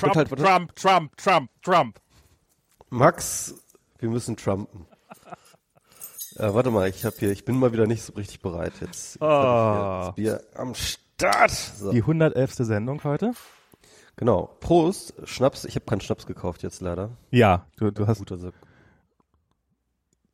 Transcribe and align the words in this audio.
Trump, 0.00 0.16
halt, 0.16 0.28
Trump, 0.30 0.76
Trump, 0.76 1.16
Trump, 1.16 1.50
Trump. 1.62 2.00
Max, 2.90 3.54
wir 3.98 4.08
müssen 4.08 4.36
trumpen. 4.36 4.86
Äh, 6.36 6.54
warte 6.54 6.70
mal, 6.70 6.88
ich 6.88 7.04
habe 7.04 7.16
hier, 7.18 7.30
ich 7.32 7.44
bin 7.44 7.58
mal 7.58 7.72
wieder 7.72 7.86
nicht 7.86 8.02
so 8.02 8.12
richtig 8.12 8.40
bereit 8.40 8.72
jetzt. 8.80 9.14
jetzt 9.14 9.22
Oh. 9.22 9.26
hier 9.26 10.04
das 10.06 10.14
Bier 10.14 10.42
am 10.54 10.74
Start. 10.74 11.50
So. 11.50 11.90
Die 11.90 11.98
111. 12.02 12.54
Sendung 12.64 13.02
heute? 13.04 13.32
Genau. 14.16 14.56
Prost, 14.60 15.14
Schnaps. 15.24 15.64
Ich 15.64 15.74
habe 15.74 15.84
keinen 15.86 16.00
Schnaps 16.00 16.26
gekauft 16.26 16.62
jetzt 16.62 16.80
leider. 16.80 17.10
Ja, 17.30 17.66
du, 17.76 17.90
du 17.90 18.06
hast, 18.06 18.18
Gut, 18.18 18.32
also 18.32 18.50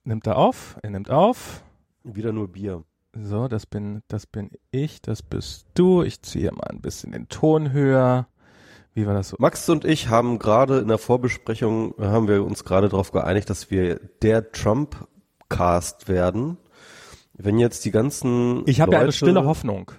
nimmt 0.05 0.27
er 0.27 0.37
auf, 0.37 0.77
er 0.83 0.91
nimmt 0.91 1.11
auf. 1.11 1.63
wieder 2.03 2.33
nur 2.33 2.49
Bier. 2.49 2.85
So, 3.17 3.47
das 3.49 3.65
bin, 3.67 4.03
das 4.09 4.27
bin 4.27 4.51
ich, 4.73 5.01
das 5.01 5.23
bist 5.23 5.67
du. 5.75 6.03
Ich 6.03 6.21
ziehe 6.23 6.51
mal 6.53 6.67
ein 6.69 6.81
bisschen 6.81 7.13
den 7.13 7.29
Ton 7.29 7.73
höher. 7.73 8.27
Wie 8.95 9.07
war 9.07 9.15
das 9.15 9.31
so? 9.31 9.37
Max 9.41 9.69
und 9.69 9.85
ich 9.85 10.09
haben 10.09 10.39
gerade 10.39 10.79
in 10.79 10.89
der 10.89 10.99
Vorbesprechung, 10.99 11.95
äh, 11.99 12.05
haben 12.07 12.29
wir 12.29 12.45
uns 12.45 12.65
gerade 12.65 12.89
darauf 12.89 13.11
geeinigt, 13.11 13.51
dass 13.51 13.71
wir 13.71 14.01
der 14.23 14.53
Trump-Cast 14.53 16.09
werden. 16.09 16.59
Wenn 17.33 17.59
jetzt 17.59 17.85
die 17.85 17.91
ganzen 17.91 18.63
Ich 18.67 18.81
habe 18.81 18.93
ja 18.93 19.01
eine 19.01 19.11
stille 19.11 19.45
Hoffnung. 19.45 19.91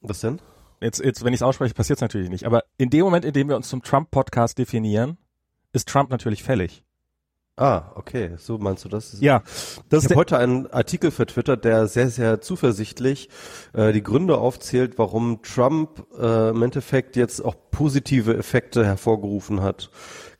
Was 0.00 0.20
denn? 0.20 0.40
Jetzt, 0.80 1.00
jetzt, 1.00 1.24
wenn 1.24 1.32
ich 1.32 1.38
es 1.38 1.42
ausspreche, 1.42 1.74
passiert 1.74 1.96
es 1.96 2.00
natürlich 2.00 2.30
nicht. 2.30 2.44
Aber 2.46 2.62
in 2.76 2.88
dem 2.90 3.00
Moment, 3.00 3.24
in 3.24 3.32
dem 3.32 3.48
wir 3.48 3.56
uns 3.56 3.68
zum 3.68 3.82
Trump-Podcast 3.82 4.56
definieren, 4.58 5.18
ist 5.72 5.88
Trump 5.88 6.10
natürlich 6.10 6.44
fällig. 6.44 6.84
Ah, 7.58 7.90
okay, 7.96 8.36
so 8.38 8.56
meinst 8.56 8.84
du 8.84 8.88
das? 8.88 9.16
Ja, 9.18 9.42
das 9.88 10.04
Ich 10.04 10.10
habe 10.10 10.20
heute 10.20 10.38
einen 10.38 10.68
Artikel 10.68 11.10
vertwittert, 11.10 11.64
der 11.64 11.88
sehr, 11.88 12.08
sehr 12.08 12.40
zuversichtlich 12.40 13.30
äh, 13.72 13.92
die 13.92 14.02
Gründe 14.02 14.38
aufzählt, 14.38 14.96
warum 14.96 15.42
Trump 15.42 16.06
äh, 16.16 16.50
im 16.50 16.62
Endeffekt 16.62 17.16
jetzt 17.16 17.44
auch 17.44 17.56
positive 17.72 18.36
Effekte 18.36 18.86
hervorgerufen 18.86 19.60
hat 19.60 19.90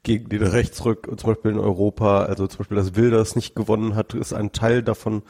gegen 0.08 0.28
den 0.28 0.42
Rechtsrück, 0.42 1.08
zum 1.16 1.30
Beispiel 1.30 1.52
in 1.52 1.58
Europa. 1.58 2.24
Also 2.24 2.46
zum 2.46 2.58
Beispiel, 2.58 2.76
dass 2.76 2.96
Wilders 2.96 3.36
nicht 3.36 3.54
gewonnen 3.54 3.94
hat, 3.94 4.14
ist 4.14 4.32
ein 4.32 4.52
Teil 4.52 4.82
davon 4.82 5.22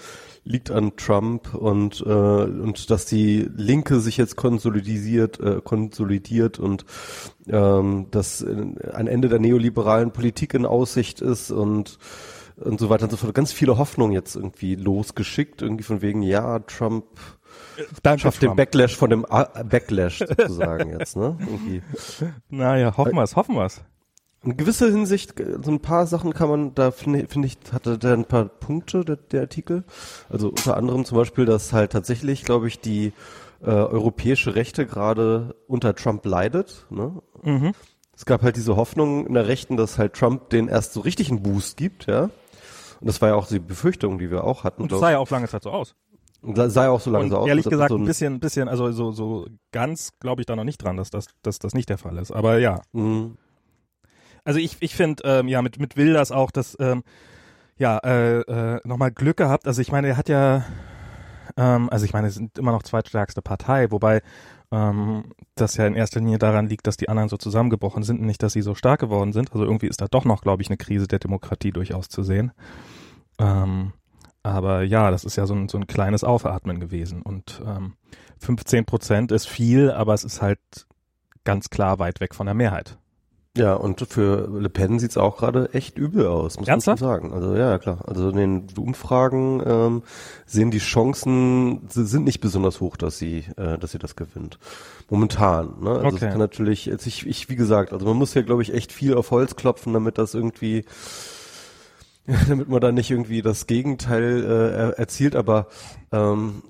liegt 0.44 0.70
an 0.70 0.96
Trump 0.96 1.54
und 1.54 2.00
äh, 2.00 2.08
und 2.08 2.90
dass 2.90 3.04
die 3.04 3.48
Linke 3.54 4.00
sich 4.00 4.16
jetzt 4.16 4.36
konsolidisiert, 4.36 5.38
äh, 5.40 5.60
konsolidiert 5.62 6.58
und 6.58 6.86
ähm, 7.48 8.06
dass 8.10 8.40
äh, 8.40 8.56
ein 8.94 9.08
Ende 9.08 9.28
der 9.28 9.40
neoliberalen 9.40 10.10
Politik 10.10 10.54
in 10.54 10.64
Aussicht 10.64 11.20
ist 11.20 11.50
und 11.50 11.98
und 12.56 12.80
so 12.80 12.88
weiter 12.88 13.04
und 13.04 13.10
so 13.10 13.18
fort. 13.18 13.34
Ganz 13.34 13.52
viele 13.52 13.76
Hoffnungen 13.76 14.12
jetzt 14.12 14.36
irgendwie 14.36 14.74
losgeschickt, 14.74 15.60
irgendwie 15.60 15.84
von 15.84 16.00
wegen, 16.00 16.22
ja, 16.22 16.60
Trump 16.60 17.04
danke, 18.02 18.22
schafft 18.22 18.42
den 18.42 18.48
Trump. 18.48 18.56
Backlash 18.56 18.96
von 18.96 19.10
dem 19.10 19.24
A 19.26 19.44
Backlash 19.44 20.18
sozusagen 20.18 20.98
jetzt, 20.98 21.16
ne? 21.16 21.36
Irgendwie. 21.40 21.82
Naja, 22.48 22.96
hoffen 22.96 23.14
wir 23.14 23.22
es, 23.22 23.36
hoffen 23.36 23.54
wir 23.54 23.66
es. 23.66 23.82
In 24.44 24.56
gewisser 24.56 24.86
Hinsicht, 24.86 25.34
so 25.62 25.70
ein 25.70 25.80
paar 25.80 26.06
Sachen 26.06 26.32
kann 26.32 26.48
man, 26.48 26.74
da 26.74 26.92
finde 26.92 27.26
find 27.28 27.44
ich, 27.44 27.58
hatte 27.72 27.98
der 27.98 28.12
ein 28.14 28.24
paar 28.24 28.44
Punkte, 28.44 29.04
der, 29.04 29.16
der 29.16 29.40
Artikel. 29.42 29.82
Also 30.28 30.48
unter 30.50 30.76
anderem 30.76 31.04
zum 31.04 31.18
Beispiel, 31.18 31.44
dass 31.44 31.72
halt 31.72 31.90
tatsächlich, 31.92 32.44
glaube 32.44 32.68
ich, 32.68 32.78
die 32.78 33.12
äh, 33.62 33.66
europäische 33.70 34.54
Rechte 34.54 34.86
gerade 34.86 35.56
unter 35.66 35.94
Trump 35.96 36.24
leidet. 36.24 36.86
Ne? 36.90 37.20
Mhm. 37.42 37.72
Es 38.14 38.26
gab 38.26 38.42
halt 38.42 38.56
diese 38.56 38.76
Hoffnung 38.76 39.26
in 39.26 39.34
der 39.34 39.48
Rechten, 39.48 39.76
dass 39.76 39.98
halt 39.98 40.14
Trump 40.14 40.50
den 40.50 40.68
erst 40.68 40.92
so 40.92 41.00
richtig 41.00 41.30
einen 41.30 41.42
Boost 41.42 41.76
gibt, 41.76 42.06
ja. 42.06 42.24
Und 43.00 43.06
das 43.06 43.20
war 43.20 43.30
ja 43.30 43.34
auch 43.34 43.46
die 43.46 43.60
Befürchtung, 43.60 44.18
die 44.18 44.30
wir 44.30 44.44
auch 44.44 44.64
hatten. 44.64 44.82
Und 44.82 44.92
das 44.92 45.00
sah 45.00 45.10
ja 45.10 45.18
auch 45.18 45.30
lange 45.30 45.48
Zeit 45.48 45.62
so 45.62 45.70
aus. 45.70 45.94
ja 46.84 46.90
auch 46.90 47.00
so 47.00 47.10
lange 47.10 47.24
Und 47.24 47.30
so 47.30 47.38
aus. 47.38 47.48
ehrlich 47.48 47.68
gesagt, 47.68 47.90
so 47.90 47.96
ein 47.96 48.04
bisschen, 48.04 48.40
bisschen, 48.40 48.68
also 48.68 48.90
so, 48.92 49.12
so 49.12 49.46
ganz 49.72 50.18
glaube 50.20 50.42
ich 50.42 50.46
da 50.46 50.56
noch 50.56 50.64
nicht 50.64 50.78
dran, 50.82 50.96
dass 50.96 51.10
das, 51.10 51.26
dass 51.42 51.58
das 51.58 51.74
nicht 51.74 51.88
der 51.88 51.98
Fall 51.98 52.16
ist. 52.18 52.32
Aber 52.32 52.58
ja, 52.58 52.82
Mhm. 52.92 53.36
Also 54.48 54.60
ich, 54.60 54.78
ich 54.80 54.94
finde, 54.94 55.22
ähm, 55.26 55.46
ja, 55.46 55.60
mit, 55.60 55.78
mit 55.78 55.98
Wilders 55.98 56.32
auch, 56.32 56.50
dass, 56.50 56.74
ähm, 56.80 57.04
ja, 57.76 57.98
äh, 57.98 58.40
äh, 58.40 58.80
nochmal 58.82 59.10
Glück 59.10 59.36
gehabt. 59.36 59.66
Also 59.66 59.82
ich 59.82 59.92
meine, 59.92 60.08
er 60.08 60.16
hat 60.16 60.30
ja, 60.30 60.64
ähm, 61.58 61.90
also 61.90 62.06
ich 62.06 62.14
meine, 62.14 62.28
es 62.28 62.34
sind 62.36 62.56
immer 62.56 62.72
noch 62.72 62.82
zweitstärkste 62.82 63.42
Partei, 63.42 63.90
wobei 63.90 64.22
ähm, 64.72 65.34
das 65.54 65.76
ja 65.76 65.86
in 65.86 65.94
erster 65.94 66.20
Linie 66.20 66.38
daran 66.38 66.66
liegt, 66.66 66.86
dass 66.86 66.96
die 66.96 67.10
anderen 67.10 67.28
so 67.28 67.36
zusammengebrochen 67.36 68.04
sind 68.04 68.20
und 68.20 68.26
nicht, 68.26 68.42
dass 68.42 68.54
sie 68.54 68.62
so 68.62 68.74
stark 68.74 69.00
geworden 69.00 69.34
sind. 69.34 69.52
Also 69.52 69.64
irgendwie 69.64 69.86
ist 69.86 70.00
da 70.00 70.06
doch 70.08 70.24
noch, 70.24 70.40
glaube 70.40 70.62
ich, 70.62 70.70
eine 70.70 70.78
Krise 70.78 71.06
der 71.06 71.18
Demokratie 71.18 71.72
durchaus 71.72 72.08
zu 72.08 72.22
sehen. 72.22 72.52
Ähm, 73.38 73.92
aber 74.42 74.82
ja, 74.82 75.10
das 75.10 75.26
ist 75.26 75.36
ja 75.36 75.44
so 75.44 75.52
ein, 75.52 75.68
so 75.68 75.76
ein 75.76 75.86
kleines 75.86 76.24
Aufatmen 76.24 76.80
gewesen. 76.80 77.20
Und 77.20 77.62
ähm, 77.66 77.96
15 78.38 78.86
Prozent 78.86 79.30
ist 79.30 79.46
viel, 79.46 79.90
aber 79.90 80.14
es 80.14 80.24
ist 80.24 80.40
halt 80.40 80.58
ganz 81.44 81.68
klar 81.68 81.98
weit 81.98 82.20
weg 82.20 82.34
von 82.34 82.46
der 82.46 82.54
Mehrheit. 82.54 82.96
Ja, 83.58 83.74
und 83.74 84.00
für 84.08 84.48
Le 84.60 84.68
Pen 84.68 84.98
sieht's 85.00 85.16
auch 85.16 85.36
gerade 85.38 85.70
echt 85.74 85.98
übel 85.98 86.26
aus, 86.28 86.58
muss 86.58 86.68
Ernsthaft? 86.68 87.00
man 87.02 87.10
sagen. 87.10 87.32
Also 87.32 87.56
ja, 87.56 87.76
klar. 87.78 87.98
Also 88.06 88.28
in 88.30 88.36
den 88.36 88.66
Umfragen 88.78 89.60
ähm, 89.66 90.02
sehen 90.46 90.70
die 90.70 90.78
Chancen 90.78 91.80
sind 91.88 92.24
nicht 92.24 92.40
besonders 92.40 92.80
hoch, 92.80 92.96
dass 92.96 93.18
sie, 93.18 93.44
äh, 93.56 93.76
dass 93.76 93.90
sie 93.92 93.98
das 93.98 94.14
gewinnt. 94.14 94.58
Momentan. 95.10 95.74
Ne? 95.82 95.90
Also 95.90 96.06
Okay. 96.06 96.14
es 96.14 96.20
kann 96.30 96.38
natürlich, 96.38 96.88
also 96.90 97.06
ich, 97.08 97.26
ich, 97.26 97.48
wie 97.48 97.56
gesagt, 97.56 97.92
also 97.92 98.06
man 98.06 98.16
muss 98.16 98.34
ja, 98.34 98.42
glaube 98.42 98.62
ich, 98.62 98.72
echt 98.72 98.92
viel 98.92 99.14
auf 99.14 99.30
Holz 99.32 99.56
klopfen, 99.56 99.92
damit 99.92 100.18
das 100.18 100.34
irgendwie, 100.34 100.84
damit 102.48 102.68
man 102.68 102.80
da 102.80 102.92
nicht 102.92 103.10
irgendwie 103.10 103.42
das 103.42 103.66
Gegenteil 103.66 104.44
äh, 104.44 104.76
er- 104.76 104.98
erzielt. 104.98 105.34
Aber 105.34 105.66
ähm, 106.12 106.62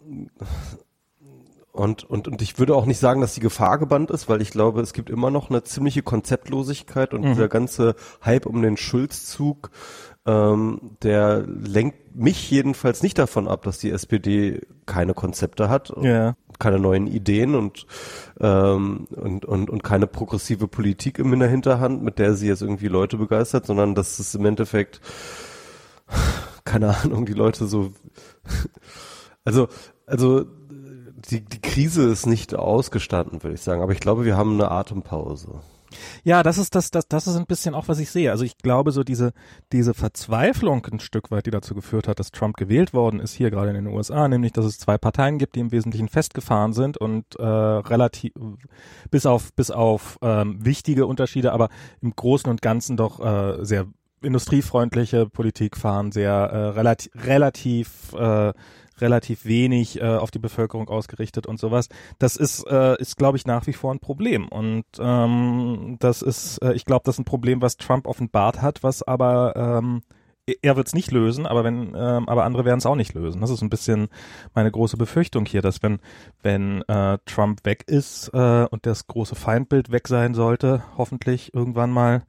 und, 1.79 2.05
und, 2.05 2.29
und 2.29 2.43
ich 2.43 2.59
würde 2.59 2.75
auch 2.75 2.87
nicht 2.87 2.99
sagen, 2.99 3.21
dass 3.21 3.35
die 3.35 3.41
Gefahr 3.41 3.79
gebannt 3.79 4.11
ist, 4.11 4.29
weil 4.29 4.43
ich 4.43 4.51
glaube, 4.51 4.81
es 4.81 4.93
gibt 4.93 5.11
immer 5.11 5.31
noch 5.31 5.51
eine 5.51 5.63
ziemliche 5.63 6.03
Konzeptlosigkeit 6.03 7.15
und 7.15 7.23
dieser 7.23 7.49
ganze 7.49 7.95
Hype 8.25 8.47
um 8.47 8.63
den 8.63 8.77
Schulzzug, 8.77 9.71
ähm, 10.27 10.97
der 11.03 11.45
lenkt 11.47 12.17
mich 12.17 12.51
jedenfalls 12.51 13.03
nicht 13.03 13.19
davon 13.19 13.49
ab, 13.49 13.63
dass 13.63 13.79
die 13.79 13.91
SPD 13.91 14.61
keine 14.87 15.15
Konzepte 15.15 15.69
hat, 15.69 15.91
und 15.91 16.05
Ja. 16.05 16.35
keine 16.59 16.79
neuen 16.81 17.07
Ideen 17.07 17.55
und, 17.55 17.87
ähm, 18.41 19.07
und, 19.15 19.45
und, 19.45 19.71
und 19.71 19.83
keine 19.85 20.07
progressive 20.07 20.67
Politik 20.69 21.19
im 21.19 21.33
in 21.33 21.41
der 21.41 21.49
Hinterhand, 21.49 22.03
mit 22.03 22.19
der 22.19 22.35
sie 22.35 22.49
jetzt 22.49 22.63
irgendwie 22.63 22.89
Leute 22.89 23.17
begeistert, 23.17 23.67
sondern 23.67 23.95
dass 23.95 24.19
es 24.19 24.35
im 24.35 24.45
Endeffekt, 24.45 25.01
keine 26.65 26.97
Ahnung, 26.97 27.25
die 27.25 27.33
Leute 27.35 27.67
so, 27.67 27.93
also, 29.45 29.69
also, 30.07 30.47
die, 31.31 31.41
die 31.41 31.61
Krise 31.61 32.09
ist 32.09 32.27
nicht 32.27 32.55
ausgestanden, 32.55 33.43
würde 33.43 33.55
ich 33.55 33.61
sagen. 33.61 33.83
Aber 33.83 33.93
ich 33.93 34.01
glaube, 34.01 34.25
wir 34.25 34.37
haben 34.37 34.55
eine 34.55 34.71
Atempause. 34.71 35.61
Ja, 36.23 36.43
das 36.43 36.59
ist 36.59 36.75
das, 36.75 36.91
das, 36.91 37.09
das 37.09 37.27
ist 37.27 37.37
ein 37.37 37.47
bisschen 37.47 37.75
auch, 37.75 37.89
was 37.89 37.99
ich 37.99 38.11
sehe. 38.11 38.31
Also 38.31 38.45
ich 38.45 38.59
glaube, 38.59 38.93
so 38.93 39.05
diese, 39.05 39.33
diese 39.73 39.95
Verzweiflung 39.95 40.87
ein 40.91 41.01
Stück 41.01 41.31
weit, 41.31 41.47
die 41.47 41.51
dazu 41.51 41.75
geführt 41.75 42.09
hat, 42.09 42.19
dass 42.19 42.31
Trump 42.31 42.57
gewählt 42.57 42.93
worden 42.93 43.21
ist, 43.21 43.35
hier 43.35 43.51
gerade 43.51 43.71
in 43.71 43.75
den 43.75 43.87
USA, 43.87 44.29
nämlich, 44.29 44.53
dass 44.53 44.65
es 44.65 44.79
zwei 44.79 44.99
Parteien 44.99 45.39
gibt, 45.39 45.57
die 45.57 45.61
im 45.61 45.73
Wesentlichen 45.73 46.09
festgefahren 46.09 46.73
sind 46.73 46.99
und 46.99 47.37
äh, 47.39 47.43
relativ 47.43 48.33
bis 49.11 49.27
auf 49.27 49.53
bis 49.55 49.71
auf 49.71 50.19
ähm, 50.23 50.65
wichtige 50.65 51.07
Unterschiede, 51.07 51.53
aber 51.53 51.69
im 52.03 52.15
Großen 52.15 52.51
und 52.51 52.63
Ganzen 52.63 52.97
doch 52.97 53.21
äh, 53.21 53.65
sehr 53.65 53.87
industriefreundliche 54.21 55.27
Politik 55.27 55.77
fahren, 55.77 56.13
sehr 56.13 56.33
äh, 56.33 56.57
relativ 56.71 57.13
relativ 57.15 58.13
äh, 58.15 58.53
relativ 59.01 59.45
wenig 59.45 60.01
äh, 60.01 60.05
auf 60.05 60.31
die 60.31 60.39
Bevölkerung 60.39 60.89
ausgerichtet 60.89 61.47
und 61.47 61.59
sowas. 61.59 61.89
Das 62.19 62.37
ist, 62.37 62.67
äh, 62.69 63.01
ist 63.01 63.17
glaube 63.17 63.37
ich, 63.37 63.47
nach 63.47 63.67
wie 63.67 63.73
vor 63.73 63.93
ein 63.93 64.01
Problem. 64.01 64.49
Und 64.49 64.85
ähm, 64.99 65.97
das 65.99 66.23
ist, 66.23 66.59
äh, 66.59 66.73
ich 66.73 66.85
glaube, 66.85 67.03
das 67.05 67.17
ist 67.17 67.21
ein 67.21 67.25
Problem, 67.25 67.63
was 67.63 67.77
Trump 67.77 68.07
offenbart 68.07 68.63
hat, 68.63 68.83
was 68.83 69.03
aber 69.03 69.55
ähm, 69.57 70.03
er 70.63 70.77
wird 70.77 70.87
es 70.87 70.95
nicht 70.95 71.11
lösen, 71.11 71.47
aber 71.47 71.65
wenn, 71.65 71.95
ähm, 71.95 72.29
aber 72.29 72.45
andere 72.45 72.65
werden 72.65 72.79
es 72.79 72.87
auch 72.87 72.95
nicht 72.95 73.15
lösen. 73.15 73.41
Das 73.41 73.51
ist 73.51 73.63
ein 73.63 73.71
bisschen 73.71 74.09
meine 74.55 74.71
große 74.71 74.97
Befürchtung 74.97 75.47
hier, 75.47 75.63
dass 75.63 75.83
wenn, 75.83 75.99
wenn 76.43 76.83
äh, 76.89 77.19
Trump 77.27 77.65
weg 77.65 77.85
ist 77.87 78.31
äh, 78.33 78.67
und 78.71 78.87
das 78.87 79.07
große 79.07 79.35
Feindbild 79.35 79.91
weg 79.91 80.09
sein 80.09 80.35
sollte, 80.35 80.83
hoffentlich 80.97 81.53
irgendwann 81.55 81.91
mal, 81.91 82.23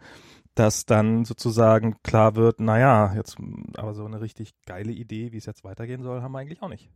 dass 0.60 0.86
dann 0.86 1.24
sozusagen 1.24 1.96
klar 2.04 2.36
wird, 2.36 2.60
naja, 2.60 3.14
jetzt 3.16 3.38
aber 3.78 3.94
so 3.94 4.04
eine 4.04 4.20
richtig 4.20 4.54
geile 4.66 4.92
Idee, 4.92 5.32
wie 5.32 5.38
es 5.38 5.46
jetzt 5.46 5.64
weitergehen 5.64 6.04
soll, 6.04 6.22
haben 6.22 6.34
wir 6.34 6.40
eigentlich 6.40 6.62
auch 6.62 6.68
nicht. 6.68 6.90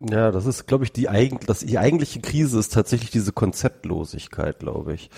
Ja, 0.00 0.32
das 0.32 0.46
ist, 0.46 0.66
glaube 0.66 0.82
ich, 0.82 0.92
die, 0.92 1.08
eigen, 1.08 1.38
das, 1.46 1.60
die 1.60 1.78
eigentliche 1.78 2.20
Krise 2.20 2.58
ist 2.58 2.72
tatsächlich 2.74 3.10
diese 3.10 3.32
Konzeptlosigkeit, 3.32 4.58
glaube 4.58 4.94
ich, 4.94 5.10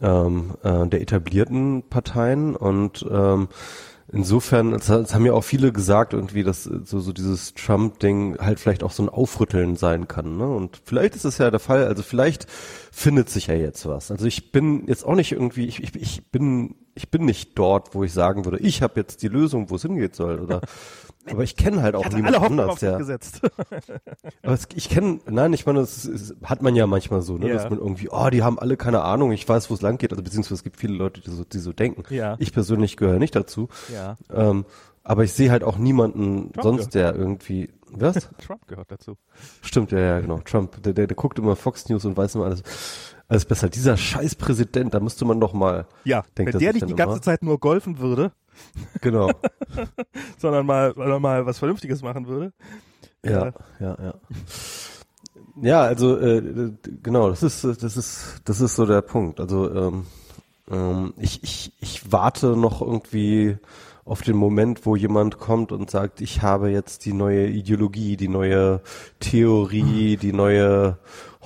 ähm, 0.00 0.54
äh, 0.62 0.86
der 0.86 1.00
etablierten 1.00 1.82
Parteien 1.88 2.54
und 2.54 3.04
ähm, 3.10 3.48
Insofern, 4.10 4.72
es 4.72 4.88
es 4.88 5.14
haben 5.14 5.26
ja 5.26 5.34
auch 5.34 5.44
viele 5.44 5.70
gesagt, 5.70 6.14
irgendwie, 6.14 6.42
dass 6.42 6.64
so, 6.64 6.98
so 6.98 7.12
dieses 7.12 7.52
Trump-Ding 7.52 8.38
halt 8.38 8.58
vielleicht 8.58 8.82
auch 8.82 8.90
so 8.90 9.02
ein 9.02 9.10
Aufrütteln 9.10 9.76
sein 9.76 10.08
kann. 10.08 10.38
Ne? 10.38 10.48
Und 10.48 10.80
vielleicht 10.84 11.14
ist 11.14 11.26
es 11.26 11.36
ja 11.36 11.50
der 11.50 11.60
Fall, 11.60 11.84
also 11.84 12.02
vielleicht 12.02 12.46
findet 12.90 13.28
sich 13.28 13.48
ja 13.48 13.54
jetzt 13.54 13.86
was. 13.86 14.10
Also 14.10 14.24
ich 14.24 14.50
bin 14.50 14.86
jetzt 14.86 15.04
auch 15.04 15.14
nicht 15.14 15.32
irgendwie, 15.32 15.66
ich, 15.66 15.82
ich, 15.82 15.94
ich 15.94 16.30
bin, 16.30 16.76
ich 16.94 17.10
bin 17.10 17.26
nicht 17.26 17.58
dort, 17.58 17.94
wo 17.94 18.02
ich 18.02 18.14
sagen 18.14 18.46
würde, 18.46 18.58
ich 18.60 18.80
habe 18.80 18.98
jetzt 18.98 19.22
die 19.22 19.28
Lösung, 19.28 19.68
wo 19.68 19.74
es 19.76 19.82
hingehen 19.82 20.14
soll. 20.14 20.40
Oder 20.40 20.62
Aber 21.30 21.42
ich 21.42 21.56
kenne 21.56 21.82
halt 21.82 21.94
auch 21.94 22.04
niemanden 22.04 22.26
alle 22.26 22.40
Hoffnung 22.40 22.60
anders, 22.60 22.72
auf 22.74 22.78
der. 22.80 22.98
gesetzt. 22.98 23.40
Aber 24.42 24.52
es, 24.54 24.68
ich 24.74 24.88
kenne, 24.88 25.20
nein, 25.28 25.52
ich 25.52 25.66
meine, 25.66 25.80
das 25.80 26.10
hat 26.42 26.62
man 26.62 26.74
ja 26.76 26.86
manchmal 26.86 27.22
so, 27.22 27.36
ne, 27.38 27.48
Ja. 27.48 27.54
dass 27.54 27.70
man 27.70 27.78
irgendwie, 27.78 28.08
oh, 28.10 28.28
die 28.30 28.42
haben 28.42 28.58
alle 28.58 28.76
keine 28.76 29.02
Ahnung, 29.02 29.32
ich 29.32 29.48
weiß, 29.48 29.70
wo 29.70 29.74
es 29.74 29.82
lang 29.82 29.98
geht, 29.98 30.12
also 30.12 30.22
beziehungsweise 30.22 30.54
es 30.54 30.62
gibt 30.64 30.76
viele 30.78 30.94
Leute, 30.94 31.20
die 31.20 31.30
so, 31.30 31.44
die 31.44 31.58
so 31.58 31.72
denken. 31.72 32.02
Ja. 32.12 32.36
Ich 32.38 32.52
persönlich 32.52 32.96
gehöre 32.96 33.18
nicht 33.18 33.34
dazu. 33.36 33.68
ja. 33.92 34.16
Ähm, 34.32 34.64
aber 35.04 35.24
ich 35.24 35.32
sehe 35.32 35.50
halt 35.50 35.64
auch 35.64 35.78
niemanden 35.78 36.52
Trump 36.52 36.62
sonst, 36.62 36.94
der 36.94 37.14
irgendwie, 37.14 37.70
was? 37.90 38.28
Trump 38.46 38.66
gehört 38.68 38.90
dazu. 38.90 39.16
Stimmt, 39.62 39.90
ja, 39.90 39.98
ja, 40.00 40.20
genau. 40.20 40.40
Trump, 40.44 40.82
der, 40.82 40.92
der, 40.92 41.06
der 41.06 41.16
guckt 41.16 41.38
immer 41.38 41.56
Fox 41.56 41.88
News 41.88 42.04
und 42.04 42.14
weiß 42.16 42.34
immer 42.34 42.44
alles, 42.44 42.62
alles 43.28 43.44
besser. 43.44 43.68
Dieser 43.68 43.96
scheiß 43.96 44.34
Präsident, 44.36 44.94
da 44.94 45.00
müsste 45.00 45.24
man 45.24 45.38
doch 45.40 45.52
mal, 45.52 45.86
Ja, 46.04 46.24
Denkt 46.36 46.54
wenn 46.54 46.60
er 46.60 46.60
der 46.60 46.72
nicht 46.72 46.88
die 46.88 46.94
ganze 46.94 47.16
immer? 47.16 47.22
Zeit 47.22 47.42
nur 47.42 47.58
golfen 47.60 47.98
würde, 47.98 48.32
genau. 49.00 49.30
sondern 50.38 50.66
mal, 50.66 50.94
sondern 50.94 51.22
mal 51.22 51.46
was 51.46 51.58
Vernünftiges 51.58 52.02
machen 52.02 52.26
würde. 52.26 52.52
Ja, 53.24 53.52
ja, 53.80 53.96
ja. 54.02 54.14
Ja, 55.60 55.82
also 55.82 56.16
äh, 56.18 56.72
genau, 57.02 57.30
das 57.30 57.42
ist 57.42 57.64
das 57.64 57.96
ist 57.96 58.40
das 58.44 58.60
ist 58.60 58.76
so 58.76 58.86
der 58.86 59.02
Punkt. 59.02 59.40
Also 59.40 59.68
ähm, 59.74 60.06
ähm, 60.70 61.14
ich 61.18 61.42
ich 61.42 61.72
ich 61.80 62.12
warte 62.12 62.56
noch 62.56 62.80
irgendwie 62.80 63.56
auf 64.04 64.22
den 64.22 64.36
Moment, 64.36 64.86
wo 64.86 64.96
jemand 64.96 65.38
kommt 65.38 65.72
und 65.72 65.90
sagt, 65.90 66.20
ich 66.20 66.42
habe 66.42 66.70
jetzt 66.70 67.04
die 67.04 67.12
neue 67.12 67.48
Ideologie, 67.48 68.16
die 68.16 68.28
neue 68.28 68.80
Theorie, 69.20 70.16
die 70.16 70.32
neue 70.32 70.98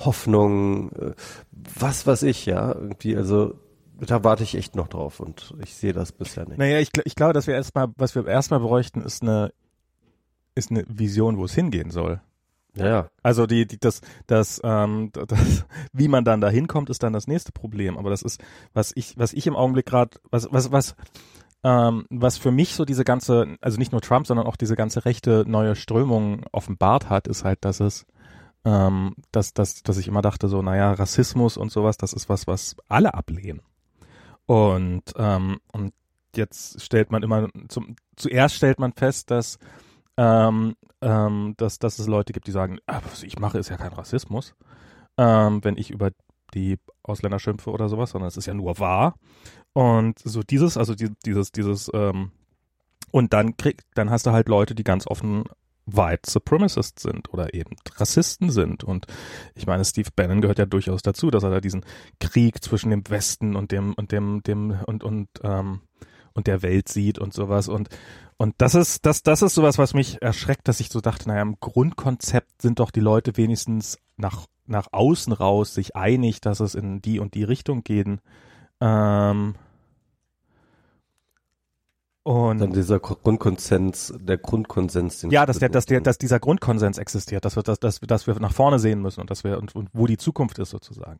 Hoffnung, 0.05 0.91
äh, 0.91 1.13
was 1.51 2.05
weiß 2.05 2.23
ich, 2.23 2.45
ja, 2.45 2.73
irgendwie, 2.73 3.15
also 3.15 3.55
da 3.99 4.23
warte 4.23 4.43
ich 4.43 4.55
echt 4.55 4.75
noch 4.75 4.87
drauf 4.87 5.19
und 5.19 5.53
ich 5.61 5.75
sehe 5.75 5.93
das 5.93 6.11
bisher 6.11 6.47
nicht. 6.47 6.57
Naja, 6.57 6.79
ich, 6.79 6.89
ich 7.05 7.15
glaube, 7.15 7.33
dass 7.33 7.47
wir 7.47 7.53
erstmal, 7.53 7.87
was 7.97 8.15
wir 8.15 8.27
erstmal 8.27 8.59
bräuchten, 8.59 9.01
ist 9.01 9.21
eine, 9.21 9.53
ist 10.55 10.71
eine 10.71 10.85
Vision, 10.87 11.37
wo 11.37 11.45
es 11.45 11.53
hingehen 11.53 11.91
soll. 11.91 12.21
Ja, 12.75 12.87
ja. 12.87 13.09
Also 13.21 13.45
die, 13.45 13.67
die 13.67 13.79
das, 13.79 14.01
das, 14.25 14.59
ähm, 14.63 15.11
das, 15.13 15.65
wie 15.93 16.07
man 16.07 16.25
dann 16.25 16.41
da 16.41 16.49
hinkommt, 16.49 16.89
ist 16.89 17.03
dann 17.03 17.13
das 17.13 17.27
nächste 17.27 17.51
Problem. 17.51 17.97
Aber 17.97 18.09
das 18.09 18.23
ist, 18.23 18.41
was 18.73 18.91
ich, 18.95 19.17
was 19.17 19.33
ich 19.33 19.45
im 19.47 19.55
Augenblick 19.55 19.85
gerade, 19.85 20.17
was, 20.31 20.47
was, 20.51 20.71
was, 20.71 20.95
ähm, 21.63 22.05
was 22.09 22.37
für 22.37 22.51
mich 22.51 22.73
so 22.73 22.83
diese 22.83 23.03
ganze, 23.03 23.57
also 23.61 23.77
nicht 23.77 23.91
nur 23.91 24.01
Trump, 24.01 24.25
sondern 24.25 24.47
auch 24.47 24.55
diese 24.55 24.75
ganze 24.75 25.05
rechte 25.05 25.45
neue 25.47 25.75
Strömung 25.75 26.45
offenbart 26.51 27.09
hat, 27.09 27.27
ist 27.27 27.43
halt, 27.43 27.63
dass 27.63 27.79
es, 27.79 28.05
ähm, 28.65 29.15
dass, 29.31 29.53
dass, 29.53 29.83
dass 29.83 29.97
ich 29.97 30.07
immer 30.07 30.21
dachte, 30.21 30.47
so, 30.47 30.61
naja, 30.61 30.93
Rassismus 30.93 31.57
und 31.57 31.71
sowas, 31.71 31.97
das 31.97 32.13
ist 32.13 32.29
was, 32.29 32.47
was 32.47 32.75
alle 32.87 33.13
ablehnen. 33.13 33.61
Und, 34.45 35.03
ähm, 35.17 35.59
und 35.71 35.93
jetzt 36.35 36.81
stellt 36.81 37.11
man 37.11 37.23
immer, 37.23 37.49
zum, 37.67 37.95
zuerst 38.15 38.55
stellt 38.55 38.79
man 38.79 38.93
fest, 38.93 39.31
dass 39.31 39.57
ähm, 40.17 40.75
ähm, 41.03 41.53
dass, 41.57 41.79
dass 41.79 41.99
es 41.99 42.07
Leute 42.07 42.33
gibt, 42.33 42.47
die 42.47 42.51
sagen, 42.51 42.79
ah, 42.87 43.01
was 43.09 43.23
ich 43.23 43.37
mache, 43.37 43.59
ist 43.59 43.69
ja 43.69 43.77
kein 43.77 43.93
Rassismus, 43.93 44.55
ähm, 45.17 45.63
wenn 45.63 45.77
ich 45.77 45.91
über 45.91 46.11
die 46.53 46.77
Ausländer 47.03 47.39
schimpfe 47.39 47.71
oder 47.71 47.89
sowas, 47.89 48.11
sondern 48.11 48.27
es 48.27 48.37
ist 48.37 48.45
ja 48.45 48.53
nur 48.53 48.79
wahr. 48.79 49.15
Und 49.73 50.19
so 50.19 50.41
dieses, 50.43 50.77
also 50.77 50.95
die, 50.95 51.09
dieses, 51.25 51.51
dieses, 51.51 51.89
ähm, 51.93 52.31
und 53.11 53.33
dann 53.33 53.57
krieg, 53.57 53.81
dann 53.95 54.09
hast 54.09 54.25
du 54.25 54.31
halt 54.31 54.47
Leute, 54.47 54.75
die 54.75 54.83
ganz 54.83 55.07
offen 55.07 55.43
White 55.85 56.29
Supremacists 56.29 57.03
sind 57.03 57.33
oder 57.33 57.53
eben 57.53 57.75
Rassisten 57.95 58.49
sind. 58.49 58.83
Und 58.83 59.07
ich 59.55 59.67
meine, 59.67 59.83
Steve 59.85 60.09
Bannon 60.15 60.41
gehört 60.41 60.59
ja 60.59 60.65
durchaus 60.65 61.01
dazu, 61.01 61.29
dass 61.29 61.43
er 61.43 61.49
da 61.49 61.59
diesen 61.59 61.85
Krieg 62.19 62.63
zwischen 62.63 62.89
dem 62.89 63.03
Westen 63.09 63.55
und 63.55 63.71
dem, 63.71 63.93
und 63.93 64.11
dem, 64.11 64.41
dem, 64.43 64.77
und, 64.85 65.03
und, 65.03 65.29
ähm, 65.43 65.81
und 66.33 66.47
der 66.47 66.61
Welt 66.61 66.89
sieht 66.89 67.19
und 67.19 67.33
sowas. 67.33 67.67
Und, 67.67 67.89
und 68.37 68.55
das 68.57 68.75
ist, 68.75 69.05
das, 69.05 69.23
das 69.23 69.41
ist 69.41 69.55
sowas, 69.55 69.77
was 69.77 69.93
mich 69.93 70.21
erschreckt, 70.21 70.67
dass 70.67 70.79
ich 70.79 70.89
so 70.89 71.01
dachte, 71.01 71.27
naja, 71.27 71.41
im 71.41 71.59
Grundkonzept 71.59 72.61
sind 72.61 72.79
doch 72.79 72.91
die 72.91 73.01
Leute 73.01 73.37
wenigstens 73.37 73.97
nach, 74.15 74.45
nach 74.65 74.87
außen 74.91 75.33
raus 75.33 75.73
sich 75.73 75.95
einig, 75.95 76.41
dass 76.41 76.59
es 76.59 76.75
in 76.75 77.01
die 77.01 77.19
und 77.19 77.33
die 77.33 77.43
Richtung 77.43 77.83
gehen. 77.83 78.21
Ähm, 78.79 79.55
und 82.23 82.59
Dann 82.59 82.71
dieser 82.71 82.99
Grundkonsens, 82.99 84.13
der 84.17 84.37
Grundkonsens, 84.37 85.19
den 85.19 85.29
ja, 85.31 85.45
dass 85.45 85.59
der, 85.59 85.67
dass 85.67 85.85
der, 85.85 85.99
dass 85.99 86.17
dieser 86.17 86.39
Grundkonsens 86.39 86.97
existiert, 86.97 87.43
dass 87.43 87.57
wir, 87.57 87.63
dass, 87.63 87.79
dass, 87.79 87.99
dass 87.99 88.27
wir 88.27 88.39
nach 88.39 88.53
vorne 88.53 88.79
sehen 88.79 89.01
müssen 89.01 89.19
und 89.19 89.29
dass 89.29 89.43
wir 89.43 89.57
und, 89.57 89.75
und 89.75 89.89
wo 89.91 90.07
die 90.07 90.17
Zukunft 90.17 90.57
ist 90.57 90.69
sozusagen. 90.69 91.19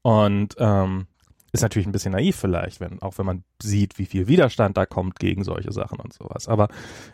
Und 0.00 0.56
ähm, 0.58 1.06
ist 1.52 1.60
natürlich 1.60 1.86
ein 1.86 1.92
bisschen 1.92 2.12
naiv 2.12 2.36
vielleicht, 2.36 2.80
wenn 2.80 3.02
auch 3.02 3.18
wenn 3.18 3.26
man 3.26 3.44
sieht, 3.62 3.98
wie 3.98 4.06
viel 4.06 4.26
Widerstand 4.26 4.76
da 4.78 4.86
kommt 4.86 5.18
gegen 5.18 5.44
solche 5.44 5.72
Sachen 5.72 6.00
und 6.00 6.14
sowas. 6.14 6.48
Aber 6.48 6.68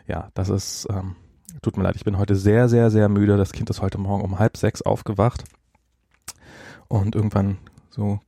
ja, 0.07 0.29
das 0.33 0.47
ist 0.47 0.87
ähm, 0.89 1.17
tut 1.61 1.75
mir 1.75 1.83
leid, 1.83 1.95
ich 1.97 2.05
bin 2.05 2.17
heute 2.17 2.35
sehr, 2.35 2.69
sehr, 2.69 2.89
sehr 2.89 3.09
müde. 3.09 3.35
Das 3.35 3.51
Kind 3.51 3.69
ist 3.69 3.81
heute 3.81 3.97
Morgen 3.97 4.23
um 4.23 4.39
halb 4.39 4.55
sechs 4.55 4.81
aufgewacht 4.81 5.43
und 6.87 7.15
irgendwann 7.15 7.57
so 7.89 8.19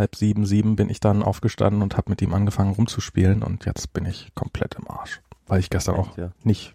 halb 0.00 0.16
sieben, 0.16 0.44
sieben 0.46 0.74
bin 0.76 0.88
ich 0.90 0.98
dann 0.98 1.22
aufgestanden 1.22 1.82
und 1.82 1.96
habe 1.96 2.10
mit 2.10 2.20
ihm 2.22 2.34
angefangen 2.34 2.72
rumzuspielen 2.72 3.42
und 3.42 3.64
jetzt 3.66 3.92
bin 3.92 4.06
ich 4.06 4.34
komplett 4.34 4.74
im 4.74 4.90
Arsch, 4.90 5.20
weil 5.46 5.60
ich 5.60 5.70
gestern 5.70 5.94
auch 5.96 6.16
ja. 6.16 6.32
nicht 6.42 6.74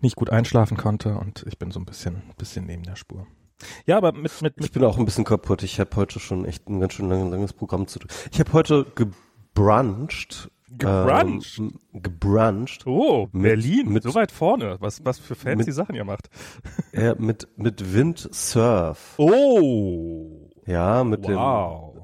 nicht 0.00 0.16
gut 0.16 0.30
einschlafen 0.30 0.76
konnte 0.76 1.16
und 1.16 1.44
ich 1.46 1.58
bin 1.58 1.70
so 1.70 1.78
ein 1.80 1.84
bisschen 1.86 2.22
bisschen 2.38 2.66
neben 2.66 2.82
der 2.82 2.96
Spur. 2.96 3.26
Ja, 3.86 3.96
aber 3.96 4.12
mit 4.12 4.40
mit 4.42 4.54
Ich 4.56 4.62
mit 4.62 4.72
bin 4.72 4.84
auch 4.84 4.98
ein 4.98 5.04
bisschen 5.04 5.24
kaputt. 5.24 5.62
Ich 5.62 5.78
habe 5.80 5.94
heute 5.96 6.18
schon 6.20 6.44
echt 6.44 6.68
ein 6.68 6.80
ganz 6.80 6.94
schön 6.94 7.08
lang, 7.08 7.30
langes 7.30 7.52
Programm 7.52 7.86
zu 7.86 7.98
tun. 7.98 8.08
Ich 8.32 8.38
habe 8.40 8.52
heute 8.52 8.86
gebruncht. 8.94 10.50
Gebruncht? 10.70 11.58
Ähm, 11.58 11.72
gebruncht. 11.94 12.86
Oh, 12.86 13.28
Mit- 13.32 13.42
Berlin, 13.42 13.88
mit- 13.90 14.02
so 14.04 14.14
weit 14.14 14.30
vorne. 14.30 14.76
Was 14.80 15.04
was 15.04 15.18
für 15.18 15.34
fancy 15.34 15.66
mit- 15.66 15.74
Sachen 15.74 15.94
ihr 15.94 16.04
macht. 16.04 16.28
Ja, 16.92 17.14
mit, 17.18 17.48
mit 17.56 17.94
Windsurf. 17.94 19.14
Oh. 19.16 20.50
Ja, 20.66 21.02
mit 21.04 21.24
Wow. 21.26 21.97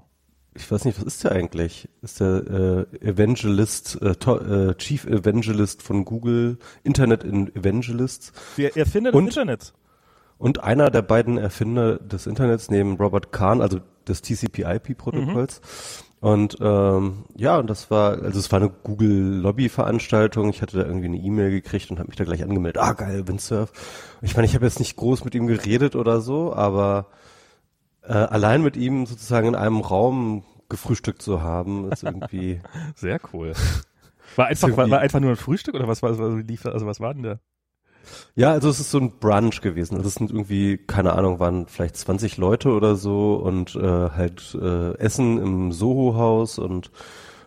Ich 0.54 0.70
weiß 0.70 0.84
nicht, 0.84 0.98
was 0.98 1.04
ist 1.06 1.24
der 1.24 1.32
eigentlich? 1.32 1.88
Ist 2.02 2.20
der 2.20 2.86
äh, 3.00 3.06
Evangelist, 3.06 3.98
äh, 4.02 4.10
äh, 4.10 4.74
Chief 4.76 5.04
Evangelist 5.04 5.82
von 5.82 6.04
Google, 6.04 6.58
Internet 6.82 7.24
Evangelists 7.24 8.32
Wer 8.56 8.76
erfindet 8.76 9.14
Und- 9.14 9.26
das 9.26 9.36
Internet? 9.36 9.72
und 10.38 10.62
einer 10.64 10.90
der 10.90 11.02
beiden 11.02 11.38
Erfinder 11.38 11.96
des 11.98 12.26
Internets 12.26 12.68
neben 12.70 12.96
Robert 12.96 13.32
Kahn, 13.32 13.60
also 13.62 13.80
des 14.06 14.20
TCP/IP-Protokolls. 14.22 15.60
Und 16.20 16.56
ähm, 16.60 17.24
ja, 17.36 17.58
und 17.58 17.68
das 17.68 17.90
war, 17.90 18.22
also 18.22 18.38
es 18.38 18.50
war 18.50 18.60
eine 18.60 18.70
Google-Lobby-Veranstaltung. 19.44 20.48
Ich 20.50 20.62
hatte 20.62 20.78
da 20.78 20.84
irgendwie 20.86 21.06
eine 21.06 21.18
E-Mail 21.18 21.50
gekriegt 21.50 21.90
und 21.90 21.98
habe 21.98 22.08
mich 22.08 22.16
da 22.16 22.24
gleich 22.24 22.42
angemeldet. 22.42 22.82
Ah, 22.82 22.92
geil, 22.94 23.26
Windsurf. 23.28 23.72
Ich 24.22 24.34
meine, 24.34 24.46
ich 24.46 24.54
habe 24.54 24.64
jetzt 24.64 24.78
nicht 24.78 24.96
groß 24.96 25.24
mit 25.24 25.34
ihm 25.34 25.46
geredet 25.46 25.96
oder 25.96 26.20
so, 26.20 26.52
aber 26.54 27.06
äh, 28.06 28.12
allein 28.12 28.62
mit 28.62 28.76
ihm 28.76 29.06
sozusagen 29.06 29.48
in 29.48 29.54
einem 29.54 29.80
Raum 29.80 30.44
gefrühstückt 30.68 31.22
zu 31.22 31.42
haben, 31.42 31.90
ist 31.90 32.02
irgendwie. 32.04 32.60
Sehr 32.94 33.20
cool. 33.32 33.52
War 34.36 34.46
einfach, 34.46 34.76
war, 34.76 34.90
war 34.90 35.00
einfach 35.00 35.20
nur 35.20 35.30
ein 35.30 35.36
Frühstück 35.36 35.74
oder 35.74 35.88
was 35.88 36.02
war, 36.02 36.18
was 36.18 36.46
lief, 36.46 36.66
also 36.66 36.86
was 36.86 37.00
war 37.00 37.14
denn 37.14 37.22
der? 37.22 37.40
Ja, 38.34 38.52
also 38.52 38.68
es 38.68 38.80
ist 38.80 38.90
so 38.90 38.98
ein 38.98 39.18
Brunch 39.18 39.60
gewesen. 39.60 39.96
Also 39.96 40.08
es 40.08 40.14
sind 40.14 40.30
irgendwie, 40.30 40.76
keine 40.78 41.14
Ahnung, 41.14 41.40
waren 41.40 41.66
vielleicht 41.66 41.96
20 41.96 42.36
Leute 42.36 42.70
oder 42.70 42.96
so 42.96 43.36
und 43.36 43.74
äh, 43.76 44.10
halt 44.10 44.56
äh, 44.60 44.96
Essen 44.98 45.38
im 45.38 45.72
Soho-Haus 45.72 46.58
und 46.58 46.90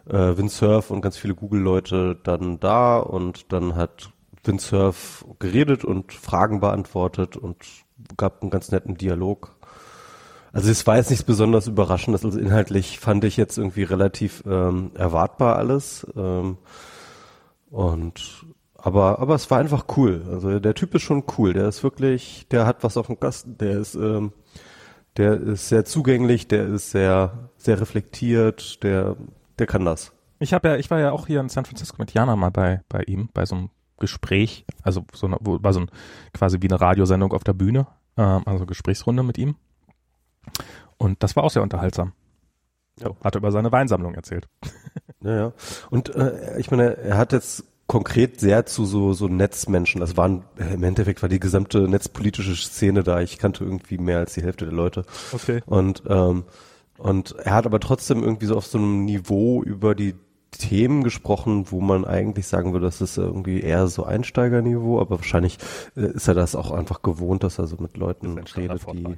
äh, 0.09 0.37
Windsurf 0.37 0.89
und 0.89 1.01
ganz 1.01 1.17
viele 1.17 1.35
Google-Leute 1.35 2.19
dann 2.23 2.59
da 2.59 2.97
und 2.97 3.51
dann 3.51 3.75
hat 3.75 4.11
Windsurf 4.43 5.25
geredet 5.39 5.83
und 5.83 6.13
Fragen 6.13 6.59
beantwortet 6.59 7.35
und 7.37 7.57
gab 8.15 8.41
einen 8.41 8.51
ganz 8.51 8.71
netten 8.71 8.95
Dialog. 8.95 9.56
Also 10.57 10.71
es 10.71 10.87
war 10.87 10.97
jetzt 10.97 11.11
nichts 11.11 11.23
besonders 11.23 11.67
Überraschendes. 11.67 12.25
Also 12.25 12.39
inhaltlich 12.39 12.97
fand 12.97 13.23
ich 13.23 13.37
jetzt 13.37 13.59
irgendwie 13.59 13.83
relativ 13.83 14.43
ähm, 14.47 14.89
erwartbar 14.95 15.55
alles. 15.55 16.07
Ähm, 16.15 16.57
und 17.69 18.43
aber 18.75 19.19
aber 19.19 19.35
es 19.35 19.51
war 19.51 19.59
einfach 19.59 19.85
cool. 19.97 20.25
Also 20.31 20.59
der 20.59 20.73
Typ 20.73 20.95
ist 20.95 21.03
schon 21.03 21.25
cool. 21.37 21.53
Der 21.53 21.67
ist 21.67 21.83
wirklich, 21.83 22.47
der 22.49 22.65
hat 22.65 22.83
was 22.83 22.97
auf 22.97 23.05
dem 23.05 23.19
Kasten. 23.19 23.55
Der 23.59 23.77
ist 23.77 23.93
ähm, 23.93 24.33
der 25.17 25.39
ist 25.39 25.69
sehr 25.69 25.85
zugänglich. 25.85 26.47
Der 26.47 26.65
ist 26.65 26.89
sehr 26.89 27.51
sehr 27.57 27.79
reflektiert. 27.79 28.81
Der 28.81 29.15
der 29.59 29.67
kann 29.67 29.85
das. 29.85 30.11
Ich 30.39 30.55
habe 30.55 30.69
ja, 30.69 30.77
ich 30.77 30.89
war 30.89 30.99
ja 30.99 31.11
auch 31.11 31.27
hier 31.27 31.39
in 31.39 31.49
San 31.49 31.65
Francisco 31.65 31.97
mit 31.99 32.15
Jana 32.15 32.35
mal 32.35 32.49
bei 32.49 32.81
bei 32.89 33.03
ihm 33.03 33.29
bei 33.31 33.45
so 33.45 33.53
einem 33.53 33.69
Gespräch, 33.99 34.65
also 34.81 35.05
so 35.13 35.27
eine, 35.27 35.37
war 35.39 35.73
so 35.73 35.81
ein 35.81 35.91
quasi 36.33 36.57
wie 36.61 36.69
eine 36.69 36.81
Radiosendung 36.81 37.33
auf 37.33 37.43
der 37.43 37.53
Bühne, 37.53 37.85
ähm, 38.17 38.41
also 38.47 38.65
Gesprächsrunde 38.65 39.21
mit 39.21 39.37
ihm. 39.37 39.55
Und 40.97 41.23
das 41.23 41.35
war 41.35 41.43
auch 41.43 41.51
sehr 41.51 41.61
unterhaltsam. 41.61 42.13
Ja. 42.99 43.11
Hat 43.23 43.35
er 43.35 43.39
über 43.39 43.51
seine 43.51 43.71
Weinsammlung 43.71 44.15
erzählt. 44.15 44.47
Ja, 45.23 45.35
ja. 45.35 45.53
Und 45.89 46.15
äh, 46.15 46.59
ich 46.59 46.69
meine, 46.69 46.95
er 46.95 47.17
hat 47.17 47.33
jetzt 47.33 47.63
konkret 47.87 48.39
sehr 48.39 48.67
zu 48.67 48.85
so 48.85 49.13
so 49.13 49.27
Netzmenschen. 49.27 49.99
Das 49.99 50.15
waren 50.15 50.43
im 50.57 50.83
Endeffekt 50.83 51.23
war 51.23 51.27
die 51.27 51.39
gesamte 51.39 51.89
netzpolitische 51.89 52.55
Szene 52.55 53.01
da. 53.01 53.19
Ich 53.19 53.39
kannte 53.39 53.63
irgendwie 53.63 53.97
mehr 53.97 54.19
als 54.19 54.35
die 54.35 54.43
Hälfte 54.43 54.65
der 54.65 54.75
Leute. 54.75 55.05
Okay. 55.33 55.63
Und 55.65 56.03
ähm, 56.07 56.43
und 56.99 57.35
er 57.43 57.55
hat 57.55 57.65
aber 57.65 57.79
trotzdem 57.79 58.23
irgendwie 58.23 58.45
so 58.45 58.55
auf 58.55 58.67
so 58.67 58.77
einem 58.77 59.05
Niveau 59.05 59.63
über 59.63 59.95
die 59.95 60.15
Themen 60.51 61.03
gesprochen, 61.03 61.71
wo 61.71 61.81
man 61.81 62.05
eigentlich 62.05 62.47
sagen 62.47 62.73
würde, 62.73 62.85
das 62.85 63.01
ist 63.01 63.17
irgendwie 63.17 63.61
eher 63.61 63.87
so 63.87 64.03
Einsteigerniveau, 64.03 64.99
aber 64.99 65.17
wahrscheinlich 65.17 65.57
äh, 65.95 66.11
ist 66.11 66.27
er 66.27 66.33
das 66.33 66.55
auch 66.55 66.71
einfach 66.71 67.01
gewohnt, 67.01 67.43
dass 67.43 67.59
er 67.59 67.67
so 67.67 67.77
mit 67.79 67.97
Leuten 67.97 68.37
redet, 68.37 68.85
die 68.93 69.17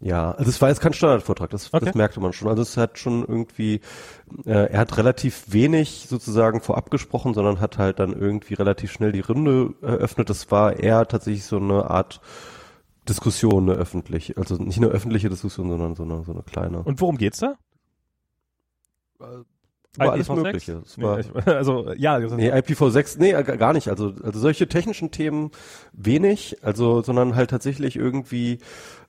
ja, 0.00 0.30
also 0.32 0.48
es 0.48 0.62
war 0.62 0.68
jetzt 0.68 0.80
kein 0.80 0.92
Standardvortrag, 0.92 1.50
das, 1.50 1.74
okay. 1.74 1.84
das 1.84 1.94
merkte 1.94 2.20
man 2.20 2.32
schon. 2.32 2.48
Also 2.48 2.62
es 2.62 2.76
hat 2.76 2.98
schon 2.98 3.24
irgendwie, 3.24 3.80
äh, 4.44 4.70
er 4.70 4.78
hat 4.78 4.96
relativ 4.96 5.52
wenig 5.52 6.06
sozusagen 6.08 6.60
vorab 6.60 6.90
gesprochen, 6.90 7.34
sondern 7.34 7.60
hat 7.60 7.78
halt 7.78 7.98
dann 7.98 8.12
irgendwie 8.12 8.54
relativ 8.54 8.92
schnell 8.92 9.10
die 9.10 9.20
Runde 9.20 9.74
eröffnet. 9.82 10.30
Das 10.30 10.50
war 10.52 10.76
eher 10.76 11.06
tatsächlich 11.08 11.44
so 11.44 11.56
eine 11.56 11.90
Art 11.90 12.20
Diskussion, 13.08 13.68
eine 13.68 13.78
öffentliche, 13.78 14.36
also 14.36 14.56
nicht 14.56 14.78
eine 14.78 14.88
öffentliche 14.88 15.30
Diskussion, 15.30 15.68
sondern 15.68 15.96
so 15.96 16.04
eine, 16.04 16.22
so 16.24 16.32
eine 16.32 16.42
kleine. 16.42 16.82
Und 16.82 17.00
worum 17.00 17.18
geht's 17.18 17.38
da? 17.40 17.56
Äh, 19.96 20.00
war 20.00 20.12
alles 20.12 20.28
Mögliche. 20.28 20.82
War, 20.96 21.18
nee, 21.18 21.24
also 21.46 21.92
ja. 21.96 22.18
Nee, 22.18 22.52
IPv6, 22.52 23.16
nee, 23.18 23.32
gar 23.32 23.72
nicht. 23.72 23.88
Also, 23.88 24.12
also 24.22 24.38
solche 24.38 24.68
technischen 24.68 25.10
Themen 25.10 25.50
wenig, 25.92 26.58
also 26.62 27.02
sondern 27.02 27.34
halt 27.34 27.50
tatsächlich 27.50 27.96
irgendwie, 27.96 28.58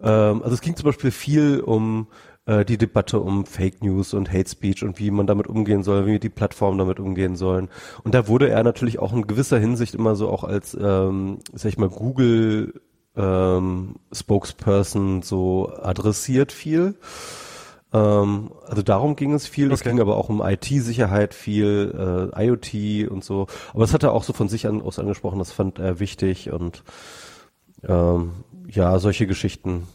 ähm, 0.02 0.42
also 0.42 0.54
es 0.54 0.62
ging 0.62 0.76
zum 0.76 0.86
Beispiel 0.86 1.12
viel 1.12 1.60
um 1.60 2.08
äh, 2.46 2.66
die 2.66 2.78
Debatte 2.78 3.20
um 3.20 3.46
Fake 3.46 3.84
News 3.84 4.14
und 4.14 4.32
Hate 4.34 4.50
Speech 4.50 4.84
und 4.84 5.00
wie 5.00 5.12
man 5.12 5.28
damit 5.28 5.48
umgehen 5.48 5.84
soll, 5.84 6.08
wie 6.08 6.20
die 6.20 6.30
Plattformen 6.30 6.80
damit 6.80 7.00
umgehen 7.00 7.36
sollen. 7.36 7.70
Und 8.04 8.16
da 8.16 8.28
wurde 8.28 8.50
er 8.50 8.64
natürlich 8.64 9.00
auch 9.00 9.14
in 9.14 9.28
gewisser 9.28 9.60
Hinsicht 9.60 9.94
immer 9.94 10.16
so 10.16 10.30
auch 10.30 10.44
als, 10.44 10.76
ähm, 10.80 11.40
sag 11.54 11.70
ich 11.70 11.78
mal, 11.78 11.90
Google 11.90 12.82
ähm, 13.16 13.96
Spokesperson 14.12 15.22
so 15.22 15.72
adressiert 15.82 16.52
viel. 16.52 16.96
Ähm, 17.92 18.52
also 18.68 18.82
darum 18.82 19.16
ging 19.16 19.34
es 19.34 19.48
viel. 19.48 19.68
Okay. 19.68 19.74
Es 19.74 19.82
ging 19.82 20.00
aber 20.00 20.18
auch 20.18 20.30
um 20.30 20.42
IT-Sicherheit 20.42 21.34
viel, 21.34 22.32
äh, 22.36 22.46
IoT 22.46 23.10
und 23.10 23.24
so. 23.24 23.48
Aber 23.72 23.82
das 23.82 23.94
hat 23.94 24.04
er 24.04 24.14
auch 24.14 24.24
so 24.24 24.34
von 24.34 24.50
sich 24.50 24.68
an, 24.68 24.82
aus 24.82 25.00
angesprochen. 25.00 25.40
Das 25.40 25.52
fand 25.52 25.80
er 25.80 26.00
wichtig 26.00 26.52
und 26.52 26.84
ähm, 27.88 28.32
ja, 28.68 29.00
solche 29.00 29.26
Geschichten 29.26 29.88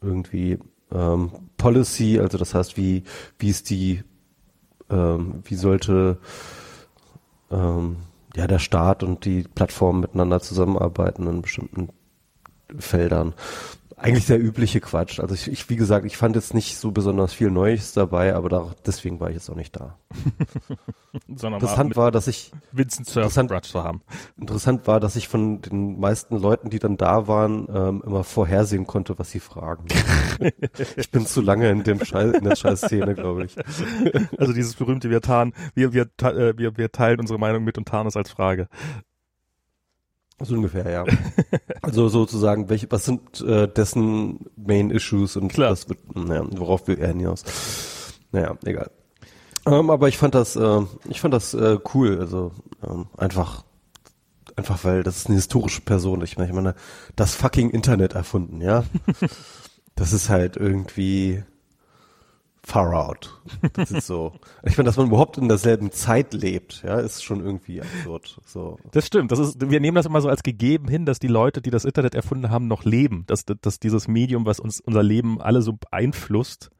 irgendwie 0.00 0.58
ähm, 0.90 1.30
Policy, 1.56 2.18
also 2.18 2.38
das 2.38 2.54
heißt, 2.54 2.76
wie 2.76 3.04
wie 3.38 3.48
ist 3.48 3.70
die, 3.70 4.02
ähm, 4.90 5.42
wie 5.44 5.54
sollte 5.54 6.18
ähm, 7.50 7.96
ja 8.34 8.46
der 8.46 8.58
Staat 8.58 9.02
und 9.02 9.24
die 9.24 9.42
Plattformen 9.42 10.00
miteinander 10.00 10.40
zusammenarbeiten 10.40 11.26
in 11.26 11.42
bestimmten 11.42 11.90
Feldern 12.78 13.34
eigentlich 14.02 14.26
der 14.26 14.42
übliche 14.42 14.80
Quatsch. 14.80 15.20
Also 15.20 15.34
ich, 15.34 15.48
ich, 15.48 15.70
wie 15.70 15.76
gesagt, 15.76 16.04
ich 16.04 16.16
fand 16.16 16.34
jetzt 16.34 16.54
nicht 16.54 16.76
so 16.76 16.90
besonders 16.90 17.32
viel 17.32 17.50
Neues 17.50 17.92
dabei, 17.92 18.34
aber 18.34 18.48
da, 18.48 18.74
deswegen 18.84 19.20
war 19.20 19.28
ich 19.28 19.36
jetzt 19.36 19.48
auch 19.48 19.54
nicht 19.54 19.76
da. 19.76 19.96
interessant 21.28 21.94
war, 21.94 22.10
dass 22.10 22.26
ich 22.26 22.50
Vincent 22.72 23.06
interessant, 23.08 23.64
zu 23.64 23.84
haben. 23.84 24.02
Interessant 24.36 24.88
war, 24.88 24.98
dass 24.98 25.14
ich 25.14 25.28
von 25.28 25.62
den 25.62 26.00
meisten 26.00 26.36
Leuten, 26.36 26.68
die 26.68 26.80
dann 26.80 26.96
da 26.96 27.28
waren, 27.28 27.68
ähm, 27.72 28.02
immer 28.04 28.24
vorhersehen 28.24 28.88
konnte, 28.88 29.18
was 29.20 29.30
sie 29.30 29.40
fragen. 29.40 29.86
ich 30.96 31.10
bin 31.12 31.24
zu 31.24 31.40
lange 31.40 31.70
in 31.70 31.84
dem 31.84 32.04
Scheiß, 32.04 32.34
in 32.34 32.44
der 32.44 32.56
Scheißszene, 32.56 33.14
glaube 33.14 33.44
ich. 33.44 33.56
Also 34.36 34.52
dieses 34.52 34.74
berühmte 34.74 35.10
wir 35.10 35.20
tarnen, 35.20 35.54
wir, 35.74 35.92
wir, 35.92 36.08
äh, 36.22 36.58
wir, 36.58 36.76
wir 36.76 36.90
teilen 36.90 37.20
unsere 37.20 37.38
Meinung 37.38 37.62
mit 37.62 37.78
und 37.78 37.86
tarnen 37.86 38.08
es 38.08 38.16
als 38.16 38.30
Frage. 38.30 38.68
So 40.42 40.54
ungefähr, 40.54 40.90
ja. 40.90 41.04
also 41.82 42.08
sozusagen, 42.08 42.68
welche, 42.68 42.90
was 42.90 43.04
sind 43.04 43.40
äh, 43.40 43.68
dessen 43.68 44.46
Main 44.56 44.90
Issues 44.90 45.36
und 45.36 45.48
Klar. 45.48 45.70
was 45.70 45.88
wird, 45.88 45.98
naja, 46.16 46.44
worauf 46.50 46.88
will 46.88 46.98
er 46.98 47.08
hinaus? 47.08 47.44
Naja, 48.32 48.56
egal. 48.64 48.90
Ähm, 49.66 49.90
aber 49.90 50.08
ich 50.08 50.18
fand 50.18 50.34
das, 50.34 50.56
äh, 50.56 50.80
ich 51.08 51.20
fand 51.20 51.34
das 51.34 51.54
äh, 51.54 51.78
cool, 51.94 52.18
also 52.18 52.52
ähm, 52.82 53.06
einfach, 53.16 53.64
einfach 54.56 54.82
weil 54.84 55.02
das 55.02 55.18
ist 55.18 55.26
eine 55.26 55.36
historische 55.36 55.82
Person. 55.82 56.22
Ich 56.22 56.36
meine, 56.36 56.50
ich 56.50 56.54
meine, 56.54 56.74
das 57.14 57.34
fucking 57.34 57.70
Internet 57.70 58.14
erfunden, 58.14 58.60
ja. 58.60 58.84
das 59.94 60.12
ist 60.12 60.28
halt 60.28 60.56
irgendwie 60.56 61.44
far 62.64 62.94
out. 62.94 63.40
Das 63.72 63.90
ist 63.90 64.06
so. 64.06 64.32
Ich 64.64 64.76
finde, 64.76 64.88
dass 64.88 64.96
man 64.96 65.08
überhaupt 65.08 65.36
in 65.38 65.48
derselben 65.48 65.90
Zeit 65.90 66.32
lebt, 66.32 66.82
ja, 66.84 66.98
ist 66.98 67.24
schon 67.24 67.44
irgendwie 67.44 67.82
absurd. 67.82 68.40
So. 68.46 68.78
Das 68.92 69.06
stimmt. 69.06 69.32
Das 69.32 69.38
ist, 69.38 69.70
wir 69.70 69.80
nehmen 69.80 69.96
das 69.96 70.06
immer 70.06 70.20
so 70.20 70.28
als 70.28 70.42
gegeben 70.42 70.88
hin, 70.88 71.04
dass 71.04 71.18
die 71.18 71.28
Leute, 71.28 71.60
die 71.60 71.70
das 71.70 71.84
Internet 71.84 72.14
erfunden 72.14 72.50
haben, 72.50 72.68
noch 72.68 72.84
leben. 72.84 73.24
Dass, 73.26 73.44
dass 73.44 73.80
dieses 73.80 74.06
Medium, 74.06 74.46
was 74.46 74.60
uns 74.60 74.80
unser 74.80 75.02
Leben 75.02 75.40
alle 75.40 75.62
so 75.62 75.72
beeinflusst, 75.72 76.70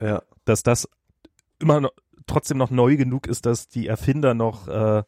ja. 0.00 0.22
dass 0.44 0.62
das 0.62 0.88
immer 1.58 1.80
noch, 1.80 1.92
trotzdem 2.26 2.58
noch 2.58 2.70
neu 2.70 2.96
genug 2.96 3.26
ist, 3.26 3.46
dass 3.46 3.68
die 3.68 3.86
Erfinder 3.86 4.34
noch 4.34 4.68
äh, 4.68 5.02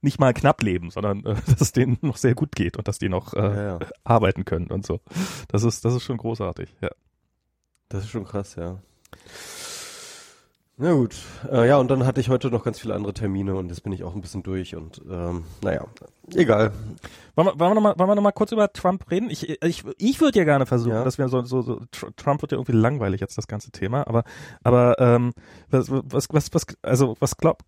nicht 0.00 0.20
mal 0.20 0.34
knapp 0.34 0.62
leben, 0.62 0.90
sondern 0.90 1.24
äh, 1.24 1.34
dass 1.46 1.60
es 1.60 1.72
denen 1.72 1.98
noch 2.02 2.16
sehr 2.16 2.34
gut 2.34 2.54
geht 2.54 2.76
und 2.76 2.88
dass 2.88 2.98
die 2.98 3.08
noch 3.08 3.34
äh, 3.34 3.40
ja, 3.40 3.78
ja. 3.78 3.78
arbeiten 4.04 4.44
können 4.44 4.68
und 4.68 4.86
so. 4.86 5.00
Das 5.48 5.64
ist, 5.64 5.84
das 5.84 5.94
ist 5.94 6.04
schon 6.04 6.18
großartig, 6.18 6.74
ja. 6.80 6.90
Das 7.88 8.04
ist 8.04 8.10
schon 8.10 8.24
krass, 8.24 8.56
ja. 8.56 8.80
Na 10.78 10.92
gut, 10.92 11.16
äh, 11.50 11.66
ja, 11.66 11.78
und 11.78 11.90
dann 11.90 12.04
hatte 12.04 12.20
ich 12.20 12.28
heute 12.28 12.50
noch 12.50 12.62
ganz 12.62 12.78
viele 12.78 12.94
andere 12.94 13.14
Termine 13.14 13.54
und 13.54 13.70
jetzt 13.70 13.82
bin 13.82 13.92
ich 13.92 14.04
auch 14.04 14.14
ein 14.14 14.20
bisschen 14.20 14.42
durch 14.42 14.76
und 14.76 15.00
ähm, 15.10 15.44
naja, 15.62 15.86
egal. 16.34 16.70
Wollen 17.34 17.48
wir, 17.48 17.58
wollen 17.58 17.70
wir, 17.70 17.74
noch 17.76 17.80
mal, 17.80 17.98
wollen 17.98 18.10
wir 18.10 18.14
noch 18.14 18.22
mal 18.22 18.32
kurz 18.32 18.52
über 18.52 18.70
Trump 18.70 19.10
reden? 19.10 19.30
Ich, 19.30 19.48
ich, 19.62 19.84
ich 19.96 20.20
würde 20.20 20.38
ja 20.38 20.44
gerne 20.44 20.66
versuchen, 20.66 20.92
ja. 20.92 21.02
dass 21.02 21.16
wir 21.16 21.30
so, 21.30 21.40
so, 21.44 21.62
so, 21.62 21.80
Trump 22.16 22.42
wird 22.42 22.52
ja 22.52 22.58
irgendwie 22.58 22.76
langweilig 22.76 23.22
jetzt 23.22 23.38
das 23.38 23.46
ganze 23.46 23.70
Thema, 23.70 24.06
aber, 24.06 24.24
aber 24.64 24.98
ähm, 24.98 25.32
was, 25.70 25.90
was, 25.90 26.28
was, 26.30 26.52
was 26.52 26.66
also 26.82 27.16
was 27.20 27.38
glaub, 27.38 27.62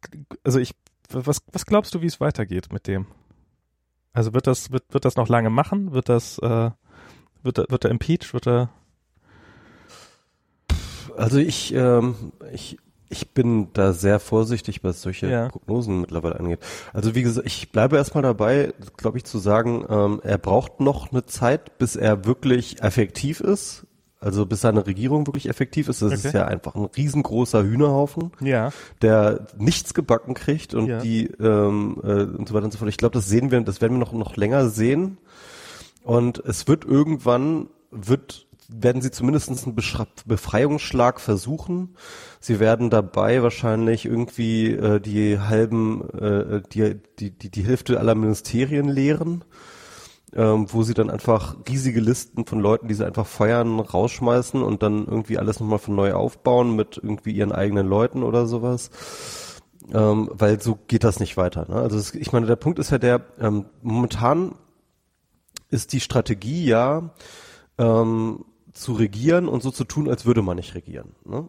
also 0.45 0.59
ich, 0.59 0.75
was, 1.11 1.41
was 1.51 1.65
glaubst 1.65 1.95
du, 1.95 2.03
wie 2.03 2.07
es 2.07 2.21
weitergeht 2.21 2.71
mit 2.75 2.87
dem? 2.87 3.07
Also 4.13 4.35
wird 4.35 4.47
das, 4.47 4.71
wird, 4.71 4.85
wird 4.93 5.07
das 5.07 5.17
noch 5.17 5.29
lange 5.29 5.49
machen? 5.49 5.93
Wird 5.93 6.11
das, 6.11 6.39
äh, 6.41 6.71
wird, 7.43 7.59
wird 7.71 7.85
er 7.85 7.91
impeached? 7.91 8.35
Wird 8.35 8.47
er 8.47 8.69
also 11.19 11.39
ich, 11.39 11.75
ähm, 11.75 12.15
ich 12.53 12.79
ich 13.11 13.31
bin 13.31 13.69
da 13.73 13.93
sehr 13.93 14.21
vorsichtig, 14.21 14.85
was 14.85 15.03
solche 15.03 15.29
ja. 15.29 15.49
Prognosen 15.49 16.01
mittlerweile 16.03 16.39
angeht. 16.39 16.61
Also 16.93 17.15
wie 17.15 17.23
gesagt, 17.23 17.47
ich 17.47 17.71
bleibe 17.73 17.97
erstmal 17.97 18.23
dabei, 18.23 18.75
glaube 18.97 19.19
ich, 19.19 19.25
zu 19.25 19.39
sagen, 19.39 19.85
ähm, 19.89 20.21
er 20.23 20.39
braucht 20.39 20.81
noch 20.81 21.11
eine 21.11 21.25
Zeit, 21.25 21.79
bis 21.79 21.97
er 21.97 22.27
wirklich 22.27 22.83
effektiv 22.83 23.41
ist. 23.41 23.87
Also 24.21 24.47
bis 24.47 24.63
seine 24.63 24.85
Regierung 24.85 25.29
wirklich 25.29 25.49
effektiv 25.49 25.89
ist. 25.89 26.03
Das 26.03 26.13
okay. 26.13 26.27
ist 26.27 26.35
ja 26.35 26.45
einfach 26.47 26.75
ein 26.75 26.87
riesengroßer 26.87 27.63
Hühnerhaufen, 27.63 28.33
ja. 28.41 28.73
der 29.01 29.47
nichts 29.57 29.95
gebacken 29.95 30.35
kriegt 30.35 30.75
und 30.75 30.89
ja. 30.89 30.99
die 30.99 31.27
ähm, 31.39 32.01
äh, 32.03 32.25
und 32.25 32.49
so 32.49 32.55
weiter 32.55 32.65
und 32.65 32.73
so 32.73 32.79
fort. 32.79 32.91
Ich 32.91 32.97
glaube, 32.97 33.15
das 33.15 33.29
sehen 33.29 33.53
wir, 33.53 33.61
das 33.61 33.81
werden 33.81 33.95
wir 33.95 34.01
noch 34.01 34.13
noch 34.13 34.37
länger 34.37 34.71
sehen. 34.71 35.19
Und 36.03 36.39
es 36.41 36.67
wird 36.67 36.85
irgendwann 36.85 37.69
wird 37.93 38.48
werden 38.69 39.01
sie 39.01 39.11
zumindest 39.11 39.49
einen 39.49 39.75
Befreiungsschlag 40.27 41.21
versuchen. 41.21 41.97
Sie 42.39 42.61
werden 42.61 42.91
dabei 42.91 43.43
wahrscheinlich 43.43 44.05
irgendwie 44.05 44.73
äh, 44.73 45.01
die 45.01 45.41
halben, 45.41 46.09
äh, 46.11 46.63
die, 46.71 47.01
die, 47.19 47.31
die, 47.31 47.51
die 47.51 47.65
Hälfte 47.65 47.99
aller 47.99 48.15
Ministerien 48.15 48.89
leeren, 48.89 49.45
ähm, 50.35 50.67
wo 50.69 50.83
sie 50.83 50.93
dann 50.93 51.09
einfach 51.09 51.57
riesige 51.67 52.01
Listen 52.01 52.45
von 52.45 52.61
Leuten, 52.61 52.89
die 52.89 52.95
sie 52.95 53.07
einfach 53.07 53.27
feuern, 53.27 53.81
rausschmeißen 53.81 54.63
und 54.63 54.83
dann 54.83 55.07
irgendwie 55.07 55.39
alles 55.39 55.61
nochmal 55.61 55.79
von 55.79 55.97
neu 55.97 56.13
aufbauen 56.13 56.77
mit 56.77 56.99
irgendwie 57.03 57.33
ihren 57.33 57.53
eigenen 57.53 57.89
Leuten 57.89 58.23
oder 58.23 58.47
sowas. 58.47 58.91
Ähm, 59.95 60.29
weil 60.35 60.61
so 60.61 60.79
geht 60.87 61.05
das 61.05 61.21
nicht 61.21 61.39
weiter. 61.39 61.67
Ne? 61.71 61.77
Also 61.77 61.97
es, 61.97 62.15
ich 62.15 62.33
meine, 62.33 62.45
der 62.45 62.57
Punkt 62.57 62.79
ist 62.79 62.91
ja 62.91 62.99
der, 62.99 63.23
ähm, 63.41 63.65
momentan 63.81 64.55
ist 65.71 65.95
die 65.95 66.01
Strategie 66.01 66.67
ja, 66.67 67.15
ähm, 67.79 68.45
zu 68.79 68.93
regieren 68.93 69.49
und 69.49 69.63
so 69.63 69.71
zu 69.71 69.85
tun, 69.85 70.09
als 70.09 70.27
würde 70.27 70.43
man 70.43 70.57
nicht 70.57 70.75
regieren. 70.75 71.13
Ne? 71.25 71.49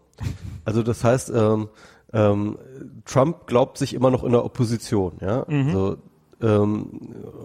Also 0.65 0.83
das 0.83 1.03
heißt, 1.03 1.31
ähm, 1.33 1.69
ähm, 2.13 2.57
Trump 3.05 3.47
glaubt 3.47 3.77
sich 3.77 3.93
immer 3.93 4.11
noch 4.11 4.23
in 4.23 4.31
der 4.31 4.43
Opposition, 4.43 5.13
ja. 5.21 5.45
Mhm. 5.47 5.67
Also, 5.67 5.97
ähm, 6.41 6.85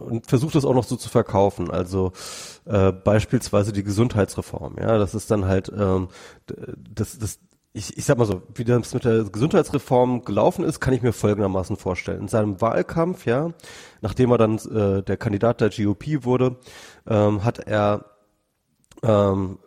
und 0.08 0.26
versucht 0.26 0.54
das 0.54 0.64
auch 0.64 0.74
noch 0.74 0.84
so 0.84 0.96
zu 0.96 1.08
verkaufen. 1.08 1.70
Also 1.70 2.12
äh, 2.64 2.92
beispielsweise 2.92 3.72
die 3.72 3.82
Gesundheitsreform, 3.82 4.76
ja, 4.80 4.98
das 4.98 5.14
ist 5.14 5.30
dann 5.30 5.46
halt 5.46 5.70
ähm, 5.76 6.08
das, 6.94 7.18
das 7.18 7.40
ich, 7.76 7.98
ich 7.98 8.04
sag 8.04 8.18
mal 8.18 8.24
so, 8.24 8.40
wie 8.54 8.62
das 8.64 8.94
mit 8.94 9.04
der 9.04 9.24
Gesundheitsreform 9.24 10.24
gelaufen 10.24 10.64
ist, 10.64 10.78
kann 10.78 10.94
ich 10.94 11.02
mir 11.02 11.12
folgendermaßen 11.12 11.76
vorstellen. 11.76 12.20
In 12.20 12.28
seinem 12.28 12.60
Wahlkampf, 12.60 13.26
ja, 13.26 13.50
nachdem 14.00 14.30
er 14.30 14.38
dann 14.38 14.58
äh, 14.58 15.02
der 15.02 15.16
Kandidat 15.16 15.60
der 15.60 15.70
GOP 15.70 16.24
wurde, 16.24 16.56
ähm, 17.08 17.42
hat 17.42 17.58
er 17.58 18.13
ähm, 19.04 19.58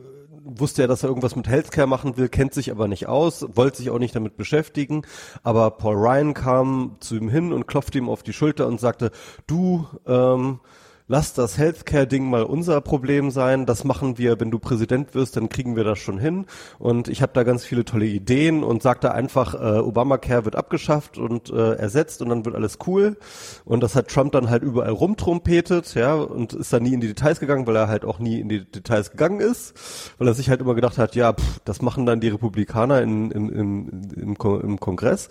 wusste 0.48 0.84
ja, 0.84 0.88
dass 0.88 1.03
er 1.03 1.10
irgendwas 1.10 1.36
mit 1.36 1.48
Healthcare 1.48 1.88
machen 1.88 2.17
will, 2.17 2.29
kennt 2.29 2.53
sich 2.53 2.72
aber 2.72 2.88
nicht 2.88 3.08
aus, 3.08 3.46
wollte 3.56 3.77
sich 3.77 3.89
auch 3.89 4.00
nicht 4.00 4.15
damit 4.15 4.38
beschäftigen. 4.38 5.03
Aber 5.44 5.72
Paul 5.72 5.96
Ryan 5.96 6.34
kam 6.34 6.96
zu 7.00 7.15
ihm 7.15 7.29
hin 7.29 7.51
und 7.53 7.67
klopfte 7.67 7.98
ihm 7.98 8.10
auf 8.10 8.24
die 8.24 8.34
Schulter 8.34 8.67
und 8.67 8.79
sagte, 8.79 9.12
du, 9.46 9.86
ähm, 10.06 10.60
lass 11.07 11.33
das 11.33 11.57
Healthcare-Ding 11.57 12.29
mal 12.29 12.43
unser 12.43 12.81
Problem 12.81 13.31
sein. 13.31 13.65
Das 13.65 13.83
machen 13.83 14.17
wir, 14.17 14.39
wenn 14.39 14.51
du 14.51 14.59
Präsident 14.59 15.15
wirst, 15.15 15.37
dann 15.37 15.49
kriegen 15.49 15.75
wir 15.75 15.83
das 15.83 15.99
schon 15.99 16.19
hin. 16.19 16.45
Und 16.79 17.07
ich 17.07 17.21
habe 17.21 17.31
da 17.33 17.43
ganz 17.43 17.63
viele 17.63 17.85
tolle 17.85 18.05
Ideen 18.05 18.63
und 18.63 18.83
sag 18.83 19.01
da 19.01 19.11
einfach, 19.11 19.53
äh, 19.53 19.79
Obamacare 19.79 20.45
wird 20.45 20.55
abgeschafft 20.55 21.17
und 21.17 21.49
äh, 21.49 21.73
ersetzt 21.73 22.21
und 22.21 22.29
dann 22.29 22.45
wird 22.45 22.55
alles 22.55 22.77
cool. 22.87 23.17
Und 23.63 23.81
das 23.81 23.95
hat 23.95 24.09
Trump 24.09 24.33
dann 24.33 24.49
halt 24.49 24.63
überall 24.63 24.91
rumtrompetet, 24.91 25.95
ja, 25.95 26.15
und 26.15 26.53
ist 26.53 26.73
da 26.73 26.79
nie 26.79 26.93
in 26.93 27.01
die 27.01 27.07
Details 27.07 27.39
gegangen, 27.39 27.65
weil 27.67 27.75
er 27.75 27.87
halt 27.87 28.03
auch 28.03 28.19
nie 28.19 28.39
in 28.39 28.49
die 28.49 28.69
Details 28.69 29.11
gegangen 29.11 29.39
ist, 29.39 29.73
weil 30.17 30.27
er 30.27 30.33
sich 30.33 30.49
halt 30.49 30.61
immer 30.61 30.75
gedacht 30.75 30.97
hat, 30.97 31.15
ja, 31.15 31.33
pff, 31.33 31.59
das 31.63 31.81
machen 31.81 32.05
dann 32.05 32.19
die 32.19 32.29
Republikaner 32.29 33.01
in, 33.01 33.31
in, 33.31 33.49
in, 33.49 34.11
im, 34.15 34.35
im 34.35 34.79
Kongress. 34.79 35.29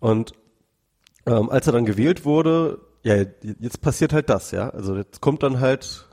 Und 0.00 0.32
ähm, 1.26 1.50
als 1.50 1.66
er 1.66 1.72
dann 1.72 1.86
gewählt 1.86 2.24
wurde, 2.24 2.78
ja, 3.06 3.24
jetzt 3.60 3.80
passiert 3.80 4.12
halt 4.12 4.28
das, 4.28 4.50
ja. 4.50 4.68
Also 4.70 4.96
jetzt 4.96 5.20
kommt 5.20 5.44
dann 5.44 5.60
halt 5.60 6.08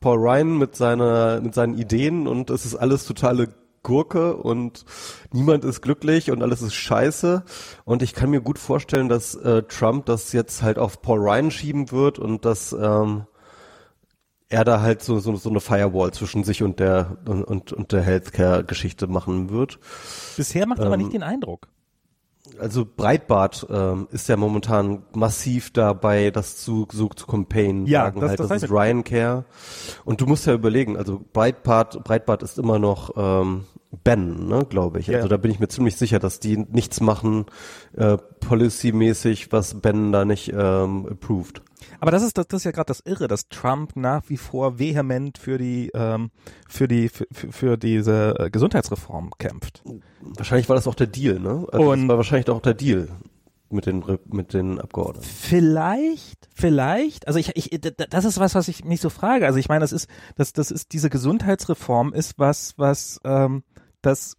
Paul 0.00 0.16
Ryan 0.16 0.56
mit 0.56 0.74
seiner, 0.74 1.42
mit 1.42 1.52
seinen 1.52 1.76
Ideen 1.76 2.26
und 2.26 2.48
es 2.48 2.64
ist 2.64 2.74
alles 2.74 3.04
totale 3.04 3.50
Gurke 3.82 4.36
und 4.36 4.86
niemand 5.30 5.62
ist 5.66 5.82
glücklich 5.82 6.30
und 6.30 6.42
alles 6.42 6.62
ist 6.62 6.72
scheiße. 6.72 7.44
Und 7.84 8.00
ich 8.02 8.14
kann 8.14 8.30
mir 8.30 8.40
gut 8.40 8.58
vorstellen, 8.58 9.10
dass 9.10 9.34
äh, 9.34 9.64
Trump 9.64 10.06
das 10.06 10.32
jetzt 10.32 10.62
halt 10.62 10.78
auf 10.78 11.02
Paul 11.02 11.18
Ryan 11.18 11.50
schieben 11.50 11.90
wird 11.90 12.18
und 12.18 12.46
dass 12.46 12.72
ähm, 12.72 13.26
er 14.48 14.64
da 14.64 14.80
halt 14.80 15.02
so, 15.02 15.18
so, 15.18 15.36
so 15.36 15.50
eine 15.50 15.60
Firewall 15.60 16.12
zwischen 16.12 16.44
sich 16.44 16.62
und 16.62 16.80
der 16.80 17.18
und, 17.26 17.44
und, 17.44 17.74
und 17.74 17.92
der 17.92 18.00
Healthcare-Geschichte 18.00 19.06
machen 19.06 19.50
wird. 19.50 19.78
Bisher 20.38 20.66
macht 20.66 20.80
ähm, 20.80 20.86
aber 20.86 20.96
nicht 20.96 21.12
den 21.12 21.22
Eindruck 21.22 21.68
also 22.58 22.84
Breitbart 22.84 23.66
ähm, 23.70 24.08
ist 24.10 24.28
ja 24.28 24.36
momentan 24.36 25.02
massiv 25.14 25.72
dabei, 25.72 26.30
das 26.30 26.56
zu 26.56 26.86
so 26.90 27.08
zu 27.08 27.26
campaignen, 27.26 27.86
ja, 27.86 28.04
sagen 28.04 28.20
das, 28.20 28.28
halt, 28.30 28.40
das, 28.40 28.48
das 28.48 28.62
ist 28.64 28.70
Ryan 28.70 29.04
Care. 29.04 29.44
Und 30.04 30.20
du 30.20 30.26
musst 30.26 30.46
ja 30.46 30.54
überlegen, 30.54 30.96
also 30.96 31.20
Breitbart, 31.32 32.04
Breitbart 32.04 32.42
ist 32.42 32.58
immer 32.58 32.78
noch 32.78 33.10
ähm, 33.16 33.64
Ben, 34.04 34.48
ne, 34.48 34.64
glaube 34.68 35.00
ich. 35.00 35.14
Also 35.14 35.28
da 35.28 35.36
bin 35.36 35.50
ich 35.50 35.60
mir 35.60 35.68
ziemlich 35.68 35.96
sicher, 35.96 36.18
dass 36.18 36.40
die 36.40 36.56
nichts 36.56 37.00
machen 37.00 37.46
äh, 37.94 38.16
policy-mäßig, 38.40 39.52
was 39.52 39.80
Ben 39.80 40.12
da 40.12 40.24
nicht 40.24 40.52
ähm, 40.52 41.06
approved. 41.10 41.62
Aber 42.02 42.10
das 42.10 42.24
ist 42.24 42.36
das, 42.36 42.48
das 42.48 42.62
ist 42.62 42.64
ja 42.64 42.72
gerade 42.72 42.88
das 42.88 42.98
Irre, 42.98 43.28
dass 43.28 43.48
Trump 43.48 43.94
nach 43.94 44.24
wie 44.26 44.36
vor 44.36 44.80
vehement 44.80 45.38
für 45.38 45.56
die 45.56 45.88
ähm, 45.94 46.32
für 46.68 46.88
die 46.88 47.08
für, 47.08 47.26
für 47.30 47.76
diese 47.76 48.34
äh, 48.40 48.50
Gesundheitsreform 48.50 49.30
kämpft. 49.38 49.84
Wahrscheinlich 50.20 50.68
war 50.68 50.74
das 50.74 50.88
auch 50.88 50.96
der 50.96 51.06
Deal, 51.06 51.38
ne? 51.38 51.64
Also 51.70 51.92
Und 51.92 52.00
das 52.00 52.08
war 52.08 52.16
wahrscheinlich 52.16 52.50
auch 52.50 52.60
der 52.60 52.74
Deal 52.74 53.06
mit 53.70 53.86
den 53.86 54.04
mit 54.24 54.52
den 54.52 54.80
Abgeordneten. 54.80 55.28
Vielleicht, 55.28 56.48
vielleicht. 56.52 57.28
Also 57.28 57.38
ich, 57.38 57.54
ich 57.54 57.70
das 57.80 58.24
ist 58.24 58.40
was, 58.40 58.56
was 58.56 58.66
ich 58.66 58.84
mich 58.84 59.00
so 59.00 59.08
frage. 59.08 59.46
Also 59.46 59.60
ich 59.60 59.68
meine, 59.68 59.82
das 59.82 59.92
ist 59.92 60.10
das 60.34 60.52
das 60.52 60.72
ist 60.72 60.92
diese 60.92 61.08
Gesundheitsreform 61.08 62.12
ist 62.14 62.36
was 62.36 62.74
was 62.78 63.20
ähm, 63.22 63.62
das 64.00 64.36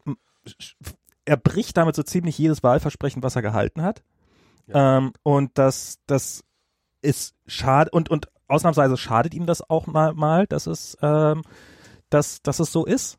er 1.23 1.37
bricht 1.37 1.77
damit 1.77 1.95
so 1.95 2.03
ziemlich 2.03 2.37
jedes 2.37 2.61
Wahlversprechen, 2.61 3.23
was 3.23 3.37
er 3.37 3.41
gehalten 3.41 3.83
hat. 3.83 4.03
Ja. 4.67 4.97
Ähm, 4.97 5.13
und 5.23 5.51
das 5.57 5.99
das 6.07 6.43
ist 7.03 7.35
schade 7.45 7.91
und 7.91 8.09
und 8.09 8.27
ausnahmsweise 8.47 8.97
schadet 8.97 9.33
ihm 9.33 9.45
das 9.45 9.69
auch 9.69 9.87
mal 9.87 10.13
mal, 10.13 10.47
dass 10.47 10.67
es 10.67 10.97
ähm, 11.01 11.43
dass 12.09 12.41
dass 12.41 12.59
es 12.59 12.71
so 12.71 12.85
ist. 12.85 13.17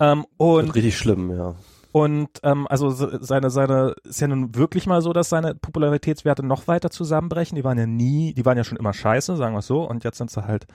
Ähm, 0.00 0.24
und 0.36 0.74
richtig 0.74 0.98
schlimm, 0.98 1.30
ja. 1.30 1.54
Und 1.92 2.28
ähm, 2.42 2.66
also 2.68 2.90
seine, 2.90 3.50
seine, 3.50 3.94
ist 4.02 4.20
ja 4.20 4.26
nun 4.26 4.56
wirklich 4.56 4.84
mal 4.86 5.00
so, 5.00 5.12
dass 5.12 5.28
seine 5.28 5.54
Popularitätswerte 5.54 6.44
noch 6.44 6.66
weiter 6.66 6.90
zusammenbrechen. 6.90 7.54
Die 7.54 7.62
waren 7.62 7.78
ja 7.78 7.86
nie, 7.86 8.34
die 8.34 8.44
waren 8.44 8.56
ja 8.56 8.64
schon 8.64 8.78
immer 8.78 8.92
scheiße, 8.92 9.36
sagen 9.36 9.54
wir 9.54 9.60
es 9.60 9.68
so, 9.68 9.88
und 9.88 10.02
jetzt 10.02 10.18
sind 10.18 10.28
sie 10.28 10.44
halt. 10.44 10.66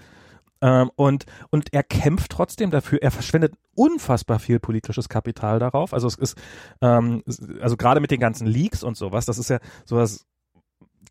Ähm, 0.61 0.89
und, 0.95 1.25
und 1.49 1.73
er 1.73 1.83
kämpft 1.83 2.31
trotzdem 2.31 2.71
dafür, 2.71 2.99
er 3.01 3.11
verschwendet 3.11 3.53
unfassbar 3.75 4.39
viel 4.39 4.59
politisches 4.59 5.09
Kapital 5.09 5.59
darauf. 5.59 5.93
Also 5.93 6.07
es 6.07 6.15
ist, 6.15 6.37
ähm, 6.81 7.21
also 7.61 7.75
gerade 7.75 7.99
mit 7.99 8.11
den 8.11 8.21
ganzen 8.21 8.47
Leaks 8.47 8.81
und 8.81 8.95
sowas, 8.95 9.25
das 9.25 9.37
ist 9.37 9.49
ja 9.49 9.59
sowas 9.83 10.25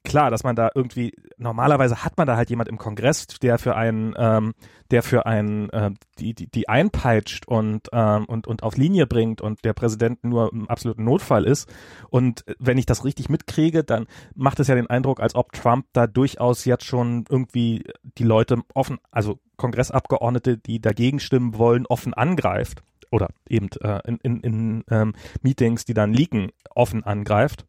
klar, 0.09 0.31
dass 0.31 0.43
man 0.43 0.57
da 0.57 0.71
irgendwie, 0.75 1.13
normalerweise 1.37 2.03
hat 2.03 2.17
man 2.17 2.27
da 2.27 2.37
halt 2.37 2.51
jemand 2.51 2.69
im 2.69 2.79
Kongress, 2.79 3.27
der 3.27 3.59
für 3.59 3.77
einen, 3.77 4.15
ähm, 4.17 4.55
der 4.91 5.03
für 5.03 5.27
einen, 5.27 5.69
äh, 5.71 5.91
die, 6.19 6.35
die, 6.35 6.51
die 6.51 6.69
einpeitscht 6.69 7.47
und, 7.47 7.89
ähm, 7.93 8.25
und, 8.25 8.47
und 8.47 8.63
auf 8.63 8.77
Linie 8.77 9.07
bringt 9.07 9.41
und 9.41 9.65
der 9.65 9.75
Präsident 9.75 10.25
nur 10.25 10.53
im 10.53 10.69
absoluten 10.69 11.05
Notfall 11.05 11.45
ist. 11.45 11.69
Und 12.09 12.45
wenn 12.59 12.79
ich 12.79 12.87
das 12.87 13.05
richtig 13.05 13.29
mitkriege, 13.29 13.85
dann 13.85 14.07
macht 14.35 14.59
es 14.61 14.69
ja 14.69 14.75
den 14.75 14.89
Eindruck, 14.89 15.21
als 15.21 15.35
ob 15.35 15.53
Trump 15.53 15.87
da 15.93 16.07
durchaus 16.07 16.65
jetzt 16.65 16.85
schon 16.85 17.25
irgendwie 17.29 17.85
die 18.03 18.25
Leute 18.25 18.63
offen, 18.75 18.99
also 19.11 19.39
Kongressabgeordnete, 19.59 20.57
die 20.57 20.81
dagegen 20.81 21.21
stimmen 21.21 21.59
wollen, 21.59 21.87
offen 21.87 22.15
angreift. 22.15 22.83
Oder 23.11 23.29
eben 23.49 23.69
äh, 23.83 24.01
in, 24.07 24.19
in, 24.19 24.41
in 24.41 24.85
ähm, 24.91 25.15
Meetings, 25.43 25.85
die 25.85 25.95
dann 25.95 26.13
leaken, 26.13 26.51
offen 26.75 27.05
angreift. 27.05 27.67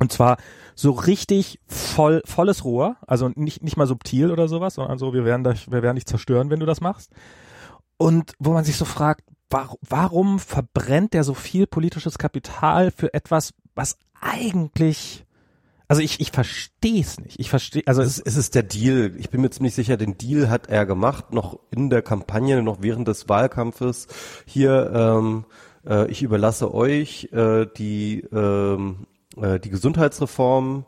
Und 0.00 0.10
zwar 0.10 0.38
so 0.74 0.92
richtig 0.92 1.60
voll, 1.66 2.22
volles 2.24 2.64
Rohr, 2.64 2.96
also 3.06 3.30
nicht, 3.34 3.62
nicht 3.62 3.76
mal 3.76 3.86
subtil 3.86 4.30
oder 4.30 4.48
sowas, 4.48 4.74
sondern 4.74 4.98
so, 4.98 5.12
wir 5.12 5.26
werden 5.26 5.44
dich, 5.44 5.70
wir 5.70 5.82
werden 5.82 5.96
dich 5.96 6.06
zerstören, 6.06 6.48
wenn 6.50 6.58
du 6.58 6.66
das 6.66 6.80
machst. 6.80 7.12
Und 7.98 8.32
wo 8.38 8.52
man 8.52 8.64
sich 8.64 8.76
so 8.76 8.86
fragt, 8.86 9.24
warum, 9.50 9.76
warum 9.82 10.38
verbrennt 10.38 11.12
der 11.12 11.22
so 11.22 11.34
viel 11.34 11.66
politisches 11.66 12.16
Kapital 12.16 12.90
für 12.90 13.12
etwas, 13.12 13.52
was 13.74 13.98
eigentlich, 14.18 15.26
also 15.86 16.00
ich, 16.00 16.18
ich 16.18 16.30
verstehe 16.30 17.02
es 17.02 17.20
nicht. 17.20 17.38
Ich 17.38 17.50
verstehe, 17.50 17.82
also 17.84 18.00
es, 18.00 18.18
es 18.18 18.36
ist 18.36 18.54
der 18.54 18.62
Deal. 18.62 19.12
Ich 19.18 19.28
bin 19.28 19.42
mir 19.42 19.50
ziemlich 19.50 19.74
sicher, 19.74 19.98
den 19.98 20.16
Deal 20.16 20.48
hat 20.48 20.68
er 20.68 20.86
gemacht, 20.86 21.34
noch 21.34 21.58
in 21.70 21.90
der 21.90 22.00
Kampagne, 22.00 22.62
noch 22.62 22.78
während 22.80 23.06
des 23.06 23.28
Wahlkampfes. 23.28 24.06
Hier, 24.46 24.90
ähm, 24.94 25.44
äh, 25.86 26.10
ich 26.10 26.22
überlasse 26.22 26.72
euch 26.72 27.28
äh, 27.32 27.66
die 27.76 28.22
ähm, 28.32 29.06
äh, 29.36 29.60
die 29.60 29.70
Gesundheitsreform 29.70 30.86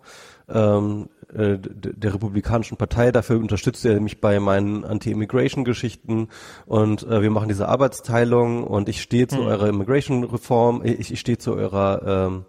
ähm, 0.49 1.09
äh, 1.33 1.59
der 1.59 2.15
Republikanischen 2.15 2.77
Partei. 2.77 3.11
Dafür 3.11 3.39
unterstützt 3.39 3.85
er 3.85 4.01
mich 4.01 4.21
bei 4.21 4.39
meinen 4.41 4.85
Anti-Immigration-Geschichten 4.85 6.29
und 6.67 7.05
äh, 7.05 7.23
wir 7.23 7.31
machen 7.31 7.49
diese 7.49 7.69
Arbeitsteilung 7.69 8.65
und 8.65 8.89
ich 8.89 9.01
stehe 9.01 9.29
zu 9.29 9.39
hm. 9.39 9.47
eurer 9.47 9.69
Immigration-Reform, 9.69 10.83
ich, 10.85 11.13
ich 11.13 11.21
stehe 11.21 11.39
zu 11.39 11.55
eurer 11.55 12.27
ähm, 12.27 12.45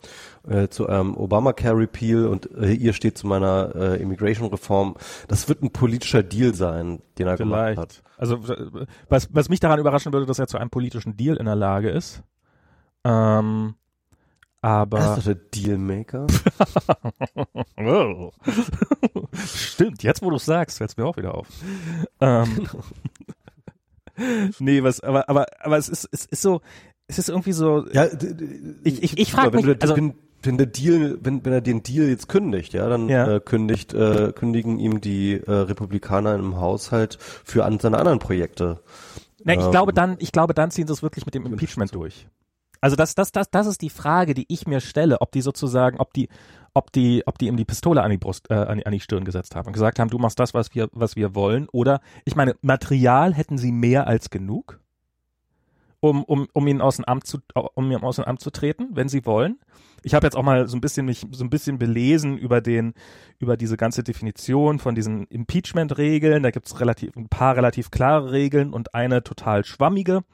äh, 0.47 0.67
zu 0.67 0.89
eurem 0.89 1.15
Obamacare 1.15 1.77
Repeal 1.77 2.27
und 2.27 2.51
äh, 2.55 2.73
ihr 2.73 2.91
steht 2.91 3.17
zu 3.17 3.27
meiner 3.27 3.73
äh, 3.75 4.01
Immigration 4.01 4.49
Reform. 4.49 4.95
Das 5.29 5.47
wird 5.47 5.63
ein 5.63 5.71
politischer 5.71 6.23
Deal 6.23 6.53
sein, 6.53 7.01
den 7.17 7.27
er 7.27 7.37
Vielleicht. 7.37 7.75
gemacht 7.75 7.77
hat. 7.77 8.03
Also 8.17 8.39
was, 9.07 9.29
was 9.31 9.49
mich 9.49 9.61
daran 9.61 9.79
überraschen 9.79 10.11
würde, 10.11 10.25
dass 10.25 10.39
er 10.39 10.47
zu 10.47 10.57
einem 10.57 10.69
politischen 10.69 11.15
Deal 11.15 11.37
in 11.37 11.45
der 11.45 11.55
Lage 11.55 11.89
ist. 11.89 12.23
Ähm, 13.05 13.75
aber. 14.63 14.97
Das 14.97 15.17
ist 15.17 15.27
doch 15.27 15.33
der 15.33 15.35
Dealmaker. 15.35 16.25
oh. 17.77 18.31
Stimmt, 19.45 20.03
jetzt 20.03 20.21
wo 20.21 20.29
du 20.29 20.37
es 20.37 20.45
sagst, 20.45 20.77
fällt 20.77 20.91
es 20.91 20.97
mir 20.97 21.05
auch 21.05 21.17
wieder 21.17 21.35
auf. 21.35 21.47
Ähm, 22.21 22.69
nee, 24.59 24.81
was, 24.81 25.01
aber, 25.01 25.27
aber, 25.27 25.47
aber 25.59 25.77
es 25.77 25.89
ist, 25.89 26.07
es 26.11 26.25
ist 26.25 26.41
so, 26.41 26.61
es 27.07 27.19
ist 27.19 27.27
irgendwie 27.27 27.51
so. 27.51 27.85
Ja, 27.91 28.07
ich, 28.83 29.03
ich, 29.03 29.17
ich 29.17 29.31
frage 29.33 29.57
mich, 29.57 29.81
also, 29.81 29.97
wenn, 29.97 30.13
wenn 30.41 30.57
der 30.57 30.67
Deal, 30.67 31.17
wenn, 31.21 31.43
wenn 31.43 31.51
er 31.51 31.61
den 31.61 31.83
Deal 31.83 32.07
jetzt 32.07 32.29
kündigt, 32.29 32.71
ja, 32.71 32.87
dann 32.87 33.09
ja. 33.09 33.35
Äh, 33.35 33.39
kündigt, 33.41 33.93
äh, 33.93 34.31
kündigen 34.33 34.79
ihm 34.79 35.01
die 35.01 35.33
äh, 35.33 35.51
Republikaner 35.51 36.35
im 36.35 36.55
Haushalt 36.61 37.17
für 37.19 37.65
an, 37.65 37.79
seine 37.79 37.97
anderen 37.97 38.19
Projekte. 38.19 38.79
Na, 39.43 39.55
ich 39.55 39.59
ähm, 39.59 39.71
glaube 39.71 39.91
dann, 39.91 40.15
ich 40.19 40.31
glaube 40.31 40.53
dann 40.53 40.71
ziehen 40.71 40.87
sie 40.87 40.93
es 40.93 41.03
wirklich 41.03 41.25
mit 41.25 41.35
dem 41.35 41.45
Impeachment 41.45 41.93
durch. 41.93 42.27
Also 42.83 42.97
das, 42.97 43.15
das, 43.15 43.31
das, 43.31 43.49
das 43.49 43.65
ist 43.65 43.81
die 43.81 43.89
Frage, 43.89 44.33
die 44.33 44.43
ich 44.49 44.67
mir 44.67 44.81
stelle, 44.81 45.21
ob 45.21 45.31
die 45.31 45.39
sozusagen, 45.39 46.01
ob 46.01 46.13
die, 46.13 46.27
ob 46.73 46.91
die, 46.91 47.23
ob 47.25 47.37
die 47.37 47.47
ihm 47.47 47.55
die 47.55 47.63
Pistole 47.63 48.03
an 48.03 48.11
die 48.11 48.17
Brust, 48.17 48.51
äh, 48.51 48.55
an, 48.55 48.79
die, 48.79 48.85
an 48.85 48.91
die 48.91 48.99
Stirn 48.99 49.23
gesetzt 49.23 49.55
haben 49.55 49.67
und 49.67 49.71
gesagt 49.71 49.99
haben, 49.99 50.09
du 50.09 50.17
machst 50.17 50.37
das, 50.37 50.53
was 50.53 50.75
wir, 50.75 50.89
was 50.91 51.15
wir 51.15 51.33
wollen. 51.33 51.69
Oder 51.71 52.01
ich 52.25 52.35
meine, 52.35 52.55
Material 52.61 53.33
hätten 53.33 53.57
sie 53.57 53.71
mehr 53.71 54.05
als 54.07 54.29
genug, 54.31 54.81
um, 56.03 56.25
um, 56.25 56.49
um 56.51 56.67
ihn 56.67 56.81
aus 56.81 56.97
dem 56.97 57.05
Amt 57.05 57.25
zu, 57.25 57.37
um 57.75 57.89
ihn 57.89 58.03
aus 58.03 58.17
dem 58.17 58.25
Amt 58.25 58.41
zu 58.41 58.51
treten, 58.51 58.89
wenn 58.91 59.07
sie 59.07 59.25
wollen. 59.25 59.57
Ich 60.03 60.13
habe 60.13 60.27
jetzt 60.27 60.35
auch 60.35 60.43
mal 60.43 60.67
so 60.67 60.75
ein 60.75 60.81
bisschen 60.81 61.05
mich 61.05 61.25
so 61.31 61.45
ein 61.45 61.49
bisschen 61.49 61.79
belesen 61.79 62.37
über 62.37 62.59
den, 62.59 62.93
über 63.39 63.55
diese 63.55 63.77
ganze 63.77 64.03
Definition 64.03 64.79
von 64.79 64.95
diesen 64.95 65.27
Impeachment-Regeln. 65.27 66.43
Da 66.43 66.51
gibt 66.51 66.67
es 66.67 66.81
relativ 66.81 67.15
ein 67.15 67.29
paar 67.29 67.55
relativ 67.55 67.89
klare 67.89 68.33
Regeln 68.33 68.73
und 68.73 68.93
eine 68.93 69.23
total 69.23 69.63
schwammige. 69.63 70.25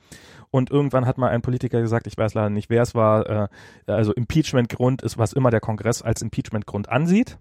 Und 0.50 0.72
irgendwann 0.72 1.06
hat 1.06 1.20
mal 1.20 1.30
ein 1.30 1.44
Politiker 1.44 1.82
gesagt, 1.82 2.08
ich 2.08 2.18
weiß 2.18 2.34
leider 2.34 2.50
nicht, 2.50 2.72
wer 2.72 2.82
es 2.82 2.96
war, 2.96 3.30
äh, 3.30 3.48
also 3.86 4.12
Impeachment-Grund 4.12 5.04
ist, 5.04 5.20
was 5.20 5.34
immer 5.34 5.52
der 5.52 5.62
Kongress 5.62 6.02
als 6.02 6.24
Impeachment-Grund 6.24 6.90
ansieht. 6.90 7.38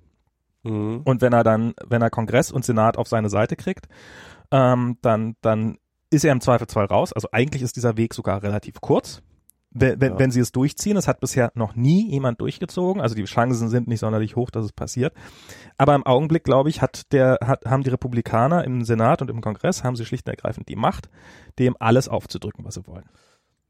Mhm. 0.64 1.00
Und 1.02 1.22
wenn 1.22 1.32
er 1.32 1.44
dann, 1.44 1.72
wenn 1.86 2.02
er 2.02 2.10
Kongress 2.10 2.52
und 2.52 2.62
Senat 2.62 2.98
auf 2.98 3.08
seine 3.08 3.30
Seite 3.30 3.56
kriegt, 3.56 3.88
ähm, 4.50 4.98
dann, 5.00 5.36
dann 5.40 5.78
ist 6.10 6.24
er 6.24 6.32
im 6.32 6.40
Zweifelsfall 6.40 6.86
raus. 6.86 7.12
Also 7.12 7.28
eigentlich 7.32 7.62
ist 7.62 7.76
dieser 7.76 7.96
Weg 7.96 8.14
sogar 8.14 8.42
relativ 8.42 8.80
kurz 8.80 9.22
wenn, 9.70 10.00
wenn, 10.00 10.12
ja. 10.12 10.18
wenn 10.18 10.30
sie 10.30 10.40
es 10.40 10.52
durchziehen. 10.52 10.96
Es 10.96 11.08
hat 11.08 11.20
bisher 11.20 11.52
noch 11.54 11.74
nie 11.74 12.10
jemand 12.10 12.40
durchgezogen. 12.40 13.02
Also 13.02 13.14
die 13.14 13.24
Chancen 13.24 13.68
sind 13.68 13.88
nicht 13.88 14.00
sonderlich 14.00 14.36
hoch, 14.36 14.50
dass 14.50 14.64
es 14.64 14.72
passiert. 14.72 15.14
Aber 15.76 15.94
im 15.94 16.06
Augenblick, 16.06 16.44
glaube 16.44 16.70
ich, 16.70 16.82
hat 16.82 17.12
der, 17.12 17.38
hat, 17.44 17.66
haben 17.66 17.82
die 17.82 17.90
Republikaner 17.90 18.64
im 18.64 18.84
Senat 18.84 19.22
und 19.22 19.30
im 19.30 19.40
Kongress, 19.40 19.84
haben 19.84 19.96
sie 19.96 20.04
schlicht 20.04 20.26
und 20.26 20.32
ergreifend 20.32 20.68
die 20.68 20.76
Macht, 20.76 21.08
dem 21.58 21.76
alles 21.78 22.08
aufzudrücken, 22.08 22.64
was 22.64 22.74
sie 22.74 22.86
wollen. 22.86 23.04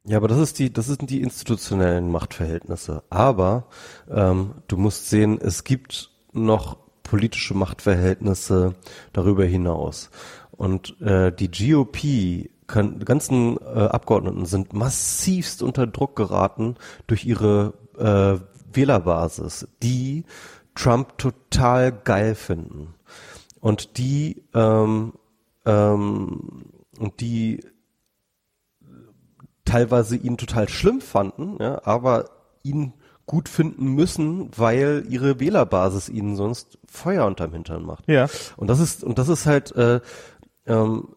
Ja, 0.05 0.17
aber 0.17 0.29
das 0.29 0.39
ist 0.39 0.59
die, 0.59 0.73
das 0.73 0.87
sind 0.87 1.11
die 1.11 1.21
institutionellen 1.21 2.11
Machtverhältnisse. 2.11 3.03
Aber 3.11 3.67
ähm, 4.11 4.55
du 4.69 4.77
musst 4.77 5.11
sehen, 5.11 5.39
es 5.41 5.65
gibt 5.65 6.11
noch 6.33 6.79
politische 7.03 7.55
Machtverhältnisse 7.55 8.75
darüber 9.13 9.45
hinaus. 9.45 10.11
Und 10.59 11.01
äh, 11.01 11.33
die 11.33 11.51
GOP, 11.51 12.51
kann, 12.67 12.99
ganzen 12.99 13.57
äh, 13.59 13.87
Abgeordneten 13.87 14.45
sind 14.45 14.75
massivst 14.75 15.63
unter 15.63 15.87
Druck 15.87 16.17
geraten 16.17 16.75
durch 17.07 17.25
ihre 17.25 17.73
äh, 17.97 18.39
Wählerbasis, 18.75 19.69
die 19.83 20.25
Trump 20.75 21.17
total 21.17 21.93
geil 21.93 22.35
finden. 22.35 22.95
Und 23.61 23.99
die 23.99 24.43
ähm, 24.53 25.15
ähm, 25.65 26.65
und 26.99 27.21
die 27.21 27.65
teilweise 29.65 30.17
ihn 30.17 30.37
total 30.37 30.69
schlimm 30.69 31.01
fanden, 31.01 31.57
ja, 31.61 31.81
aber 31.85 32.31
ihn 32.65 32.95
gut 33.27 33.49
finden 33.49 33.95
müssen, 33.95 34.51
weil 34.57 35.05
ihre 35.09 35.39
Wählerbasis 35.39 36.09
ihnen 36.09 36.35
sonst 36.35 36.79
Feuer 36.87 37.27
unterm 37.27 37.53
Hintern 37.53 37.85
macht. 37.85 38.09
Ja. 38.09 38.27
Und 38.57 38.69
das 38.69 38.81
ist 38.81 39.05
und 39.05 39.19
das 39.19 39.29
ist 39.29 39.47
halt 39.47 39.71
äh, 39.77 40.01
ähm, 40.69 41.09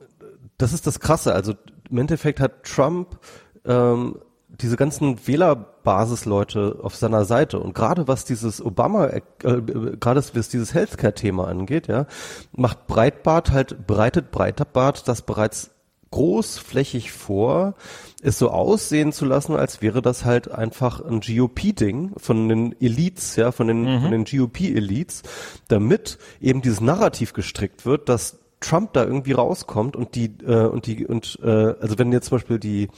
das 0.57 0.73
ist 0.73 0.87
das 0.87 0.99
Krasse. 0.99 1.33
Also 1.33 1.53
im 1.89 1.97
Endeffekt 1.97 2.39
hat 2.39 2.63
Trump 2.63 3.19
ähm, 3.65 4.17
diese 4.49 4.75
ganzen 4.75 5.27
Wählerbasisleute 5.27 6.79
auf 6.81 6.95
seiner 6.95 7.25
Seite 7.25 7.59
und 7.59 7.73
gerade 7.73 8.07
was 8.07 8.25
dieses 8.25 8.63
Obama, 8.63 9.07
äh, 9.07 9.21
gerade 9.39 10.23
was 10.33 10.49
dieses 10.49 10.73
Healthcare-Thema 10.73 11.47
angeht, 11.47 11.87
ja, 11.87 12.05
macht 12.51 12.87
Breitbart 12.87 13.51
halt 13.51 13.87
breitet 13.87 14.31
Breitbart 14.31 15.07
das 15.07 15.21
bereits 15.21 15.71
großflächig 16.11 17.11
vor, 17.13 17.73
es 18.21 18.37
so 18.37 18.51
aussehen 18.51 19.13
zu 19.13 19.23
lassen, 19.25 19.55
als 19.55 19.81
wäre 19.81 20.01
das 20.01 20.25
halt 20.25 20.51
einfach 20.51 20.99
ein 20.99 21.21
GOP-Ding 21.21 22.11
von 22.17 22.49
den 22.49 22.75
Elites, 22.81 23.37
ja, 23.37 23.53
von 23.53 23.67
den, 23.67 23.83
mhm. 23.83 24.01
von 24.01 24.11
den 24.11 24.25
GOP-Elites, 24.25 25.23
damit 25.69 26.17
eben 26.41 26.61
dieses 26.61 26.81
Narrativ 26.81 27.31
gestrickt 27.31 27.85
wird, 27.85 28.09
dass 28.09 28.40
Trump 28.61 28.93
da 28.93 29.03
irgendwie 29.03 29.33
rauskommt 29.33 29.95
und 29.95 30.15
die 30.15 30.33
äh, 30.45 30.67
und 30.67 30.85
die 30.85 31.05
und 31.05 31.39
äh, 31.43 31.75
also 31.81 31.97
wenn 31.97 32.11
jetzt 32.13 32.29
zum 32.29 32.37
Beispiel 32.37 32.59
die 32.59 32.89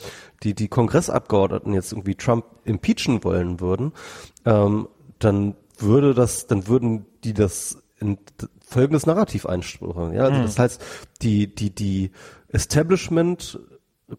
die 0.44 0.54
die 0.54 0.68
Kongressabgeordneten 0.68 1.74
jetzt 1.74 1.94
irgendwie 1.94 2.16
Trump 2.16 2.46
impeachen 2.66 3.24
wollen 3.24 3.60
würden, 3.60 3.94
ähm, 4.46 4.88
dann 5.20 5.56
würde 5.78 6.14
das, 6.14 6.48
dann 6.48 6.68
würden 6.68 7.06
die 7.24 7.34
das 7.34 7.82
in 8.00 8.18
folgendes 8.66 9.06
Narrativ 9.06 9.46
einstellen. 9.46 10.14
Ja, 10.14 10.24
also 10.26 10.40
mhm. 10.40 10.44
das 10.44 10.60
heißt, 10.60 10.82
die 11.22 11.54
die 11.54 11.74
die 11.74 12.12
Establishment 12.50 13.60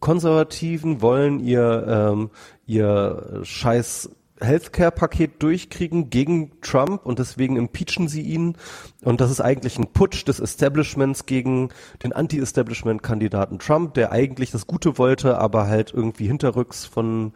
Konservativen 0.01 1.03
wollen 1.03 1.41
ihr 1.41 1.85
ähm, 1.87 2.31
ihr 2.67 3.41
scheiß 3.43 4.11
Healthcare-Paket 4.41 5.41
durchkriegen 5.43 6.09
gegen 6.11 6.61
Trump 6.61 7.07
und 7.07 7.21
deswegen 7.21 7.57
impeachen 7.57 8.09
sie 8.09 8.23
ihn. 8.23 8.57
Und 9.03 9.21
das 9.21 9.31
ist 9.31 9.41
eigentlich 9.41 9.79
ein 9.79 9.93
Putsch 9.93 10.27
des 10.27 10.41
Establishments 10.41 11.27
gegen 11.27 11.69
den 12.03 12.13
Anti-Establishment-Kandidaten 12.13 13.61
Trump, 13.61 13.95
der 13.95 14.11
eigentlich 14.11 14.51
das 14.51 14.67
Gute 14.67 14.99
wollte, 14.99 15.39
aber 15.39 15.69
halt 15.69 15.95
irgendwie 15.95 16.27
hinterrücks 16.27 16.85
von, 16.85 17.33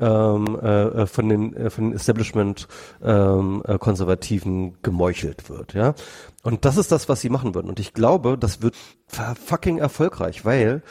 ähm, 0.00 0.58
äh, 0.58 1.06
von 1.06 1.28
den, 1.28 1.54
äh, 1.54 1.70
von 1.70 1.84
den 1.84 1.92
Establishment-Konservativen 1.94 4.52
ähm, 4.52 4.74
äh, 4.74 4.78
gemeuchelt 4.82 5.48
wird. 5.48 5.74
Ja, 5.74 5.94
Und 6.42 6.64
das 6.64 6.76
ist 6.76 6.90
das, 6.90 7.08
was 7.08 7.20
sie 7.20 7.30
machen 7.30 7.54
würden. 7.54 7.68
Und 7.68 7.78
ich 7.78 7.94
glaube, 7.94 8.36
das 8.36 8.62
wird 8.62 8.74
fucking 9.06 9.78
erfolgreich, 9.78 10.44
weil 10.44 10.82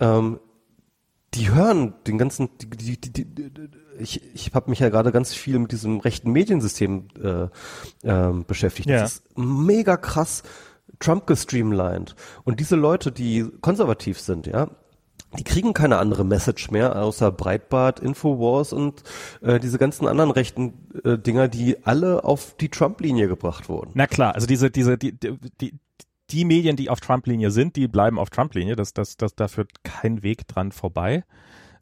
ähm, 0.00 0.40
die 1.34 1.50
hören 1.50 1.94
den 2.06 2.16
ganzen, 2.18 2.48
die, 2.58 2.68
die, 2.68 3.00
die, 3.00 3.24
die 3.24 3.50
ich, 3.98 4.22
ich 4.34 4.54
habe 4.54 4.70
mich 4.70 4.78
ja 4.78 4.88
gerade 4.88 5.12
ganz 5.12 5.34
viel 5.34 5.58
mit 5.58 5.72
diesem 5.72 6.00
rechten 6.00 6.32
Mediensystem 6.32 7.08
äh, 7.22 7.48
ähm, 8.04 8.44
beschäftigt. 8.46 8.88
Ja. 8.88 9.00
Das 9.00 9.14
ist 9.14 9.38
mega 9.38 9.96
krass 9.96 10.42
Trump 10.98 11.26
gestreamlined. 11.26 12.14
Und 12.44 12.60
diese 12.60 12.76
Leute, 12.76 13.12
die 13.12 13.46
konservativ 13.60 14.18
sind, 14.20 14.46
ja, 14.46 14.68
die 15.36 15.44
kriegen 15.44 15.74
keine 15.74 15.98
andere 15.98 16.24
Message 16.24 16.70
mehr 16.70 17.00
außer 17.00 17.30
Breitbart, 17.30 18.00
Infowars 18.00 18.72
und 18.72 19.02
äh, 19.42 19.60
diese 19.60 19.78
ganzen 19.78 20.06
anderen 20.06 20.30
rechten 20.30 20.88
äh, 21.04 21.18
Dinger, 21.18 21.48
die 21.48 21.84
alle 21.84 22.24
auf 22.24 22.56
die 22.58 22.70
Trump-Linie 22.70 23.28
gebracht 23.28 23.68
wurden. 23.68 23.90
Na 23.94 24.06
klar, 24.06 24.34
also 24.34 24.46
diese, 24.46 24.70
diese, 24.70 24.96
die, 24.96 25.12
die, 25.12 25.74
die 26.30 26.44
Medien, 26.44 26.76
die 26.76 26.88
auf 26.88 27.00
Trump-Linie 27.00 27.50
sind, 27.50 27.76
die 27.76 27.88
bleiben 27.88 28.18
auf 28.18 28.30
Trump-Linie. 28.30 28.74
Das, 28.74 28.94
das, 28.94 29.18
das, 29.18 29.34
da 29.34 29.48
führt 29.48 29.84
kein 29.84 30.22
Weg 30.22 30.48
dran 30.48 30.72
vorbei. 30.72 31.24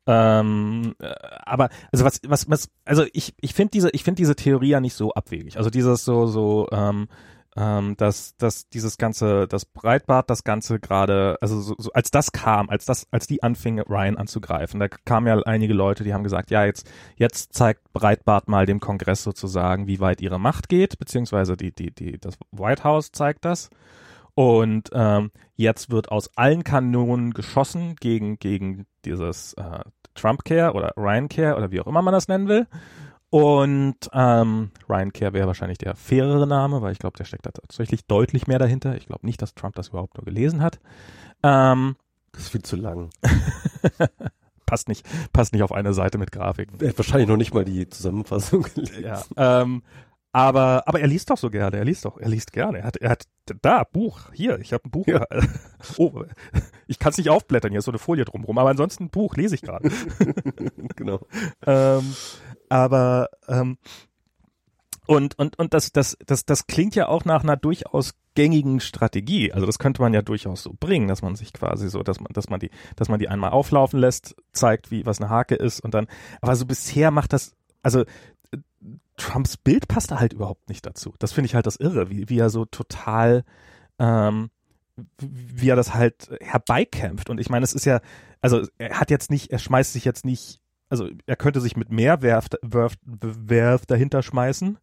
Ähm, 0.07 0.95
äh, 1.01 1.12
aber 1.45 1.69
also 1.92 2.05
was, 2.05 2.21
was, 2.27 2.49
was, 2.49 2.69
also 2.85 3.05
ich, 3.12 3.35
ich 3.40 3.55
finde 3.55 3.73
diese, 3.73 3.90
ich 3.90 4.05
finde 4.05 4.19
diese 4.19 4.37
Theorie 4.37 4.71
ja 4.71 4.81
nicht 4.81 4.95
so 4.95 5.12
abwegig. 5.12 5.57
Also 5.57 5.71
dieses 5.71 6.05
so, 6.05 6.27
so, 6.27 6.69
ähm, 6.71 7.09
ähm, 7.57 7.97
dass, 7.97 8.37
dass 8.37 8.69
dieses 8.69 8.99
ganze, 8.99 9.49
das 9.49 9.64
Breitbart, 9.64 10.29
das 10.29 10.45
Ganze 10.45 10.79
gerade, 10.79 11.38
also 11.40 11.61
so, 11.61 11.75
so, 11.79 11.90
als 11.92 12.11
das 12.11 12.33
kam, 12.33 12.69
als 12.69 12.85
das, 12.85 13.07
als 13.11 13.27
die 13.27 13.42
anfing, 13.42 13.81
Ryan 13.81 14.19
anzugreifen, 14.19 14.79
da 14.79 14.88
kamen 14.88 15.27
ja 15.27 15.38
einige 15.42 15.73
Leute, 15.73 16.05
die 16.05 16.12
haben 16.12 16.23
gesagt, 16.23 16.51
ja, 16.51 16.64
jetzt, 16.66 16.88
jetzt 17.16 17.55
zeigt 17.55 17.92
Breitbart 17.92 18.49
mal 18.49 18.66
dem 18.66 18.79
Kongress 18.79 19.23
sozusagen, 19.23 19.87
wie 19.87 20.01
weit 20.01 20.21
ihre 20.21 20.38
Macht 20.38 20.69
geht, 20.69 20.99
beziehungsweise 20.99 21.57
die, 21.57 21.73
die, 21.73 21.90
die, 21.92 22.19
das 22.19 22.38
White 22.53 22.85
House 22.85 23.11
zeigt 23.11 23.45
das. 23.45 23.71
Und 24.37 24.90
ähm, 24.92 25.31
jetzt 25.55 25.90
wird 25.90 26.11
aus 26.12 26.29
allen 26.37 26.62
Kanonen 26.62 27.33
geschossen 27.33 27.96
gegen, 27.96 28.38
gegen 28.38 28.85
dieses 29.07 29.55
äh, 29.55 29.81
Trump 30.14 30.44
Care 30.44 30.75
oder 30.75 30.92
Ryan 30.94 31.31
Care 31.31 31.57
oder 31.57 31.70
wie 31.70 31.81
auch 31.81 31.87
immer 31.87 32.03
man 32.03 32.12
das 32.12 32.29
nennen 32.29 32.46
will. 32.46 32.66
Und 33.31 33.96
ähm, 34.12 34.72
Ryan 34.90 35.12
Care 35.14 35.33
wäre 35.33 35.46
wahrscheinlich 35.46 35.79
der 35.79 35.96
fairere 35.96 36.46
Name, 36.46 36.83
weil 36.83 36.92
ich 36.92 36.99
glaube, 36.99 37.16
der 37.16 37.25
steckt 37.25 37.46
da 37.46 37.51
tatsächlich 37.51 38.05
deutlich 38.05 38.46
mehr 38.46 38.59
dahinter. 38.59 38.94
Ich 38.96 39.07
glaube 39.07 39.25
nicht, 39.25 39.40
dass 39.40 39.55
Trump 39.55 39.75
das 39.75 39.88
überhaupt 39.88 40.18
nur 40.18 40.27
gelesen 40.27 40.61
hat. 40.61 40.81
Ähm, 41.42 41.96
das 42.33 42.42
ist 42.42 42.49
viel 42.51 42.62
zu 42.62 42.77
lang. 42.77 43.09
passt 44.66 44.88
nicht, 44.88 45.07
passt 45.33 45.55
nicht 45.55 45.62
auf 45.62 45.72
eine 45.72 45.94
Seite 45.94 46.18
mit 46.18 46.31
Grafik. 46.31 46.68
Er 46.79 46.90
hat 46.90 46.99
wahrscheinlich 46.99 47.29
noch 47.29 47.38
nicht 47.38 47.55
mal 47.55 47.64
die 47.64 47.88
Zusammenfassung 47.88 48.66
gelesen. 48.75 49.03
Ja, 49.03 49.22
ähm, 49.37 49.83
aber, 50.37 50.83
aber 50.85 51.01
er 51.01 51.07
liest 51.07 51.31
doch 51.31 51.38
so 51.38 51.49
gerne, 51.49 51.79
er 51.79 51.85
liest 51.87 52.05
doch, 52.05 52.18
er 52.18 52.29
liest 52.29 52.53
gerne. 52.53 52.81
Er 52.81 52.85
hat, 52.85 52.99
er 52.99 53.09
hat 53.09 53.25
da, 53.62 53.85
Buch, 53.85 54.31
hier, 54.35 54.59
ich 54.61 54.75
habe 54.75 54.85
ein 54.87 54.90
Buch. 54.90 55.07
Ja. 55.07 55.25
Oh, 55.99 56.25
ich 56.87 56.99
kann 56.99 57.12
es 57.12 57.16
nicht 57.16 57.31
aufblättern, 57.31 57.70
hier 57.70 57.79
ist 57.79 57.87
so 57.87 57.90
eine 57.90 57.99
Folie 57.99 58.27
drumherum, 58.27 58.59
aber 58.59 58.68
ansonsten 58.68 59.05
ein 59.05 59.11
Buch 59.11 59.35
lese 59.37 59.55
ich 59.55 59.62
gerade. 59.62 59.88
genau. 60.96 61.20
Ähm, 61.64 62.14
aber 62.68 63.29
ähm, 63.49 63.79
und, 65.07 65.38
und, 65.38 65.59
und 65.59 65.72
das, 65.72 65.92
das, 65.92 66.18
das, 66.27 66.44
das 66.44 66.66
klingt 66.66 66.94
ja 66.96 67.09
auch 67.09 67.25
nach 67.25 67.42
einer 67.42 67.57
durchaus 67.57 68.12
gängigen 68.35 68.81
Strategie. 68.81 69.55
Also 69.55 69.64
das 69.64 69.79
könnte 69.79 70.03
man 70.03 70.12
ja 70.12 70.20
durchaus 70.20 70.62
so 70.62 70.75
bringen, 70.79 71.09
dass 71.09 71.22
man 71.22 71.35
sich 71.35 71.55
quasi 71.55 71.88
so, 71.88 72.03
dass 72.03 72.20
man, 72.20 72.31
dass 72.35 72.51
man 72.51 72.61
die, 72.61 72.70
dass 72.96 73.09
man 73.09 73.20
die 73.20 73.29
einmal 73.29 73.53
auflaufen 73.53 74.01
lässt, 74.01 74.37
zeigt, 74.53 74.90
wie 74.90 75.07
was 75.07 75.18
eine 75.18 75.31
Hake 75.31 75.55
ist 75.55 75.81
und 75.81 75.94
dann, 75.94 76.09
aber 76.42 76.57
so 76.57 76.66
bisher 76.66 77.11
macht 77.11 77.33
das, 77.33 77.55
also 77.83 78.05
Trumps 79.16 79.57
Bild 79.57 79.88
passt 79.88 80.11
da 80.11 80.20
halt 80.20 80.33
überhaupt 80.33 80.68
nicht 80.68 80.85
dazu. 80.87 81.14
Das 81.18 81.33
finde 81.33 81.46
ich 81.46 81.55
halt 81.55 81.66
das 81.66 81.77
Irre, 81.77 82.11
wie, 82.11 82.29
wie 82.29 82.38
er 82.38 82.51
so 82.51 82.64
total, 82.64 83.44
ähm, 83.99 84.51
wie 85.18 85.68
er 85.68 85.77
das 85.77 85.94
halt 85.94 86.31
herbeikämpft. 86.40 87.31
Und 87.31 87.40
ich 87.40 87.49
meine, 87.49 87.64
es 87.64 87.72
ist 87.72 87.85
ja, 87.85 88.01
also 88.40 88.66
er 88.79 89.01
hat 89.01 89.11
jetzt 89.11 89.31
nicht, 89.31 89.51
er 89.51 89.59
schmeißt 89.59 89.92
sich 89.92 90.05
jetzt 90.05 90.25
nicht, 90.25 90.61
also 90.88 91.09
er 91.27 91.37
könnte 91.37 91.61
sich 91.61 91.77
mit 91.77 91.90
mehr 91.90 92.22
Werf, 92.22 92.46
Werf, 92.62 92.94
Werf 93.05 93.87
dahinter 93.87 94.22
schmeißen. 94.22 94.79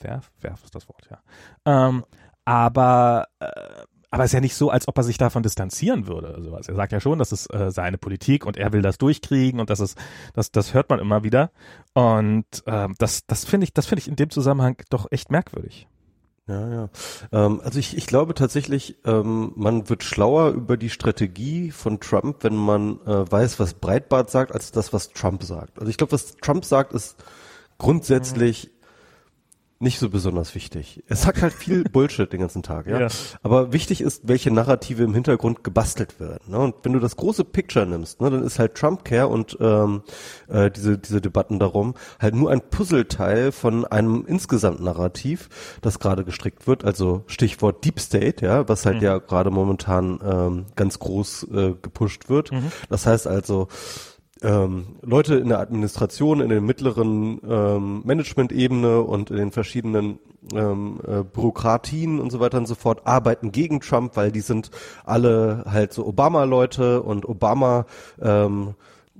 Werf, 0.00 0.32
Werf 0.40 0.64
ist 0.64 0.74
das 0.74 0.88
Wort, 0.88 1.08
ja. 1.10 1.20
Ähm, 1.64 2.04
aber 2.44 3.28
äh, 3.38 3.84
aber 4.14 4.22
es 4.22 4.30
ist 4.30 4.34
ja 4.34 4.40
nicht 4.40 4.54
so, 4.54 4.70
als 4.70 4.86
ob 4.86 4.96
er 4.96 5.02
sich 5.02 5.18
davon 5.18 5.42
distanzieren 5.42 6.06
würde. 6.06 6.36
Also, 6.36 6.52
er 6.54 6.76
sagt 6.76 6.92
ja 6.92 7.00
schon, 7.00 7.18
das 7.18 7.32
ist 7.32 7.52
äh, 7.52 7.72
seine 7.72 7.98
Politik 7.98 8.46
und 8.46 8.56
er 8.56 8.72
will 8.72 8.80
das 8.80 8.96
durchkriegen 8.96 9.58
und 9.58 9.70
das 9.70 9.80
ist, 9.80 9.98
das, 10.34 10.52
das 10.52 10.72
hört 10.72 10.88
man 10.88 11.00
immer 11.00 11.24
wieder. 11.24 11.50
Und 11.94 12.46
ähm, 12.66 12.94
das, 12.98 13.26
das 13.26 13.44
finde 13.44 13.64
ich, 13.64 13.72
das 13.72 13.86
finde 13.86 14.02
ich 14.02 14.08
in 14.08 14.14
dem 14.14 14.30
Zusammenhang 14.30 14.76
doch 14.88 15.10
echt 15.10 15.32
merkwürdig. 15.32 15.88
Ja, 16.46 16.68
ja. 16.68 16.88
Ähm, 17.32 17.60
also 17.64 17.80
ich, 17.80 17.96
ich 17.96 18.06
glaube 18.06 18.34
tatsächlich, 18.34 18.98
ähm, 19.04 19.52
man 19.56 19.88
wird 19.88 20.04
schlauer 20.04 20.50
über 20.50 20.76
die 20.76 20.90
Strategie 20.90 21.72
von 21.72 21.98
Trump, 21.98 22.44
wenn 22.44 22.54
man 22.54 23.00
äh, 23.06 23.32
weiß, 23.32 23.58
was 23.58 23.74
Breitbart 23.74 24.30
sagt, 24.30 24.52
als 24.52 24.70
das, 24.70 24.92
was 24.92 25.08
Trump 25.08 25.42
sagt. 25.42 25.80
Also 25.80 25.90
ich 25.90 25.96
glaube, 25.96 26.12
was 26.12 26.36
Trump 26.36 26.64
sagt, 26.64 26.92
ist 26.92 27.16
grundsätzlich 27.78 28.70
nicht 29.80 29.98
so 29.98 30.08
besonders 30.08 30.54
wichtig. 30.54 31.02
Er 31.08 31.16
sagt 31.16 31.42
halt 31.42 31.52
viel 31.52 31.84
Bullshit 31.92 32.32
den 32.32 32.40
ganzen 32.40 32.62
Tag, 32.62 32.86
ja? 32.86 33.00
Ja. 33.00 33.08
Aber 33.42 33.72
wichtig 33.72 34.00
ist, 34.00 34.26
welche 34.26 34.50
Narrative 34.50 35.02
im 35.02 35.14
Hintergrund 35.14 35.64
gebastelt 35.64 36.20
werden. 36.20 36.40
Ne? 36.48 36.58
Und 36.58 36.76
wenn 36.82 36.92
du 36.92 37.00
das 37.00 37.16
große 37.16 37.44
Picture 37.44 37.86
nimmst, 37.86 38.20
ne, 38.20 38.30
dann 38.30 38.42
ist 38.42 38.58
halt 38.58 38.74
Trump-Care 38.74 39.28
und 39.28 39.56
ähm, 39.60 40.02
äh, 40.48 40.70
diese, 40.70 40.98
diese 40.98 41.20
Debatten 41.20 41.58
darum 41.58 41.94
halt 42.20 42.34
nur 42.34 42.50
ein 42.50 42.60
Puzzleteil 42.60 43.52
von 43.52 43.84
einem 43.84 44.24
insgesamt 44.26 44.80
Narrativ, 44.80 45.48
das 45.82 45.98
gerade 45.98 46.24
gestrickt 46.24 46.66
wird. 46.66 46.84
Also 46.84 47.24
Stichwort 47.26 47.84
Deep 47.84 48.00
State, 48.00 48.44
ja, 48.44 48.68
was 48.68 48.86
halt 48.86 49.02
ja 49.02 49.18
gerade 49.18 49.50
momentan 49.50 50.20
ähm, 50.24 50.66
ganz 50.76 50.98
groß 50.98 51.48
äh, 51.52 51.74
gepusht 51.80 52.28
wird. 52.28 52.50
Das 52.88 53.06
heißt 53.06 53.26
also, 53.26 53.68
ähm, 54.44 54.86
Leute 55.02 55.36
in 55.36 55.48
der 55.48 55.60
Administration, 55.60 56.40
in 56.40 56.50
den 56.50 56.64
mittleren 56.64 57.40
ähm, 57.48 58.02
Management-Ebene 58.04 59.00
und 59.00 59.30
in 59.30 59.36
den 59.36 59.50
verschiedenen 59.50 60.18
ähm, 60.54 61.00
äh, 61.06 61.22
Bürokratien 61.22 62.20
und 62.20 62.30
so 62.30 62.40
weiter 62.40 62.58
und 62.58 62.66
so 62.66 62.74
fort 62.74 63.06
arbeiten 63.06 63.52
gegen 63.52 63.80
Trump, 63.80 64.16
weil 64.16 64.30
die 64.30 64.40
sind 64.40 64.70
alle 65.04 65.64
halt 65.66 65.92
so 65.92 66.06
Obama-Leute 66.06 67.02
und 67.02 67.26
Obama 67.28 67.86
ähm, 68.20 68.74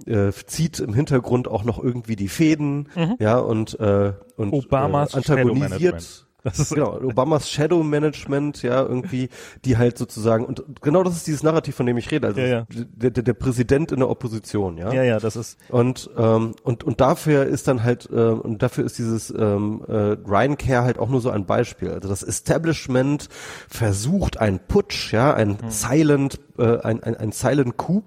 äh, 0.07 0.33
zieht 0.33 0.81
im 0.81 0.93
Hintergrund 0.93 1.49
auch 1.49 1.65
noch 1.65 1.83
irgendwie 1.83 2.17
die 2.17 2.29
Fäden, 2.29 2.89
ja, 3.19 3.39
und, 3.39 3.79
äh, 3.81 4.13
und 4.37 4.53
Obamas 4.53 5.15
äh, 5.15 5.19
antagonisiert. 5.19 6.24
Das 6.45 6.59
ist 6.59 6.75
genau, 6.75 7.01
Obamas 7.03 7.51
Shadow 7.51 7.83
Management, 7.83 8.63
ja, 8.63 8.83
irgendwie, 8.83 9.31
die 9.65 9.79
halt 9.79 9.97
sozusagen, 9.97 10.45
und 10.45 10.63
genau 10.83 11.03
das 11.03 11.17
ist 11.17 11.27
dieses 11.27 11.43
Narrativ, 11.43 11.75
von 11.75 11.87
dem 11.87 11.97
ich 11.97 12.11
rede, 12.11 12.27
also 12.27 12.41
Ja, 12.41 12.47
ja. 12.47 12.67
Der, 12.71 13.11
der, 13.11 13.23
der 13.23 13.33
Präsident 13.33 13.93
in 13.93 14.01
der 14.01 14.11
Opposition, 14.11 14.77
ja. 14.77 14.93
ja, 14.93 15.03
ja, 15.03 15.19
das 15.19 15.37
ist 15.37 15.59
Und, 15.71 16.11
ähm, 16.19 16.55
und, 16.63 16.85
und 16.85 17.01
dafür 17.01 17.47
ist 17.47 17.67
dann 17.67 17.83
halt, 17.83 18.11
äh, 18.13 18.15
und 18.15 18.63
dafür 18.63 18.85
ist 18.85 18.99
dieses 18.99 19.31
ähm, 19.31 19.83
äh, 19.89 19.93
Ryan 19.93 20.59
Care 20.59 20.85
halt 20.85 20.99
auch 20.99 21.09
nur 21.09 21.23
so 21.23 21.31
ein 21.31 21.47
Beispiel. 21.47 21.91
Also 21.91 22.09
das 22.09 22.23
Establishment 22.23 23.29
versucht 23.69 24.39
einen 24.39 24.61
Putsch, 24.61 25.13
ja, 25.13 25.33
ein 25.33 25.57
Silent, 25.69 26.41
äh, 26.59 26.79
ein, 26.81 27.03
ein, 27.03 27.17
ein 27.17 27.33
Silent 27.33 27.79
Coup, 27.79 28.05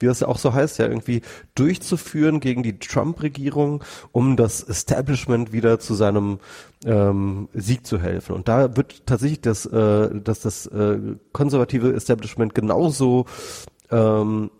wie 0.00 0.06
das 0.06 0.20
ja 0.20 0.28
auch 0.28 0.38
so 0.38 0.54
heißt, 0.54 0.78
ja, 0.78 0.86
irgendwie 0.86 1.20
durchzuführen 1.54 2.40
gegen 2.40 2.62
die 2.62 2.78
Trump-Regierung, 2.78 3.84
um 4.12 4.36
das 4.36 4.62
Establishment 4.62 5.52
wieder 5.52 5.78
zu 5.78 5.94
seinem 5.94 6.38
ähm, 6.86 7.48
Sieg 7.52 7.86
zu 7.86 7.98
helfen. 7.98 8.34
Und 8.34 8.48
da 8.48 8.76
wird 8.76 9.06
tatsächlich 9.06 9.40
das, 9.40 9.66
äh, 9.66 10.20
dass 10.20 10.40
das 10.40 10.66
äh, 10.66 10.98
konservative 11.32 11.92
Establishment 11.92 12.54
genauso 12.54 13.26
ähm, 13.90 14.50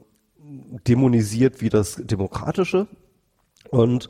dämonisiert 0.86 1.60
wie 1.60 1.68
das 1.68 1.96
demokratische. 1.96 2.88
Und, 3.70 4.08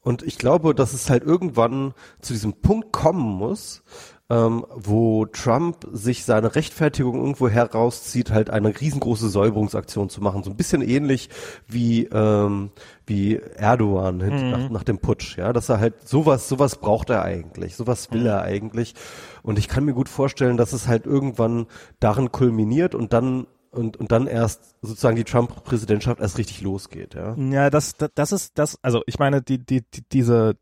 und 0.00 0.22
ich 0.22 0.36
glaube, 0.36 0.74
dass 0.74 0.92
es 0.92 1.08
halt 1.08 1.24
irgendwann 1.24 1.94
zu 2.20 2.32
diesem 2.32 2.54
Punkt 2.54 2.92
kommen 2.92 3.36
muss, 3.36 3.82
ähm, 4.30 4.64
wo 4.74 5.26
Trump 5.26 5.86
sich 5.92 6.24
seine 6.24 6.54
Rechtfertigung 6.54 7.16
irgendwo 7.16 7.48
herauszieht, 7.48 8.30
halt 8.30 8.48
eine 8.48 8.80
riesengroße 8.80 9.28
Säuberungsaktion 9.28 10.08
zu 10.08 10.22
machen. 10.22 10.42
So 10.42 10.50
ein 10.50 10.56
bisschen 10.56 10.80
ähnlich 10.80 11.28
wie, 11.68 12.04
ähm, 12.06 12.70
wie 13.06 13.36
Erdogan 13.56 14.20
hin- 14.22 14.50
nach, 14.50 14.70
nach 14.70 14.82
dem 14.84 14.98
Putsch, 14.98 15.36
ja, 15.36 15.52
dass 15.52 15.68
er 15.68 15.78
halt 15.78 16.08
sowas, 16.08 16.48
sowas 16.48 16.76
braucht 16.76 17.10
er 17.10 17.22
eigentlich, 17.22 17.76
sowas 17.76 18.12
will 18.12 18.24
er 18.26 18.42
eigentlich. 18.42 18.94
Und 19.42 19.58
ich 19.58 19.68
kann 19.68 19.84
mir 19.84 19.92
gut 19.92 20.08
vorstellen, 20.08 20.56
dass 20.56 20.72
es 20.72 20.88
halt 20.88 21.04
irgendwann 21.04 21.66
darin 22.00 22.32
kulminiert 22.32 22.94
und 22.94 23.12
dann 23.12 23.46
und, 23.70 23.96
und 23.96 24.12
dann 24.12 24.28
erst 24.28 24.76
sozusagen 24.82 25.16
die 25.16 25.24
Trump-Präsidentschaft 25.24 26.20
erst 26.20 26.38
richtig 26.38 26.60
losgeht, 26.60 27.14
ja. 27.14 27.34
Ja, 27.36 27.70
das, 27.70 27.96
das, 27.96 28.10
das 28.14 28.30
ist 28.30 28.52
das, 28.54 28.78
also 28.82 29.02
ich 29.06 29.18
meine, 29.18 29.42
die, 29.42 29.58
die, 29.58 29.82
die 29.82 30.02
diese, 30.12 30.54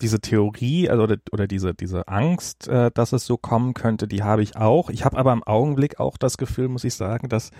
diese 0.00 0.20
Theorie, 0.20 0.90
also 0.90 1.04
oder, 1.04 1.16
oder 1.32 1.46
diese, 1.46 1.74
diese 1.74 2.08
Angst, 2.08 2.68
äh, 2.68 2.90
dass 2.92 3.12
es 3.12 3.26
so 3.26 3.36
kommen 3.36 3.74
könnte, 3.74 4.06
die 4.06 4.22
habe 4.22 4.42
ich 4.42 4.56
auch. 4.56 4.90
Ich 4.90 5.04
habe 5.04 5.16
aber 5.16 5.32
im 5.32 5.42
Augenblick 5.42 6.00
auch 6.00 6.16
das 6.16 6.36
Gefühl, 6.36 6.68
muss 6.68 6.84
ich 6.84 6.94
sagen, 6.94 7.28
dass 7.28 7.50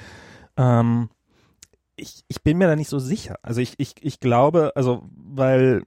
ähm, 0.57 1.09
ich, 1.96 2.25
ich 2.29 2.42
bin 2.42 2.59
mir 2.59 2.66
da 2.66 2.77
nicht 2.77 2.90
so 2.90 2.99
sicher. 2.99 3.38
Also 3.42 3.61
ich, 3.61 3.75
ich, 3.79 3.94
ich 4.01 4.20
glaube, 4.20 4.72
also 4.75 5.09
weil 5.12 5.83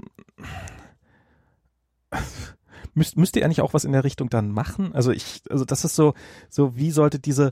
müsst, 2.96 3.18
müsste 3.18 3.42
er 3.42 3.48
nicht 3.48 3.62
auch 3.62 3.74
was 3.74 3.86
in 3.86 3.92
der 3.92 4.04
Richtung 4.04 4.30
dann 4.30 4.52
machen? 4.52 4.94
Also 4.94 5.12
ich, 5.12 5.44
also 5.50 5.66
das 5.66 5.86
ist 5.86 5.96
so, 5.96 6.16
so 6.50 6.76
wie 6.76 6.92
sollte 6.92 7.20
diese 7.20 7.52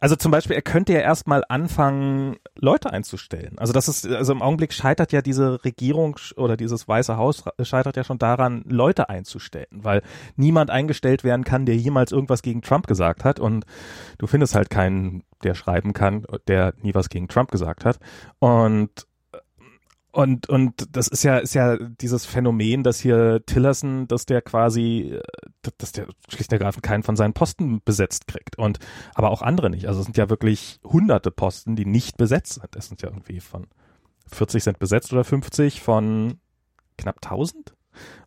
also 0.00 0.16
zum 0.16 0.30
Beispiel, 0.30 0.56
er 0.56 0.62
könnte 0.62 0.92
ja 0.92 1.00
erstmal 1.00 1.42
anfangen, 1.48 2.36
Leute 2.54 2.92
einzustellen. 2.92 3.58
Also 3.58 3.72
das 3.72 3.88
ist, 3.88 4.06
also 4.06 4.32
im 4.32 4.42
Augenblick 4.42 4.72
scheitert 4.72 5.12
ja 5.12 5.22
diese 5.22 5.64
Regierung 5.64 6.18
oder 6.36 6.56
dieses 6.56 6.86
Weiße 6.86 7.16
Haus 7.16 7.44
scheitert 7.62 7.96
ja 7.96 8.04
schon 8.04 8.18
daran, 8.18 8.62
Leute 8.66 9.08
einzustellen, 9.08 9.66
weil 9.70 10.02
niemand 10.36 10.70
eingestellt 10.70 11.24
werden 11.24 11.44
kann, 11.44 11.66
der 11.66 11.76
jemals 11.76 12.12
irgendwas 12.12 12.42
gegen 12.42 12.62
Trump 12.62 12.86
gesagt 12.86 13.24
hat 13.24 13.40
und 13.40 13.64
du 14.18 14.26
findest 14.26 14.54
halt 14.54 14.70
keinen, 14.70 15.22
der 15.42 15.54
schreiben 15.54 15.92
kann, 15.92 16.24
der 16.46 16.74
nie 16.82 16.94
was 16.94 17.08
gegen 17.08 17.28
Trump 17.28 17.50
gesagt 17.50 17.84
hat. 17.84 17.98
Und 18.38 19.06
und, 20.16 20.48
und 20.48 20.96
das 20.96 21.08
ist 21.08 21.24
ja, 21.24 21.36
ist 21.36 21.52
ja 21.52 21.76
dieses 21.76 22.24
Phänomen, 22.24 22.82
dass 22.82 23.00
hier 23.00 23.44
Tillerson, 23.44 24.08
dass 24.08 24.24
der 24.24 24.40
quasi, 24.40 25.12
äh, 25.12 25.70
dass 25.76 25.92
der 25.92 26.06
schlicht 26.30 26.50
und 26.50 26.54
ergreifend 26.54 26.82
keinen 26.82 27.02
von 27.02 27.16
seinen 27.16 27.34
Posten 27.34 27.82
besetzt 27.84 28.26
kriegt. 28.26 28.56
Und, 28.56 28.78
aber 29.14 29.30
auch 29.30 29.42
andere 29.42 29.68
nicht. 29.68 29.88
Also 29.88 30.00
es 30.00 30.06
sind 30.06 30.16
ja 30.16 30.30
wirklich 30.30 30.80
hunderte 30.82 31.30
Posten, 31.30 31.76
die 31.76 31.84
nicht 31.84 32.16
besetzt 32.16 32.54
sind. 32.54 32.68
Das 32.70 32.88
sind 32.88 33.02
ja 33.02 33.10
irgendwie 33.10 33.40
von 33.40 33.66
40 34.32 34.64
sind 34.64 34.78
besetzt 34.78 35.12
oder 35.12 35.22
50 35.22 35.82
von 35.82 36.40
knapp 36.96 37.16
1000. 37.22 37.74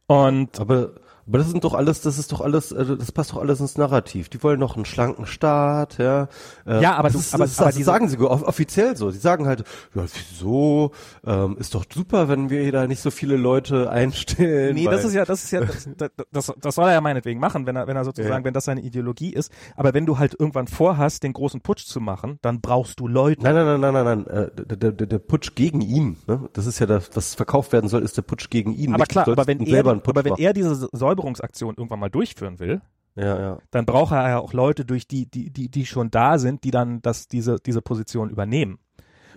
Und, 0.05 0.59
Aber, 0.59 0.91
aber 1.29 1.37
das 1.37 1.49
sind 1.49 1.63
doch 1.63 1.73
alles, 1.73 2.01
das 2.01 2.17
ist 2.17 2.31
doch 2.31 2.41
alles, 2.41 2.71
äh, 2.71 2.97
das 2.97 3.11
passt 3.11 3.31
doch 3.31 3.37
alles 3.37 3.59
ins 3.61 3.77
Narrativ. 3.77 4.27
Die 4.29 4.41
wollen 4.43 4.59
noch 4.59 4.75
einen 4.75 4.85
schlanken 4.85 5.25
Staat, 5.25 5.97
ja. 5.97 6.27
Äh, 6.65 6.81
Ja, 6.81 6.95
aber 6.95 7.03
das 7.09 7.13
du- 7.13 7.19
ist, 7.19 7.33
aber- 7.33 7.45
das, 7.45 7.57
aber 7.59 7.67
das 7.67 7.75
diese- 7.75 7.85
sagen 7.85 8.09
sie 8.09 8.17
off- 8.19 8.43
offiziell 8.43 8.97
so. 8.97 9.09
Sie 9.11 9.19
sagen 9.19 9.45
halt, 9.47 9.63
ja, 9.95 10.03
wieso, 10.03 10.91
ähm, 11.25 11.55
ist 11.59 11.75
doch 11.75 11.85
super, 11.93 12.27
wenn 12.27 12.49
wir 12.49 12.71
da 12.71 12.87
nicht 12.87 13.01
so 13.01 13.11
viele 13.11 13.37
Leute 13.37 13.89
einstellen. 13.89 14.75
Nee, 14.75 14.85
das 14.85 15.03
ist 15.05 15.13
ja, 15.13 15.25
das 15.25 15.43
ist 15.43 15.51
ja, 15.51 15.61
das, 15.61 15.87
das, 16.31 16.53
das, 16.59 16.75
soll 16.75 16.85
er 16.87 16.93
ja 16.93 17.01
meinetwegen 17.01 17.39
machen, 17.39 17.65
wenn 17.65 17.75
er, 17.75 17.87
wenn 17.87 17.95
er 17.95 18.03
sozusagen, 18.05 18.41
Ja. 18.41 18.43
wenn 18.43 18.53
das 18.53 18.65
seine 18.65 18.81
Ideologie 18.81 19.33
ist. 19.33 19.51
Aber 19.75 19.93
wenn 19.93 20.05
du 20.05 20.17
halt 20.17 20.35
irgendwann 20.39 20.67
vorhast, 20.67 21.23
den 21.23 21.33
großen 21.33 21.61
Putsch 21.61 21.85
zu 21.85 21.99
machen, 22.01 22.39
dann 22.41 22.61
brauchst 22.61 22.99
du 22.99 23.07
Leute. 23.07 23.43
Nein, 23.43 23.55
nein, 23.55 23.79
nein, 23.79 23.93
nein, 23.93 24.05
nein, 24.05 24.25
nein. 24.25 24.27
Äh, 24.27 24.51
der, 24.77 24.91
der, 24.91 25.07
der 25.07 25.19
Putsch 25.19 25.55
gegen 25.55 25.81
ihn. 25.81 26.17
Ne? 26.27 26.49
Das 26.53 26.65
ist 26.65 26.79
ja 26.79 26.85
das, 26.85 27.09
was 27.13 27.35
verkauft 27.35 27.71
werden 27.71 27.89
soll, 27.89 28.01
ist 28.03 28.17
der 28.17 28.21
Putsch 28.23 28.49
gegen 28.49 28.73
ihn. 28.73 28.89
aber 28.93 28.99
nicht, 29.03 29.11
klar, 29.11 29.27
aber 29.27 29.47
wenn 29.47 29.59
er, 29.61 29.85
aber 29.85 30.23
wenn 30.25 30.35
er 30.35 30.53
diese 30.53 30.87
Säuberungsaktion 31.19 31.75
irgendwann 31.75 31.99
mal 31.99 32.09
durchführen 32.09 32.59
will, 32.59 32.81
ja, 33.15 33.39
ja. 33.39 33.57
dann 33.71 33.85
braucht 33.85 34.11
er 34.13 34.29
ja 34.29 34.39
auch 34.39 34.53
Leute, 34.53 34.85
durch 34.85 35.07
die, 35.07 35.25
die, 35.29 35.49
die, 35.51 35.69
die 35.69 35.85
schon 35.85 36.09
da 36.11 36.37
sind, 36.39 36.63
die 36.63 36.71
dann 36.71 37.01
das, 37.01 37.27
diese, 37.27 37.57
diese 37.59 37.81
Position 37.81 38.29
übernehmen. 38.29 38.79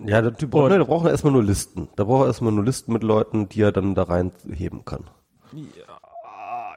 Ja, 0.04 0.20
braucht, 0.22 0.42
Und- 0.42 0.68
ne, 0.70 0.78
der 0.78 0.84
braucht 0.84 1.06
erstmal 1.06 1.32
nur 1.32 1.44
Listen. 1.44 1.88
Da 1.96 2.04
braucht 2.04 2.24
er 2.24 2.26
erstmal 2.28 2.52
nur 2.52 2.64
Listen 2.64 2.92
mit 2.92 3.02
Leuten, 3.02 3.48
die 3.48 3.60
er 3.62 3.72
dann 3.72 3.94
da 3.94 4.04
reinheben 4.04 4.84
kann. 4.84 5.04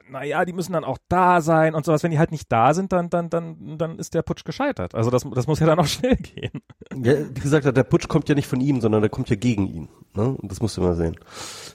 Naja, 0.08 0.44
die 0.44 0.52
müssen 0.52 0.72
dann 0.72 0.84
auch 0.84 0.98
da 1.08 1.40
sein 1.40 1.74
und 1.74 1.84
sowas. 1.84 2.02
Wenn 2.02 2.10
die 2.12 2.18
halt 2.18 2.30
nicht 2.30 2.50
da 2.52 2.74
sind, 2.74 2.92
dann, 2.92 3.10
dann, 3.10 3.28
dann, 3.28 3.76
dann 3.78 3.98
ist 3.98 4.14
der 4.14 4.22
Putsch 4.22 4.44
gescheitert. 4.44 4.94
Also 4.94 5.10
das, 5.10 5.24
das 5.34 5.46
muss 5.46 5.58
ja 5.60 5.66
dann 5.66 5.78
auch 5.80 5.86
schnell 5.86 6.16
gehen. 6.16 6.62
Ja, 7.02 7.14
wie 7.34 7.40
gesagt, 7.40 7.64
der 7.76 7.82
Putsch 7.84 8.06
kommt 8.08 8.28
ja 8.28 8.34
nicht 8.34 8.46
von 8.46 8.60
ihm, 8.60 8.80
sondern 8.80 9.00
der 9.00 9.10
kommt 9.10 9.28
ja 9.30 9.36
gegen 9.36 9.66
ihn. 9.66 9.88
Ne? 10.14 10.28
Und 10.40 10.50
das 10.50 10.60
musst 10.60 10.76
du 10.76 10.80
mal 10.80 10.94
sehen. 10.94 11.16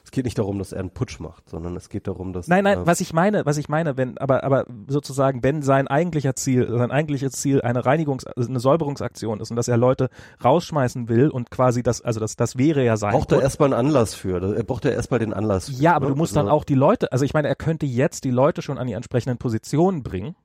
Es 0.03 0.11
geht 0.11 0.25
nicht 0.25 0.37
darum, 0.37 0.57
dass 0.59 0.71
er 0.71 0.79
einen 0.79 0.89
Putsch 0.91 1.19
macht, 1.19 1.49
sondern 1.49 1.75
es 1.75 1.89
geht 1.89 2.07
darum, 2.07 2.33
dass 2.33 2.47
Nein, 2.47 2.63
nein, 2.63 2.79
äh, 2.79 2.85
was 2.87 3.01
ich 3.01 3.13
meine, 3.13 3.45
was 3.45 3.57
ich 3.57 3.69
meine, 3.69 3.97
wenn, 3.97 4.17
aber, 4.17 4.43
aber 4.43 4.65
sozusagen, 4.87 5.43
wenn 5.43 5.61
sein 5.61 5.87
eigentlicher 5.87 6.33
Ziel, 6.35 6.67
sein 6.69 6.91
eigentliches 6.91 7.33
Ziel 7.33 7.61
eine 7.61 7.81
Reinigungs-, 7.85 8.25
also 8.25 8.49
eine 8.49 8.59
Säuberungsaktion 8.59 9.39
ist 9.41 9.51
und 9.51 9.57
dass 9.57 9.67
er 9.67 9.77
Leute 9.77 10.09
rausschmeißen 10.43 11.07
will 11.09 11.29
und 11.29 11.51
quasi 11.51 11.83
das, 11.83 12.01
also 12.01 12.19
das, 12.19 12.35
das 12.35 12.57
wäre 12.57 12.83
ja 12.83 12.97
sein. 12.97 13.11
braucht 13.11 13.31
er 13.31 13.41
erstmal 13.41 13.73
einen 13.73 13.87
Anlass 13.87 14.15
für. 14.15 14.55
Er 14.55 14.63
braucht 14.63 14.85
ja 14.85 14.91
erstmal 14.91 15.19
den 15.19 15.33
Anlass. 15.33 15.67
für, 15.69 15.73
Ja, 15.81 15.95
aber 15.95 16.07
ne? 16.07 16.13
du 16.13 16.17
musst 16.17 16.35
Also- 16.35 16.47
dann 16.47 16.53
auch 16.53 16.63
die 16.63 16.75
Leute, 16.75 17.11
also 17.11 17.23
ich 17.25 17.33
meine, 17.33 17.47
er 17.47 17.55
könnte 17.55 17.85
jetzt 17.85 18.20
die 18.23 18.31
Leute 18.31 18.61
schon 18.61 18.77
an 18.77 18.87
die 18.87 18.93
entsprechenden 18.93 19.37
Positionen 19.37 20.03
bringen, 20.03 20.35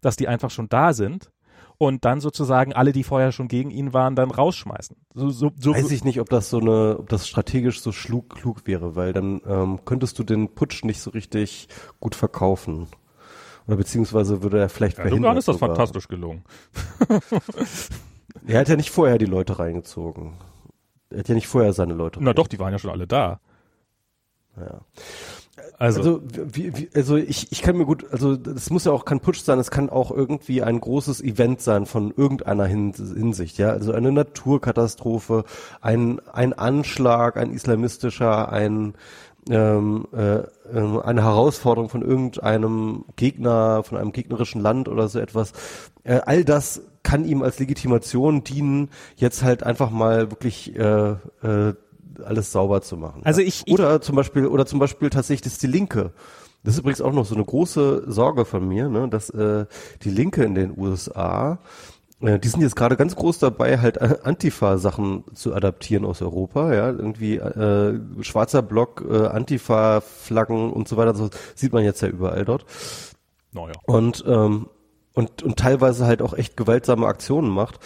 dass 0.00 0.16
die 0.16 0.28
einfach 0.28 0.50
schon 0.50 0.68
da 0.68 0.92
sind 0.92 1.30
und 1.78 2.04
dann 2.04 2.20
sozusagen 2.20 2.72
alle, 2.72 2.92
die 2.92 3.04
vorher 3.04 3.32
schon 3.32 3.48
gegen 3.48 3.70
ihn 3.70 3.92
waren, 3.92 4.16
dann 4.16 4.30
rausschmeißen. 4.30 4.96
So, 5.14 5.30
so, 5.30 5.52
so, 5.58 5.74
Weiß 5.74 5.90
ich 5.90 6.04
nicht, 6.04 6.20
ob 6.20 6.28
das 6.28 6.50
so 6.50 6.58
eine, 6.58 6.98
ob 6.98 7.08
das 7.08 7.28
strategisch 7.28 7.80
so 7.80 7.92
schlug, 7.92 8.30
klug 8.30 8.66
wäre, 8.66 8.96
weil 8.96 9.12
dann 9.12 9.40
ähm, 9.46 9.80
könntest 9.84 10.18
du 10.18 10.24
den 10.24 10.54
Putsch 10.54 10.84
nicht 10.84 11.00
so 11.00 11.10
richtig 11.10 11.68
gut 12.00 12.14
verkaufen. 12.14 12.88
Oder 13.66 13.76
beziehungsweise 13.76 14.42
würde 14.42 14.58
er 14.58 14.68
vielleicht 14.68 14.98
Erdogan 14.98 15.10
verhindern. 15.20 15.36
ist 15.36 15.48
das 15.48 15.56
sogar. 15.56 15.68
fantastisch 15.70 16.08
gelungen. 16.08 16.44
Er 18.46 18.60
hat 18.60 18.68
ja 18.68 18.76
nicht 18.76 18.90
vorher 18.90 19.18
die 19.18 19.26
Leute 19.26 19.58
reingezogen. 19.58 20.34
Er 21.10 21.20
hat 21.20 21.28
ja 21.28 21.34
nicht 21.34 21.48
vorher 21.48 21.72
seine 21.72 21.94
Leute 21.94 22.18
Na 22.22 22.32
doch, 22.32 22.46
die 22.46 22.58
waren 22.58 22.72
ja 22.72 22.78
schon 22.78 22.90
alle 22.90 23.06
da. 23.06 23.40
Ja. 24.56 24.80
Also, 25.78 26.00
Also, 26.00 26.22
wie, 26.52 26.76
wie, 26.76 26.88
also 26.94 27.16
ich, 27.16 27.52
ich 27.52 27.62
kann 27.62 27.76
mir 27.76 27.84
gut, 27.84 28.06
also 28.10 28.36
das 28.36 28.70
muss 28.70 28.84
ja 28.84 28.92
auch 28.92 29.04
kein 29.04 29.20
Putsch 29.20 29.42
sein, 29.42 29.58
es 29.58 29.70
kann 29.70 29.90
auch 29.90 30.10
irgendwie 30.10 30.62
ein 30.62 30.80
großes 30.80 31.22
Event 31.22 31.60
sein 31.60 31.86
von 31.86 32.12
irgendeiner 32.16 32.66
Hin 32.66 32.92
Hinsicht, 32.94 33.58
ja, 33.58 33.70
also 33.70 33.92
eine 33.92 34.10
Naturkatastrophe, 34.10 35.44
ein, 35.80 36.20
ein 36.32 36.52
Anschlag, 36.52 37.36
ein 37.36 37.52
islamistischer, 37.52 38.50
ein 38.50 38.94
ähm, 39.50 40.06
äh, 40.12 40.42
ähm, 40.74 41.00
eine 41.00 41.22
Herausforderung 41.22 41.88
von 41.88 42.02
irgendeinem 42.02 43.04
Gegner, 43.16 43.82
von 43.82 43.98
einem 43.98 44.12
gegnerischen 44.12 44.60
Land 44.60 44.88
oder 44.88 45.08
so 45.08 45.18
etwas. 45.20 45.52
Äh, 46.04 46.20
all 46.26 46.44
das 46.44 46.82
kann 47.02 47.24
ihm 47.24 47.42
als 47.42 47.58
Legitimation 47.58 48.44
dienen, 48.44 48.90
jetzt 49.16 49.42
halt 49.42 49.62
einfach 49.62 49.90
mal 49.90 50.30
wirklich 50.30 50.76
äh, 50.76 51.12
äh, 51.42 51.74
alles 52.24 52.52
sauber 52.52 52.82
zu 52.82 52.96
machen. 52.96 53.22
Also 53.24 53.40
ich, 53.40 53.62
ich 53.66 53.72
oder 53.72 54.00
zum 54.00 54.16
Beispiel 54.16 54.46
oder 54.46 54.66
zum 54.66 54.78
Beispiel 54.78 55.10
tatsächlich 55.10 55.42
das 55.42 55.52
ist 55.54 55.62
die 55.62 55.68
Linke. 55.68 56.12
Das 56.64 56.74
ist 56.74 56.80
übrigens 56.80 57.00
auch 57.00 57.12
noch 57.12 57.24
so 57.24 57.34
eine 57.34 57.44
große 57.44 58.04
Sorge 58.06 58.44
von 58.44 58.66
mir, 58.66 58.88
ne, 58.88 59.08
dass 59.08 59.30
äh, 59.30 59.66
die 60.02 60.10
Linke 60.10 60.42
in 60.42 60.54
den 60.54 60.76
USA 60.76 61.58
äh, 62.20 62.38
die 62.38 62.48
sind 62.48 62.62
jetzt 62.62 62.76
gerade 62.76 62.96
ganz 62.96 63.14
groß 63.16 63.38
dabei, 63.38 63.78
halt 63.78 64.00
Antifa-Sachen 64.00 65.24
zu 65.34 65.54
adaptieren 65.54 66.04
aus 66.04 66.22
Europa, 66.22 66.74
ja, 66.74 66.88
irgendwie 66.88 67.36
äh, 67.36 68.00
schwarzer 68.22 68.62
Block, 68.62 69.04
äh, 69.08 69.26
Antifa-Flaggen 69.26 70.72
und 70.72 70.88
so 70.88 70.96
weiter, 70.96 71.12
das 71.12 71.30
sieht 71.54 71.72
man 71.72 71.84
jetzt 71.84 72.02
ja 72.02 72.08
überall 72.08 72.44
dort. 72.44 72.66
Naja. 73.52 73.72
Und, 73.86 74.24
ähm, 74.26 74.68
und, 75.14 75.42
und 75.42 75.56
teilweise 75.58 76.06
halt 76.06 76.22
auch 76.22 76.34
echt 76.34 76.56
gewaltsame 76.56 77.06
Aktionen 77.06 77.50
macht. 77.50 77.78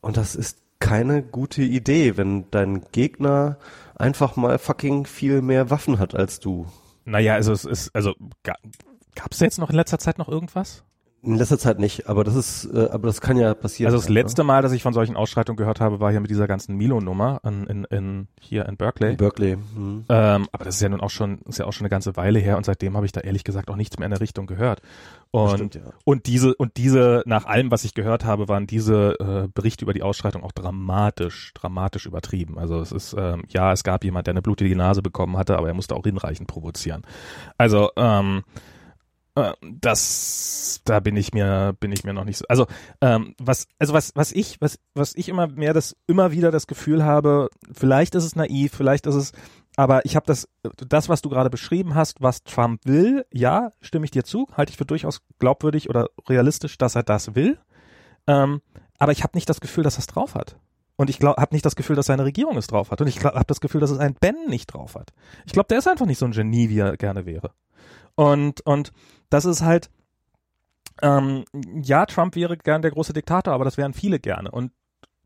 Und 0.00 0.16
das 0.16 0.34
ist 0.34 0.58
keine 0.80 1.22
gute 1.22 1.62
Idee, 1.62 2.16
wenn 2.16 2.50
dein 2.50 2.84
Gegner 2.92 3.58
einfach 3.94 4.36
mal 4.36 4.58
fucking 4.58 5.06
viel 5.06 5.42
mehr 5.42 5.70
Waffen 5.70 5.98
hat 5.98 6.14
als 6.14 6.40
du. 6.40 6.66
Naja, 7.04 7.34
also 7.34 7.52
es 7.52 7.64
ist, 7.64 7.94
also 7.94 8.14
gab 8.42 9.32
es 9.32 9.40
jetzt 9.40 9.58
noch 9.58 9.70
in 9.70 9.76
letzter 9.76 9.98
Zeit 9.98 10.18
noch 10.18 10.28
irgendwas? 10.28 10.84
In 11.20 11.34
letzter 11.34 11.58
Zeit 11.58 11.80
nicht, 11.80 12.08
aber 12.08 12.22
das 12.22 12.36
ist, 12.36 12.64
äh, 12.72 12.90
aber 12.92 13.08
das 13.08 13.20
kann 13.20 13.36
ja 13.36 13.52
passieren. 13.52 13.92
Also 13.92 13.98
das 13.98 14.08
letzte 14.08 14.44
Mal, 14.44 14.62
dass 14.62 14.70
ich 14.70 14.84
von 14.84 14.94
solchen 14.94 15.16
Ausschreitungen 15.16 15.56
gehört 15.56 15.80
habe, 15.80 15.98
war 15.98 16.12
hier 16.12 16.20
mit 16.20 16.30
dieser 16.30 16.46
ganzen 16.46 16.76
Milo-Nummer 16.76 17.40
in, 17.44 17.66
in, 17.66 17.84
in, 17.84 18.28
hier 18.40 18.66
in 18.66 18.76
Berkeley. 18.76 19.10
In 19.10 19.16
Berkeley. 19.16 19.56
Mhm. 19.56 20.04
Ähm, 20.08 20.46
aber 20.52 20.64
das 20.64 20.76
ist 20.76 20.80
ja 20.80 20.88
nun 20.88 21.00
auch 21.00 21.10
schon, 21.10 21.40
ist 21.48 21.58
ja 21.58 21.64
auch 21.64 21.72
schon 21.72 21.86
eine 21.86 21.90
ganze 21.90 22.16
Weile 22.16 22.38
her 22.38 22.56
und 22.56 22.64
seitdem 22.64 22.96
habe 22.96 23.04
ich 23.04 23.10
da 23.10 23.20
ehrlich 23.20 23.42
gesagt 23.42 23.68
auch 23.68 23.74
nichts 23.74 23.98
mehr 23.98 24.06
in 24.06 24.12
der 24.12 24.20
Richtung 24.20 24.46
gehört. 24.46 24.80
Und, 25.32 25.56
stimmt, 25.56 25.74
ja. 25.74 25.82
und 26.04 26.26
diese, 26.26 26.54
und 26.54 26.76
diese, 26.76 27.24
nach 27.26 27.46
allem, 27.46 27.72
was 27.72 27.82
ich 27.82 27.94
gehört 27.94 28.24
habe, 28.24 28.46
waren 28.46 28.68
diese 28.68 29.18
äh, 29.18 29.48
Berichte 29.52 29.84
über 29.84 29.94
die 29.94 30.02
Ausschreitung 30.04 30.44
auch 30.44 30.52
dramatisch, 30.52 31.52
dramatisch 31.54 32.06
übertrieben. 32.06 32.60
Also 32.60 32.80
es 32.80 32.92
ist, 32.92 33.16
ähm, 33.18 33.42
ja, 33.48 33.72
es 33.72 33.82
gab 33.82 34.04
jemand, 34.04 34.28
der 34.28 34.34
eine 34.34 34.42
blutige 34.42 34.76
Nase 34.76 35.02
bekommen 35.02 35.36
hatte, 35.36 35.58
aber 35.58 35.66
er 35.66 35.74
musste 35.74 35.96
auch 35.96 36.04
hinreichend 36.04 36.46
provozieren. 36.46 37.02
Also, 37.56 37.90
ähm, 37.96 38.44
äh, 38.46 38.77
das, 39.62 40.80
da 40.84 41.00
bin 41.00 41.16
ich 41.16 41.32
mir, 41.32 41.74
bin 41.78 41.92
ich 41.92 42.04
mir 42.04 42.12
noch 42.12 42.24
nicht 42.24 42.38
so. 42.38 42.44
Also, 42.48 42.66
ähm, 43.00 43.34
was, 43.38 43.66
also 43.78 43.92
was, 43.92 44.12
was 44.14 44.32
ich, 44.32 44.60
was, 44.60 44.78
was 44.94 45.14
ich 45.14 45.28
immer 45.28 45.46
mehr 45.46 45.74
das, 45.74 45.96
immer 46.06 46.32
wieder 46.32 46.50
das 46.50 46.66
Gefühl 46.66 47.04
habe, 47.04 47.48
vielleicht 47.72 48.14
ist 48.14 48.24
es 48.24 48.36
naiv, 48.36 48.72
vielleicht 48.74 49.06
ist 49.06 49.14
es, 49.14 49.32
aber 49.76 50.04
ich 50.04 50.16
habe 50.16 50.26
das, 50.26 50.48
das, 50.76 51.08
was 51.08 51.22
du 51.22 51.28
gerade 51.28 51.50
beschrieben 51.50 51.94
hast, 51.94 52.20
was 52.20 52.42
Trump 52.42 52.80
will, 52.84 53.24
ja, 53.32 53.70
stimme 53.80 54.04
ich 54.04 54.10
dir 54.10 54.24
zu, 54.24 54.46
halte 54.56 54.70
ich 54.70 54.76
für 54.76 54.84
durchaus 54.84 55.22
glaubwürdig 55.38 55.88
oder 55.88 56.08
realistisch, 56.28 56.78
dass 56.78 56.96
er 56.96 57.04
das 57.04 57.34
will. 57.34 57.58
Ähm, 58.26 58.60
aber 58.98 59.12
ich 59.12 59.22
habe 59.22 59.36
nicht 59.36 59.48
das 59.48 59.60
Gefühl, 59.60 59.84
dass 59.84 59.96
er 59.96 60.00
es 60.00 60.06
drauf 60.08 60.34
hat. 60.34 60.56
Und 60.96 61.10
ich 61.10 61.20
habe 61.20 61.54
nicht 61.54 61.64
das 61.64 61.76
Gefühl, 61.76 61.94
dass 61.94 62.06
seine 62.06 62.24
Regierung 62.24 62.56
es 62.56 62.66
drauf 62.66 62.90
hat. 62.90 63.00
Und 63.00 63.06
ich 63.06 63.24
habe 63.24 63.44
das 63.46 63.60
Gefühl, 63.60 63.80
dass 63.80 63.92
es 63.92 64.00
ein 64.00 64.14
Ben 64.14 64.34
nicht 64.48 64.74
drauf 64.74 64.96
hat. 64.96 65.12
Ich 65.46 65.52
glaube, 65.52 65.68
der 65.68 65.78
ist 65.78 65.86
einfach 65.86 66.06
nicht 66.06 66.18
so 66.18 66.26
ein 66.26 66.32
Genie, 66.32 66.68
wie 66.70 66.80
er 66.80 66.96
gerne 66.96 67.24
wäre. 67.24 67.52
Und, 68.16 68.62
und 68.62 68.90
das 69.30 69.44
ist 69.44 69.62
halt, 69.62 69.90
ähm, 71.02 71.44
ja, 71.82 72.06
Trump 72.06 72.34
wäre 72.34 72.56
gern 72.56 72.82
der 72.82 72.90
große 72.90 73.12
Diktator, 73.12 73.54
aber 73.54 73.64
das 73.64 73.76
wären 73.76 73.92
viele 73.92 74.18
gerne. 74.18 74.50
Und 74.50 74.72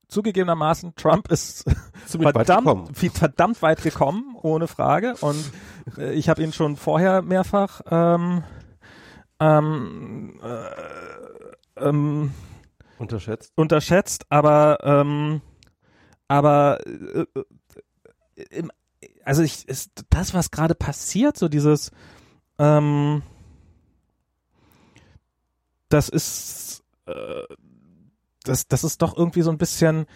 zugegebenermaßen, 0.09 0.95
Trump 0.95 1.29
ist 1.29 1.65
verdammt, 2.07 2.67
weit 3.03 3.12
verdammt 3.12 3.62
weit 3.62 3.83
gekommen, 3.83 4.37
ohne 4.43 4.69
Frage. 4.69 5.15
Und 5.21 5.51
äh, 5.97 6.12
ich 6.12 6.29
habe 6.29 6.43
ihn 6.43 6.53
schon 6.53 6.77
vorher 6.77 7.23
mehrfach 7.23 7.81
ähm, 7.91 8.45
ähm, 9.41 10.41
äh, 10.43 11.85
ähm, 11.85 12.33
unterschätzt. 12.99 13.53
Unterschätzt, 13.57 14.27
aber 14.29 14.79
ähm, 14.83 15.41
aber 16.29 16.79
äh, 16.87 17.25
äh, 18.37 18.69
also 19.25 19.43
ich 19.43 19.69
ist 19.69 19.91
das, 20.11 20.35
was 20.35 20.51
gerade 20.51 20.75
passiert, 20.75 21.37
so 21.37 21.49
dieses 21.49 21.91
ähm, 22.59 23.23
das 25.92 26.09
ist, 26.09 26.83
äh, 27.07 27.42
das, 28.44 28.66
das 28.68 28.85
ist 28.85 29.02
doch 29.02 29.16
irgendwie 29.16 29.42
so 29.42 29.50
ein 29.50 29.59
bisschen, 29.59 30.07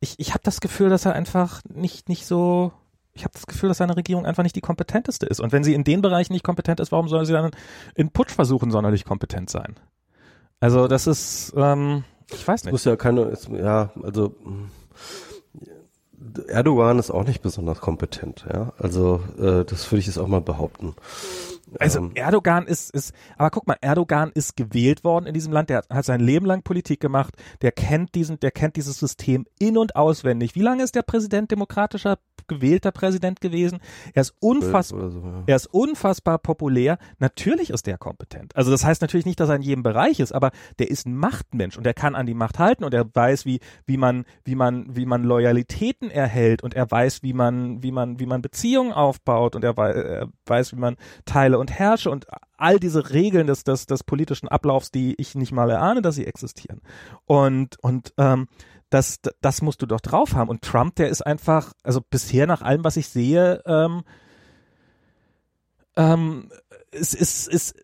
ich, 0.00 0.14
ich 0.18 0.30
habe 0.30 0.40
das 0.42 0.60
Gefühl, 0.60 0.88
dass 0.88 1.04
er 1.04 1.14
einfach 1.14 1.62
nicht, 1.68 2.08
nicht 2.08 2.26
so, 2.26 2.72
ich 3.12 3.24
habe 3.24 3.32
das 3.34 3.46
Gefühl, 3.46 3.68
dass 3.68 3.78
seine 3.78 3.96
Regierung 3.96 4.26
einfach 4.26 4.42
nicht 4.42 4.56
die 4.56 4.60
kompetenteste 4.60 5.26
ist. 5.26 5.40
Und 5.40 5.52
wenn 5.52 5.64
sie 5.64 5.74
in 5.74 5.84
den 5.84 6.02
Bereichen 6.02 6.32
nicht 6.32 6.44
kompetent 6.44 6.80
ist, 6.80 6.92
warum 6.92 7.08
soll 7.08 7.26
sie 7.26 7.32
dann 7.32 7.50
in 7.94 8.10
Putschversuchen 8.10 8.70
sonderlich 8.70 9.04
kompetent 9.04 9.50
sein? 9.50 9.76
Also 10.60 10.88
das 10.88 11.06
ist, 11.06 11.52
ähm, 11.56 12.04
ich 12.30 12.46
weiß 12.46 12.64
nicht. 12.64 12.72
Muss 12.72 12.84
ja 12.84 12.96
keine, 12.96 13.36
ja, 13.52 13.90
also 14.02 14.34
Erdogan 16.48 16.98
ist 16.98 17.10
auch 17.10 17.24
nicht 17.24 17.40
besonders 17.40 17.80
kompetent, 17.80 18.46
ja. 18.52 18.72
Also 18.78 19.22
äh, 19.38 19.64
das 19.64 19.90
würde 19.90 20.00
ich 20.00 20.06
jetzt 20.06 20.18
auch 20.18 20.28
mal 20.28 20.40
behaupten. 20.40 20.94
Also 21.78 22.00
ähm, 22.00 22.12
Erdogan 22.14 22.66
ist, 22.66 22.90
ist, 22.90 23.14
aber 23.36 23.50
guck 23.50 23.66
mal, 23.66 23.76
Erdogan 23.80 24.30
ist 24.34 24.56
gewählt 24.56 25.04
worden 25.04 25.26
in 25.26 25.34
diesem 25.34 25.52
Land, 25.52 25.70
der 25.70 25.84
hat 25.88 26.04
sein 26.04 26.20
Leben 26.20 26.46
lang 26.46 26.62
Politik 26.62 27.00
gemacht, 27.00 27.34
der 27.62 27.72
kennt 27.72 28.14
diesen, 28.14 28.40
der 28.40 28.50
kennt 28.50 28.76
dieses 28.76 28.98
System 28.98 29.46
in- 29.58 29.78
und 29.78 29.96
auswendig. 29.96 30.54
Wie 30.54 30.62
lange 30.62 30.82
ist 30.82 30.94
der 30.94 31.02
Präsident 31.02 31.50
demokratischer 31.50 32.18
gewählter 32.48 32.90
Präsident 32.90 33.40
gewesen? 33.40 33.78
Er 34.12 34.22
ist 34.22 34.34
unfassbar, 34.40 35.10
so, 35.10 35.20
ja. 35.20 35.42
er 35.46 35.56
ist 35.56 35.66
unfassbar 35.66 36.38
populär. 36.38 36.98
Natürlich 37.18 37.70
ist 37.70 37.86
der 37.86 37.96
kompetent. 37.96 38.56
Also 38.56 38.70
das 38.70 38.84
heißt 38.84 39.00
natürlich 39.00 39.26
nicht, 39.26 39.38
dass 39.38 39.48
er 39.48 39.56
in 39.56 39.62
jedem 39.62 39.82
Bereich 39.82 40.20
ist, 40.20 40.32
aber 40.32 40.50
der 40.78 40.90
ist 40.90 41.06
ein 41.06 41.16
Machtmensch 41.16 41.78
und 41.78 41.86
er 41.86 41.94
kann 41.94 42.14
an 42.14 42.26
die 42.26 42.34
Macht 42.34 42.58
halten 42.58 42.84
und 42.84 42.92
er 42.92 43.06
weiß, 43.14 43.46
wie, 43.46 43.60
wie 43.86 43.96
man, 43.96 44.24
wie 44.44 44.56
man, 44.56 44.96
wie 44.96 45.06
man 45.06 45.22
Loyalitäten 45.22 46.10
erhält 46.10 46.62
und 46.62 46.74
er 46.74 46.90
weiß, 46.90 47.22
wie 47.22 47.32
man, 47.32 47.82
wie 47.82 47.92
man, 47.92 48.18
wie 48.18 48.26
man 48.26 48.42
Beziehungen 48.42 48.92
aufbaut 48.92 49.54
und 49.54 49.62
er 49.62 49.76
weiß, 49.76 49.94
er 49.94 50.28
weiß, 50.46 50.72
wie 50.72 50.80
man 50.80 50.96
Teile 51.24 51.58
und 51.60 51.70
herrsche 51.70 52.10
und 52.10 52.26
all 52.56 52.78
diese 52.78 53.10
Regeln 53.10 53.46
des, 53.46 53.64
des, 53.64 53.86
des 53.86 54.04
politischen 54.04 54.48
Ablaufs, 54.48 54.90
die 54.90 55.14
ich 55.18 55.34
nicht 55.34 55.52
mal 55.52 55.70
erahne, 55.70 56.02
dass 56.02 56.14
sie 56.14 56.26
existieren. 56.26 56.80
Und, 57.26 57.78
und 57.82 58.12
ähm, 58.18 58.48
das, 58.90 59.20
das 59.40 59.62
musst 59.62 59.82
du 59.82 59.86
doch 59.86 60.00
drauf 60.00 60.34
haben. 60.34 60.50
Und 60.50 60.62
Trump, 60.62 60.96
der 60.96 61.08
ist 61.08 61.22
einfach, 61.22 61.72
also 61.82 62.00
bisher 62.00 62.46
nach 62.46 62.62
allem, 62.62 62.84
was 62.84 62.96
ich 62.96 63.08
sehe, 63.08 63.62
ähm, 63.64 64.02
ähm, 65.96 66.50
ist, 66.90 67.14
ist, 67.14 67.48
ist, 67.48 67.74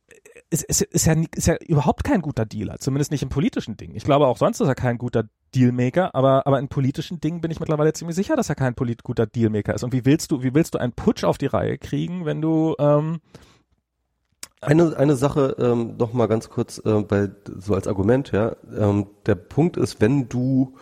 ist, 0.50 0.64
ist, 0.64 0.82
ist, 0.82 1.06
ja, 1.06 1.14
ist 1.34 1.46
ja 1.46 1.56
überhaupt 1.56 2.04
kein 2.04 2.22
guter 2.22 2.44
Dealer, 2.44 2.78
zumindest 2.78 3.10
nicht 3.10 3.22
im 3.22 3.28
politischen 3.28 3.76
Ding. 3.76 3.94
Ich 3.94 4.04
glaube 4.04 4.26
auch 4.26 4.36
sonst 4.36 4.60
ist 4.60 4.68
er 4.68 4.74
kein 4.74 4.98
guter 4.98 5.24
Dealmaker, 5.54 6.14
aber, 6.14 6.46
aber 6.46 6.58
in 6.58 6.68
politischen 6.68 7.20
Dingen 7.20 7.40
bin 7.40 7.50
ich 7.50 7.60
mittlerweile 7.60 7.92
ziemlich 7.92 8.16
sicher, 8.16 8.36
dass 8.36 8.48
er 8.48 8.54
kein 8.54 8.74
polit 8.74 9.02
guter 9.02 9.26
Dealmaker 9.26 9.74
ist. 9.74 9.84
Und 9.84 9.92
wie 9.92 10.04
willst 10.04 10.30
du, 10.30 10.42
wie 10.42 10.54
willst 10.54 10.74
du 10.74 10.78
einen 10.78 10.92
Putsch 10.92 11.24
auf 11.24 11.38
die 11.38 11.46
Reihe 11.46 11.78
kriegen, 11.78 12.24
wenn 12.24 12.40
du 12.40 12.74
ähm, 12.78 13.20
eine, 14.60 14.96
eine 14.96 15.16
Sache 15.16 15.56
ähm, 15.58 15.96
noch 15.98 16.12
mal 16.12 16.26
ganz 16.26 16.48
kurz, 16.48 16.80
äh, 16.84 17.02
bei, 17.02 17.30
so 17.58 17.74
als 17.74 17.86
Argument, 17.86 18.32
ja. 18.32 18.56
Ähm, 18.76 19.06
der 19.26 19.34
Punkt 19.34 19.76
ist, 19.76 20.00
wenn 20.00 20.28
du 20.28 20.74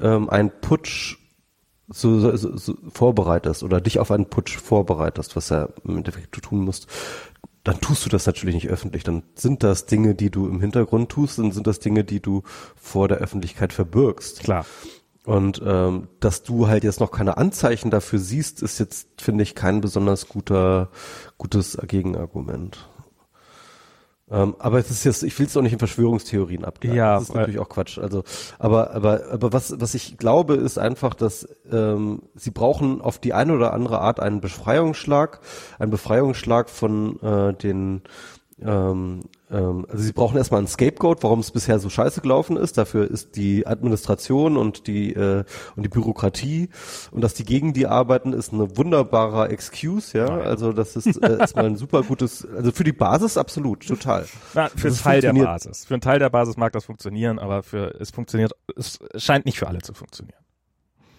ähm, 0.00 0.28
einen 0.28 0.50
Putsch 0.60 1.16
so, 1.88 2.36
so, 2.36 2.56
so 2.56 2.74
vorbereitest 2.92 3.62
oder 3.62 3.80
dich 3.80 3.98
auf 3.98 4.10
einen 4.10 4.26
Putsch 4.26 4.56
vorbereitest, 4.56 5.34
was 5.36 5.48
ja 5.48 5.68
im 5.84 5.96
Endeffekt 5.98 6.36
du 6.36 6.40
tun 6.40 6.60
musst, 6.60 6.86
dann 7.64 7.80
tust 7.80 8.06
du 8.06 8.08
das 8.10 8.26
natürlich 8.26 8.54
nicht 8.54 8.68
öffentlich. 8.68 9.02
Dann 9.02 9.22
sind 9.34 9.62
das 9.62 9.86
Dinge, 9.86 10.14
die 10.14 10.30
du 10.30 10.46
im 10.46 10.60
Hintergrund 10.60 11.10
tust, 11.10 11.38
dann 11.38 11.52
sind 11.52 11.66
das 11.66 11.80
Dinge, 11.80 12.04
die 12.04 12.20
du 12.20 12.42
vor 12.76 13.08
der 13.08 13.18
Öffentlichkeit 13.18 13.72
verbirgst. 13.72 14.40
Klar. 14.40 14.64
Und 15.24 15.60
ähm, 15.64 16.08
dass 16.20 16.42
du 16.42 16.68
halt 16.68 16.82
jetzt 16.82 17.00
noch 17.00 17.10
keine 17.10 17.36
Anzeichen 17.36 17.90
dafür 17.90 18.18
siehst, 18.18 18.62
ist 18.62 18.78
jetzt, 18.78 19.08
finde 19.20 19.42
ich, 19.42 19.54
kein 19.54 19.80
besonders 19.80 20.28
guter, 20.28 20.88
gutes 21.36 21.76
Gegenargument. 21.86 22.88
Ähm, 24.30 24.54
aber 24.58 24.78
es 24.78 24.90
ist 24.90 25.04
jetzt, 25.04 25.22
ich 25.24 25.38
will 25.38 25.46
es 25.46 25.56
auch 25.56 25.62
nicht 25.62 25.72
in 25.72 25.78
Verschwörungstheorien 25.78 26.64
abgeben. 26.64 26.94
Ja, 26.94 27.14
das 27.14 27.24
ist 27.24 27.34
natürlich 27.34 27.58
auch 27.58 27.68
Quatsch. 27.68 27.98
Also, 27.98 28.22
aber, 28.58 28.92
aber, 28.92 29.22
aber 29.32 29.52
was, 29.52 29.80
was 29.80 29.94
ich 29.94 30.18
glaube, 30.18 30.54
ist 30.54 30.78
einfach, 30.78 31.14
dass 31.14 31.48
ähm, 31.70 32.22
sie 32.36 32.50
brauchen 32.50 33.00
auf 33.00 33.18
die 33.18 33.34
eine 33.34 33.54
oder 33.54 33.72
andere 33.72 34.00
Art 34.00 34.20
einen 34.20 34.40
Befreiungsschlag, 34.40 35.40
einen 35.78 35.90
Befreiungsschlag 35.90 36.70
von 36.70 37.20
äh, 37.22 37.54
den 37.54 38.02
ähm, 38.62 39.22
ähm, 39.50 39.86
also 39.88 40.02
sie 40.02 40.12
brauchen 40.12 40.36
erstmal 40.36 40.58
einen 40.58 40.68
Scapegoat, 40.68 41.22
warum 41.22 41.40
es 41.40 41.50
bisher 41.50 41.78
so 41.78 41.88
scheiße 41.88 42.20
gelaufen 42.20 42.56
ist. 42.56 42.78
Dafür 42.78 43.10
ist 43.10 43.36
die 43.36 43.66
Administration 43.66 44.56
und 44.56 44.86
die 44.86 45.12
äh, 45.14 45.44
und 45.76 45.82
die 45.82 45.88
Bürokratie 45.88 46.68
und 47.10 47.22
dass 47.22 47.34
die 47.34 47.44
gegen 47.44 47.72
die 47.72 47.86
arbeiten, 47.86 48.32
ist 48.32 48.52
eine 48.52 48.76
wunderbarer 48.76 49.50
Excuse, 49.50 50.16
ja. 50.16 50.26
Also 50.26 50.72
das 50.72 50.96
ist 50.96 51.16
äh, 51.22 51.38
erstmal 51.38 51.66
ein 51.66 51.76
super 51.76 52.02
gutes, 52.02 52.46
also 52.46 52.72
für 52.72 52.84
die 52.84 52.92
Basis 52.92 53.36
absolut, 53.36 53.86
total. 53.86 54.26
Na, 54.54 54.68
für 54.68 54.88
einen 54.88 54.96
Teil 54.96 55.20
der 55.20 55.32
Basis. 55.32 55.84
Für 55.86 55.94
einen 55.94 56.00
Teil 56.00 56.18
der 56.18 56.30
Basis 56.30 56.56
mag 56.56 56.72
das 56.72 56.84
funktionieren, 56.84 57.38
aber 57.38 57.62
für 57.62 57.94
es 58.00 58.10
funktioniert, 58.10 58.52
es 58.76 58.98
scheint 59.16 59.46
nicht 59.46 59.58
für 59.58 59.68
alle 59.68 59.80
zu 59.80 59.94
funktionieren. 59.94 60.40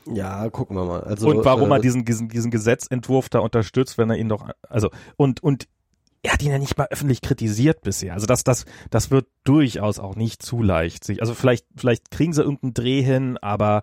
Ja, 0.05 0.49
gucken 0.49 0.75
wir 0.75 0.85
mal. 0.85 1.01
Also, 1.01 1.29
und 1.29 1.45
warum 1.45 1.71
äh, 1.71 1.75
er 1.75 1.79
diesen, 1.79 2.05
diesen, 2.05 2.27
diesen 2.27 2.49
Gesetzentwurf 2.49 3.29
da 3.29 3.39
unterstützt, 3.39 3.97
wenn 3.97 4.09
er 4.09 4.17
ihn 4.17 4.29
doch, 4.29 4.49
also, 4.67 4.89
und, 5.15 5.43
und 5.43 5.67
er 6.23 6.33
hat 6.33 6.43
ihn 6.43 6.51
ja 6.51 6.59
nicht 6.59 6.77
mal 6.77 6.87
öffentlich 6.91 7.21
kritisiert 7.21 7.81
bisher. 7.81 8.13
Also 8.13 8.27
das, 8.27 8.43
das, 8.43 8.65
das 8.89 9.09
wird 9.11 9.27
durchaus 9.43 9.99
auch 9.99 10.15
nicht 10.15 10.43
zu 10.43 10.61
leicht. 10.61 11.09
Also 11.19 11.33
vielleicht, 11.33 11.65
vielleicht 11.75 12.11
kriegen 12.11 12.33
sie 12.33 12.43
irgendeinen 12.43 12.73
Dreh 12.73 13.01
hin, 13.01 13.37
aber 13.39 13.81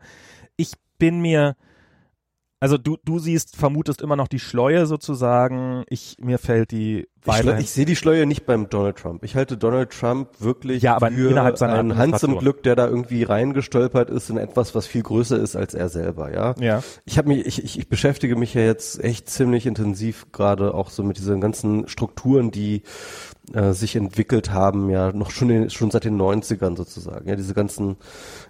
ich 0.57 0.73
bin 0.99 1.21
mir, 1.21 1.57
also 2.61 2.77
du, 2.79 2.97
du 3.05 3.19
siehst, 3.19 3.57
vermutest 3.57 4.03
immer 4.03 4.17
noch 4.17 4.29
die 4.29 4.39
Schleue 4.41 4.87
sozusagen. 4.87 5.85
Ich, 5.89 6.17
mir 6.21 6.39
fällt 6.39 6.71
die 6.73 7.07
ich, 7.27 7.33
schle- 7.35 7.59
ich 7.61 7.71
sehe 7.71 7.85
die 7.85 7.97
Schleue 7.97 8.27
nicht 8.27 8.47
beim 8.47 8.69
Donald 8.71 8.97
Trump. 8.97 9.23
Ich 9.23 9.35
halte 9.37 9.57
Donald 9.57 9.91
Trump 9.91 10.29
wirklich 10.41 10.83
Ja, 10.83 10.97
aber 10.97 11.11
für 11.11 11.29
innerhalb 11.31 11.59
seiner 11.59 11.75
einen 11.75 11.97
Hans 11.97 12.23
im. 12.23 12.39
Glück, 12.39 12.63
der 12.63 12.75
da 12.75 12.87
irgendwie 12.87 13.23
reingestolpert 13.23 14.09
ist 14.09 14.31
in 14.31 14.39
etwas, 14.39 14.75
was 14.75 14.87
viel 14.87 15.03
größer 15.03 15.39
ist 15.39 15.55
als 15.55 15.75
er 15.75 15.89
selber, 15.89 16.33
ja. 16.33 16.55
Ja. 16.59 16.83
Ich 17.05 17.19
habe 17.19 17.29
mich, 17.29 17.45
ich, 17.47 17.63
ich, 17.63 17.79
ich 17.79 17.89
beschäftige 17.89 18.35
mich 18.37 18.55
ja 18.55 18.63
jetzt 18.63 19.03
echt 19.03 19.29
ziemlich 19.29 19.67
intensiv 19.67 20.27
gerade 20.33 20.75
auch 20.75 20.91
so 20.91 21.03
mit 21.03 21.19
diesen 21.19 21.41
ganzen 21.41 21.87
Strukturen, 21.89 22.51
die 22.51 22.83
äh, 23.55 23.73
sich 23.73 23.97
entwickelt 23.97 24.53
haben, 24.53 24.91
ja, 24.91 25.13
noch 25.13 25.31
schon, 25.31 25.51
in, 25.51 25.71
schon 25.71 25.91
seit 25.91 26.05
den 26.05 26.21
90ern 26.21 26.77
sozusagen. 26.77 27.29
Ja, 27.29 27.37
diese 27.37 27.55
ganzen, 27.55 27.97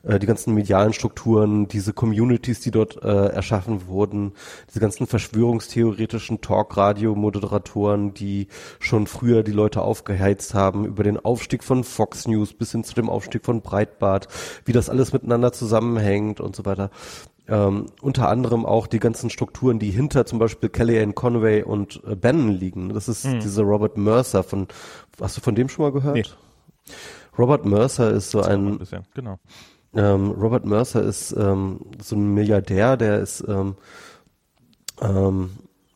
äh, 0.03 0.19
die 0.19 0.27
ganzen 0.27 0.55
medialen 0.55 0.93
Strukturen, 0.93 1.69
diese 1.69 1.93
Communities, 1.93 2.61
die 2.61 2.71
dort 2.71 3.03
äh, 3.03 3.27
erschaffen 3.27 3.87
wurden, 3.87 4.33
diese 4.69 4.81
ganzen 4.81 5.07
verschwörungstheoretischen 5.07 6.41
Talk-Radio-Moderatoren, 6.41 8.15
die 8.15 8.49
schon 8.79 9.07
früher 9.07 9.43
die 9.43 9.53
Leute 9.53 9.83
aufgeheizt 9.83 10.55
haben, 10.55 10.85
über 10.85 11.05
den 11.05 11.19
Aufstieg 11.19 11.65
von 11.65 11.85
Fox 11.85 12.27
News 12.27 12.53
bis 12.53 12.73
hin 12.73 12.85
zu 12.85 12.95
dem 12.95 13.09
Aufstieg 13.11 13.45
von 13.45 13.61
Breitbart, 13.61 14.29
wie 14.65 14.73
das 14.73 14.91
alles 14.91 15.13
miteinander 15.13 15.53
zusammenhängt 15.53 16.41
und 16.41 16.57
so 16.57 16.65
weiter. 16.65 16.91
Ähm, 17.49 17.87
unter 18.03 18.29
anderem 18.29 18.67
auch 18.67 18.87
die 18.87 18.99
ganzen 18.99 19.31
Strukturen, 19.31 19.79
die 19.79 19.91
hinter 19.91 20.27
zum 20.27 20.39
Beispiel 20.39 20.69
Kellyanne 20.69 21.15
Conway 21.15 21.63
und 21.63 22.03
äh, 22.07 22.15
Bannon 22.15 22.51
liegen. 22.51 22.91
Das 22.91 23.09
ist 23.09 23.25
dieser 23.25 23.63
Robert 23.63 23.97
Mercer 23.97 24.43
von, 24.43 24.69
hast 25.19 25.39
du 25.39 25.41
von 25.41 25.55
dem 25.55 25.71
schon 25.71 25.85
mal 25.87 25.93
gehört? 25.93 26.15
Nee. 26.15 26.25
Robert 27.39 27.65
Mercer 27.65 28.11
ist 28.11 28.31
so 28.31 28.43
Ein 28.43 28.79
bisschen, 28.79 29.05
genau. 29.15 29.39
ähm, 29.95 30.33
Robert 30.33 30.67
Mercer 30.67 31.03
ist 31.03 31.33
ähm, 31.33 31.81
so 32.03 32.17
ein 32.17 32.35
Milliardär, 32.35 32.97
der 32.97 33.21
ist, 33.21 33.45
ähm, 33.49 33.77
ähm, 35.01 35.51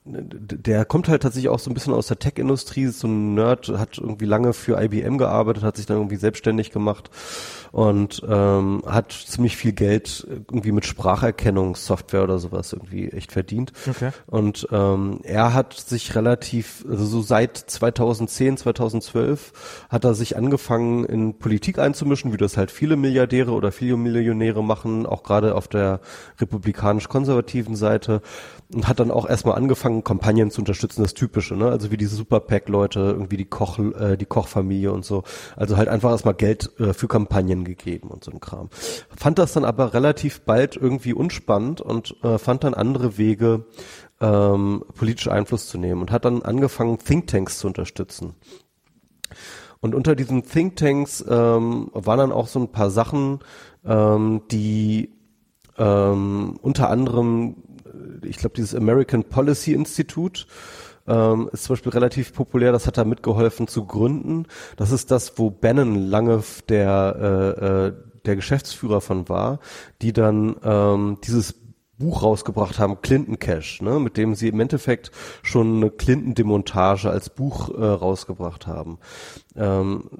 der 0.05 0.85
kommt 0.85 1.09
halt 1.09 1.23
tatsächlich 1.23 1.49
auch 1.49 1.61
so 1.61 1.71
ein 1.71 1.75
bisschen 1.75 1.95
aus 1.95 2.09
der 2.09 2.19
Tech-Industrie, 2.19 2.85
ist 2.85 2.99
so 2.99 3.07
ein 3.07 3.35
Nerd, 3.35 3.69
hat 3.69 3.99
irgendwie 3.99 4.25
lange 4.25 4.53
für 4.53 4.83
IBM 4.83 5.17
gearbeitet, 5.17 5.63
hat 5.63 5.77
sich 5.77 5.87
dann 5.87 5.99
irgendwie 5.99 6.17
selbstständig 6.17 6.73
gemacht 6.73 7.09
und 7.71 8.21
ähm, 8.29 8.83
hat 8.85 9.13
ziemlich 9.13 9.57
viel 9.57 9.73
Geld 9.73 10.27
irgendwie 10.29 10.73
mit 10.73 10.87
Spracherkennungssoftware 10.87 12.25
oder 12.25 12.41
sowas 12.41 12.73
irgendwie 12.73 13.11
echt 13.11 13.31
verdient. 13.31 13.73
Okay. 13.89 14.11
Und 14.27 14.67
ähm, 14.73 15.21
er 15.23 15.55
hat 15.55 15.75
sich 15.75 16.17
relativ, 16.17 16.85
also 16.89 17.05
so 17.05 17.23
seit 17.23 17.57
2010, 17.57 18.57
2012 18.57 19.87
hat 19.89 20.05
er 20.05 20.15
sich 20.15 20.37
angefangen 20.37 21.05
in 21.05 21.39
Politik 21.39 21.79
einzumischen, 21.79 22.33
wie 22.33 22.39
das 22.39 22.57
halt 22.57 22.73
viele 22.73 22.97
Milliardäre 22.97 23.53
oder 23.53 23.71
viele 23.71 23.97
Millionäre 23.97 24.65
machen, 24.65 25.07
auch 25.07 25.23
gerade 25.23 25.55
auf 25.55 25.69
der 25.69 26.01
republikanisch-konservativen 26.41 27.77
Seite 27.77 28.21
und 28.75 28.89
hat 28.89 29.01
dann 29.01 29.11
auch 29.11 29.29
erstmal 29.29 29.57
angefangen, 29.57 30.05
Kampagnen 30.05 30.51
zu 30.51 30.61
unterstützen, 30.61 31.03
das 31.03 31.15
Typische, 31.15 31.55
ne? 31.55 31.71
Also 31.71 31.91
wie 31.91 31.97
diese 31.97 32.17
Superpack-Leute, 32.17 33.01
irgendwie 33.01 33.37
die 33.37 33.45
Koch, 33.45 33.79
äh, 33.79 34.17
die 34.17 34.27
Kochfamilie 34.27 34.93
und 34.93 35.05
so. 35.05 35.25
Also 35.57 35.77
halt 35.77 35.89
einfach 35.89 36.11
erstmal 36.11 36.35
Geld 36.35 36.71
äh, 36.81 36.93
für 36.93 37.09
Kampagnen 37.09 37.65
gegeben 37.65 38.09
und 38.09 38.25
so 38.25 38.31
ein 38.31 38.41
Kram. 38.41 38.69
Fand 39.17 39.39
das 39.39 39.53
dann 39.53 39.65
aber 39.65 39.95
relativ 39.95 40.43
bald 40.43 40.77
irgendwie 40.77 41.13
unspannend 41.13 41.81
und 41.81 42.17
äh, 42.23 42.39
fand 42.39 42.65
dann 42.65 42.75
andere 42.75 43.19
Wege, 43.19 43.67
ähm, 44.21 44.85
politisch 44.95 45.29
Einfluss 45.29 45.69
zu 45.69 45.79
nehmen 45.79 46.01
und 46.01 46.11
hat 46.11 46.25
dann 46.25 46.43
angefangen, 46.43 46.99
Thinktanks 46.99 47.59
zu 47.59 47.67
unterstützen. 47.67 48.35
Und 49.81 49.97
unter 49.97 50.15
diesen 50.15 50.45
Thinktanks 50.45 51.25
ähm, 51.29 51.91
waren 51.93 52.19
dann 52.19 52.33
auch 52.33 52.47
so 52.47 52.61
ein 52.61 52.71
paar 52.71 52.91
Sachen, 52.91 53.41
ähm, 53.85 54.43
die 54.51 55.11
ähm, 55.77 56.59
unter 56.63 56.91
anderem, 56.91 57.57
ich 58.23 58.37
glaube, 58.37 58.55
dieses 58.57 58.75
American 58.75 59.25
Policy 59.25 59.73
Institute 59.73 60.45
ähm, 61.07 61.51
ist 61.53 61.65
zum 61.65 61.75
Beispiel 61.75 61.93
relativ 61.93 62.33
populär, 62.33 62.73
das 62.73 62.87
hat 62.87 62.99
er 62.99 63.05
mitgeholfen 63.05 63.67
zu 63.67 63.87
gründen. 63.87 64.47
Das 64.77 64.93
ist 64.93 65.11
das, 65.11 65.39
wo 65.39 65.51
Bannon 65.51 65.97
lange 65.97 66.43
der, 66.69 67.17
äh, 67.61 67.67
äh, 67.67 67.93
der 68.25 68.37
Geschäftsführer 68.37 69.01
von 69.01 69.29
war, 69.29 69.59
die 70.01 70.13
dann 70.13 70.57
ähm, 70.63 71.19
dieses 71.25 71.55
Buch 71.99 72.23
rausgebracht 72.23 72.79
haben, 72.79 73.01
Clinton 73.01 73.39
Cash, 73.39 73.81
ne, 73.81 74.01
mit 74.01 74.17
dem 74.17 74.35
sie 74.35 74.49
im 74.49 74.61
Endeffekt 74.61 75.13
schon 75.43 75.77
eine 75.77 75.91
Clinton-Demontage 75.91 77.09
als 77.09 77.31
Buch 77.31 77.69
äh, 77.71 77.85
rausgebracht 77.85 78.67
haben. 78.67 78.99
Ähm, 79.55 80.11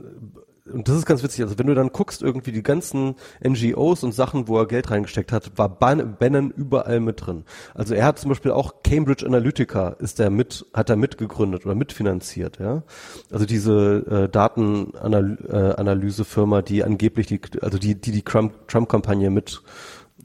und 0.73 0.89
das 0.89 0.97
ist 0.97 1.07
ganz 1.07 1.23
witzig, 1.23 1.43
also 1.43 1.59
wenn 1.59 1.67
du 1.67 1.75
dann 1.75 1.89
guckst, 1.91 2.23
irgendwie 2.23 2.53
die 2.53 2.63
ganzen 2.63 3.17
NGOs 3.45 4.05
und 4.05 4.13
Sachen, 4.15 4.47
wo 4.47 4.59
er 4.59 4.67
Geld 4.67 4.91
reingesteckt 4.91 5.33
hat, 5.33 5.59
war 5.59 5.69
Ban- 5.69 6.17
Bannon 6.19 6.51
überall 6.53 7.01
mit 7.01 7.27
drin. 7.27 7.45
Also 7.75 7.95
er 7.95 8.05
hat 8.07 8.19
zum 8.21 8.29
Beispiel 8.29 8.53
auch 8.53 8.83
Cambridge 8.85 9.27
Analytica 9.27 9.89
ist 9.99 10.21
er 10.21 10.31
mit, 10.31 10.65
hat 10.73 10.89
er 10.89 10.97
mitgegründet 10.97 11.67
oder 11.67 11.75
mitfinanziert, 11.75 12.59
ja. 12.61 12.85
Also 13.31 13.45
diese 13.47 14.05
äh, 14.09 14.29
Datenanalysefirma, 14.29 16.63
die 16.63 16.85
angeblich 16.85 17.27
die, 17.27 17.41
also 17.61 17.79
die, 17.79 18.01
die 18.01 18.13
die 18.13 18.23
Trump- 18.23 18.69
Trump-Kampagne 18.69 19.31
mit 19.31 19.63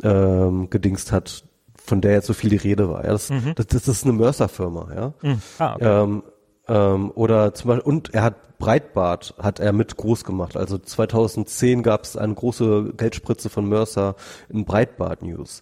ähm, 0.04 0.70
gedingst 0.70 1.12
hat, 1.12 1.44
von 1.76 2.02
der 2.02 2.14
jetzt 2.14 2.28
so 2.28 2.34
viel 2.34 2.50
die 2.50 2.56
Rede 2.58 2.90
war. 2.90 3.04
Ja, 3.06 3.12
das, 3.12 3.32
das, 3.56 3.68
das 3.68 3.88
ist 3.88 4.04
eine 4.04 4.14
Mercer-Firma, 4.14 4.90
ja. 4.96 5.14
Ah, 5.60 5.76
okay. 5.76 6.04
Ähm, 6.04 6.24
ähm, 6.68 7.12
oder 7.16 7.54
zum 7.54 7.70
Beispiel, 7.70 7.92
und 7.92 8.14
er 8.14 8.24
hat 8.24 8.36
Breitbart, 8.60 9.36
hat 9.40 9.60
er 9.60 9.74
mit 9.74 9.98
groß 9.98 10.24
gemacht. 10.24 10.58
Also 10.58 10.78
2010 10.78 11.84
gab 11.84 12.04
es 12.04 12.18
eine 12.18 12.34
große 12.34 12.94
Geldspritze 12.98 13.50
von 13.50 13.68
Mercer 13.70 14.16
in 14.50 14.66
Breitbart 14.66 15.22
News. 15.22 15.62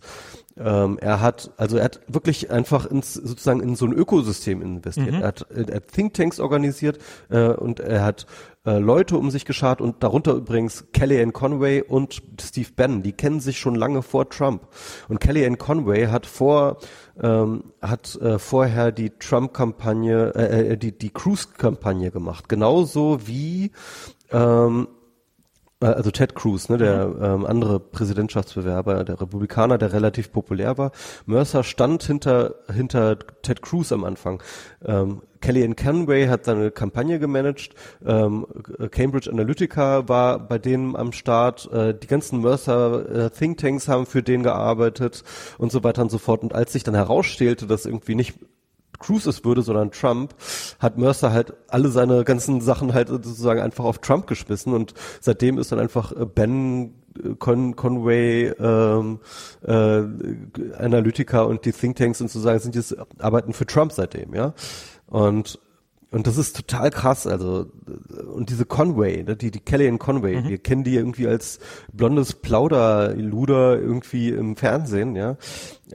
Ähm, 0.57 0.97
er 1.01 1.19
hat, 1.19 1.51
also 1.57 1.77
er 1.77 1.85
hat 1.85 1.99
wirklich 2.07 2.49
einfach 2.49 2.85
ins, 2.85 3.13
sozusagen 3.13 3.59
in 3.59 3.75
so 3.75 3.85
ein 3.85 3.91
Ökosystem 3.91 4.61
investiert. 4.61 5.13
Er, 5.13 5.27
hat, 5.27 5.45
er 5.49 5.75
hat 5.75 5.87
Thinktanks 5.89 6.39
organisiert 6.39 6.99
äh, 7.29 7.49
und 7.49 7.81
er 7.81 8.05
hat 8.05 8.25
äh, 8.65 8.79
Leute 8.79 9.17
um 9.17 9.31
sich 9.31 9.43
geschart 9.43 9.81
und 9.81 10.01
darunter 10.01 10.33
übrigens 10.33 10.85
Kellyanne 10.93 11.33
Conway 11.33 11.81
und 11.81 12.23
Steve 12.41 12.69
Bannon, 12.73 13.03
die 13.03 13.11
kennen 13.11 13.41
sich 13.41 13.59
schon 13.59 13.75
lange 13.75 14.01
vor 14.01 14.29
Trump. 14.29 14.67
Und 15.09 15.19
Kellyanne 15.19 15.57
Conway 15.57 16.07
hat 16.07 16.25
vor 16.25 16.77
ähm, 17.22 17.63
hat 17.82 18.16
äh, 18.16 18.39
vorher 18.39 18.91
die 18.91 19.11
Trump-Kampagne, 19.11 20.34
äh, 20.36 20.74
äh, 20.74 20.78
die 20.78 20.97
die 20.97 21.11
Cruz-Kampagne 21.11 22.11
gemacht, 22.11 22.49
genauso 22.49 23.28
wie 23.28 23.72
ähm, 24.32 24.88
äh, 24.88 25.04
also 25.88 26.11
Ted 26.11 26.36
Cruz, 26.36 26.69
ne, 26.69 26.77
der 26.77 27.15
ähm, 27.21 27.45
andere 27.45 27.79
Präsidentschaftsbewerber, 27.79 29.03
der 29.03 29.21
Republikaner, 29.21 29.77
der 29.77 29.93
relativ 29.93 30.31
populär 30.31 30.77
war. 30.77 30.91
Mercer 31.25 31.63
stand 31.63 32.03
hinter 32.03 32.55
hinter 32.73 33.17
Ted 33.41 33.61
Cruz 33.61 33.91
am 33.91 34.03
Anfang. 34.03 34.41
Ähm, 34.83 35.21
Kellyanne 35.41 35.75
Conway 35.75 36.27
hat 36.27 36.45
seine 36.45 36.71
Kampagne 36.71 37.19
gemanagt. 37.19 37.69
Ähm, 38.03 38.47
Cambridge 38.89 39.29
Analytica 39.29 40.09
war 40.09 40.39
bei 40.39 40.57
denen 40.57 40.95
am 40.95 41.11
Start. 41.11 41.71
Äh, 41.71 41.93
die 41.93 42.07
ganzen 42.07 42.41
Mercer 42.41 43.25
äh, 43.25 43.29
Thinktanks 43.29 43.88
haben 43.88 44.07
für 44.07 44.23
den 44.23 44.41
gearbeitet 44.41 45.23
und 45.59 45.71
so 45.71 45.83
weiter 45.83 46.01
und 46.01 46.09
so 46.09 46.17
fort. 46.17 46.41
Und 46.41 46.55
als 46.55 46.73
sich 46.73 46.83
dann 46.83 46.95
herausstellte, 46.95 47.67
dass 47.67 47.86
irgendwie 47.86 48.15
nicht 48.15 48.33
Cruz 48.99 49.25
es 49.25 49.43
würde, 49.43 49.61
sondern 49.61 49.91
Trump, 49.91 50.35
hat 50.79 50.97
Mercer 50.97 51.31
halt 51.31 51.53
alle 51.67 51.89
seine 51.89 52.23
ganzen 52.23 52.61
Sachen 52.61 52.93
halt 52.93 53.09
sozusagen 53.09 53.61
einfach 53.61 53.85
auf 53.85 53.99
Trump 53.99 54.27
geschmissen 54.27 54.73
und 54.73 54.93
seitdem 55.21 55.57
ist 55.57 55.71
dann 55.71 55.79
einfach 55.79 56.11
äh, 56.11 56.25
Ben 56.25 56.93
äh, 57.23 57.35
Con 57.39 57.75
Conway, 57.75 58.47
ähm, 58.59 59.19
äh, 59.65 60.03
Analytica 60.77 61.41
und 61.41 61.65
die 61.65 61.71
Thinktanks 61.71 62.21
und 62.21 62.29
sozusagen 62.29 62.59
sind 62.59 62.75
jetzt 62.75 62.95
arbeiten 63.19 63.53
für 63.53 63.65
Trump 63.65 63.91
seitdem, 63.91 64.33
ja. 64.33 64.53
Und 65.07 65.59
und 66.11 66.27
das 66.27 66.37
ist 66.37 66.55
total 66.55 66.91
krass, 66.91 67.27
also 67.27 67.65
und 68.33 68.49
diese 68.49 68.65
Conway, 68.65 69.23
ne, 69.23 69.35
die 69.35 69.51
die 69.51 69.59
Kellyanne 69.59 69.97
Conway, 69.97 70.43
wir 70.47 70.57
kennen 70.57 70.83
die 70.83 70.95
irgendwie 70.95 71.27
als 71.27 71.59
blondes 71.91 72.33
Plauderluder 72.33 73.79
irgendwie 73.79 74.29
im 74.29 74.55
Fernsehen, 74.55 75.15
ja. 75.15 75.37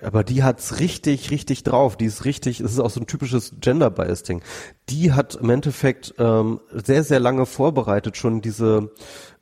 Aber 0.02 0.22
die 0.22 0.42
hat's 0.44 0.78
richtig, 0.78 1.30
richtig 1.30 1.64
drauf. 1.64 1.96
Die 1.96 2.04
ist 2.04 2.24
richtig, 2.24 2.58
das 2.58 2.72
ist 2.72 2.78
auch 2.78 2.90
so 2.90 3.00
ein 3.00 3.06
typisches 3.06 3.54
Gender-Bias-Ding. 3.60 4.42
Die 4.88 5.12
hat 5.12 5.34
im 5.34 5.50
Endeffekt 5.50 6.14
ähm, 6.18 6.60
sehr, 6.72 7.02
sehr 7.02 7.18
lange 7.18 7.44
vorbereitet 7.44 8.16
schon 8.16 8.40
diese, 8.40 8.92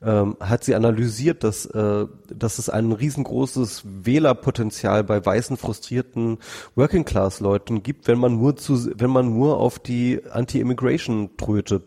ähm, 0.01 0.37
hat 0.39 0.63
sie 0.63 0.75
analysiert, 0.75 1.43
dass, 1.43 1.65
äh, 1.65 2.05
dass 2.33 2.59
es 2.59 2.69
ein 2.69 2.91
riesengroßes 2.91 3.83
Wählerpotenzial 3.85 5.03
bei 5.03 5.25
weißen, 5.25 5.57
frustrierten 5.57 6.37
Working-Class-Leuten 6.75 7.83
gibt, 7.83 8.07
wenn 8.07 8.19
man 8.19 8.37
nur 8.37 8.55
zu, 8.55 8.91
wenn 8.95 9.09
man 9.09 9.33
nur 9.33 9.57
auf 9.57 9.79
die 9.79 10.21
Anti-Immigration-Tröte 10.31 11.81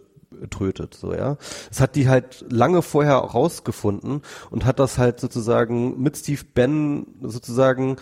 trötet, 0.51 0.95
so, 0.95 1.15
ja. 1.15 1.37
Das 1.69 1.81
hat 1.81 1.95
die 1.95 2.09
halt 2.09 2.45
lange 2.51 2.83
vorher 2.83 3.15
rausgefunden 3.17 4.23
und 4.51 4.65
hat 4.65 4.79
das 4.79 4.99
halt 4.99 5.21
sozusagen 5.21 6.03
mit 6.03 6.17
Steve 6.17 6.43
Bannon 6.55 7.07
sozusagen 7.23 7.97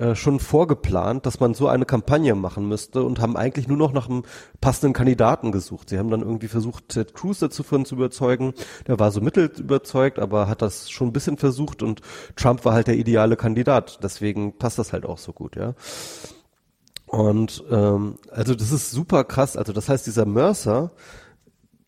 äh, 0.00 0.14
schon 0.14 0.40
vorgeplant, 0.40 1.26
dass 1.26 1.40
man 1.40 1.52
so 1.52 1.68
eine 1.68 1.84
Kampagne 1.84 2.34
machen 2.34 2.66
müsste 2.66 3.02
und 3.02 3.20
haben 3.20 3.36
eigentlich 3.36 3.68
nur 3.68 3.76
noch 3.76 3.92
nach 3.92 4.08
einem 4.08 4.22
passenden 4.62 4.94
Kandidaten 4.94 5.52
gesucht. 5.52 5.90
Sie 5.90 5.98
haben 5.98 6.10
dann 6.10 6.22
irgendwie 6.22 6.48
versucht, 6.48 6.88
Ted 6.88 7.12
Cruz 7.12 7.40
dazu 7.40 7.62
von 7.62 7.84
zu 7.84 7.96
überzeugen. 7.96 8.54
Der 8.86 8.98
war 8.98 9.10
so 9.10 9.20
mittel 9.20 9.52
überzeugt, 9.58 10.18
aber 10.18 10.48
hat 10.48 10.62
das 10.62 10.90
schon 10.90 11.08
ein 11.08 11.12
bisschen 11.12 11.36
versucht 11.36 11.82
und 11.82 12.00
Trump 12.34 12.64
war 12.64 12.72
halt 12.72 12.86
der 12.86 12.96
ideale 12.96 13.36
Kandidat. 13.36 13.98
Deswegen 14.02 14.56
passt 14.56 14.78
das 14.78 14.94
halt 14.94 15.04
auch 15.04 15.18
so 15.18 15.34
gut, 15.34 15.54
ja. 15.56 15.74
Und 17.04 17.62
ähm, 17.70 18.14
also 18.30 18.54
das 18.54 18.72
ist 18.72 18.92
super 18.92 19.24
krass. 19.24 19.58
Also 19.58 19.74
das 19.74 19.90
heißt, 19.90 20.06
dieser 20.06 20.24
Mercer 20.24 20.92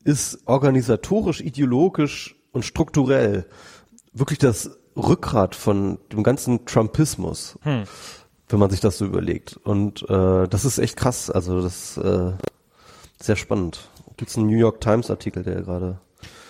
ist 0.05 0.41
organisatorisch, 0.45 1.41
ideologisch 1.41 2.37
und 2.53 2.67
strukturell 2.67 3.47
wirklich 4.13 4.39
das 4.39 4.82
Rückgrat 4.97 5.55
von 5.55 5.99
dem 6.13 6.23
ganzen 6.23 6.67
Trumpismus, 6.67 7.59
hm. 7.63 7.85
wenn 8.49 8.59
man 8.59 8.71
sich 8.71 8.81
das 8.81 8.99
so 8.99 9.05
überlegt. 9.05 9.57
Und 9.57 10.03
äh, 10.09 10.49
das 10.49 10.65
ist 10.65 10.79
echt 10.79 10.97
krass. 10.97 11.31
Also 11.31 11.63
das 11.63 11.97
äh, 11.97 12.33
sehr 13.21 13.37
spannend. 13.37 13.89
Gibt's 14.17 14.37
einen 14.37 14.47
New 14.47 14.59
York 14.59 14.81
Times 14.81 15.11
Artikel, 15.11 15.43
der 15.43 15.63
gerade 15.63 15.99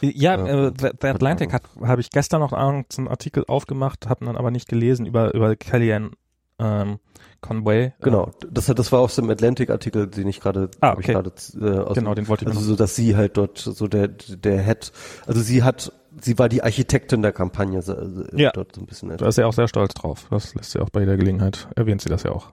ja, 0.03 0.35
äh, 0.35 0.67
äh, 0.67 0.73
The 1.01 1.07
Atlantic 1.09 1.53
hat 1.53 1.63
habe 1.81 2.01
ich 2.01 2.11
gestern 2.11 2.41
noch 2.41 2.53
einen 2.53 3.09
Artikel 3.09 3.45
aufgemacht, 3.47 4.09
habe 4.09 4.25
dann 4.25 4.37
aber 4.37 4.51
nicht 4.51 4.69
gelesen 4.69 5.07
über 5.07 5.33
über 5.33 5.55
Kellyanne 5.55 6.11
ähm, 6.59 6.99
Conway. 7.41 7.93
Genau, 8.01 8.31
das, 8.51 8.67
das 8.67 8.93
war 8.93 9.01
aus 9.01 9.17
dem 9.17 9.29
Atlantic-Artikel, 9.29 10.07
den 10.07 10.29
ich 10.29 10.41
gerade, 10.41 10.71
ah, 10.81 10.93
okay. 10.93 11.13
gerade 11.13 11.33
äh, 11.61 11.79
aus 11.81 11.95
genau, 11.95 12.15
den 12.15 12.29
wollte 12.29 12.45
ich 12.45 12.51
also 12.51 12.61
so, 12.61 12.77
dass 12.77 12.95
sie 12.95 13.17
halt 13.17 13.37
dort 13.37 13.59
so 13.59 13.89
der 13.89 14.09
der 14.09 14.63
Head, 14.63 14.93
also 15.27 15.41
sie 15.41 15.63
hat, 15.63 15.93
sie 16.21 16.39
war 16.39 16.49
die 16.49 16.63
Architektin 16.63 17.23
der 17.23 17.33
Kampagne 17.33 17.79
äh, 17.81 18.41
ja. 18.41 18.51
dort 18.53 18.75
so 18.75 18.81
ein 18.81 18.87
bisschen. 18.87 19.17
Da 19.17 19.29
ist 19.29 19.37
sie 19.37 19.45
auch 19.45 19.53
sehr 19.53 19.69
stolz 19.69 19.95
drauf. 19.95 20.27
Das 20.31 20.55
lässt 20.55 20.73
sie 20.73 20.81
auch 20.81 20.91
bei 20.91 21.01
jeder 21.01 21.17
Gelegenheit 21.17 21.69
erwähnt 21.77 22.03
sie 22.03 22.09
das 22.09 22.23
ja 22.23 22.33
auch. 22.33 22.53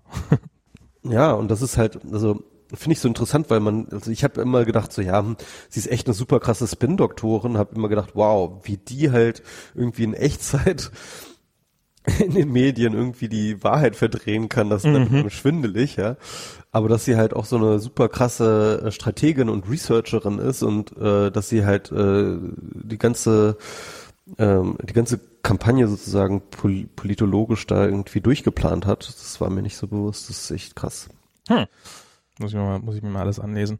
ja, 1.03 1.31
und 1.33 1.49
das 1.49 1.61
ist 1.61 1.77
halt, 1.77 1.99
also 2.11 2.43
finde 2.73 2.93
ich 2.93 2.99
so 2.99 3.07
interessant, 3.07 3.49
weil 3.49 3.59
man, 3.59 3.87
also 3.91 4.11
ich 4.11 4.23
habe 4.23 4.41
immer 4.41 4.65
gedacht, 4.65 4.93
so 4.93 5.01
ja, 5.01 5.19
hm, 5.19 5.37
sie 5.69 5.79
ist 5.79 5.91
echt 5.91 6.07
eine 6.07 6.13
super 6.13 6.39
krasse 6.39 6.67
Spin-Doktorin, 6.67 7.57
habe 7.57 7.75
immer 7.75 7.89
gedacht, 7.89 8.11
wow, 8.13 8.59
wie 8.63 8.77
die 8.77 9.11
halt 9.11 9.41
irgendwie 9.73 10.03
in 10.03 10.13
Echtzeit 10.13 10.91
in 12.19 12.33
den 12.33 12.51
Medien 12.51 12.93
irgendwie 12.93 13.29
die 13.29 13.63
Wahrheit 13.63 13.95
verdrehen 13.95 14.49
kann, 14.49 14.69
das 14.69 14.85
ist 14.85 14.91
mhm. 14.91 15.29
schwindelig, 15.29 15.95
ja. 15.95 16.15
Aber 16.71 16.87
dass 16.87 17.05
sie 17.05 17.15
halt 17.15 17.33
auch 17.33 17.45
so 17.45 17.55
eine 17.57 17.79
super 17.79 18.09
krasse 18.09 18.83
äh, 18.85 18.91
Strategin 18.91 19.49
und 19.49 19.69
Researcherin 19.69 20.37
ist 20.37 20.61
und 20.61 20.95
äh, 20.97 21.31
dass 21.31 21.49
sie 21.49 21.65
halt 21.65 21.91
äh, 21.91 22.37
die 22.37 22.97
ganze 22.97 23.57
ähm, 24.37 24.77
die 24.83 24.93
ganze 24.93 25.19
Kampagne 25.41 25.87
sozusagen 25.87 26.41
pol 26.51 26.85
politologisch 26.95 27.65
da 27.65 27.85
irgendwie 27.85 28.21
durchgeplant 28.21 28.85
hat, 28.85 29.07
das 29.07 29.41
war 29.41 29.49
mir 29.49 29.61
nicht 29.61 29.77
so 29.77 29.87
bewusst. 29.87 30.29
Das 30.29 30.37
ist 30.37 30.51
echt 30.51 30.75
krass. 30.75 31.09
Hm. 31.47 31.65
Muss 32.39 32.51
ich 32.51 32.55
mir 32.55 32.63
mal, 32.63 32.79
muss 32.79 32.95
ich 32.95 33.01
mir 33.01 33.09
mal 33.09 33.21
alles 33.21 33.39
anlesen. 33.39 33.79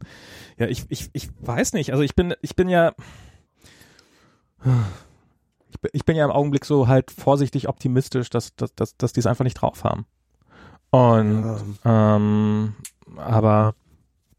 Ja, 0.58 0.66
ich, 0.66 0.84
ich, 0.88 1.08
ich 1.12 1.28
weiß 1.40 1.72
nicht. 1.72 1.92
Also 1.92 2.02
ich 2.02 2.14
bin, 2.14 2.34
ich 2.42 2.56
bin 2.56 2.68
ja, 2.68 2.92
ich, 5.70 5.76
ich 5.92 6.04
bin 6.04 6.16
ja 6.16 6.24
im 6.24 6.30
Augenblick 6.30 6.64
so 6.64 6.88
halt 6.88 7.10
vorsichtig 7.10 7.68
optimistisch, 7.68 8.28
dass, 8.28 8.54
dass, 8.56 8.74
dass, 8.74 8.96
dass 8.96 9.12
die 9.12 9.20
es 9.20 9.26
einfach 9.26 9.44
nicht 9.44 9.54
drauf 9.54 9.84
haben. 9.84 10.06
Und 10.90 11.78
ähm, 11.84 12.74
aber 13.16 13.74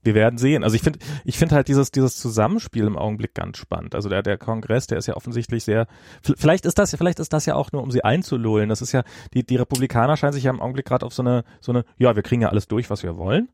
wir 0.04 0.16
werden 0.16 0.38
sehen. 0.38 0.64
Also 0.64 0.76
ich 0.76 0.82
finde, 0.82 1.00
ich 1.24 1.38
finde 1.38 1.56
halt 1.56 1.68
dieses 1.68 1.92
dieses 1.92 2.18
Zusammenspiel 2.18 2.86
im 2.86 2.98
Augenblick 2.98 3.34
ganz 3.34 3.58
spannend. 3.58 3.96
Also 3.96 4.10
der 4.10 4.24
der 4.24 4.38
Kongress, 4.38 4.88
der 4.88 4.98
ist 4.98 5.08
ja 5.08 5.16
offensichtlich 5.16 5.64
sehr. 5.64 5.88
Vielleicht 6.22 6.66
ist 6.66 6.80
das, 6.80 6.96
vielleicht 6.96 7.20
ist 7.20 7.34
das 7.34 7.46
ja 7.46 7.56
auch 7.56 7.72
nur, 7.72 7.84
um 7.84 7.92
sie 7.92 8.04
einzulullen. 8.04 8.70
Das 8.70 8.82
ist 8.82 8.92
ja 8.92 9.04
die 9.34 9.46
die 9.46 9.58
Republikaner 9.58 10.18
scheinen 10.18 10.34
sich 10.34 10.44
ja 10.44 10.52
im 10.52 10.62
Augenblick 10.62 10.86
gerade 10.86 11.06
auf 11.06 11.14
so 11.14 11.22
eine 11.22 11.44
so 11.62 11.72
eine. 11.72 11.86
Ja, 11.98 12.16
wir 12.16 12.24
kriegen 12.24 12.42
ja 12.42 12.50
alles 12.50 12.68
durch, 12.68 12.90
was 12.90 13.04
wir 13.04 13.18
wollen. 13.18 13.50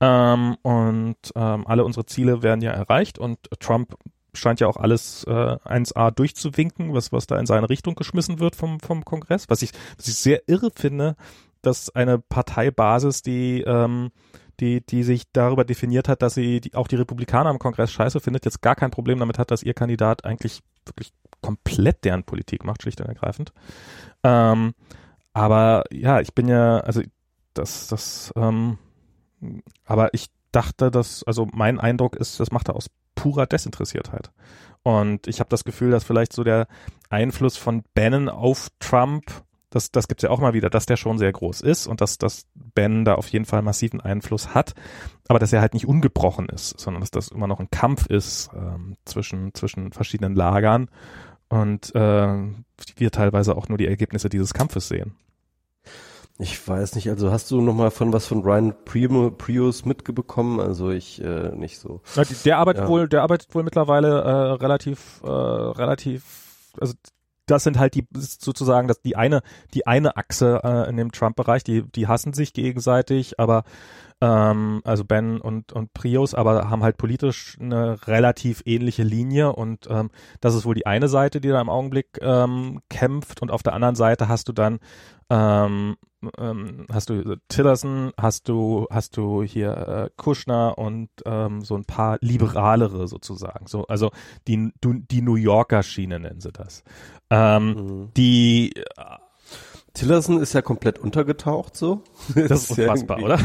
Ähm, 0.00 0.56
und 0.62 1.18
ähm, 1.34 1.66
alle 1.66 1.84
unsere 1.84 2.06
Ziele 2.06 2.42
werden 2.42 2.62
ja 2.62 2.72
erreicht 2.72 3.18
und 3.18 3.38
Trump 3.60 3.96
scheint 4.32 4.60
ja 4.60 4.68
auch 4.68 4.76
alles 4.76 5.24
äh, 5.24 5.30
1A 5.30 6.10
durchzuwinken, 6.10 6.94
was, 6.94 7.12
was 7.12 7.26
da 7.26 7.38
in 7.38 7.46
seine 7.46 7.68
Richtung 7.68 7.96
geschmissen 7.96 8.38
wird 8.38 8.56
vom, 8.56 8.80
vom 8.80 9.04
Kongress. 9.04 9.50
Was 9.50 9.60
ich, 9.62 9.72
was 9.96 10.08
ich 10.08 10.14
sehr 10.14 10.48
irre 10.48 10.70
finde, 10.74 11.16
dass 11.62 11.94
eine 11.94 12.18
Parteibasis, 12.18 13.22
die, 13.22 13.62
ähm, 13.62 14.10
die, 14.60 14.84
die 14.84 15.02
sich 15.02 15.24
darüber 15.32 15.64
definiert 15.64 16.08
hat, 16.08 16.22
dass 16.22 16.34
sie 16.34 16.60
die, 16.60 16.74
auch 16.74 16.88
die 16.88 16.96
Republikaner 16.96 17.50
im 17.50 17.58
Kongress 17.58 17.92
scheiße 17.92 18.20
findet, 18.20 18.44
jetzt 18.44 18.62
gar 18.62 18.76
kein 18.76 18.90
Problem 18.90 19.18
damit 19.18 19.38
hat, 19.38 19.50
dass 19.50 19.62
ihr 19.62 19.74
Kandidat 19.74 20.24
eigentlich 20.24 20.60
wirklich 20.86 21.12
komplett 21.40 22.04
deren 22.04 22.24
Politik 22.24 22.64
macht, 22.64 22.82
schlicht 22.82 23.00
und 23.00 23.08
ergreifend. 23.08 23.52
Ähm, 24.22 24.74
aber 25.32 25.84
ja, 25.90 26.20
ich 26.20 26.34
bin 26.34 26.48
ja, 26.48 26.78
also 26.78 27.02
das, 27.54 27.88
das, 27.88 28.32
ähm, 28.36 28.78
aber 29.84 30.12
ich 30.14 30.26
dachte, 30.52 30.90
dass, 30.90 31.22
also 31.24 31.46
mein 31.52 31.78
Eindruck 31.78 32.16
ist, 32.16 32.40
das 32.40 32.50
macht 32.50 32.68
er 32.68 32.76
aus 32.76 32.90
purer 33.14 33.46
Desinteressiertheit. 33.46 34.30
Und 34.82 35.26
ich 35.26 35.40
habe 35.40 35.50
das 35.50 35.64
Gefühl, 35.64 35.90
dass 35.90 36.04
vielleicht 36.04 36.32
so 36.32 36.42
der 36.42 36.66
Einfluss 37.10 37.56
von 37.56 37.82
Bannon 37.94 38.28
auf 38.28 38.68
Trump, 38.78 39.24
das, 39.70 39.90
das 39.92 40.08
gibt's 40.08 40.22
ja 40.22 40.30
auch 40.30 40.40
mal 40.40 40.52
wieder, 40.52 40.68
dass 40.68 40.86
der 40.86 40.96
schon 40.96 41.18
sehr 41.18 41.32
groß 41.32 41.60
ist 41.60 41.86
und 41.86 42.00
dass, 42.00 42.18
dass 42.18 42.46
Bannon 42.54 43.04
da 43.04 43.14
auf 43.14 43.28
jeden 43.28 43.44
Fall 43.44 43.62
massiven 43.62 44.00
Einfluss 44.00 44.54
hat, 44.54 44.74
aber 45.28 45.38
dass 45.38 45.52
er 45.52 45.60
halt 45.60 45.74
nicht 45.74 45.86
ungebrochen 45.86 46.48
ist, 46.48 46.78
sondern 46.78 47.00
dass 47.00 47.10
das 47.10 47.28
immer 47.28 47.46
noch 47.46 47.60
ein 47.60 47.70
Kampf 47.70 48.06
ist 48.06 48.50
ähm, 48.54 48.96
zwischen, 49.04 49.54
zwischen 49.54 49.92
verschiedenen 49.92 50.34
Lagern 50.34 50.90
und 51.48 51.94
äh, 51.94 52.38
wir 52.96 53.10
teilweise 53.10 53.56
auch 53.56 53.68
nur 53.68 53.78
die 53.78 53.86
Ergebnisse 53.86 54.28
dieses 54.28 54.54
Kampfes 54.54 54.88
sehen. 54.88 55.14
Ich 56.38 56.66
weiß 56.66 56.94
nicht, 56.94 57.10
also 57.10 57.30
hast 57.30 57.50
du 57.50 57.60
noch 57.60 57.74
mal 57.74 57.90
von 57.90 58.14
was 58.14 58.26
von 58.26 58.40
Ryan 58.42 58.74
Prius 58.86 59.84
mitbekommen? 59.84 60.58
Also 60.58 60.88
ich 60.88 61.22
äh, 61.22 61.54
nicht 61.54 61.78
so. 61.78 62.00
Ja, 62.14 62.22
der 62.46 62.58
arbeitet 62.58 62.84
ja. 62.84 62.88
wohl, 62.88 63.08
der 63.08 63.22
arbeitet 63.22 63.54
wohl 63.54 63.62
mittlerweile 63.62 64.22
äh, 64.22 64.52
relativ, 64.52 65.20
äh, 65.22 65.28
relativ, 65.28 66.72
also 66.80 66.94
das 67.50 67.64
sind 67.64 67.78
halt 67.78 67.94
die 67.94 68.06
sozusagen 68.12 68.88
das 68.88 69.00
die 69.02 69.16
eine 69.16 69.42
die 69.74 69.86
eine 69.86 70.16
Achse 70.16 70.60
äh, 70.62 70.88
in 70.88 70.96
dem 70.96 71.12
Trump-Bereich, 71.12 71.64
die 71.64 71.82
die 71.82 72.06
hassen 72.06 72.32
sich 72.32 72.52
gegenseitig, 72.52 73.38
aber 73.40 73.64
ähm, 74.20 74.82
also 74.84 75.04
Ben 75.04 75.40
und 75.40 75.72
und 75.72 75.92
Prius, 75.92 76.34
aber 76.34 76.70
haben 76.70 76.82
halt 76.82 76.96
politisch 76.96 77.56
eine 77.60 78.06
relativ 78.06 78.62
ähnliche 78.66 79.02
Linie 79.02 79.52
und 79.52 79.88
ähm, 79.90 80.10
das 80.40 80.54
ist 80.54 80.64
wohl 80.64 80.74
die 80.74 80.86
eine 80.86 81.08
Seite, 81.08 81.40
die 81.40 81.48
da 81.48 81.60
im 81.60 81.68
Augenblick 81.68 82.18
ähm, 82.20 82.80
kämpft 82.88 83.42
und 83.42 83.50
auf 83.50 83.62
der 83.62 83.72
anderen 83.72 83.96
Seite 83.96 84.28
hast 84.28 84.48
du 84.48 84.52
dann 84.52 84.78
ähm, 85.30 85.96
ähm, 86.38 86.86
hast 86.92 87.10
du 87.10 87.36
Tillerson, 87.48 88.12
hast 88.16 88.48
du, 88.48 88.86
hast 88.90 89.16
du 89.16 89.42
hier 89.42 89.76
äh, 89.76 90.10
Kushner 90.16 90.78
und 90.78 91.08
ähm, 91.24 91.62
so 91.62 91.76
ein 91.76 91.84
paar 91.84 92.18
liberalere 92.20 93.08
sozusagen. 93.08 93.66
So, 93.66 93.86
also 93.86 94.10
die, 94.46 94.72
die 94.82 95.22
New 95.22 95.36
Yorker 95.36 95.82
Schiene 95.82 96.20
nennen 96.20 96.40
sie 96.40 96.52
das. 96.52 96.84
Ähm, 97.30 97.68
mhm. 97.68 98.08
Die 98.16 98.72
äh, 98.76 98.82
Tillerson 99.94 100.40
ist 100.40 100.52
ja 100.52 100.62
komplett 100.62 100.98
untergetaucht, 100.98 101.76
so. 101.76 102.02
Das, 102.34 102.70
ist 102.70 102.70
unfassbar, 102.78 103.18
ja 103.20 103.24
oder? 103.24 103.38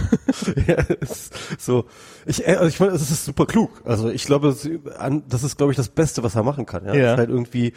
ja, 0.67 0.75
ist 0.75 1.61
so. 1.61 1.85
Ich, 2.25 2.47
äh, 2.47 2.55
also 2.55 2.67
ich 2.67 2.79
meine, 2.79 2.93
es 2.93 3.09
ist 3.09 3.25
super 3.25 3.45
klug. 3.45 3.81
Also 3.85 4.09
ich 4.09 4.25
glaube, 4.25 4.55
das 5.27 5.43
ist, 5.43 5.57
glaube 5.57 5.71
ich, 5.71 5.77
das 5.77 5.89
Beste, 5.89 6.23
was 6.23 6.35
er 6.35 6.43
machen 6.43 6.65
kann. 6.65 6.85
Ja, 6.85 6.93
ja. 6.93 7.11
Ist 7.13 7.17
halt 7.17 7.29
irgendwie 7.29 7.73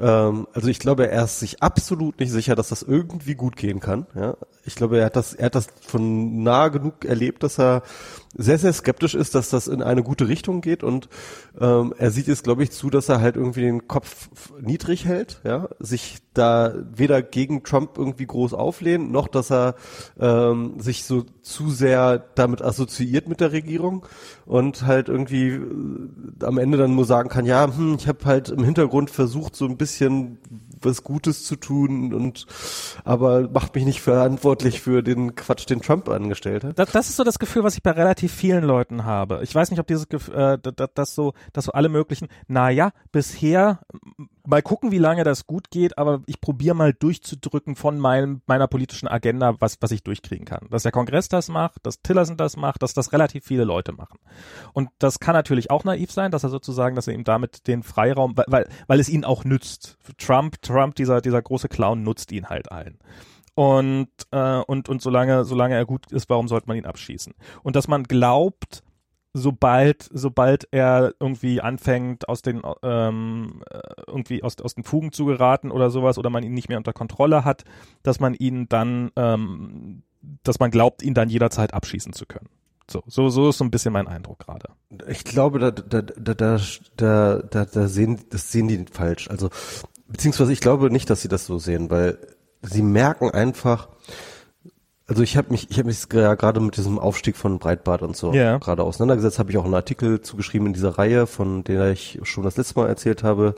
ähm, 0.00 0.46
also 0.52 0.68
ich 0.68 0.78
glaube, 0.78 1.10
er 1.10 1.24
ist 1.24 1.40
sich 1.40 1.62
absolut 1.62 2.18
nicht 2.18 2.30
sicher, 2.30 2.54
dass 2.54 2.68
das 2.68 2.82
irgendwie 2.82 3.34
gut 3.34 3.56
gehen 3.56 3.80
kann. 3.80 4.06
Ja? 4.14 4.36
Ich 4.64 4.74
glaube, 4.74 4.98
er 4.98 5.06
hat 5.06 5.16
das, 5.16 5.34
er 5.34 5.46
hat 5.46 5.54
das 5.54 5.68
von 5.86 6.42
nah 6.42 6.68
genug 6.68 7.04
erlebt, 7.04 7.42
dass 7.42 7.58
er 7.58 7.82
sehr, 8.36 8.58
sehr 8.58 8.72
skeptisch 8.72 9.14
ist, 9.14 9.34
dass 9.34 9.50
das 9.50 9.66
in 9.66 9.82
eine 9.82 10.02
gute 10.02 10.28
Richtung 10.28 10.60
geht 10.60 10.84
und 10.84 11.08
ähm, 11.60 11.92
er 11.98 12.10
sieht 12.10 12.28
jetzt, 12.28 12.44
glaube 12.44 12.62
ich, 12.62 12.70
zu, 12.70 12.88
dass 12.88 13.08
er 13.08 13.20
halt 13.20 13.36
irgendwie 13.36 13.62
den 13.62 13.88
Kopf 13.88 14.28
niedrig 14.60 15.04
hält, 15.04 15.40
ja, 15.44 15.68
sich 15.80 16.18
da 16.32 16.74
weder 16.94 17.22
gegen 17.22 17.64
Trump 17.64 17.98
irgendwie 17.98 18.26
groß 18.26 18.54
auflehnt, 18.54 19.10
noch 19.10 19.26
dass 19.26 19.50
er 19.50 19.74
ähm, 20.20 20.78
sich 20.78 21.04
so 21.04 21.24
zu 21.42 21.70
sehr 21.70 22.18
damit 22.36 22.62
assoziiert 22.62 23.28
mit 23.28 23.40
der 23.40 23.52
Regierung 23.52 24.06
und 24.46 24.86
halt 24.86 25.08
irgendwie 25.08 25.48
äh, 25.48 26.44
am 26.44 26.58
Ende 26.58 26.78
dann 26.78 26.94
nur 26.94 27.04
sagen 27.04 27.28
kann, 27.28 27.46
ja, 27.46 27.66
hm, 27.66 27.96
ich 27.98 28.06
habe 28.06 28.24
halt 28.24 28.50
im 28.50 28.62
Hintergrund 28.62 29.10
versucht, 29.10 29.56
so 29.56 29.64
ein 29.64 29.76
bisschen 29.76 30.38
was 30.82 31.04
Gutes 31.04 31.44
zu 31.44 31.56
tun 31.56 32.12
und 32.14 32.46
aber 33.04 33.48
macht 33.48 33.74
mich 33.74 33.84
nicht 33.84 34.00
verantwortlich 34.00 34.80
für 34.80 35.02
den 35.02 35.34
Quatsch, 35.34 35.68
den 35.68 35.80
Trump 35.80 36.08
angestellt 36.08 36.64
hat. 36.64 36.78
Das, 36.78 36.92
das 36.92 37.08
ist 37.08 37.16
so 37.16 37.24
das 37.24 37.38
Gefühl, 37.38 37.64
was 37.64 37.74
ich 37.74 37.82
bei 37.82 37.90
relativ 37.90 38.32
vielen 38.32 38.64
Leuten 38.64 39.04
habe. 39.04 39.40
Ich 39.42 39.54
weiß 39.54 39.70
nicht, 39.70 39.80
ob 39.80 39.86
dieses 39.86 40.08
Gefühl, 40.08 40.34
äh, 40.34 40.58
das, 40.58 40.90
das 40.94 41.14
so, 41.14 41.34
dass 41.52 41.66
so 41.66 41.72
alle 41.72 41.88
möglichen, 41.88 42.28
naja, 42.48 42.92
bisher 43.12 43.80
mal 44.50 44.62
gucken, 44.62 44.90
wie 44.90 44.98
lange 44.98 45.24
das 45.24 45.46
gut 45.46 45.70
geht, 45.70 45.96
aber 45.96 46.22
ich 46.26 46.40
probiere 46.40 46.74
mal 46.74 46.92
durchzudrücken 46.92 47.76
von 47.76 47.98
meinem, 47.98 48.42
meiner 48.46 48.66
politischen 48.66 49.08
Agenda, 49.08 49.54
was, 49.60 49.78
was 49.80 49.92
ich 49.92 50.02
durchkriegen 50.02 50.44
kann. 50.44 50.66
Dass 50.70 50.82
der 50.82 50.92
Kongress 50.92 51.28
das 51.28 51.48
macht, 51.48 51.86
dass 51.86 52.02
Tillerson 52.02 52.36
das 52.36 52.56
macht, 52.56 52.82
dass 52.82 52.92
das 52.92 53.12
relativ 53.12 53.44
viele 53.44 53.64
Leute 53.64 53.92
machen. 53.92 54.18
Und 54.72 54.90
das 54.98 55.20
kann 55.20 55.34
natürlich 55.34 55.70
auch 55.70 55.84
naiv 55.84 56.10
sein, 56.10 56.30
dass 56.30 56.42
er 56.42 56.50
sozusagen, 56.50 56.96
dass 56.96 57.06
er 57.06 57.14
ihm 57.14 57.24
damit 57.24 57.66
den 57.66 57.82
Freiraum, 57.82 58.36
weil, 58.36 58.46
weil, 58.48 58.68
weil 58.86 59.00
es 59.00 59.08
ihn 59.08 59.24
auch 59.24 59.44
nützt. 59.44 59.96
Trump, 60.18 60.60
Trump, 60.62 60.96
dieser, 60.96 61.20
dieser 61.20 61.40
große 61.40 61.68
Clown 61.68 62.02
nutzt 62.02 62.32
ihn 62.32 62.48
halt 62.48 62.70
allen. 62.70 62.98
Und, 63.54 64.08
äh, 64.30 64.60
und, 64.66 64.88
und 64.88 65.02
solange, 65.02 65.44
solange 65.44 65.74
er 65.74 65.86
gut 65.86 66.10
ist, 66.12 66.28
warum 66.28 66.48
sollte 66.48 66.66
man 66.66 66.76
ihn 66.76 66.86
abschießen? 66.86 67.34
Und 67.62 67.76
dass 67.76 67.88
man 67.88 68.04
glaubt, 68.04 68.82
sobald, 69.32 70.08
sobald 70.12 70.68
er 70.70 71.14
irgendwie 71.20 71.60
anfängt, 71.60 72.28
aus 72.28 72.42
den 72.42 72.62
ähm, 72.82 73.62
äh, 73.70 73.80
irgendwie 74.06 74.42
aus, 74.42 74.60
aus 74.60 74.74
den 74.74 74.84
Fugen 74.84 75.12
zu 75.12 75.26
geraten 75.26 75.70
oder 75.70 75.90
sowas, 75.90 76.18
oder 76.18 76.30
man 76.30 76.42
ihn 76.42 76.54
nicht 76.54 76.68
mehr 76.68 76.78
unter 76.78 76.92
Kontrolle 76.92 77.44
hat, 77.44 77.64
dass 78.02 78.20
man 78.20 78.34
ihn 78.34 78.68
dann, 78.68 79.10
ähm, 79.16 80.02
dass 80.42 80.58
man 80.58 80.70
glaubt, 80.70 81.02
ihn 81.02 81.14
dann 81.14 81.28
jederzeit 81.28 81.74
abschießen 81.74 82.12
zu 82.12 82.26
können. 82.26 82.48
So, 82.90 83.04
so, 83.06 83.28
so 83.28 83.50
ist 83.50 83.58
so 83.58 83.64
ein 83.64 83.70
bisschen 83.70 83.92
mein 83.92 84.08
Eindruck 84.08 84.40
gerade. 84.40 84.68
Ich 85.08 85.22
glaube, 85.22 85.60
da, 85.60 85.70
da, 85.70 86.02
da, 86.02 86.34
da, 86.34 86.60
da, 86.96 87.38
da, 87.38 87.64
da 87.64 87.88
sehen, 87.88 88.20
das 88.30 88.50
sehen 88.50 88.66
die 88.66 88.84
falsch. 88.90 89.30
Also, 89.30 89.50
beziehungsweise 90.08 90.52
ich 90.52 90.60
glaube 90.60 90.90
nicht, 90.90 91.08
dass 91.08 91.22
sie 91.22 91.28
das 91.28 91.46
so 91.46 91.58
sehen, 91.58 91.88
weil 91.88 92.18
sie 92.62 92.82
merken 92.82 93.30
einfach, 93.30 93.88
also 95.10 95.24
ich 95.24 95.36
habe 95.36 95.50
mich, 95.50 95.68
ich 95.70 95.78
habe 95.78 95.88
mich 95.88 96.06
ja 96.12 96.34
gerade 96.34 96.60
mit 96.60 96.76
diesem 96.76 96.98
Aufstieg 97.00 97.36
von 97.36 97.58
Breitbart 97.58 98.02
und 98.02 98.16
so 98.16 98.32
Ja. 98.32 98.58
gerade 98.58 98.84
auseinandergesetzt, 98.84 99.40
habe 99.40 99.50
ich 99.50 99.58
auch 99.58 99.64
einen 99.64 99.74
Artikel 99.74 100.20
zugeschrieben 100.20 100.68
in 100.68 100.72
dieser 100.72 100.98
Reihe, 100.98 101.26
von 101.26 101.64
der 101.64 101.90
ich 101.90 102.20
schon 102.22 102.44
das 102.44 102.56
letzte 102.56 102.78
Mal 102.78 102.88
erzählt 102.88 103.24
habe, 103.24 103.56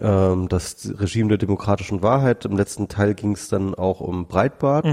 ähm, 0.00 0.48
das 0.48 0.88
Regime 0.98 1.30
der 1.30 1.38
demokratischen 1.38 2.00
Wahrheit. 2.02 2.44
Im 2.44 2.56
letzten 2.56 2.86
Teil 2.86 3.14
ging 3.14 3.32
es 3.32 3.48
dann 3.48 3.74
auch 3.74 4.00
um 4.00 4.26
Breitbart. 4.26 4.84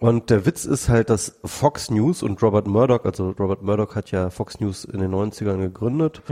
Und 0.00 0.30
der 0.30 0.46
Witz 0.46 0.64
ist 0.64 0.88
halt, 0.88 1.10
dass 1.10 1.40
Fox 1.44 1.90
News 1.90 2.22
und 2.22 2.40
Robert 2.40 2.68
Murdoch, 2.68 3.04
also 3.04 3.30
Robert 3.30 3.62
Murdoch 3.62 3.96
hat 3.96 4.12
ja 4.12 4.30
Fox 4.30 4.60
News 4.60 4.84
in 4.84 5.00
den 5.00 5.12
90ern 5.12 5.58
gegründet. 5.58 6.22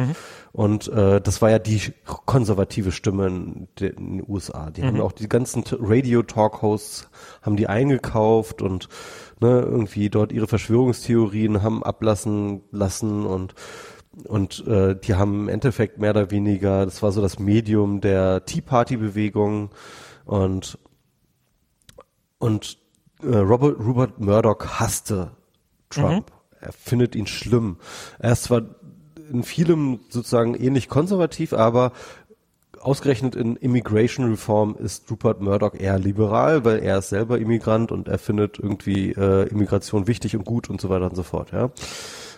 Und 0.53 0.87
äh, 0.89 1.21
das 1.21 1.43
war 1.43 1.51
ja 1.51 1.59
die 1.59 1.81
konservative 2.05 2.93
Stimme 2.93 3.27
in, 3.27 3.69
de, 3.81 3.91
in 3.91 4.19
den 4.19 4.25
USA. 4.29 4.71
Die 4.71 4.85
haben 4.85 5.01
auch 5.01 5.11
die 5.11 5.29
ganzen 5.29 5.65
Radio-Talk-Hosts 5.67 7.09
haben 7.43 7.57
die 7.57 7.67
eingekauft 7.67 8.63
und 8.63 8.89
ne, 9.41 9.63
irgendwie 9.63 10.11
dort 10.11 10.31
ihre 10.31 10.47
Verschwörungstheorien 10.47 11.65
haben 11.65 11.83
ablassen 11.83 12.63
lassen 12.71 13.27
und 13.27 13.55
und 14.25 14.67
äh, 14.67 14.97
die 14.99 15.15
haben 15.15 15.43
im 15.43 15.49
Endeffekt 15.51 15.99
mehr 15.99 16.11
oder 16.11 16.31
weniger, 16.31 16.87
das 16.87 17.03
war 17.03 17.13
so 17.13 17.21
das 17.21 17.39
Medium 17.39 18.01
der 18.01 18.47
Tea 18.47 18.63
Party 18.63 18.97
Bewegung. 18.97 19.71
Und 20.25 20.79
und 22.39 22.79
Robert, 23.23 23.79
Robert 23.79 24.21
Murdoch 24.21 24.65
hasste 24.81 25.31
Trump. 25.91 26.33
Er 26.61 26.73
findet 26.73 27.15
ihn 27.15 27.27
schlimm. 27.27 27.77
Er 28.19 28.33
ist 28.33 28.45
zwar 28.45 28.63
in 29.31 29.43
vielem 29.43 30.01
sozusagen 30.09 30.55
ähnlich 30.55 30.89
konservativ, 30.89 31.53
aber 31.53 31.93
ausgerechnet 32.81 33.35
in 33.35 33.57
Immigration 33.57 34.31
Reform 34.31 34.77
ist 34.79 35.11
Rupert 35.11 35.41
Murdoch 35.41 35.75
eher 35.75 35.99
liberal, 35.99 36.65
weil 36.65 36.79
er 36.79 36.99
ist 36.99 37.09
selber 37.09 37.39
Immigrant 37.39 37.91
und 37.91 38.07
er 38.09 38.19
findet 38.19 38.59
irgendwie 38.59 39.11
äh, 39.13 39.49
Immigration 39.49 40.07
wichtig 40.07 40.37
und 40.37 40.45
gut 40.45 40.71
und 40.71 40.81
so 40.81 40.89
weiter 40.89 41.07
und 41.07 41.17
so 41.17 41.23
fort, 41.25 41.53
ja. 41.53 41.71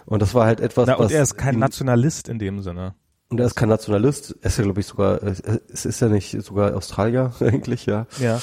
Und 0.07 0.23
das 0.23 0.35
war 0.35 0.47
halt 0.47 0.61
etwas, 0.61 0.87
Na, 0.87 0.95
und 0.95 1.05
was 1.07 1.13
er 1.13 1.23
ist 1.23 1.37
kein 1.37 1.59
Nationalist 1.59 2.29
in 2.29 2.39
dem 2.39 2.63
Sinne. 2.63 2.95
und 3.29 3.39
er 3.41 3.47
ist 3.47 3.57
kein 3.57 3.69
Nationalist. 3.69 4.37
Er 4.41 4.47
ist 4.47 4.57
ja, 4.57 4.65
glaube 4.65 4.81
ich, 4.81 4.87
sogar, 4.87 5.23
äh, 5.23 5.35
es 5.71 5.85
ist 5.85 6.01
ja 6.01 6.09
nicht 6.09 6.41
sogar 6.43 6.75
Australier 6.75 7.33
eigentlich, 7.41 7.85
ja. 7.85 8.07
Ja. 8.19 8.41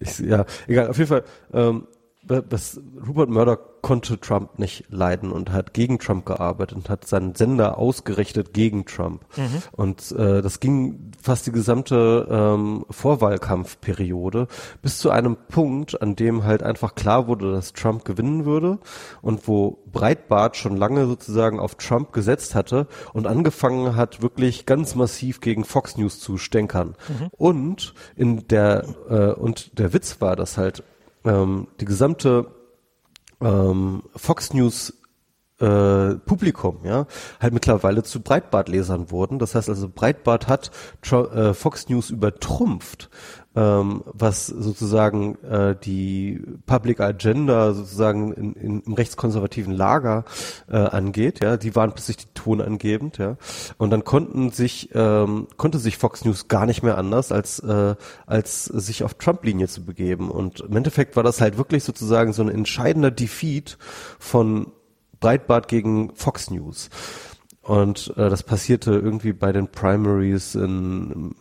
Ich, 0.00 0.18
ja, 0.20 0.44
egal, 0.66 0.88
auf 0.88 0.98
jeden 0.98 1.08
Fall, 1.08 1.24
ähm, 1.52 1.86
was, 2.28 2.80
Rupert 3.06 3.30
Murdoch 3.30 3.58
konnte 3.80 4.18
Trump 4.20 4.58
nicht 4.58 4.84
leiden 4.90 5.32
und 5.32 5.52
hat 5.52 5.72
gegen 5.72 5.98
Trump 5.98 6.26
gearbeitet 6.26 6.76
und 6.76 6.88
hat 6.90 7.06
seinen 7.06 7.34
Sender 7.34 7.78
ausgerichtet 7.78 8.52
gegen 8.52 8.84
Trump. 8.84 9.24
Und 9.72 10.12
äh, 10.12 10.42
das 10.42 10.60
ging 10.60 11.12
fast 11.22 11.46
die 11.46 11.52
gesamte 11.52 12.26
ähm, 12.30 12.84
Vorwahlkampfperiode 12.90 14.48
bis 14.82 14.98
zu 14.98 15.10
einem 15.10 15.36
Punkt, 15.48 16.02
an 16.02 16.16
dem 16.16 16.44
halt 16.44 16.62
einfach 16.62 16.94
klar 16.94 17.28
wurde, 17.28 17.52
dass 17.52 17.72
Trump 17.72 18.04
gewinnen 18.04 18.44
würde 18.44 18.78
und 19.22 19.46
wo 19.46 19.78
Breitbart 19.92 20.56
schon 20.56 20.76
lange 20.76 21.06
sozusagen 21.06 21.60
auf 21.60 21.76
Trump 21.76 22.12
gesetzt 22.12 22.54
hatte 22.54 22.86
und 23.12 23.26
angefangen 23.26 23.96
hat, 23.96 24.22
wirklich 24.22 24.66
ganz 24.66 24.94
massiv 24.94 25.40
gegen 25.40 25.64
Fox 25.64 25.96
News 25.96 26.20
zu 26.20 26.36
stänkern. 26.36 26.94
Und 27.36 27.94
in 28.16 28.48
der 28.48 28.84
äh, 29.08 29.32
und 29.32 29.78
der 29.78 29.92
Witz 29.92 30.20
war, 30.20 30.36
dass 30.36 30.58
halt 30.58 30.82
ähm, 31.24 31.68
die 31.80 31.84
gesamte 31.84 32.46
ähm, 33.40 34.02
Fox 34.16 34.52
News 34.52 34.94
äh, 35.60 36.14
Publikum, 36.14 36.78
ja, 36.84 37.06
halt 37.40 37.52
mittlerweile 37.52 38.02
zu 38.04 38.20
Breitbart-Lesern 38.20 39.10
wurden. 39.10 39.38
Das 39.38 39.54
heißt 39.54 39.68
also, 39.68 39.88
Breitbart 39.88 40.46
hat 40.46 40.70
Tro 41.02 41.26
äh, 41.26 41.54
Fox 41.54 41.88
News 41.88 42.10
übertrumpft, 42.10 43.10
ähm, 43.58 44.04
was 44.06 44.46
sozusagen 44.46 45.36
äh, 45.42 45.74
die 45.74 46.40
Public 46.66 47.00
Agenda 47.00 47.72
sozusagen 47.72 48.32
in, 48.32 48.52
in, 48.52 48.80
im 48.82 48.92
rechtskonservativen 48.92 49.72
Lager 49.72 50.24
äh, 50.70 50.76
angeht. 50.76 51.42
Ja, 51.42 51.56
die 51.56 51.74
waren 51.74 51.92
plötzlich 51.92 52.18
die 52.18 52.28
tonangebend, 52.34 53.18
ja, 53.18 53.36
und 53.76 53.90
dann 53.90 54.04
konnten 54.04 54.50
sich 54.50 54.90
ähm, 54.94 55.48
konnte 55.56 55.78
sich 55.78 55.98
Fox 55.98 56.24
News 56.24 56.46
gar 56.46 56.66
nicht 56.66 56.82
mehr 56.84 56.98
anders 56.98 57.32
als 57.32 57.58
äh, 57.58 57.96
als 58.26 58.66
sich 58.66 59.02
auf 59.02 59.14
Trump-Linie 59.14 59.66
zu 59.66 59.84
begeben. 59.84 60.30
Und 60.30 60.60
im 60.60 60.76
Endeffekt 60.76 61.16
war 61.16 61.24
das 61.24 61.40
halt 61.40 61.58
wirklich 61.58 61.82
sozusagen 61.82 62.32
so 62.32 62.42
ein 62.42 62.48
entscheidender 62.48 63.10
Defeat 63.10 63.76
von 64.20 64.72
Breitbart 65.20 65.66
gegen 65.66 66.14
Fox 66.14 66.50
News. 66.50 66.90
Und 67.68 68.14
äh, 68.16 68.30
das 68.30 68.44
passierte 68.44 68.92
irgendwie 68.92 69.34
bei 69.34 69.52
den 69.52 69.68
Primaries 69.68 70.54
in, 70.54 71.34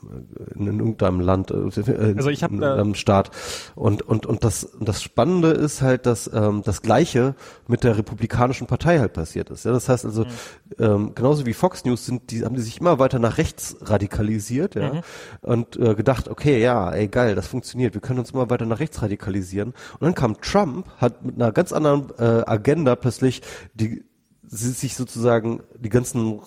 in, 0.55 0.67
in 0.67 0.79
irgendeinem 0.79 1.21
Land, 1.21 1.51
äh, 1.51 2.13
Also 2.17 2.29
ich 2.29 2.43
hab, 2.43 2.51
in 2.51 2.61
äh, 2.61 2.65
einem 2.65 2.95
Staat. 2.95 3.31
Und 3.75 4.01
und 4.01 4.25
und 4.25 4.43
das 4.43 4.75
das 4.81 5.01
Spannende 5.01 5.51
ist 5.51 5.81
halt, 5.81 6.05
dass 6.05 6.29
ähm, 6.33 6.63
das 6.65 6.81
Gleiche 6.81 7.33
mit 7.69 7.85
der 7.85 7.97
Republikanischen 7.97 8.67
Partei 8.67 8.99
halt 8.99 9.13
passiert 9.13 9.49
ist. 9.51 9.63
Ja, 9.63 9.71
das 9.71 9.87
heißt 9.87 10.03
also 10.03 10.25
ähm, 10.77 11.13
genauso 11.15 11.45
wie 11.45 11.53
Fox 11.53 11.85
News 11.85 12.05
sind 12.05 12.29
die 12.29 12.43
haben 12.43 12.55
die 12.55 12.61
sich 12.61 12.81
immer 12.81 12.99
weiter 12.99 13.19
nach 13.19 13.37
rechts 13.37 13.77
radikalisiert, 13.79 14.75
ja, 14.75 15.01
und 15.43 15.77
äh, 15.77 15.95
gedacht, 15.95 16.27
okay, 16.27 16.61
ja, 16.61 16.91
ey 16.91 17.07
geil, 17.07 17.35
das 17.35 17.47
funktioniert, 17.47 17.93
wir 17.93 18.01
können 18.01 18.19
uns 18.19 18.31
immer 18.31 18.49
weiter 18.49 18.65
nach 18.65 18.81
rechts 18.81 19.01
radikalisieren. 19.01 19.69
Und 19.93 20.01
dann 20.01 20.13
kam 20.13 20.41
Trump, 20.41 20.89
hat 20.97 21.23
mit 21.23 21.35
einer 21.35 21.53
ganz 21.53 21.71
anderen 21.71 22.09
äh, 22.19 22.43
Agenda 22.45 22.97
plötzlich 22.97 23.41
die 23.73 24.03
sich 24.49 24.95
sozusagen 24.95 25.61
die 25.77 25.89
ganzen 25.89 26.41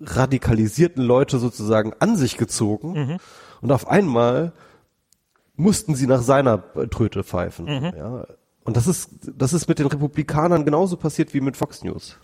radikalisierten 0.00 1.02
Leute 1.02 1.38
sozusagen 1.38 1.92
an 2.00 2.16
sich 2.16 2.36
gezogen 2.36 3.18
und 3.60 3.72
auf 3.72 3.86
einmal 3.88 4.52
mussten 5.54 5.94
sie 5.94 6.06
nach 6.06 6.22
seiner 6.22 6.62
Tröte 6.90 7.22
pfeifen. 7.22 7.66
Ja. 7.66 8.26
Und 8.64 8.76
das 8.76 8.86
ist 8.86 9.10
das 9.36 9.52
ist 9.52 9.68
mit 9.68 9.78
den 9.78 9.86
Republikanern 9.86 10.64
genauso 10.64 10.96
passiert 10.96 11.34
wie 11.34 11.40
mit 11.40 11.56
Fox 11.56 11.84
News. 11.84 12.18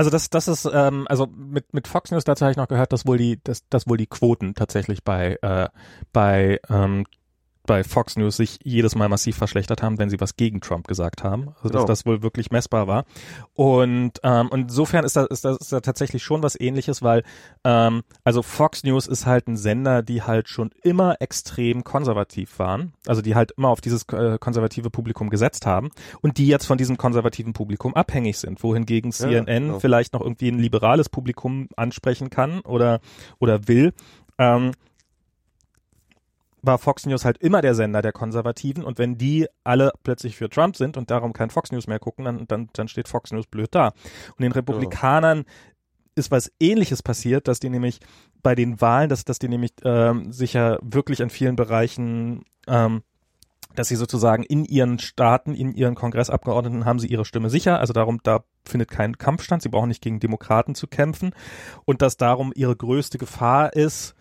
Also 0.00 0.08
das, 0.08 0.30
das 0.30 0.48
ist, 0.48 0.68
ähm, 0.72 1.06
also 1.10 1.26
mit, 1.26 1.74
mit 1.74 1.86
Fox 1.86 2.10
News 2.10 2.24
dazu 2.24 2.46
habe 2.46 2.52
ich 2.52 2.56
noch 2.56 2.68
gehört, 2.68 2.92
dass 2.92 3.06
wohl 3.06 3.18
die, 3.18 3.38
dass, 3.44 3.68
dass 3.68 3.86
wohl 3.86 3.98
die 3.98 4.06
Quoten 4.06 4.54
tatsächlich 4.54 5.04
bei, 5.04 5.36
äh, 5.42 5.68
bei, 6.12 6.58
ähm, 6.70 7.04
bei 7.70 7.84
Fox 7.84 8.16
News 8.16 8.36
sich 8.36 8.58
jedes 8.64 8.96
Mal 8.96 9.08
massiv 9.08 9.36
verschlechtert 9.36 9.80
haben, 9.80 9.96
wenn 10.00 10.10
sie 10.10 10.20
was 10.20 10.34
gegen 10.34 10.60
Trump 10.60 10.88
gesagt 10.88 11.22
haben. 11.22 11.50
Also 11.58 11.68
dass 11.68 11.72
Genau. 11.82 11.84
das 11.84 12.04
wohl 12.04 12.20
wirklich 12.20 12.50
messbar 12.50 12.88
war. 12.88 13.04
Und 13.54 14.14
ähm, 14.24 14.50
insofern 14.52 15.04
ist 15.04 15.14
da, 15.14 15.24
ist 15.26 15.44
da, 15.44 15.54
ist 15.54 15.72
da 15.72 15.78
tatsächlich 15.78 16.24
schon 16.24 16.42
was 16.42 16.58
ähnliches, 16.58 17.00
weil 17.00 17.22
ähm, 17.62 18.02
also 18.24 18.42
Fox 18.42 18.82
News 18.82 19.06
ist 19.06 19.24
halt 19.24 19.46
ein 19.46 19.56
Sender, 19.56 20.02
die 20.02 20.22
halt 20.22 20.48
schon 20.48 20.70
immer 20.82 21.14
extrem 21.20 21.84
konservativ 21.84 22.58
waren. 22.58 22.92
Also 23.06 23.22
die 23.22 23.36
halt 23.36 23.52
immer 23.52 23.68
auf 23.68 23.80
dieses 23.80 24.02
äh, 24.08 24.38
konservative 24.40 24.90
Publikum 24.90 25.30
gesetzt 25.30 25.64
haben 25.64 25.90
und 26.22 26.38
die 26.38 26.48
jetzt 26.48 26.66
von 26.66 26.76
diesem 26.76 26.96
konservativen 26.96 27.52
Publikum 27.52 27.94
abhängig 27.94 28.38
sind, 28.38 28.64
wohingegen 28.64 29.12
Ja, 29.12 29.16
CNN 29.28 29.66
genau. 29.66 29.78
vielleicht 29.78 30.12
noch 30.12 30.22
irgendwie 30.22 30.48
ein 30.48 30.58
liberales 30.58 31.08
Publikum 31.08 31.68
ansprechen 31.76 32.30
kann 32.30 32.62
oder 32.62 32.98
oder 33.38 33.68
will. 33.68 33.92
Ähm, 34.38 34.72
war 36.62 36.78
Fox 36.78 37.06
News 37.06 37.24
halt 37.24 37.38
immer 37.38 37.62
der 37.62 37.74
Sender 37.74 38.02
der 38.02 38.12
Konservativen 38.12 38.84
und 38.84 38.98
wenn 38.98 39.16
die 39.18 39.46
alle 39.64 39.92
plötzlich 40.02 40.36
für 40.36 40.48
Trump 40.48 40.76
sind 40.76 40.96
und 40.96 41.10
darum 41.10 41.32
kein 41.32 41.50
Fox 41.50 41.72
News 41.72 41.86
mehr 41.86 41.98
gucken, 41.98 42.24
dann, 42.24 42.46
dann, 42.46 42.68
dann 42.72 42.88
steht 42.88 43.08
Fox 43.08 43.32
News 43.32 43.46
blöd 43.46 43.68
da. 43.74 43.88
Und 44.36 44.42
den 44.42 44.52
Republikanern 44.52 45.44
ist 46.14 46.30
was 46.30 46.52
ähnliches 46.60 47.02
passiert, 47.02 47.48
dass 47.48 47.60
die 47.60 47.70
nämlich 47.70 48.00
bei 48.42 48.54
den 48.54 48.80
Wahlen, 48.80 49.08
dass, 49.08 49.24
dass 49.24 49.38
die 49.38 49.48
nämlich 49.48 49.72
ähm, 49.84 50.32
sicher 50.32 50.78
wirklich 50.82 51.20
in 51.20 51.30
vielen 51.30 51.56
Bereichen 51.56 52.44
ähm, 52.66 53.02
dass 53.74 53.88
sie 53.88 53.96
sozusagen 53.96 54.42
in 54.42 54.64
ihren 54.64 54.98
Staaten, 54.98 55.54
in 55.54 55.72
ihren 55.74 55.94
Kongressabgeordneten 55.94 56.84
haben 56.84 56.98
sie 56.98 57.06
ihre 57.06 57.24
Stimme 57.24 57.50
sicher. 57.50 57.78
Also 57.78 57.92
darum, 57.92 58.20
da 58.22 58.44
findet 58.64 58.90
kein 58.90 59.16
Kampf 59.16 59.42
statt. 59.42 59.62
Sie 59.62 59.68
brauchen 59.68 59.88
nicht 59.88 60.02
gegen 60.02 60.20
Demokraten 60.20 60.74
zu 60.74 60.86
kämpfen. 60.86 61.32
Und 61.84 62.02
dass 62.02 62.16
darum 62.16 62.52
ihre 62.54 62.74
größte 62.74 63.18
Gefahr 63.18 63.72
ist, 63.74 64.14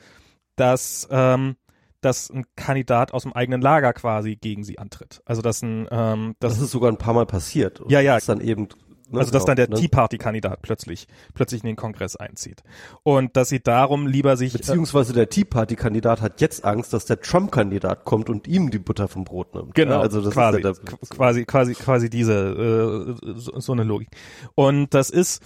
dass 0.56 1.08
ähm, 1.12 1.56
dass 2.02 2.30
ein 2.30 2.46
Kandidat 2.56 3.14
aus 3.14 3.24
dem 3.24 3.34
eigenen 3.34 3.62
Lager 3.62 3.94
quasi 3.94 4.36
gegen 4.36 4.64
sie 4.64 4.80
antritt. 4.80 5.22
Also 5.26 5.42
dass 5.42 5.62
ein 5.62 5.88
ähm, 5.92 6.36
das, 6.40 6.54
das 6.54 6.64
ist 6.64 6.72
sogar 6.72 6.92
ein 6.92 6.98
paar 6.98 7.14
Mal 7.14 7.26
passiert. 7.26 7.82
Ja, 7.88 8.00
ja. 8.00 8.16
Das 8.16 8.26
dann 8.26 8.42
eben 8.42 8.68
Ne, 9.12 9.20
also 9.20 9.32
dass 9.32 9.46
dann 9.46 9.56
der 9.56 9.70
ne? 9.70 9.76
Tea 9.76 9.88
Party 9.88 10.20
Kandidat 10.20 10.62
plötzlich 10.62 11.08
plötzlich 11.34 11.64
in 11.64 11.68
den 11.68 11.76
Kongress 11.76 12.16
einzieht 12.16 12.62
und 13.02 13.36
dass 13.36 13.50
sie 13.50 13.60
darum 13.60 14.06
lieber 14.06 14.38
sich 14.38 14.54
äh, 14.54 14.60
beziehungsweise 14.60 15.14
der 15.14 15.30
Tea 15.30 15.46
Party 15.46 15.76
Kandidat 15.76 16.22
hat 16.22 16.42
jetzt 16.42 16.64
Angst, 16.64 16.94
dass 16.94 17.06
der 17.06 17.20
Trump 17.20 17.52
Kandidat 17.52 18.06
kommt 18.06 18.30
und 18.30 18.48
ihm 18.48 18.70
die 18.70 18.78
Butter 18.78 19.08
vom 19.08 19.24
Brot 19.24 19.56
nimmt. 19.56 19.74
Genau, 19.74 19.96
ja, 19.96 20.02
also 20.02 20.22
das 20.22 20.34
quasi, 20.34 20.60
ist 20.60 20.64
ja 20.64 20.98
quasi 21.10 21.46
quasi 21.46 21.74
quasi 21.74 22.10
diese 22.12 23.16
äh, 23.24 23.34
so, 23.34 23.60
so 23.60 23.72
eine 23.72 23.84
Logik 23.84 24.10
und 24.54 24.94
das 24.94 25.10
ist 25.10 25.42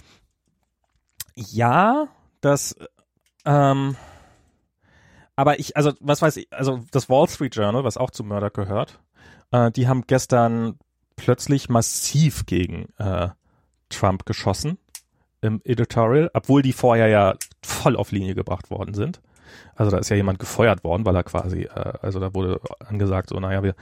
ja 1.34 2.08
das 2.42 2.76
ähm, 3.46 3.96
aber 5.36 5.58
ich 5.58 5.76
also 5.76 5.92
was 6.00 6.22
weiß 6.22 6.36
ich 6.36 6.52
also 6.52 6.80
das 6.90 7.08
Wall 7.08 7.28
Street 7.28 7.54
Journal 7.54 7.84
was 7.84 7.96
auch 7.96 8.10
zu 8.10 8.24
Murdoch 8.24 8.52
gehört 8.52 9.00
äh, 9.50 9.70
die 9.70 9.88
haben 9.88 10.02
gestern 10.06 10.78
plötzlich 11.16 11.68
massiv 11.68 12.46
gegen 12.46 12.86
äh, 12.98 13.28
Trump 13.88 14.26
geschossen 14.26 14.78
im 15.40 15.60
Editorial, 15.64 16.30
obwohl 16.32 16.62
die 16.62 16.72
vorher 16.72 17.08
ja 17.08 17.34
voll 17.62 17.96
auf 17.96 18.12
Linie 18.12 18.34
gebracht 18.34 18.70
worden 18.70 18.94
sind. 18.94 19.20
Also 19.76 19.90
da 19.90 19.98
ist 19.98 20.08
ja 20.08 20.16
jemand 20.16 20.38
gefeuert 20.38 20.82
worden, 20.84 21.04
weil 21.04 21.14
er 21.14 21.22
quasi, 21.22 21.64
äh, 21.64 21.92
also 22.00 22.18
da 22.18 22.34
wurde 22.34 22.60
angesagt, 22.80 23.28
so, 23.28 23.38
naja, 23.38 23.62
wir 23.62 23.74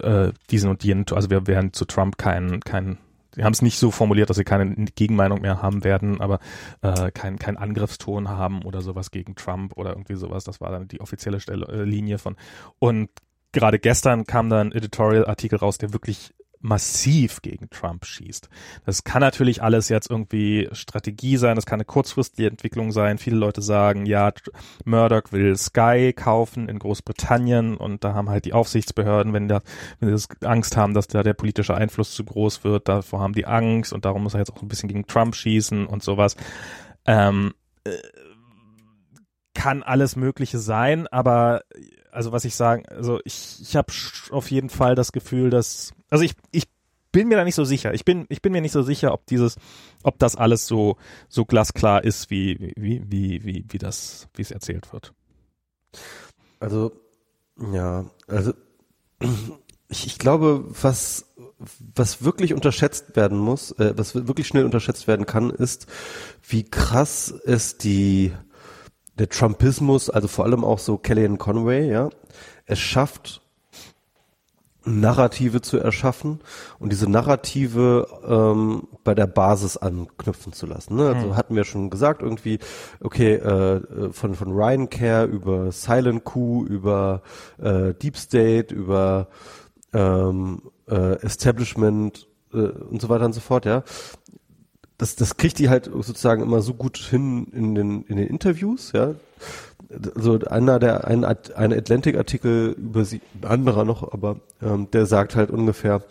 äh, 0.00 0.32
diesen 0.50 0.70
und 0.70 0.84
jenen, 0.84 1.06
also 1.12 1.30
wir 1.30 1.46
werden 1.46 1.72
zu 1.72 1.86
Trump 1.86 2.18
keinen, 2.18 2.60
keinen 2.60 2.98
Sie 3.38 3.44
haben 3.44 3.52
es 3.52 3.62
nicht 3.62 3.78
so 3.78 3.92
formuliert, 3.92 4.30
dass 4.30 4.36
sie 4.36 4.42
keine 4.42 4.74
Gegenmeinung 4.96 5.40
mehr 5.42 5.62
haben 5.62 5.84
werden, 5.84 6.20
aber 6.20 6.40
äh, 6.82 7.12
kein, 7.12 7.38
kein 7.38 7.56
Angriffston 7.56 8.28
haben 8.28 8.62
oder 8.62 8.80
sowas 8.80 9.12
gegen 9.12 9.36
Trump 9.36 9.76
oder 9.76 9.90
irgendwie 9.90 10.16
sowas. 10.16 10.42
Das 10.42 10.60
war 10.60 10.72
dann 10.72 10.88
die 10.88 11.00
offizielle 11.00 11.38
Stelle, 11.38 11.66
äh, 11.68 11.84
Linie 11.84 12.18
von. 12.18 12.34
Und 12.80 13.10
gerade 13.52 13.78
gestern 13.78 14.24
kam 14.24 14.50
da 14.50 14.60
ein 14.60 14.72
Editorial-Artikel 14.72 15.60
raus, 15.60 15.78
der 15.78 15.92
wirklich 15.92 16.34
massiv 16.60 17.40
gegen 17.42 17.70
Trump 17.70 18.04
schießt. 18.04 18.48
Das 18.84 19.04
kann 19.04 19.20
natürlich 19.20 19.62
alles 19.62 19.88
jetzt 19.88 20.10
irgendwie 20.10 20.68
Strategie 20.72 21.36
sein, 21.36 21.56
das 21.56 21.66
kann 21.66 21.76
eine 21.76 21.84
kurzfristige 21.84 22.48
Entwicklung 22.48 22.92
sein. 22.92 23.18
Viele 23.18 23.36
Leute 23.36 23.62
sagen, 23.62 24.06
ja, 24.06 24.32
Murdoch 24.84 25.30
will 25.30 25.56
Sky 25.56 26.12
kaufen 26.12 26.68
in 26.68 26.78
Großbritannien 26.78 27.76
und 27.76 28.04
da 28.04 28.14
haben 28.14 28.28
halt 28.28 28.44
die 28.44 28.52
Aufsichtsbehörden, 28.52 29.32
wenn, 29.32 29.48
da, 29.48 29.62
wenn 30.00 30.16
sie 30.16 30.26
Angst 30.42 30.76
haben, 30.76 30.94
dass 30.94 31.06
da 31.06 31.22
der 31.22 31.34
politische 31.34 31.74
Einfluss 31.74 32.12
zu 32.12 32.24
groß 32.24 32.64
wird, 32.64 32.88
davor 32.88 33.20
haben 33.20 33.34
die 33.34 33.46
Angst 33.46 33.92
und 33.92 34.04
darum 34.04 34.22
muss 34.24 34.34
er 34.34 34.40
jetzt 34.40 34.52
auch 34.52 34.62
ein 34.62 34.68
bisschen 34.68 34.88
gegen 34.88 35.06
Trump 35.06 35.34
schießen 35.34 35.86
und 35.86 36.02
sowas. 36.02 36.36
Ähm, 37.06 37.54
äh, 37.84 37.90
kann 39.54 39.82
alles 39.82 40.14
Mögliche 40.14 40.58
sein, 40.58 41.08
aber 41.08 41.62
also 42.12 42.32
was 42.32 42.44
ich 42.44 42.54
sagen, 42.54 42.84
also 42.88 43.20
ich, 43.24 43.58
ich 43.60 43.76
habe 43.76 43.92
auf 44.30 44.50
jeden 44.50 44.70
Fall 44.70 44.94
das 44.94 45.12
Gefühl, 45.12 45.50
dass 45.50 45.94
also 46.10 46.24
ich, 46.24 46.34
ich 46.50 46.64
bin 47.12 47.28
mir 47.28 47.36
da 47.36 47.44
nicht 47.44 47.54
so 47.54 47.64
sicher. 47.64 47.94
Ich 47.94 48.04
bin, 48.04 48.26
ich 48.28 48.42
bin 48.42 48.52
mir 48.52 48.60
nicht 48.60 48.72
so 48.72 48.82
sicher, 48.82 49.12
ob 49.12 49.26
dieses, 49.26 49.56
ob 50.02 50.18
das 50.18 50.36
alles 50.36 50.66
so, 50.66 50.96
so 51.28 51.44
glasklar 51.44 52.04
ist, 52.04 52.30
wie, 52.30 52.72
wie, 52.76 53.02
wie, 53.06 53.44
wie, 53.44 53.64
wie 53.68 53.78
das, 53.78 54.28
wie 54.34 54.42
es 54.42 54.50
erzählt 54.50 54.92
wird. 54.92 55.12
Also, 56.60 56.92
ja, 57.72 58.04
also, 58.26 58.52
ich, 59.88 60.06
ich 60.06 60.18
glaube, 60.18 60.64
was, 60.82 61.26
was 61.94 62.22
wirklich 62.22 62.52
unterschätzt 62.52 63.16
werden 63.16 63.38
muss, 63.38 63.72
äh, 63.72 63.94
was 63.96 64.14
wirklich 64.14 64.46
schnell 64.46 64.64
unterschätzt 64.64 65.08
werden 65.08 65.26
kann, 65.26 65.50
ist, 65.50 65.86
wie 66.46 66.64
krass 66.64 67.34
es 67.44 67.78
die, 67.78 68.32
der 69.18 69.28
Trumpismus, 69.28 70.10
also 70.10 70.28
vor 70.28 70.44
allem 70.44 70.64
auch 70.64 70.78
so 70.78 70.98
Kellyanne 70.98 71.38
Conway, 71.38 71.90
ja, 71.90 72.10
es 72.66 72.78
schafft, 72.78 73.40
Narrative 74.88 75.60
zu 75.60 75.78
erschaffen 75.78 76.40
und 76.78 76.90
diese 76.90 77.08
Narrative 77.08 78.06
ähm, 78.26 78.88
bei 79.04 79.14
der 79.14 79.26
Basis 79.26 79.76
anknüpfen 79.76 80.52
zu 80.52 80.66
lassen. 80.66 80.96
Ne? 80.96 81.08
Also 81.08 81.28
mhm. 81.28 81.36
hatten 81.36 81.54
wir 81.54 81.64
schon 81.64 81.90
gesagt, 81.90 82.22
irgendwie, 82.22 82.58
okay, 83.00 83.34
äh, 83.34 84.12
von, 84.12 84.34
von 84.34 84.52
Ryan 84.52 84.90
Care 84.90 85.26
über 85.26 85.72
Silent 85.72 86.24
Coup, 86.24 86.66
über 86.66 87.22
äh, 87.58 87.94
Deep 87.94 88.16
State, 88.16 88.74
über 88.74 89.28
ähm, 89.92 90.62
äh, 90.88 91.20
Establishment 91.22 92.26
äh, 92.52 92.58
und 92.58 93.00
so 93.00 93.08
weiter 93.08 93.24
und 93.24 93.32
so 93.32 93.40
fort, 93.40 93.64
ja. 93.64 93.82
Das, 94.96 95.14
das 95.14 95.36
kriegt 95.36 95.60
die 95.60 95.68
halt 95.68 95.84
sozusagen 95.84 96.42
immer 96.42 96.60
so 96.60 96.74
gut 96.74 96.96
hin 96.96 97.46
in 97.52 97.76
den, 97.76 98.02
in 98.02 98.16
den 98.16 98.26
Interviews, 98.26 98.90
ja 98.92 99.14
also 100.14 100.38
einer 100.40 100.78
der 100.78 101.06
ein, 101.06 101.24
ein 101.24 101.72
Atlantic-Artikel 101.72 102.72
über 102.72 103.04
sie, 103.04 103.20
ein 103.40 103.48
anderer 103.48 103.84
noch, 103.84 104.12
aber 104.12 104.40
ähm, 104.62 104.90
der 104.90 105.06
sagt 105.06 105.34
halt 105.34 105.50
ungefähr 105.50 106.02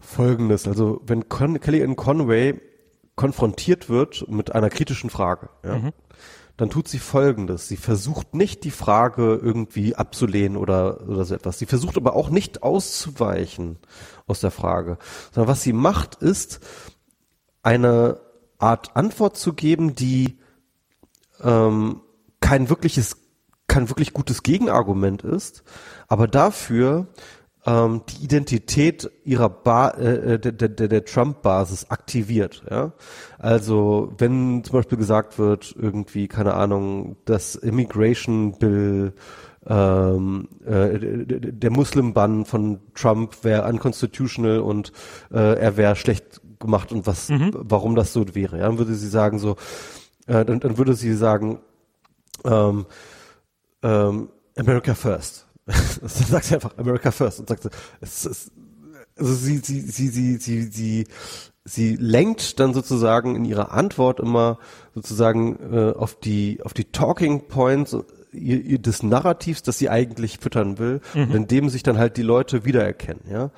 Folgendes: 0.00 0.68
Also 0.68 1.00
wenn 1.06 1.28
Con 1.28 1.60
Kellyanne 1.60 1.94
Conway 1.94 2.60
konfrontiert 3.14 3.88
wird 3.88 4.28
mit 4.28 4.54
einer 4.54 4.70
kritischen 4.70 5.10
Frage, 5.10 5.48
ja, 5.64 5.78
mhm. 5.78 5.92
dann 6.56 6.70
tut 6.70 6.88
sie 6.88 6.98
Folgendes: 6.98 7.68
Sie 7.68 7.76
versucht 7.76 8.34
nicht 8.34 8.64
die 8.64 8.70
Frage 8.70 9.40
irgendwie 9.42 9.94
abzulehnen 9.94 10.58
oder 10.58 11.08
oder 11.08 11.24
so 11.24 11.34
etwas. 11.34 11.58
Sie 11.58 11.66
versucht 11.66 11.96
aber 11.96 12.14
auch 12.14 12.28
nicht 12.28 12.62
auszuweichen 12.62 13.78
aus 14.26 14.40
der 14.40 14.50
Frage, 14.50 14.98
sondern 15.32 15.50
was 15.50 15.62
sie 15.62 15.72
macht 15.72 16.16
ist 16.16 16.60
eine 17.62 18.20
Art 18.58 18.96
Antwort 18.96 19.36
zu 19.36 19.54
geben, 19.54 19.94
die 19.94 20.38
ähm, 21.42 22.00
kein 22.42 22.68
wirkliches, 22.68 23.16
kein 23.68 23.88
wirklich 23.88 24.12
gutes 24.12 24.42
Gegenargument 24.42 25.22
ist, 25.22 25.64
aber 26.08 26.28
dafür 26.28 27.06
ähm, 27.64 28.02
die 28.08 28.24
Identität 28.24 29.10
ihrer 29.24 29.48
ba 29.48 29.90
äh, 29.90 30.38
der, 30.38 30.52
der, 30.52 30.88
der 30.88 31.04
Trump-Basis 31.04 31.90
aktiviert. 31.90 32.64
Ja? 32.68 32.92
Also 33.38 34.12
wenn 34.18 34.64
zum 34.64 34.72
Beispiel 34.74 34.98
gesagt 34.98 35.38
wird, 35.38 35.74
irgendwie, 35.78 36.28
keine 36.28 36.54
Ahnung, 36.54 37.16
das 37.24 37.54
Immigration 37.54 38.58
Bill 38.58 39.14
ähm, 39.64 40.48
äh, 40.66 40.98
der 40.98 41.70
Muslim-Bann 41.70 42.44
von 42.44 42.80
Trump 42.94 43.44
wäre 43.44 43.68
unconstitutional 43.68 44.58
und 44.58 44.92
äh, 45.32 45.56
er 45.56 45.76
wäre 45.76 45.94
schlecht 45.94 46.40
gemacht 46.58 46.90
und 46.90 47.06
was, 47.06 47.28
mhm. 47.28 47.52
warum 47.54 47.94
das 47.94 48.12
so 48.12 48.34
wäre. 48.34 48.58
Ja? 48.58 48.66
Dann 48.66 48.78
würde 48.78 48.94
sie 48.94 49.08
sagen 49.08 49.38
so, 49.38 49.56
äh, 50.26 50.44
dann, 50.44 50.58
dann 50.58 50.78
würde 50.78 50.94
sie 50.94 51.14
sagen, 51.14 51.60
ähm, 52.44 52.86
ähm, 53.82 54.28
America 54.56 54.94
First. 54.94 55.46
dann 55.66 55.76
sagt 56.08 56.46
sie 56.46 56.54
einfach 56.54 56.76
America 56.76 57.10
First 57.10 57.40
und 57.40 57.48
sagt, 57.48 57.68
es 58.00 58.26
ist, 58.26 58.52
also 59.16 59.34
sie, 59.34 59.58
sie, 59.58 59.80
sie, 59.80 60.08
sie, 60.08 60.36
sie, 60.36 60.62
sie, 60.64 61.06
sie 61.64 61.96
lenkt 61.96 62.58
dann 62.58 62.74
sozusagen 62.74 63.36
in 63.36 63.44
ihrer 63.44 63.72
Antwort 63.72 64.20
immer 64.20 64.58
sozusagen 64.94 65.58
äh, 65.72 65.92
auf 65.92 66.18
die 66.18 66.60
auf 66.64 66.74
die 66.74 66.86
Talking 66.86 67.46
Points 67.46 67.96
ihr, 68.32 68.60
ihr, 68.60 68.78
des 68.78 69.02
Narrativs, 69.02 69.62
das 69.62 69.78
sie 69.78 69.88
eigentlich 69.88 70.38
füttern 70.38 70.78
will, 70.78 71.00
mhm. 71.14 71.32
in 71.32 71.46
dem 71.46 71.68
sich 71.68 71.82
dann 71.82 71.98
halt 71.98 72.16
die 72.16 72.22
Leute 72.22 72.64
wiedererkennen, 72.64 73.22
ja. 73.30 73.50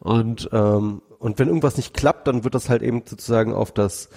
Und 0.00 0.48
ähm, 0.52 1.02
und 1.18 1.38
wenn 1.38 1.48
irgendwas 1.48 1.78
nicht 1.78 1.94
klappt, 1.94 2.28
dann 2.28 2.44
wird 2.44 2.54
das 2.54 2.68
halt 2.68 2.82
eben 2.82 3.02
sozusagen 3.06 3.54
auf 3.54 3.72
das 3.72 4.10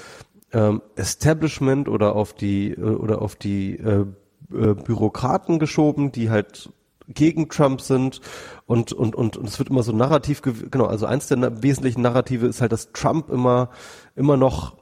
ähm, 0.53 0.81
Establishment 0.95 1.89
oder 1.89 2.15
auf 2.15 2.33
die 2.33 2.71
äh, 2.71 2.81
oder 2.81 3.21
auf 3.21 3.35
die 3.35 3.77
äh, 3.77 4.05
äh, 4.51 4.73
Bürokraten 4.73 5.59
geschoben, 5.59 6.11
die 6.11 6.29
halt 6.29 6.69
gegen 7.07 7.49
Trump 7.49 7.81
sind 7.81 8.21
und 8.65 8.91
und 8.91 9.15
und 9.15 9.37
und 9.37 9.47
es 9.47 9.59
wird 9.59 9.69
immer 9.69 9.83
so 9.83 9.93
narrativ 9.93 10.41
genau 10.41 10.85
also 10.85 11.05
eins 11.05 11.27
der 11.27 11.63
wesentlichen 11.63 12.01
Narrative 12.01 12.45
ist 12.47 12.61
halt 12.61 12.73
dass 12.73 12.91
Trump 12.91 13.29
immer 13.29 13.69
immer 14.15 14.35
noch 14.35 14.75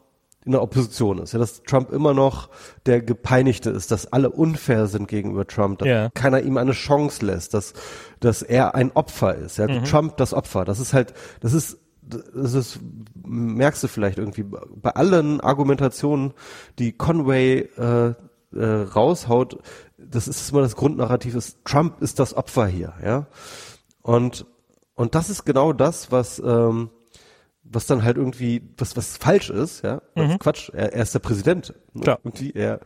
in 0.44 0.52
der 0.52 0.64
Opposition 0.64 1.20
ist 1.20 1.34
ja 1.34 1.40
dass 1.40 1.62
Trump 1.64 1.92
immer 1.92 2.16
noch 2.16 2.50
der 2.88 3.02
gepeinigte 3.02 3.70
ist 3.70 3.92
dass 3.92 4.12
alle 4.12 4.32
unfair 4.32 4.88
sind 4.88 5.08
gegenüber 5.08 5.46
Trump 5.46 5.80
dass 5.80 5.88
yeah. 5.88 6.10
keiner 6.16 6.42
ihm 6.42 6.58
eine 6.58 6.72
Chance 6.72 7.24
lässt 7.24 7.54
dass 7.54 7.74
dass 8.22 8.42
er 8.42 8.74
ein 8.74 8.92
Opfer 8.94 9.36
ist 9.36 9.58
ja 9.58 9.68
mhm. 9.68 9.84
Trump 9.84 10.18
das 10.18 10.34
Opfer 10.34 10.66
das 10.66 10.80
ist 10.80 10.94
halt 10.94 11.14
das 11.42 11.54
ist 11.54 11.78
das 12.08 12.54
ist, 12.54 12.80
merkst 13.26 13.84
du 13.84 13.88
vielleicht 13.88 14.18
irgendwie 14.18 14.44
bei 14.44 14.92
allen 14.92 15.42
Argumentationen, 15.42 16.34
die 16.80 16.92
Conway 16.92 17.70
äh, 17.78 18.14
äh, 18.54 18.66
raushaut, 18.96 19.60
das 19.98 20.28
ist 20.28 20.52
immer 20.52 20.62
das 20.62 20.76
Grundnarrativ, 20.76 21.36
ist 21.36 21.60
Trump 21.66 22.02
ist 22.02 22.20
das 22.20 22.36
Opfer 22.36 22.68
hier, 22.68 22.94
ja. 23.04 23.28
Und 24.02 24.46
und 24.96 25.16
das 25.16 25.30
ist 25.30 25.46
genau 25.46 25.74
das, 25.74 26.12
was 26.12 26.40
ähm, 26.40 26.90
was 27.64 27.88
dann 27.88 28.04
halt 28.04 28.18
irgendwie 28.18 28.62
was 28.78 28.96
was 28.96 29.18
falsch 29.18 29.50
ist, 29.50 29.84
ja. 29.84 30.02
Mhm. 30.16 30.40
Quatsch, 30.40 30.70
er, 30.70 30.94
er, 30.94 31.04
ist 31.04 31.14
der 31.14 31.20
Präsident. 31.20 31.74
Ne? 31.94 32.02
Klar. 32.02 32.20
Irgendwie 32.24 32.52
er 32.52 32.80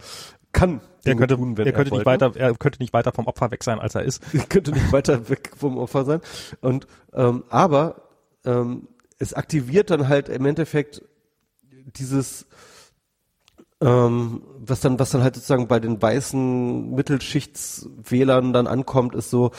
kann 0.51 0.82
er 1.05 1.15
könnte, 1.15 1.36
tun, 1.38 1.55
er, 1.57 1.65
er 1.65 1.74
könnte 1.74 1.93
nicht 1.93 2.05
weiter, 2.05 2.36
er 2.36 2.53
könnte 2.55 2.82
nicht 2.82 2.93
weiter 2.93 3.11
vom 3.11 3.28
Opfer 3.28 3.51
weg 3.51 3.63
sein, 3.63 3.80
als 3.80 3.95
er 3.95 4.03
ist. 4.03 4.24
Er 4.34 4.45
könnte 4.45 4.72
nicht 4.72 4.91
weiter 4.91 5.30
weg 5.30 5.51
vom 5.55 5.78
Opfer 5.78 6.05
sein. 6.05 6.22
Und 6.61 6.88
ähm, 7.13 7.43
aber 7.49 8.01
ähm, 8.45 8.88
es 9.20 9.34
aktiviert 9.34 9.89
dann 9.89 10.07
halt 10.07 10.30
im 10.30 10.45
Endeffekt 10.45 11.03
dieses 11.97 12.47
ähm, 13.82 14.41
was 14.57 14.82
dann, 14.82 14.99
was 14.99 15.11
dann 15.11 15.24
halt 15.24 15.36
sozusagen 15.36 15.67
bei 15.67 15.80
den 15.80 16.01
weißen 16.01 16.93
Mittelschichtswählern 16.93 18.51
dann 18.51 18.67
ankommt, 18.67 19.15
ist 19.15 19.30
so, 19.30 19.51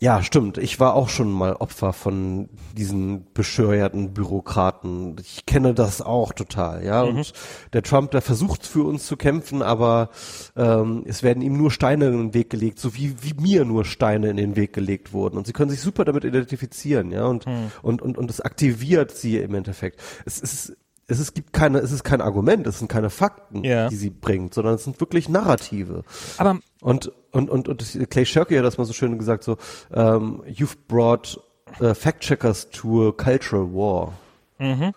ja, 0.00 0.22
stimmt. 0.22 0.58
Ich 0.58 0.78
war 0.78 0.94
auch 0.94 1.08
schon 1.08 1.32
mal 1.32 1.54
Opfer 1.54 1.92
von 1.92 2.48
diesen 2.76 3.32
bescheuerten 3.32 4.14
Bürokraten. 4.14 5.16
Ich 5.20 5.44
kenne 5.44 5.74
das 5.74 6.00
auch 6.00 6.32
total, 6.32 6.84
ja. 6.84 7.04
Mhm. 7.04 7.18
Und 7.18 7.32
der 7.72 7.82
Trump, 7.82 8.12
der 8.12 8.22
versucht 8.22 8.64
für 8.64 8.84
uns 8.84 9.06
zu 9.06 9.16
kämpfen, 9.16 9.60
aber 9.60 10.10
ähm, 10.56 11.02
es 11.04 11.24
werden 11.24 11.42
ihm 11.42 11.56
nur 11.56 11.72
Steine 11.72 12.06
in 12.06 12.12
den 12.12 12.34
Weg 12.34 12.48
gelegt, 12.50 12.78
so 12.78 12.94
wie, 12.94 13.16
wie 13.22 13.34
mir 13.34 13.64
nur 13.64 13.84
Steine 13.84 14.30
in 14.30 14.36
den 14.36 14.54
Weg 14.54 14.72
gelegt 14.72 15.12
wurden. 15.12 15.36
Und 15.36 15.48
sie 15.48 15.52
können 15.52 15.70
sich 15.70 15.80
super 15.80 16.04
damit 16.04 16.24
identifizieren, 16.24 17.10
ja. 17.10 17.26
Und, 17.26 17.46
mhm. 17.46 17.72
und, 17.82 18.00
und, 18.00 18.16
und 18.18 18.30
es 18.30 18.40
aktiviert 18.40 19.10
sie 19.10 19.38
im 19.38 19.54
Endeffekt. 19.54 20.00
Es 20.24 20.38
ist 20.38 20.76
es 21.10 21.18
ist, 21.18 21.34
gibt 21.34 21.54
keine, 21.54 21.78
es 21.78 21.90
ist 21.90 22.04
kein 22.04 22.20
Argument, 22.20 22.66
es 22.66 22.78
sind 22.78 22.88
keine 22.88 23.08
Fakten, 23.08 23.64
ja. 23.64 23.88
die 23.88 23.96
sie 23.96 24.10
bringt, 24.10 24.52
sondern 24.52 24.74
es 24.74 24.84
sind 24.84 25.00
wirklich 25.00 25.28
Narrative. 25.28 26.04
Aber 26.36 26.60
und 26.82 27.10
und 27.32 27.48
und 27.48 27.66
und 27.66 28.10
Clay 28.10 28.26
Shirky 28.26 28.56
hat 28.56 28.64
das 28.64 28.76
mal 28.76 28.84
so 28.84 28.92
schön 28.92 29.18
gesagt, 29.18 29.42
so 29.42 29.52
um, 29.90 29.98
ähm, 29.98 30.42
you've 30.46 30.76
brought 30.86 31.40
uh, 31.80 31.94
fact 31.94 32.20
checkers 32.20 32.68
to 32.68 33.08
a 33.08 33.12
cultural 33.12 33.72
war. 33.72 34.12
Mhm. 34.58 34.92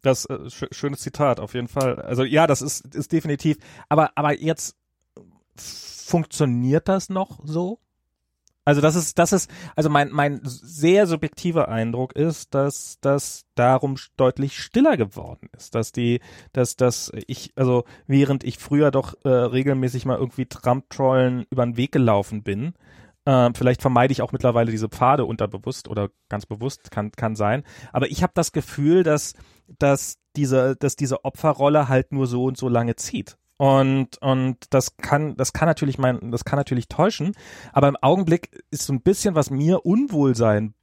Das 0.00 0.24
äh, 0.24 0.48
sch 0.48 0.64
schönes 0.72 1.00
Zitat 1.00 1.38
auf 1.38 1.52
jeden 1.52 1.68
Fall. 1.68 2.00
Also 2.00 2.24
ja, 2.24 2.46
das 2.46 2.62
ist 2.62 2.94
ist 2.94 3.12
definitiv. 3.12 3.58
Aber 3.90 4.12
aber 4.14 4.40
jetzt 4.40 4.74
funktioniert 5.56 6.88
das 6.88 7.10
noch 7.10 7.40
so? 7.44 7.78
Also 8.64 8.80
das 8.80 8.94
ist, 8.94 9.18
das 9.18 9.32
ist, 9.32 9.50
also 9.74 9.90
mein, 9.90 10.10
mein 10.10 10.40
sehr 10.44 11.08
subjektiver 11.08 11.68
Eindruck 11.68 12.14
ist, 12.14 12.54
dass 12.54 12.98
das 13.00 13.44
darum 13.56 13.96
deutlich 14.16 14.58
stiller 14.58 14.96
geworden 14.96 15.48
ist, 15.56 15.74
dass 15.74 15.90
die, 15.90 16.20
dass, 16.52 16.76
dass 16.76 17.10
ich, 17.26 17.52
also 17.56 17.84
während 18.06 18.44
ich 18.44 18.58
früher 18.58 18.92
doch 18.92 19.14
äh, 19.24 19.28
regelmäßig 19.28 20.04
mal 20.04 20.18
irgendwie 20.18 20.46
Trump-Trollen 20.46 21.44
über 21.50 21.64
den 21.64 21.76
Weg 21.76 21.90
gelaufen 21.90 22.44
bin, 22.44 22.74
äh, 23.24 23.50
vielleicht 23.54 23.82
vermeide 23.82 24.12
ich 24.12 24.22
auch 24.22 24.32
mittlerweile 24.32 24.70
diese 24.70 24.88
Pfade 24.88 25.24
unterbewusst 25.24 25.88
oder 25.88 26.10
ganz 26.28 26.46
bewusst, 26.46 26.92
kann, 26.92 27.10
kann 27.12 27.34
sein. 27.34 27.64
Aber 27.92 28.10
ich 28.10 28.22
habe 28.22 28.32
das 28.34 28.52
Gefühl, 28.52 29.02
dass, 29.02 29.34
dass 29.78 30.18
diese, 30.36 30.76
dass 30.76 30.94
diese 30.94 31.24
Opferrolle 31.24 31.88
halt 31.88 32.12
nur 32.12 32.28
so 32.28 32.44
und 32.44 32.56
so 32.56 32.68
lange 32.68 32.94
zieht. 32.94 33.38
Und, 33.62 34.20
und 34.20 34.56
das 34.70 34.96
kann, 34.96 35.36
das 35.36 35.52
kann 35.52 35.68
natürlich 35.68 35.96
mein, 35.96 36.32
das 36.32 36.44
kann 36.44 36.58
natürlich 36.58 36.88
täuschen. 36.88 37.36
Aber 37.72 37.86
im 37.86 37.96
Augenblick 38.00 38.50
ist 38.72 38.86
so 38.86 38.92
ein 38.92 39.02
bisschen, 39.02 39.36
was 39.36 39.50
mir 39.50 39.86
Unwohlsein 39.86 40.74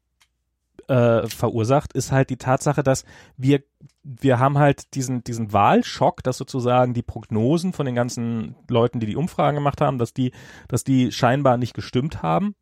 äh, 0.88 1.28
verursacht, 1.28 1.92
ist 1.92 2.14
halt 2.14 2.30
die 2.30 2.38
Tatsache, 2.38 2.82
dass 2.82 3.04
wir, 3.36 3.64
wir 4.04 4.40
haben 4.40 4.58
halt 4.58 4.94
diesen, 4.94 5.26
diesen 5.26 5.52
Wahlschock, 5.52 6.24
dass 6.24 6.38
sozusagen 6.38 6.94
die 6.94 7.04
Prognosen 7.04 7.74
von 7.74 7.86
den 7.86 7.96
ganzen 7.96 8.56
Leuten, 8.70 9.02
die 9.02 9.08
die 9.08 9.18
Umfragen 9.18 9.56
gemacht 9.56 9.82
haben, 9.82 9.98
dass 9.98 10.14
die, 10.14 10.32
dass 10.70 10.86
die 10.86 11.12
scheinbar 11.12 11.58
nicht 11.58 11.74
gestimmt 11.74 12.24
haben. 12.24 12.56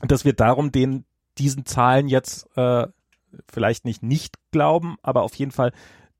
Dass 0.00 0.24
wir 0.24 0.32
darum 0.32 0.70
den, 0.70 1.06
diesen 1.38 1.66
Zahlen 1.66 2.06
jetzt, 2.06 2.46
äh, 2.56 2.86
vielleicht 3.50 3.84
nicht 3.84 4.04
nicht 4.04 4.36
glauben, 4.52 4.94
aber 5.02 5.22
auf 5.22 5.34
jeden 5.34 5.50
Fall 5.50 5.72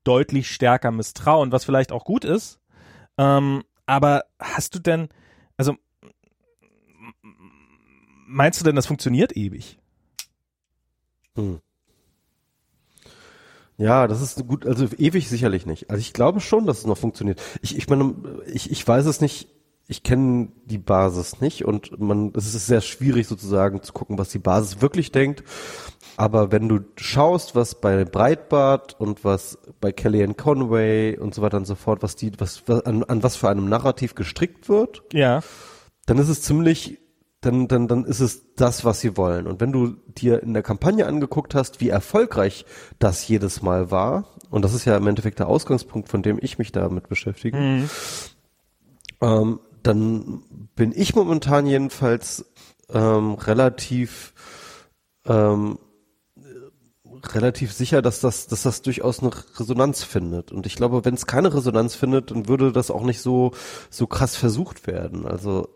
deutlich 0.03 0.51
stärker 0.51 0.91
misstrauen, 0.91 1.53
was 1.53 1.63
vielleicht 1.63 1.93
auch 1.93 2.03
gut 2.03 2.25
ist, 2.25 2.60
ähm, 3.17 3.63
aber 3.85 4.25
hast 4.39 4.75
du 4.75 4.79
denn, 4.79 5.09
also 5.57 5.75
meinst 8.27 8.59
du 8.59 8.65
denn, 8.65 8.75
das 8.75 8.85
funktioniert 8.87 9.35
ewig? 9.35 9.77
Hm. 11.35 11.59
Ja, 13.77 14.07
das 14.07 14.21
ist 14.21 14.47
gut, 14.47 14.65
also 14.65 14.85
ewig 14.97 15.27
sicherlich 15.27 15.65
nicht. 15.65 15.89
Also 15.89 16.01
ich 16.01 16.13
glaube 16.13 16.39
schon, 16.39 16.67
dass 16.67 16.79
es 16.79 16.85
noch 16.85 16.97
funktioniert. 16.97 17.41
Ich, 17.61 17.75
ich 17.75 17.89
meine, 17.89 18.13
ich, 18.45 18.69
ich 18.69 18.87
weiß 18.87 19.05
es 19.07 19.21
nicht, 19.21 19.47
ich 19.87 20.03
kenne 20.03 20.49
die 20.65 20.77
Basis 20.77 21.41
nicht 21.41 21.65
und 21.65 21.99
man, 21.99 22.31
es 22.35 22.53
ist 22.53 22.67
sehr 22.67 22.81
schwierig 22.81 23.27
sozusagen 23.27 23.81
zu 23.81 23.91
gucken, 23.91 24.17
was 24.17 24.29
die 24.29 24.39
Basis 24.39 24.81
wirklich 24.81 25.11
denkt. 25.11 25.43
Aber 26.21 26.51
wenn 26.51 26.69
du 26.69 26.81
schaust, 26.97 27.55
was 27.55 27.81
bei 27.81 28.05
Breitbart 28.05 28.95
und 28.99 29.25
was 29.25 29.57
bei 29.79 29.91
Kellyanne 29.91 30.35
Conway 30.35 31.17
und 31.17 31.33
so 31.33 31.41
weiter 31.41 31.57
und 31.57 31.65
so 31.65 31.73
fort, 31.73 32.03
was 32.03 32.15
die, 32.15 32.31
was, 32.39 32.61
was 32.67 32.85
an, 32.85 33.03
an 33.03 33.23
was 33.23 33.37
für 33.37 33.49
einem 33.49 33.67
Narrativ 33.67 34.13
gestrickt 34.13 34.69
wird, 34.69 35.01
ja, 35.13 35.41
dann 36.05 36.19
ist 36.19 36.29
es 36.29 36.43
ziemlich, 36.43 36.99
dann, 37.39 37.67
dann, 37.67 37.87
dann 37.87 38.05
ist 38.05 38.19
es 38.19 38.53
das, 38.53 38.85
was 38.85 38.99
sie 38.99 39.17
wollen. 39.17 39.47
Und 39.47 39.61
wenn 39.61 39.71
du 39.71 39.95
dir 40.15 40.43
in 40.43 40.53
der 40.53 40.61
Kampagne 40.61 41.07
angeguckt 41.07 41.55
hast, 41.55 41.81
wie 41.81 41.89
erfolgreich 41.89 42.65
das 42.99 43.27
jedes 43.27 43.63
Mal 43.63 43.89
war, 43.89 44.25
und 44.51 44.63
das 44.63 44.75
ist 44.75 44.85
ja 44.85 44.95
im 44.97 45.07
Endeffekt 45.07 45.39
der 45.39 45.47
Ausgangspunkt, 45.47 46.07
von 46.07 46.21
dem 46.21 46.37
ich 46.39 46.59
mich 46.59 46.71
damit 46.71 47.09
beschäftige, 47.09 47.57
mhm. 47.57 47.89
ähm, 49.21 49.59
dann 49.81 50.43
bin 50.75 50.93
ich 50.95 51.15
momentan 51.15 51.65
jedenfalls 51.65 52.45
ähm, 52.93 53.33
relativ 53.33 54.35
ähm, 55.25 55.79
relativ 57.33 57.73
sicher, 57.73 58.01
dass 58.01 58.19
das, 58.19 58.47
dass 58.47 58.63
das 58.63 58.81
durchaus 58.81 59.19
eine 59.19 59.31
Resonanz 59.59 60.03
findet. 60.03 60.51
Und 60.51 60.65
ich 60.65 60.75
glaube, 60.75 61.05
wenn 61.05 61.13
es 61.13 61.27
keine 61.27 61.53
Resonanz 61.53 61.95
findet, 61.95 62.31
dann 62.31 62.47
würde 62.47 62.71
das 62.71 62.91
auch 62.91 63.03
nicht 63.03 63.19
so, 63.19 63.51
so 63.89 64.07
krass 64.07 64.35
versucht 64.35 64.87
werden. 64.87 65.25
Also. 65.25 65.69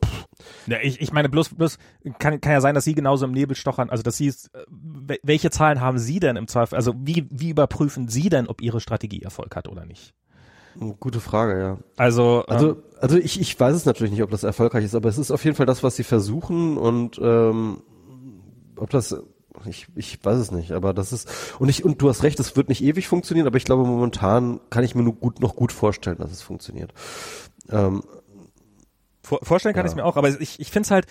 Ja, 0.67 0.77
ich, 0.81 1.01
ich 1.01 1.11
meine, 1.13 1.29
bloß, 1.29 1.55
bloß 1.55 1.77
kann, 2.19 2.41
kann 2.41 2.51
ja 2.51 2.61
sein, 2.61 2.75
dass 2.75 2.83
Sie 2.83 2.95
genauso 2.95 3.25
im 3.25 3.31
Nebel 3.31 3.55
stochern. 3.55 3.89
Also, 3.89 4.03
dass 4.03 4.17
Sie, 4.17 4.27
äh, 4.27 5.17
welche 5.23 5.49
Zahlen 5.49 5.81
haben 5.81 5.99
Sie 5.99 6.19
denn 6.19 6.35
im 6.35 6.47
Zweifel? 6.47 6.75
Also, 6.75 6.93
wie, 6.97 7.27
wie 7.29 7.49
überprüfen 7.49 8.07
Sie 8.07 8.29
denn, 8.29 8.47
ob 8.47 8.61
Ihre 8.61 8.79
Strategie 8.79 9.21
Erfolg 9.21 9.55
hat 9.55 9.67
oder 9.67 9.85
nicht? 9.85 10.13
Gute 10.99 11.21
Frage, 11.21 11.59
ja. 11.59 11.77
Also, 11.95 12.43
also, 12.47 12.71
ähm, 12.71 12.83
also 12.99 13.17
ich, 13.17 13.39
ich 13.39 13.57
weiß 13.57 13.75
es 13.75 13.85
natürlich 13.85 14.11
nicht, 14.11 14.23
ob 14.23 14.31
das 14.31 14.43
erfolgreich 14.43 14.83
ist, 14.83 14.95
aber 14.95 15.07
es 15.07 15.17
ist 15.17 15.31
auf 15.31 15.43
jeden 15.45 15.55
Fall 15.55 15.65
das, 15.65 15.83
was 15.83 15.95
sie 15.95 16.03
versuchen 16.03 16.77
und 16.77 17.17
ähm, 17.21 17.81
ob 18.75 18.89
das 18.89 19.15
ich, 19.65 19.87
ich 19.95 20.23
weiß 20.23 20.37
es 20.37 20.51
nicht, 20.51 20.71
aber 20.71 20.93
das 20.93 21.13
ist 21.13 21.55
und 21.59 21.69
ich 21.69 21.83
und 21.85 22.01
du 22.01 22.09
hast 22.09 22.23
recht, 22.23 22.39
es 22.39 22.55
wird 22.55 22.69
nicht 22.69 22.83
ewig 22.83 23.07
funktionieren, 23.07 23.47
aber 23.47 23.57
ich 23.57 23.65
glaube 23.65 23.85
momentan 23.85 24.59
kann 24.69 24.83
ich 24.83 24.95
mir 24.95 25.03
nur 25.03 25.15
gut 25.15 25.39
noch 25.39 25.55
gut 25.55 25.71
vorstellen, 25.71 26.17
dass 26.17 26.31
es 26.31 26.41
funktioniert. 26.41 26.93
Ähm, 27.69 28.03
Vor, 29.23 29.39
vorstellen 29.43 29.73
kann 29.73 29.85
ja. 29.85 29.87
ich 29.87 29.91
es 29.91 29.95
mir 29.95 30.05
auch, 30.05 30.17
aber 30.17 30.29
ich 30.29 30.59
ich 30.59 30.71
finde 30.71 30.87
es 30.87 30.91
halt 30.91 31.07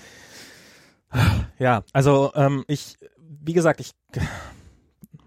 ja, 1.59 1.85
also 1.93 2.33
ähm, 2.35 2.65
ich 2.67 2.97
wie 3.45 3.53
gesagt, 3.53 3.81
ich 3.81 3.93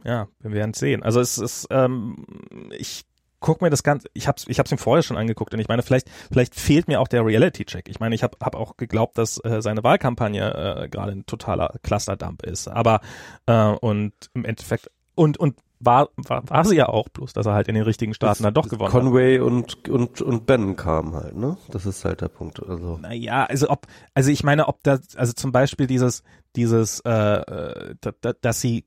ja, 0.03 0.27
wir 0.39 0.51
werden 0.51 0.71
es 0.71 0.79
sehen. 0.79 1.03
Also 1.03 1.19
es 1.19 1.37
ist 1.37 1.67
ähm, 1.69 2.25
ich 2.71 3.05
guck 3.39 3.61
mir 3.61 3.69
das 3.69 3.83
Ganze, 3.83 4.07
ich 4.13 4.27
hab's, 4.27 4.45
ich 4.47 4.59
hab's 4.59 4.71
ihm 4.71 4.77
vorher 4.77 5.03
schon 5.03 5.17
angeguckt 5.17 5.53
und 5.53 5.59
ich 5.59 5.67
meine, 5.67 5.83
vielleicht, 5.83 6.09
vielleicht 6.31 6.55
fehlt 6.55 6.87
mir 6.87 6.99
auch 6.99 7.07
der 7.07 7.25
Reality-Check. 7.25 7.89
Ich 7.89 7.99
meine, 7.99 8.15
ich 8.15 8.23
habe 8.23 8.37
hab 8.41 8.55
auch 8.55 8.77
geglaubt, 8.77 9.17
dass 9.17 9.43
äh, 9.43 9.61
seine 9.61 9.83
Wahlkampagne 9.83 10.83
äh, 10.83 10.89
gerade 10.89 11.11
ein 11.11 11.25
totaler 11.25 11.73
Clusterdump 11.83 12.43
ist. 12.43 12.67
Aber 12.67 13.01
äh, 13.45 13.69
und 13.69 14.13
im 14.33 14.45
Endeffekt 14.45 14.89
und 15.15 15.37
und 15.37 15.55
war, 15.79 16.09
war, 16.15 16.49
war 16.49 16.65
sie 16.65 16.75
ja 16.75 16.89
auch, 16.89 17.07
bloß 17.09 17.33
dass 17.33 17.45
er 17.45 17.53
halt 17.53 17.67
in 17.67 17.75
den 17.75 17.83
richtigen 17.83 18.13
Staaten 18.13 18.43
dann 18.43 18.53
doch 18.53 18.67
gewonnen 18.67 18.91
Conway 18.91 19.37
hat. 19.37 19.45
und, 19.45 19.87
und, 19.89 20.21
und 20.21 20.45
Ben 20.47 20.75
kamen 20.75 21.13
halt, 21.13 21.35
ne? 21.35 21.57
Das 21.69 21.85
ist 21.85 22.03
halt 22.03 22.21
der 22.21 22.29
Punkt. 22.29 22.61
Also. 22.67 22.97
Naja, 22.97 23.45
also 23.45 23.69
ob, 23.69 23.85
also 24.15 24.31
ich 24.31 24.43
meine, 24.43 24.67
ob 24.67 24.81
da, 24.83 24.97
also 25.15 25.33
zum 25.33 25.51
Beispiel 25.51 25.85
dieses, 25.85 26.23
dieses, 26.55 26.99
äh, 27.01 27.11
äh 27.11 27.95
dass 28.41 28.59
sie 28.59 28.85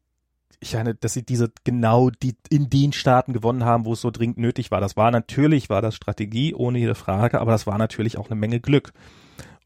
ich 0.61 0.75
meine, 0.75 0.95
dass 0.95 1.15
sie 1.15 1.25
diese 1.25 1.51
genau 1.65 2.11
die 2.11 2.37
in 2.51 2.69
den 2.69 2.93
Staaten 2.93 3.33
gewonnen 3.33 3.65
haben, 3.65 3.87
wo 3.87 3.95
es 3.95 4.03
so 4.03 4.11
dringend 4.11 4.39
nötig 4.39 4.71
war. 4.71 4.81
Das 4.81 4.97
war 4.97 5.11
natürlich, 5.11 5.71
war 5.71 5.81
das 5.81 5.95
Strategie, 5.95 6.55
ohne 6.55 6.79
jede 6.79 6.95
Frage, 6.95 7.41
aber 7.41 7.53
das 7.53 7.67
war 7.67 7.79
natürlich 7.79 8.19
auch 8.19 8.31
eine 8.31 8.39
Menge 8.39 8.61
Glück. 8.61 8.93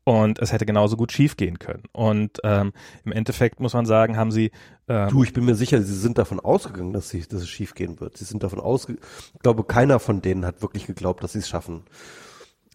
Und 0.05 0.38
es 0.38 0.53
hätte 0.53 0.66
genauso 0.66 0.97
gut 0.99 1.12
schiefgehen 1.12 1.59
können. 1.59 1.84
Und 1.92 2.38
ähm, 2.45 2.74
im 3.05 3.12
Endeffekt 3.12 3.59
muss 3.59 3.72
man 3.72 3.86
sagen, 3.86 4.18
haben 4.18 4.30
sie. 4.30 4.51
Ähm, 4.86 5.09
du, 5.09 5.24
ich 5.24 5.32
bin 5.32 5.47
mir 5.47 5.55
sicher, 5.55 5.80
sie 5.82 5.95
sind 5.95 6.18
davon 6.18 6.40
ausgegangen, 6.40 6.92
dass, 6.92 7.09
sie, 7.09 7.22
dass 7.22 7.40
es 7.40 7.49
schiefgehen 7.49 8.01
wird. 8.01 8.18
Sie 8.18 8.26
sind 8.26 8.42
davon 8.42 8.61
ausgegangen. 8.61 9.05
Ich 9.32 9.40
glaube, 9.40 9.64
keiner 9.64 9.99
von 9.99 10.20
denen 10.20 10.45
hat 10.45 10.61
wirklich 10.61 10.86
geglaubt, 10.86 11.24
dass 11.24 11.32
sie 11.32 11.38
es 11.38 11.49
schaffen. 11.49 11.84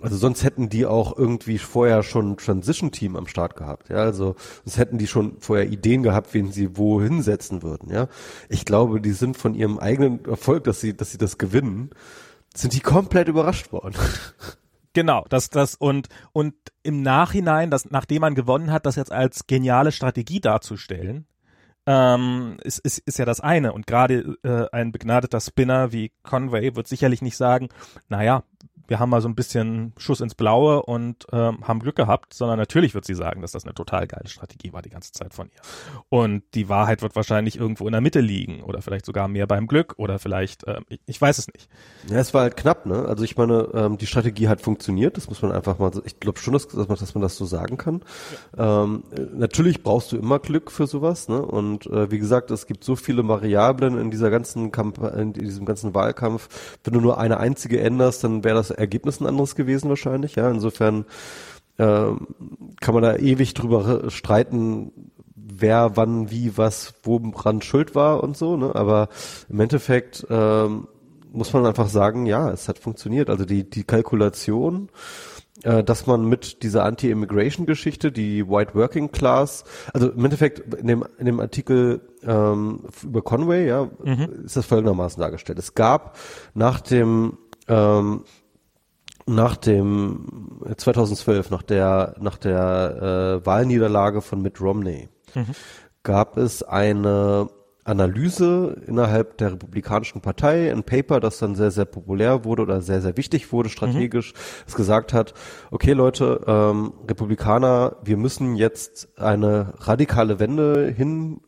Also 0.02 0.16
sonst 0.16 0.44
hätten 0.44 0.70
die 0.70 0.86
auch 0.86 1.18
irgendwie 1.18 1.58
vorher 1.58 2.04
schon 2.04 2.32
ein 2.32 2.38
Transition-Team 2.38 3.16
am 3.16 3.28
Start 3.28 3.56
gehabt, 3.56 3.90
ja. 3.90 3.98
Also 3.98 4.36
sonst 4.64 4.78
hätten 4.78 4.98
die 4.98 5.08
schon 5.08 5.38
vorher 5.40 5.68
Ideen 5.68 6.04
gehabt, 6.04 6.34
wen 6.34 6.52
sie 6.52 6.78
wo 6.78 7.02
hinsetzen 7.02 7.64
würden, 7.64 7.92
ja. 7.92 8.08
Ich 8.48 8.66
glaube, 8.66 9.02
die 9.02 9.12
sind 9.12 9.36
von 9.36 9.56
ihrem 9.56 9.78
eigenen 9.78 10.24
Erfolg, 10.26 10.64
dass 10.64 10.80
sie, 10.80 10.96
dass 10.96 11.12
sie 11.12 11.18
das 11.18 11.38
gewinnen, 11.38 11.90
sind 12.56 12.74
die 12.74 12.80
komplett 12.80 13.28
überrascht 13.28 13.72
worden. 13.72 13.96
Genau, 14.94 15.24
das, 15.30 15.52
das 15.52 15.76
und 15.76 16.10
und 16.34 16.56
im 16.82 17.04
Nachhinein, 17.04 17.70
das, 17.70 17.92
nachdem 17.92 18.22
man 18.22 18.34
gewonnen 18.34 18.72
hat, 18.72 18.88
das 18.88 18.96
jetzt 18.96 19.12
als 19.12 19.46
geniale 19.46 19.92
Strategie 19.92 20.42
darzustellen, 20.42 21.28
ähm, 21.86 22.58
ist, 22.64 22.80
ist, 22.80 23.00
ist 23.00 23.18
ja 23.18 23.26
das 23.26 23.40
eine. 23.40 23.74
Und 23.74 23.88
gerade 23.88 24.38
äh, 24.44 24.66
ein 24.72 24.92
begnadeter 24.92 25.40
Spinner 25.40 25.92
wie 25.92 26.12
Conway 26.24 26.76
wird 26.76 26.88
sicherlich 26.88 27.22
nicht 27.22 27.38
sagen, 27.38 27.70
naja, 28.10 28.44
wir 28.90 29.00
haben 29.00 29.10
mal 29.10 29.22
so 29.22 29.30
ein 29.30 29.36
bisschen 29.36 29.94
Schuss 29.98 30.22
ins 30.22 30.36
Blaue 30.36 30.82
und 30.84 31.28
ähm, 31.32 31.68
haben 31.68 31.80
Glück 31.80 31.96
gehabt, 31.96 32.34
sondern 32.34 32.58
natürlich 32.58 32.96
wird 32.96 33.06
sie 33.06 33.14
sagen, 33.14 33.42
dass 33.42 33.52
das 33.52 33.64
eine 33.64 33.74
total 33.74 34.08
geile 34.08 34.28
Strategie 34.28 34.74
war 34.74 34.82
die 34.82 34.90
ganze 34.90 35.12
Zeit 35.12 35.34
von 35.34 35.48
ihr. 35.48 35.62
Und 36.10 36.44
die 36.56 36.70
Wahrheit 36.70 37.02
wird 37.02 37.16
wahrscheinlich 37.16 37.58
irgendwo 37.58 37.86
in 37.86 37.92
der 37.92 38.02
Mitte 38.02 38.20
liegen 38.20 38.64
oder 38.64 38.82
vielleicht 38.82 39.06
sogar 39.06 39.28
mehr 39.28 39.48
beim 39.48 39.68
Glück 39.68 39.94
oder 39.98 40.20
vielleicht, 40.20 40.68
ähm, 40.68 40.86
ich, 40.90 41.00
ich 41.06 41.22
weiß 41.22 41.38
es 41.38 41.48
nicht. 41.48 41.70
Ja, 42.10 42.18
es 42.18 42.34
war 42.34 42.42
halt 42.42 42.58
knapp, 42.58 42.86
ne? 42.86 43.06
Also 43.06 43.24
ich 43.24 43.38
meine, 43.38 43.70
ähm, 43.74 43.98
die 43.98 44.08
Strategie 44.08 44.48
hat 44.48 44.62
funktioniert, 44.62 45.18
das 45.18 45.28
muss 45.30 45.42
man 45.42 45.52
einfach 45.52 45.78
mal, 45.78 45.92
ich 46.06 46.20
glaube 46.20 46.40
schon, 46.40 46.54
dass, 46.54 46.68
dass, 46.68 46.88
man, 47.14 47.22
das 47.22 47.38
so 47.38 47.46
sagen 47.46 47.78
kann. 47.78 48.02
Ja. 48.58 48.84
Ähm, 48.84 49.04
natürlich 49.34 49.84
brauchst 49.84 50.12
du 50.12 50.18
immer 50.18 50.40
Glück 50.40 50.72
für 50.72 50.88
sowas, 50.88 51.28
ne? 51.30 51.42
Und 51.42 51.86
äh, 51.88 52.10
wie 52.12 52.20
gesagt, 52.20 52.50
es 52.52 52.66
gibt 52.66 52.84
so 52.84 52.96
viele 52.96 53.28
Variablen 53.28 54.00
in 54.00 54.10
dieser 54.10 54.30
ganzen 54.30 54.72
Kamp 54.72 54.98
in 55.00 55.34
diesem 55.34 55.66
ganzen 55.66 55.94
Wahlkampf. 55.94 56.78
Wenn 56.84 56.94
du 56.94 57.02
nur 57.02 57.20
eine 57.20 57.40
einzige 57.40 57.80
änderst, 57.80 58.24
dann 58.24 58.44
wäre 58.44 58.56
das 58.56 58.72
Ergebnis 58.80 59.20
ein 59.20 59.28
anderes 59.28 59.56
gewesen 59.56 59.90
wahrscheinlich. 59.90 60.36
Ja, 60.36 60.50
insofern 60.50 61.06
ähm, 61.78 62.28
kann 62.80 62.94
man 62.94 63.04
da 63.04 63.16
ewig 63.16 63.54
drüber 63.54 64.10
streiten, 64.10 64.92
wer 65.36 65.96
wann 65.96 66.32
wie 66.32 66.58
was 66.58 66.94
woran 67.04 67.62
schuld 67.62 67.96
war 67.96 68.24
und 68.24 68.38
so. 68.38 68.58
Ne? 68.58 68.74
Aber 68.74 69.10
im 69.50 69.60
Endeffekt 69.60 70.26
ähm, 70.30 70.88
muss 71.32 71.54
man 71.54 71.66
einfach 71.66 71.88
sagen, 71.88 72.26
ja, 72.26 72.50
es 72.52 72.68
hat 72.68 72.80
funktioniert. 72.80 73.30
Also 73.30 73.46
die 73.46 73.70
die 73.70 73.84
Kalkulation 73.84 74.90
äh, 75.64 75.84
dass 75.84 76.08
man 76.08 76.26
mit 76.26 76.64
dieser 76.64 76.86
Anti-Immigration-Geschichte, 76.86 78.12
die 78.12 78.48
White 78.48 78.76
Working 78.76 79.12
Class, 79.12 79.66
also 79.94 80.10
im 80.10 80.24
Endeffekt 80.24 80.74
in 80.74 80.88
dem, 80.88 81.06
in 81.18 81.26
dem 81.26 81.40
Artikel 81.40 82.02
ähm, 82.24 82.84
über 83.04 83.22
Conway, 83.22 83.68
ja, 83.68 83.90
mhm. 84.04 84.44
ist 84.46 84.56
das 84.56 84.66
folgendermaßen 84.66 85.20
dargestellt. 85.20 85.60
Es 85.60 85.74
gab 85.76 86.18
nach 86.54 86.80
dem 86.80 87.38
ähm, 87.68 88.24
nach 89.30 89.58
dem 89.58 90.60
2012, 90.76 91.50
nach 91.50 91.64
der 91.64 92.16
nach 92.20 92.38
der 92.38 93.40
äh, 93.42 93.46
Wahlniederlage 93.46 94.22
von 94.22 94.42
Mitt 94.42 94.60
Romney, 94.60 95.10
mhm. 95.36 95.46
gab 96.04 96.38
es 96.38 96.64
eine 96.64 97.50
Analyse 97.90 98.82
innerhalb 98.86 99.38
der 99.38 99.54
Republikanischen 99.54 100.22
Partei, 100.22 100.72
ein 100.72 100.84
Paper, 100.84 101.20
das 101.20 101.40
dann 101.40 101.56
sehr, 101.56 101.72
sehr 101.72 101.86
populär 101.86 102.46
wurde 102.46 102.62
oder 102.62 102.82
sehr, 102.82 103.02
sehr 103.02 103.18
wichtig 103.18 103.52
wurde 103.52 103.70
strategisch, 103.70 104.34
mhm. 104.34 104.38
das 104.66 104.76
gesagt 104.76 105.14
hat, 105.14 105.34
okay 105.72 105.94
Leute, 105.94 106.42
ähm, 106.46 106.94
Republikaner, 107.08 107.98
wir 108.04 108.18
müssen 108.18 108.56
jetzt 108.56 109.10
eine 109.18 109.74
radikale 109.80 110.40
Wende 110.40 110.88
hin 110.88 111.10
in, 111.10 111.42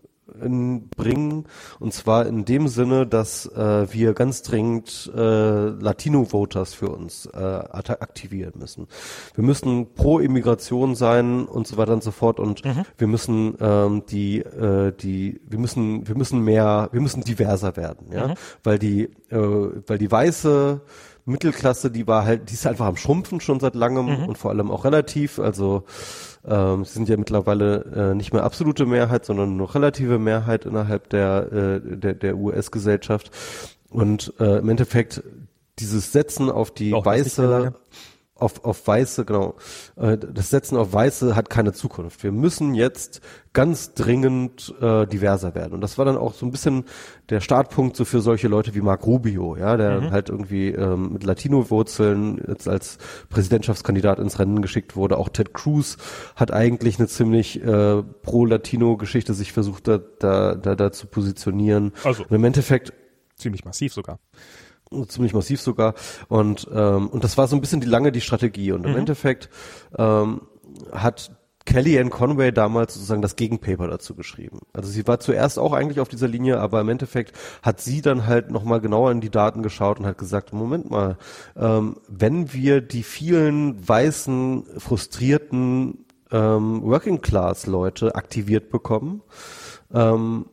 bringen. 0.95 1.45
Und 1.79 1.93
zwar 1.93 2.25
in 2.25 2.45
dem 2.45 2.67
Sinne, 2.67 3.07
dass 3.07 3.45
äh, 3.45 3.91
wir 3.91 4.13
ganz 4.13 4.41
dringend 4.41 5.11
äh, 5.15 5.69
Latino-Voters 5.69 6.73
für 6.73 6.89
uns 6.89 7.25
äh, 7.27 7.38
aktivieren 7.38 8.53
müssen. 8.57 8.88
Wir 9.36 9.43
müssen 9.43 9.93
pro 9.93 10.19
Immigration 10.19 10.95
sein 10.95 11.45
und 11.45 11.67
so 11.67 11.77
weiter 11.77 11.93
und 11.93 12.03
so 12.03 12.11
fort. 12.11 12.39
Und 12.39 12.65
mhm. 12.65 12.86
wir 12.97 13.07
müssen 13.07 13.55
ähm, 13.59 14.03
die, 14.09 14.39
äh, 14.39 14.93
die, 14.93 15.41
wir 15.47 15.59
müssen, 15.59 16.07
wir 16.07 16.15
müssen 16.15 16.41
mehr, 16.43 16.89
wir 16.91 17.01
müssen 17.01 17.23
diverser 17.23 17.75
werden, 17.75 18.07
ja, 18.11 18.29
mhm. 18.29 18.34
weil 18.63 18.79
die, 18.79 19.03
äh, 19.29 19.38
weil 19.88 19.97
die 19.97 20.11
weiße 20.11 20.82
Mittelklasse, 21.25 21.91
die 21.91 22.07
war 22.07 22.25
halt, 22.25 22.49
die 22.49 22.53
ist 22.53 22.65
einfach 22.65 22.88
am 22.88 22.97
Schrumpfen 22.97 23.41
schon 23.41 23.59
seit 23.59 23.75
langem 23.75 24.05
mhm. 24.05 24.25
und 24.25 24.38
vor 24.38 24.51
allem 24.51 24.71
auch 24.71 24.86
relativ. 24.86 25.39
Also 25.39 25.84
ähm, 26.48 26.86
sie 26.86 26.94
sind 26.94 27.10
ja 27.10 27.18
mittlerweile 27.18 28.12
äh, 28.12 28.16
nicht 28.16 28.34
mehr 28.34 28.44
absolute 28.44 28.86
Mehrheit, 28.86 29.26
sondern 29.26 29.58
nur 29.58 29.74
relative 29.74 30.20
Mehrheit 30.20 30.66
innerhalb 30.66 31.10
der, 31.10 31.52
äh, 31.52 31.98
der, 31.98 32.14
der 32.14 32.38
US-Gesellschaft. 32.38 33.32
Und 33.89 34.34
äh, 34.39 34.60
im 34.60 34.70
Endeffekt 34.70 35.24
dieses 35.80 36.12
Setzen 36.12 36.50
auf 36.50 36.72
die 36.72 36.94
Auch 36.94 37.06
weiße 37.06 37.74
auf, 38.42 38.66
auf 38.66 38.88
Weiße, 38.88 39.26
genau. 39.26 39.56
Äh, 39.96 40.18
das 40.18 40.50
Setzen 40.50 40.78
auf 40.78 40.94
Weiße 40.94 41.36
hat 41.36 41.50
keine 41.50 41.74
Zukunft. 41.74 42.24
Wir 42.24 42.32
müssen 42.32 42.74
jetzt 42.74 43.22
ganz 43.54 43.94
dringend 43.94 44.74
äh, 44.82 45.06
diverser 45.06 45.56
werden. 45.56 45.74
Und 45.74 45.82
das 45.82 45.98
war 45.98 46.06
dann 46.06 46.18
auch 46.18 46.34
so 46.34 46.46
ein 46.46 46.52
bisschen 46.52 46.86
der 47.30 47.42
Startpunkt 47.42 47.96
so 47.96 48.06
für 48.06 48.22
solche 48.22 48.48
Leute 48.48 48.74
wie 48.74 48.82
Mark 48.82 49.06
Rubio, 49.06 49.58
ja, 49.58 49.78
der 49.78 50.02
mhm. 50.02 50.12
halt 50.12 50.30
irgendwie 50.30 50.70
ähm, 50.70 51.14
mit 51.14 51.24
Latino-Wurzeln 51.24 52.42
jetzt 52.48 52.68
als 52.68 52.98
Präsidentschaftskandidat 53.30 54.20
ins 54.20 54.39
Rennen 54.39 54.62
geschickt 54.62 54.96
wurde. 54.96 55.18
Auch 55.18 55.30
Ted 55.30 55.54
Cruz 55.54 55.98
hat 56.36 56.52
eigentlich 56.52 56.98
eine 56.98 57.08
ziemlich 57.08 57.62
äh, 57.62 58.02
pro-Latino-Geschichte 58.02 59.34
sich 59.34 59.52
versucht, 59.52 59.88
da, 59.88 60.00
da, 60.20 60.56
da, 60.56 60.76
da 60.76 60.92
zu 60.92 61.08
positionieren. 61.08 61.92
Also. 62.04 62.24
Und 62.24 62.32
im 62.32 62.44
Endeffekt 62.44 62.94
ziemlich 63.36 63.66
massiv 63.66 63.94
sogar 63.94 64.20
ziemlich 65.08 65.34
massiv 65.34 65.62
sogar. 65.62 65.94
Und, 66.28 66.68
ähm, 66.74 67.08
und 67.10 67.24
das 67.24 67.38
war 67.38 67.48
so 67.48 67.56
ein 67.56 67.62
bisschen 67.62 67.82
die 67.82 67.88
lange 67.88 68.12
die 68.12 68.22
Strategie. 68.22 68.72
Und 68.72 68.86
im 68.86 68.92
mhm. 68.92 69.00
Endeffekt 69.00 69.50
ähm, 69.98 70.42
hat 70.92 71.32
Kellyanne 71.66 72.10
Conway 72.10 72.52
damals 72.52 72.96
sozusagen 72.96 73.22
das 73.22 73.36
Gegenpaper 73.36 73.88
dazu 73.88 74.16
geschrieben. 74.16 74.62
Also 74.74 74.89
sie 74.89 75.08
war 75.08 75.20
zuerst 75.20 75.60
auch 75.60 75.74
eigentlich 75.74 76.00
auf 76.00 76.10
dieser 76.10 76.28
Linie, 76.28 76.60
aber 76.60 76.82
im 76.82 76.89
Endeffekt 76.89 77.38
hat 77.62 77.80
sie 77.82 78.02
dann 78.02 78.26
halt 78.26 78.50
nochmal 78.52 78.82
genauer 78.82 79.12
in 79.12 79.22
die 79.22 79.30
Daten 79.30 79.62
geschaut 79.62 80.00
und 80.00 80.06
hat 80.06 80.18
gesagt, 80.18 80.54
Moment 80.54 80.89
mal, 80.89 81.18
ähm, 81.56 81.98
wenn 82.08 82.54
wir 82.54 82.82
die 82.82 83.04
vielen 83.04 83.88
weißen, 83.88 84.66
frustrierten 84.78 86.06
ähm, 86.32 86.82
Working 86.84 87.22
Class 87.22 87.68
Leute 87.68 88.16
aktiviert 88.16 88.70
bekommen, 88.70 89.22
ähm, 89.94 90.46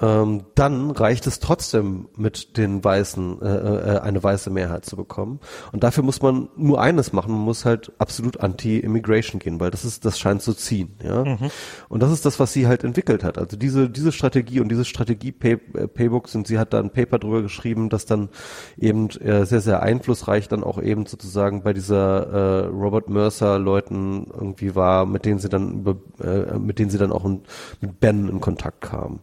ähm, 0.00 0.46
dann 0.56 0.90
reicht 0.90 1.26
es 1.28 1.38
trotzdem 1.38 2.08
mit 2.16 2.56
den 2.56 2.82
Weißen 2.82 3.40
äh, 3.40 3.46
äh, 3.46 3.98
eine 4.00 4.22
weiße 4.22 4.50
Mehrheit 4.50 4.84
zu 4.84 4.96
bekommen. 4.96 5.38
Und 5.70 5.84
dafür 5.84 6.02
muss 6.02 6.20
man 6.20 6.48
nur 6.56 6.80
eines 6.80 7.12
machen, 7.12 7.32
man 7.32 7.42
muss 7.42 7.64
halt 7.64 7.92
absolut 7.98 8.40
anti-Immigration 8.40 9.38
gehen, 9.38 9.60
weil 9.60 9.70
das 9.70 9.84
ist, 9.84 10.04
das 10.04 10.18
scheint 10.18 10.42
zu 10.42 10.52
ziehen. 10.52 10.96
Ja? 11.00 11.24
Mhm. 11.24 11.50
Und 11.88 12.02
das 12.02 12.10
ist 12.10 12.26
das, 12.26 12.40
was 12.40 12.52
sie 12.52 12.66
halt 12.66 12.82
entwickelt 12.82 13.22
hat. 13.22 13.38
Also 13.38 13.56
diese, 13.56 13.88
diese 13.88 14.10
Strategie 14.10 14.58
und 14.58 14.68
diese 14.68 14.84
Strategie-Paybook 14.84 16.28
sind, 16.28 16.48
sie 16.48 16.58
hat 16.58 16.72
da 16.72 16.80
ein 16.80 16.90
Paper 16.90 17.20
drüber 17.20 17.42
geschrieben, 17.42 17.88
das 17.88 18.04
dann 18.04 18.30
eben 18.76 19.10
äh, 19.10 19.46
sehr, 19.46 19.60
sehr 19.60 19.80
einflussreich 19.80 20.48
dann 20.48 20.64
auch 20.64 20.82
eben 20.82 21.06
sozusagen 21.06 21.62
bei 21.62 21.72
dieser 21.72 22.64
äh, 22.64 22.66
Robert 22.66 23.08
Mercer 23.08 23.60
Leuten 23.60 24.26
irgendwie 24.32 24.74
war, 24.74 25.06
mit 25.06 25.24
denen 25.24 25.38
sie 25.38 25.48
dann 25.48 25.72
über, 25.80 25.96
äh, 26.20 26.58
mit 26.58 26.80
denen 26.80 26.90
sie 26.90 26.98
dann 26.98 27.12
auch 27.12 27.24
in, 27.24 27.42
mit 27.80 28.00
Ben 28.00 28.28
in 28.28 28.40
Kontakt 28.40 28.80
kam. 28.80 29.20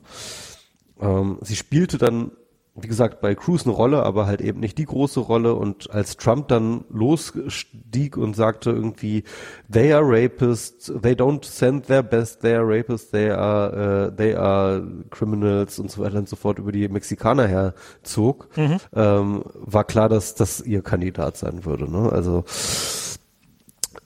Ähm, 1.01 1.39
sie 1.41 1.55
spielte 1.55 1.97
dann, 1.97 2.31
wie 2.75 2.87
gesagt, 2.87 3.19
bei 3.19 3.35
Cruz 3.35 3.65
eine 3.65 3.73
Rolle, 3.73 4.03
aber 4.03 4.27
halt 4.27 4.39
eben 4.39 4.59
nicht 4.59 4.77
die 4.77 4.85
große 4.85 5.19
Rolle. 5.19 5.55
Und 5.55 5.91
als 5.91 6.15
Trump 6.15 6.47
dann 6.47 6.85
losstieg 6.89 8.15
und 8.15 8.35
sagte 8.35 8.71
irgendwie, 8.71 9.23
they 9.71 9.91
are 9.91 10.03
rapists, 10.05 10.91
they 11.01 11.13
don't 11.13 11.43
send 11.43 11.87
their 11.87 12.03
best, 12.03 12.41
they 12.41 12.55
are 12.55 12.65
rapists, 12.65 13.11
they 13.11 13.29
are, 13.29 14.07
uh, 14.07 14.15
they 14.15 14.33
are 14.35 14.81
criminals 15.09 15.79
und 15.79 15.91
so 15.91 16.01
weiter 16.01 16.19
und 16.19 16.29
so 16.29 16.37
fort 16.37 16.59
über 16.59 16.71
die 16.71 16.87
Mexikaner 16.87 17.47
herzog, 17.47 18.47
mhm. 18.55 18.77
ähm, 18.93 19.43
war 19.55 19.83
klar, 19.83 20.07
dass 20.07 20.35
das 20.35 20.61
ihr 20.61 20.81
Kandidat 20.81 21.35
sein 21.37 21.65
würde. 21.65 21.91
Ne? 21.91 22.09
Also 22.11 22.45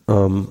ähm, 0.08 0.48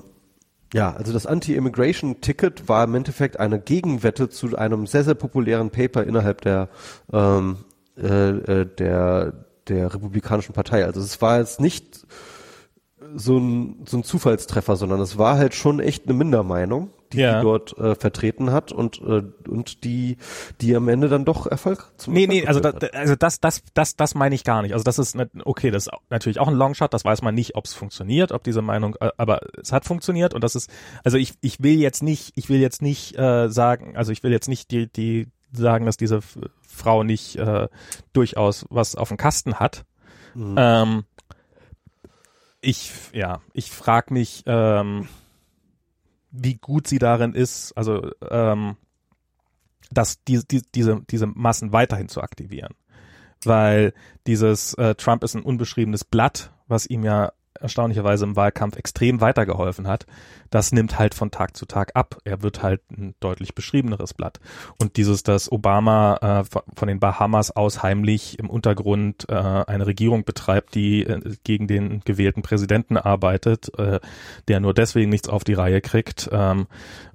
ja, 0.75 0.91
also 0.91 1.13
das 1.13 1.25
Anti-Immigration-Ticket 1.25 2.67
war 2.67 2.83
im 2.83 2.95
Endeffekt 2.95 3.39
eine 3.39 3.61
Gegenwette 3.61 4.27
zu 4.27 4.57
einem 4.57 4.87
sehr, 4.87 5.05
sehr 5.05 5.15
populären 5.15 5.69
Paper 5.69 6.03
innerhalb 6.03 6.41
der, 6.41 6.67
ähm, 7.13 7.59
äh, 7.97 8.07
äh, 8.07 8.65
der, 8.65 9.45
der 9.69 9.93
Republikanischen 9.93 10.51
Partei. 10.51 10.83
Also 10.83 10.99
es 10.99 11.21
war 11.21 11.39
jetzt 11.39 11.61
nicht 11.61 12.05
so 13.15 13.37
ein, 13.37 13.85
so 13.87 13.95
ein 13.95 14.03
Zufallstreffer, 14.03 14.75
sondern 14.75 14.99
es 14.99 15.17
war 15.17 15.37
halt 15.37 15.55
schon 15.55 15.79
echt 15.79 16.09
eine 16.09 16.13
Mindermeinung 16.13 16.89
die, 17.15 17.21
ja. 17.21 17.39
die 17.39 17.43
dort 17.43 17.77
äh, 17.77 17.95
vertreten 17.95 18.51
hat 18.51 18.71
und 18.71 19.01
äh, 19.01 19.23
und 19.47 19.83
die 19.83 20.17
die 20.61 20.75
am 20.75 20.87
Ende 20.87 21.09
dann 21.09 21.25
doch 21.25 21.47
Erfolg 21.47 21.91
zum 21.97 22.13
Nee, 22.13 22.23
Erfolg 22.23 22.41
nee, 22.41 22.47
also 22.47 22.59
da, 22.59 22.71
also 22.93 23.15
das 23.15 23.39
das 23.39 23.63
das 23.73 23.95
das 23.95 24.15
meine 24.15 24.35
ich 24.35 24.43
gar 24.43 24.61
nicht. 24.61 24.73
Also 24.73 24.83
das 24.83 24.99
ist 24.99 25.17
okay, 25.43 25.71
das 25.71 25.87
ist 25.87 25.93
natürlich 26.09 26.39
auch 26.39 26.47
ein 26.47 26.55
Longshot, 26.55 26.93
das 26.93 27.05
weiß 27.05 27.21
man 27.21 27.35
nicht, 27.35 27.55
ob 27.55 27.65
es 27.65 27.73
funktioniert, 27.73 28.31
ob 28.31 28.43
diese 28.43 28.61
Meinung 28.61 28.95
äh, 28.99 29.11
aber 29.17 29.41
es 29.59 29.71
hat 29.71 29.85
funktioniert 29.85 30.33
und 30.33 30.43
das 30.43 30.55
ist 30.55 30.69
also 31.03 31.17
ich 31.17 31.33
ich 31.41 31.61
will 31.63 31.79
jetzt 31.79 32.03
nicht, 32.03 32.33
ich 32.35 32.49
will 32.49 32.59
jetzt 32.59 32.81
nicht 32.81 33.17
äh, 33.17 33.49
sagen, 33.49 33.95
also 33.95 34.11
ich 34.11 34.23
will 34.23 34.31
jetzt 34.31 34.47
nicht 34.47 34.71
die 34.71 34.87
die 34.87 35.27
sagen, 35.51 35.85
dass 35.85 35.97
diese 35.97 36.19
Frau 36.67 37.03
nicht 37.03 37.37
äh, 37.37 37.67
durchaus 38.13 38.65
was 38.69 38.95
auf 38.95 39.07
dem 39.07 39.17
Kasten 39.17 39.55
hat. 39.55 39.85
Mhm. 40.33 40.55
Ähm, 40.57 41.03
ich 42.61 42.91
ja, 43.13 43.41
ich 43.53 43.71
frage 43.71 44.13
mich 44.13 44.43
ähm, 44.45 45.07
wie 46.37 46.55
gut 46.55 46.87
sie 46.87 46.99
darin 46.99 47.33
ist, 47.33 47.71
also 47.77 48.11
ähm, 48.29 48.77
dass 49.91 50.23
die, 50.23 50.41
die, 50.45 50.61
diese, 50.73 51.01
diese 51.09 51.27
Massen 51.27 51.71
weiterhin 51.71 52.09
zu 52.09 52.21
aktivieren. 52.21 52.73
Weil 53.43 53.93
dieses 54.27 54.73
äh, 54.75 54.95
Trump 54.95 55.23
ist 55.23 55.35
ein 55.35 55.43
unbeschriebenes 55.43 56.03
Blatt, 56.03 56.51
was 56.67 56.87
ihm 56.87 57.03
ja 57.03 57.31
erstaunlicherweise 57.59 58.25
im 58.25 58.35
Wahlkampf 58.35 58.75
extrem 58.77 59.21
weitergeholfen 59.21 59.87
hat, 59.87 60.05
das 60.49 60.71
nimmt 60.71 60.99
halt 60.99 61.13
von 61.13 61.31
Tag 61.31 61.55
zu 61.57 61.65
Tag 61.65 61.91
ab. 61.95 62.17
Er 62.23 62.41
wird 62.41 62.61
halt 62.61 62.81
ein 62.91 63.15
deutlich 63.19 63.55
beschriebeneres 63.55 64.13
Blatt. 64.13 64.39
Und 64.79 64.97
dieses, 64.97 65.23
dass 65.23 65.51
Obama 65.51 66.17
äh, 66.21 66.61
von 66.75 66.87
den 66.87 66.99
Bahamas 66.99 67.51
aus 67.51 67.83
heimlich 67.83 68.39
im 68.39 68.49
Untergrund 68.49 69.27
äh, 69.29 69.33
eine 69.33 69.87
Regierung 69.87 70.23
betreibt, 70.23 70.75
die 70.75 71.03
äh, 71.03 71.35
gegen 71.43 71.67
den 71.67 72.01
gewählten 72.05 72.41
Präsidenten 72.41 72.97
arbeitet, 72.97 73.77
äh, 73.79 73.99
der 74.47 74.59
nur 74.59 74.73
deswegen 74.73 75.09
nichts 75.09 75.29
auf 75.29 75.43
die 75.43 75.53
Reihe 75.53 75.81
kriegt 75.81 76.29
ähm, 76.31 76.67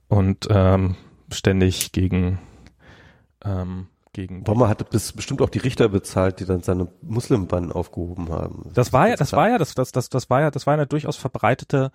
und 0.08 0.48
ähm, 0.50 0.96
ständig 1.32 1.92
gegen 1.92 2.38
ähm, 3.44 3.86
gegen. 4.12 4.40
Obama 4.40 4.68
hatte 4.68 4.84
bis, 4.84 5.12
bestimmt 5.12 5.42
auch 5.42 5.50
die 5.50 5.58
Richter 5.58 5.88
bezahlt, 5.88 6.40
die 6.40 6.44
dann 6.44 6.62
seine 6.62 6.88
Muslimbann 7.02 7.72
aufgehoben 7.72 8.30
haben. 8.30 8.70
Das 8.74 8.92
war 8.92 9.08
ja, 9.08 9.16
das 9.16 9.32
war 9.32 9.48
ja, 9.48 9.58
das, 9.58 9.74
das, 9.74 9.92
das, 9.92 10.08
das 10.08 10.30
war 10.30 10.40
ja, 10.40 10.50
das 10.50 10.66
war 10.66 10.74
eine 10.74 10.86
durchaus 10.86 11.16
verbreitete 11.16 11.92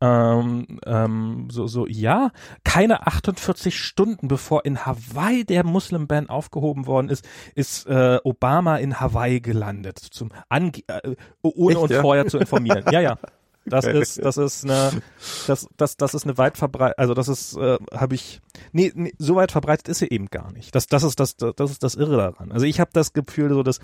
ähm, 0.00 0.78
ähm, 0.84 1.48
so, 1.50 1.66
so, 1.66 1.86
ja, 1.86 2.30
keine 2.64 3.06
48 3.06 3.78
Stunden 3.78 4.28
bevor 4.28 4.66
in 4.66 4.84
Hawaii 4.84 5.44
der 5.44 5.64
Muslim-Ban 5.64 6.28
aufgehoben 6.28 6.86
worden 6.86 7.08
ist, 7.08 7.26
ist 7.54 7.86
äh, 7.86 8.18
Obama 8.22 8.76
in 8.76 9.00
Hawaii 9.00 9.40
gelandet, 9.40 9.98
zum 9.98 10.32
Ange 10.50 10.82
äh, 10.88 11.16
ohne 11.40 11.72
Echt, 11.72 11.82
uns 11.82 11.92
ja? 11.92 12.02
vorher 12.02 12.26
zu 12.26 12.38
informieren. 12.38 12.84
ja, 12.90 13.00
ja. 13.00 13.18
Das 13.66 13.84
ist, 13.84 14.24
das 14.24 14.36
ist 14.36 14.64
eine, 14.64 15.02
das, 15.46 15.68
das, 15.76 15.96
das 15.96 16.14
ist 16.14 16.24
eine 16.24 16.38
weit 16.38 16.56
verbreitet, 16.56 16.98
also 16.98 17.14
das 17.14 17.28
ist, 17.28 17.56
äh, 17.56 17.78
habe 17.92 18.14
ich, 18.14 18.40
nee, 18.72 18.92
nee, 18.94 19.12
so 19.18 19.36
weit 19.36 19.52
verbreitet 19.52 19.88
ist 19.88 19.98
sie 19.98 20.08
eben 20.08 20.26
gar 20.26 20.52
nicht. 20.52 20.74
Das, 20.74 20.86
das 20.86 21.02
ist 21.02 21.18
das, 21.18 21.36
das 21.36 21.70
ist 21.70 21.82
das 21.82 21.96
Irre 21.96 22.16
daran. 22.16 22.52
Also 22.52 22.64
ich 22.64 22.80
habe 22.80 22.90
das 22.92 23.12
Gefühl, 23.12 23.50
so 23.50 23.62
dass, 23.62 23.80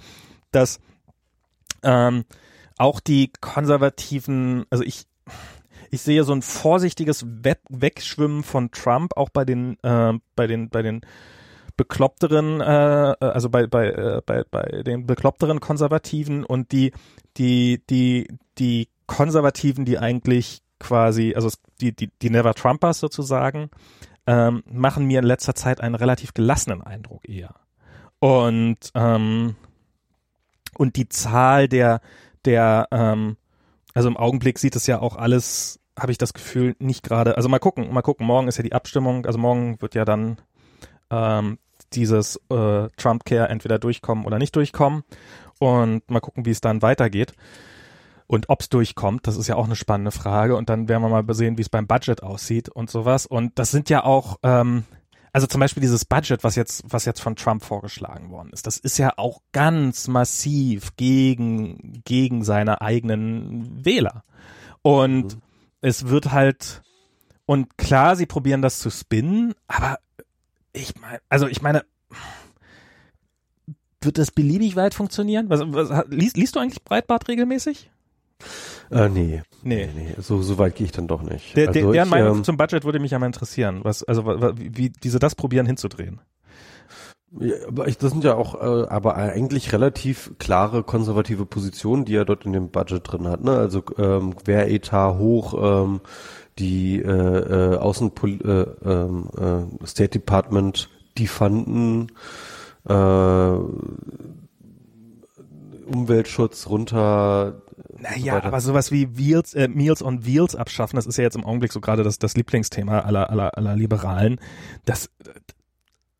dass 0.52 0.80
ähm, 1.82 2.24
auch 2.78 3.00
die 3.00 3.32
konservativen, 3.40 4.64
also 4.70 4.84
ich, 4.84 5.04
ich 5.90 6.02
sehe 6.02 6.24
so 6.24 6.32
ein 6.32 6.42
vorsichtiges 6.42 7.26
We 7.26 7.56
Wegschwimmen 7.68 8.42
von 8.44 8.70
Trump 8.70 9.16
auch 9.16 9.30
bei 9.30 9.44
den, 9.44 9.78
äh, 9.82 10.14
bei 10.36 10.46
den, 10.46 10.70
bei 10.70 10.82
den 10.82 11.02
bekloppteren, 11.76 12.60
äh, 12.60 13.16
also 13.20 13.50
bei, 13.50 13.66
bei, 13.66 13.88
äh, 13.88 14.22
bei, 14.24 14.44
bei 14.50 14.82
den 14.82 15.06
bekloppteren 15.06 15.60
Konservativen 15.60 16.44
und 16.44 16.72
die, 16.72 16.92
die, 17.36 17.82
die, 17.88 18.28
die 18.58 18.88
Konservativen, 19.06 19.84
die 19.84 19.98
eigentlich 19.98 20.62
quasi, 20.78 21.34
also 21.34 21.50
die, 21.80 21.94
die, 21.94 22.10
die 22.20 22.30
Never 22.30 22.54
Trumpers 22.54 22.98
sozusagen, 22.98 23.70
ähm, 24.26 24.62
machen 24.66 25.06
mir 25.06 25.20
in 25.20 25.24
letzter 25.24 25.54
Zeit 25.54 25.80
einen 25.80 25.94
relativ 25.94 26.34
gelassenen 26.34 26.82
Eindruck 26.82 27.28
eher. 27.28 27.54
Und, 28.18 28.78
ähm, 28.94 29.56
und 30.76 30.96
die 30.96 31.08
Zahl 31.08 31.68
der, 31.68 32.00
der, 32.44 32.88
ähm, 32.90 33.36
also 33.94 34.08
im 34.08 34.16
Augenblick 34.16 34.58
sieht 34.58 34.76
es 34.76 34.86
ja 34.86 35.00
auch 35.00 35.16
alles, 35.16 35.80
habe 35.98 36.12
ich 36.12 36.18
das 36.18 36.32
Gefühl, 36.32 36.76
nicht 36.78 37.02
gerade, 37.02 37.36
also 37.36 37.48
mal 37.48 37.58
gucken, 37.58 37.92
mal 37.92 38.02
gucken, 38.02 38.26
morgen 38.26 38.48
ist 38.48 38.56
ja 38.56 38.62
die 38.62 38.72
Abstimmung, 38.72 39.26
also 39.26 39.38
morgen 39.38 39.80
wird 39.82 39.94
ja 39.94 40.04
dann 40.04 40.38
ähm, 41.10 41.58
dieses 41.92 42.36
äh, 42.48 42.88
Trump-Care 42.96 43.48
entweder 43.48 43.78
durchkommen 43.78 44.24
oder 44.24 44.38
nicht 44.38 44.56
durchkommen 44.56 45.02
und 45.58 46.08
mal 46.10 46.20
gucken, 46.20 46.46
wie 46.46 46.50
es 46.50 46.60
dann 46.60 46.82
weitergeht. 46.82 47.34
Und 48.32 48.48
ob's 48.48 48.70
durchkommt, 48.70 49.26
das 49.26 49.36
ist 49.36 49.48
ja 49.48 49.56
auch 49.56 49.66
eine 49.66 49.76
spannende 49.76 50.10
Frage. 50.10 50.56
Und 50.56 50.70
dann 50.70 50.88
werden 50.88 51.02
wir 51.02 51.10
mal 51.10 51.34
sehen, 51.34 51.58
wie 51.58 51.60
es 51.60 51.68
beim 51.68 51.86
Budget 51.86 52.22
aussieht 52.22 52.70
und 52.70 52.88
sowas. 52.88 53.26
Und 53.26 53.58
das 53.58 53.70
sind 53.70 53.90
ja 53.90 54.04
auch, 54.04 54.38
ähm, 54.42 54.84
also 55.34 55.46
zum 55.46 55.60
Beispiel 55.60 55.82
dieses 55.82 56.06
Budget, 56.06 56.42
was 56.42 56.56
jetzt, 56.56 56.82
was 56.88 57.04
jetzt 57.04 57.20
von 57.20 57.36
Trump 57.36 57.62
vorgeschlagen 57.62 58.30
worden 58.30 58.48
ist, 58.54 58.66
das 58.66 58.78
ist 58.78 58.96
ja 58.96 59.12
auch 59.18 59.42
ganz 59.52 60.08
massiv 60.08 60.96
gegen, 60.96 62.00
gegen 62.06 62.42
seine 62.42 62.80
eigenen 62.80 63.84
Wähler. 63.84 64.24
Und 64.80 65.34
mhm. 65.34 65.42
es 65.82 66.08
wird 66.08 66.32
halt, 66.32 66.80
und 67.44 67.76
klar, 67.76 68.16
sie 68.16 68.24
probieren 68.24 68.62
das 68.62 68.78
zu 68.78 68.88
spinnen, 68.88 69.52
aber 69.66 69.98
ich 70.72 70.98
meine, 70.98 71.20
also 71.28 71.48
ich 71.48 71.60
meine, 71.60 71.84
wird 74.00 74.16
das 74.16 74.30
beliebig 74.30 74.74
weit 74.74 74.94
funktionieren? 74.94 75.50
Was, 75.50 75.60
was, 75.66 76.06
liest, 76.08 76.38
liest 76.38 76.56
du 76.56 76.60
eigentlich 76.60 76.82
Breitbart 76.82 77.28
regelmäßig? 77.28 77.90
Äh, 78.90 79.08
nee. 79.08 79.42
Nee. 79.62 79.88
nee, 79.94 80.14
So, 80.18 80.42
so 80.42 80.58
weit 80.58 80.74
gehe 80.76 80.86
ich 80.86 80.92
dann 80.92 81.06
doch 81.06 81.22
nicht. 81.22 81.56
Der, 81.56 81.68
also 81.68 81.92
deren 81.92 82.06
ich, 82.06 82.10
Meinung 82.10 82.38
ähm, 82.38 82.44
zum 82.44 82.56
Budget 82.56 82.84
würde 82.84 82.98
mich 82.98 83.12
ja 83.12 83.18
mal 83.18 83.26
interessieren, 83.26 83.80
was, 83.82 84.02
also 84.02 84.26
wie, 84.26 84.92
wie 85.00 85.08
sie 85.08 85.18
das 85.18 85.34
probieren 85.34 85.66
hinzudrehen. 85.66 86.20
Ja, 87.40 87.54
aber 87.66 87.88
ich, 87.88 87.96
das 87.96 88.12
sind 88.12 88.24
ja 88.24 88.34
auch 88.34 88.54
äh, 88.54 88.86
aber 88.88 89.16
eigentlich 89.16 89.72
relativ 89.72 90.32
klare 90.38 90.82
konservative 90.82 91.46
Positionen, 91.46 92.04
die 92.04 92.14
er 92.14 92.26
dort 92.26 92.44
in 92.44 92.52
dem 92.52 92.68
Budget 92.68 93.10
drin 93.10 93.26
hat. 93.26 93.42
Ne? 93.42 93.52
Also 93.52 93.82
ähm, 93.96 94.34
Wehretat 94.44 95.16
hoch, 95.16 95.54
ähm, 95.84 96.00
die 96.58 97.00
äh, 97.00 97.08
äh, 97.08 97.76
Außenpol 97.78 98.76
äh, 98.84 98.88
ähm, 98.88 99.28
äh, 99.38 99.86
State 99.86 100.10
Department, 100.10 100.90
die 101.16 101.26
fanden 101.26 102.08
äh, 102.86 103.56
Umweltschutz 105.86 106.68
runter, 106.68 107.61
naja, 108.02 108.40
so 108.40 108.46
aber 108.46 108.60
sowas 108.60 108.90
wie 108.90 109.16
Wheels, 109.16 109.54
äh, 109.54 109.68
Meals 109.68 110.02
on 110.02 110.24
Wheels 110.26 110.56
abschaffen, 110.56 110.96
das 110.96 111.06
ist 111.06 111.16
ja 111.18 111.24
jetzt 111.24 111.36
im 111.36 111.44
Augenblick 111.44 111.72
so 111.72 111.80
gerade 111.80 112.02
das, 112.02 112.18
das 112.18 112.36
Lieblingsthema 112.36 113.00
aller, 113.00 113.30
aller, 113.30 113.56
aller 113.56 113.76
Liberalen. 113.76 114.40
Das, 114.84 115.08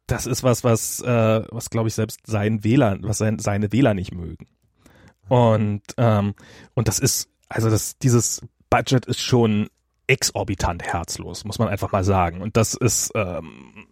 das 0.07 0.27
ist 0.27 0.45
was, 0.45 0.63
was, 0.63 1.01
äh, 1.01 1.43
was 1.51 1.71
glaube 1.71 1.89
ich 1.89 1.95
selbst 1.95 2.27
seinen 2.27 2.63
Wähler, 2.63 2.99
was 3.03 3.19
sein, 3.19 3.39
seine 3.39 3.73
Wähler 3.73 3.95
nicht 3.95 4.15
mögen. 4.15 4.47
Und, 5.29 5.83
ähm, 5.97 6.35
und 6.75 6.89
das 6.89 6.99
ist, 7.01 7.29
also 7.49 7.69
das, 7.69 7.99
dieses 7.99 8.43
Budget 8.71 9.07
ist 9.07 9.21
schon 9.21 9.69
exorbitant 10.07 10.83
herzlos, 10.83 11.45
muss 11.45 11.59
man 11.59 11.69
einfach 11.69 11.91
mal 11.91 12.05
sagen. 12.05 12.43
Und 12.43 12.57
das 12.57 12.75
ist, 12.75 13.11
ähm, 13.15 13.87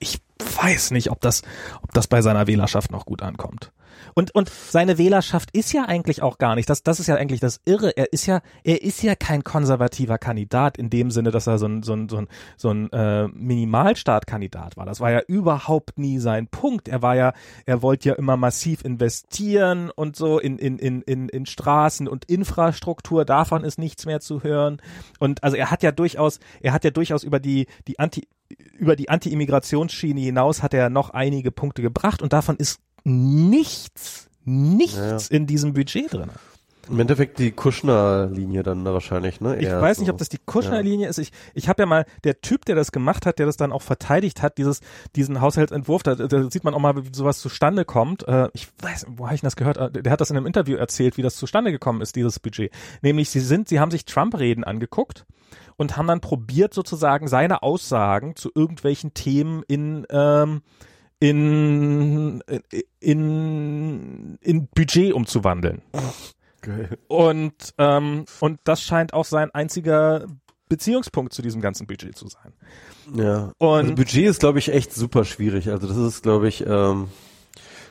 ich 0.00 0.18
weiß 0.38 0.90
nicht, 0.90 1.10
ob 1.10 1.20
das, 1.20 1.42
ob 1.82 1.92
das 1.92 2.08
bei 2.08 2.22
seiner 2.22 2.46
Wählerschaft 2.46 2.90
noch 2.90 3.06
gut 3.06 3.22
ankommt. 3.22 3.72
Und, 4.20 4.34
und 4.34 4.50
seine 4.50 4.98
Wählerschaft 4.98 5.48
ist 5.56 5.72
ja 5.72 5.86
eigentlich 5.86 6.20
auch 6.20 6.36
gar 6.36 6.54
nicht, 6.54 6.68
das, 6.68 6.82
das 6.82 7.00
ist 7.00 7.06
ja 7.06 7.14
eigentlich 7.14 7.40
das 7.40 7.58
Irre. 7.64 7.96
Er 7.96 8.12
ist 8.12 8.26
ja, 8.26 8.42
er 8.64 8.82
ist 8.82 9.02
ja 9.02 9.14
kein 9.14 9.44
konservativer 9.44 10.18
Kandidat 10.18 10.76
in 10.76 10.90
dem 10.90 11.10
Sinne, 11.10 11.30
dass 11.30 11.46
er 11.46 11.56
so 11.56 11.64
ein, 11.64 11.82
so 11.82 11.94
ein, 11.94 12.10
so 12.10 12.18
ein, 12.18 12.28
so 12.58 12.68
ein 12.68 12.92
äh, 12.92 13.28
Minimalstaatkandidat 13.28 14.76
war. 14.76 14.84
Das 14.84 15.00
war 15.00 15.10
ja 15.10 15.22
überhaupt 15.26 15.98
nie 15.98 16.18
sein 16.18 16.48
Punkt. 16.48 16.86
Er 16.88 17.00
war 17.00 17.16
ja, 17.16 17.32
er 17.64 17.80
wollte 17.80 18.10
ja 18.10 18.14
immer 18.14 18.36
massiv 18.36 18.84
investieren 18.84 19.88
und 19.88 20.16
so 20.16 20.38
in, 20.38 20.58
in, 20.58 20.78
in, 20.78 21.00
in, 21.00 21.30
in 21.30 21.46
Straßen 21.46 22.06
und 22.06 22.26
Infrastruktur. 22.26 23.24
Davon 23.24 23.64
ist 23.64 23.78
nichts 23.78 24.04
mehr 24.04 24.20
zu 24.20 24.42
hören. 24.42 24.82
Und 25.18 25.42
also 25.42 25.56
er 25.56 25.70
hat 25.70 25.82
ja 25.82 25.92
durchaus, 25.92 26.40
er 26.60 26.74
hat 26.74 26.84
ja 26.84 26.90
durchaus 26.90 27.24
über 27.24 27.40
die, 27.40 27.68
die 27.88 27.98
Anti, 27.98 28.28
über 28.78 28.96
die 28.96 29.08
Anti-Immigrationsschiene 29.08 30.20
hinaus 30.20 30.62
hat 30.62 30.74
er 30.74 30.90
noch 30.90 31.10
einige 31.10 31.50
Punkte 31.50 31.82
gebracht 31.82 32.22
und 32.22 32.32
davon 32.32 32.56
ist 32.56 32.80
nichts, 33.04 34.28
nichts 34.44 35.28
ja. 35.28 35.36
in 35.36 35.46
diesem 35.46 35.72
Budget 35.72 36.12
drin. 36.12 36.30
Im 36.88 36.98
Endeffekt 36.98 37.38
die 37.38 37.52
Kuschner-Linie 37.52 38.64
dann 38.64 38.84
wahrscheinlich, 38.84 39.40
ne? 39.40 39.56
ich 39.60 39.68
weiß 39.68 39.98
so. 39.98 40.02
nicht, 40.02 40.10
ob 40.10 40.18
das 40.18 40.28
die 40.28 40.38
Kuschner-Linie 40.44 41.04
ja. 41.04 41.10
ist. 41.10 41.18
Ich, 41.18 41.30
ich 41.54 41.68
habe 41.68 41.82
ja 41.82 41.86
mal, 41.86 42.04
der 42.24 42.40
Typ, 42.40 42.64
der 42.64 42.74
das 42.74 42.90
gemacht 42.90 43.26
hat, 43.26 43.38
der 43.38 43.46
das 43.46 43.56
dann 43.56 43.70
auch 43.70 43.82
verteidigt 43.82 44.42
hat, 44.42 44.58
dieses, 44.58 44.80
diesen 45.14 45.40
Haushaltsentwurf, 45.40 46.02
da, 46.02 46.16
da 46.16 46.50
sieht 46.50 46.64
man 46.64 46.74
auch 46.74 46.80
mal, 46.80 46.96
wie 46.96 47.14
sowas 47.14 47.38
zustande 47.38 47.84
kommt. 47.84 48.26
Äh, 48.26 48.48
ich 48.54 48.66
weiß, 48.80 49.06
wo 49.08 49.26
habe 49.26 49.36
ich 49.36 49.40
das 49.40 49.54
gehört? 49.54 49.76
Äh, 49.76 50.02
der 50.02 50.10
hat 50.10 50.20
das 50.20 50.30
in 50.30 50.36
einem 50.36 50.46
Interview 50.46 50.76
erzählt, 50.76 51.16
wie 51.16 51.22
das 51.22 51.36
zustande 51.36 51.70
gekommen 51.70 52.00
ist, 52.00 52.16
dieses 52.16 52.40
Budget. 52.40 52.72
Nämlich, 53.02 53.30
sie 53.30 53.40
sind, 53.40 53.68
sie 53.68 53.78
haben 53.78 53.92
sich 53.92 54.04
Trump-Reden 54.04 54.64
angeguckt 54.64 55.26
und 55.80 55.96
haben 55.96 56.08
dann 56.08 56.20
probiert, 56.20 56.74
sozusagen 56.74 57.26
seine 57.26 57.62
Aussagen 57.62 58.36
zu 58.36 58.50
irgendwelchen 58.54 59.14
Themen 59.14 59.62
in, 59.66 60.06
ähm, 60.10 60.60
in, 61.20 62.42
in, 63.00 64.36
in 64.42 64.68
Budget 64.74 65.14
umzuwandeln. 65.14 65.80
Geil. 66.60 66.98
Und, 67.08 67.54
ähm, 67.78 68.26
und 68.40 68.60
das 68.64 68.82
scheint 68.82 69.14
auch 69.14 69.24
sein 69.24 69.54
einziger 69.54 70.26
Beziehungspunkt 70.68 71.32
zu 71.32 71.40
diesem 71.40 71.62
ganzen 71.62 71.86
Budget 71.86 72.14
zu 72.14 72.28
sein. 72.28 72.52
Ja. 73.14 73.52
Und 73.56 73.78
also 73.78 73.94
Budget 73.94 74.26
ist, 74.26 74.40
glaube 74.40 74.58
ich, 74.58 74.70
echt 74.70 74.92
super 74.92 75.24
schwierig. 75.24 75.70
Also 75.70 75.88
das 75.88 75.96
ist, 75.96 76.22
glaube 76.22 76.46
ich, 76.48 76.62
ähm, 76.66 77.08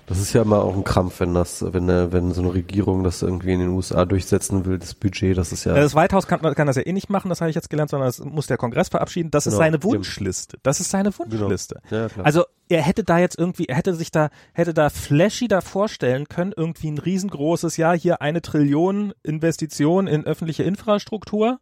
das 0.10 0.20
ist 0.20 0.34
ja 0.34 0.42
immer 0.42 0.64
auch 0.64 0.76
ein 0.76 0.84
Krampf, 0.84 1.20
wenn 1.20 1.36
das, 1.36 1.64
wenn, 1.72 1.88
wenn 1.88 2.32
so 2.32 2.42
eine 2.42 2.52
Regierung 2.52 3.04
das 3.04 3.22
irgendwie 3.22 3.54
in 3.54 3.60
den 3.60 3.70
USA 3.70 4.06
durchsetzen 4.06 4.66
will, 4.66 4.80
das 4.80 4.96
Budget, 4.96 5.38
das 5.38 5.52
ist 5.52 5.66
ja. 5.66 5.76
Das 5.76 5.94
White 5.94 6.16
House 6.16 6.26
kann, 6.26 6.42
kann 6.42 6.66
das 6.66 6.78
ja 6.78 6.82
eh 6.82 6.94
nicht 6.94 7.12
machen, 7.12 7.30
das 7.30 7.42
habe 7.42 7.52
ich 7.52 7.56
jetzt 7.56 7.70
gelernt, 7.70 7.92
sondern 7.92 8.08
das 8.08 8.18
muss 8.18 8.48
der 8.48 8.58
Kongress 8.58 8.90
verabschieden. 8.90 9.30
Das 9.30 9.46
ist 9.46 9.54
genau. 9.54 9.66
seine 9.66 9.84
Wunschliste. 9.84 10.58
Das 10.64 10.80
ist 10.80 10.90
seine 10.90 11.12
genau. 11.12 11.32
Wunschliste. 11.32 11.80
Genau. 11.92 12.08
Ja. 12.08 12.24
Also 12.24 12.46
er 12.70 12.82
hätte 12.82 13.04
da 13.04 13.20
jetzt 13.20 13.38
irgendwie, 13.38 13.66
er 13.66 13.76
hätte 13.76 13.94
sich 13.94 14.10
da, 14.10 14.32
hätte 14.54 14.74
da 14.74 14.90
flashy 14.90 15.48
da 15.48 15.62
vorstellen 15.62 16.28
können, 16.28 16.54
irgendwie 16.58 16.90
ein 16.90 16.98
riesengroßes, 16.98 17.78
ja, 17.78 17.94
hier 17.94 18.20
eine 18.20 18.42
Trillion 18.42 19.14
Investition 19.22 20.08
in 20.08 20.26
öffentliche 20.26 20.64
Infrastruktur, 20.64 21.60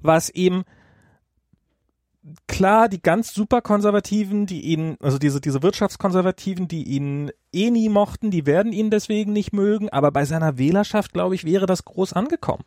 was 0.00 0.30
eben 0.30 0.64
klar, 2.46 2.88
die 2.88 3.02
ganz 3.02 3.34
super 3.34 3.60
Konservativen, 3.60 4.46
die 4.46 4.62
ihn, 4.62 4.96
also 5.00 5.18
diese, 5.18 5.40
diese 5.40 5.62
Wirtschaftskonservativen, 5.62 6.68
die 6.68 6.84
ihn 6.84 7.30
eh 7.52 7.70
nie 7.70 7.88
mochten, 7.88 8.30
die 8.30 8.46
werden 8.46 8.72
ihn 8.72 8.90
deswegen 8.90 9.32
nicht 9.32 9.52
mögen, 9.52 9.90
aber 9.90 10.10
bei 10.10 10.24
seiner 10.24 10.58
Wählerschaft, 10.58 11.12
glaube 11.12 11.34
ich, 11.34 11.44
wäre 11.44 11.66
das 11.66 11.84
groß 11.84 12.12
angekommen. 12.14 12.64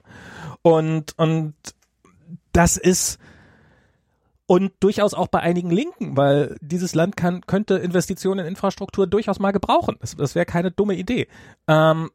Und, 0.61 1.17
und 1.17 1.55
das 2.51 2.77
ist, 2.77 3.19
und 4.45 4.71
durchaus 4.79 5.13
auch 5.13 5.27
bei 5.27 5.39
einigen 5.39 5.71
Linken, 5.71 6.15
weil 6.15 6.55
dieses 6.61 6.95
Land 6.95 7.17
kann, 7.17 7.41
könnte 7.41 7.75
Investitionen 7.75 8.41
in 8.41 8.45
Infrastruktur 8.45 9.05
durchaus 9.05 9.39
mal 9.39 9.51
gebrauchen. 9.51 9.97
Das, 9.99 10.15
das 10.15 10.35
wäre 10.35 10.45
keine 10.45 10.71
dumme 10.71 10.95
Idee. 10.95 11.27
Ähm, 11.67 12.11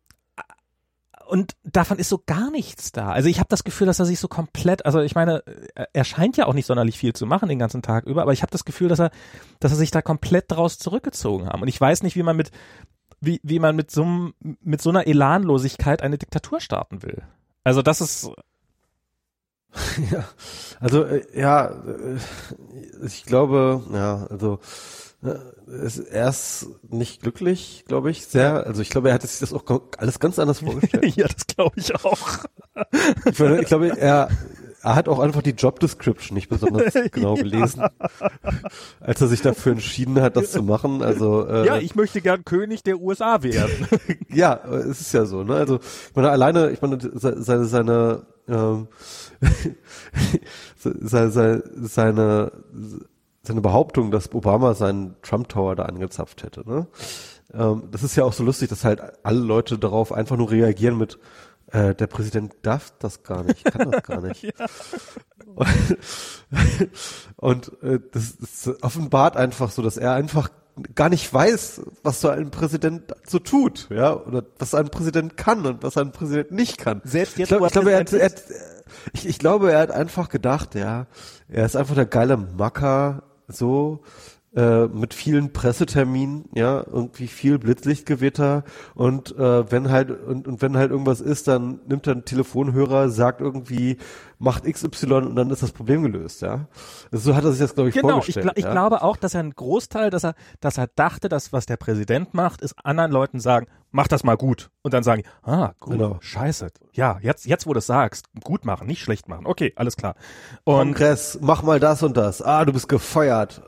und 1.32 1.56
davon 1.64 1.98
ist 1.98 2.10
so 2.10 2.22
gar 2.26 2.50
nichts 2.50 2.92
da. 2.92 3.10
Also 3.10 3.30
ich 3.30 3.38
habe 3.38 3.48
das 3.48 3.64
Gefühl, 3.64 3.86
dass 3.86 3.98
er 3.98 4.04
sich 4.04 4.20
so 4.20 4.28
komplett, 4.28 4.84
also 4.84 5.00
ich 5.00 5.14
meine, 5.14 5.42
er 5.94 6.04
scheint 6.04 6.36
ja 6.36 6.44
auch 6.44 6.52
nicht 6.52 6.66
sonderlich 6.66 6.98
viel 6.98 7.14
zu 7.14 7.24
machen 7.24 7.48
den 7.48 7.58
ganzen 7.58 7.80
Tag 7.80 8.04
über, 8.04 8.20
aber 8.20 8.34
ich 8.34 8.42
habe 8.42 8.52
das 8.52 8.66
Gefühl, 8.66 8.88
dass 8.88 8.98
er, 8.98 9.10
dass 9.58 9.72
er 9.72 9.78
sich 9.78 9.90
da 9.90 10.02
komplett 10.02 10.52
draus 10.52 10.78
zurückgezogen 10.78 11.46
haben. 11.46 11.62
Und 11.62 11.68
ich 11.68 11.80
weiß 11.80 12.02
nicht, 12.02 12.16
wie 12.16 12.22
man 12.22 12.36
mit, 12.36 12.50
wie, 13.22 13.40
wie 13.42 13.60
man 13.60 13.74
mit 13.74 13.90
so, 13.90 14.32
mit 14.40 14.82
so 14.82 14.90
einer 14.90 15.06
Elanlosigkeit 15.06 16.02
eine 16.02 16.18
Diktatur 16.18 16.60
starten 16.60 17.02
will. 17.02 17.22
Also 17.64 17.80
das 17.80 18.02
ist. 18.02 18.30
Ja, 20.10 20.24
also 20.80 21.04
äh, 21.04 21.24
ja, 21.34 21.68
äh, 21.68 22.18
ich 23.06 23.24
glaube, 23.24 23.82
ja, 23.90 24.26
also 24.28 24.58
er 25.22 26.28
ist 26.28 26.66
nicht 26.88 27.22
glücklich, 27.22 27.84
glaube 27.86 28.10
ich, 28.10 28.26
sehr. 28.26 28.66
Also 28.66 28.82
ich 28.82 28.90
glaube, 28.90 29.08
er 29.08 29.14
hat 29.14 29.22
sich 29.22 29.38
das 29.38 29.52
auch 29.52 29.64
alles 29.98 30.18
ganz 30.18 30.38
anders 30.38 30.60
vorgestellt. 30.60 31.04
ja, 31.16 31.28
das 31.28 31.46
glaube 31.46 31.74
ich 31.76 31.94
auch. 31.94 32.38
ich, 33.26 33.38
meine, 33.38 33.60
ich 33.60 33.68
glaube, 33.68 33.96
er, 33.96 34.28
er 34.82 34.94
hat 34.96 35.08
auch 35.08 35.20
einfach 35.20 35.42
die 35.42 35.50
Job 35.50 35.78
Description 35.78 36.34
nicht 36.34 36.48
besonders 36.48 36.92
genau 37.12 37.34
gelesen, 37.34 37.84
als 38.98 39.20
er 39.20 39.28
sich 39.28 39.42
dafür 39.42 39.72
entschieden 39.72 40.20
hat, 40.20 40.36
das 40.36 40.50
zu 40.50 40.62
machen. 40.62 41.02
Also 41.02 41.46
äh, 41.46 41.66
ja, 41.66 41.78
ich 41.78 41.94
möchte 41.94 42.20
gern 42.20 42.44
König 42.44 42.82
der 42.82 42.98
USA 42.98 43.44
werden. 43.44 43.86
ja, 44.28 44.54
es 44.54 45.00
ist 45.00 45.12
ja 45.14 45.24
so. 45.24 45.44
Ne? 45.44 45.54
Also 45.54 45.76
ich 45.76 46.16
meine, 46.16 46.30
alleine, 46.30 46.70
ich 46.70 46.82
meine, 46.82 46.98
seine 47.14 47.64
seine 47.64 48.26
ähm, 48.48 48.88
seine, 50.76 51.30
seine 51.30 51.62
seine 51.76 52.52
Behauptung, 53.62 54.10
dass 54.10 54.32
Obama 54.32 54.74
seinen 54.74 55.16
Trump 55.22 55.48
Tower 55.48 55.74
da 55.74 55.84
angezapft 55.84 56.42
hätte. 56.42 56.68
Ne? 56.68 56.86
Ähm, 57.52 57.88
das 57.90 58.02
ist 58.02 58.16
ja 58.16 58.24
auch 58.24 58.32
so 58.32 58.44
lustig, 58.44 58.68
dass 58.68 58.84
halt 58.84 59.02
alle 59.24 59.40
Leute 59.40 59.78
darauf 59.78 60.12
einfach 60.12 60.36
nur 60.36 60.50
reagieren 60.50 60.96
mit, 60.96 61.18
äh, 61.72 61.94
der 61.94 62.06
Präsident 62.06 62.54
darf 62.62 62.92
das 62.98 63.22
gar 63.22 63.42
nicht, 63.44 63.64
kann 63.64 63.90
das 63.90 64.02
gar 64.02 64.20
nicht. 64.26 64.42
ja. 64.42 64.52
Und 67.36 67.82
äh, 67.82 67.98
das, 68.12 68.36
das 68.38 68.82
offenbart 68.82 69.36
einfach 69.36 69.70
so, 69.70 69.82
dass 69.82 69.96
er 69.96 70.12
einfach 70.12 70.50
gar 70.94 71.08
nicht 71.08 71.32
weiß, 71.32 71.82
was 72.02 72.20
so 72.20 72.28
ein 72.28 72.50
Präsident 72.50 73.14
so 73.26 73.38
tut, 73.38 73.88
ja, 73.90 74.14
oder 74.14 74.44
was 74.58 74.74
ein 74.74 74.88
Präsident 74.88 75.36
kann 75.36 75.66
und 75.66 75.82
was 75.82 75.98
ein 75.98 76.12
Präsident 76.12 76.52
nicht 76.52 76.78
kann. 76.78 77.02
Selbst 77.04 77.36
jetzt, 77.36 77.50
ich, 77.50 77.58
glaub, 77.58 77.66
ich 77.66 77.72
glaube, 77.72 77.92
er 77.92 78.00
hat, 78.00 78.12
er 78.12 78.24
hat, 78.24 78.42
ich, 79.12 79.28
ich 79.28 79.38
glaube, 79.38 79.72
er 79.72 79.80
hat 79.80 79.90
einfach 79.90 80.30
gedacht, 80.30 80.74
ja, 80.74 81.06
er 81.48 81.66
ist 81.66 81.76
einfach 81.76 81.94
der 81.94 82.06
geile 82.06 82.38
Macker, 82.38 83.22
so 83.48 84.00
äh, 84.54 84.86
mit 84.86 85.14
vielen 85.14 85.52
Presseterminen, 85.52 86.44
ja, 86.54 86.84
irgendwie 86.86 87.26
viel 87.26 87.58
Blitzlichtgewitter 87.58 88.64
und 88.94 89.34
äh, 89.38 89.70
wenn 89.70 89.90
halt 89.90 90.10
und, 90.10 90.46
und 90.46 90.60
wenn 90.60 90.76
halt 90.76 90.90
irgendwas 90.90 91.20
ist, 91.20 91.48
dann 91.48 91.80
nimmt 91.88 92.06
er 92.06 92.12
einen 92.12 92.24
Telefonhörer, 92.26 93.08
sagt 93.08 93.40
irgendwie, 93.40 93.96
macht 94.42 94.64
XY 94.64 95.12
und 95.12 95.36
dann 95.36 95.50
ist 95.50 95.62
das 95.62 95.70
Problem 95.70 96.02
gelöst, 96.02 96.42
ja. 96.42 96.66
So 97.12 97.36
hat 97.36 97.44
er 97.44 97.52
sich 97.52 97.60
das, 97.60 97.74
glaube 97.74 97.90
ich, 97.90 97.94
genau, 97.94 98.14
vorgestellt. 98.14 98.46
Ich, 98.46 98.52
gl 98.54 98.58
ich 98.58 98.64
ja? 98.64 98.72
glaube 98.72 99.02
auch, 99.02 99.16
dass 99.16 99.34
er 99.34 99.40
einen 99.40 99.54
Großteil, 99.54 100.10
dass 100.10 100.24
er, 100.24 100.34
dass 100.60 100.78
er 100.78 100.88
dachte, 100.88 101.28
dass 101.28 101.52
was 101.52 101.66
der 101.66 101.76
Präsident 101.76 102.34
macht, 102.34 102.60
ist 102.60 102.74
anderen 102.84 103.12
Leuten 103.12 103.38
sagen, 103.38 103.68
mach 103.92 104.08
das 104.08 104.24
mal 104.24 104.36
gut. 104.36 104.70
Und 104.82 104.94
dann 104.94 105.04
sagen, 105.04 105.22
ah, 105.42 105.72
gut, 105.78 105.92
genau. 105.92 106.16
scheiße. 106.20 106.68
Ja, 106.92 107.18
jetzt, 107.22 107.46
jetzt, 107.46 107.68
wo 107.68 107.72
du 107.72 107.78
es 107.78 107.86
sagst, 107.86 108.26
gut 108.42 108.64
machen, 108.64 108.88
nicht 108.88 109.00
schlecht 109.00 109.28
machen. 109.28 109.46
Okay, 109.46 109.72
alles 109.76 109.96
klar. 109.96 110.16
Und 110.64 110.94
Kongress, 110.94 111.38
mach 111.40 111.62
mal 111.62 111.78
das 111.78 112.02
und 112.02 112.16
das. 112.16 112.42
Ah, 112.42 112.64
du 112.64 112.72
bist 112.72 112.88
gefeuert. 112.88 113.62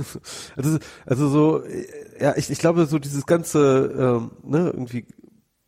also, 0.56 0.78
also 1.04 1.28
so, 1.28 1.62
ja, 2.20 2.36
ich, 2.36 2.50
ich 2.50 2.58
glaube, 2.58 2.86
so 2.86 2.98
dieses 2.98 3.26
ganze, 3.26 3.92
ähm, 3.96 4.32
ne, 4.42 4.70
irgendwie, 4.70 5.06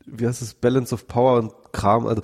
wie 0.05 0.26
heißt 0.26 0.43
es, 0.43 0.55
Balance 0.55 0.93
of 0.93 1.06
Power 1.06 1.39
und 1.39 1.52
Kram, 1.72 2.09
also 2.09 2.22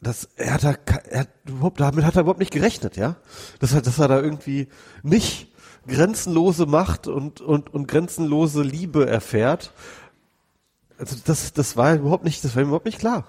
das, 0.00 0.28
er 0.36 0.54
hat 0.54 0.64
da, 0.64 0.74
er 1.08 1.20
hat 1.20 1.28
damit 1.76 2.04
hat 2.04 2.16
er 2.16 2.22
überhaupt 2.22 2.40
nicht 2.40 2.52
gerechnet, 2.52 2.96
ja. 2.96 3.16
Das 3.60 3.74
hat, 3.74 3.86
dass 3.86 3.98
er 3.98 4.08
da 4.08 4.20
irgendwie 4.20 4.68
nicht 5.02 5.52
grenzenlose 5.86 6.66
Macht 6.66 7.06
und, 7.06 7.40
und, 7.40 7.72
und 7.72 7.88
grenzenlose 7.88 8.62
Liebe 8.62 9.06
erfährt. 9.06 9.72
Also 10.98 11.16
das, 11.24 11.52
das 11.52 11.76
war 11.76 11.94
überhaupt 11.94 12.24
nicht, 12.24 12.44
das 12.44 12.54
war 12.54 12.62
ihm 12.62 12.68
überhaupt 12.68 12.86
nicht 12.86 12.98
klar. 12.98 13.24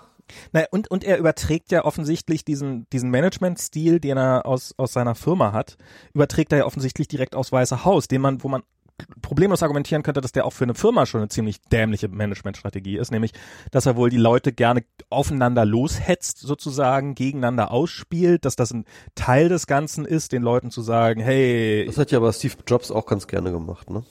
Naja, 0.51 0.67
und, 0.71 0.91
und 0.91 1.03
er 1.03 1.17
überträgt 1.19 1.71
ja 1.71 1.85
offensichtlich 1.85 2.43
diesen, 2.43 2.85
diesen 2.91 3.09
Management-Stil, 3.09 3.99
den 3.99 4.17
er 4.17 4.45
aus, 4.45 4.73
aus 4.77 4.93
seiner 4.93 5.15
Firma 5.15 5.53
hat, 5.53 5.77
überträgt 6.13 6.51
er 6.51 6.59
ja 6.59 6.65
offensichtlich 6.65 7.07
direkt 7.07 7.35
aus 7.35 7.51
Weiße 7.51 7.85
Haus, 7.85 8.07
den 8.07 8.21
man, 8.21 8.43
wo 8.43 8.49
man 8.49 8.63
problemlos 9.21 9.63
argumentieren 9.63 10.03
könnte, 10.03 10.21
dass 10.21 10.31
der 10.31 10.45
auch 10.45 10.53
für 10.53 10.63
eine 10.63 10.75
Firma 10.75 11.05
schon 11.05 11.21
eine 11.21 11.29
ziemlich 11.29 11.61
dämliche 11.61 12.07
Managementstrategie 12.07 12.97
ist, 12.97 13.11
nämlich, 13.11 13.33
dass 13.71 13.85
er 13.85 13.95
wohl 13.95 14.09
die 14.09 14.17
Leute 14.17 14.51
gerne 14.51 14.83
aufeinander 15.09 15.65
loshetzt, 15.65 16.39
sozusagen, 16.39 17.15
gegeneinander 17.15 17.71
ausspielt, 17.71 18.45
dass 18.45 18.55
das 18.55 18.71
ein 18.71 18.85
Teil 19.15 19.49
des 19.49 19.67
Ganzen 19.67 20.05
ist, 20.05 20.31
den 20.31 20.41
Leuten 20.41 20.71
zu 20.71 20.81
sagen, 20.81 21.21
hey. 21.21 21.85
Das 21.85 21.97
hat 21.97 22.11
ja 22.11 22.17
aber 22.17 22.33
Steve 22.33 22.55
Jobs 22.65 22.91
auch 22.91 23.05
ganz 23.05 23.27
gerne 23.27 23.51
gemacht, 23.51 23.89
ne? 23.89 24.03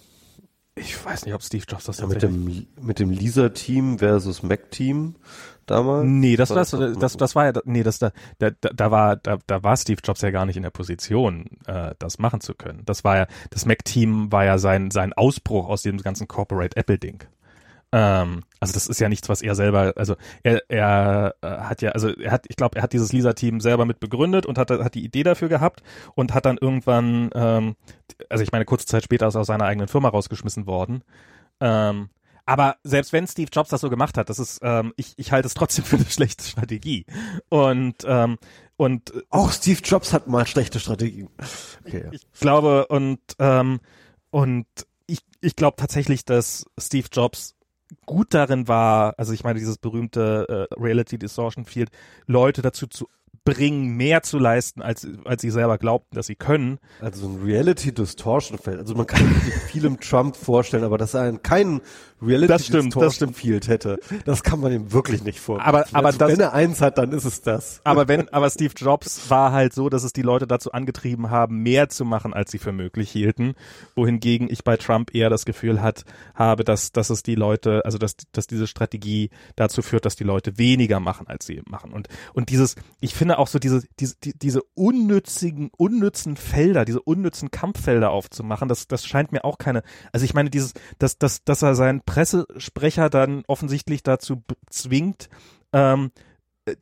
Ich 0.78 1.02
weiß 1.02 1.24
nicht, 1.24 1.34
ob 1.34 1.42
Steve 1.42 1.64
Jobs 1.66 1.84
das 1.84 2.00
ja, 2.00 2.06
mit 2.06 2.22
dem 2.22 2.66
mit 2.82 2.98
dem 2.98 3.08
Lisa-Team 3.08 3.98
versus 3.98 4.42
Mac-Team 4.42 5.14
damals? 5.66 6.06
Nee, 6.06 6.36
das, 6.36 6.48
das, 6.48 6.70
das, 6.70 6.98
das, 6.98 7.16
das 7.16 7.34
war 7.34 7.46
ja, 7.46 7.52
nee, 7.64 7.82
das, 7.82 7.98
da, 7.98 8.10
da, 8.38 8.50
da 8.50 8.90
war, 8.90 9.16
da, 9.16 9.38
da 9.46 9.62
war 9.62 9.76
Steve 9.76 10.00
Jobs 10.02 10.22
ja 10.22 10.30
gar 10.30 10.46
nicht 10.46 10.56
in 10.56 10.62
der 10.62 10.70
Position, 10.70 11.46
äh, 11.66 11.94
das 11.98 12.18
machen 12.18 12.40
zu 12.40 12.54
können. 12.54 12.82
Das 12.84 13.04
war 13.04 13.16
ja, 13.16 13.26
das 13.50 13.66
Mac-Team 13.66 14.32
war 14.32 14.44
ja 14.44 14.58
sein, 14.58 14.90
sein 14.90 15.12
Ausbruch 15.12 15.68
aus 15.68 15.82
dem 15.82 15.98
ganzen 15.98 16.28
Corporate 16.28 16.76
Apple-Ding. 16.76 17.24
Ähm, 17.92 18.42
also 18.58 18.74
das 18.74 18.88
ist 18.88 19.00
ja 19.00 19.08
nichts, 19.08 19.28
was 19.28 19.42
er 19.42 19.54
selber, 19.54 19.92
also 19.96 20.16
er, 20.42 20.60
er 20.68 21.34
äh, 21.40 21.46
hat 21.46 21.82
ja, 21.82 21.90
also 21.92 22.08
er 22.08 22.32
hat, 22.32 22.44
ich 22.48 22.56
glaube, 22.56 22.76
er 22.76 22.82
hat 22.82 22.92
dieses 22.92 23.12
Lisa-Team 23.12 23.60
selber 23.60 23.84
mit 23.84 24.00
begründet 24.00 24.44
und 24.44 24.58
hat, 24.58 24.70
hat 24.70 24.94
die 24.94 25.04
Idee 25.04 25.22
dafür 25.22 25.48
gehabt 25.48 25.82
und 26.14 26.34
hat 26.34 26.46
dann 26.46 26.58
irgendwann, 26.60 27.30
ähm, 27.34 27.76
also 28.28 28.42
ich 28.42 28.50
meine, 28.52 28.64
kurze 28.64 28.86
Zeit 28.86 29.04
später 29.04 29.28
ist 29.28 29.36
er 29.36 29.42
aus 29.42 29.46
seiner 29.46 29.66
eigenen 29.66 29.88
Firma 29.88 30.08
rausgeschmissen 30.08 30.66
worden. 30.66 31.04
Ähm, 31.60 32.10
aber 32.46 32.76
selbst 32.84 33.12
wenn 33.12 33.26
Steve 33.26 33.50
Jobs 33.52 33.70
das 33.70 33.80
so 33.80 33.90
gemacht 33.90 34.16
hat, 34.16 34.30
das 34.30 34.38
ist, 34.38 34.60
ähm, 34.62 34.94
ich, 34.96 35.14
ich 35.16 35.32
halte 35.32 35.46
es 35.48 35.54
trotzdem 35.54 35.84
für 35.84 35.96
eine 35.96 36.06
schlechte 36.06 36.44
Strategie. 36.44 37.04
Und 37.48 37.96
ähm, 38.06 38.38
und 38.78 39.12
auch 39.30 39.52
Steve 39.52 39.80
Jobs 39.82 40.12
hat 40.12 40.28
mal 40.28 40.46
schlechte 40.46 40.80
Strategien. 40.80 41.28
Okay, 41.84 42.04
ja. 42.04 42.12
Ich 42.12 42.26
glaube 42.38 42.86
und 42.86 43.20
ähm, 43.38 43.80
und 44.30 44.66
ich, 45.06 45.20
ich 45.40 45.56
glaube 45.56 45.76
tatsächlich, 45.76 46.24
dass 46.24 46.66
Steve 46.78 47.08
Jobs 47.10 47.56
gut 48.04 48.34
darin 48.34 48.68
war, 48.68 49.14
also 49.18 49.32
ich 49.32 49.44
meine 49.44 49.58
dieses 49.58 49.78
berühmte 49.78 50.68
äh, 50.70 50.74
Reality 50.80 51.18
Distortion 51.18 51.64
Field, 51.64 51.90
Leute 52.26 52.62
dazu 52.62 52.86
zu 52.86 53.08
bringen, 53.46 53.96
mehr 53.96 54.22
zu 54.22 54.38
leisten, 54.38 54.82
als, 54.82 55.06
als 55.24 55.40
sie 55.40 55.50
selber 55.50 55.78
glaubten, 55.78 56.16
dass 56.16 56.26
sie 56.26 56.34
können. 56.34 56.78
Also 57.00 57.28
ein 57.28 57.40
Reality 57.42 57.92
Distortion 57.92 58.58
Feld. 58.58 58.80
Also 58.80 58.94
man 58.94 59.06
kann 59.06 59.24
sich 59.44 59.54
vielem 59.70 59.98
Trump 60.00 60.36
vorstellen, 60.36 60.84
aber 60.84 60.98
dass 60.98 61.14
er 61.14 61.32
keinen 61.38 61.80
Reality 62.20 62.48
das 62.48 62.64
stimmt, 62.66 62.86
Distortion 62.86 63.04
das 63.04 63.14
stimmt. 63.14 63.36
Field 63.36 63.68
hätte, 63.68 63.98
das 64.24 64.42
kann 64.42 64.60
man 64.60 64.72
ihm 64.72 64.92
wirklich 64.92 65.22
nicht 65.22 65.38
vorstellen. 65.38 65.68
Aber, 65.68 65.86
aber 65.92 66.06
also 66.06 66.18
das, 66.18 66.32
wenn 66.32 66.40
er 66.40 66.54
eins 66.54 66.80
hat, 66.80 66.98
dann 66.98 67.12
ist 67.12 67.24
es 67.24 67.42
das. 67.42 67.80
Aber 67.84 68.08
wenn, 68.08 68.28
aber 68.30 68.50
Steve 68.50 68.72
Jobs 68.76 69.30
war 69.30 69.52
halt 69.52 69.74
so, 69.74 69.88
dass 69.88 70.02
es 70.02 70.12
die 70.12 70.22
Leute 70.22 70.46
dazu 70.46 70.72
angetrieben 70.72 71.30
haben, 71.30 71.62
mehr 71.62 71.88
zu 71.88 72.04
machen, 72.04 72.34
als 72.34 72.50
sie 72.50 72.58
für 72.58 72.72
möglich 72.72 73.10
hielten. 73.10 73.54
Wohingegen 73.94 74.50
ich 74.50 74.64
bei 74.64 74.76
Trump 74.76 75.14
eher 75.14 75.30
das 75.30 75.44
Gefühl 75.44 75.82
hat, 75.82 76.04
habe, 76.34 76.64
dass, 76.64 76.90
dass 76.90 77.10
es 77.10 77.22
die 77.22 77.34
Leute, 77.34 77.84
also 77.84 77.98
dass, 77.98 78.16
dass 78.32 78.46
diese 78.46 78.66
Strategie 78.66 79.30
dazu 79.54 79.82
führt, 79.82 80.04
dass 80.04 80.16
die 80.16 80.24
Leute 80.24 80.58
weniger 80.58 81.00
machen, 81.00 81.28
als 81.28 81.46
sie 81.46 81.62
machen. 81.68 81.92
Und, 81.92 82.08
und 82.32 82.48
dieses, 82.48 82.74
ich 83.00 83.14
finde 83.14 83.35
auch 83.36 83.48
so 83.48 83.58
diese, 83.58 83.82
diese, 83.98 84.16
die, 84.22 84.38
diese 84.38 84.62
unnützigen, 84.74 85.70
unnützen 85.76 86.36
Felder, 86.36 86.84
diese 86.84 87.00
unnützen 87.00 87.50
Kampffelder 87.50 88.10
aufzumachen, 88.10 88.68
das, 88.68 88.88
das 88.88 89.06
scheint 89.06 89.32
mir 89.32 89.44
auch 89.44 89.58
keine, 89.58 89.82
also 90.12 90.24
ich 90.24 90.34
meine, 90.34 90.50
dieses, 90.50 90.74
dass, 90.98 91.18
dass, 91.18 91.44
dass 91.44 91.62
er 91.62 91.74
seinen 91.74 92.02
Pressesprecher 92.02 93.10
dann 93.10 93.44
offensichtlich 93.46 94.02
dazu 94.02 94.42
zwingt, 94.70 95.28
ähm, 95.72 96.10
äh, 96.64 96.76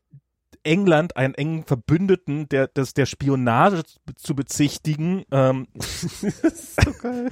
England, 0.63 1.17
einen 1.17 1.35
engen 1.35 1.65
Verbündeten 1.65 2.49
der, 2.49 2.69
des, 2.69 2.95
der 2.95 3.07
Spionage 3.07 3.83
zu 4.17 4.35
bezichtigen. 4.35 5.25
Ähm, 5.31 5.67
so 5.75 6.93
geil. 7.01 7.31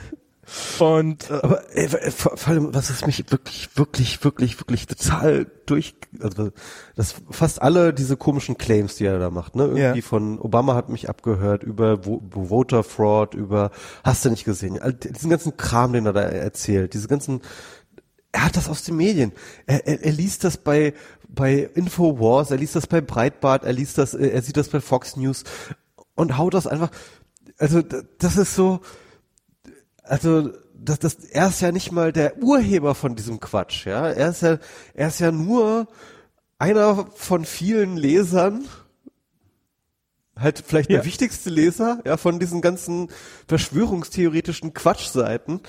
Und 0.78 1.30
äh, 1.30 1.34
aber 1.34 1.62
ey, 1.74 1.88
vor, 1.88 2.36
vor 2.36 2.52
allem, 2.52 2.74
was 2.74 2.90
ist 2.90 3.06
mich 3.06 3.24
wirklich, 3.30 3.70
wirklich, 3.76 4.22
wirklich, 4.24 4.60
wirklich 4.60 4.86
total 4.86 5.46
durch, 5.66 5.94
also 6.20 6.50
das 6.96 7.14
fast 7.30 7.62
alle 7.62 7.94
diese 7.94 8.16
komischen 8.16 8.58
Claims, 8.58 8.96
die 8.96 9.06
er 9.06 9.18
da 9.18 9.30
macht, 9.30 9.56
ne? 9.56 9.64
Irgendwie 9.64 10.00
ja. 10.00 10.06
von 10.06 10.38
Obama 10.38 10.74
hat 10.74 10.88
mich 10.88 11.08
abgehört 11.08 11.62
über 11.62 12.00
Voter 12.02 12.82
Fraud, 12.82 13.34
über 13.34 13.70
hast 14.04 14.24
du 14.24 14.30
nicht 14.30 14.44
gesehen, 14.44 14.78
diesen 15.02 15.30
ganzen 15.30 15.56
Kram, 15.56 15.92
den 15.92 16.06
er 16.06 16.12
da 16.12 16.22
erzählt, 16.22 16.94
diese 16.94 17.08
ganzen 17.08 17.40
er 18.34 18.46
hat 18.46 18.56
das 18.56 18.70
aus 18.70 18.82
den 18.82 18.96
Medien. 18.96 19.32
Er, 19.66 19.86
er, 19.86 20.04
er 20.04 20.12
liest 20.12 20.44
das 20.44 20.56
bei 20.56 20.94
bei 21.34 21.70
Infowars, 21.74 22.50
er 22.50 22.58
liest 22.58 22.76
das 22.76 22.86
bei 22.86 23.00
Breitbart, 23.00 23.64
er 23.64 23.72
liest 23.72 23.98
das, 23.98 24.14
äh, 24.14 24.28
er 24.28 24.42
sieht 24.42 24.56
das 24.56 24.68
bei 24.68 24.80
Fox 24.80 25.16
News 25.16 25.44
und 26.14 26.36
haut 26.36 26.54
das 26.54 26.66
einfach, 26.66 26.90
also 27.58 27.80
das 28.18 28.36
ist 28.36 28.54
so, 28.54 28.80
also 30.02 30.50
das, 30.74 30.98
das, 30.98 31.14
er 31.14 31.48
ist 31.48 31.60
ja 31.60 31.72
nicht 31.72 31.92
mal 31.92 32.12
der 32.12 32.42
Urheber 32.42 32.94
von 32.94 33.14
diesem 33.14 33.40
Quatsch, 33.40 33.86
ja. 33.86 34.08
Er 34.08 34.30
ist 34.30 34.42
ja, 34.42 34.58
er 34.94 35.08
ist 35.08 35.20
ja 35.20 35.30
nur 35.30 35.86
einer 36.58 37.06
von 37.14 37.44
vielen 37.44 37.96
Lesern, 37.96 38.64
halt 40.36 40.62
vielleicht 40.66 40.90
ja. 40.90 40.98
der 40.98 41.06
wichtigste 41.06 41.50
Leser, 41.50 42.00
ja, 42.04 42.16
von 42.16 42.38
diesen 42.40 42.60
ganzen 42.60 43.10
verschwörungstheoretischen 43.48 44.74
Quatschseiten. 44.74 45.60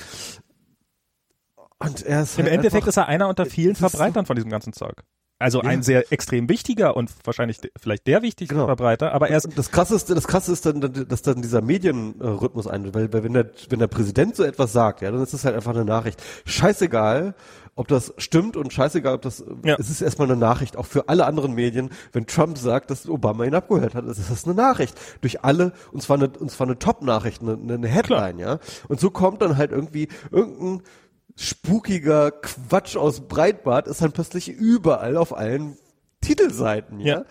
Und 1.79 2.03
er 2.03 2.23
ist 2.23 2.39
Im 2.39 2.45
halt 2.45 2.55
Endeffekt 2.55 2.87
ist 2.87 2.97
er 2.97 3.07
einer 3.07 3.27
unter 3.27 3.45
vielen 3.45 3.75
Verbreitern 3.75 4.25
von 4.25 4.35
diesem 4.35 4.49
ganzen 4.49 4.73
Zeug. 4.73 5.03
Also 5.39 5.61
ja. 5.61 5.69
ein 5.69 5.83
sehr 5.83 6.11
extrem 6.11 6.47
wichtiger 6.47 6.95
und 6.95 7.11
wahrscheinlich 7.25 7.57
vielleicht 7.77 8.07
der 8.07 8.21
wichtigste 8.21 8.55
genau. 8.55 8.67
Verbreiter, 8.67 9.13
aber 9.13 9.29
er 9.29 9.37
ist 9.37 9.49
das 9.55 9.71
krasseste, 9.71 10.15
das 10.15 10.27
krasse 10.27 10.53
ist 10.53 10.65
dann, 10.65 10.79
dass 11.09 11.21
dann 11.21 11.41
dieser 11.41 11.61
Medienrhythmus 11.61 12.67
ein, 12.67 12.93
weil, 12.93 13.11
weil 13.11 13.23
wenn 13.23 13.33
der 13.33 13.49
wenn 13.69 13.79
der 13.79 13.87
Präsident 13.87 14.35
so 14.35 14.43
etwas 14.43 14.71
sagt, 14.71 15.01
ja, 15.01 15.11
dann 15.11 15.21
ist 15.21 15.33
es 15.33 15.43
halt 15.43 15.55
einfach 15.55 15.71
eine 15.71 15.85
Nachricht. 15.85 16.21
Scheißegal, 16.45 17.35
ob 17.75 17.87
das 17.87 18.13
stimmt 18.17 18.55
und 18.55 18.71
scheißegal, 18.71 19.15
ob 19.15 19.21
das 19.23 19.43
ja. 19.63 19.75
es 19.79 19.89
ist 19.89 20.01
erstmal 20.01 20.29
eine 20.29 20.39
Nachricht 20.39 20.77
auch 20.77 20.85
für 20.85 21.09
alle 21.09 21.25
anderen 21.25 21.53
Medien, 21.53 21.89
wenn 22.11 22.27
Trump 22.27 22.57
sagt, 22.57 22.91
dass 22.91 23.09
Obama 23.09 23.43
ihn 23.45 23.55
abgehört 23.55 23.95
hat, 23.95 24.05
ist 24.05 24.29
das 24.29 24.45
eine 24.45 24.53
Nachricht 24.53 24.97
durch 25.21 25.43
alle 25.43 25.73
und 25.91 26.01
zwar 26.01 26.17
eine 26.17 26.29
und 26.29 26.51
zwar 26.51 26.67
eine 26.67 26.77
Top 26.77 27.01
Nachricht, 27.01 27.41
eine, 27.41 27.53
eine 27.53 27.87
Headline, 27.87 28.37
Klar. 28.37 28.53
ja. 28.53 28.59
Und 28.87 28.99
so 28.99 29.09
kommt 29.09 29.41
dann 29.41 29.57
halt 29.57 29.71
irgendwie 29.71 30.07
irgendein 30.31 30.83
spukiger 31.35 32.31
Quatsch 32.31 32.95
aus 32.95 33.27
Breitbart 33.27 33.87
ist 33.87 34.01
dann 34.01 34.11
plötzlich 34.11 34.49
überall 34.49 35.17
auf 35.17 35.35
allen 35.35 35.77
Titelseiten, 36.21 36.99
ja? 36.99 37.19
ja. 37.19 37.25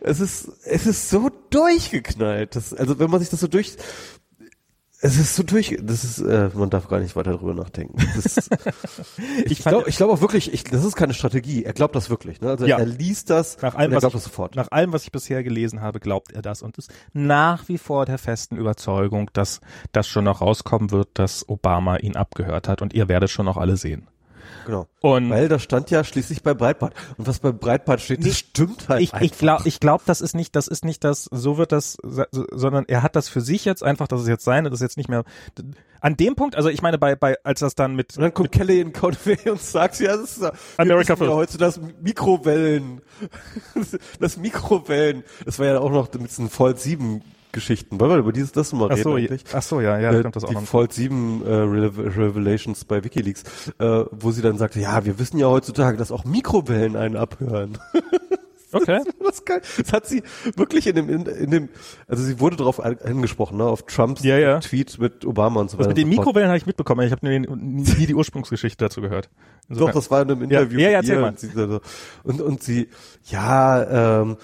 Es 0.00 0.20
ist, 0.20 0.50
es 0.64 0.86
ist 0.86 1.10
so 1.10 1.30
durchgeknallt. 1.50 2.56
Das, 2.56 2.72
also 2.72 2.98
wenn 2.98 3.10
man 3.10 3.20
sich 3.20 3.28
das 3.28 3.40
so 3.40 3.46
durch, 3.46 3.76
es 5.00 5.16
ist 5.16 5.36
so 5.36 5.44
durch, 5.44 5.78
das 5.80 6.02
ist, 6.02 6.18
äh, 6.18 6.50
man 6.54 6.70
darf 6.70 6.88
gar 6.88 6.98
nicht 6.98 7.14
weiter 7.14 7.36
drüber 7.36 7.54
nachdenken. 7.54 7.98
Ist, 8.16 8.50
ich 9.44 9.62
glaube 9.62 9.88
ich 9.88 9.96
glaube 9.96 10.12
auch 10.12 10.20
wirklich, 10.20 10.52
ich, 10.52 10.64
das 10.64 10.84
ist 10.84 10.96
keine 10.96 11.14
Strategie. 11.14 11.64
Er 11.64 11.72
glaubt 11.72 11.94
das 11.94 12.10
wirklich. 12.10 12.40
Ne? 12.40 12.50
Also 12.50 12.66
ja. 12.66 12.78
er 12.78 12.86
liest 12.86 13.30
das 13.30 13.60
nach 13.62 13.76
allem, 13.76 13.92
er 13.92 14.00
glaubt 14.00 14.14
ich, 14.14 14.20
das 14.20 14.24
sofort. 14.24 14.56
Nach 14.56 14.70
allem, 14.72 14.92
was 14.92 15.04
ich 15.04 15.12
bisher 15.12 15.44
gelesen 15.44 15.82
habe, 15.82 16.00
glaubt 16.00 16.32
er 16.32 16.42
das 16.42 16.62
und 16.62 16.78
ist 16.78 16.92
nach 17.12 17.68
wie 17.68 17.78
vor 17.78 18.06
der 18.06 18.18
festen 18.18 18.56
Überzeugung, 18.56 19.30
dass 19.32 19.60
das 19.92 20.08
schon 20.08 20.24
noch 20.24 20.40
rauskommen 20.40 20.90
wird, 20.90 21.10
dass 21.14 21.48
Obama 21.48 21.98
ihn 21.98 22.16
abgehört 22.16 22.66
hat 22.66 22.82
und 22.82 22.92
ihr 22.92 23.08
werdet 23.08 23.30
schon 23.30 23.46
noch 23.46 23.56
alle 23.56 23.76
sehen. 23.76 24.08
Genau. 24.66 24.86
Und 25.00 25.30
Weil 25.30 25.48
das 25.48 25.62
stand 25.62 25.90
ja 25.90 26.04
schließlich 26.04 26.42
bei 26.42 26.54
Breitbart. 26.54 26.94
Und 27.16 27.26
was 27.26 27.38
bei 27.38 27.52
Breitbart 27.52 28.00
steht, 28.00 28.24
das 28.24 28.38
stimmt 28.38 28.88
halt. 28.88 29.00
Ich, 29.00 29.12
ich 29.14 29.38
glaube, 29.38 29.62
ich 29.66 29.80
glaub, 29.80 30.04
das 30.04 30.20
ist 30.20 30.34
nicht, 30.34 30.54
das 30.56 30.68
ist 30.68 30.84
nicht 30.84 31.04
das, 31.04 31.24
so 31.30 31.56
wird 31.56 31.72
das, 31.72 31.96
sondern 32.52 32.84
er 32.86 33.02
hat 33.02 33.16
das 33.16 33.28
für 33.28 33.40
sich 33.40 33.64
jetzt 33.64 33.82
einfach, 33.82 34.08
das 34.08 34.22
ist 34.22 34.28
jetzt 34.28 34.44
seine, 34.44 34.70
das 34.70 34.80
ist 34.80 34.84
jetzt 34.84 34.96
nicht 34.96 35.08
mehr, 35.08 35.24
an 36.00 36.16
dem 36.16 36.36
Punkt, 36.36 36.56
also 36.56 36.68
ich 36.68 36.82
meine, 36.82 36.98
bei, 36.98 37.16
bei, 37.16 37.36
als 37.44 37.60
das 37.60 37.74
dann 37.74 37.96
mit. 37.96 38.16
Und 38.16 38.22
dann 38.22 38.34
kommt 38.34 38.52
Kelly 38.52 38.80
in 38.80 38.92
Conway 38.92 39.50
und 39.50 39.60
sagt, 39.60 40.00
ja, 40.00 40.16
das 40.16 40.36
ist, 40.36 40.52
America 40.76 41.16
ja 41.18 41.28
heute 41.28 41.58
das 41.58 41.80
Mikrowellen, 42.00 43.00
das 44.20 44.36
Mikrowellen, 44.36 45.24
das 45.44 45.58
war 45.58 45.66
ja 45.66 45.78
auch 45.80 45.90
noch 45.90 46.12
mit 46.12 46.30
diesen 46.30 46.50
Fold 46.50 46.78
7 46.78 47.22
Geschichten. 47.52 47.98
Wollen 48.00 48.10
wir 48.10 48.18
über 48.18 48.32
dieses 48.32 48.52
das 48.52 48.72
mal 48.72 48.90
ach 48.90 48.98
so, 48.98 49.12
reden? 49.14 49.38
Ach 49.52 49.62
so, 49.62 49.80
ja, 49.80 49.98
ja, 49.98 50.10
äh, 50.10 50.18
stimmt 50.18 50.36
das 50.36 50.44
auch. 50.44 50.48
Die 50.48 50.66
Fold 50.66 50.92
7 50.92 51.42
äh, 51.44 51.52
Revelations 51.52 52.84
bei 52.84 53.02
WikiLeaks, 53.02 53.42
äh, 53.78 54.04
wo 54.10 54.30
sie 54.30 54.42
dann 54.42 54.58
sagte, 54.58 54.80
ja, 54.80 55.04
wir 55.04 55.18
wissen 55.18 55.38
ja 55.38 55.48
heutzutage, 55.48 55.96
dass 55.96 56.12
auch 56.12 56.24
Mikrowellen 56.24 56.96
einen 56.96 57.16
abhören. 57.16 57.78
Okay. 58.72 59.00
Das, 59.24 59.44
geil. 59.44 59.62
das 59.78 59.92
hat 59.92 60.06
sie 60.06 60.22
wirklich 60.56 60.86
in 60.86 60.94
dem, 60.94 61.08
in, 61.08 61.24
in 61.24 61.50
dem, 61.50 61.68
also 62.06 62.22
sie 62.22 62.38
wurde 62.38 62.56
darauf 62.56 62.80
angesprochen, 62.80 63.56
ne, 63.56 63.64
auf 63.64 63.84
Trumps 63.84 64.22
ja, 64.24 64.36
ja. 64.36 64.60
Tweet 64.60 64.98
mit 64.98 65.24
Obama 65.24 65.60
und 65.60 65.70
so 65.70 65.78
weiter. 65.78 65.88
Also 65.88 65.96
mit 65.96 65.98
den 65.98 66.08
Mikrowellen 66.08 66.48
habe 66.48 66.58
ich 66.58 66.66
mitbekommen, 66.66 67.06
ich 67.06 67.12
habe 67.12 67.26
nie, 67.26 67.40
nie 67.40 68.06
die 68.06 68.14
Ursprungsgeschichte 68.14 68.84
dazu 68.84 69.00
gehört. 69.00 69.30
Insofern. 69.68 69.86
Doch, 69.86 69.94
das 69.94 70.10
war 70.10 70.22
in 70.22 70.30
einem 70.30 70.42
Interview. 70.42 70.78
Ja, 70.80 70.84
ja, 70.86 70.90
ja 70.90 70.98
erzähl 70.98 71.20
mal. 71.20 71.28
Und, 71.30 71.40
sie, 71.40 71.80
und, 72.24 72.40
und 72.42 72.62
sie, 72.62 72.88
ja, 73.30 74.20
ähm, 74.20 74.36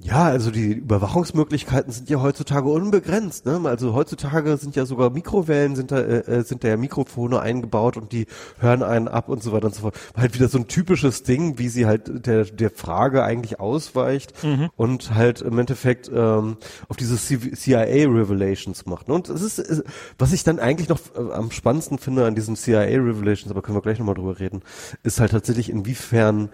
ja, 0.00 0.24
also 0.24 0.50
die 0.50 0.74
Überwachungsmöglichkeiten 0.74 1.92
sind 1.92 2.08
ja 2.08 2.20
heutzutage 2.22 2.68
unbegrenzt. 2.68 3.46
Ne? 3.46 3.60
Also 3.64 3.94
heutzutage 3.94 4.56
sind 4.56 4.76
ja 4.76 4.86
sogar 4.86 5.10
Mikrowellen, 5.10 5.74
sind 5.74 5.90
da, 5.90 5.98
äh, 5.98 6.18
äh, 6.18 6.42
sind 6.44 6.62
da 6.62 6.68
ja 6.68 6.76
Mikrofone 6.76 7.40
eingebaut 7.40 7.96
und 7.96 8.12
die 8.12 8.26
hören 8.58 8.82
einen 8.82 9.08
ab 9.08 9.28
und 9.28 9.42
so 9.42 9.52
weiter 9.52 9.66
und 9.66 9.74
so 9.74 9.82
fort. 9.82 9.98
Halt 10.16 10.34
wieder 10.34 10.48
so 10.48 10.58
ein 10.58 10.68
typisches 10.68 11.24
Ding, 11.24 11.58
wie 11.58 11.68
sie 11.68 11.86
halt 11.86 12.26
der, 12.26 12.44
der 12.44 12.70
Frage 12.70 13.24
eigentlich 13.24 13.58
ausweicht 13.58 14.44
mhm. 14.44 14.70
und 14.76 15.14
halt 15.14 15.40
im 15.40 15.58
Endeffekt 15.58 16.10
ähm, 16.14 16.58
auf 16.88 16.96
diese 16.96 17.16
CIA-Revelations 17.16 18.86
macht. 18.86 19.08
Ne? 19.08 19.14
Und 19.14 19.28
es 19.28 19.58
ist, 19.58 19.82
was 20.16 20.32
ich 20.32 20.44
dann 20.44 20.60
eigentlich 20.60 20.88
noch 20.88 21.00
äh, 21.16 21.32
am 21.32 21.50
spannendsten 21.50 21.98
finde 21.98 22.24
an 22.24 22.36
diesen 22.36 22.54
CIA-Revelations, 22.54 23.50
aber 23.50 23.62
können 23.62 23.76
wir 23.76 23.82
gleich 23.82 23.98
nochmal 23.98 24.14
drüber 24.14 24.38
reden, 24.38 24.62
ist 25.02 25.18
halt 25.18 25.32
tatsächlich 25.32 25.70
inwiefern 25.70 26.50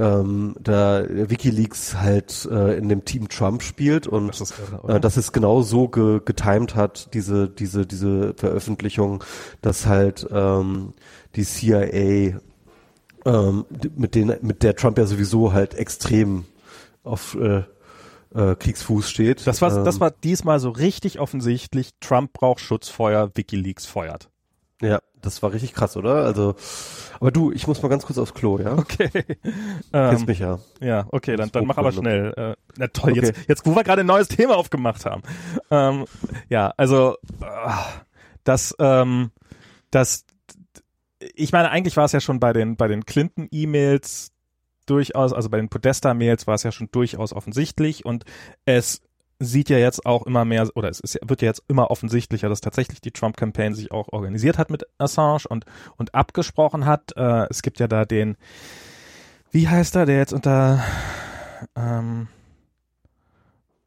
ähm, 0.00 0.56
da 0.58 1.04
WikiLeaks 1.06 1.96
halt 1.96 2.48
äh, 2.50 2.78
in 2.78 2.88
dem 2.88 3.04
Team 3.04 3.28
Trump 3.28 3.62
spielt 3.62 4.06
und 4.06 4.28
das 4.28 4.40
ist, 4.40 4.54
äh, 4.88 4.98
dass 4.98 5.18
es 5.18 5.32
genau 5.32 5.60
so 5.60 5.88
ge 5.88 6.20
getimed 6.24 6.74
hat, 6.74 7.12
diese, 7.12 7.50
diese, 7.50 7.86
diese 7.86 8.32
Veröffentlichung, 8.34 9.22
dass 9.60 9.84
halt 9.84 10.26
ähm, 10.32 10.94
die 11.36 11.44
CIA 11.44 12.40
ähm, 13.26 13.66
mit, 13.94 14.14
den, 14.14 14.34
mit 14.40 14.62
der 14.62 14.74
Trump 14.74 14.96
ja 14.96 15.04
sowieso 15.04 15.52
halt 15.52 15.74
extrem 15.74 16.46
auf 17.04 17.36
äh, 17.38 17.64
äh, 18.34 18.56
Kriegsfuß 18.56 19.10
steht. 19.10 19.46
Das 19.46 19.60
war, 19.60 19.76
ähm, 19.76 19.84
das 19.84 20.00
war 20.00 20.10
diesmal 20.10 20.60
so 20.60 20.70
richtig 20.70 21.20
offensichtlich. 21.20 21.90
Trump 22.00 22.32
braucht 22.32 22.60
Schutzfeuer, 22.60 23.32
WikiLeaks 23.34 23.84
feuert. 23.84 24.30
Ja, 24.80 25.00
das 25.20 25.42
war 25.42 25.52
richtig 25.52 25.74
krass, 25.74 25.98
oder? 25.98 26.24
Also, 26.24 26.54
aber 27.20 27.30
du, 27.30 27.52
ich 27.52 27.66
muss 27.66 27.82
mal 27.82 27.88
ganz 27.88 28.06
kurz 28.06 28.18
aufs 28.18 28.32
Klo, 28.34 28.58
ja? 28.58 28.72
Okay. 28.78 29.08
Kennst 29.10 29.42
ähm, 29.92 30.24
mich 30.26 30.38
ja. 30.38 30.58
Ja, 30.80 31.06
okay, 31.10 31.36
dann, 31.36 31.52
dann 31.52 31.66
mach 31.66 31.76
aber 31.76 31.92
schnell. 31.92 32.32
Äh, 32.34 32.56
na 32.78 32.88
toll, 32.88 33.12
okay. 33.12 33.26
jetzt, 33.26 33.48
jetzt, 33.48 33.66
wo 33.66 33.74
wir 33.76 33.84
gerade 33.84 34.00
ein 34.00 34.06
neues 34.06 34.28
Thema 34.28 34.56
aufgemacht 34.56 35.04
haben. 35.04 35.22
Ähm, 35.70 36.06
ja, 36.48 36.72
also, 36.78 37.16
äh, 37.42 37.72
das, 38.44 38.74
ähm, 38.78 39.30
das, 39.90 40.24
ich 41.34 41.52
meine, 41.52 41.70
eigentlich 41.70 41.96
war 41.96 42.06
es 42.06 42.12
ja 42.12 42.20
schon 42.20 42.40
bei 42.40 42.54
den, 42.54 42.76
bei 42.76 42.88
den 42.88 43.04
Clinton-E-Mails 43.04 44.32
durchaus, 44.86 45.34
also 45.34 45.50
bei 45.50 45.58
den 45.58 45.68
Podesta-Mails 45.68 46.46
war 46.46 46.54
es 46.54 46.62
ja 46.62 46.72
schon 46.72 46.90
durchaus 46.90 47.32
offensichtlich 47.34 48.04
und 48.04 48.24
es 48.64 49.02
sieht 49.40 49.70
ja 49.70 49.78
jetzt 49.78 50.06
auch 50.06 50.26
immer 50.26 50.44
mehr, 50.44 50.68
oder 50.74 50.90
es 50.90 51.00
ist, 51.00 51.18
wird 51.26 51.42
ja 51.42 51.48
jetzt 51.48 51.64
immer 51.66 51.90
offensichtlicher, 51.90 52.48
dass 52.48 52.60
tatsächlich 52.60 53.00
die 53.00 53.10
Trump-Campaign 53.10 53.74
sich 53.74 53.90
auch 53.90 54.08
organisiert 54.12 54.58
hat 54.58 54.70
mit 54.70 54.84
Assange 54.98 55.44
und, 55.48 55.64
und 55.96 56.14
abgesprochen 56.14 56.84
hat. 56.84 57.16
Äh, 57.16 57.46
es 57.48 57.62
gibt 57.62 57.80
ja 57.80 57.88
da 57.88 58.04
den, 58.04 58.36
wie 59.50 59.66
heißt 59.66 59.96
er, 59.96 60.06
der 60.06 60.18
jetzt 60.18 60.34
unter, 60.34 60.84
ähm, 61.74 62.28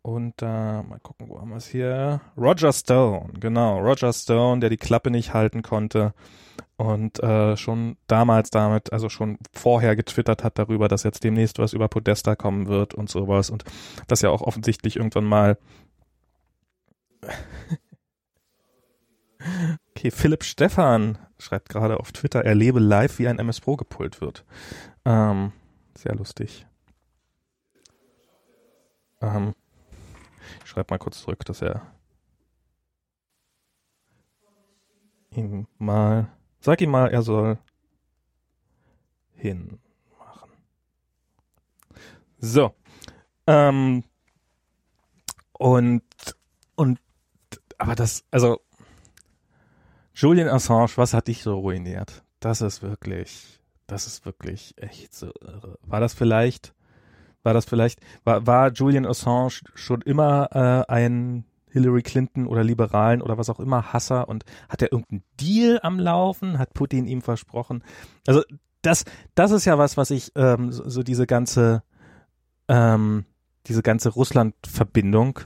unter, 0.01 0.83
mal 0.83 0.99
gucken, 0.99 1.29
wo 1.29 1.39
haben 1.39 1.51
wir 1.51 1.57
es 1.57 1.67
hier? 1.67 2.19
Roger 2.35 2.73
Stone, 2.73 3.33
genau, 3.39 3.79
Roger 3.79 4.11
Stone, 4.11 4.59
der 4.59 4.71
die 4.71 4.77
Klappe 4.77 5.11
nicht 5.11 5.33
halten 5.33 5.61
konnte 5.61 6.13
und 6.77 7.21
äh, 7.21 7.55
schon 7.57 7.97
damals 8.07 8.49
damit, 8.49 8.91
also 8.93 9.09
schon 9.09 9.37
vorher 9.53 9.95
getwittert 9.95 10.43
hat 10.43 10.57
darüber, 10.59 10.87
dass 10.87 11.03
jetzt 11.03 11.23
demnächst 11.23 11.59
was 11.59 11.73
über 11.73 11.87
Podesta 11.87 12.35
kommen 12.35 12.67
wird 12.67 12.93
und 12.93 13.09
sowas 13.09 13.49
und 13.49 13.63
das 14.07 14.21
ja 14.21 14.29
auch 14.29 14.41
offensichtlich 14.41 14.97
irgendwann 14.97 15.25
mal 15.25 15.57
Okay, 19.95 20.11
Philipp 20.11 20.43
Stefan 20.43 21.17
schreibt 21.37 21.69
gerade 21.69 21.99
auf 21.99 22.11
Twitter, 22.11 22.43
er 22.43 22.55
lebe 22.55 22.79
live, 22.79 23.19
wie 23.19 23.27
ein 23.27 23.39
MS 23.39 23.61
Pro 23.61 23.75
gepult 23.75 24.21
wird. 24.21 24.45
Ähm, 25.05 25.51
sehr 25.95 26.15
lustig. 26.15 26.65
Ähm, 29.21 29.53
ich 30.63 30.69
schreibe 30.69 30.93
mal 30.93 30.97
kurz 30.97 31.21
zurück, 31.21 31.45
dass 31.45 31.61
er 31.61 31.81
ihm 35.31 35.67
mal 35.77 36.29
Sag 36.63 36.79
ihm 36.79 36.91
mal, 36.91 37.11
er 37.11 37.23
soll 37.23 37.57
hinmachen. 39.35 39.79
So. 42.37 42.73
Ähm, 43.47 44.05
und, 45.51 46.03
und, 46.75 47.01
aber 47.77 47.95
das, 47.95 48.23
also, 48.31 48.61
Julian 50.15 50.47
Assange, 50.47 50.91
was 50.95 51.13
hat 51.13 51.27
dich 51.27 51.43
so 51.43 51.59
ruiniert? 51.59 52.23
Das 52.39 52.61
ist 52.61 52.81
wirklich, 52.81 53.59
das 53.85 54.07
ist 54.07 54.25
wirklich 54.25 54.73
echt 54.77 55.13
so 55.13 55.33
irre. 55.41 55.77
War 55.81 55.99
das 55.99 56.13
vielleicht, 56.13 56.73
war 57.43 57.53
das 57.53 57.65
vielleicht, 57.65 57.99
war, 58.23 58.47
war 58.47 58.71
Julian 58.71 59.05
Assange 59.05 59.59
schon 59.75 60.01
immer 60.03 60.47
äh, 60.53 60.89
ein 60.89 61.43
Hillary 61.73 62.01
Clinton 62.01 62.47
oder 62.47 62.63
Liberalen 62.63 63.21
oder 63.21 63.37
was 63.37 63.49
auch 63.49 63.59
immer 63.59 63.91
Hasser 63.91 64.29
und 64.29 64.45
hat 64.69 64.81
er 64.81 64.91
irgendeinen 64.91 65.23
Deal 65.39 65.79
am 65.83 65.99
Laufen? 65.99 66.57
Hat 66.57 66.73
Putin 66.73 67.05
ihm 67.05 67.21
versprochen? 67.21 67.83
Also 68.25 68.43
das, 68.81 69.03
das 69.35 69.51
ist 69.51 69.65
ja 69.65 69.77
was, 69.77 69.97
was 69.97 70.11
ich 70.11 70.31
ähm, 70.35 70.71
so, 70.71 70.87
so 70.87 71.03
diese 71.03 71.27
ganze 71.27 71.83
ähm, 72.67 73.25
diese 73.67 73.81
ganze 73.81 74.09
Russland-Verbindung, 74.09 75.39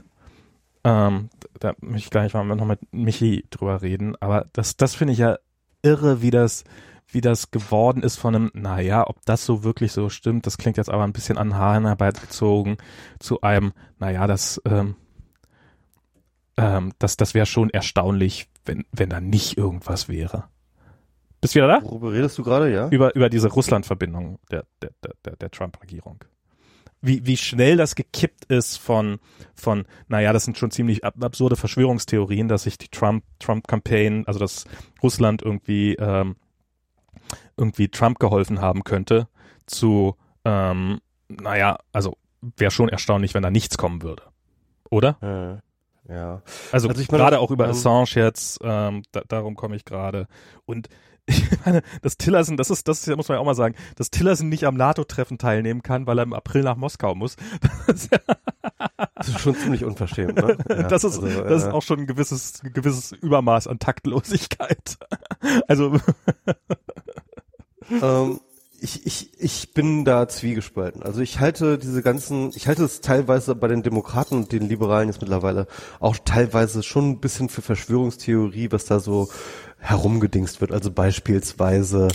ähm, 0.84 1.30
da 1.60 1.74
möchte 1.80 2.06
ich 2.06 2.10
gleich 2.10 2.34
mal 2.34 2.44
noch 2.44 2.64
mit 2.64 2.80
Michi 2.92 3.44
drüber 3.50 3.82
reden, 3.82 4.16
aber 4.20 4.46
das, 4.52 4.76
das 4.76 4.94
finde 4.94 5.12
ich 5.12 5.18
ja 5.18 5.38
irre, 5.82 6.22
wie 6.22 6.30
das, 6.30 6.64
wie 7.06 7.20
das 7.20 7.50
geworden 7.50 8.02
ist 8.02 8.16
von 8.16 8.34
einem, 8.34 8.50
naja, 8.54 9.06
ob 9.06 9.24
das 9.24 9.44
so 9.44 9.64
wirklich 9.64 9.92
so 9.92 10.08
stimmt, 10.08 10.46
das 10.46 10.58
klingt 10.58 10.76
jetzt 10.76 10.90
aber 10.90 11.04
ein 11.04 11.12
bisschen 11.12 11.38
an 11.38 11.54
Haaren 11.54 11.86
herbeigezogen, 11.86 12.76
zu 13.18 13.40
einem, 13.40 13.72
naja, 13.98 14.26
das, 14.26 14.60
ähm, 14.64 14.96
ähm, 16.58 16.92
das, 16.98 17.16
das 17.16 17.34
wäre 17.34 17.46
schon 17.46 17.70
erstaunlich, 17.70 18.48
wenn, 18.64 18.84
wenn 18.92 19.08
da 19.08 19.20
nicht 19.20 19.56
irgendwas 19.56 20.08
wäre. 20.08 20.48
Bist 21.40 21.54
du 21.54 21.58
wieder 21.58 21.68
da? 21.68 21.82
Worüber 21.82 22.12
redest 22.12 22.36
du 22.36 22.42
gerade, 22.42 22.72
ja? 22.72 22.88
Über, 22.88 23.14
über 23.14 23.30
diese 23.30 23.48
Russland-Verbindung 23.48 24.40
der, 24.50 24.64
der, 24.82 24.90
der, 25.24 25.36
der 25.36 25.50
Trump-Regierung. 25.50 26.24
Wie, 27.00 27.24
wie 27.24 27.36
schnell 27.36 27.76
das 27.76 27.94
gekippt 27.94 28.46
ist 28.46 28.76
von, 28.76 29.20
von, 29.54 29.84
naja, 30.08 30.32
das 30.32 30.44
sind 30.44 30.58
schon 30.58 30.72
ziemlich 30.72 31.04
ab 31.04 31.14
absurde 31.22 31.54
Verschwörungstheorien, 31.54 32.48
dass 32.48 32.64
sich 32.64 32.76
die 32.76 32.88
Trump, 32.88 33.22
Trump-Campaign, 33.38 34.24
also 34.26 34.40
dass 34.40 34.64
Russland 35.00 35.42
irgendwie, 35.42 35.94
ähm, 35.94 36.34
irgendwie 37.56 37.88
Trump 37.88 38.18
geholfen 38.18 38.60
haben 38.60 38.82
könnte, 38.82 39.28
zu, 39.66 40.16
ähm, 40.44 41.00
naja, 41.28 41.78
also 41.92 42.16
wäre 42.40 42.72
schon 42.72 42.88
erstaunlich, 42.88 43.34
wenn 43.34 43.44
da 43.44 43.50
nichts 43.50 43.78
kommen 43.78 44.02
würde. 44.02 44.24
Oder? 44.90 45.62
Ja. 46.08 46.42
Also, 46.72 46.88
also 46.88 47.04
gerade 47.04 47.38
auch 47.38 47.50
über 47.50 47.64
ähm, 47.64 47.70
Assange 47.70 48.14
jetzt, 48.14 48.60
ähm, 48.62 49.02
da, 49.12 49.22
darum 49.28 49.56
komme 49.56 49.76
ich 49.76 49.84
gerade. 49.84 50.26
Und 50.64 50.88
ich 51.26 51.42
meine, 51.64 51.82
dass 52.00 52.16
Tillerson, 52.16 52.56
das 52.56 52.70
ist, 52.70 52.88
das 52.88 53.06
muss 53.06 53.28
man 53.28 53.36
ja 53.36 53.40
auch 53.40 53.44
mal 53.44 53.54
sagen, 53.54 53.74
dass 53.96 54.10
Tillerson 54.10 54.48
nicht 54.48 54.64
am 54.64 54.76
NATO-Treffen 54.76 55.36
teilnehmen 55.36 55.82
kann, 55.82 56.06
weil 56.06 56.18
er 56.18 56.22
im 56.22 56.32
April 56.32 56.62
nach 56.62 56.76
Moskau 56.76 57.14
muss. 57.14 57.36
Das 59.14 59.28
ist, 59.28 59.40
schon 59.40 59.56
ziemlich 59.56 59.84
unverschämt, 59.84 60.36
ne? 60.36 60.56
Ja, 60.68 60.82
das 60.84 61.02
ist, 61.02 61.18
also, 61.20 61.42
das 61.42 61.62
ist 61.64 61.68
auch 61.70 61.82
schon 61.82 62.00
ein 62.00 62.06
gewisses, 62.06 62.62
ein 62.62 62.72
gewisses 62.72 63.10
Übermaß 63.10 63.66
an 63.66 63.80
Taktlosigkeit. 63.80 64.96
Also. 65.66 65.98
ähm, 67.90 68.40
ich, 68.80 69.04
ich 69.06 69.27
bin 69.78 70.04
da 70.04 70.26
zwiegespalten. 70.26 71.04
Also 71.04 71.20
ich 71.20 71.38
halte 71.38 71.78
diese 71.78 72.02
ganzen, 72.02 72.50
ich 72.56 72.66
halte 72.66 72.82
es 72.82 73.00
teilweise 73.00 73.54
bei 73.54 73.68
den 73.68 73.84
Demokraten 73.84 74.34
und 74.34 74.50
den 74.50 74.68
Liberalen 74.68 75.08
jetzt 75.08 75.20
mittlerweile 75.20 75.68
auch 76.00 76.16
teilweise 76.24 76.82
schon 76.82 77.10
ein 77.10 77.20
bisschen 77.20 77.48
für 77.48 77.62
Verschwörungstheorie, 77.62 78.72
was 78.72 78.86
da 78.86 78.98
so 78.98 79.28
herumgedingst 79.78 80.60
wird. 80.60 80.72
Also 80.72 80.90
beispielsweise 80.90 82.08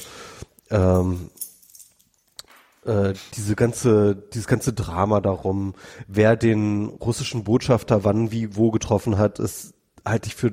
ähm, 0.71 1.29
äh, 2.83 3.13
diese 3.37 3.55
ganze, 3.55 4.17
dieses 4.33 4.47
ganze 4.47 4.73
Drama 4.73 5.21
darum, 5.21 5.73
wer 6.09 6.35
den 6.35 6.87
russischen 6.87 7.45
Botschafter 7.45 8.03
wann 8.03 8.29
wie 8.29 8.57
wo 8.57 8.71
getroffen 8.71 9.17
hat, 9.17 9.39
ist 9.39 9.73
halte 10.03 10.27
ich 10.27 10.35
für 10.35 10.51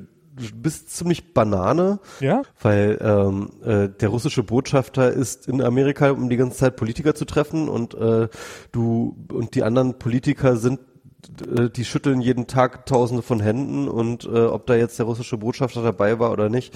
bist 0.55 0.91
ziemlich 0.91 1.35
Banane, 1.35 2.01
ja? 2.21 2.43
weil 2.61 2.99
ähm, 3.01 3.51
äh, 3.65 3.89
der 3.89 4.09
russische 4.09 4.43
Botschafter 4.43 5.13
ist 5.13 5.49
in 5.49 5.63
Amerika, 5.63 6.11
um 6.11 6.29
die 6.29 6.37
ganze 6.37 6.59
Zeit 6.59 6.77
Politiker 6.77 7.15
zu 7.15 7.25
treffen 7.25 7.69
und 7.69 7.95
äh, 7.95 8.29
du 8.73 9.17
und 9.33 9.55
die 9.55 9.63
anderen 9.63 9.99
Politiker 9.99 10.57
sind 10.57 10.81
äh, 11.57 11.71
die 11.71 11.85
schütteln 11.85 12.21
jeden 12.21 12.47
Tag 12.47 12.87
Tausende 12.87 13.23
von 13.23 13.41
Händen 13.41 13.89
und 13.89 14.25
äh, 14.25 14.47
ob 14.47 14.67
da 14.67 14.75
jetzt 14.75 14.99
der 14.99 15.07
russische 15.07 15.39
Botschafter 15.39 15.83
dabei 15.83 16.19
war 16.19 16.33
oder 16.33 16.49
nicht, 16.49 16.75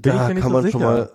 da 0.00 0.32
kann 0.34 0.52
man 0.52 0.64
so 0.64 0.70
schon 0.70 0.82
mal 0.82 1.10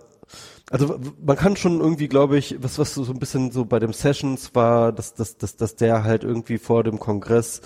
also 0.71 0.97
man 1.21 1.35
kann 1.35 1.57
schon 1.57 1.81
irgendwie, 1.81 2.07
glaube 2.07 2.37
ich, 2.37 2.55
was 2.63 2.79
was 2.79 2.93
so 2.93 3.03
ein 3.11 3.19
bisschen 3.19 3.51
so 3.51 3.65
bei 3.65 3.79
dem 3.79 3.91
Sessions 3.91 4.55
war, 4.55 4.93
dass 4.93 5.13
dass 5.13 5.37
dass 5.37 5.57
dass 5.57 5.75
der 5.75 6.05
halt 6.05 6.23
irgendwie 6.23 6.57
vor 6.57 6.85
dem 6.85 6.97
Kongress 6.97 7.61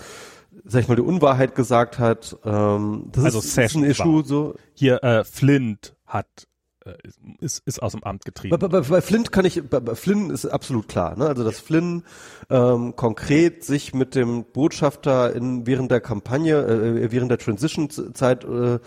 sag 0.66 0.82
ich 0.82 0.88
mal, 0.88 0.96
die 0.96 1.02
Unwahrheit 1.02 1.54
gesagt 1.54 1.98
hat. 1.98 2.36
Ähm, 2.44 3.08
das 3.12 3.24
also 3.24 3.38
ist, 3.38 3.58
ist 3.58 3.74
ein 3.76 3.84
Issue 3.84 4.24
so. 4.24 4.54
Hier 4.74 5.02
äh, 5.02 5.24
Flint 5.24 5.96
hat 6.06 6.46
äh, 6.84 6.94
ist, 7.40 7.62
ist 7.66 7.82
aus 7.82 7.92
dem 7.92 8.04
Amt 8.04 8.24
getrieben. 8.24 8.56
Bei, 8.58 8.68
bei, 8.68 8.80
bei 8.80 9.00
Flint 9.00 9.32
kann 9.32 9.44
ich, 9.44 9.62
bei, 9.68 9.80
bei 9.80 9.94
Flynn 9.94 10.30
ist 10.30 10.46
absolut 10.46 10.88
klar, 10.88 11.16
ne? 11.16 11.26
Also 11.26 11.44
dass 11.44 11.58
Flynn 11.58 12.04
ähm, 12.50 12.94
konkret 12.96 13.64
sich 13.64 13.94
mit 13.94 14.14
dem 14.14 14.44
Botschafter 14.44 15.34
in 15.34 15.66
während 15.66 15.90
der 15.90 16.00
Kampagne, 16.00 16.58
äh, 16.58 17.10
während 17.10 17.30
der 17.30 17.38
Transition-Zeit 17.38 18.44
äh, 18.44 18.78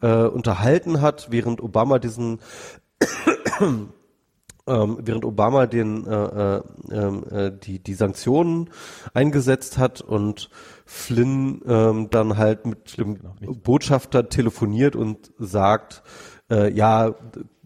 äh, 0.00 0.26
unterhalten 0.26 1.00
hat, 1.00 1.28
während 1.30 1.62
Obama 1.62 1.98
diesen 1.98 2.40
ähm, 3.60 4.98
während 5.00 5.24
Obama 5.24 5.66
den 5.66 6.06
äh, 6.06 6.56
äh, 6.56 6.62
ähm, 6.90 7.24
äh, 7.30 7.50
die 7.50 7.78
die 7.82 7.94
Sanktionen 7.94 8.70
eingesetzt 9.14 9.78
hat 9.78 10.00
und 10.00 10.50
Flynn 10.90 11.60
ähm, 11.66 12.08
dann 12.08 12.38
halt 12.38 12.64
mit 12.64 12.96
dem 12.96 13.16
genau, 13.16 13.34
Botschafter 13.62 14.30
telefoniert 14.30 14.96
und 14.96 15.30
sagt, 15.38 16.02
äh, 16.50 16.72
ja, 16.72 17.14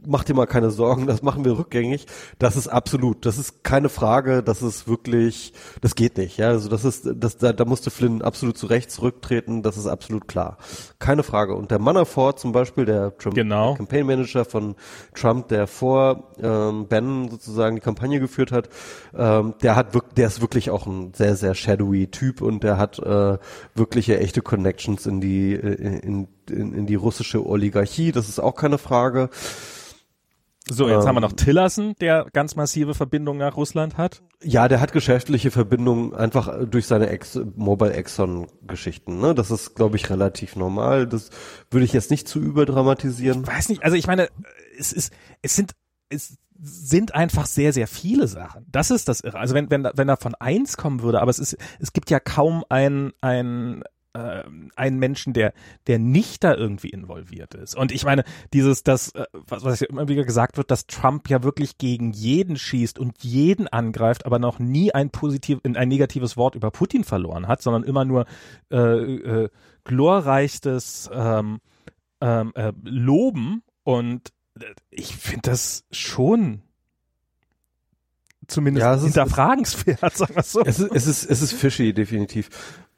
mach 0.07 0.25
dir 0.25 0.35
mal 0.35 0.47
keine 0.47 0.71
Sorgen, 0.71 1.07
das 1.07 1.23
machen 1.23 1.45
wir 1.45 1.59
rückgängig. 1.59 2.07
Das 2.39 2.57
ist 2.57 2.69
absolut, 2.69 3.27
das 3.27 3.39
ist 3.39 3.65
keine 3.65 3.89
Frage, 3.89 4.43
das 4.43 4.63
ist 4.63 4.89
wirklich, 4.89 5.53
das 5.81 5.95
geht 5.95 6.17
nicht. 6.17 6.37
Ja, 6.39 6.49
also 6.49 6.69
das 6.69 6.85
ist, 6.85 7.09
das 7.15 7.37
da, 7.37 7.53
da 7.53 7.65
musste 7.65 7.91
Flynn 7.91 8.23
absolut 8.23 8.59
zu 8.59 8.67
Recht 8.67 8.91
zurücktreten. 8.91 9.63
Das 9.63 9.77
ist 9.77 9.87
absolut 9.87 10.29
klar, 10.29 10.59
keine 10.99 11.23
Frage. 11.23 11.55
Und 11.55 11.71
der 11.71 11.79
Manafort 11.79 12.39
zum 12.39 12.53
Beispiel, 12.53 12.85
der 12.85 13.17
Trump 13.19 13.35
genau. 13.35 13.75
Campaign 13.75 14.07
Manager 14.07 14.45
von 14.45 14.75
Trump, 15.15 15.49
der 15.49 15.67
vor 15.67 16.33
ähm, 16.41 16.87
Bannon 16.89 17.31
sozusagen 17.31 17.77
die 17.77 17.83
Kampagne 17.83 18.21
geführt 18.21 18.53
hat, 18.53 18.69
ähm, 19.17 19.55
der 19.63 19.77
hat 19.77 19.95
wirklich, 19.95 20.15
der 20.15 20.27
ist 20.27 20.41
wirklich 20.41 20.71
auch 20.71 20.87
ein 20.87 21.13
sehr 21.15 21.37
sehr 21.37 21.55
shadowy 21.55 22.09
Typ 22.09 22.43
und 22.43 22.63
der 22.63 22.79
hat 22.79 22.99
äh, 22.99 23.39
wirkliche 23.75 24.19
echte 24.19 24.43
Connections 24.43 25.07
in 25.07 25.21
die 25.21 25.53
äh, 25.55 25.99
in, 26.03 26.29
in, 26.51 26.73
in 26.73 26.87
die 26.87 26.95
russische 26.95 27.45
Oligarchie. 27.47 28.13
Das 28.13 28.29
ist 28.29 28.41
auch 28.41 28.55
keine 28.55 28.79
Frage. 28.79 29.31
So, 30.69 30.89
jetzt 30.89 31.03
ähm, 31.03 31.09
haben 31.09 31.17
wir 31.17 31.21
noch 31.21 31.33
Tillerson, 31.33 31.95
der 32.01 32.27
ganz 32.33 32.55
massive 32.55 32.95
Verbindungen 32.95 33.41
nach 33.41 33.57
Russland 33.57 33.99
hat. 33.99 34.23
Ja, 34.43 34.69
der 34.69 34.81
hat 34.81 34.93
geschäftliche 34.93 35.51
Verbindungen 35.51 36.15
einfach 36.15 36.65
durch 36.67 36.87
seine 36.87 37.09
Ex 37.09 37.39
Mobile 37.57 37.93
Exxon 37.93 38.47
Geschichten. 38.63 39.21
Ne? 39.21 39.35
Das 39.35 39.51
ist, 39.51 39.75
glaube 39.75 39.97
ich, 39.97 40.09
relativ 40.09 40.55
normal. 40.55 41.07
Das 41.07 41.31
würde 41.71 41.85
ich 41.85 41.93
jetzt 41.93 42.11
nicht 42.11 42.29
zu 42.29 42.39
überdramatisieren. 42.39 43.43
Ich 43.43 43.49
weiß 43.49 43.69
nicht. 43.71 43.85
Also 43.85 43.97
ich 43.97 44.07
meine, 44.07 44.29
es 44.79 44.93
ist, 44.93 45.13
es 45.43 45.57
sind, 45.57 45.73
es 46.09 46.39
sind 46.61 47.15
einfach 47.15 47.47
sehr, 47.47 47.73
sehr 47.73 47.89
viele 47.89 48.29
Sachen. 48.29 48.65
Das 48.71 48.93
ist 48.93 49.09
das 49.09 49.21
Irre. 49.21 49.39
Also 49.39 49.55
wenn, 49.55 49.69
wenn, 49.71 49.89
wenn 49.95 50.07
da 50.07 50.17
von 50.17 50.37
eins 50.37 50.77
kommen 50.77 51.03
würde, 51.03 51.21
aber 51.21 51.31
es 51.31 51.41
ist, 51.41 51.57
es 51.81 51.93
gibt 51.93 52.09
ja 52.09 52.21
kaum 52.21 52.65
ein, 52.69 53.13
ein 53.21 53.83
äh, 54.15 54.43
einen 54.77 54.99
Menschen, 54.99 55.33
der, 55.33 55.53
der 55.87 55.99
nicht 55.99 56.45
da 56.45 56.55
irgendwie 56.55 56.91
involviert 56.91 57.55
ist. 57.55 57.75
Und 57.77 57.93
ich 57.93 58.05
meine, 58.05 58.25
dieses, 58.53 58.83
das, 58.83 59.15
äh, 59.15 59.25
was, 59.33 59.65
was 59.65 59.81
ja 59.81 59.87
immer 59.89 60.09
wieder 60.09 60.25
gesagt 60.25 60.57
wird, 60.57 60.71
dass 60.71 60.87
Trump 60.87 61.29
ja 61.29 61.43
wirklich 61.43 61.79
gegen 61.79 62.13
jeden 62.13 62.57
schießt 62.57 62.99
und 62.99 63.23
jeden 63.23 63.69
angreift, 63.69 64.27
aber 64.27 64.39
noch 64.39 64.59
nie 64.59 64.93
ein 64.93 65.11
positiv, 65.11 65.61
ein 65.65 65.89
negatives 65.89 66.37
Wort 66.37 66.55
über 66.55 66.71
Putin 66.71 67.05
verloren 67.05 67.49
hat, 67.49 67.63
sondern 67.63 67.85
immer 67.85 68.05
nur 68.05 68.27
äh, 68.71 68.77
äh, 68.77 69.49
glorreichstes 69.85 71.11
ähm, 71.13 71.61
ähm, 72.21 72.53
äh, 72.55 72.73
Loben. 72.85 73.63
Und 73.85 74.33
äh, 74.59 74.65
ich 74.91 75.17
finde 75.17 75.51
das 75.51 75.85
schon 75.91 76.63
zumindest 78.47 78.85
ja, 78.85 79.01
hinterfragenswert, 79.01 80.01
sagen 80.17 80.37
wir 80.37 80.43
so. 80.43 80.63
Es 80.65 80.79
ist, 80.79 80.93
es 80.93 81.07
ist, 81.07 81.25
es 81.25 81.43
ist 81.43 81.53
fishy, 81.53 81.93
definitiv. 81.93 82.51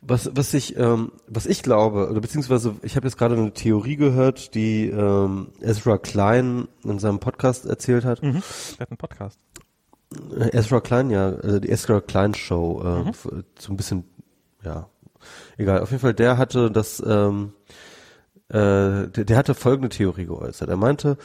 Was, 0.07 0.31
was 0.35 0.53
ich, 0.53 0.77
ähm, 0.77 1.13
was 1.29 1.47
ich 1.47 1.63
glaube, 1.63 2.11
oder 2.11 2.21
beziehungsweise 2.21 2.77
ich 2.83 2.97
habe 2.97 3.07
jetzt 3.07 3.17
gerade 3.17 3.37
eine 3.37 3.53
Theorie 3.53 3.97
gehört, 3.97 4.55
die 4.55 4.89
ähm, 4.89 5.49
Ezra 5.61 5.97
Klein 5.99 6.69
in 6.85 6.99
seinem 6.99 7.21
Podcast 7.21 7.65
erzählt 7.65 8.05
hat. 8.05 8.23
Mhm. 8.23 8.43
Er 8.77 8.81
hat 8.81 8.91
einen 8.91 8.99
Podcast. 8.99 9.39
Äh, 10.39 10.57
Ezra 10.57 10.81
Klein, 10.81 11.11
ja, 11.11 11.31
äh, 11.31 11.61
die 11.61 11.71
Ezra 11.71 12.01
Klein 12.01 12.35
Show, 12.35 12.83
äh, 12.85 13.05
mhm. 13.05 13.45
so 13.59 13.73
ein 13.73 13.77
bisschen, 13.77 14.05
ja, 14.63 14.89
egal. 15.57 15.81
Auf 15.81 15.91
jeden 15.91 16.03
Fall, 16.03 16.15
der 16.15 16.37
hatte 16.37 16.71
das, 16.71 17.03
ähm, 17.07 17.53
äh, 18.49 19.09
der, 19.09 19.25
der 19.25 19.37
hatte 19.39 19.55
folgende 19.55 19.89
Theorie 19.89 20.27
geäußert. 20.27 20.69
Er 20.69 20.77
meinte, 20.77 21.17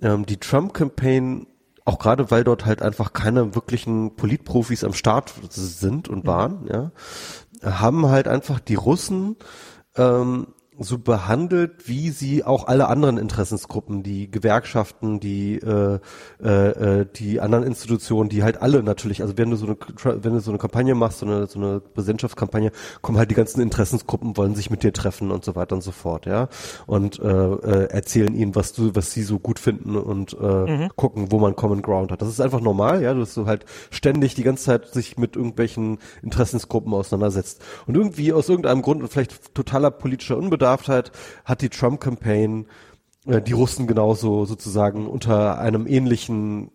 ähm, 0.00 0.24
die 0.24 0.38
Trump-Campaign 0.38 1.46
auch 1.84 1.98
gerade 1.98 2.30
weil 2.30 2.44
dort 2.44 2.64
halt 2.64 2.82
einfach 2.82 3.12
keine 3.12 3.54
wirklichen 3.54 4.14
Politprofis 4.14 4.84
am 4.84 4.92
Start 4.92 5.32
sind 5.50 6.08
und 6.08 6.24
mhm. 6.24 6.28
waren, 6.28 6.66
ja, 6.68 6.92
haben 7.62 8.06
halt 8.06 8.28
einfach 8.28 8.60
die 8.60 8.74
Russen 8.74 9.36
ähm, 9.96 10.48
so 10.78 10.98
behandelt, 10.98 11.86
wie 11.86 12.10
sie 12.10 12.44
auch 12.44 12.66
alle 12.66 12.88
anderen 12.88 13.18
Interessensgruppen, 13.18 14.02
die 14.02 14.30
Gewerkschaften, 14.30 15.20
die 15.20 15.56
äh, 15.56 15.98
äh, 16.42 17.00
äh, 17.00 17.06
die 17.14 17.40
anderen 17.40 17.64
Institutionen, 17.64 18.30
die 18.30 18.42
halt 18.42 18.62
alle 18.62 18.82
natürlich, 18.82 19.20
also 19.20 19.36
wenn 19.36 19.50
du 19.50 19.56
so 19.56 19.66
eine 19.66 19.76
wenn 20.24 20.32
du 20.32 20.40
so 20.40 20.50
eine 20.50 20.58
Kampagne 20.58 20.94
machst, 20.94 21.18
so 21.18 21.26
eine 21.26 21.46
so 21.46 21.58
eine 21.58 21.80
Präsidentschaftskampagne, 21.80 22.72
kommen 23.02 23.18
halt 23.18 23.30
die 23.30 23.34
ganzen 23.34 23.60
Interessensgruppen, 23.60 24.36
wollen 24.38 24.54
sich 24.54 24.70
mit 24.70 24.82
dir 24.82 24.94
treffen 24.94 25.30
und 25.30 25.44
so 25.44 25.54
weiter 25.54 25.74
und 25.74 25.82
so 25.82 25.92
fort, 25.92 26.24
ja, 26.24 26.48
und 26.86 27.20
äh, 27.20 27.28
äh, 27.28 27.90
erzählen 27.90 28.34
ihnen, 28.34 28.54
was 28.54 28.72
du, 28.72 28.94
was 28.94 29.12
sie 29.12 29.22
so 29.22 29.38
gut 29.38 29.58
finden 29.58 29.96
und 29.96 30.34
äh, 30.40 30.46
mhm. 30.46 30.88
gucken, 30.96 31.30
wo 31.30 31.38
man 31.38 31.54
Common 31.54 31.82
Ground 31.82 32.12
hat. 32.12 32.22
Das 32.22 32.28
ist 32.28 32.40
einfach 32.40 32.60
normal, 32.60 33.02
ja, 33.02 33.12
dass 33.12 33.34
du 33.34 33.44
halt 33.44 33.66
ständig 33.90 34.34
die 34.34 34.42
ganze 34.42 34.64
Zeit 34.64 34.88
sich 34.88 35.18
mit 35.18 35.36
irgendwelchen 35.36 35.98
Interessensgruppen 36.22 36.94
auseinandersetzt 36.94 37.60
und 37.86 37.94
irgendwie 37.94 38.32
aus 38.32 38.48
irgendeinem 38.48 38.80
Grund 38.80 39.02
und 39.02 39.08
vielleicht 39.08 39.54
totaler 39.54 39.90
politischer 39.90 40.38
Unbedarf 40.38 40.61
Unbedarftheit 40.62 41.10
hat 41.44 41.60
die 41.60 41.68
Trump-Campaign 41.68 42.66
äh, 43.26 43.42
die 43.42 43.52
Russen 43.52 43.88
genauso 43.88 44.44
sozusagen 44.44 45.08
unter 45.08 45.58
einem 45.58 45.88
ähnlichen 45.88 46.70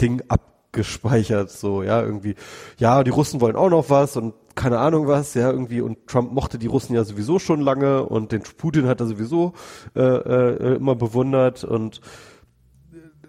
Ding 0.00 0.22
abgespeichert, 0.28 1.50
so, 1.50 1.82
ja, 1.82 2.00
irgendwie, 2.00 2.36
ja, 2.78 3.02
die 3.02 3.10
Russen 3.10 3.40
wollen 3.40 3.56
auch 3.56 3.68
noch 3.70 3.90
was 3.90 4.16
und 4.16 4.34
keine 4.54 4.78
Ahnung 4.78 5.08
was, 5.08 5.34
ja, 5.34 5.50
irgendwie, 5.50 5.80
und 5.80 6.06
Trump 6.06 6.32
mochte 6.32 6.58
die 6.58 6.68
Russen 6.68 6.94
ja 6.94 7.02
sowieso 7.02 7.40
schon 7.40 7.60
lange 7.60 8.04
und 8.04 8.30
den 8.30 8.42
Putin 8.42 8.86
hat 8.86 9.00
er 9.00 9.06
sowieso 9.06 9.54
äh, 9.96 10.00
äh, 10.00 10.76
immer 10.76 10.94
bewundert 10.94 11.64
und 11.64 12.00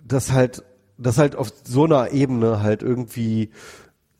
das 0.05 0.31
halt, 0.31 0.63
das 0.99 1.17
halt 1.17 1.35
auf 1.35 1.51
so 1.63 1.85
einer 1.85 2.11
Ebene 2.11 2.61
halt 2.61 2.83
irgendwie, 2.83 3.49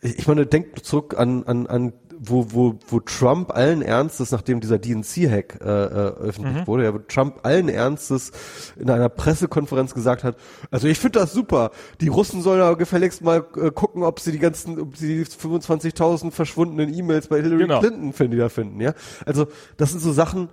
ich 0.02 0.28
meine, 0.28 0.48
denkt 0.48 0.80
zurück 0.80 1.16
an, 1.18 1.44
an, 1.44 1.68
an 1.68 1.94
wo, 2.20 2.48
wo, 2.52 2.80
wo 2.88 3.00
Trump 3.00 3.52
allen 3.52 3.82
Ernstes, 3.82 4.32
nachdem 4.32 4.60
dieser 4.60 4.80
DNC-Hack 4.80 5.60
äh, 5.62 5.66
äh, 5.66 5.68
öffentlich 5.68 6.56
mhm. 6.56 6.68
wurde, 6.68 6.84
ja, 6.84 6.94
wo 6.94 7.00
Trump 7.00 7.40
allen 7.44 7.70
Ernstes 7.70 8.32
in 8.76 8.90
einer 8.90 9.10
Pressekonferenz 9.10 9.94
gesagt 9.94 10.24
hat, 10.24 10.38
also 10.72 10.88
ich 10.88 11.00
finde 11.00 11.20
das 11.20 11.34
super, 11.34 11.72
die 12.02 12.08
Russen 12.08 12.42
sollen 12.42 12.60
ja 12.60 12.74
gefälligst 12.74 13.22
mal 13.22 13.46
äh, 13.58 13.72
gucken, 13.72 14.04
ob 14.04 14.20
sie 14.20 14.32
die 14.32 14.40
ganzen, 14.40 14.80
ob 14.80 14.98
sie 14.98 15.08
die 15.08 15.26
25.000 15.26 16.32
verschwundenen 16.32 16.94
E-Mails 16.94 17.28
bei 17.28 17.42
Hillary 17.42 17.64
genau. 17.64 17.80
Clinton 17.80 18.14
finden, 18.14 18.38
da 18.38 18.50
finden, 18.50 18.82
ja. 18.82 18.94
Also 19.26 19.48
das 19.78 19.92
sind 19.92 20.02
so 20.02 20.12
Sachen, 20.12 20.50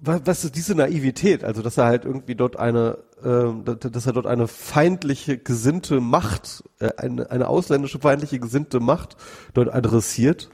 was 0.00 0.44
ist 0.44 0.56
diese 0.56 0.74
Naivität, 0.74 1.44
also 1.44 1.62
dass 1.62 1.76
er 1.76 1.84
halt 1.84 2.04
irgendwie 2.04 2.34
dort 2.34 2.58
eine, 2.58 2.98
äh, 3.22 3.76
dass 3.76 4.06
er 4.06 4.12
dort 4.12 4.26
eine 4.26 4.48
feindliche 4.48 5.38
gesinnte 5.38 6.00
Macht, 6.00 6.64
äh, 6.80 6.90
eine, 6.96 7.30
eine 7.30 7.48
ausländische 7.48 7.98
feindliche 7.98 8.38
gesinnte 8.38 8.80
Macht 8.80 9.16
dort 9.54 9.72
adressiert. 9.72 10.50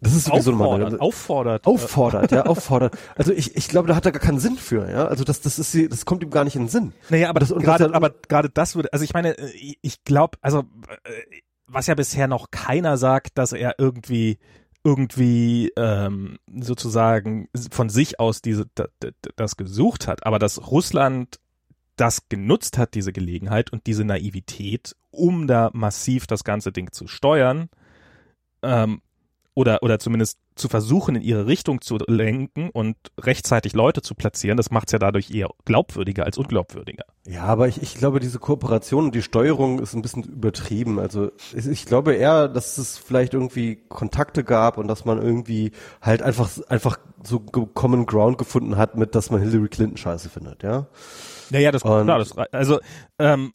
Das 0.00 0.14
ist 0.14 0.26
sowieso 0.26 0.52
nochmal 0.52 0.98
auffordert, 0.98 1.66
auffordert, 1.66 2.30
ja, 2.30 2.42
auffordert. 2.46 2.96
Also 3.16 3.32
ich, 3.32 3.56
ich 3.56 3.68
glaube, 3.68 3.88
da 3.88 3.96
hat 3.96 4.06
er 4.06 4.12
gar 4.12 4.20
keinen 4.20 4.38
Sinn 4.38 4.56
für, 4.56 4.90
ja. 4.90 5.06
Also 5.06 5.24
das, 5.24 5.40
das 5.40 5.58
ist, 5.58 5.92
das 5.92 6.04
kommt 6.04 6.22
ihm 6.22 6.30
gar 6.30 6.44
nicht 6.44 6.56
in 6.56 6.62
den 6.62 6.68
Sinn. 6.68 6.92
Naja, 7.08 7.30
aber 7.30 7.40
das, 7.40 7.48
gerade, 7.50 7.94
aber 7.94 8.10
gerade 8.28 8.50
das 8.50 8.76
würde, 8.76 8.92
also 8.92 9.04
ich 9.04 9.14
meine, 9.14 9.36
ich 9.82 10.04
glaube, 10.04 10.38
also 10.42 10.60
äh, 10.60 11.40
was 11.66 11.86
ja 11.86 11.94
bisher 11.94 12.28
noch 12.28 12.50
keiner 12.50 12.96
sagt, 12.96 13.38
dass 13.38 13.52
er 13.52 13.76
irgendwie 13.78 14.38
irgendwie 14.86 15.72
ähm, 15.76 16.38
sozusagen 16.60 17.48
von 17.72 17.88
sich 17.88 18.20
aus 18.20 18.40
diese 18.40 18.66
das 19.34 19.56
gesucht 19.56 20.06
hat, 20.06 20.24
aber 20.24 20.38
dass 20.38 20.70
Russland 20.70 21.40
das 21.96 22.28
genutzt 22.28 22.78
hat, 22.78 22.94
diese 22.94 23.12
Gelegenheit 23.12 23.72
und 23.72 23.88
diese 23.88 24.04
Naivität, 24.04 24.94
um 25.10 25.48
da 25.48 25.70
massiv 25.72 26.28
das 26.28 26.44
ganze 26.44 26.70
Ding 26.70 26.92
zu 26.92 27.08
steuern, 27.08 27.68
ähm, 28.62 29.02
oder, 29.56 29.82
oder 29.82 29.98
zumindest 29.98 30.38
zu 30.54 30.68
versuchen, 30.68 31.16
in 31.16 31.22
ihre 31.22 31.46
Richtung 31.46 31.80
zu 31.80 31.96
lenken 32.06 32.68
und 32.68 32.94
rechtzeitig 33.18 33.72
Leute 33.72 34.02
zu 34.02 34.14
platzieren, 34.14 34.58
das 34.58 34.70
macht 34.70 34.88
es 34.88 34.92
ja 34.92 34.98
dadurch 34.98 35.30
eher 35.30 35.48
glaubwürdiger 35.64 36.26
als 36.26 36.36
unglaubwürdiger. 36.36 37.04
Ja, 37.26 37.44
aber 37.44 37.66
ich, 37.66 37.80
ich 37.80 37.94
glaube, 37.94 38.20
diese 38.20 38.38
Kooperation 38.38 39.06
und 39.06 39.14
die 39.14 39.22
Steuerung 39.22 39.78
ist 39.78 39.94
ein 39.94 40.02
bisschen 40.02 40.24
übertrieben. 40.24 40.98
Also 41.00 41.30
ich 41.54 41.86
glaube 41.86 42.14
eher, 42.14 42.48
dass 42.48 42.76
es 42.76 42.98
vielleicht 42.98 43.32
irgendwie 43.32 43.76
Kontakte 43.88 44.44
gab 44.44 44.76
und 44.76 44.88
dass 44.88 45.06
man 45.06 45.20
irgendwie 45.22 45.72
halt 46.02 46.20
einfach, 46.20 46.50
einfach 46.68 46.98
so 47.24 47.40
Common 47.40 48.04
Ground 48.04 48.36
gefunden 48.36 48.76
hat, 48.76 48.98
mit 48.98 49.14
dass 49.14 49.30
man 49.30 49.40
Hillary 49.40 49.68
Clinton 49.68 49.96
scheiße 49.96 50.28
findet, 50.28 50.62
ja. 50.62 50.86
Ja, 51.48 51.60
ja, 51.60 51.72
das, 51.72 51.82
und, 51.82 52.04
klar, 52.04 52.18
das, 52.18 52.36
also, 52.36 52.78
ähm, 53.18 53.54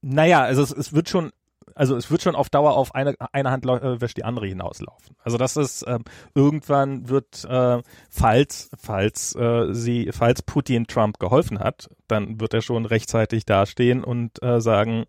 naja, 0.00 0.42
also 0.42 0.62
es, 0.62 0.72
es 0.72 0.94
wird 0.94 1.10
schon, 1.10 1.32
also 1.74 1.96
es 1.96 2.10
wird 2.10 2.22
schon 2.22 2.34
auf 2.34 2.50
Dauer 2.50 2.76
auf 2.76 2.94
eine, 2.94 3.14
eine 3.32 3.50
Hand 3.50 3.64
äh, 3.64 4.00
wäscht 4.00 4.16
die 4.16 4.24
andere 4.24 4.46
hinauslaufen. 4.46 5.16
Also 5.22 5.38
das 5.38 5.56
ist 5.56 5.84
ähm, 5.86 6.04
irgendwann 6.34 7.08
wird, 7.08 7.44
äh, 7.44 7.82
falls, 8.10 8.70
falls 8.78 9.34
äh, 9.34 9.72
sie, 9.72 10.10
falls 10.12 10.42
Putin 10.42 10.86
Trump 10.86 11.18
geholfen 11.18 11.58
hat, 11.58 11.90
dann 12.08 12.40
wird 12.40 12.54
er 12.54 12.62
schon 12.62 12.86
rechtzeitig 12.86 13.46
dastehen 13.46 14.04
und 14.04 14.42
äh, 14.42 14.60
sagen, 14.60 15.06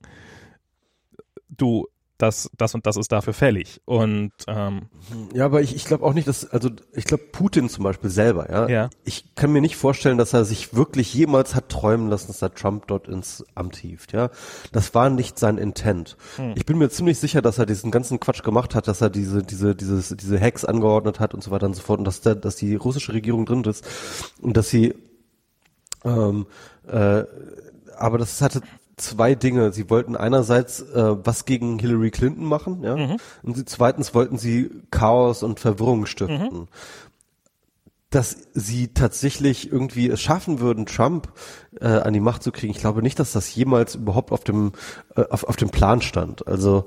du, 1.49 1.87
das, 2.23 2.49
das 2.57 2.73
und 2.73 2.85
das 2.85 2.95
ist 2.95 3.11
dafür 3.11 3.33
fällig. 3.33 3.81
Und 3.83 4.31
ähm, 4.47 4.83
ja, 5.33 5.43
aber 5.45 5.61
ich, 5.61 5.75
ich 5.75 5.83
glaube 5.83 6.05
auch 6.05 6.13
nicht, 6.13 6.27
dass, 6.27 6.49
also 6.49 6.69
ich 6.93 7.03
glaube 7.03 7.23
Putin 7.31 7.67
zum 7.67 7.83
Beispiel 7.83 8.09
selber, 8.09 8.49
ja, 8.49 8.69
ja, 8.69 8.89
ich 9.03 9.35
kann 9.35 9.51
mir 9.51 9.59
nicht 9.59 9.75
vorstellen, 9.75 10.17
dass 10.17 10.33
er 10.33 10.45
sich 10.45 10.73
wirklich 10.73 11.13
jemals 11.13 11.53
hat 11.53 11.67
träumen 11.67 12.09
lassen, 12.09 12.27
dass 12.27 12.41
er 12.41 12.53
Trump 12.53 12.87
dort 12.87 13.09
ins 13.09 13.43
Amt 13.55 13.75
hieft, 13.75 14.13
ja. 14.13 14.29
Das 14.71 14.95
war 14.95 15.09
nicht 15.09 15.37
sein 15.37 15.57
Intent. 15.57 16.15
Hm. 16.37 16.53
Ich 16.55 16.65
bin 16.65 16.77
mir 16.77 16.89
ziemlich 16.89 17.19
sicher, 17.19 17.41
dass 17.41 17.57
er 17.57 17.65
diesen 17.65 17.91
ganzen 17.91 18.21
Quatsch 18.21 18.43
gemacht 18.43 18.73
hat, 18.73 18.87
dass 18.87 19.01
er 19.01 19.09
diese, 19.09 19.43
diese, 19.43 19.75
dieses, 19.75 20.15
diese 20.15 20.39
Hacks 20.39 20.63
angeordnet 20.63 21.19
hat 21.19 21.33
und 21.33 21.43
so 21.43 21.51
weiter 21.51 21.65
und 21.65 21.75
so 21.75 21.81
fort 21.81 21.99
und 21.99 22.05
dass 22.05 22.21
der, 22.21 22.35
dass 22.35 22.55
die 22.55 22.75
russische 22.75 23.11
Regierung 23.11 23.45
drin 23.45 23.63
ist 23.65 23.85
und 24.41 24.55
dass 24.55 24.69
sie 24.69 24.93
ähm, 26.05 26.45
äh, 26.87 27.23
aber 27.97 28.17
das 28.17 28.41
hatte 28.41 28.61
zwei 28.97 29.35
Dinge. 29.35 29.73
Sie 29.73 29.89
wollten 29.89 30.15
einerseits 30.15 30.81
äh, 30.81 31.15
was 31.25 31.45
gegen 31.45 31.79
Hillary 31.79 32.11
Clinton 32.11 32.45
machen, 32.45 32.83
ja, 32.83 32.95
mhm. 32.95 33.17
und 33.41 33.69
zweitens 33.69 34.13
wollten 34.13 34.37
sie 34.37 34.69
Chaos 34.91 35.43
und 35.43 35.59
Verwirrung 35.59 36.05
stiften. 36.05 36.59
Mhm. 36.59 36.67
Dass 38.09 38.37
sie 38.53 38.89
tatsächlich 38.89 39.71
irgendwie 39.71 40.07
es 40.07 40.21
schaffen 40.21 40.59
würden, 40.59 40.85
Trump 40.85 41.33
äh, 41.81 41.87
an 41.87 42.13
die 42.13 42.19
Macht 42.19 42.43
zu 42.43 42.51
kriegen. 42.51 42.71
Ich 42.71 42.79
glaube 42.79 43.01
nicht, 43.01 43.17
dass 43.17 43.31
das 43.31 43.55
jemals 43.55 43.95
überhaupt 43.95 44.31
auf 44.31 44.43
dem 44.43 44.73
äh, 45.15 45.23
auf, 45.29 45.45
auf 45.45 45.55
dem 45.55 45.69
Plan 45.69 46.01
stand. 46.01 46.47
Also 46.47 46.85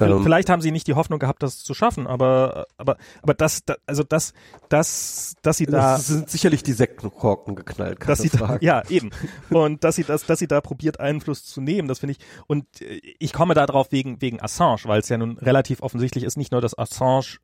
ähm, 0.00 0.22
Vielleicht 0.22 0.48
haben 0.48 0.62
sie 0.62 0.70
nicht 0.70 0.86
die 0.86 0.94
Hoffnung 0.94 1.18
gehabt, 1.18 1.42
das 1.42 1.62
zu 1.62 1.74
schaffen, 1.74 2.06
aber 2.06 2.66
aber 2.76 2.96
aber 3.22 3.34
das, 3.34 3.64
das 3.64 3.76
also 3.86 4.02
das 4.02 4.32
das 4.68 5.34
dass 5.42 5.56
sie 5.56 5.66
da 5.66 5.96
das 5.96 6.06
sind 6.06 6.30
sicherlich 6.30 6.62
die 6.62 6.72
Sektenkorken 6.72 7.56
geknallt, 7.56 7.98
dass 8.06 8.20
sie 8.20 8.30
da, 8.30 8.58
ja 8.60 8.82
eben 8.88 9.10
und 9.50 9.84
dass 9.84 9.96
sie 9.96 10.04
das 10.04 10.24
dass 10.26 10.38
sie 10.38 10.46
da 10.46 10.60
probiert 10.60 11.00
Einfluss 11.00 11.44
zu 11.44 11.60
nehmen, 11.60 11.88
das 11.88 11.98
finde 11.98 12.12
ich 12.12 12.18
und 12.46 12.64
äh, 12.80 13.00
ich 13.18 13.32
komme 13.32 13.54
da 13.54 13.66
drauf 13.66 13.92
wegen 13.92 14.20
wegen 14.20 14.40
Assange, 14.40 14.82
weil 14.84 15.00
es 15.00 15.08
ja 15.08 15.18
nun 15.18 15.38
relativ 15.38 15.82
offensichtlich 15.82 16.24
ist, 16.24 16.36
nicht 16.36 16.52
nur 16.52 16.60
dass 16.60 16.78
Assange 16.78 17.38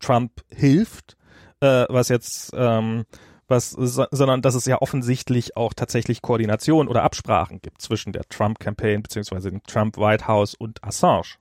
Trump 0.00 0.44
hilft, 0.48 1.16
äh, 1.60 1.86
was 1.88 2.08
jetzt 2.08 2.52
ähm, 2.54 3.04
was, 3.46 3.70
sondern 3.70 4.42
dass 4.42 4.54
es 4.54 4.64
ja 4.64 4.80
offensichtlich 4.80 5.56
auch 5.56 5.74
tatsächlich 5.74 6.22
Koordination 6.22 6.88
oder 6.88 7.02
Absprachen 7.02 7.60
gibt 7.60 7.82
zwischen 7.82 8.12
der 8.12 8.24
Trump-Campaign 8.24 9.02
beziehungsweise 9.02 9.50
dem 9.50 9.62
Trump 9.64 9.98
White 9.98 10.26
House 10.26 10.54
und 10.54 10.82
Assange. 10.82 11.36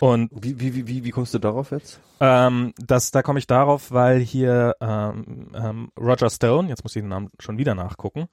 Und 0.00 0.30
wie, 0.34 0.58
wie, 0.58 0.88
wie, 0.88 1.04
wie 1.04 1.10
kommst 1.10 1.32
du 1.32 1.38
darauf 1.38 1.70
jetzt? 1.70 2.00
Ähm, 2.18 2.72
das, 2.76 3.12
da 3.12 3.22
komme 3.22 3.38
ich 3.38 3.46
darauf, 3.46 3.92
weil 3.92 4.18
hier 4.18 4.74
ähm, 4.80 5.52
ähm, 5.54 5.88
Roger 5.96 6.28
Stone, 6.28 6.68
jetzt 6.68 6.82
muss 6.82 6.96
ich 6.96 7.02
den 7.02 7.08
Namen 7.08 7.30
schon 7.38 7.56
wieder 7.56 7.76
nachgucken, 7.76 8.26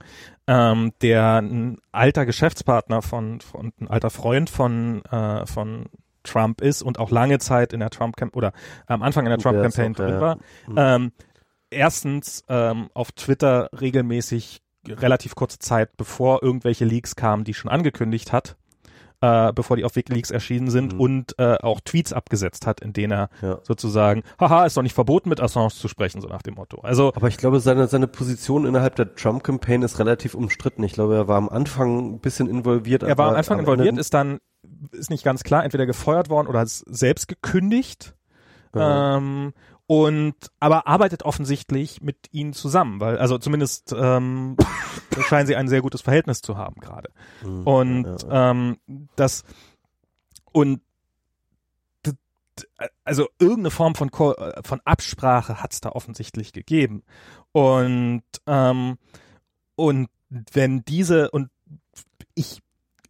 ähm, 0.48 0.92
der 1.00 1.36
ein 1.36 1.78
alter 1.92 2.26
Geschäftspartner 2.26 3.02
von, 3.02 3.40
von 3.40 3.72
ein 3.80 3.88
alter 3.88 4.10
Freund 4.10 4.50
von, 4.50 5.04
äh, 5.04 5.46
von 5.46 5.86
Trump 6.24 6.60
ist 6.60 6.82
und 6.82 6.98
auch 6.98 7.10
lange 7.10 7.38
Zeit 7.38 7.72
in 7.72 7.80
der 7.80 7.90
Trump 7.90 8.16
Camp 8.16 8.36
oder 8.36 8.52
am 8.86 9.02
Anfang 9.02 9.26
in 9.26 9.30
der 9.30 9.38
Trump 9.38 9.62
Campaign 9.62 9.94
drin 9.94 10.20
war. 10.20 10.36
Mhm. 10.66 10.74
Ähm, 10.76 11.12
erstens 11.70 12.44
ähm, 12.48 12.90
auf 12.94 13.12
Twitter 13.12 13.70
regelmäßig 13.80 14.60
relativ 14.88 15.34
kurze 15.34 15.58
Zeit 15.58 15.96
bevor 15.96 16.42
irgendwelche 16.42 16.84
Leaks 16.84 17.16
kamen, 17.16 17.44
die 17.44 17.54
schon 17.54 17.70
angekündigt 17.70 18.32
hat, 18.32 18.56
äh, 19.20 19.52
bevor 19.52 19.76
die 19.76 19.84
auf 19.84 19.96
Wikileaks 19.96 20.30
erschienen 20.30 20.70
sind 20.70 20.94
mhm. 20.94 21.00
und 21.00 21.38
äh, 21.38 21.56
auch 21.60 21.80
Tweets 21.80 22.12
abgesetzt 22.12 22.66
hat, 22.66 22.80
in 22.80 22.92
denen 22.92 23.12
er 23.12 23.28
ja. 23.42 23.58
sozusagen, 23.62 24.22
haha, 24.38 24.64
ist 24.64 24.76
doch 24.76 24.82
nicht 24.82 24.94
verboten, 24.94 25.28
mit 25.28 25.40
Assange 25.40 25.70
zu 25.70 25.88
sprechen, 25.88 26.20
so 26.20 26.28
nach 26.28 26.42
dem 26.42 26.54
Motto. 26.54 26.80
Also, 26.80 27.12
aber 27.14 27.28
ich 27.28 27.36
glaube, 27.36 27.60
seine, 27.60 27.86
seine 27.86 28.06
Position 28.06 28.64
innerhalb 28.66 28.96
der 28.96 29.14
Trump-Campaign 29.14 29.82
ist 29.82 29.98
relativ 29.98 30.34
umstritten. 30.34 30.82
Ich 30.84 30.92
glaube, 30.92 31.16
er 31.16 31.28
war 31.28 31.36
am 31.36 31.48
Anfang 31.48 32.14
ein 32.14 32.20
bisschen 32.20 32.48
involviert. 32.48 33.02
Er 33.02 33.18
war 33.18 33.28
am 33.30 33.36
Anfang 33.36 33.58
involviert, 33.58 33.98
ist 33.98 34.14
dann, 34.14 34.38
ist 34.92 35.10
nicht 35.10 35.24
ganz 35.24 35.42
klar, 35.42 35.64
entweder 35.64 35.86
gefeuert 35.86 36.30
worden 36.30 36.48
oder 36.48 36.64
selbst 36.66 37.28
gekündigt. 37.28 38.14
Ja. 38.74 39.16
Ähm, 39.16 39.52
und 39.90 40.36
aber 40.60 40.86
arbeitet 40.86 41.24
offensichtlich 41.24 42.00
mit 42.00 42.16
ihnen 42.30 42.52
zusammen, 42.52 43.00
weil 43.00 43.18
also 43.18 43.38
zumindest 43.38 43.92
ähm, 43.92 44.56
scheinen 45.28 45.48
sie 45.48 45.56
ein 45.56 45.66
sehr 45.66 45.82
gutes 45.82 46.00
Verhältnis 46.00 46.42
zu 46.42 46.56
haben 46.56 46.80
gerade. 46.80 47.10
Mhm, 47.42 47.66
und 47.66 48.04
ja. 48.30 48.50
Ähm, 48.50 48.78
das 49.16 49.42
und 50.52 50.80
also 53.02 53.26
irgendeine 53.40 53.72
Form 53.72 53.96
von, 53.96 54.12
Ko 54.12 54.34
äh, 54.34 54.62
von 54.64 54.80
Absprache 54.84 55.60
hat 55.60 55.72
es 55.72 55.80
da 55.80 55.88
offensichtlich 55.88 56.52
gegeben. 56.52 57.02
Und, 57.50 58.22
ähm, 58.46 58.96
und 59.74 60.08
wenn 60.28 60.84
diese, 60.84 61.32
und 61.32 61.50
ich 62.36 62.60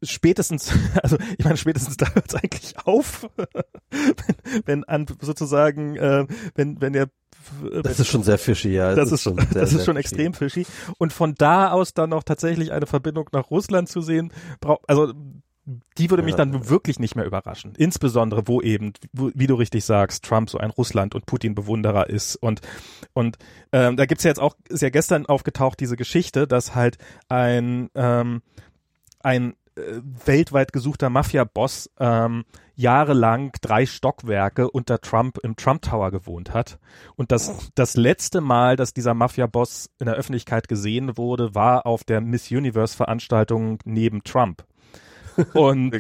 spätestens, 0.03 0.73
also 1.03 1.17
ich 1.39 1.45
meine, 1.45 1.57
spätestens 1.57 1.97
da 1.97 2.13
hört 2.15 2.29
es 2.29 2.35
eigentlich 2.35 2.75
auf, 2.85 3.29
wenn, 3.91 4.63
wenn 4.67 4.85
an 4.85 5.07
sozusagen, 5.21 5.97
äh, 5.97 6.27
wenn, 6.55 6.81
wenn 6.81 6.93
der 6.93 7.09
das 7.83 7.99
ist 7.99 8.09
schon 8.09 8.23
sehr 8.23 8.39
fishy, 8.39 8.69
ja. 8.69 8.95
Das, 8.95 9.11
das 9.11 9.13
ist 9.13 9.23
schon, 9.23 9.37
sehr, 9.37 9.47
das 9.63 9.73
ist 9.73 9.85
schon 9.85 9.97
fishy. 9.97 10.15
extrem 10.15 10.35
fishy. 10.35 10.67
Und 10.99 11.13
von 11.13 11.35
da 11.37 11.71
aus 11.71 11.95
dann 11.95 12.11
noch 12.11 12.23
tatsächlich 12.23 12.71
eine 12.71 12.87
Verbindung 12.87 13.29
nach 13.33 13.51
Russland 13.51 13.89
zu 13.89 14.03
sehen, 14.03 14.33
braucht, 14.61 14.83
also 14.89 15.15
die 15.99 16.11
würde 16.11 16.23
mich 16.23 16.33
ja. 16.33 16.39
dann 16.39 16.69
wirklich 16.69 16.99
nicht 16.99 17.17
mehr 17.17 17.25
überraschen. 17.25 17.75
Insbesondere, 17.77 18.49
wo 18.49 18.61
eben, 18.61 18.93
wie 19.13 19.47
du 19.47 19.55
richtig 19.55 19.85
sagst, 19.85 20.25
Trump 20.25 20.51
so 20.51 20.59
ein 20.59 20.71
Russland- 20.71 21.15
und 21.15 21.27
Putin-Bewunderer 21.27 22.09
ist. 22.09 22.37
Und, 22.37 22.61
und 23.13 23.39
ähm, 23.73 23.97
da 23.97 24.07
gibt's 24.07 24.25
ja 24.25 24.31
jetzt 24.31 24.41
auch, 24.41 24.57
ist 24.69 24.83
ja 24.83 24.91
gestern 24.91 25.27
aufgetaucht, 25.27 25.81
diese 25.81 25.97
Geschichte, 25.97 26.47
dass 26.47 26.75
halt 26.75 26.99
ein, 27.29 27.91
ähm, 27.95 28.43
ein 29.21 29.55
äh, 29.81 30.01
weltweit 30.27 30.73
gesuchter 30.73 31.11
Mafia-Boss 31.11 31.91
ähm, 31.99 32.45
jahrelang 32.77 33.53
drei 33.61 33.85
Stockwerke 33.85 34.71
unter 34.71 35.01
Trump 35.01 35.39
im 35.39 35.57
Trump 35.57 35.83
Tower 35.83 36.11
gewohnt 36.11 36.55
hat. 36.55 36.79
Und 37.17 37.31
das, 37.31 37.71
das 37.75 37.97
letzte 37.97 38.41
Mal, 38.41 38.77
dass 38.77 38.95
dieser 38.95 39.15
Mafia-Boss 39.15 39.91
in 39.99 40.07
der 40.07 40.15
Öffentlichkeit 40.15 40.69
gesehen 40.69 41.17
wurde, 41.19 41.55
war 41.55 41.87
auf 41.87 42.05
der 42.05 42.21
Miss 42.21 42.51
Universe-Veranstaltung 42.51 43.79
neben 43.85 44.25
Trump. 44.25 44.65
Und, 45.55 45.95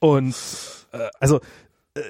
und 0.00 0.34
äh, 0.92 1.08
also, 1.20 1.40
äh, 1.94 2.00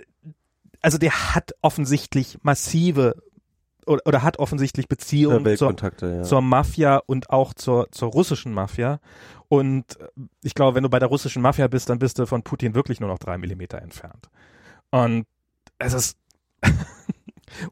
also 0.80 0.97
der 0.97 1.34
hat 1.34 1.52
offensichtlich 1.60 2.39
massive 2.43 3.16
oder, 3.86 4.02
oder 4.06 4.22
hat 4.22 4.39
offensichtlich 4.39 4.89
Beziehungen 4.89 5.56
zur, 5.56 5.74
ja. 6.01 6.22
zur 6.22 6.40
Mafia 6.40 6.98
und 6.98 7.30
auch 7.30 7.55
zur, 7.55 7.90
zur 7.90 8.10
russischen 8.10 8.52
Mafia. 8.52 9.01
Und 9.53 10.01
äh, 10.01 10.09
ich 10.43 10.55
glaube, 10.55 10.74
wenn 10.74 10.83
du 10.83 10.89
bei 10.89 10.99
der 10.99 11.11
russischen 11.11 11.43
Mafia 11.43 11.69
bist, 11.69 11.91
dann 11.91 11.99
bist 11.99 12.19
du 12.19 12.24
von 12.24 12.43
Putin 12.43 12.74
wirklich 12.74 13.01
nur 13.01 13.11
noch 13.11 13.19
drei 13.19 13.37
Millimeter 13.37 13.83
entfernt. 13.83 14.31
Und 14.91 15.27
es 15.77 15.93
ist 15.93 16.16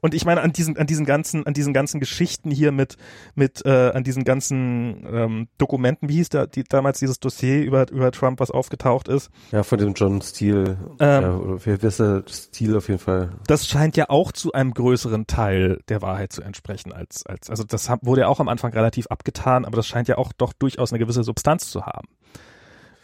Und 0.01 0.13
ich 0.13 0.25
meine 0.25 0.41
an 0.41 0.53
diesen 0.53 0.77
an 0.77 0.87
diesen 0.87 1.05
ganzen 1.05 1.45
an 1.45 1.53
diesen 1.53 1.73
ganzen 1.73 1.99
Geschichten 1.99 2.51
hier 2.51 2.71
mit 2.71 2.97
mit 3.35 3.65
äh, 3.65 3.91
an 3.91 4.03
diesen 4.03 4.23
ganzen 4.23 5.05
ähm, 5.11 5.47
Dokumenten, 5.57 6.09
wie 6.09 6.15
hieß 6.15 6.29
da 6.29 6.45
die, 6.45 6.63
damals 6.63 6.99
dieses 6.99 7.19
Dossier 7.19 7.63
über 7.63 7.89
über 7.91 8.11
Trump, 8.11 8.39
was 8.39 8.51
aufgetaucht 8.51 9.07
ist? 9.07 9.29
Ja, 9.51 9.63
von 9.63 9.77
dem 9.77 9.93
John 9.93 10.21
Steele. 10.21 10.77
Ähm, 10.99 11.21
ja, 11.23 11.35
oder 11.35 11.77
der 11.77 12.23
Steele 12.27 12.77
auf 12.77 12.87
jeden 12.87 12.99
Fall? 12.99 13.31
Das 13.47 13.67
scheint 13.67 13.97
ja 13.97 14.09
auch 14.09 14.31
zu 14.31 14.53
einem 14.53 14.73
größeren 14.73 15.27
Teil 15.27 15.79
der 15.89 16.01
Wahrheit 16.01 16.33
zu 16.33 16.41
entsprechen 16.41 16.93
als 16.93 17.25
als 17.25 17.49
also 17.49 17.63
das 17.63 17.89
wurde 18.01 18.21
ja 18.21 18.27
auch 18.27 18.39
am 18.39 18.47
Anfang 18.47 18.73
relativ 18.73 19.07
abgetan, 19.07 19.65
aber 19.65 19.75
das 19.75 19.87
scheint 19.87 20.07
ja 20.07 20.17
auch 20.17 20.31
doch 20.33 20.53
durchaus 20.53 20.91
eine 20.91 20.99
gewisse 20.99 21.23
Substanz 21.23 21.69
zu 21.69 21.85
haben. 21.85 22.07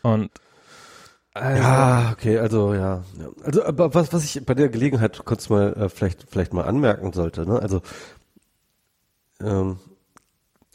Und 0.04 0.32
ja, 1.42 2.12
okay, 2.12 2.38
also 2.40 2.74
ja. 2.74 3.04
Also 3.44 3.64
aber 3.66 3.94
was, 3.94 4.14
was 4.14 4.24
ich 4.24 4.46
bei 4.46 4.54
der 4.54 4.70
Gelegenheit 4.70 5.24
kurz 5.26 5.50
mal 5.50 5.74
äh, 5.74 5.90
vielleicht 5.90 6.26
vielleicht 6.30 6.54
mal 6.54 6.66
anmerken 6.66 7.14
sollte, 7.14 7.46
ne? 7.46 7.60
Also 7.60 7.82
ähm, 9.42 9.78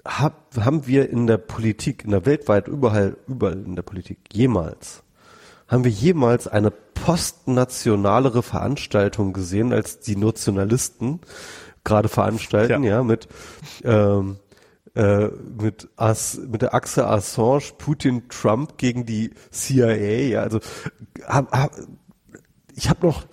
hab, 0.04 0.56
haben 0.56 0.86
wir 0.86 1.10
in 1.10 1.26
der 1.26 1.38
Politik, 1.38 2.04
in 2.04 2.10
der 2.10 2.26
weltweit 2.26 2.68
überall 2.68 3.16
überall 3.28 3.54
in 3.54 3.76
der 3.76 3.82
Politik 3.82 4.18
jemals 4.32 5.02
haben 5.72 5.84
wir 5.84 5.90
jemals 5.90 6.46
eine 6.48 6.70
postnationalere 6.70 8.42
Veranstaltung 8.42 9.32
gesehen 9.32 9.72
als 9.72 10.00
die 10.00 10.16
Nationalisten 10.16 11.20
gerade 11.82 12.08
veranstalten, 12.08 12.84
ja, 12.84 12.96
ja 12.96 13.02
mit 13.02 13.26
ähm, 13.82 14.36
äh, 14.94 15.28
mit, 15.28 15.88
As, 15.96 16.38
mit 16.48 16.62
der 16.62 16.74
Achse 16.74 17.06
Assange, 17.06 17.72
Putin, 17.78 18.28
Trump 18.28 18.78
gegen 18.78 19.06
die 19.06 19.32
CIA. 19.50 20.28
Ja, 20.28 20.42
also 20.42 20.60
hab, 21.26 21.50
hab, 21.52 21.72
ich 22.74 22.90
habe 22.90 23.06
noch, 23.06 23.24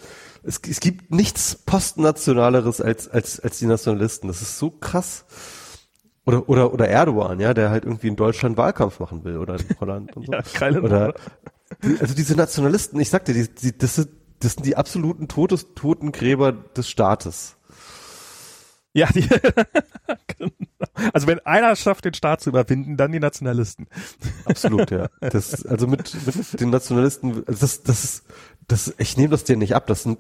es, 0.44 0.62
es 0.68 0.80
gibt 0.80 1.12
nichts 1.12 1.56
postnationaleres 1.56 2.82
als 2.82 3.08
als 3.10 3.40
als 3.40 3.60
die 3.60 3.66
Nationalisten. 3.66 4.28
Das 4.28 4.42
ist 4.42 4.58
so 4.58 4.72
krass. 4.72 5.26
Oder, 6.26 6.48
oder, 6.48 6.74
oder 6.74 6.88
Erdogan, 6.88 7.40
ja, 7.40 7.56
der 7.56 7.72
halt 7.72 7.86
irgendwie 7.86 8.08
in 8.08 8.16
Deutschland 8.16 8.56
Wahlkampf 8.56 9.00
machen 9.00 9.24
will 9.24 9.38
oder 9.38 9.56
in 9.56 9.66
Holland 9.80 10.16
und 10.16 10.28
so. 10.28 10.32
ja, 10.32 10.44
keine 10.44 10.82
oder, 10.82 11.16
also 12.00 12.14
diese 12.14 12.36
Nationalisten, 12.36 13.00
ich 13.00 13.10
sagte, 13.10 13.34
die, 13.34 13.48
die, 13.50 13.76
das, 13.76 13.96
sind, 13.96 14.10
das 14.40 14.54
sind 14.54 14.66
die 14.66 14.76
absoluten 14.76 15.28
Todes, 15.28 15.74
Totengräber 15.74 16.52
des 16.52 16.88
Staates. 16.88 17.58
Ja, 18.94 19.08
die, 19.14 19.22
genau. 20.38 20.52
also 21.14 21.28
wenn 21.28 21.40
einer 21.46 21.76
schafft, 21.76 22.06
den 22.06 22.14
Staat 22.14 22.42
zu 22.42 22.50
überwinden, 22.50 22.98
dann 22.98 23.12
die 23.12 23.20
Nationalisten. 23.20 23.88
Absolut, 24.46 24.90
ja. 24.92 25.10
Das, 25.20 25.66
also 25.66 25.86
mit, 25.88 26.14
mit 26.26 26.60
den 26.60 26.70
Nationalisten, 26.72 27.44
das, 27.46 27.84
das 27.84 28.04
ist, 28.04 28.24
das, 28.68 28.94
ich 28.98 29.18
nehme 29.18 29.30
das 29.30 29.44
dir 29.44 29.58
nicht 29.58 29.76
ab. 29.76 29.88
Das 29.88 30.04
sind, 30.04 30.20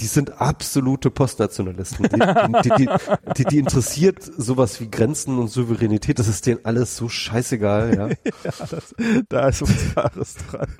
die 0.00 0.06
sind 0.06 0.40
absolute 0.40 1.10
Postnationalisten. 1.10 2.08
Die, 2.08 2.18
die, 2.62 2.70
die, 2.76 2.88
die, 3.36 3.44
die 3.44 3.58
interessiert 3.58 4.22
sowas 4.22 4.80
wie 4.80 4.90
Grenzen 4.90 5.38
und 5.38 5.48
Souveränität. 5.48 6.18
Das 6.18 6.28
ist 6.28 6.46
denen 6.46 6.64
alles 6.64 6.96
so 6.96 7.08
scheißegal, 7.08 7.94
ja. 7.94 8.08
ja 8.44 8.66
das, 8.70 8.94
da 9.28 9.48
ist 9.48 9.62
was 9.62 9.96
Wahres 9.96 10.34
dran. 10.50 10.74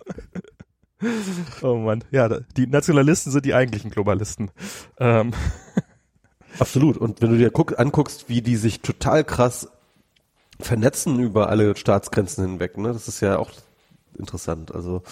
Oh 1.63 1.77
Mann, 1.77 2.05
ja, 2.11 2.29
die 2.57 2.67
Nationalisten 2.67 3.33
sind 3.33 3.45
die 3.45 3.55
eigentlichen 3.55 3.91
Globalisten. 3.91 4.51
Ähm. 4.99 5.33
Absolut. 6.59 6.97
Und 6.97 7.21
wenn 7.23 7.31
du 7.31 7.39
dir 7.39 7.51
guck, 7.51 7.79
anguckst, 7.79 8.29
wie 8.29 8.43
die 8.43 8.57
sich 8.57 8.81
total 8.81 9.25
krass 9.25 9.69
vernetzen 10.61 11.19
über 11.19 11.49
alle 11.49 11.77
Staatsgrenzen 11.77 12.45
hinweg, 12.45 12.79
ne, 12.79 12.93
das 12.93 13.09
ist 13.09 13.21
ja 13.21 13.39
auch 13.39 13.51
interessant. 14.19 14.75
Also 14.75 15.03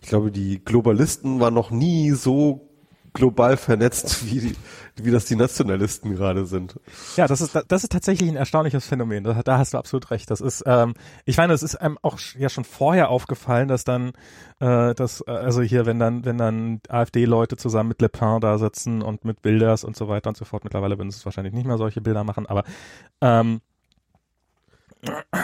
ich 0.00 0.08
glaube, 0.08 0.30
die 0.30 0.62
Globalisten 0.64 1.40
waren 1.40 1.54
noch 1.54 1.70
nie 1.70 2.10
so 2.12 2.68
global 3.12 3.56
vernetzt, 3.56 4.26
wie, 4.30 4.56
wie 4.96 5.10
das 5.10 5.24
die 5.24 5.36
Nationalisten 5.36 6.14
gerade 6.14 6.46
sind. 6.46 6.78
Ja, 7.16 7.26
das 7.26 7.40
ist, 7.40 7.58
das 7.68 7.82
ist 7.82 7.92
tatsächlich 7.92 8.28
ein 8.28 8.36
erstaunliches 8.36 8.86
Phänomen. 8.86 9.24
Da, 9.24 9.42
da 9.42 9.58
hast 9.58 9.74
du 9.74 9.78
absolut 9.78 10.10
recht. 10.10 10.30
Das 10.30 10.40
ist, 10.40 10.64
ähm, 10.66 10.94
ich 11.24 11.36
meine, 11.36 11.52
es 11.52 11.62
ist 11.62 11.76
einem 11.76 11.98
auch 12.02 12.18
ja 12.38 12.48
schon 12.48 12.64
vorher 12.64 13.08
aufgefallen, 13.08 13.68
dass 13.68 13.84
dann, 13.84 14.12
äh, 14.60 14.94
dass, 14.94 15.22
äh, 15.26 15.30
also 15.30 15.62
hier, 15.62 15.86
wenn 15.86 15.98
dann, 15.98 16.24
wenn 16.24 16.38
dann 16.38 16.80
AfD-Leute 16.88 17.56
zusammen 17.56 17.90
mit 17.90 18.00
Le 18.00 18.08
Pen 18.08 18.40
da 18.40 18.58
sitzen 18.58 19.02
und 19.02 19.24
mit 19.24 19.42
Bilders 19.42 19.84
und 19.84 19.96
so 19.96 20.08
weiter 20.08 20.28
und 20.28 20.36
so 20.36 20.44
fort. 20.44 20.64
Mittlerweile 20.64 20.98
würden 20.98 21.08
es 21.08 21.24
wahrscheinlich 21.24 21.54
nicht 21.54 21.66
mehr 21.66 21.78
solche 21.78 22.00
Bilder 22.00 22.24
machen, 22.24 22.46
aber 22.46 22.64
ähm, 23.20 23.60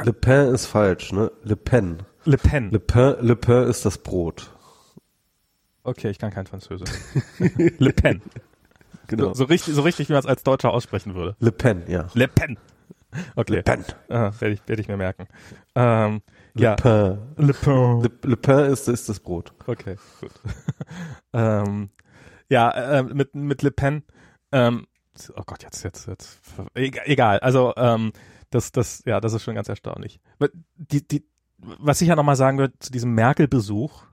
Le 0.04 0.12
Pen 0.12 0.54
ist 0.54 0.66
falsch, 0.66 1.12
ne? 1.12 1.32
Le 1.42 1.56
Pen. 1.56 1.98
Le 2.24 2.36
Pen. 2.36 2.70
Le 2.70 2.78
Pen, 2.78 3.16
Le 3.20 3.36
Pen 3.36 3.68
ist 3.68 3.84
das 3.84 3.98
Brot. 3.98 4.50
Okay, 5.88 6.10
ich 6.10 6.18
kann 6.18 6.30
kein 6.30 6.46
Französisch. 6.46 6.90
Le 7.38 7.92
Pen. 7.94 8.20
Genau. 9.06 9.28
So, 9.28 9.34
so, 9.34 9.44
richtig, 9.44 9.74
so 9.74 9.80
richtig, 9.80 10.10
wie 10.10 10.12
man 10.12 10.20
es 10.20 10.26
als 10.26 10.42
Deutscher 10.42 10.70
aussprechen 10.70 11.14
würde. 11.14 11.34
Le 11.40 11.50
Pen, 11.50 11.84
ja. 11.88 12.08
Le 12.12 12.28
Pen. 12.28 12.58
Okay. 13.36 13.56
Le 13.56 13.62
Pen. 13.62 13.84
Werde 14.08 14.50
ich, 14.50 14.60
werd 14.66 14.80
ich 14.80 14.88
mir 14.88 14.98
merken. 14.98 15.26
Ähm, 15.74 16.20
Le 16.52 16.62
ja. 16.62 16.74
Pen. 16.74 17.18
Le 17.36 17.54
Pen. 17.54 18.02
Le, 18.02 18.10
Le 18.22 18.36
Pen 18.36 18.70
ist, 18.70 18.86
ist 18.86 19.08
das 19.08 19.18
Brot. 19.20 19.54
Okay, 19.66 19.96
gut. 20.20 20.30
ähm, 21.32 21.88
ja, 22.50 22.70
äh, 22.70 23.02
mit, 23.02 23.34
mit 23.34 23.62
Le 23.62 23.70
Pen, 23.70 24.02
ähm, 24.52 24.86
oh 25.36 25.42
Gott, 25.46 25.62
jetzt, 25.62 25.82
jetzt, 25.84 26.06
jetzt, 26.06 26.38
egal, 26.74 27.38
also, 27.40 27.72
ähm, 27.76 28.12
das, 28.50 28.72
das, 28.72 29.02
ja, 29.06 29.20
das 29.20 29.32
ist 29.32 29.42
schon 29.42 29.54
ganz 29.54 29.70
erstaunlich. 29.70 30.20
Die, 30.76 31.06
die, 31.06 31.26
was 31.56 32.02
ich 32.02 32.08
ja 32.08 32.16
nochmal 32.16 32.36
sagen 32.36 32.58
würde 32.58 32.78
zu 32.78 32.92
diesem 32.92 33.14
Merkel-Besuch, 33.14 34.04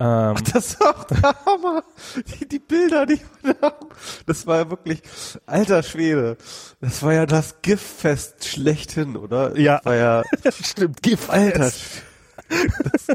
ähm, 0.00 0.34
Ach, 0.36 0.40
das 0.40 0.66
ist 0.70 0.80
auch 0.80 1.04
der 1.04 1.22
Hammer. 1.44 1.82
Die, 2.16 2.46
die 2.46 2.58
Bilder, 2.60 3.04
die 3.04 3.20
wir 3.42 3.56
haben. 3.60 3.88
Das 4.26 4.46
war 4.46 4.58
ja 4.58 4.70
wirklich, 4.70 5.02
alter 5.46 5.82
Schwede. 5.82 6.36
Das 6.80 7.02
war 7.02 7.14
ja 7.14 7.26
das 7.26 7.62
Giftfest 7.62 8.44
schlechthin, 8.46 9.16
oder? 9.16 9.58
Ja. 9.58 9.76
Das 9.78 9.84
war 9.86 9.96
ja, 9.96 10.22
stimmt, 10.62 11.02
Gift, 11.02 11.28
alter. 11.30 11.72
Das, 12.84 13.06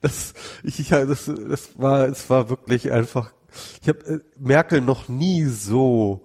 das, 0.00 0.34
ich, 0.62 0.90
ja, 0.90 1.04
das, 1.04 1.24
das 1.26 1.70
war, 1.76 2.06
es 2.06 2.30
war 2.30 2.48
wirklich 2.48 2.92
einfach, 2.92 3.32
ich 3.82 3.88
habe 3.88 3.98
äh, 4.06 4.20
Merkel 4.38 4.80
noch 4.80 5.08
nie 5.08 5.44
so 5.46 6.24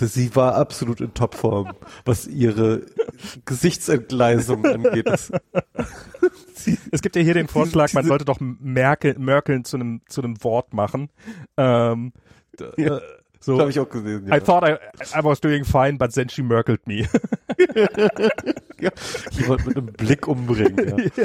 sie 0.00 0.34
war 0.36 0.54
absolut 0.54 1.00
in 1.00 1.14
Topform, 1.14 1.72
was 2.04 2.26
ihre 2.26 2.82
Gesichtsentgleisung 3.44 4.64
angeht. 4.64 5.08
Es 6.90 7.02
gibt 7.02 7.16
ja 7.16 7.22
hier 7.22 7.34
den 7.34 7.48
Vorschlag, 7.48 7.92
man 7.94 8.04
sollte 8.04 8.24
doch 8.24 8.38
Merkel, 8.40 9.16
Merkel 9.18 9.62
zu 9.62 9.76
einem, 9.76 10.02
zu 10.08 10.20
einem 10.20 10.42
Wort 10.42 10.74
machen. 10.74 11.08
Ähm, 11.56 12.12
ja. 12.76 13.00
So, 13.40 13.58
Habe 13.58 13.70
ich 13.70 13.78
auch 13.78 13.88
gesehen. 13.88 14.26
Ja. 14.26 14.36
I 14.36 14.40
thought 14.40 14.68
I, 14.68 14.74
I 15.16 15.22
was 15.22 15.40
doing 15.40 15.64
fine, 15.64 15.96
but 15.96 16.12
then 16.12 16.28
she 16.28 16.42
merkled 16.42 16.84
me. 16.86 17.06
ja. 18.80 18.90
Jemand 19.30 19.66
mit 19.66 19.76
einem 19.76 19.86
Blick 19.86 20.26
umbringen. 20.26 21.08
Ja. 21.16 21.24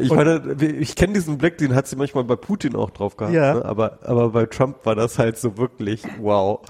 Ich 0.00 0.10
Und- 0.10 0.16
meine, 0.16 0.56
ich 0.60 0.96
kenne 0.96 1.12
diesen 1.14 1.38
Blick, 1.38 1.58
den 1.58 1.74
hat 1.74 1.86
sie 1.86 1.96
manchmal 1.96 2.24
bei 2.24 2.36
Putin 2.36 2.74
auch 2.74 2.90
drauf 2.90 3.16
gehabt. 3.16 3.34
Ja. 3.34 3.54
Ne? 3.54 3.64
Aber, 3.64 3.98
aber 4.02 4.30
bei 4.30 4.46
Trump 4.46 4.84
war 4.84 4.96
das 4.96 5.18
halt 5.18 5.38
so 5.38 5.56
wirklich 5.56 6.02
wow. 6.20 6.60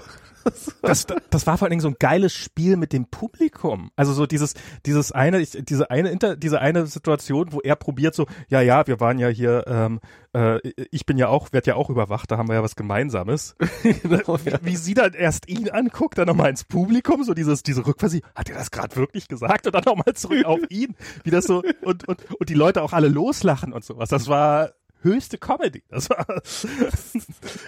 das, 0.81 1.07
das 1.29 1.47
war 1.47 1.57
vor 1.57 1.65
allen 1.65 1.71
Dingen 1.71 1.81
so 1.81 1.89
ein 1.89 1.95
geiles 1.99 2.33
Spiel 2.33 2.77
mit 2.77 2.93
dem 2.93 3.05
Publikum. 3.05 3.91
Also 3.95 4.13
so 4.13 4.25
dieses, 4.25 4.53
dieses 4.85 5.11
eine, 5.11 5.39
ich, 5.39 5.51
diese 5.51 5.89
eine 5.91 6.09
Inter, 6.09 6.35
diese 6.35 6.59
eine 6.61 6.87
Situation, 6.87 7.51
wo 7.51 7.59
er 7.59 7.75
probiert 7.75 8.15
so, 8.15 8.27
ja, 8.49 8.61
ja, 8.61 8.87
wir 8.87 8.99
waren 8.99 9.19
ja 9.19 9.27
hier, 9.27 9.65
ähm, 9.67 9.99
äh, 10.33 10.59
ich 10.91 11.05
bin 11.05 11.17
ja 11.17 11.27
auch, 11.27 11.51
werd 11.51 11.67
ja 11.67 11.75
auch 11.75 11.89
überwacht, 11.89 12.31
da 12.31 12.37
haben 12.37 12.47
wir 12.47 12.55
ja 12.55 12.63
was 12.63 12.75
Gemeinsames. 12.75 13.55
genau, 13.83 14.37
ja. 14.45 14.59
Wie 14.61 14.75
sie 14.75 14.93
dann 14.93 15.13
erst 15.13 15.49
ihn 15.49 15.69
anguckt, 15.69 16.17
dann 16.17 16.27
nochmal 16.27 16.49
ins 16.49 16.63
Publikum, 16.63 17.23
so 17.23 17.33
dieses, 17.33 17.63
diese 17.63 17.85
Rückquasi, 17.85 18.21
hat 18.35 18.49
er 18.49 18.57
das 18.57 18.71
gerade 18.71 18.95
wirklich 18.95 19.27
gesagt? 19.27 19.65
Und 19.65 19.75
dann 19.75 19.83
nochmal 19.85 20.13
zurück 20.13 20.45
auf 20.45 20.59
ihn, 20.69 20.95
wie 21.23 21.31
das 21.31 21.45
so, 21.45 21.63
und, 21.83 22.07
und, 22.07 22.31
und 22.31 22.49
die 22.49 22.53
Leute 22.53 22.81
auch 22.83 22.93
alle 22.93 23.07
loslachen 23.07 23.73
und 23.73 23.83
sowas. 23.83 24.09
Das 24.09 24.27
war 24.27 24.71
höchste 25.01 25.37
Comedy. 25.37 25.83
Das 25.89 26.09
war, 26.09 26.25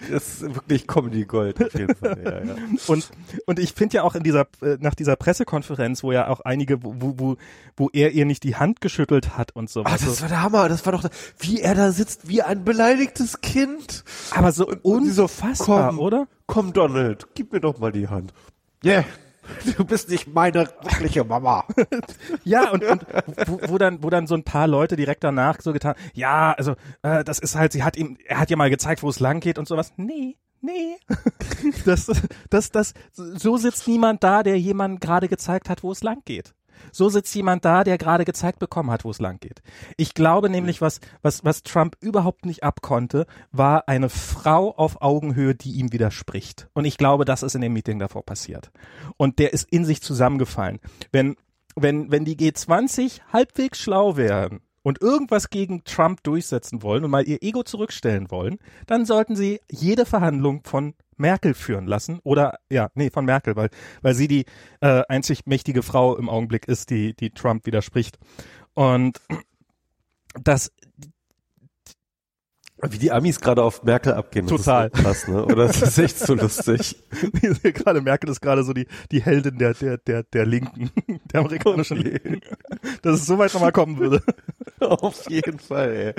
Das 0.10 0.28
ist 0.28 0.42
wirklich 0.42 0.88
Comedy 0.88 1.26
Gold 1.26 1.64
auf 1.64 1.74
jeden 1.74 1.96
Fall. 1.96 2.22
Ja, 2.24 2.44
ja. 2.44 2.56
Und, 2.88 3.10
und 3.46 3.60
ich 3.60 3.74
finde 3.74 3.98
ja 3.98 4.04
auch 4.04 4.16
in 4.16 4.24
dieser, 4.24 4.48
äh, 4.62 4.78
nach 4.80 4.96
dieser 4.96 5.16
Pressekonferenz, 5.16 6.04
wo 6.04 6.12
ja 6.12 6.28
auch 6.28 6.42
einige, 6.42 6.84
wo, 6.84 6.94
wo- 7.18 7.38
wo, 7.78 7.90
er 7.94 8.12
ihr 8.12 8.26
nicht 8.26 8.44
die 8.44 8.56
Hand 8.56 8.82
geschüttelt 8.82 9.38
hat 9.38 9.56
und 9.56 9.70
so. 9.70 9.82
Ah, 9.84 9.92
das 9.98 10.22
war 10.22 10.30
der 10.30 10.42
Hammer. 10.42 10.70
Das 10.70 10.86
war 10.86 10.94
doch, 10.94 11.04
wie 11.40 11.62
er 11.62 11.76
da 11.76 11.92
sitzt, 11.92 12.28
wie 12.28 12.42
ein 12.42 12.64
beleidigtes 12.64 13.42
Kind. 13.42 14.04
aber 14.36 14.52
so, 14.52 14.68
unfassbar, 14.84 15.90
komm. 15.90 16.00
oder? 16.00 16.28
Komm, 16.48 16.74
Donald, 16.74 17.28
gib 17.34 17.54
mir 17.54 17.62
doch 17.62 17.80
mal 17.80 17.92
die 17.92 18.08
Hand. 18.10 18.34
Yeah. 18.84 19.06
Du 19.78 19.86
bist 19.86 20.10
nicht 20.10 20.34
meine 20.34 20.68
wirkliche 20.82 21.24
Mama. 21.24 21.66
Ja, 22.44 22.72
und, 22.72 22.84
und 22.84 23.06
wo, 23.46 23.60
wo 23.68 23.78
dann, 23.78 24.04
wo 24.04 24.10
dann 24.10 24.28
so 24.28 24.36
ein 24.36 24.44
paar 24.44 24.68
Leute 24.68 24.96
direkt 24.96 25.24
danach 25.24 25.62
so 25.62 25.74
getan, 25.74 25.96
ja, 26.14 26.54
also 26.54 26.76
äh, 27.02 27.24
das 27.24 27.40
ist 27.40 27.56
halt, 27.56 27.72
sie 27.72 27.84
hat 27.84 27.98
ihm, 27.98 28.18
er 28.26 28.40
hat 28.40 28.50
ja 28.50 28.58
mal 28.58 28.70
gezeigt, 28.70 29.04
wo 29.04 29.10
es 29.10 29.20
lang 29.20 29.40
geht 29.40 29.58
und 29.60 29.68
sowas. 29.68 29.94
Nee, 29.98 30.38
nee. 30.62 30.98
Das, 31.86 32.12
das, 32.50 32.72
das, 32.72 32.94
so 33.14 33.58
sitzt 33.58 33.88
niemand 33.88 34.24
da, 34.24 34.42
der 34.42 34.60
jemandem 34.60 35.00
gerade 35.00 35.28
gezeigt 35.28 35.70
hat, 35.70 35.84
wo 35.84 35.92
es 35.92 36.02
lang 36.02 36.24
geht. 36.26 36.56
So 36.92 37.10
sitzt 37.10 37.34
jemand 37.36 37.66
da, 37.66 37.84
der 37.84 37.98
gerade 37.98 38.26
gezeigt 38.26 38.60
bekommen 38.60 38.92
hat, 38.92 39.04
wo 39.04 39.12
es 39.12 39.20
lang 39.20 39.40
geht. 39.40 39.62
Ich 39.98 40.14
glaube 40.14 40.50
nämlich, 40.50 40.82
was, 40.82 41.00
was, 41.22 41.44
was 41.44 41.64
Trump 41.64 41.98
überhaupt 42.00 42.46
nicht 42.46 42.64
abkonnte, 42.64 43.26
war 43.52 43.88
eine 43.88 44.10
Frau 44.10 44.72
auf 44.76 45.02
Augenhöhe, 45.02 45.56
die 45.56 45.74
ihm 45.74 45.92
widerspricht. 45.92 46.70
Und 46.74 46.86
ich 46.86 46.98
glaube, 46.98 47.26
das 47.26 47.44
ist 47.44 47.56
in 47.56 47.62
dem 47.62 47.74
Meeting 47.74 48.00
davor 48.00 48.26
passiert. 48.26 48.72
Und 49.18 49.40
der 49.40 49.54
ist 49.54 49.72
in 49.72 49.86
sich 49.86 50.02
zusammengefallen. 50.02 50.80
Wenn, 51.12 51.36
wenn, 51.76 52.12
wenn 52.12 52.26
die 52.26 52.38
G20 52.38 53.22
halbwegs 53.32 53.80
schlau 53.80 54.18
wären 54.18 54.62
und 54.84 55.02
irgendwas 55.02 55.50
gegen 55.50 55.84
Trump 55.84 56.24
durchsetzen 56.24 56.82
wollen 56.82 57.04
und 57.04 57.12
mal 57.12 57.28
ihr 57.28 57.42
Ego 57.42 57.64
zurückstellen 57.64 58.32
wollen, 58.32 58.58
dann 58.88 59.06
sollten 59.06 59.36
sie 59.36 59.62
jede 59.70 60.06
Verhandlung 60.06 60.64
von 60.64 60.96
Merkel 61.18 61.54
führen 61.54 61.86
lassen 61.86 62.20
oder 62.24 62.60
ja, 62.70 62.90
nee, 62.96 63.10
von 63.10 63.26
Merkel, 63.26 63.56
weil 63.56 63.70
weil 64.02 64.16
sie 64.16 64.28
die 64.28 64.46
äh, 64.82 65.04
einzig 65.08 65.46
mächtige 65.46 65.84
Frau 65.84 66.18
im 66.18 66.30
Augenblick 66.30 66.68
ist, 66.68 66.90
die 66.90 67.14
die 67.14 67.30
Trump 67.30 67.66
widerspricht. 67.66 68.18
Und 68.74 69.22
das 70.34 70.72
Wie 72.90 72.98
die 72.98 73.12
Amis 73.12 73.40
gerade 73.40 73.62
auf 73.64 73.84
Merkel 73.84 74.14
abgehen. 74.14 74.48
das 74.48 74.58
Total. 74.58 74.88
Ist 74.88 74.98
so 74.98 75.04
krass, 75.04 75.28
ne? 75.28 75.46
Oder 75.46 75.68
das 75.68 75.82
ist 75.82 75.98
echt 76.00 76.18
so 76.20 76.34
lustig. 76.36 76.96
gerade 77.64 78.02
Merkel 78.02 78.30
ist 78.30 78.42
gerade 78.42 78.64
so 78.64 78.74
die 78.74 78.88
die 79.12 79.22
Heldin 79.22 79.58
der 79.58 79.74
der 79.74 79.98
der 79.98 80.24
der 80.24 80.46
Linken, 80.46 80.90
der 81.34 81.42
amerikanischen 81.42 81.98
Linken, 81.98 82.42
dass 83.02 83.16
es 83.20 83.26
so 83.26 83.38
weit 83.38 83.54
nochmal 83.54 83.72
kommen 83.72 83.98
würde. 84.00 84.22
auf 84.80 85.30
jeden 85.30 85.60
Fall, 85.60 86.16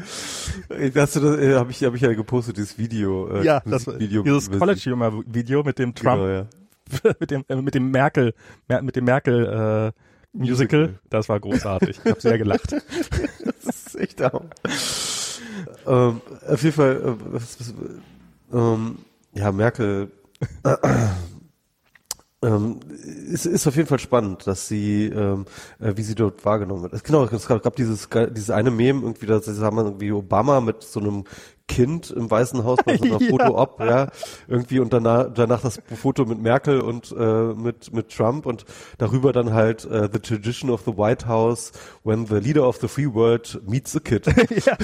ey. 0.68 0.86
Du 0.90 0.90
das, 0.92 1.16
äh, 1.16 1.54
habe 1.56 1.70
ich, 1.72 1.82
hab 1.84 1.94
ich 1.94 2.00
ja 2.02 2.12
gepostet, 2.12 2.56
dieses 2.56 2.78
Video. 2.78 3.28
Äh, 3.28 3.44
Ja, 3.44 3.60
das 3.64 3.86
war 3.86 3.98
Video. 3.98 4.22
dieses 4.22 4.50
College 4.50 4.80
Humor 4.92 5.22
Video 5.26 5.62
mit 5.62 5.78
dem 5.78 5.94
Trump 5.94 6.22
Genau, 6.22 6.28
ja. 6.28 6.46
mit 7.18 7.30
dem 7.30 7.44
äh, 7.48 7.56
mit 7.56 7.74
dem 7.74 7.90
Merkel 7.90 8.34
Mer- 8.68 8.82
mit 8.82 8.96
dem 8.96 9.04
Merkel 9.04 9.46
äh, 9.46 9.92
Musical, 10.34 10.80
Musical. 10.80 10.98
das 11.10 11.28
war 11.28 11.40
großartig. 11.40 12.00
Ich 12.04 12.10
habe 12.10 12.20
sehr 12.20 12.38
gelacht. 12.38 12.72
Das 13.64 13.86
ist 13.86 13.96
echt 13.96 14.20
Hammer. 14.22 14.46
Ähm, 15.86 16.20
auf 16.48 16.62
jeden 16.62 16.74
Fall, 16.74 16.96
äh, 16.96 17.32
was, 17.32 17.60
was, 17.60 17.74
ähm, 18.52 18.98
ja, 19.34 19.50
Merkel, 19.52 20.10
äh, 20.64 20.76
ähm, 22.42 22.80
ist, 23.30 23.46
ist 23.46 23.66
auf 23.66 23.76
jeden 23.76 23.88
Fall 23.88 24.00
spannend, 24.00 24.46
dass 24.46 24.66
sie, 24.66 25.06
ähm, 25.06 25.46
äh, 25.78 25.92
wie 25.96 26.02
sie 26.02 26.14
dort 26.14 26.44
wahrgenommen 26.44 26.82
wird. 26.82 27.04
Genau, 27.04 27.24
es 27.24 27.46
gab, 27.46 27.76
dieses, 27.76 28.08
dieses 28.30 28.50
eine 28.50 28.70
Meme 28.70 29.02
irgendwie, 29.02 29.26
da 29.26 29.40
haben 29.40 29.76
wir 29.76 29.84
irgendwie 29.84 30.12
Obama 30.12 30.60
mit 30.60 30.82
so 30.82 31.00
einem 31.00 31.24
Kind 31.74 32.10
im 32.10 32.30
Weißen 32.30 32.64
Haus 32.64 32.78
bei 32.84 32.96
so 32.96 33.04
einer 33.04 33.20
Ja. 33.20 33.30
Foto-Op, 33.30 33.80
ja, 33.80 34.08
irgendwie 34.48 34.78
und 34.80 34.92
danach, 34.92 35.32
danach 35.32 35.60
das 35.62 35.80
Foto 35.94 36.24
mit 36.24 36.38
Merkel 36.40 36.80
und 36.80 37.12
äh, 37.18 37.54
mit 37.54 37.92
mit 37.92 38.10
Trump 38.10 38.46
und 38.46 38.64
darüber 38.98 39.32
dann 39.32 39.52
halt 39.52 39.84
äh, 39.86 40.08
the 40.12 40.18
tradition 40.18 40.70
of 40.70 40.82
the 40.86 40.96
White 40.96 41.26
House 41.26 41.72
when 42.04 42.26
the 42.26 42.36
leader 42.36 42.66
of 42.68 42.76
the 42.80 42.88
free 42.88 43.06
world 43.12 43.60
meets 43.66 43.96
a 43.96 44.00
kid. 44.00 44.26
ja. 44.66 44.76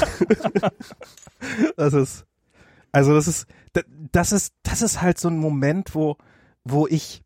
Das 1.77 1.93
ist 1.93 2.25
also 2.93 3.15
das 3.15 3.29
ist 3.29 3.47
da- 3.75 3.83
das 4.13 4.33
ist 4.33 4.55
das 4.63 4.83
ist 4.83 5.03
halt 5.03 5.19
so 5.19 5.29
ein 5.29 5.39
Moment, 5.39 5.95
wo 5.95 6.17
wo 6.65 6.87
ich 6.87 7.23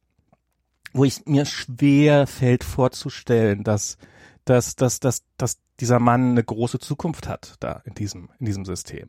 wo 0.92 1.04
ich 1.04 1.24
mir 1.26 1.46
schwer 1.46 2.26
fällt 2.26 2.64
vorzustellen, 2.64 3.64
dass 3.64 3.96
dass 4.44 4.76
dass 4.76 5.00
dass 5.00 5.22
dass 5.38 5.58
dieser 5.80 5.98
Mann 6.00 6.32
eine 6.32 6.44
große 6.44 6.78
Zukunft 6.78 7.28
hat 7.28 7.54
da 7.60 7.80
in 7.84 7.94
diesem 7.94 8.28
in 8.38 8.46
diesem 8.46 8.64
System. 8.64 9.08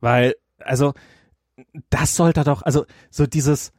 Weil 0.00 0.34
also 0.58 0.94
das 1.90 2.16
sollte 2.16 2.44
doch 2.44 2.62
also 2.62 2.86
so 3.10 3.26
dieses 3.26 3.72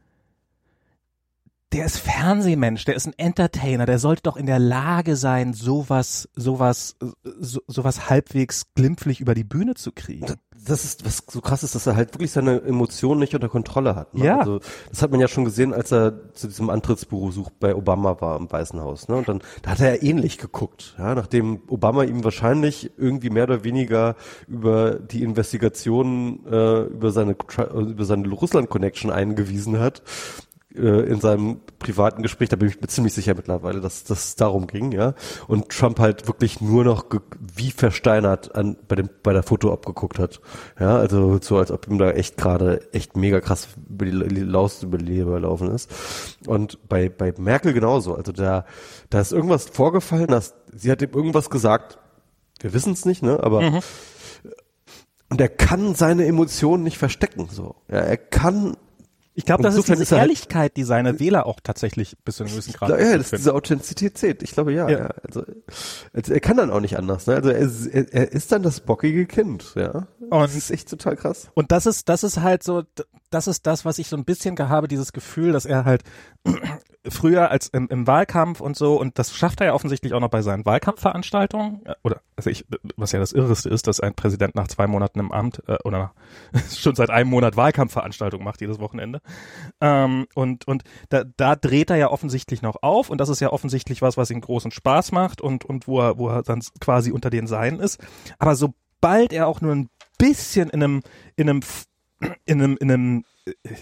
der 1.74 1.86
ist 1.86 1.98
Fernsehmensch, 1.98 2.86
der 2.86 2.96
ist 2.96 3.08
ein 3.08 3.14
Entertainer, 3.18 3.86
der 3.86 4.00
sollte 4.00 4.24
doch 4.24 4.38
in 4.38 4.46
der 4.46 4.60
Lage 4.60 5.18
sein, 5.18 5.54
sowas, 5.54 6.30
sowas, 6.34 6.96
so, 7.24 7.60
sowas 7.68 8.10
halbwegs 8.10 8.68
glimpflich 8.76 9.20
über 9.20 9.34
die 9.36 9.44
Bühne 9.44 9.74
zu 9.76 9.92
kriegen. 9.92 10.36
Das 10.66 10.86
ist, 10.86 11.06
was 11.06 11.24
so 11.30 11.40
krass 11.40 11.64
ist, 11.64 11.76
dass 11.76 11.86
er 11.86 11.96
halt 11.96 12.14
wirklich 12.14 12.32
seine 12.32 12.62
Emotionen 12.62 13.20
nicht 13.20 13.36
unter 13.36 13.50
Kontrolle 13.50 13.96
hat. 13.96 14.14
Ne? 14.16 14.26
Ja. 14.26 14.40
Also, 14.40 14.60
das 14.90 15.02
hat 15.02 15.12
man 15.12 15.20
ja 15.20 15.28
schon 15.28 15.46
gesehen, 15.46 15.74
als 15.74 15.92
er 15.92 16.34
zu 16.34 16.48
diesem 16.48 16.70
Antrittsbesuch 16.70 17.52
bei 17.60 17.76
Obama 17.76 18.20
war 18.22 18.38
im 18.38 18.52
Weißen 18.52 18.80
Haus. 18.80 19.08
Ne? 19.08 19.18
Und 19.18 19.28
dann, 19.28 19.42
da 19.62 19.72
hat 19.72 19.80
er 19.82 19.96
ja 19.96 20.02
ähnlich 20.02 20.38
geguckt, 20.38 20.96
ja, 20.98 21.16
nachdem 21.16 21.62
Obama 21.68 22.04
ihm 22.04 22.24
wahrscheinlich 22.24 22.92
irgendwie 22.98 23.30
mehr 23.30 23.44
oder 23.44 23.64
weniger 23.64 24.16
über 24.48 24.96
die 24.96 25.24
Investigation 25.24 26.46
äh, 26.50 26.84
über 26.84 27.12
seine 27.12 27.36
über 27.72 28.06
seine 28.06 28.28
Russland-Connection 28.30 29.12
eingewiesen 29.12 29.80
hat 29.80 30.02
äh, 30.78 31.02
in 31.02 31.20
seinem 31.20 31.62
privaten 31.80 32.22
Gespräch, 32.22 32.50
da 32.50 32.56
bin 32.56 32.70
ich 32.70 32.80
mir 32.80 32.88
ziemlich 32.88 33.14
sicher 33.14 33.36
mittlerweile, 33.36 33.82
dass 33.82 34.10
es 34.10 34.36
darum 34.36 34.68
ging, 34.68 34.92
ja. 34.92 35.14
Und 35.48 35.70
Trump 35.70 36.00
halt 36.00 36.28
wirklich 36.28 36.62
nur 36.62 36.84
noch 36.84 37.06
wie 37.40 37.72
versteinert 37.72 38.56
an 38.56 38.78
bei 38.88 38.96
dem 38.96 39.10
bei 39.24 39.34
der 39.34 39.44
Foto 39.44 39.72
abgeguckt 39.72 40.20
hat, 40.20 40.42
ja. 40.80 40.98
Also 40.98 41.40
so 41.42 41.58
als 41.58 41.72
ob 41.72 41.88
ihm 41.88 41.98
da 41.98 42.12
echt 42.12 42.38
gerade 42.38 42.94
echt 42.94 43.18
mega 43.18 43.42
krass 43.42 43.68
über 43.90 44.06
die, 44.06 44.12
Laus 44.12 44.84
über 44.84 44.98
die 44.98 45.06
Leber 45.06 45.40
laufen 45.40 45.70
ist. 45.70 45.92
Und 46.46 46.88
bei 46.88 47.10
bei 47.10 47.34
Merkel 47.38 47.74
genauso. 47.74 48.16
Also 48.16 48.32
da 48.32 48.66
da 49.10 49.20
ist 49.20 49.32
irgendwas 49.32 49.66
vorgefallen, 49.66 50.28
dass 50.28 50.56
sie 50.74 50.92
hat 50.92 51.02
ihm 51.02 51.12
irgendwas 51.12 51.50
gesagt. 51.50 52.00
Wir 52.60 52.74
wissen 52.74 52.94
es 52.94 53.06
nicht, 53.06 53.22
ne? 53.22 53.40
Aber 53.44 53.82
und 55.30 55.42
er 55.42 55.50
kann 55.50 55.94
seine 55.96 56.26
Emotionen 56.26 56.84
nicht 56.84 56.98
verstecken, 56.98 57.50
so. 57.52 57.76
Ja, 57.90 57.98
er 57.98 58.18
kann 58.18 58.78
Ich 59.40 59.46
glaube, 59.46 59.62
das 59.62 59.76
ist 59.76 59.88
diese 59.88 60.00
halt- 60.16 60.24
Ehrlichkeit, 60.24 60.78
die 60.78 60.84
seine 60.84 61.20
Wähler 61.20 61.46
auch 61.46 61.60
tatsächlich 61.62 62.18
bis 62.26 62.38
zu 62.38 62.44
einem 62.44 62.52
gewissen 62.52 62.74
Grad 62.74 62.90
Ja, 62.90 62.98
ja, 62.98 63.18
das 63.18 63.28
ist 63.32 63.38
diese 63.40 63.54
Authentizität. 63.54 64.42
Ich 64.42 64.52
glaube, 64.52 64.74
ja. 64.74 64.90
Ja. 64.90 64.98
ja. 65.00 65.10
Also, 65.28 65.44
also, 66.12 66.34
er 66.34 66.40
kann 66.40 66.58
dann 66.58 66.72
auch 66.72 66.80
nicht 66.80 66.98
anders. 66.98 67.28
Ne? 67.28 67.36
Also 67.36 67.50
er, 67.52 67.58
ist- 67.60 67.86
er, 67.86 68.32
ist 68.32 68.52
dann 68.52 68.64
das 68.64 68.80
bockige 68.80 69.28
Kind. 69.28 69.74
Ja. 69.76 70.08
Und- 70.20 70.32
das 70.32 70.56
ist 70.56 70.72
echt 70.72 70.90
total 70.90 71.16
krass. 71.16 71.50
Und 71.54 71.72
das 71.72 71.86
ist, 71.86 72.10
das 72.10 72.24
ist 72.24 72.42
halt 72.42 72.64
so, 72.64 72.82
das 73.30 73.46
ist 73.48 73.68
das, 73.68 73.86
was 73.86 74.00
ich 74.00 74.08
so 74.08 74.18
ein 74.18 74.26
bisschen 74.26 74.56
gehabe, 74.56 74.88
dieses 74.88 75.14
Gefühl, 75.14 75.52
dass 75.52 75.66
er 75.68 75.86
halt 75.86 76.02
früher 77.10 77.52
als 77.52 77.68
im, 77.70 77.88
im 77.90 78.08
Wahlkampf 78.08 78.60
und 78.60 78.76
so, 78.76 79.00
und 79.00 79.18
das 79.20 79.34
schafft 79.36 79.62
er 79.62 79.68
ja 79.68 79.74
offensichtlich 79.74 80.14
auch 80.14 80.20
noch 80.20 80.30
bei 80.30 80.42
seinen 80.42 80.66
Wahlkampfveranstaltungen, 80.66 81.82
oder, 82.04 82.22
also 82.36 82.50
ich, 82.50 82.66
was 82.98 83.12
ja 83.14 83.20
das 83.20 83.32
Irreste 83.32 83.70
ist, 83.70 83.88
dass 83.88 84.00
ein 84.00 84.14
Präsident 84.14 84.56
nach 84.56 84.68
zwei 84.68 84.88
Monaten 84.88 85.20
im 85.20 85.32
Amt, 85.32 85.62
äh, 85.68 85.78
oder 85.84 86.14
schon 86.76 86.96
seit 86.96 87.10
einem 87.10 87.30
Monat 87.30 87.56
Wahlkampfveranstaltungen 87.56 88.44
macht 88.44 88.62
jedes 88.62 88.80
Wochenende. 88.80 89.22
Ähm, 89.82 90.28
und, 90.34 90.68
und 90.68 90.84
da, 91.10 91.24
da 91.24 91.56
dreht 91.56 91.90
er 91.90 91.98
ja 91.98 92.10
offensichtlich 92.10 92.62
noch 92.62 92.82
auf, 92.82 93.10
und 93.10 93.20
das 93.20 93.30
ist 93.30 93.40
ja 93.40 93.52
offensichtlich 93.52 94.02
was, 94.02 94.18
was 94.18 94.32
ihm 94.32 94.42
großen 94.42 94.72
Spaß 94.72 95.12
macht 95.12 95.42
und, 95.42 95.66
und 95.66 95.88
wo 95.88 96.02
er, 96.02 96.18
wo 96.18 96.30
er 96.30 96.44
dann 96.44 96.62
quasi 96.80 97.12
unter 97.12 97.30
den 97.30 97.48
Seinen 97.48 97.80
ist. 97.80 98.00
Aber 98.40 98.56
sobald 98.56 99.34
er 99.34 99.48
auch 99.48 99.62
nur 99.62 99.74
ein 99.74 99.90
bisschen 100.18 100.70
in 100.70 100.84
einem, 100.84 101.02
in 101.36 101.50
einem 101.50 101.62
in 102.46 102.62
einem, 102.62 102.78
in 102.78 102.92
einem, 102.92 103.24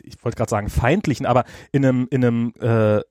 ich 0.03 0.23
wollte 0.23 0.37
gerade 0.37 0.49
sagen 0.49 0.69
feindlichen, 0.69 1.25
aber 1.25 1.45
in 1.71 1.85
einem, 1.85 2.07
in 2.09 2.25
einem 2.25 2.53
äh, 2.59 3.01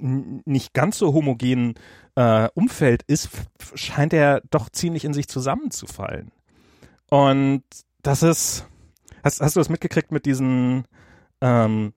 nicht 0.00 0.74
ganz 0.74 0.98
so 0.98 1.12
homogenen 1.12 1.74
äh, 2.14 2.48
Umfeld 2.54 3.02
ist, 3.04 3.30
scheint 3.74 4.12
er 4.12 4.42
doch 4.50 4.70
ziemlich 4.70 5.04
in 5.04 5.12
sich 5.12 5.28
zusammenzufallen. 5.28 6.30
Und 7.10 7.64
das 8.02 8.22
ist, 8.22 8.66
hast, 9.28 9.40
hast 9.40 9.56
du 9.56 9.60
das 9.60 9.68
mitgekriegt 9.68 10.10
mit 10.10 10.26
diesen, 10.26 10.84
ähm, 11.40 11.92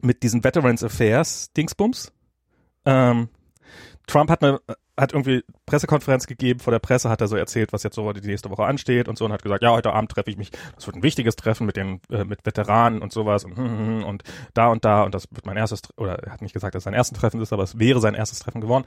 mit 0.00 0.22
diesen 0.22 0.44
Veterans 0.44 0.82
Affairs 0.82 1.52
Dingsbums? 1.52 2.12
Ähm, 2.84 3.28
Trump 4.06 4.30
hat 4.30 4.42
eine 4.42 4.60
hat 4.96 5.12
irgendwie 5.12 5.44
Pressekonferenz 5.66 6.26
gegeben, 6.26 6.60
vor 6.60 6.70
der 6.70 6.78
Presse 6.78 7.10
hat 7.10 7.20
er 7.20 7.26
so 7.26 7.36
erzählt, 7.36 7.72
was 7.72 7.82
jetzt 7.82 7.96
so 7.96 8.12
die 8.12 8.26
nächste 8.26 8.50
Woche 8.50 8.64
ansteht 8.64 9.08
und 9.08 9.18
so 9.18 9.24
und 9.24 9.32
hat 9.32 9.42
gesagt, 9.42 9.62
ja, 9.62 9.72
heute 9.72 9.92
Abend 9.92 10.10
treffe 10.10 10.30
ich 10.30 10.36
mich, 10.36 10.50
das 10.76 10.86
wird 10.86 10.96
ein 10.96 11.02
wichtiges 11.02 11.36
Treffen 11.36 11.66
mit 11.66 11.76
den 11.76 12.00
äh, 12.10 12.24
mit 12.24 12.46
Veteranen 12.46 13.02
und 13.02 13.12
sowas 13.12 13.44
und, 13.44 13.58
und 14.04 14.22
da 14.54 14.68
und 14.68 14.84
da 14.84 15.02
und 15.02 15.14
das 15.14 15.28
wird 15.30 15.46
mein 15.46 15.56
erstes 15.56 15.82
oder 15.96 16.22
er 16.22 16.32
hat 16.32 16.42
nicht 16.42 16.52
gesagt, 16.52 16.74
dass 16.74 16.80
es 16.80 16.84
sein 16.84 16.94
erstes 16.94 17.18
Treffen 17.18 17.40
ist, 17.40 17.52
aber 17.52 17.64
es 17.64 17.78
wäre 17.78 18.00
sein 18.00 18.14
erstes 18.14 18.38
Treffen 18.38 18.60
geworden 18.60 18.84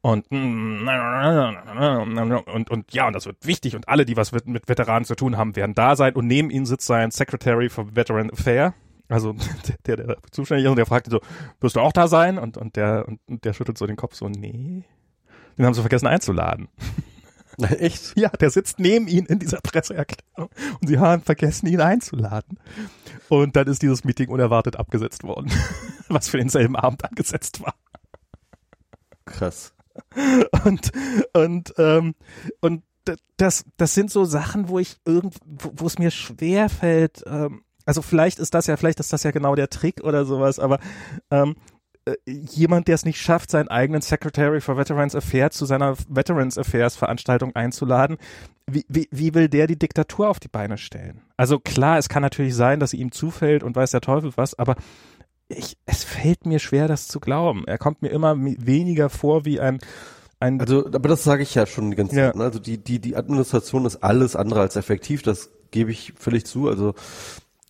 und 0.00 0.30
und 0.30 2.70
und 2.70 2.92
ja, 2.92 3.06
und 3.06 3.12
das 3.12 3.26
wird 3.26 3.46
wichtig 3.46 3.76
und 3.76 3.88
alle, 3.88 4.06
die 4.06 4.16
was 4.16 4.32
mit 4.32 4.68
Veteranen 4.68 5.04
zu 5.04 5.14
tun 5.14 5.36
haben, 5.36 5.56
werden 5.56 5.74
da 5.74 5.96
sein 5.96 6.14
und 6.14 6.26
neben 6.26 6.50
ihm 6.50 6.64
sitzt 6.64 6.86
sein 6.86 7.10
Secretary 7.10 7.68
for 7.68 7.94
Veteran 7.94 8.30
Affairs 8.30 8.72
also 9.10 9.34
der, 9.86 9.96
der 9.96 10.16
zuständig 10.30 10.64
ist 10.64 10.70
und 10.70 10.76
der 10.76 10.86
fragte 10.86 11.10
so, 11.10 11.20
wirst 11.60 11.76
du 11.76 11.80
auch 11.80 11.92
da 11.92 12.08
sein? 12.08 12.38
Und, 12.38 12.56
und 12.56 12.76
der, 12.76 13.06
und 13.08 13.44
der 13.44 13.52
schüttelt 13.52 13.76
so 13.76 13.86
den 13.86 13.96
Kopf 13.96 14.14
so, 14.14 14.28
nee. 14.28 14.84
Den 15.56 15.66
haben 15.66 15.74
sie 15.74 15.80
vergessen 15.80 16.06
einzuladen. 16.06 16.68
Echt? 17.78 18.16
Ja, 18.16 18.30
der 18.30 18.50
sitzt 18.50 18.78
neben 18.78 19.06
ihnen 19.06 19.26
in 19.26 19.38
dieser 19.38 19.60
Presseerklärung 19.60 20.50
und 20.80 20.88
sie 20.88 20.98
haben 20.98 21.22
vergessen, 21.22 21.66
ihn 21.66 21.80
einzuladen. 21.80 22.58
Und 23.28 23.56
dann 23.56 23.66
ist 23.66 23.82
dieses 23.82 24.04
Meeting 24.04 24.28
unerwartet 24.28 24.76
abgesetzt 24.76 25.24
worden, 25.24 25.50
was 26.08 26.28
für 26.28 26.38
denselben 26.38 26.76
Abend 26.76 27.04
angesetzt 27.04 27.60
war. 27.62 27.74
Krass. 29.26 29.74
Und, 30.64 30.92
und, 31.34 31.74
ähm, 31.76 32.14
und 32.60 32.82
das, 33.36 33.64
das 33.76 33.94
sind 33.94 34.10
so 34.10 34.24
Sachen, 34.24 34.68
wo 34.68 34.78
ich 34.78 34.96
irgend, 35.04 35.36
wo 35.44 35.86
es 35.86 35.98
mir 35.98 36.10
schwer 36.10 36.68
fällt, 36.68 37.22
ähm, 37.26 37.62
also 37.86 38.02
vielleicht 38.02 38.38
ist 38.38 38.54
das 38.54 38.66
ja, 38.66 38.76
vielleicht 38.76 39.00
ist 39.00 39.12
das 39.12 39.22
ja 39.22 39.30
genau 39.30 39.54
der 39.54 39.68
Trick 39.68 40.04
oder 40.04 40.24
sowas, 40.24 40.58
aber 40.58 40.78
ähm, 41.30 41.50
äh, 41.50 41.54
jemand, 42.26 42.88
der 42.88 42.94
es 42.94 43.04
nicht 43.04 43.20
schafft, 43.20 43.50
seinen 43.50 43.68
eigenen 43.68 44.00
Secretary 44.00 44.60
for 44.60 44.76
Veterans 44.76 45.14
Affairs 45.14 45.56
zu 45.56 45.66
seiner 45.66 45.96
Veterans 46.08 46.58
Affairs 46.58 46.96
Veranstaltung 46.96 47.54
einzuladen, 47.54 48.16
wie, 48.66 48.84
wie, 48.88 49.08
wie 49.10 49.34
will 49.34 49.48
der 49.48 49.66
die 49.66 49.78
Diktatur 49.78 50.28
auf 50.28 50.40
die 50.40 50.48
Beine 50.48 50.78
stellen? 50.78 51.22
Also 51.36 51.58
klar, 51.58 51.98
es 51.98 52.08
kann 52.08 52.22
natürlich 52.22 52.54
sein, 52.54 52.80
dass 52.80 52.90
sie 52.90 52.98
ihm 52.98 53.12
zufällt 53.12 53.62
und 53.62 53.76
weiß 53.76 53.90
der 53.90 54.00
Teufel 54.00 54.32
was, 54.36 54.58
aber 54.58 54.76
ich, 55.48 55.76
es 55.84 56.04
fällt 56.04 56.46
mir 56.46 56.60
schwer, 56.60 56.88
das 56.88 57.08
zu 57.08 57.18
glauben. 57.20 57.64
Er 57.66 57.78
kommt 57.78 58.02
mir 58.02 58.10
immer 58.10 58.36
weniger 58.38 59.10
vor 59.10 59.44
wie 59.44 59.60
ein 59.60 59.78
ein 60.42 60.58
also, 60.58 60.86
aber 60.86 61.08
das 61.08 61.22
sage 61.22 61.42
ich 61.42 61.54
ja 61.54 61.66
schon 61.66 61.90
die 61.90 61.96
ganze 61.96 62.16
Zeit. 62.16 62.34
Ne? 62.34 62.44
Also 62.44 62.58
die, 62.58 62.78
die, 62.78 62.98
die 62.98 63.14
Administration 63.14 63.84
ist 63.84 63.96
alles 63.96 64.36
andere 64.36 64.60
als 64.60 64.74
effektiv, 64.76 65.22
das 65.22 65.50
gebe 65.70 65.90
ich 65.90 66.14
völlig 66.16 66.46
zu. 66.46 66.68
Also 66.68 66.94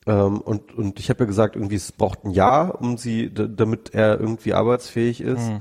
ähm, 0.06 0.40
und, 0.40 0.72
und 0.76 0.98
ich 0.98 1.10
habe 1.10 1.20
ja 1.20 1.26
gesagt, 1.26 1.56
irgendwie 1.56 1.76
es 1.76 1.92
braucht 1.92 2.24
ein 2.24 2.30
Jahr, 2.30 2.80
um 2.80 2.96
sie, 2.96 3.32
damit 3.32 3.94
er 3.94 4.18
irgendwie 4.18 4.54
arbeitsfähig 4.54 5.20
ist. 5.20 5.50
Mhm. 5.50 5.60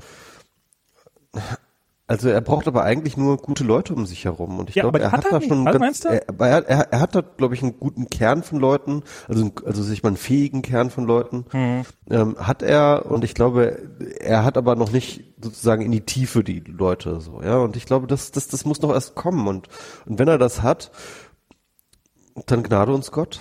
Also 2.10 2.28
er 2.28 2.40
braucht 2.40 2.66
aber 2.66 2.82
eigentlich 2.82 3.16
nur 3.16 3.36
gute 3.36 3.62
Leute 3.62 3.94
um 3.94 4.04
sich 4.04 4.24
herum 4.24 4.58
und 4.58 4.68
ich 4.68 4.74
ja, 4.74 4.82
glaube, 4.82 4.98
er 4.98 5.12
hat, 5.12 5.26
hat 5.26 5.32
da 5.32 5.40
schon 5.40 5.64
ganz, 5.64 6.04
er, 6.04 6.28
er, 6.40 6.68
er, 6.68 6.92
er, 6.92 7.00
hat 7.00 7.14
da 7.14 7.20
glaube 7.20 7.54
ich 7.54 7.62
einen 7.62 7.78
guten 7.78 8.10
Kern 8.10 8.42
von 8.42 8.58
Leuten, 8.58 9.04
also 9.28 9.52
also 9.64 9.84
sich 9.84 10.02
mal 10.02 10.08
einen 10.08 10.16
fähigen 10.16 10.62
Kern 10.62 10.90
von 10.90 11.04
Leuten 11.04 11.44
mhm. 11.52 11.84
ähm, 12.10 12.36
hat 12.40 12.64
er 12.64 13.06
und 13.08 13.22
ich 13.22 13.34
glaube, 13.34 13.78
er 14.18 14.44
hat 14.44 14.58
aber 14.58 14.74
noch 14.74 14.90
nicht 14.90 15.22
sozusagen 15.40 15.82
in 15.82 15.92
die 15.92 16.04
Tiefe 16.04 16.42
die 16.42 16.58
Leute 16.58 17.20
so, 17.20 17.42
ja 17.44 17.58
und 17.58 17.76
ich 17.76 17.86
glaube, 17.86 18.08
das 18.08 18.32
das 18.32 18.48
das 18.48 18.64
muss 18.64 18.82
noch 18.82 18.92
erst 18.92 19.14
kommen 19.14 19.46
und 19.46 19.68
und 20.04 20.18
wenn 20.18 20.26
er 20.26 20.38
das 20.38 20.62
hat, 20.62 20.90
dann 22.46 22.64
gnade 22.64 22.92
uns 22.92 23.12
Gott 23.12 23.38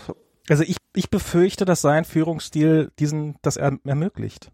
also 0.50 0.64
ich, 0.64 0.78
ich 0.96 1.10
befürchte, 1.10 1.66
dass 1.66 1.82
sein 1.82 2.06
Führungsstil 2.06 2.92
diesen, 3.00 3.36
das 3.42 3.58
er, 3.58 3.78
ermöglicht. 3.86 4.52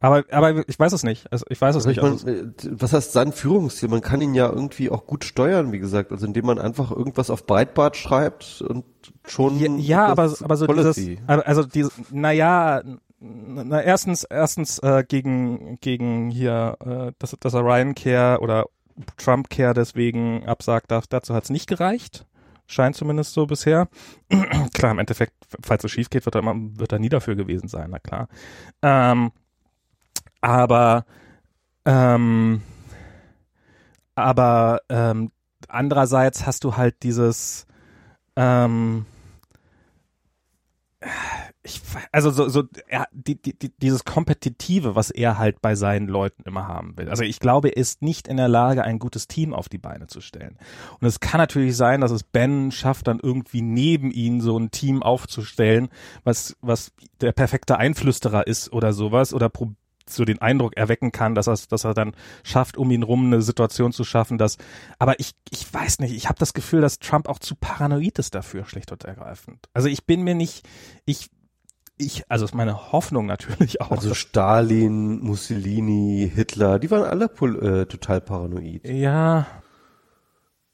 Aber, 0.00 0.24
aber 0.30 0.68
ich 0.68 0.78
weiß 0.78 0.92
es 0.92 1.02
nicht. 1.02 1.30
Also 1.30 1.44
ich 1.48 1.60
weiß 1.60 1.76
es 1.76 1.86
also 1.86 1.88
nicht. 1.88 1.98
Ich 1.98 2.26
mein, 2.26 2.54
also 2.56 2.80
was 2.80 2.92
heißt 2.92 3.12
sein 3.12 3.32
Führungsstil? 3.32 3.88
Man 3.88 4.00
kann 4.00 4.20
ihn 4.20 4.34
ja 4.34 4.48
irgendwie 4.50 4.90
auch 4.90 5.06
gut 5.06 5.24
steuern, 5.24 5.72
wie 5.72 5.78
gesagt. 5.78 6.12
Also 6.12 6.26
indem 6.26 6.46
man 6.46 6.58
einfach 6.58 6.90
irgendwas 6.90 7.30
auf 7.30 7.46
Breitbart 7.46 7.96
schreibt 7.96 8.62
und 8.62 8.84
schon. 9.26 9.58
Ja, 9.58 9.70
ja 9.76 10.06
aber, 10.06 10.34
aber 10.42 10.56
so 10.56 10.66
Policy. 10.66 11.16
dieses, 11.16 11.46
also 11.46 11.64
diese, 11.64 11.90
naja, 12.10 12.82
na 13.18 13.82
erstens, 13.82 14.24
erstens 14.24 14.78
äh, 14.80 15.04
gegen 15.06 15.78
gegen 15.80 16.30
hier, 16.30 16.76
äh, 16.80 17.12
dass, 17.18 17.36
dass 17.38 17.54
er 17.54 17.64
Ryan 17.64 17.94
Care 17.94 18.40
oder 18.40 18.66
Trump 19.16 19.50
Care 19.50 19.74
deswegen 19.74 20.46
absagt, 20.46 20.90
dazu 20.90 21.34
hat 21.34 21.44
es 21.44 21.50
nicht 21.50 21.68
gereicht. 21.68 22.26
Scheint 22.66 22.96
zumindest 22.96 23.32
so 23.32 23.46
bisher. 23.46 23.88
klar, 24.74 24.92
im 24.92 24.98
Endeffekt, 24.98 25.34
falls 25.62 25.84
es 25.84 25.90
schief 25.90 26.10
geht, 26.10 26.24
wird 26.24 26.34
er, 26.34 26.40
immer, 26.40 26.54
wird 26.56 26.92
er 26.92 26.98
nie 26.98 27.08
dafür 27.08 27.36
gewesen 27.36 27.68
sein, 27.68 27.90
na 27.90 27.98
klar. 27.98 28.28
Ähm, 28.82 29.32
aber 30.40 31.06
ähm, 31.84 32.62
aber 34.16 34.80
ähm, 34.88 35.30
andererseits 35.68 36.46
hast 36.46 36.64
du 36.64 36.76
halt 36.76 37.02
dieses 37.02 37.66
ähm, 38.34 39.06
ich, 41.66 41.82
also 42.12 42.30
so, 42.30 42.48
so 42.48 42.62
er, 42.88 43.06
die, 43.12 43.40
die, 43.40 43.70
dieses 43.76 44.04
Kompetitive, 44.04 44.94
was 44.94 45.10
er 45.10 45.36
halt 45.36 45.60
bei 45.60 45.74
seinen 45.74 46.06
Leuten 46.08 46.42
immer 46.44 46.68
haben 46.68 46.96
will. 46.96 47.08
Also 47.10 47.24
ich 47.24 47.40
glaube, 47.40 47.68
er 47.68 47.76
ist 47.76 48.02
nicht 48.02 48.28
in 48.28 48.36
der 48.36 48.48
Lage, 48.48 48.84
ein 48.84 48.98
gutes 48.98 49.26
Team 49.26 49.52
auf 49.52 49.68
die 49.68 49.78
Beine 49.78 50.06
zu 50.06 50.20
stellen. 50.20 50.58
Und 51.00 51.06
es 51.06 51.20
kann 51.20 51.38
natürlich 51.38 51.76
sein, 51.76 52.00
dass 52.00 52.12
es 52.12 52.22
Ben 52.22 52.70
schafft, 52.70 53.08
dann 53.08 53.20
irgendwie 53.20 53.62
neben 53.62 54.10
ihn 54.10 54.40
so 54.40 54.58
ein 54.58 54.70
Team 54.70 55.02
aufzustellen, 55.02 55.88
was, 56.24 56.56
was 56.60 56.92
der 57.20 57.32
perfekte 57.32 57.78
Einflüsterer 57.78 58.46
ist 58.46 58.72
oder 58.72 58.92
sowas 58.92 59.34
oder 59.34 59.50
so 60.08 60.24
den 60.24 60.40
Eindruck 60.40 60.76
erwecken 60.76 61.12
kann, 61.12 61.34
dass 61.34 61.48
er, 61.48 61.58
dass 61.68 61.84
er 61.84 61.94
dann 61.94 62.14
schafft, 62.44 62.76
um 62.76 62.90
ihn 62.90 63.02
rum 63.02 63.26
eine 63.26 63.42
Situation 63.42 63.92
zu 63.92 64.04
schaffen, 64.04 64.38
dass, 64.38 64.56
aber 64.98 65.18
ich, 65.18 65.32
ich 65.50 65.72
weiß 65.72 65.98
nicht, 65.98 66.14
ich 66.14 66.28
habe 66.28 66.38
das 66.38 66.54
Gefühl, 66.54 66.80
dass 66.80 66.98
Trump 66.98 67.28
auch 67.28 67.38
zu 67.38 67.54
paranoid 67.56 68.18
ist 68.18 68.34
dafür, 68.34 68.64
schlicht 68.66 68.92
und 68.92 69.04
ergreifend. 69.04 69.68
Also 69.74 69.88
ich 69.88 70.06
bin 70.06 70.22
mir 70.22 70.34
nicht, 70.34 70.66
ich, 71.04 71.30
ich, 71.98 72.30
also 72.30 72.44
ist 72.44 72.54
meine 72.54 72.92
Hoffnung 72.92 73.26
natürlich 73.26 73.80
auch. 73.80 73.90
Also 73.90 74.14
Stalin, 74.14 75.20
Mussolini, 75.20 76.30
Hitler, 76.32 76.78
die 76.78 76.90
waren 76.90 77.04
alle 77.04 77.24
äh, 77.24 77.86
total 77.86 78.20
paranoid. 78.20 78.86
Ja. 78.86 79.46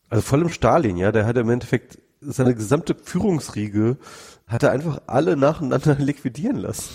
Also 0.08 0.22
vor 0.22 0.38
allem 0.38 0.48
Stalin, 0.48 0.96
ja, 0.96 1.12
der 1.12 1.24
hat 1.26 1.36
im 1.36 1.48
Endeffekt 1.48 1.98
seine 2.20 2.54
gesamte 2.54 2.94
Führungsriege 2.94 3.96
hat 4.46 4.62
er 4.62 4.70
einfach 4.70 5.00
alle 5.06 5.36
nacheinander 5.36 5.94
liquidieren 5.98 6.56
lassen. 6.56 6.90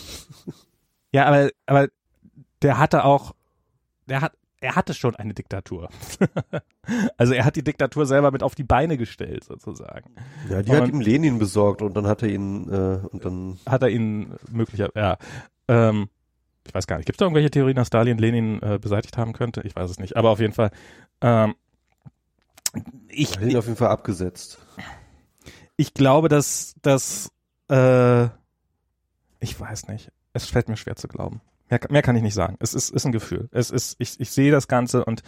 Ja, 1.11 1.25
aber, 1.25 1.49
aber 1.65 1.87
der 2.61 2.77
hatte 2.77 3.03
auch, 3.03 3.33
der 4.07 4.21
hat, 4.21 4.33
er 4.59 4.75
hatte 4.75 4.93
schon 4.93 5.15
eine 5.15 5.33
Diktatur. 5.33 5.89
also 7.17 7.33
er 7.33 7.45
hat 7.45 7.55
die 7.55 7.63
Diktatur 7.63 8.05
selber 8.05 8.31
mit 8.31 8.43
auf 8.43 8.55
die 8.55 8.63
Beine 8.63 8.97
gestellt, 8.97 9.43
sozusagen. 9.43 10.15
Ja, 10.49 10.63
die 10.63 10.71
und 10.71 10.77
hat 10.77 10.89
ihm 10.89 11.01
Lenin 11.01 11.39
besorgt 11.39 11.81
und 11.81 11.95
dann 11.95 12.07
hat 12.07 12.23
er 12.23 12.29
ihn 12.29 12.69
äh, 12.69 12.99
und 13.07 13.23
dann 13.23 13.59
hat 13.65 13.83
er 13.83 13.89
ihn 13.89 14.33
möglicher, 14.51 14.89
ja. 14.95 15.17
Ähm, 15.67 16.09
ich 16.65 16.73
weiß 16.73 16.87
gar 16.87 16.97
nicht, 16.97 17.05
gibt 17.05 17.15
es 17.15 17.19
da 17.19 17.25
irgendwelche 17.25 17.51
Theorien, 17.51 17.75
dass 17.75 17.87
Stalin 17.87 18.17
Lenin 18.17 18.61
äh, 18.61 18.79
beseitigt 18.81 19.17
haben 19.17 19.33
könnte? 19.33 19.61
Ich 19.61 19.75
weiß 19.75 19.89
es 19.89 19.99
nicht. 19.99 20.17
Aber 20.17 20.31
auf 20.31 20.39
jeden 20.39 20.53
Fall, 20.53 20.71
ähm, 21.21 21.55
ich. 23.07 23.39
Ihn 23.39 23.57
auf 23.57 23.65
jeden 23.65 23.77
Fall 23.77 23.89
abgesetzt. 23.89 24.59
Ich 25.77 25.93
glaube, 25.93 26.27
dass, 26.27 26.75
dass 26.81 27.31
äh, 27.69 28.25
ich 29.39 29.59
weiß 29.59 29.87
nicht. 29.87 30.11
Es 30.33 30.45
fällt 30.45 30.67
mir 30.69 30.77
schwer 30.77 30.95
zu 30.95 31.07
glauben. 31.07 31.41
Mehr, 31.69 31.79
mehr 31.89 32.01
kann 32.01 32.15
ich 32.15 32.23
nicht 32.23 32.33
sagen. 32.33 32.57
Es 32.59 32.73
ist, 32.73 32.89
ist 32.89 33.05
ein 33.05 33.11
Gefühl. 33.11 33.49
Es 33.51 33.71
ist, 33.71 33.95
ich, 33.99 34.19
ich 34.19 34.31
sehe 34.31 34.51
das 34.51 34.67
Ganze 34.67 35.05
und 35.05 35.23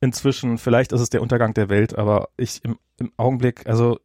inzwischen, 0.00 0.58
vielleicht 0.58 0.92
ist 0.92 1.00
es 1.00 1.10
der 1.10 1.22
Untergang 1.22 1.54
der 1.54 1.68
Welt, 1.68 1.96
aber 1.96 2.28
ich 2.36 2.64
im, 2.64 2.78
im 2.98 3.12
Augenblick, 3.16 3.66
also 3.66 3.98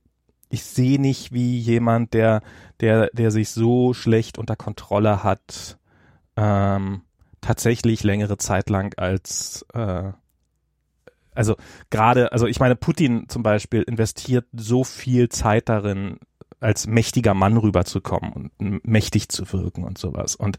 ich 0.50 0.64
sehe 0.64 1.02
nicht, 1.02 1.32
wie 1.34 1.58
jemand, 1.58 2.14
der, 2.14 2.41
der, 2.80 3.10
der 3.14 3.32
sich 3.32 3.50
so 3.50 3.94
schlecht 3.94 4.38
unter 4.38 4.56
Kontrolle 4.56 5.24
hat, 5.24 5.78
ähm, 6.36 7.02
tatsächlich 7.41 8.04
längere 8.04 8.38
Zeit 8.38 8.70
lang 8.70 8.94
als 8.98 9.66
äh, 9.74 10.12
also 11.36 11.56
gerade, 11.90 12.32
also 12.32 12.48
ich 12.48 12.60
meine, 12.60 12.76
Putin 12.76 13.28
zum 13.28 13.44
Beispiel 13.44 13.82
investiert 13.84 14.45
so 14.54 14.84
viel 14.84 15.30
Zeit 15.30 15.70
darin, 15.70 16.20
als 16.60 16.88
mächtiger 16.88 17.34
Mann 17.34 17.58
rüberzukommen 17.58 18.52
und 18.58 18.88
mächtig 18.88 19.30
zu 19.30 19.52
wirken 19.52 19.84
und 19.84 19.98
sowas. 19.98 20.36
Und 20.36 20.58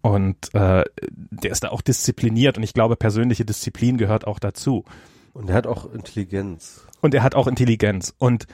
und 0.00 0.54
äh, 0.54 0.84
der 1.10 1.50
ist 1.50 1.64
da 1.64 1.70
auch 1.70 1.82
diszipliniert 1.82 2.56
und 2.56 2.62
ich 2.62 2.74
glaube, 2.74 2.96
persönliche 2.96 3.44
Disziplin 3.44 3.98
gehört 3.98 4.26
auch 4.26 4.38
dazu. 4.38 4.84
Und 5.32 5.50
er 5.50 5.56
hat 5.56 5.66
auch 5.66 5.92
Intelligenz. 5.92 6.86
Und 7.00 7.14
er 7.14 7.22
hat 7.22 7.34
auch 7.34 7.46
Intelligenz. 7.46 8.14
Und, 8.18 8.46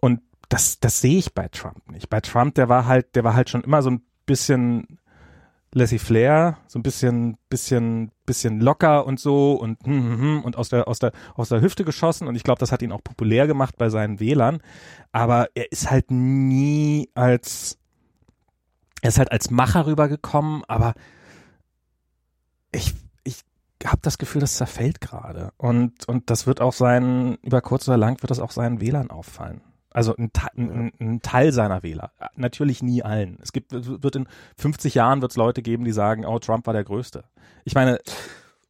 und 0.00 0.20
das, 0.48 0.80
das 0.80 1.00
sehe 1.00 1.18
ich 1.18 1.34
bei 1.34 1.48
Trump 1.48 1.90
nicht. 1.90 2.10
Bei 2.10 2.20
Trump, 2.20 2.54
der 2.56 2.68
war 2.68 2.86
halt, 2.86 3.14
der 3.14 3.24
war 3.24 3.34
halt 3.34 3.48
schon 3.48 3.62
immer 3.62 3.82
so 3.82 3.90
ein 3.90 4.02
bisschen 4.26 4.98
laissez-flair, 5.74 6.58
so 6.66 6.78
ein 6.78 6.82
bisschen, 6.82 7.38
bisschen, 7.48 8.10
bisschen 8.26 8.60
locker 8.60 9.06
und 9.06 9.18
so 9.18 9.54
und 9.54 9.78
hm, 9.84 10.02
hm, 10.04 10.20
hm, 10.20 10.44
und 10.44 10.56
aus 10.56 10.68
der, 10.68 10.86
aus 10.86 10.98
der, 10.98 11.12
aus 11.34 11.48
der 11.48 11.62
Hüfte 11.62 11.84
geschossen 11.84 12.28
und 12.28 12.34
ich 12.34 12.42
glaube, 12.42 12.58
das 12.58 12.72
hat 12.72 12.82
ihn 12.82 12.92
auch 12.92 13.02
populär 13.02 13.46
gemacht 13.46 13.76
bei 13.78 13.88
seinen 13.88 14.20
Wählern. 14.20 14.60
Aber 15.12 15.48
er 15.54 15.72
ist 15.72 15.90
halt 15.90 16.10
nie 16.10 17.08
als, 17.14 17.78
er 19.02 19.08
ist 19.08 19.18
halt 19.18 19.30
als 19.30 19.50
Macher 19.50 19.86
rübergekommen, 19.86 20.62
aber 20.68 20.94
ich, 22.70 22.94
ich 23.24 23.42
habe 23.84 23.98
das 24.00 24.16
Gefühl, 24.16 24.40
das 24.40 24.54
zerfällt 24.54 25.00
gerade 25.00 25.52
und 25.58 26.08
und 26.08 26.30
das 26.30 26.46
wird 26.46 26.62
auch 26.62 26.72
sein, 26.72 27.36
über 27.42 27.60
kurz 27.60 27.86
oder 27.88 27.98
lang 27.98 28.22
wird 28.22 28.30
das 28.30 28.40
auch 28.40 28.52
seinen 28.52 28.80
Wählern 28.80 29.10
auffallen. 29.10 29.60
Also 29.90 30.16
ein, 30.16 30.30
ein, 30.56 30.92
ein, 30.98 31.20
Teil 31.20 31.52
seiner 31.52 31.82
Wähler. 31.82 32.12
Natürlich 32.34 32.82
nie 32.82 33.02
allen. 33.02 33.38
Es 33.42 33.52
gibt, 33.52 33.72
wird 33.72 34.16
in 34.16 34.26
50 34.56 34.94
Jahren 34.94 35.20
wird 35.20 35.32
es 35.32 35.36
Leute 35.36 35.60
geben, 35.60 35.84
die 35.84 35.92
sagen, 35.92 36.24
oh, 36.24 36.38
Trump 36.38 36.66
war 36.66 36.72
der 36.72 36.84
Größte. 36.84 37.24
Ich 37.64 37.74
meine, 37.74 37.98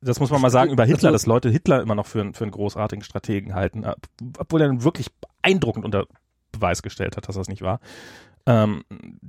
das 0.01 0.19
muss 0.19 0.31
man 0.31 0.41
mal 0.41 0.51
sagen 0.51 0.73
über 0.73 0.85
Hitler, 0.85 1.11
also 1.11 1.13
dass 1.13 1.27
Leute 1.27 1.49
Hitler 1.49 1.81
immer 1.81 1.95
noch 1.95 2.07
für, 2.07 2.33
für 2.35 2.43
einen 2.43 2.51
großartigen 2.51 3.05
Strategen 3.05 3.55
halten, 3.55 3.85
obwohl 4.37 4.63
er 4.63 4.83
wirklich 4.83 5.13
beeindruckend 5.13 5.85
unter 5.85 6.07
Beweis 6.51 6.83
gestellt 6.83 7.17
hat, 7.17 7.29
dass 7.29 7.37
das 7.37 7.49
nicht 7.49 7.63
war. 7.63 7.79
Ähm, 8.47 8.83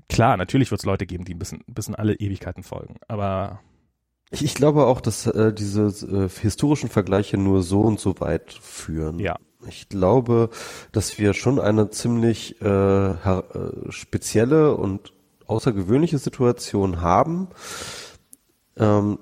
klar, 0.10 0.38
natürlich 0.38 0.72
wird 0.72 0.82
es 0.82 0.86
Leute 0.86 1.06
geben, 1.06 1.26
die 1.26 1.36
ein 1.36 1.40
bisschen, 1.40 1.64
ein 1.68 1.74
bisschen 1.74 1.96
alle 1.96 2.16
Ewigkeiten 2.16 2.64
folgen, 2.64 2.96
aber 3.08 3.60
ich, 4.34 4.44
ich 4.44 4.56
glaube 4.56 4.88
auch, 4.88 5.00
dass 5.00 5.28
äh, 5.28 5.54
diese 5.54 5.84
äh, 5.84 6.28
historischen 6.28 6.90
Vergleiche 6.90 7.38
nur 7.38 7.62
so 7.62 7.82
und 7.82 8.00
so 8.00 8.20
weit 8.20 8.52
führen. 8.52 9.20
Ja. 9.20 9.36
Ich 9.68 9.90
glaube, 9.90 10.50
dass 10.92 11.20
wir 11.20 11.34
schon 11.34 11.60
eine 11.60 11.90
ziemlich 11.92 12.60
äh, 12.62 13.12
äh, 13.12 13.44
spezielle 13.90 14.76
und 14.76 15.14
außergewöhnliche 15.46 16.18
Situation 16.18 17.02
haben, 17.02 17.50
ähm, 18.78 19.20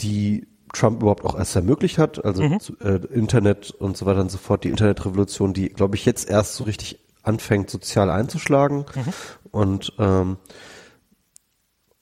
die 0.00 0.48
Trump 0.72 1.02
überhaupt 1.02 1.24
auch 1.24 1.38
erst 1.38 1.54
ermöglicht 1.54 1.98
hat, 1.98 2.24
also 2.24 2.42
mhm. 2.42 2.58
äh, 2.80 2.96
Internet 3.12 3.70
und 3.70 3.96
so 3.96 4.06
weiter 4.06 4.20
und 4.20 4.30
so 4.30 4.38
fort, 4.38 4.64
die 4.64 4.70
Internetrevolution, 4.70 5.52
die, 5.52 5.68
glaube 5.68 5.96
ich, 5.96 6.06
jetzt 6.06 6.28
erst 6.28 6.54
so 6.54 6.64
richtig 6.64 6.98
anfängt, 7.22 7.70
sozial 7.70 8.10
einzuschlagen. 8.10 8.84
Mhm. 8.94 9.12
Und 9.50 9.92
ähm, 9.98 10.36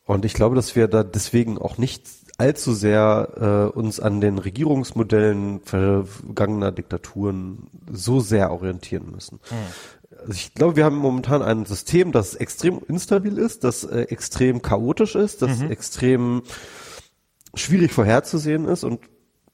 und 0.04 0.24
ich 0.24 0.34
glaube, 0.34 0.54
dass 0.54 0.76
wir 0.76 0.86
da 0.86 1.02
deswegen 1.02 1.58
auch 1.58 1.78
nicht 1.78 2.06
allzu 2.38 2.74
sehr 2.74 3.70
äh, 3.74 3.76
uns 3.76 3.98
an 3.98 4.20
den 4.20 4.38
Regierungsmodellen 4.38 5.60
vergangener 5.62 6.70
Diktaturen 6.70 7.68
so 7.90 8.20
sehr 8.20 8.52
orientieren 8.52 9.10
müssen. 9.10 9.40
Mhm. 9.50 10.16
Also 10.20 10.32
ich 10.32 10.54
glaube, 10.54 10.76
wir 10.76 10.84
haben 10.84 10.96
momentan 10.96 11.42
ein 11.42 11.66
System, 11.66 12.12
das 12.12 12.34
extrem 12.34 12.80
instabil 12.86 13.36
ist, 13.38 13.64
das 13.64 13.84
äh, 13.84 14.02
extrem 14.02 14.62
chaotisch 14.62 15.14
ist, 15.14 15.42
das 15.42 15.58
mhm. 15.58 15.70
extrem 15.70 16.42
schwierig 17.54 17.92
vorherzusehen 17.92 18.66
ist 18.66 18.84
und 18.84 19.00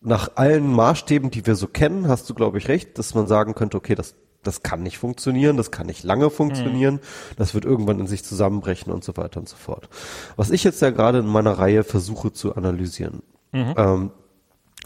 nach 0.00 0.32
allen 0.34 0.66
Maßstäben, 0.66 1.30
die 1.30 1.46
wir 1.46 1.54
so 1.54 1.68
kennen, 1.68 2.08
hast 2.08 2.28
du, 2.28 2.34
glaube 2.34 2.58
ich, 2.58 2.68
recht, 2.68 2.98
dass 2.98 3.14
man 3.14 3.28
sagen 3.28 3.54
könnte, 3.54 3.76
okay, 3.76 3.94
das 3.94 4.16
das 4.42 4.62
kann 4.62 4.82
nicht 4.82 4.98
funktionieren, 4.98 5.56
das 5.56 5.70
kann 5.70 5.86
nicht 5.86 6.02
lange 6.04 6.30
funktionieren, 6.30 6.94
mhm. 6.94 7.00
das 7.36 7.54
wird 7.54 7.64
irgendwann 7.64 8.00
in 8.00 8.06
sich 8.06 8.24
zusammenbrechen 8.24 8.92
und 8.92 9.04
so 9.04 9.16
weiter 9.16 9.40
und 9.40 9.48
so 9.48 9.56
fort. 9.56 9.88
Was 10.36 10.50
ich 10.50 10.64
jetzt 10.64 10.82
ja 10.82 10.90
gerade 10.90 11.18
in 11.18 11.26
meiner 11.26 11.52
Reihe 11.52 11.84
versuche 11.84 12.32
zu 12.32 12.54
analysieren, 12.56 13.22
mhm. 13.52 13.74
ähm, 13.76 14.10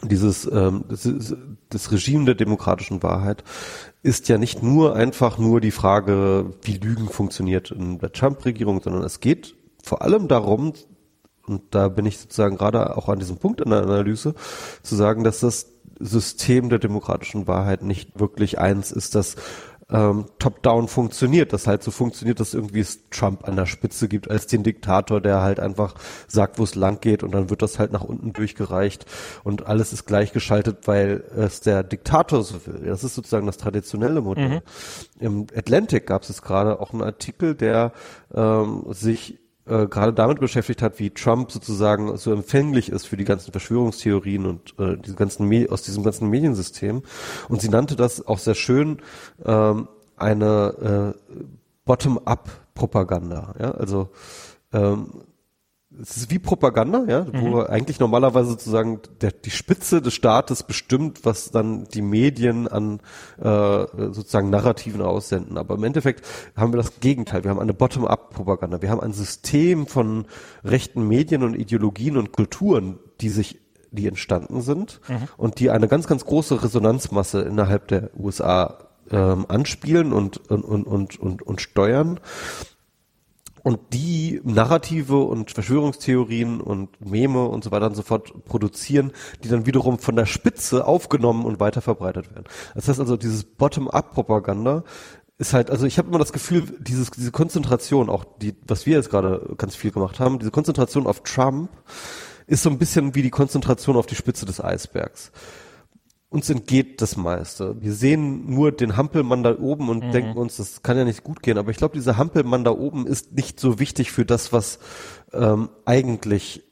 dieses 0.03 0.45
ähm, 0.51 0.85
das, 0.89 1.09
das 1.71 1.91
Regime 1.91 2.27
der 2.27 2.35
demokratischen 2.35 3.03
Wahrheit 3.03 3.45
ist 4.03 4.29
ja 4.29 4.37
nicht 4.37 4.63
nur 4.63 4.95
einfach 4.95 5.39
nur 5.39 5.61
die 5.61 5.71
Frage, 5.71 6.53
wie 6.63 6.77
Lügen 6.77 7.09
funktioniert 7.09 7.71
in 7.71 7.99
der 7.99 8.13
Trump-Regierung, 8.13 8.83
sondern 8.83 9.05
es 9.05 9.21
geht 9.21 9.57
vor 9.83 10.03
allem 10.03 10.29
darum, 10.29 10.75
und 11.47 11.63
da 11.71 11.89
bin 11.89 12.07
ich 12.07 12.19
sozusagen 12.19 12.57
gerade 12.57 12.97
auch 12.97 13.09
an 13.09 13.21
diesem 13.21 13.39
Punkt 13.39 13.61
in 13.61 13.71
der 13.71 13.83
Analyse, 13.83 14.35
zu 14.83 14.97
sagen, 14.97 15.25
dass 15.25 15.41
das 15.41 15.76
System 15.99 16.69
der 16.69 16.79
demokratischen 16.79 17.47
Wahrheit 17.47 17.83
nicht 17.83 18.19
wirklich 18.19 18.59
eins 18.59 18.93
ist, 18.93 19.15
das 19.15 19.37
ähm, 19.89 20.27
top-down 20.41 20.89
funktioniert, 20.89 21.53
das 21.53 21.67
halt 21.67 21.83
so 21.83 21.91
funktioniert, 21.93 22.41
dass 22.41 22.55
irgendwie 22.55 22.81
es 22.81 23.09
Trump 23.11 23.47
an 23.47 23.55
der 23.55 23.67
Spitze 23.67 24.09
gibt 24.09 24.29
als 24.29 24.49
den 24.49 24.65
Diktator, 24.65 25.21
der 25.21 25.43
halt 25.43 25.61
einfach 25.61 25.95
sagt, 26.27 26.59
wo 26.59 26.65
es 26.65 26.75
lang 26.75 27.01
geht 27.01 27.23
und 27.23 27.33
dann 27.33 27.51
wird 27.51 27.63
das 27.63 27.79
halt 27.79 27.93
nach 27.93 28.03
unten 28.03 28.33
durchgereicht 28.33 29.07
und 29.45 29.67
alles 29.67 29.93
ist 29.93 30.05
gleichgeschaltet, 30.05 30.89
weil 30.89 31.23
es 31.37 31.61
der 31.61 31.85
Diktator 31.85 32.43
so 32.43 32.67
will. 32.67 32.83
Das 32.87 33.05
ist 33.05 33.15
sozusagen 33.15 33.47
das 33.47 33.59
traditionelle 33.59 34.21
Modell. 34.21 34.49
Mhm. 34.49 34.61
Im 35.21 35.47
Atlantic 35.55 36.07
gab 36.07 36.23
es 36.23 36.43
gerade 36.43 36.81
auch 36.81 36.93
einen 36.93 37.03
Artikel, 37.03 37.55
der 37.55 37.93
ähm, 38.35 38.85
sich 38.91 39.39
äh, 39.67 39.87
gerade 39.87 40.13
damit 40.13 40.41
beschäftigt 40.41 40.83
hat, 40.83 40.99
wie 40.99 41.11
Trump 41.11 41.51
sozusagen 41.51 42.17
so 42.17 42.33
empfänglich 42.33 42.91
ist 42.91 43.07
für 43.07 43.17
die 43.17 43.25
ganzen 43.25 43.53
Verschwörungstheorien 43.53 44.47
und 44.47 44.75
äh, 44.79 44.97
diese 44.97 45.17
ganzen 45.17 45.47
Me 45.47 45.67
aus 45.71 45.83
diesem 45.83 46.03
ganzen 46.03 46.31
Mediensystem. 46.31 47.03
Und 47.49 47.61
sie 47.61 47.69
nannte 47.69 47.97
das 47.97 48.27
auch 48.27 48.39
sehr 48.39 48.55
schön 48.55 48.99
ähm, 49.45 49.89
eine 50.17 51.15
äh, 51.15 51.37
Bottom-up-Propaganda. 51.85 53.55
Ja? 53.59 53.71
Also 53.73 54.09
ähm, 54.73 55.23
es 56.01 56.17
ist 56.17 56.31
wie 56.31 56.39
Propaganda, 56.39 57.05
ja, 57.09 57.27
wo 57.33 57.61
mhm. 57.61 57.67
eigentlich 57.69 58.01
normalerweise 58.01 58.51
sozusagen 58.51 59.01
der, 59.21 59.33
die 59.33 59.51
Spitze 59.51 60.03
des 60.03 60.15
Staates 60.15 60.63
bestimmt, 60.63 61.25
was 61.25 61.51
dann 61.51 61.85
die 61.85 62.03
Medien 62.03 62.69
an 62.69 63.01
äh, 63.39 63.87
sozusagen 64.13 64.51
Narrativen 64.51 65.03
aussenden. 65.03 65.59
Aber 65.59 65.75
im 65.75 65.85
Endeffekt 65.85 66.25
haben 66.57 66.73
wir 66.73 66.79
das 66.79 67.01
Gegenteil. 67.01 67.45
Wir 67.45 67.51
haben 67.51 67.61
eine 67.61 67.75
Bottom-up-Propaganda. 67.75 68.83
Wir 68.83 68.91
haben 68.91 69.01
ein 69.01 69.13
System 69.13 69.87
von 69.87 70.27
rechten 70.65 71.07
Medien 71.09 71.43
und 71.43 71.55
Ideologien 71.55 72.17
und 72.17 72.33
Kulturen, 72.33 72.99
die 73.21 73.29
sich 73.29 73.61
die 73.91 74.07
entstanden 74.07 74.61
sind 74.61 75.01
mhm. 75.09 75.29
und 75.37 75.59
die 75.59 75.71
eine 75.71 75.89
ganz, 75.89 76.07
ganz 76.07 76.25
große 76.25 76.63
Resonanzmasse 76.63 77.41
innerhalb 77.43 77.89
der 77.89 78.11
USA 78.19 78.79
ähm, 79.11 79.47
anspielen 79.49 80.13
und, 80.13 80.39
und, 80.51 80.65
und, 80.65 80.85
und, 80.87 81.19
und, 81.19 81.43
und 81.43 81.61
steuern 81.61 82.21
und 83.67 83.81
die 83.93 84.41
Narrative 84.45 85.25
und 85.25 85.51
Verschwörungstheorien 85.51 86.61
und 86.61 87.05
Meme 87.05 87.47
und 87.47 87.65
so 87.65 87.73
weiter 87.73 87.87
und 87.87 87.97
so 87.97 88.03
fort 88.03 88.45
produzieren, 88.45 89.11
die 89.43 89.49
dann 89.49 89.67
wiederum 89.67 89.99
von 89.99 90.15
der 90.15 90.27
Spitze 90.27 90.87
aufgenommen 90.87 91.45
und 91.45 91.59
weiter 91.59 91.81
verbreitet 91.81 92.31
werden. 92.31 92.45
Das 92.77 92.87
heißt 92.87 93.01
also, 93.01 93.17
dieses 93.17 93.43
Bottom-up-Propaganda 93.43 94.85
ist 95.39 95.53
halt, 95.53 95.73
also 95.73 95.85
ich 95.85 95.99
habe 95.99 96.07
immer 96.07 96.21
das 96.21 96.33
Gefühl, 96.33 96.63
dieses, 96.79 97.11
diese 97.11 97.33
Konzentration, 97.33 98.09
auch 98.09 98.25
die, 98.41 98.55
was 98.69 98.87
wir 98.87 98.99
jetzt 98.99 99.11
gerade 99.11 99.57
ganz 99.59 99.75
viel 99.75 99.91
gemacht 99.91 100.21
haben, 100.21 100.39
diese 100.39 100.53
Konzentration 100.53 101.09
auf 101.09 101.25
Trump 101.25 101.69
ist 102.47 102.63
so 102.63 102.71
ein 102.71 102.79
bisschen 102.79 103.17
wie 103.17 103.23
die 103.23 103.31
Konzentration 103.31 103.97
auf 103.97 104.07
die 104.07 104.15
Spitze 104.15 104.47
des 104.47 104.63
Eisbergs 104.63 105.33
uns 106.37 106.51
entgeht 106.51 107.01
das 107.01 107.17
meiste. 107.17 107.81
Wir 107.81 107.95
sehen 107.95 108.55
nur 108.55 108.71
den 108.71 108.99
Hampelmann 108.99 109.43
da 109.43 109.59
oben 109.59 109.89
und 109.89 110.05
mhm. 110.05 110.13
denken 110.13 110.37
uns, 110.37 110.59
das 110.59 110.83
kann 110.83 110.99
ja 110.99 111.05
nicht 111.05 111.25
gut 111.25 111.43
gehen. 111.43 111.57
Aber 111.57 111.71
ich 111.71 111.79
glaube, 111.79 111.95
dieser 111.95 112.19
Hampelmann 112.19 112.63
da 112.63 112.73
oben 112.73 113.07
ist 113.07 113.33
nicht 113.33 113.59
so 113.59 113.79
wichtig 113.79 114.13
für 114.13 114.27
das, 114.27 114.53
was 114.53 114.79
ähm, 115.33 115.71
eigentlich 115.87 116.63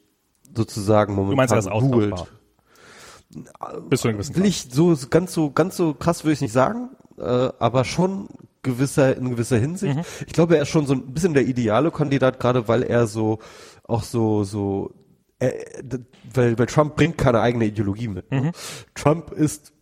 sozusagen 0.55 1.15
momentan 1.15 1.49
du 1.49 1.55
meinst, 1.55 1.69
er 1.69 1.81
googelt. 1.81 2.27
Bis 3.89 4.03
zu 4.03 4.09
einem 4.09 4.19
gewissen 4.19 4.37
Will 4.37 4.45
ich 4.45 4.69
so 4.71 4.95
ganz 5.09 5.33
so 5.33 5.51
ganz 5.51 5.77
so 5.77 5.95
krass 5.95 6.25
würde 6.25 6.35
ich 6.35 6.43
nicht 6.43 6.53
sagen, 6.53 6.91
äh, 7.19 7.49
aber 7.59 7.85
schon 7.85 8.29
gewisser 8.63 9.17
in 9.17 9.31
gewisser 9.31 9.57
Hinsicht. 9.57 9.97
Mhm. 9.97 10.03
Ich 10.27 10.35
glaube, 10.35 10.57
er 10.57 10.63
ist 10.63 10.69
schon 10.69 10.87
so 10.87 10.93
ein 10.93 11.15
bisschen 11.15 11.33
der 11.33 11.47
ideale 11.47 11.91
Kandidat, 11.91 12.39
gerade 12.39 12.69
weil 12.69 12.83
er 12.83 13.07
so 13.07 13.39
auch 13.83 14.03
so 14.03 14.45
so 14.45 14.93
äh, 15.39 15.53
weil, 16.33 16.59
weil 16.59 16.67
Trump 16.67 16.97
bringt 16.97 17.19
keine 17.19 17.41
eigene 17.41 17.67
Ideologie 17.67 18.09
mit. 18.09 18.31
Ne? 18.31 18.41
Mhm. 18.41 18.53
Trump 18.95 19.33
ist 19.33 19.75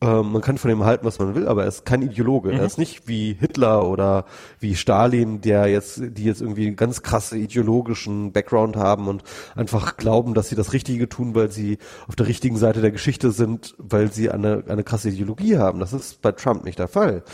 ähm, 0.00 0.30
man 0.32 0.42
kann 0.42 0.58
von 0.58 0.70
ihm 0.70 0.84
halten, 0.84 1.04
was 1.04 1.18
man 1.18 1.34
will, 1.34 1.48
aber 1.48 1.62
er 1.62 1.68
ist 1.68 1.84
kein 1.84 2.02
Ideologe. 2.02 2.52
Mhm. 2.52 2.58
Er 2.58 2.66
ist 2.66 2.78
nicht 2.78 3.08
wie 3.08 3.32
Hitler 3.32 3.88
oder 3.88 4.26
wie 4.60 4.76
Stalin, 4.76 5.40
der 5.40 5.66
jetzt, 5.66 6.00
die 6.00 6.24
jetzt 6.24 6.40
irgendwie 6.40 6.68
einen 6.68 6.76
ganz 6.76 7.02
krasse 7.02 7.36
ideologischen 7.36 8.32
Background 8.32 8.76
haben 8.76 9.08
und 9.08 9.24
einfach 9.56 9.96
glauben, 9.96 10.34
dass 10.34 10.48
sie 10.48 10.54
das 10.54 10.72
Richtige 10.72 11.08
tun, 11.08 11.34
weil 11.34 11.50
sie 11.50 11.78
auf 12.06 12.14
der 12.14 12.28
richtigen 12.28 12.56
Seite 12.56 12.80
der 12.80 12.92
Geschichte 12.92 13.32
sind, 13.32 13.74
weil 13.78 14.12
sie 14.12 14.30
eine, 14.30 14.62
eine 14.68 14.84
krasse 14.84 15.08
Ideologie 15.08 15.58
haben. 15.58 15.80
Das 15.80 15.92
ist 15.92 16.22
bei 16.22 16.30
Trump 16.30 16.64
nicht 16.64 16.78
der 16.78 16.88
Fall. 16.88 17.24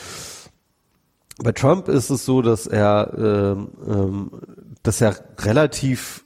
Bei 1.38 1.52
Trump 1.52 1.88
ist 1.88 2.10
es 2.10 2.24
so, 2.24 2.40
dass 2.40 2.66
er, 2.66 3.12
ähm, 3.18 3.68
ähm, 3.86 4.30
dass 4.82 5.00
er 5.00 5.16
relativ 5.40 6.23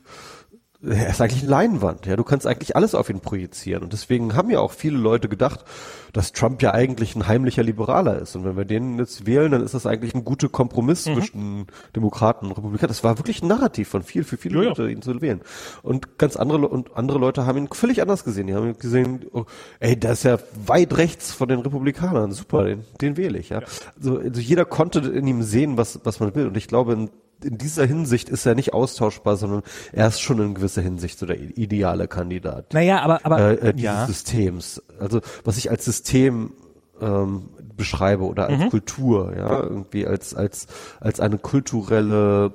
er 0.81 1.11
ist 1.11 1.21
eigentlich 1.21 1.43
eine 1.43 1.51
Leinwand, 1.51 2.07
ja. 2.07 2.15
Du 2.15 2.23
kannst 2.23 2.47
eigentlich 2.47 2.77
alles 2.77 2.95
auf 2.95 3.11
ihn 3.11 3.19
projizieren. 3.19 3.83
Und 3.83 3.93
deswegen 3.93 4.37
haben 4.37 4.49
ja 4.49 4.61
auch 4.61 4.71
viele 4.71 4.97
Leute 4.97 5.29
gedacht, 5.29 5.65
dass 6.13 6.33
Trump 6.33 6.63
ja 6.63 6.73
eigentlich 6.73 7.17
ein 7.17 7.27
heimlicher 7.27 7.65
Liberaler 7.65 8.21
ist. 8.21 8.37
Und 8.37 8.45
wenn 8.45 8.57
wir 8.57 8.65
den 8.65 8.97
jetzt 8.97 9.27
wählen, 9.27 9.51
dann 9.51 9.65
ist 9.65 9.75
das 9.75 9.87
eigentlich 9.87 10.15
ein 10.15 10.25
guter 10.25 10.49
Kompromiss 10.49 11.07
mhm. 11.07 11.15
zwischen 11.15 11.67
Demokraten 11.97 12.47
und 12.47 12.53
Republikanern. 12.53 12.91
Das 12.91 13.03
war 13.03 13.19
wirklich 13.19 13.43
ein 13.43 13.49
Narrativ 13.49 13.89
von 13.89 14.05
viel, 14.05 14.23
für 14.23 14.37
viele 14.37 14.63
ja, 14.63 14.69
Leute, 14.69 14.85
ja. 14.85 14.89
ihn 14.91 15.03
zu 15.03 15.21
wählen. 15.21 15.41
Und 15.83 16.17
ganz 16.17 16.37
andere, 16.37 16.69
und 16.69 16.97
andere 16.97 17.19
Leute 17.19 17.45
haben 17.45 17.59
ihn 17.59 17.69
völlig 17.73 18.01
anders 18.01 18.23
gesehen. 18.23 18.47
Die 18.47 18.55
haben 18.55 18.79
gesehen, 18.79 19.27
oh, 19.33 19.47
ey, 19.81 19.99
der 19.99 20.13
ist 20.13 20.23
ja 20.23 20.39
weit 20.65 20.97
rechts 20.97 21.33
von 21.33 21.49
den 21.49 21.59
Republikanern. 21.59 22.31
Super, 22.31 22.65
den, 22.65 22.85
den 23.01 23.17
wähle 23.17 23.39
ich, 23.39 23.49
ja. 23.49 23.63
ja. 23.63 23.67
Also, 23.97 24.19
also 24.19 24.41
jeder 24.41 24.65
konnte 24.65 25.01
in 25.01 25.27
ihm 25.27 25.43
sehen, 25.43 25.77
was, 25.77 25.99
was 26.05 26.21
man 26.21 26.37
will. 26.37 26.47
Und 26.47 26.57
ich 26.57 26.69
glaube, 26.69 26.93
in 26.93 27.11
dieser 27.43 27.87
Hinsicht 27.87 28.29
ist 28.29 28.47
er 28.47 28.55
nicht 28.55 28.73
austauschbar, 28.73 29.37
sondern 29.37 29.63
er 29.93 30.09
ist 30.09 30.21
schon 30.21 30.41
in 30.41 30.55
gewisser 30.55 30.83
Hinsicht 30.83 31.19
so 31.19 31.27
der 31.27 31.39
ideale 31.39 32.09
Kandidat. 32.09 32.75
Naja, 32.75 33.01
aber, 33.01 33.21
aber 33.25 33.39
äh, 33.41 33.69
äh, 33.69 33.75
dieses 33.75 33.85
ja. 33.85 34.07
Systems. 34.07 34.83
Also 34.99 35.21
was 35.45 35.57
ich 35.57 35.71
als 35.71 35.85
System 35.85 36.53
ähm, 37.01 37.51
beschreibe 37.77 38.25
oder 38.25 38.49
als 38.49 38.59
mhm. 38.59 38.71
Kultur, 38.71 39.35
ja, 39.37 39.63
irgendwie 39.63 40.07
als 40.07 40.35
als 40.35 40.67
als 41.01 41.21
eine 41.21 41.39
kulturelle 41.39 42.53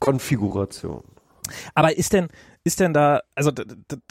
Konfiguration. 0.00 1.04
Aber 1.74 1.96
ist 1.96 2.12
denn 2.12 2.28
ist 2.64 2.80
denn 2.80 2.94
da, 2.94 3.22
also 3.34 3.50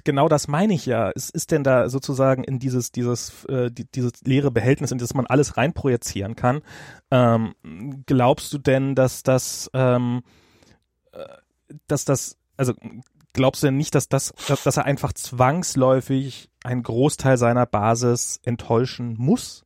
genau 0.03 0.28
das 0.28 0.48
meine 0.48 0.73
ich 0.73 0.86
ja, 0.86 1.10
ist, 1.10 1.30
ist 1.30 1.52
denn 1.52 1.64
da 1.64 1.90
sozusagen 1.90 2.44
in 2.44 2.60
dieses, 2.60 2.91
dieses, 2.91 3.45
äh, 3.45 3.72
die, 3.72 3.86
dieses 3.86 4.22
leere 4.23 4.52
Behältnis, 4.52 4.91
in 4.91 4.98
das 4.98 5.14
man 5.14 5.26
alles 5.26 5.57
reinprojizieren 5.57 6.36
kann, 6.36 6.61
ähm, 7.11 7.53
glaubst 8.06 8.52
du 8.53 8.57
denn, 8.57 8.95
dass 8.95 9.23
das, 9.23 9.69
ähm, 9.73 10.23
äh, 11.14 11.26
dass 11.88 12.03
das, 12.03 12.38
also 12.57 12.73
glaubst 13.34 13.64
du 13.64 13.68
denn 13.68 13.78
nicht, 13.78 13.95
dass 13.95 14.10
das, 14.10 14.34
dass, 14.48 14.64
dass 14.64 14.78
er 14.78 14.86
einfach 14.86 15.14
zwangsläufig 15.14 16.49
einen 16.64 16.84
Großteil 16.84 17.38
seiner 17.38 17.65
Basis 17.65 18.41
enttäuschen 18.44 19.15
muss? 19.18 19.65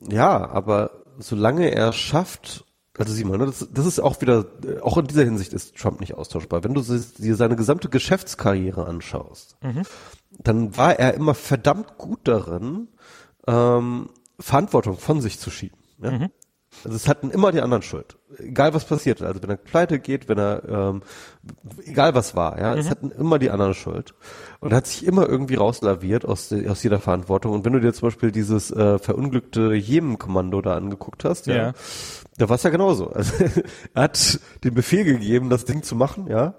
Ja, 0.00 0.48
aber 0.48 1.04
solange 1.18 1.70
er 1.72 1.92
schafft, 1.92 2.64
also 2.98 3.12
Simon, 3.12 3.38
ne, 3.38 3.46
das, 3.46 3.68
das 3.72 3.86
ist 3.86 4.00
auch 4.00 4.20
wieder, 4.20 4.46
auch 4.82 4.98
in 4.98 5.06
dieser 5.06 5.24
Hinsicht 5.24 5.52
ist 5.52 5.76
Trump 5.76 6.00
nicht 6.00 6.14
austauschbar. 6.14 6.64
Wenn 6.64 6.74
du 6.74 6.82
dir 6.82 7.36
seine 7.36 7.56
gesamte 7.56 7.88
Geschäftskarriere 7.88 8.86
anschaust, 8.86 9.56
mhm. 9.62 9.82
dann 10.30 10.76
war 10.76 10.98
er 10.98 11.14
immer 11.14 11.34
verdammt 11.34 11.96
gut 11.96 12.20
darin, 12.24 12.88
ähm, 13.46 14.10
Verantwortung 14.40 14.98
von 14.98 15.20
sich 15.20 15.38
zu 15.38 15.50
schieben. 15.50 15.78
Ja? 16.02 16.10
Mhm. 16.10 16.30
Also 16.84 16.96
es 16.96 17.08
hatten 17.08 17.30
immer 17.30 17.50
die 17.50 17.60
anderen 17.60 17.82
Schuld. 17.82 18.18
Egal 18.36 18.74
was 18.74 18.84
passiert. 18.84 19.22
Also 19.22 19.42
wenn 19.42 19.50
er 19.50 19.56
pleite 19.56 19.98
geht, 19.98 20.28
wenn 20.28 20.38
er 20.38 20.62
ähm, 20.68 21.02
egal 21.84 22.14
was 22.14 22.36
war, 22.36 22.58
ja, 22.60 22.72
mhm. 22.72 22.78
es 22.78 22.90
hatten 22.90 23.10
immer 23.10 23.38
die 23.38 23.50
anderen 23.50 23.74
Schuld. 23.74 24.14
Und 24.60 24.72
er 24.72 24.76
hat 24.76 24.86
sich 24.86 25.04
immer 25.04 25.28
irgendwie 25.28 25.56
rauslaviert 25.56 26.24
aus, 26.24 26.52
aus 26.52 26.82
jeder 26.82 27.00
Verantwortung. 27.00 27.52
Und 27.52 27.64
wenn 27.64 27.72
du 27.72 27.80
dir 27.80 27.92
zum 27.92 28.08
Beispiel 28.08 28.32
dieses 28.32 28.70
äh, 28.70 28.98
verunglückte 28.98 29.74
Jemen-Kommando 29.74 30.60
da 30.60 30.76
angeguckt 30.76 31.24
hast, 31.24 31.46
ja, 31.46 31.56
ja. 31.56 31.72
Da 32.38 32.48
war 32.48 32.56
es 32.56 32.62
ja 32.62 32.70
genauso. 32.70 33.08
Also 33.10 33.32
er 33.94 34.02
hat 34.02 34.40
den 34.64 34.74
Befehl 34.74 35.04
gegeben, 35.04 35.50
das 35.50 35.64
Ding 35.64 35.82
zu 35.82 35.94
machen, 35.94 36.26
ja. 36.28 36.54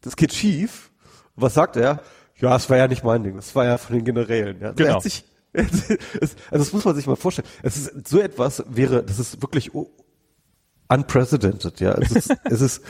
Das 0.00 0.16
geht 0.16 0.32
schief. 0.32 0.90
was 1.34 1.54
sagt 1.54 1.76
er? 1.76 2.00
Ja, 2.36 2.54
es 2.56 2.68
war 2.68 2.76
ja 2.76 2.88
nicht 2.88 3.04
mein 3.04 3.22
Ding, 3.22 3.36
das 3.36 3.54
war 3.54 3.64
ja 3.64 3.78
von 3.78 3.96
den 3.96 4.04
Generälen. 4.04 4.60
Ja. 4.60 4.72
Genau. 4.72 4.94
Er 4.94 5.00
sich 5.00 5.24
also 5.54 6.34
das 6.50 6.72
muss 6.72 6.84
man 6.84 6.96
sich 6.96 7.06
mal 7.06 7.16
vorstellen. 7.16 7.46
Es 7.62 7.76
ist 7.76 8.08
so 8.08 8.18
etwas 8.18 8.64
wäre, 8.68 9.04
das 9.04 9.18
ist 9.20 9.40
wirklich 9.40 9.70
unprecedented, 10.88 11.80
ja. 11.80 11.92
Es 11.92 12.10
ist, 12.10 12.36
es 12.44 12.60
ist, 12.60 12.82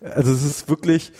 also 0.00 0.32
es 0.32 0.44
ist 0.44 0.68
wirklich 0.68 1.12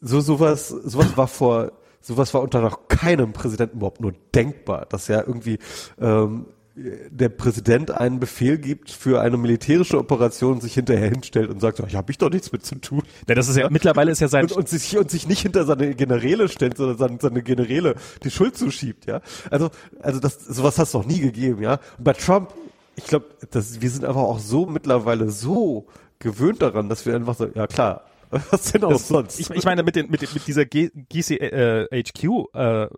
so 0.00 0.20
sowas, 0.20 0.68
sowas 0.68 1.16
war 1.16 1.28
vor, 1.28 1.72
sowas 2.00 2.32
war 2.34 2.42
unter 2.42 2.60
noch 2.60 2.88
keinem 2.88 3.32
Präsidenten 3.32 3.76
überhaupt 3.76 4.00
nur 4.00 4.14
denkbar, 4.34 4.86
dass 4.86 5.08
ja 5.08 5.20
irgendwie 5.20 5.58
ähm, 6.00 6.46
der 6.76 7.28
Präsident 7.28 7.92
einen 7.92 8.18
Befehl 8.18 8.58
gibt 8.58 8.90
für 8.90 9.20
eine 9.20 9.36
militärische 9.36 9.96
Operation, 9.96 10.60
sich 10.60 10.74
hinterher 10.74 11.08
hinstellt 11.08 11.48
und 11.48 11.60
sagt, 11.60 11.78
ich 11.86 11.94
habe 11.94 12.10
ich 12.10 12.18
doch 12.18 12.30
nichts 12.30 12.50
mit 12.50 12.66
zu 12.66 12.74
tun. 12.76 13.02
Ja, 13.28 13.36
das 13.36 13.48
ist 13.48 13.56
ja 13.56 13.70
mittlerweile 13.70 14.10
ist 14.10 14.20
ja 14.20 14.26
sein 14.26 14.44
und, 14.44 14.52
und, 14.52 14.68
sich 14.68 14.96
und 14.98 15.08
sich 15.08 15.28
nicht 15.28 15.40
hinter 15.40 15.66
seine 15.66 15.94
Generäle 15.94 16.48
stellt, 16.48 16.76
sondern 16.76 16.98
seine, 16.98 17.18
seine 17.20 17.42
Generäle 17.42 17.94
die 18.24 18.30
Schuld 18.30 18.56
zuschiebt, 18.56 19.06
ja. 19.06 19.20
Also 19.50 19.70
also 20.02 20.18
das 20.18 20.44
sowas 20.44 20.78
hast 20.78 20.94
du 20.94 20.98
noch 20.98 21.06
nie 21.06 21.20
gegeben, 21.20 21.62
ja. 21.62 21.78
Und 21.96 22.04
bei 22.04 22.12
Trump, 22.12 22.52
ich 22.96 23.04
glaube, 23.04 23.26
das 23.52 23.80
wir 23.80 23.90
sind 23.90 24.04
einfach 24.04 24.22
auch 24.22 24.40
so 24.40 24.66
mittlerweile 24.66 25.30
so 25.30 25.86
gewöhnt 26.18 26.60
daran, 26.60 26.88
dass 26.88 27.06
wir 27.06 27.14
einfach 27.14 27.36
so, 27.36 27.46
ja 27.54 27.68
klar, 27.68 28.04
was 28.50 28.72
denn 28.72 28.82
auch 28.82 28.90
das, 28.90 29.06
sonst? 29.06 29.38
Ich, 29.38 29.48
ich 29.48 29.64
meine 29.64 29.84
mit 29.84 29.94
den 29.94 30.10
mit, 30.10 30.22
mit 30.34 30.44
dieser 30.44 30.64
GCHQ 30.64 32.24
äh, 32.52 32.88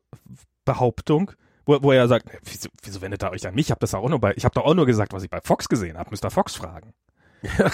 Behauptung 0.64 1.32
wo, 1.66 1.82
wo 1.82 1.92
er 1.92 2.08
sagt, 2.08 2.26
wieso, 2.44 2.68
wieso 2.82 3.02
wendet 3.02 3.22
er 3.22 3.32
euch 3.32 3.46
an 3.46 3.54
mich? 3.54 3.66
Ich 3.66 3.70
habe 3.70 3.80
das 3.80 3.94
auch 3.94 4.08
nur 4.08 4.20
bei, 4.20 4.32
ich 4.36 4.44
habe 4.44 4.54
doch 4.54 4.64
auch 4.64 4.74
nur 4.74 4.86
gesagt, 4.86 5.12
was 5.12 5.22
ich 5.22 5.30
bei 5.30 5.40
Fox 5.42 5.68
gesehen 5.68 5.98
habe. 5.98 6.10
Mr. 6.10 6.30
Fox 6.30 6.54
fragen. 6.54 6.94
Ja. 7.42 7.70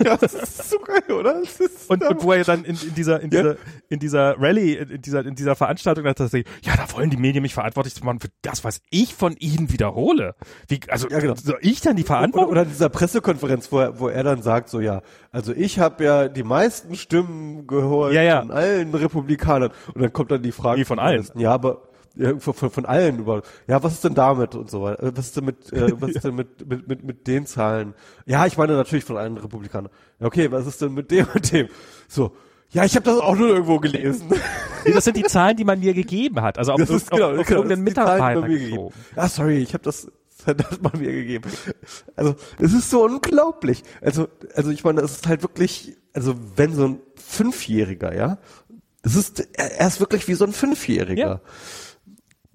ja, 0.04 0.16
das 0.16 0.34
ist 0.34 0.70
so 0.70 0.78
geil, 0.78 1.10
oder? 1.10 1.42
und, 1.88 2.02
und 2.04 2.22
wo 2.22 2.32
er 2.32 2.44
dann 2.44 2.64
in, 2.64 2.76
in 2.76 2.94
dieser, 2.94 3.20
in 3.20 3.30
ja. 3.30 3.42
dieser, 3.42 3.56
in 3.88 3.98
dieser 3.98 4.38
Rallye, 4.38 4.74
in 4.74 5.02
dieser, 5.02 5.24
in 5.24 5.34
dieser 5.34 5.56
Veranstaltung 5.56 6.04
hat 6.06 6.20
er 6.20 6.26
gesagt, 6.26 6.46
ja, 6.62 6.76
da 6.76 6.92
wollen 6.92 7.10
die 7.10 7.16
Medien 7.16 7.42
mich 7.42 7.54
verantwortlich 7.54 8.02
machen 8.04 8.20
für 8.20 8.28
das, 8.42 8.64
was 8.64 8.80
ich 8.90 9.14
von 9.14 9.34
ihnen 9.38 9.72
wiederhole. 9.72 10.34
Wie, 10.68 10.80
also, 10.88 11.08
ja, 11.08 11.20
genau. 11.20 11.34
soll 11.36 11.58
ich 11.62 11.80
dann 11.80 11.96
die 11.96 12.02
Verantwortung? 12.02 12.50
Oder, 12.50 12.60
oder 12.60 12.62
in 12.64 12.68
dieser 12.70 12.88
Pressekonferenz, 12.88 13.72
wo 13.72 13.80
er, 13.80 13.98
wo 13.98 14.08
er 14.08 14.22
dann 14.22 14.42
sagt, 14.42 14.68
so, 14.68 14.80
ja, 14.80 15.02
also 15.32 15.52
ich 15.52 15.78
habe 15.78 16.04
ja 16.04 16.28
die 16.28 16.44
meisten 16.44 16.94
Stimmen 16.96 17.66
gehört 17.66 18.12
ja, 18.12 18.22
ja. 18.22 18.40
von 18.42 18.50
allen 18.50 18.94
Republikanern. 18.94 19.72
Und 19.94 20.02
dann 20.02 20.12
kommt 20.12 20.30
dann 20.30 20.42
die 20.42 20.52
Frage. 20.52 20.80
Wie 20.80 20.84
von 20.84 20.98
allen? 20.98 21.26
Ja, 21.34 21.52
aber, 21.52 21.82
ja, 22.16 22.38
von, 22.38 22.54
von 22.54 22.86
allen 22.86 23.18
über, 23.18 23.42
ja, 23.66 23.82
was 23.82 23.94
ist 23.94 24.04
denn 24.04 24.14
damit 24.14 24.54
und 24.54 24.70
so 24.70 24.82
weiter? 24.82 25.12
Was 25.16 25.26
ist 25.26 25.36
denn 25.36 25.44
mit, 25.44 25.72
äh, 25.72 25.92
was 26.00 26.10
ist 26.10 26.24
denn 26.24 26.34
mit, 26.34 26.66
mit, 26.66 26.88
mit, 26.88 27.04
mit 27.04 27.26
den 27.26 27.46
Zahlen? 27.46 27.94
Ja, 28.24 28.46
ich 28.46 28.56
meine 28.56 28.74
natürlich 28.74 29.04
von 29.04 29.16
allen 29.16 29.36
Republikanern. 29.36 29.90
Okay, 30.20 30.50
was 30.50 30.66
ist 30.66 30.80
denn 30.80 30.94
mit 30.94 31.10
dem 31.10 31.26
und 31.34 31.52
dem? 31.52 31.68
So, 32.08 32.32
ja, 32.70 32.84
ich 32.84 32.96
habe 32.96 33.04
das 33.04 33.18
auch 33.18 33.36
nur 33.36 33.48
irgendwo 33.48 33.78
gelesen. 33.78 34.28
Nee, 34.84 34.92
das 34.92 35.04
sind 35.04 35.16
die 35.16 35.24
Zahlen, 35.24 35.56
die 35.56 35.64
man 35.64 35.78
mir 35.80 35.94
gegeben 35.94 36.40
hat. 36.40 36.58
Also 36.58 36.72
auf, 36.72 36.78
das 36.78 36.90
ist, 36.90 37.10
genau, 37.10 37.32
auf, 37.32 37.38
auf 37.40 37.46
genau, 37.46 37.60
irgendeinen 37.60 37.84
Mitarbeiter 37.84 38.42
gegeben. 38.42 38.88
Ah, 39.14 39.28
sorry, 39.28 39.58
ich 39.58 39.74
habe 39.74 39.84
das, 39.84 40.10
das 40.46 40.70
hat 40.70 40.82
man 40.82 40.98
mir 40.98 41.12
gegeben. 41.12 41.50
Also, 42.16 42.34
es 42.58 42.72
ist 42.72 42.90
so 42.90 43.04
unglaublich. 43.04 43.82
Also, 44.00 44.28
also 44.54 44.70
ich 44.70 44.84
meine, 44.84 45.00
es 45.02 45.12
ist 45.12 45.28
halt 45.28 45.42
wirklich, 45.42 45.96
also 46.12 46.34
wenn 46.56 46.74
so 46.74 46.86
ein 46.86 47.00
Fünfjähriger, 47.14 48.14
ja, 48.14 48.38
das 49.02 49.14
ist, 49.14 49.40
er 49.56 49.86
ist 49.86 50.00
wirklich 50.00 50.26
wie 50.26 50.34
so 50.34 50.44
ein 50.44 50.52
Fünfjähriger. 50.52 51.26
Ja 51.26 51.40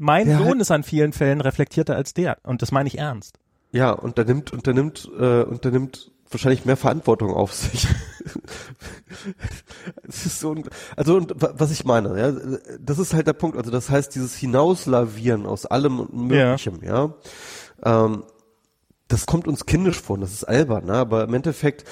mein 0.02 0.26
der 0.26 0.38
Sohn 0.38 0.48
halt 0.48 0.62
ist 0.62 0.72
an 0.72 0.84
vielen 0.84 1.14
Fällen 1.14 1.42
reflektierter 1.42 1.96
als 1.96 2.14
der. 2.14 2.38
Und 2.44 2.62
das 2.62 2.72
meine 2.72 2.88
ich 2.88 2.98
ernst. 2.98 3.38
Ja, 3.72 3.92
und 3.92 4.18
der 4.18 4.26
nimmt, 4.26 4.52
und 4.52 4.66
der 4.66 4.74
nimmt, 4.74 5.10
äh, 5.18 5.44
und 5.44 5.64
der 5.64 5.72
nimmt 5.72 6.12
wahrscheinlich 6.30 6.66
mehr 6.66 6.78
Verantwortung 6.78 7.34
auf 7.34 7.54
sich. 7.54 7.84
es 10.08 10.26
ist 10.26 10.40
so, 10.40 10.56
also 10.96 11.16
und 11.16 11.34
was 11.38 11.72
ich 11.72 11.86
meine, 11.86 12.20
ja, 12.20 12.58
das 12.80 13.00
ist 13.00 13.14
halt 13.14 13.28
der 13.28 13.34
Punkt. 13.34 13.58
Also 13.58 13.70
das 13.70 13.90
heißt, 13.90 14.16
dieses 14.16 14.36
Hinauslavieren 14.36 15.46
aus 15.46 15.66
allem 15.66 16.00
und 16.00 16.14
Möglichem, 16.14 16.80
ja, 16.84 17.14
ja 17.84 18.06
ähm, 18.06 18.24
das 19.08 19.26
kommt 19.26 19.48
uns 19.48 19.66
kindisch 19.66 20.02
vor, 20.02 20.18
das 20.18 20.32
ist 20.32 20.46
albern, 20.46 20.86
ne? 20.86 20.94
aber 20.94 21.26
im 21.26 21.34
Endeffekt 21.34 21.84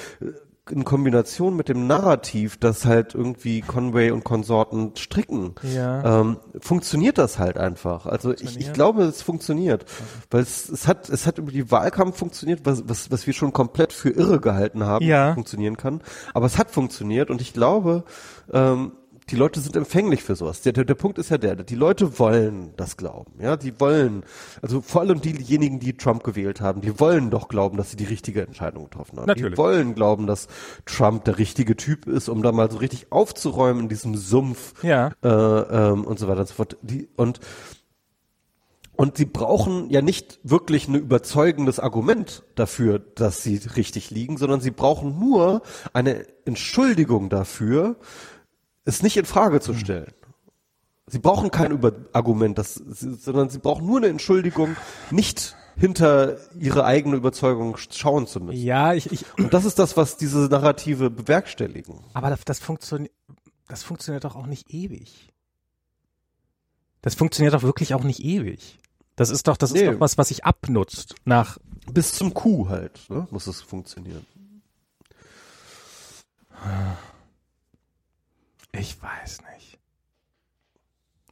in 0.72 0.84
Kombination 0.86 1.56
mit 1.56 1.70
dem 1.70 1.88
Narrativ, 1.88 2.58
das 2.58 2.86
halt 2.86 3.16
irgendwie 3.16 3.62
Conway 3.62 4.12
und 4.12 4.24
Konsorten 4.24 4.96
stricken, 4.96 5.56
ja. 5.64 6.22
ähm, 6.22 6.38
funktioniert 6.60 7.18
das 7.18 7.40
halt 7.40 7.58
einfach. 7.58 8.06
Also 8.06 8.34
ich, 8.34 8.60
ich 8.60 8.74
glaube, 8.74 9.04
es 9.04 9.22
funktioniert, 9.22 9.84
okay. 9.84 10.04
weil 10.32 10.42
es, 10.42 10.70
es 10.70 10.88
hat 10.88 11.10
es 11.10 11.28
hat 11.28 11.38
über 11.38 11.52
die 11.52 11.72
Wahlkampf 11.72 12.18
funktioniert, 12.18 12.62
was, 12.64 12.88
was 12.88 13.12
was 13.12 13.28
wir 13.28 13.34
schon 13.34 13.54
komplett 13.54 13.94
für 13.94 14.10
irre 14.10 14.40
gehalten 14.40 14.84
haben, 14.84 15.06
ja. 15.06 15.34
funktionieren 15.34 15.78
kann. 15.78 16.02
Aber 16.34 16.46
es 16.46 16.58
hat 16.58 16.72
funktioniert 16.72 17.30
und 17.30 17.42
ich 17.42 17.54
glaube, 17.54 18.04
ähm, 18.52 18.94
die 19.30 19.36
Leute 19.36 19.60
sind 19.60 19.76
empfänglich 19.76 20.24
für 20.24 20.36
sowas. 20.36 20.62
Der, 20.62 20.74
der, 20.74 20.86
der 20.86 20.96
Punkt 20.96 21.18
ist 21.18 21.30
ja 21.30 21.38
der, 21.38 21.56
die 21.56 21.76
Leute 21.76 22.20
wollen 22.20 22.74
das 22.78 22.98
glauben, 22.98 23.34
ja, 23.40 23.58
die 23.58 23.80
wollen, 23.80 24.24
also 24.62 24.82
vor 24.82 25.02
allem 25.02 25.22
diejenigen, 25.22 25.80
die 25.80 25.98
Trump 25.98 26.24
gewählt 26.24 26.62
haben, 26.62 26.82
die 26.82 27.00
wollen 27.00 27.30
doch 27.30 27.48
glauben, 27.48 27.78
dass 27.78 27.92
sie 27.92 27.98
die 27.98 28.06
richtige 28.06 28.42
Entscheidung 28.42 28.86
getroffen 28.86 29.18
haben. 29.18 29.28
Natürlich. 29.28 29.54
Die 29.54 29.58
wollen 29.58 29.96
glauben, 29.96 30.28
dass 30.28 30.48
Trump 30.86 31.26
der 31.26 31.38
richtige 31.38 31.76
Typ 31.76 32.08
ist, 32.08 32.30
um 32.30 32.42
da 32.42 32.52
mal 32.52 32.72
so 32.72 32.78
richtig 32.78 33.12
aufzuräumen 33.12 33.84
in 33.84 33.90
diesem 33.90 34.16
Sumpf 34.16 34.84
ja. 34.84 35.12
äh, 35.24 35.28
ähm, 35.28 36.06
und 36.06 36.20
so 36.20 36.28
weiter 36.28 36.42
und 36.42 36.48
so 36.48 36.54
fort. 36.56 36.78
Die, 36.82 37.08
und 37.16 37.40
und 39.00 39.16
sie 39.16 39.26
brauchen 39.26 39.90
ja 39.90 40.02
nicht 40.02 40.42
wirklich 40.44 40.90
ein 40.90 40.96
überzeugendes 40.96 41.80
Argument 41.80 42.44
dafür, 42.56 43.00
dass 43.00 43.42
sie 43.42 43.56
richtig 43.78 44.10
liegen, 44.12 44.36
sondern 44.36 44.60
sie 44.60 44.72
brauchen 44.72 45.18
nur 45.18 45.62
eine 45.94 46.26
Entschuldigung 46.44 47.30
dafür, 47.30 47.96
es 48.90 49.04
nicht 49.04 49.18
in 49.18 49.26
Frage 49.26 49.60
zu 49.62 49.74
stellen. 49.74 50.14
Sie 51.08 51.20
brauchen 51.20 51.50
kein 51.52 51.80
Argument, 52.14 52.58
das, 52.58 52.76
sondern 52.76 53.50
sie 53.50 53.58
brauchen 53.60 53.86
nur 53.88 53.98
eine 53.98 54.08
Entschuldigung, 54.08 54.76
nicht 55.10 55.56
hinter 55.76 56.38
ihre 56.60 56.84
eigene 56.86 57.16
Überzeugung 57.16 57.78
schauen 57.78 58.28
zu 58.28 58.40
müssen. 58.42 58.62
Ja, 58.62 58.94
ich, 58.94 59.12
ich 59.12 59.26
Und 59.38 59.54
das 59.54 59.66
ist 59.66 59.80
das, 59.80 59.98
was 59.98 60.18
diese 60.18 60.40
Narrative 60.50 61.10
bewerkstelligen. 61.10 62.02
aber 62.14 62.30
das, 62.30 62.42
das 62.46 62.60
funktioniert, 62.60 63.14
das 63.68 63.82
funktioniert 63.84 64.24
doch 64.24 64.36
auch 64.36 64.46
nicht 64.46 64.72
ewig. 64.74 65.30
Das 67.02 67.16
funktioniert 67.16 67.54
doch 67.54 67.64
wirklich 67.64 67.94
auch 67.94 68.04
nicht 68.04 68.20
ewig. 68.24 68.78
Das 69.16 69.30
ist 69.30 69.48
doch, 69.48 69.58
das 69.58 69.72
ist 69.72 69.82
Nee. 69.82 69.92
doch 69.94 70.00
was, 70.00 70.18
was 70.18 70.28
sich 70.28 70.44
abnutzt 70.46 71.16
nach, 71.26 71.58
Bis 71.92 72.12
zum 72.12 72.34
Coup 72.34 72.68
halt, 72.70 73.00
ne? 73.10 73.28
muss 73.32 73.48
es 73.48 73.62
funktionieren. 73.62 74.26
Ich 78.72 79.02
weiß 79.02 79.42
nicht. 79.54 79.80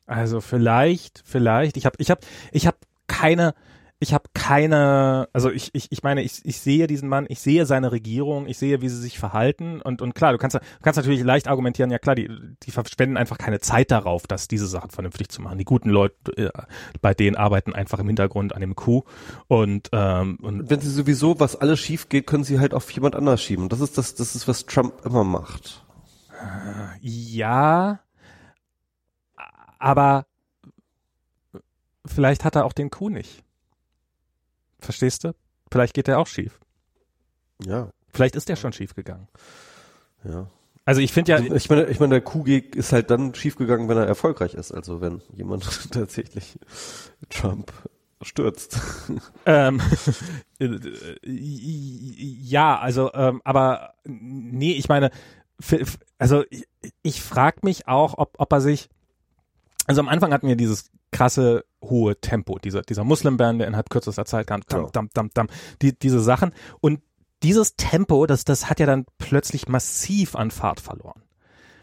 Also 0.06 0.40
vielleicht, 0.42 1.22
vielleicht, 1.26 1.76
ich 1.78 1.86
habe, 1.86 1.96
ich 2.00 2.10
habe, 2.10 2.22
ich 2.52 2.66
habe 2.66 2.78
keine, 3.08 3.54
ich 4.00 4.14
habe 4.14 4.26
keine, 4.34 5.28
also 5.34 5.50
ich, 5.50 5.72
ich, 5.74 5.92
ich 5.92 6.04
meine, 6.04 6.22
ich, 6.22 6.46
ich 6.46 6.60
sehe 6.60 6.88
diesen 6.88 7.10
Mann, 7.10 7.26
ich 7.28 7.40
sehe 7.40 7.66
seine 7.66 7.92
Regierung, 7.92 8.48
ich 8.48 8.58
sehe, 8.58 8.82
wie 8.82 8.90
sie 8.90 9.02
sich 9.02 9.18
verhalten 9.18 9.82
und, 9.82 10.02
und 10.02 10.14
klar, 10.14 10.32
du 10.32 10.38
kannst, 10.38 10.56
du 10.56 10.60
kannst 10.82 10.98
natürlich 10.98 11.24
leicht 11.24 11.48
argumentieren, 11.48 11.90
ja 11.90 11.98
klar, 11.98 12.16
die, 12.16 12.30
die 12.64 12.72
verschwenden 12.72 13.18
einfach 13.18 13.38
keine 13.38 13.60
Zeit 13.60 13.92
darauf, 13.92 14.28
dass 14.28 14.48
diese 14.48 14.68
Sachen 14.68 14.92
vernünftig 14.92 15.30
zu 15.30 15.42
machen. 15.42 15.58
Die 15.58 15.66
guten 15.66 15.90
Leute, 15.90 16.16
äh, 16.38 16.52
bei 17.02 17.14
denen 17.14 17.36
arbeiten 17.36 17.74
einfach 17.74 18.00
im 18.00 18.08
Hintergrund 18.08 18.54
an 18.54 18.62
dem 18.62 18.76
Coup 18.76 19.04
und, 19.48 19.90
ähm, 19.92 20.38
und 20.42 20.70
Wenn 20.70 20.80
sie 20.80 20.92
sowieso, 20.92 21.40
was 21.40 21.56
alles 21.56 21.80
schief 21.80 22.08
geht, 22.08 22.28
können 22.28 22.44
sie 22.44 22.60
halt 22.60 22.74
auf 22.74 22.90
jemand 22.92 23.16
anders 23.16 23.42
schieben. 23.42 23.68
Das 23.68 23.82
ist 23.82 23.98
das, 23.98 24.14
das 24.14 24.36
ist, 24.36 24.48
was 24.48 24.68
Trump 24.68 25.06
immer 25.06 25.24
macht. 25.24 25.87
Ja, 27.02 28.00
aber 29.80 30.26
vielleicht 32.06 32.44
hat 32.44 32.56
er 32.56 32.66
auch 32.66 32.74
den 32.74 32.90
Coup 32.90 33.10
nicht. 33.10 33.44
Verstehst 34.80 35.24
du? 35.24 35.34
Vielleicht 35.72 35.94
geht 35.94 36.08
der 36.08 36.20
auch 36.20 36.28
schief. 36.28 36.60
Ja, 37.64 37.92
Vielleicht 38.14 38.36
ist 38.36 38.50
der 38.50 38.56
schon 38.56 38.74
schief 38.74 38.96
gegangen. 38.96 39.28
ja. 40.24 40.48
Also 40.86 41.02
ich 41.02 41.12
finde 41.12 41.34
ja, 41.34 41.40
Ich 41.40 41.70
meine, 41.70 41.86
ich 41.88 42.00
meine, 42.00 42.12
der 42.12 42.22
Coup-Gig 42.22 42.74
ist 42.76 42.94
halt 42.94 43.12
dann 43.12 43.36
schiefgegangen, 43.36 43.90
wenn 43.90 43.98
er 43.98 44.08
erfolgreich 44.08 44.54
ist. 44.54 44.72
Also 44.72 45.02
wenn 45.02 45.22
jemand 45.34 45.66
tatsächlich 45.92 46.58
Trump 47.30 47.74
stürzt. 48.22 48.80
ähm, 49.46 49.82
äh, 50.60 50.70
ja, 51.26 52.80
also, 52.80 53.14
ähm, 53.14 53.42
aber 53.44 53.96
nee, 54.06 54.72
ich 54.74 54.88
meine, 54.88 55.12
also 56.18 56.44
ich, 56.50 56.68
ich 57.02 57.22
frage 57.22 57.60
mich 57.64 57.88
auch, 57.88 58.18
ob, 58.18 58.36
ob 58.38 58.52
er 58.52 58.62
sich, 58.62 58.90
also 59.86 60.02
am 60.02 60.10
Anfang 60.10 60.34
hatten 60.34 60.48
wir 60.48 60.56
dieses 60.56 60.90
krasse 61.12 61.66
hohe 61.82 62.20
Tempo, 62.20 62.60
dieser, 62.60 62.82
dieser 62.82 63.04
Muslim-Band, 63.04 63.60
der 63.60 63.68
innerhalb 63.68 63.90
kürzester 63.90 64.26
Zeit 64.26 64.48
kam, 64.48 64.62
dam, 64.68 64.92
dam, 64.92 65.10
dam, 65.14 65.30
dam, 65.34 65.48
die, 65.82 65.98
diese 65.98 66.20
Sachen 66.20 66.54
und 66.80 67.02
dieses 67.44 67.76
Tempo, 67.76 68.26
das, 68.26 68.46
das 68.46 68.70
hat 68.70 68.80
ja 68.80 68.86
dann 68.86 69.06
plötzlich 69.18 69.68
massiv 69.68 70.36
an 70.36 70.52
Fahrt 70.52 70.80
verloren. 70.80 71.22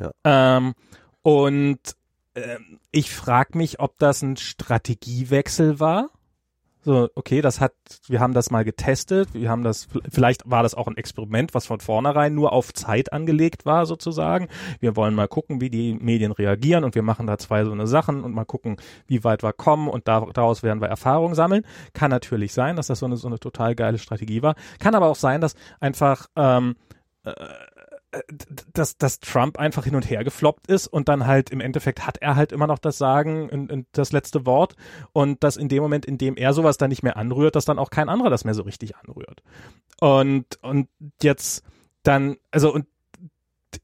Ja. 0.01 0.11
Ähm, 0.25 0.75
und 1.23 1.79
ähm, 2.35 2.81
ich 2.91 3.13
frage 3.15 3.57
mich, 3.57 3.81
ob 3.81 3.99
das 3.99 4.23
ein 4.23 4.37
Strategiewechsel 4.37 5.79
war. 5.81 6.11
So, 6.85 7.09
okay, 7.15 7.41
das 7.41 7.61
hat, 7.61 7.73
wir 8.09 8.21
haben 8.21 8.35
das 8.35 8.51
mal 8.51 8.63
getestet, 8.63 9.33
wir 9.33 9.49
haben 9.49 9.63
das, 9.65 9.89
vielleicht 10.11 10.43
war 10.51 10.63
das 10.63 10.75
auch 10.75 10.87
ein 10.87 10.99
Experiment, 10.99 11.55
was 11.55 11.65
von 11.65 11.81
vornherein 11.81 12.35
nur 12.35 12.53
auf 12.53 12.75
Zeit 12.75 13.11
angelegt 13.11 13.65
war, 13.65 13.87
sozusagen. 13.87 14.49
Wir 14.81 14.95
wollen 14.95 15.15
mal 15.15 15.27
gucken, 15.27 15.63
wie 15.63 15.71
die 15.71 15.95
Medien 15.95 16.31
reagieren 16.31 16.85
und 16.85 16.95
wir 16.95 17.03
machen 17.03 17.27
da 17.27 17.39
zwei 17.39 17.65
so 17.65 17.73
eine 17.73 17.87
Sachen 17.87 18.23
und 18.23 18.35
mal 18.35 18.45
gucken, 18.45 18.77
wie 19.07 19.25
weit 19.25 19.43
wir 19.43 19.55
kommen 19.55 19.89
und 19.89 20.09
da, 20.09 20.27
daraus 20.35 20.63
werden 20.63 20.83
wir 20.83 20.89
Erfahrung 20.89 21.35
sammeln. 21.35 21.65
Kann 21.95 22.11
natürlich 22.11 22.53
sein, 22.53 22.77
dass 22.77 22.89
das 22.89 22.99
so 22.99 23.07
eine, 23.07 23.17
so 23.17 23.29
eine 23.29 23.39
total 23.39 23.75
geile 23.75 23.97
Strategie 23.97 24.43
war. 24.43 24.55
Kann 24.79 24.95
aber 24.95 25.07
auch 25.07 25.17
sein, 25.17 25.41
dass 25.41 25.55
einfach, 25.81 26.27
ähm, 26.37 26.77
äh, 27.25 27.33
dass, 28.73 28.97
dass 28.97 29.21
Trump 29.21 29.59
einfach 29.59 29.85
hin 29.85 29.95
und 29.95 30.09
her 30.09 30.25
gefloppt 30.25 30.67
ist 30.69 30.87
und 30.87 31.09
dann 31.09 31.27
halt 31.27 31.51
im 31.51 31.61
Endeffekt 31.61 32.07
hat 32.07 32.19
er 32.19 32.37
halt 32.37 32.53
immer 32.53 32.67
noch 32.67 32.79
das 32.79 32.99
Sagen 32.99 33.49
und, 33.49 33.73
und 33.73 33.87
das 33.93 34.13
letzte 34.13 34.47
Wort 34.47 34.77
und 35.13 35.43
dass 35.43 35.57
in 35.57 35.69
dem 35.69 35.83
Moment, 35.83 36.05
in 36.07 36.19
dem 36.19 36.37
er 36.37 36.53
sowas 36.53 36.77
dann 36.77 36.91
nicht 36.91 37.03
mehr 37.03 37.17
anrührt, 37.17 37.57
dass 37.57 37.65
dann 37.65 37.79
auch 37.79 37.91
kein 37.91 38.09
anderer 38.09 38.31
das 38.31 38.45
mehr 38.45 38.55
so 38.55 38.63
richtig 38.63 38.97
anrührt. 38.97 39.43
Und, 40.01 40.59
und 40.63 40.89
jetzt 41.23 41.65
dann, 42.03 42.37
also 42.51 42.73
und 42.73 42.87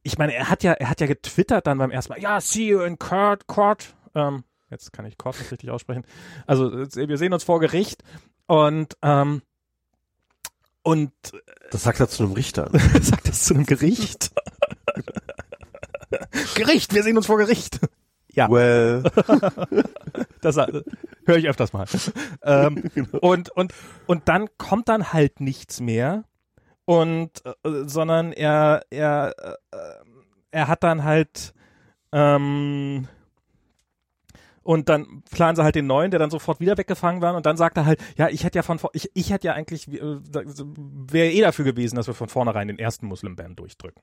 ich 0.02 0.18
meine, 0.18 0.34
er 0.34 0.48
hat 0.48 0.62
ja, 0.62 0.72
er 0.72 0.90
hat 0.90 1.00
ja 1.00 1.06
getwittert 1.06 1.66
dann 1.66 1.78
beim 1.78 1.90
ersten 1.90 2.12
Mal, 2.12 2.20
ja, 2.20 2.40
see 2.40 2.68
you 2.68 2.80
in 2.80 2.98
court, 2.98 3.46
court. 3.46 3.94
Ähm, 4.14 4.44
jetzt 4.70 4.92
kann 4.92 5.04
ich 5.04 5.18
court 5.18 5.38
nicht 5.38 5.50
richtig 5.50 5.70
aussprechen. 5.70 6.04
Also 6.46 6.72
wir 6.72 7.18
sehen 7.18 7.32
uns 7.32 7.44
vor 7.44 7.60
Gericht 7.60 8.02
und 8.46 8.96
ähm, 9.02 9.42
und 10.82 11.12
Das 11.70 11.82
sagt 11.82 12.00
er 12.00 12.08
zu 12.08 12.22
einem 12.24 12.32
Richter. 12.32 12.70
sagt 13.00 13.28
das 13.28 13.44
zu 13.44 13.54
einem 13.54 13.66
Gericht. 13.66 14.30
Gericht, 16.54 16.94
wir 16.94 17.02
sehen 17.02 17.16
uns 17.16 17.26
vor 17.26 17.38
Gericht. 17.38 17.80
Ja, 18.32 18.48
Well, 18.48 19.02
das 20.40 20.56
äh, 20.56 20.82
höre 21.26 21.36
ich 21.36 21.48
öfters 21.48 21.72
mal. 21.72 21.86
Ähm, 22.42 22.90
und, 23.20 23.50
und, 23.50 23.74
und 24.06 24.28
dann 24.28 24.48
kommt 24.56 24.88
dann 24.88 25.12
halt 25.12 25.40
nichts 25.40 25.80
mehr. 25.80 26.24
Und, 26.84 27.44
äh, 27.44 27.52
sondern 27.86 28.32
er, 28.32 28.82
er, 28.90 29.34
äh, 29.72 29.76
er 30.52 30.68
hat 30.68 30.82
dann 30.82 31.04
halt, 31.04 31.54
ähm, 32.12 33.08
und 34.70 34.88
dann 34.88 35.24
planen 35.32 35.56
sie 35.56 35.64
halt 35.64 35.74
den 35.74 35.88
neuen, 35.88 36.12
der 36.12 36.20
dann 36.20 36.30
sofort 36.30 36.60
wieder 36.60 36.78
weggefangen 36.78 37.20
war. 37.20 37.34
Und 37.34 37.44
dann 37.44 37.56
sagt 37.56 37.76
er 37.76 37.86
halt, 37.86 37.98
ja, 38.16 38.28
ich 38.28 38.44
hätte 38.44 38.56
ja 38.56 38.62
von, 38.62 38.78
ich, 38.92 39.10
ich 39.14 39.32
hätte 39.32 39.48
ja 39.48 39.54
eigentlich, 39.54 39.88
äh, 39.88 40.00
wäre 40.00 41.32
eh 41.32 41.40
dafür 41.40 41.64
gewesen, 41.64 41.96
dass 41.96 42.06
wir 42.06 42.14
von 42.14 42.28
vornherein 42.28 42.68
den 42.68 42.78
ersten 42.78 43.06
Muslim-Ban 43.06 43.56
durchdrücken. 43.56 44.00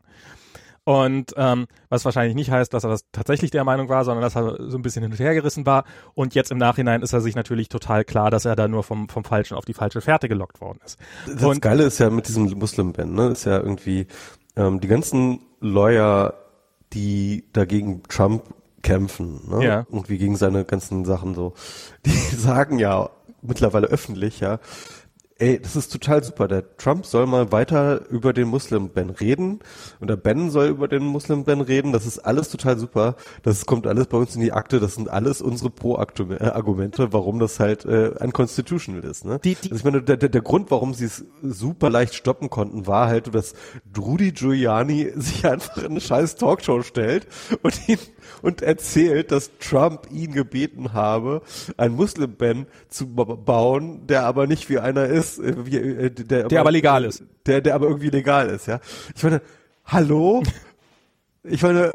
Und 0.83 1.33
ähm, 1.37 1.67
was 1.87 2.03
wahrscheinlich 2.03 2.35
nicht 2.35 2.51
heißt, 2.51 2.73
dass 2.73 2.83
er 2.83 2.89
das 2.89 3.05
tatsächlich 3.13 3.49
der 3.49 3.63
Meinung 3.63 3.87
war, 3.87 4.03
sondern 4.03 4.21
dass 4.21 4.35
er 4.35 4.57
so 4.69 4.77
ein 4.77 4.81
bisschen 4.81 5.03
hin 5.03 5.11
und 5.13 5.19
her 5.19 5.33
gerissen 5.33 5.65
war. 5.65 5.85
Und 6.15 6.35
jetzt 6.35 6.51
im 6.51 6.57
Nachhinein 6.57 7.01
ist 7.01 7.13
er 7.13 7.21
sich 7.21 7.35
natürlich 7.37 7.69
total 7.69 8.03
klar, 8.03 8.29
dass 8.29 8.43
er 8.43 8.57
da 8.57 8.67
nur 8.67 8.83
vom, 8.83 9.07
vom 9.07 9.23
Falschen 9.23 9.55
auf 9.55 9.63
die 9.63 9.73
falsche 9.73 10.01
Fährte 10.01 10.27
gelockt 10.27 10.59
worden 10.59 10.79
ist. 10.85 10.99
das 11.27 11.43
Und- 11.43 11.61
Geile 11.61 11.83
ist 11.83 11.99
ja 11.99 12.09
mit 12.09 12.27
diesem 12.27 12.43
Muslim-Ban, 12.59 13.13
ne, 13.13 13.27
ist 13.29 13.45
ja 13.45 13.57
irgendwie, 13.57 14.07
ähm, 14.57 14.81
die 14.81 14.89
ganzen 14.89 15.39
Lawyer, 15.61 16.33
die 16.91 17.45
dagegen 17.53 18.03
Trump 18.03 18.43
kämpfen, 18.83 19.41
ne, 19.49 19.63
Ja. 19.65 19.85
irgendwie 19.91 20.17
gegen 20.17 20.35
seine 20.35 20.65
ganzen 20.65 21.05
Sachen 21.05 21.35
so, 21.35 21.53
die 22.05 22.11
sagen 22.35 22.79
ja 22.79 23.09
mittlerweile 23.41 23.87
öffentlich, 23.87 24.39
ja, 24.39 24.59
ey, 25.39 25.59
das 25.61 25.75
ist 25.75 25.91
total 25.93 26.23
super. 26.23 26.47
Der 26.47 26.75
Trump 26.77 27.05
soll 27.05 27.27
mal 27.27 27.51
weiter 27.51 28.07
über 28.09 28.33
den 28.33 28.47
Muslim-Ban 28.47 29.11
reden 29.11 29.59
und 29.99 30.09
der 30.09 30.15
Ben 30.15 30.49
soll 30.49 30.65
über 30.69 30.87
den 30.87 31.03
Muslim-Ban 31.03 31.61
reden. 31.61 31.91
Das 31.93 32.07
ist 32.07 32.17
alles 32.17 32.49
total 32.49 32.79
super. 32.79 33.15
Das 33.43 33.67
kommt 33.67 33.85
alles 33.85 34.07
bei 34.07 34.17
uns 34.17 34.33
in 34.33 34.41
die 34.41 34.51
Akte. 34.51 34.79
Das 34.79 34.95
sind 34.95 35.09
alles 35.11 35.43
unsere 35.43 35.69
Pro-Argumente, 35.69 37.13
warum 37.13 37.37
das 37.37 37.59
halt 37.59 37.85
äh, 37.85 38.13
unconstitutional 38.19 39.03
ist. 39.03 39.25
Ne? 39.25 39.37
Die- 39.43 39.53
die- 39.53 39.69
also 39.71 39.75
ich 39.75 39.83
meine, 39.83 40.01
der, 40.01 40.17
der, 40.17 40.29
der 40.29 40.41
Grund, 40.41 40.71
warum 40.71 40.95
sie 40.95 41.05
es 41.05 41.23
super 41.43 41.91
leicht 41.91 42.15
stoppen 42.15 42.49
konnten, 42.49 42.87
war 42.87 43.05
halt, 43.07 43.33
dass 43.35 43.53
Rudy 43.95 44.31
Giuliani 44.31 45.11
sich 45.17 45.45
einfach 45.45 45.77
in 45.77 45.85
eine 45.91 46.01
scheiß 46.01 46.35
Talkshow 46.37 46.81
stellt 46.81 47.27
und 47.61 47.87
ihn 47.87 47.99
und 48.41 48.61
erzählt, 48.61 49.31
dass 49.31 49.51
Trump 49.59 50.07
ihn 50.11 50.31
gebeten 50.31 50.93
habe, 50.93 51.41
ein 51.77 51.93
Muslim-Ban 51.93 52.65
zu 52.89 53.07
ba- 53.13 53.23
bauen, 53.35 54.07
der 54.07 54.25
aber 54.25 54.47
nicht 54.47 54.69
wie 54.69 54.79
einer 54.79 55.05
ist, 55.05 55.39
äh, 55.39 55.65
wie, 55.65 55.77
äh, 55.77 56.09
der, 56.11 56.47
Der 56.47 56.61
aber 56.61 56.71
legal 56.71 57.05
ist. 57.05 57.23
Der, 57.45 57.61
der 57.61 57.75
aber 57.75 57.87
irgendwie 57.87 58.09
legal 58.09 58.49
ist, 58.49 58.67
ja. 58.67 58.79
Ich 59.15 59.23
meine, 59.23 59.41
hallo? 59.85 60.43
Ich 61.43 61.61
meine, 61.63 61.93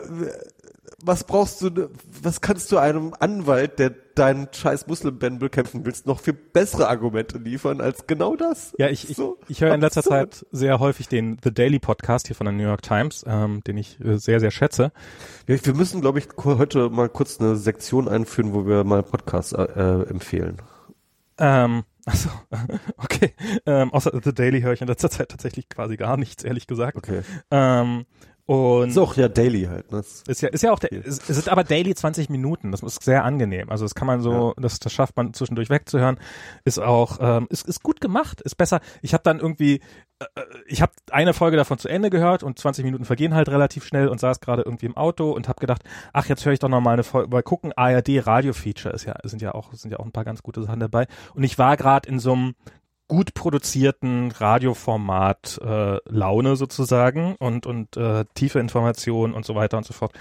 was 1.04 1.24
brauchst 1.24 1.60
du, 1.62 1.90
was 2.22 2.40
kannst 2.40 2.70
du 2.72 2.78
einem 2.78 3.12
Anwalt, 3.18 3.78
der 3.78 3.92
deinen 4.14 4.48
scheiß 4.52 4.86
Muslim-Ban 4.86 5.38
bekämpfen 5.38 5.84
willst, 5.84 6.06
noch 6.06 6.20
für 6.20 6.32
bessere 6.32 6.88
Argumente 6.88 7.38
liefern 7.38 7.80
als 7.80 8.06
genau 8.06 8.36
das? 8.36 8.74
Ja, 8.78 8.88
ich, 8.88 9.10
ich, 9.10 9.16
So 9.16 9.38
ich 9.48 9.60
höre 9.60 9.74
in 9.74 9.80
letzter 9.80 10.00
absurd. 10.00 10.34
Zeit 10.34 10.46
sehr 10.50 10.78
häufig 10.78 11.08
den 11.08 11.38
The 11.42 11.52
Daily 11.52 11.78
Podcast 11.78 12.26
hier 12.26 12.36
von 12.36 12.44
der 12.46 12.52
New 12.52 12.62
York 12.62 12.82
Times, 12.82 13.24
ähm, 13.26 13.62
den 13.64 13.76
ich 13.76 14.00
äh, 14.00 14.18
sehr, 14.18 14.40
sehr 14.40 14.50
schätze. 14.50 14.92
Ja, 15.46 15.56
wir 15.64 15.74
müssen, 15.74 16.00
glaube 16.00 16.18
ich, 16.18 16.28
heute 16.44 16.90
mal 16.90 17.08
kurz 17.08 17.40
eine 17.40 17.56
Sektion 17.56 18.08
einführen, 18.08 18.52
wo 18.52 18.66
wir 18.66 18.84
mal 18.84 19.02
Podcasts 19.02 19.52
äh, 19.52 19.62
äh, 19.62 20.08
empfehlen. 20.08 20.58
Ähm, 21.38 21.84
achso, 22.04 22.30
okay. 22.96 23.34
Ähm, 23.66 23.92
außer 23.92 24.12
The 24.22 24.34
Daily 24.34 24.60
höre 24.60 24.72
ich 24.74 24.80
in 24.82 24.88
letzter 24.88 25.10
Zeit 25.10 25.30
tatsächlich 25.30 25.68
quasi 25.68 25.96
gar 25.96 26.16
nichts, 26.16 26.44
ehrlich 26.44 26.66
gesagt. 26.66 26.96
Okay. 26.96 27.22
Ähm, 27.50 28.04
Und 28.44 28.88
ist 28.88 28.98
auch 28.98 29.16
ja 29.16 29.28
daily 29.28 29.64
halt. 29.64 29.92
Ne? 29.92 29.98
Ist 30.00 30.40
ja, 30.42 30.48
ist 30.48 30.62
ja 30.62 30.72
auch, 30.72 30.80
es 30.82 31.18
sind 31.18 31.48
aber 31.48 31.62
daily 31.62 31.94
20 31.94 32.28
Minuten. 32.28 32.72
Das 32.72 32.82
ist 32.82 33.02
sehr 33.02 33.24
angenehm. 33.24 33.70
Also 33.70 33.84
das 33.84 33.94
kann 33.94 34.06
man 34.06 34.20
so, 34.20 34.54
ja. 34.56 34.62
das, 34.62 34.80
das 34.80 34.92
schafft 34.92 35.16
man 35.16 35.32
zwischendurch 35.32 35.70
wegzuhören. 35.70 36.18
Ist 36.64 36.80
auch, 36.80 37.18
ähm, 37.20 37.46
ist, 37.50 37.68
ist 37.68 37.84
gut 37.84 38.00
gemacht. 38.00 38.40
Ist 38.40 38.56
besser. 38.56 38.80
Ich 39.00 39.14
habe 39.14 39.22
dann 39.22 39.38
irgendwie, 39.38 39.80
äh, 40.18 40.26
ich 40.66 40.82
habe 40.82 40.90
eine 41.12 41.34
Folge 41.34 41.56
davon 41.56 41.78
zu 41.78 41.88
Ende 41.88 42.10
gehört 42.10 42.42
und 42.42 42.58
20 42.58 42.84
Minuten 42.84 43.04
vergehen 43.04 43.34
halt 43.34 43.48
relativ 43.48 43.84
schnell 43.84 44.08
und 44.08 44.18
saß 44.18 44.40
gerade 44.40 44.62
irgendwie 44.62 44.86
im 44.86 44.96
Auto 44.96 45.30
und 45.30 45.48
habe 45.48 45.60
gedacht, 45.60 45.84
ach 46.12 46.26
jetzt 46.26 46.44
höre 46.44 46.52
ich 46.52 46.58
doch 46.58 46.68
noch 46.68 46.80
mal 46.80 46.94
eine 46.94 47.04
Folge, 47.04 47.30
mal 47.30 47.44
gucken. 47.44 47.72
ARD 47.76 48.26
Radio 48.26 48.52
Feature 48.52 48.92
ist 48.92 49.04
ja, 49.04 49.14
sind 49.22 49.40
ja 49.40 49.54
auch, 49.54 49.72
sind 49.72 49.92
ja 49.92 50.00
auch 50.00 50.04
ein 50.04 50.12
paar 50.12 50.24
ganz 50.24 50.42
gute 50.42 50.64
Sachen 50.64 50.80
dabei. 50.80 51.06
Und 51.34 51.44
ich 51.44 51.58
war 51.58 51.76
gerade 51.76 52.08
in 52.08 52.18
so 52.18 52.32
einem 52.32 52.54
gut 53.12 53.34
produzierten 53.34 54.30
Radioformat 54.30 55.60
äh, 55.62 55.98
Laune 56.06 56.56
sozusagen 56.56 57.36
und 57.38 57.66
und 57.66 57.94
äh, 57.98 58.24
tiefe 58.32 58.58
Informationen 58.58 59.34
und 59.34 59.44
so 59.44 59.54
weiter 59.54 59.76
und 59.76 59.84
so 59.84 59.92
fort 59.92 60.14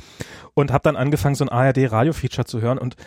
und 0.56 0.74
habe 0.74 0.84
dann 0.84 0.98
angefangen 0.98 1.36
so 1.36 1.46
ein 1.46 1.50
ARD 1.50 1.90
Radio 1.90 2.12
Feature 2.12 2.44
zu 2.44 2.60
hören 2.60 2.78
und 2.78 2.98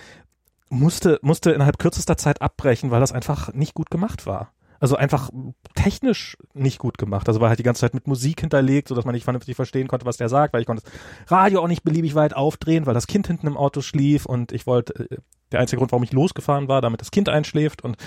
musste 0.71 1.19
musste 1.21 1.51
innerhalb 1.51 1.79
kürzester 1.79 2.17
Zeit 2.17 2.41
abbrechen, 2.41 2.93
weil 2.93 3.01
das 3.01 3.13
einfach 3.13 3.53
nicht 3.53 3.75
gut 3.75 3.91
gemacht 3.91 4.25
war. 4.25 4.53
Also 4.81 4.97
einfach 4.97 5.29
technisch 5.75 6.39
nicht 6.55 6.79
gut 6.79 6.97
gemacht. 6.97 7.29
Also 7.29 7.43
war 7.43 7.51
halt 7.51 7.59
die 7.59 7.63
ganze 7.63 7.83
Zeit 7.83 7.93
mit 7.93 8.07
Musik 8.07 8.41
hinterlegt, 8.41 8.89
so 8.89 8.95
dass 8.95 9.05
man 9.05 9.15
nicht 9.15 9.25
vernünftig 9.25 9.55
verstehen 9.55 9.87
konnte, 9.87 10.07
was 10.07 10.17
der 10.17 10.31
sagt, 10.31 10.55
weil 10.55 10.63
ich 10.63 10.67
konnte 10.67 10.83
das 10.83 11.31
Radio 11.31 11.61
auch 11.63 11.69
nicht 11.69 11.85
beliebig 11.85 12.15
weit 12.15 12.35
aufdrehen, 12.35 12.87
weil 12.87 12.95
das 12.95 13.07
Kind 13.07 13.27
hinten 13.27 13.49
im 13.49 13.59
Auto 13.59 13.83
schlief 13.83 14.25
und 14.25 14.51
ich 14.51 14.67
wollte, 14.67 15.11
äh, 15.11 15.19
der 15.53 15.61
einzige 15.61 15.79
Grund, 15.79 15.93
warum 15.93 16.05
ich 16.05 16.13
losgefahren 16.13 16.69
war, 16.69 16.81
damit 16.81 17.03
das 17.03 17.11
Kind 17.11 17.29
einschläft 17.29 17.85
und 17.85 17.99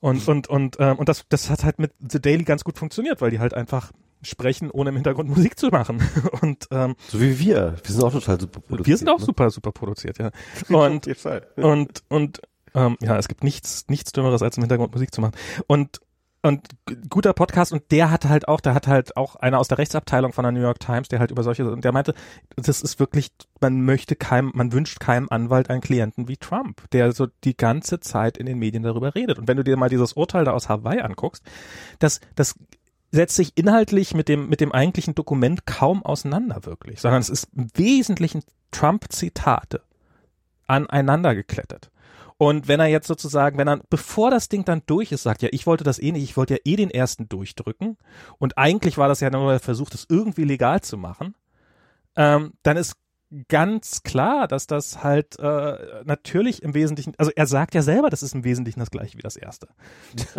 und, 0.00 0.26
und, 0.28 0.48
und, 0.48 0.76
ähm, 0.78 0.98
und 0.98 1.08
das, 1.08 1.24
das 1.28 1.50
hat 1.50 1.64
halt 1.64 1.78
mit 1.78 1.92
The 2.00 2.20
Daily 2.20 2.44
ganz 2.44 2.64
gut 2.64 2.78
funktioniert, 2.78 3.20
weil 3.20 3.30
die 3.30 3.38
halt 3.38 3.54
einfach 3.54 3.92
sprechen, 4.22 4.70
ohne 4.70 4.90
im 4.90 4.96
Hintergrund 4.96 5.28
Musik 5.28 5.58
zu 5.58 5.68
machen. 5.68 6.02
Und, 6.40 6.66
ähm, 6.70 6.96
so 7.08 7.20
wie 7.20 7.38
wir. 7.38 7.76
Wir 7.82 7.92
sind 7.92 8.02
auch 8.02 8.12
total 8.12 8.40
super 8.40 8.60
produziert. 8.60 8.86
Wir 8.86 8.96
sind 8.96 9.08
auch 9.08 9.18
ne? 9.18 9.24
super, 9.24 9.50
super 9.50 9.72
produziert, 9.72 10.18
ja. 10.18 10.30
Und, 10.68 11.06
und, 11.56 12.02
und, 12.08 12.40
ähm, 12.74 12.96
ja, 13.00 13.16
es 13.18 13.28
gibt 13.28 13.44
nichts, 13.44 13.84
nichts 13.88 14.12
Dümmeres, 14.12 14.42
als 14.42 14.56
im 14.56 14.62
Hintergrund 14.62 14.92
Musik 14.92 15.14
zu 15.14 15.20
machen. 15.20 15.34
Und, 15.66 16.00
und 16.46 16.68
guter 17.10 17.32
Podcast 17.32 17.72
und 17.72 17.90
der 17.90 18.10
hat 18.10 18.24
halt 18.26 18.48
auch, 18.48 18.60
der 18.60 18.74
hat 18.74 18.86
halt 18.86 19.16
auch 19.16 19.36
einer 19.36 19.58
aus 19.58 19.68
der 19.68 19.78
Rechtsabteilung 19.78 20.32
von 20.32 20.44
der 20.44 20.52
New 20.52 20.60
York 20.60 20.80
Times, 20.80 21.08
der 21.08 21.18
halt 21.18 21.30
über 21.30 21.42
solche, 21.42 21.70
und 21.70 21.84
der 21.84 21.92
meinte, 21.92 22.14
das 22.56 22.82
ist 22.82 23.00
wirklich, 23.00 23.32
man 23.60 23.82
möchte 23.82 24.16
keinem, 24.16 24.52
man 24.54 24.72
wünscht 24.72 25.00
keinem 25.00 25.28
Anwalt 25.30 25.70
einen 25.70 25.80
Klienten 25.80 26.28
wie 26.28 26.36
Trump, 26.36 26.88
der 26.90 27.12
so 27.12 27.26
die 27.44 27.56
ganze 27.56 28.00
Zeit 28.00 28.38
in 28.38 28.46
den 28.46 28.58
Medien 28.58 28.82
darüber 28.82 29.14
redet. 29.14 29.38
Und 29.38 29.48
wenn 29.48 29.56
du 29.56 29.64
dir 29.64 29.76
mal 29.76 29.88
dieses 29.88 30.12
Urteil 30.12 30.44
da 30.44 30.52
aus 30.52 30.68
Hawaii 30.68 31.00
anguckst, 31.00 31.42
das, 31.98 32.20
das 32.34 32.54
setzt 33.10 33.36
sich 33.36 33.52
inhaltlich 33.56 34.14
mit 34.14 34.28
dem, 34.28 34.48
mit 34.48 34.60
dem 34.60 34.72
eigentlichen 34.72 35.14
Dokument 35.14 35.66
kaum 35.66 36.04
auseinander 36.04 36.64
wirklich, 36.64 37.00
sondern 37.00 37.20
es 37.20 37.28
ist 37.28 37.48
im 37.56 37.68
Wesentlichen 37.74 38.42
Trump-Zitate 38.70 39.82
aneinander 40.66 41.34
geklettert. 41.34 41.90
Und 42.38 42.68
wenn 42.68 42.80
er 42.80 42.86
jetzt 42.86 43.06
sozusagen, 43.06 43.56
wenn 43.56 43.68
er, 43.68 43.80
bevor 43.88 44.30
das 44.30 44.48
Ding 44.48 44.64
dann 44.64 44.82
durch 44.86 45.10
ist, 45.12 45.22
sagt, 45.22 45.42
ja, 45.42 45.48
ich 45.52 45.66
wollte 45.66 45.84
das 45.84 45.98
eh 45.98 46.12
nicht, 46.12 46.24
ich 46.24 46.36
wollte 46.36 46.54
ja 46.54 46.60
eh 46.64 46.76
den 46.76 46.90
ersten 46.90 47.28
durchdrücken 47.28 47.96
und 48.38 48.58
eigentlich 48.58 48.98
war 48.98 49.08
das 49.08 49.20
ja 49.20 49.30
nur 49.30 49.50
der 49.50 49.60
Versuch, 49.60 49.88
das 49.88 50.06
irgendwie 50.08 50.44
legal 50.44 50.82
zu 50.82 50.98
machen, 50.98 51.34
ähm, 52.14 52.52
dann 52.62 52.76
ist 52.76 52.96
ganz 53.48 54.02
klar, 54.02 54.46
dass 54.46 54.66
das 54.66 55.02
halt 55.02 55.38
äh, 55.38 56.02
natürlich 56.04 56.62
im 56.62 56.74
Wesentlichen, 56.74 57.14
also 57.18 57.32
er 57.34 57.46
sagt 57.46 57.74
ja 57.74 57.82
selber, 57.82 58.10
das 58.10 58.22
ist 58.22 58.34
im 58.34 58.44
Wesentlichen 58.44 58.80
das 58.80 58.90
gleiche 58.90 59.16
wie 59.16 59.22
das 59.22 59.36
erste. 59.36 59.68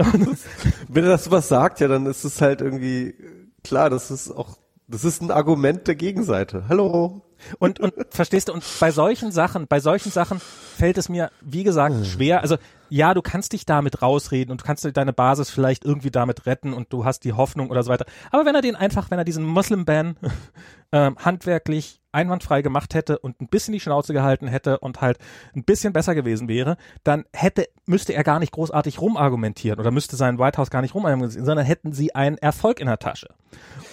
Wenn 0.88 1.04
er 1.04 1.10
das 1.10 1.26
sowas 1.26 1.50
sagt, 1.50 1.80
ja, 1.80 1.88
dann 1.88 2.06
ist 2.06 2.24
es 2.24 2.42
halt 2.42 2.62
irgendwie 2.62 3.16
klar, 3.64 3.90
das 3.90 4.12
ist 4.12 4.32
auch, 4.32 4.58
das 4.88 5.04
ist 5.04 5.22
ein 5.22 5.32
Argument 5.32 5.88
der 5.88 5.96
Gegenseite. 5.96 6.66
Hallo, 6.70 7.22
und, 7.60 7.80
und 7.80 7.94
verstehst 8.10 8.50
du, 8.50 8.54
und 8.54 8.64
bei 8.80 8.92
solchen 8.92 9.32
Sachen, 9.32 9.68
bei 9.68 9.80
solchen 9.80 10.12
Sachen 10.12 10.40
fällt 10.40 10.98
es 10.98 11.10
mir, 11.10 11.32
wie 11.42 11.64
gesagt, 11.64 11.96
hm. 11.96 12.06
schwer. 12.06 12.42
Also 12.42 12.58
ja, 12.90 13.14
du 13.14 13.22
kannst 13.22 13.54
dich 13.54 13.66
damit 13.66 14.02
rausreden 14.02 14.52
und 14.52 14.62
du 14.62 14.66
kannst 14.66 14.88
deine 14.96 15.14
Basis 15.14 15.50
vielleicht 15.50 15.86
irgendwie 15.86 16.12
damit 16.12 16.46
retten 16.46 16.74
und 16.74 16.92
du 16.92 17.06
hast 17.06 17.24
die 17.24 17.34
Hoffnung 17.34 17.70
oder 17.70 17.84
so 17.84 17.92
weiter. 17.92 18.06
Aber 18.32 18.46
wenn 18.46 18.56
er 18.56 18.62
den 18.62 18.76
einfach, 18.76 19.12
wenn 19.12 19.18
er 19.18 19.26
diesen 19.26 19.44
Muslim-Ban 19.46 20.16
ähm, 20.92 21.18
handwerklich 21.18 22.02
einwandfrei 22.12 22.62
gemacht 22.62 22.94
hätte 22.94 23.20
und 23.20 23.42
ein 23.42 23.48
bisschen 23.48 23.74
die 23.74 23.80
Schnauze 23.80 24.14
gehalten 24.14 24.48
hätte 24.48 24.80
und 24.80 25.02
halt 25.02 25.20
ein 25.56 25.64
bisschen 25.64 25.94
besser 25.94 26.16
gewesen 26.16 26.48
wäre, 26.48 26.78
dann 27.04 27.26
hätte, 27.34 27.68
müsste 27.86 28.14
er 28.14 28.24
gar 28.24 28.40
nicht 28.40 28.54
großartig 28.54 29.00
rumargumentieren 29.00 29.80
oder 29.80 29.92
müsste 29.92 30.16
sein 30.16 30.40
White 30.40 30.58
House 30.58 30.70
gar 30.70 30.82
nicht 30.82 30.96
rumargumentieren, 30.96 31.46
sondern 31.46 31.66
hätten 31.66 31.94
sie 31.94 32.16
einen 32.16 32.38
Erfolg 32.38 32.80
in 32.80 32.88
der 32.88 33.00
Tasche. 33.00 33.28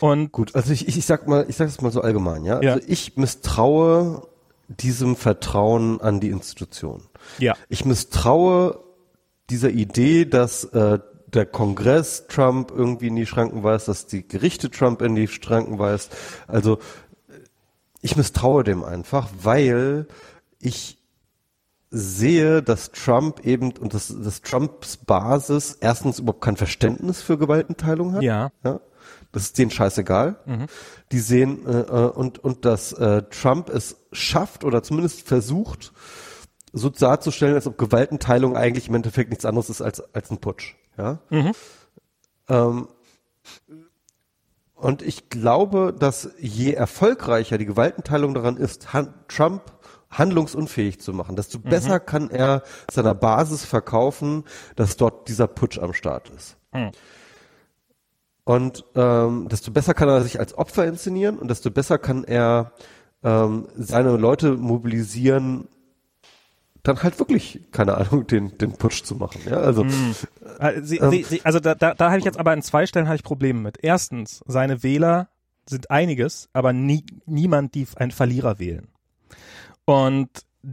Und 0.01 0.33
gut, 0.33 0.55
also 0.55 0.73
ich, 0.73 0.89
ich 0.89 1.05
sag 1.05 1.29
mal, 1.29 1.45
ich 1.49 1.57
sag 1.57 1.69
es 1.69 1.81
mal 1.81 1.91
so 1.91 2.01
allgemein, 2.01 2.45
ja. 2.45 2.63
ja. 2.63 2.75
Also 2.75 2.87
ich 2.89 3.17
misstraue 3.17 4.27
diesem 4.69 5.17
Vertrauen 5.17 6.01
an 6.01 6.21
die 6.21 6.31
Institution. 6.31 7.03
Ja. 7.39 7.55
Ich 7.69 7.85
misstraue 7.85 8.84
dieser 9.51 9.71
Idee, 9.71 10.25
dass 10.25 10.65
äh, 10.65 10.99
der 11.27 11.47
Kongress 11.47 12.27
Trump 12.29 12.71
irgendwie 12.71 13.09
in 13.09 13.17
die 13.17 13.27
Schranken 13.27 13.63
weist, 13.63 13.89
dass 13.89 14.07
die 14.07 14.27
Gerichte 14.27 14.71
Trump 14.71 15.03
in 15.03 15.15
die 15.15 15.29
Schranken 15.29 15.79
weist. 15.79 16.17
Also 16.47 16.79
ich 18.01 18.17
misstraue 18.17 18.65
dem 18.65 18.85
einfach, 18.85 19.29
weil 19.43 20.07
ich 20.61 20.99
sehe, 21.91 22.63
dass 22.63 22.91
Trump 22.91 23.45
eben 23.45 23.73
und 23.77 23.95
dass, 23.95 24.09
dass 24.09 24.43
Trumps 24.43 24.97
Basis 24.97 25.79
erstens 25.81 26.19
überhaupt 26.19 26.43
kein 26.43 26.57
Verständnis 26.57 27.23
für 27.23 27.39
Gewaltenteilung 27.39 28.15
hat. 28.15 28.23
Ja. 28.23 28.51
ja? 28.65 28.81
Das 29.33 29.45
ist 29.45 29.59
denen 29.59 29.71
scheißegal. 29.71 30.37
Mhm. 30.45 30.67
Die 31.13 31.19
sehen 31.19 31.67
äh, 31.67 31.81
äh 31.81 32.11
und 32.11 32.39
und 32.39 32.65
dass 32.65 32.93
äh, 32.93 33.23
Trump 33.31 33.69
es 33.69 33.97
schafft 34.13 34.65
oder 34.65 34.83
zumindest 34.83 35.27
versucht, 35.27 35.93
so 36.75 36.91
darzustellen, 36.91 37.55
als 37.55 37.67
ob 37.67 37.79
Gewaltenteilung 37.79 38.57
eigentlich 38.57 38.89
im 38.89 38.95
Endeffekt 38.95 39.31
nichts 39.31 39.45
anderes 39.45 39.71
ist 39.71 39.81
als 39.81 40.01
als 40.15 40.31
ein 40.31 40.39
Putsch. 40.39 40.75
Ja. 40.99 41.21
Mhm. 41.31 41.53
Ähm, 42.49 42.89
und 44.75 45.03
ich 45.03 45.31
glaube, 45.31 45.95
dass 45.99 46.31
je 46.39 46.73
erfolgreicher 46.73 47.57
die 47.57 47.65
Gewaltenteilung 47.65 48.35
daran 48.35 48.57
ist, 48.57 48.93
Han 48.93 49.15
Trump 49.29 49.63
handlungsunfähig 50.11 51.01
zu 51.01 51.13
machen, 51.13 51.37
desto 51.37 51.59
mhm. 51.59 51.63
besser 51.63 52.01
kann 52.01 52.31
er 52.31 52.63
seiner 52.91 53.15
Basis 53.15 53.65
verkaufen, 53.65 54.45
dass 54.77 54.97
dort 54.97 55.29
dieser 55.29 55.47
Putsch 55.47 55.79
am 55.79 55.93
Start 55.93 56.29
ist. 56.31 56.57
Mhm. 56.73 56.91
Und 58.45 58.85
ähm, 58.95 59.49
desto 59.49 59.71
besser 59.71 59.95
kann 59.95 60.09
er 60.09 60.23
sich 60.23 60.39
als 60.39 60.57
Opfer 60.57 60.85
inszenieren 60.85 61.39
und 61.39 61.49
desto 61.49 61.71
besser 61.71 61.99
kann 61.99 62.25
er 62.25 62.73
ähm, 63.23 63.69
seine 63.75 64.17
Leute 64.17 64.53
mobilisieren, 64.57 65.69
dann 66.85 67.03
halt 67.03 67.19
wirklich, 67.19 67.61
keine 67.73 67.97
Ahnung, 67.97 68.27
den, 68.27 68.57
den 68.59 68.73
Putsch 68.73 69.03
zu 69.03 69.17
machen. 69.17 69.41
Ja, 69.47 69.57
also, 69.57 69.85
mm. 69.85 70.15
Sie, 70.83 70.99
ähm, 70.99 71.25
Sie, 71.25 71.41
also 71.43 71.59
da, 71.59 71.75
da, 71.75 71.95
da 71.95 72.11
habe 72.11 72.19
ich 72.19 72.25
jetzt 72.25 72.39
aber 72.39 72.53
an 72.53 72.63
zwei 72.63 72.87
Stellen 72.87 73.07
habe 73.07 73.17
ich 73.17 73.25
Probleme 73.25 73.59
mit. 73.61 73.79
Erstens, 73.83 74.43
seine 74.47 74.83
Wähler 74.83 75.29
sind 75.67 75.91
einiges, 75.91 76.51
aber 76.53 76.75
nie, 76.75 77.05
niemand, 77.25 77.75
die 77.75 77.87
einen 77.97 78.13
Verlierer 78.13 78.59
wählen. 78.59 78.89
Und 79.87 80.29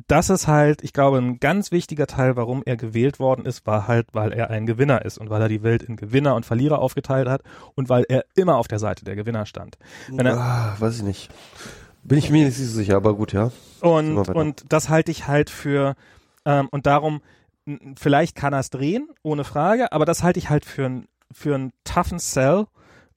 das 0.08 0.30
ist 0.30 0.48
halt, 0.48 0.84
ich 0.84 0.94
glaube, 0.94 1.18
ein 1.18 1.40
ganz 1.40 1.72
wichtiger 1.72 2.08
Teil, 2.08 2.36
warum 2.36 2.62
er 2.66 2.76
gewählt 2.78 3.20
worden 3.20 3.46
ist, 3.46 3.66
war 3.66 3.88
halt, 3.88 4.08
weil 4.14 4.34
er 4.34 4.50
ein 4.50 4.66
Gewinner 4.66 5.04
ist 5.06 5.18
und 5.18 5.30
weil 5.30 5.42
er 5.42 5.50
die 5.50 5.64
Welt 5.64 5.84
in 5.84 5.96
Gewinner 5.96 6.36
und 6.36 6.46
Verlierer 6.46 6.80
aufgeteilt 6.80 7.28
hat 7.28 7.42
und 7.76 7.90
weil 7.90 8.06
er 8.08 8.26
immer 8.36 8.58
auf 8.58 8.68
der 8.68 8.80
Seite 8.80 9.06
der 9.06 9.16
Gewinner 9.16 9.46
stand. 9.46 9.78
Wenn 10.10 10.26
er, 10.26 10.38
ah, 10.38 10.76
weiß 10.80 10.98
ich 10.98 11.04
nicht. 11.04 11.30
Bin 12.04 12.18
ich 12.18 12.30
mir 12.30 12.46
nicht 12.46 12.58
so 12.58 12.64
sicher, 12.66 12.96
aber 12.96 13.16
gut, 13.16 13.34
ja. 13.34 13.52
Und, 13.82 14.18
und 14.30 14.64
das 14.70 14.90
halte 14.90 15.12
ich 15.12 15.28
halt 15.28 15.50
für, 15.50 15.96
ähm, 16.46 16.68
und 16.72 16.86
darum, 16.86 17.22
vielleicht 17.96 18.36
kann 18.36 18.54
er 18.54 18.60
es 18.60 18.70
drehen, 18.70 19.10
ohne 19.24 19.44
Frage, 19.44 19.92
aber 19.92 20.06
das 20.06 20.24
halte 20.24 20.40
ich 20.40 20.50
halt 20.50 20.66
für, 20.66 20.86
ein, 20.86 21.08
für 21.32 21.56
einen 21.56 21.74
toughen 21.84 22.20
Sell, 22.20 22.66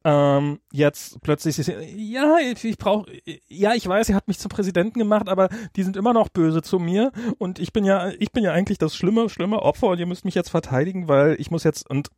ähm, 0.06 0.61
jetzt 0.70 1.23
plötzlich, 1.23 1.56
ja, 1.66 2.36
ich, 2.39 2.62
ich 2.62 2.77
brauche, 2.77 3.11
ja, 3.48 3.73
ich 3.73 3.89
weiß, 3.89 4.11
er 4.11 4.16
hat 4.16 4.28
mich 4.28 4.39
zum 4.39 4.51
Präsidenten 4.51 4.98
gemacht, 4.98 5.31
aber 5.31 5.48
die 5.77 5.82
sind 5.82 5.97
immer 5.97 6.12
noch 6.12 6.28
böse 6.28 6.61
zu 6.61 6.78
mir. 6.78 7.11
Und 7.39 7.59
ich 7.59 7.73
bin 7.73 7.86
ja, 7.86 8.11
ich 8.19 8.31
bin 8.31 8.44
ja 8.44 8.52
eigentlich 8.52 8.77
das 8.77 8.94
schlimme, 8.94 9.31
schlimme 9.31 9.62
Opfer 9.62 9.86
und 9.86 9.98
ihr 9.98 10.05
müsst 10.05 10.27
mich 10.27 10.35
jetzt 10.35 10.51
verteidigen, 10.51 11.09
weil 11.09 11.36
ich 11.40 11.51
muss 11.51 11.65
jetzt 11.65 11.89
und 11.89 12.11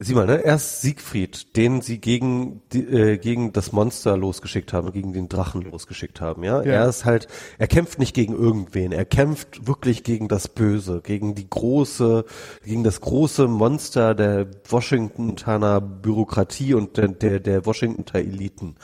Sieh 0.00 0.14
mal, 0.14 0.26
ne? 0.26 0.44
Erst 0.44 0.80
Siegfried, 0.80 1.56
den 1.56 1.80
sie 1.80 1.98
gegen 1.98 2.62
die, 2.72 2.84
äh, 2.84 3.18
gegen 3.18 3.52
das 3.52 3.72
Monster 3.72 4.16
losgeschickt 4.16 4.72
haben, 4.72 4.92
gegen 4.92 5.12
den 5.12 5.28
Drachen 5.28 5.62
losgeschickt 5.62 6.20
haben, 6.20 6.44
ja? 6.44 6.62
ja? 6.62 6.72
Er 6.72 6.88
ist 6.88 7.04
halt, 7.04 7.26
er 7.58 7.66
kämpft 7.66 7.98
nicht 7.98 8.14
gegen 8.14 8.32
irgendwen, 8.32 8.92
er 8.92 9.04
kämpft 9.04 9.66
wirklich 9.66 10.04
gegen 10.04 10.28
das 10.28 10.46
Böse, 10.46 11.00
gegen 11.02 11.34
die 11.34 11.50
große, 11.50 12.24
gegen 12.64 12.84
das 12.84 13.00
große 13.00 13.48
Monster 13.48 14.14
der 14.14 14.46
Washingtoner 14.68 15.80
Bürokratie 15.80 16.74
und 16.74 16.96
der, 16.96 17.08
der, 17.08 17.40
der 17.40 17.66
Washingtoner 17.66 18.24
Eliten. 18.24 18.76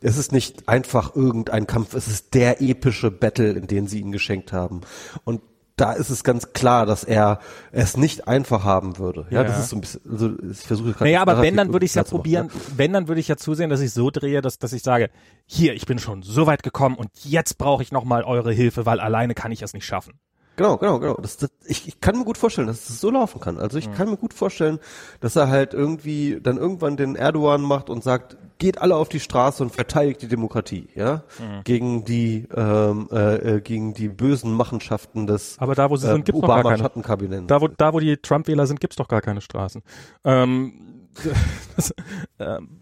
Es 0.00 0.18
ist 0.18 0.32
nicht 0.32 0.68
einfach 0.68 1.14
irgendein 1.14 1.68
Kampf, 1.68 1.94
es 1.94 2.08
ist 2.08 2.34
der 2.34 2.60
epische 2.60 3.12
Battle, 3.12 3.52
in 3.52 3.68
den 3.68 3.86
sie 3.86 4.00
ihn 4.00 4.10
geschenkt 4.10 4.52
haben. 4.52 4.80
Und 5.22 5.42
da 5.76 5.92
ist 5.92 6.10
es 6.10 6.24
ganz 6.24 6.52
klar, 6.52 6.86
dass 6.86 7.04
er 7.04 7.38
es 7.70 7.96
nicht 7.96 8.28
einfach 8.28 8.64
haben 8.64 8.98
würde. 8.98 9.26
Ja, 9.30 9.42
Ja. 9.42 9.44
das 9.48 9.58
ist 9.60 9.68
so 9.70 9.76
ein 9.76 9.80
bisschen, 9.82 10.00
also 10.10 10.30
ich 10.50 10.58
versuche 10.60 10.92
gerade. 10.92 11.04
Naja, 11.04 11.20
aber 11.22 11.42
wenn, 11.42 11.56
dann 11.56 11.72
würde 11.72 11.84
ich 11.84 11.94
ja 11.94 12.02
klar 12.02 12.06
zu 12.06 12.14
machen, 12.16 12.22
probieren, 12.22 12.50
wenn, 12.76 12.92
dann 12.92 13.08
würde 13.08 13.20
ich 13.20 13.28
ja 13.28 13.36
zusehen, 13.36 13.68
dass 13.70 13.80
ich 13.80 13.92
so 13.92 14.10
drehe, 14.10 14.40
dass, 14.40 14.58
dass 14.58 14.72
ich 14.72 14.82
sage, 14.82 15.10
hier, 15.44 15.74
ich 15.74 15.84
bin 15.86 15.98
schon 15.98 16.22
so 16.22 16.46
weit 16.46 16.62
gekommen 16.62 16.96
und 16.96 17.10
jetzt 17.24 17.58
brauche 17.58 17.82
ich 17.82 17.92
nochmal 17.92 18.24
eure 18.24 18.52
Hilfe, 18.52 18.86
weil 18.86 19.00
alleine 19.00 19.34
kann 19.34 19.52
ich 19.52 19.62
es 19.62 19.74
nicht 19.74 19.84
schaffen. 19.84 20.18
Genau, 20.56 20.76
genau, 20.78 20.98
genau. 20.98 21.14
Das, 21.14 21.36
das, 21.36 21.50
ich, 21.66 21.86
ich 21.86 22.00
kann 22.00 22.18
mir 22.18 22.24
gut 22.24 22.38
vorstellen, 22.38 22.66
dass 22.66 22.88
es 22.88 23.00
so 23.00 23.10
laufen 23.10 23.40
kann. 23.40 23.58
Also 23.58 23.76
Mhm. 23.76 23.82
ich 23.84 23.92
kann 23.92 24.08
mir 24.10 24.16
gut 24.16 24.32
vorstellen, 24.34 24.78
dass 25.20 25.36
er 25.36 25.48
halt 25.48 25.74
irgendwie 25.74 26.38
dann 26.42 26.56
irgendwann 26.56 26.96
den 26.96 27.14
Erdogan 27.14 27.60
macht 27.62 27.90
und 27.90 28.02
sagt, 28.02 28.36
geht 28.58 28.78
alle 28.80 28.96
auf 28.96 29.10
die 29.10 29.20
Straße 29.20 29.62
und 29.62 29.74
verteidigt 29.74 30.22
die 30.22 30.28
Demokratie, 30.28 30.88
ja, 30.94 31.24
Mhm. 31.38 31.64
gegen 31.64 32.04
die 32.06 32.48
ähm, 32.54 33.08
äh, 33.12 33.56
äh, 33.56 33.60
gegen 33.60 33.92
die 33.92 34.08
bösen 34.08 34.52
Machenschaften 34.54 35.26
des 35.26 35.56
Aber 35.58 35.74
da, 35.74 35.90
wo 35.90 35.96
sie 35.96 36.06
äh, 36.08 36.12
sind, 36.12 36.24
gibt's 36.24 36.40
noch 36.40 36.48
gar 36.48 36.58
Obama 36.60 36.70
keine. 36.70 36.82
Schattenkabinetts. 36.82 37.46
Da, 37.48 37.60
wo, 37.60 37.68
da, 37.68 37.92
wo 37.92 38.00
die 38.00 38.16
Trump-Wähler 38.16 38.66
sind, 38.66 38.80
gibt's 38.80 38.96
doch 38.96 39.08
gar 39.08 39.20
keine 39.20 39.42
Straßen. 39.42 39.82
Ähm, 40.24 40.72
das, 41.76 41.94
ähm, 42.38 42.80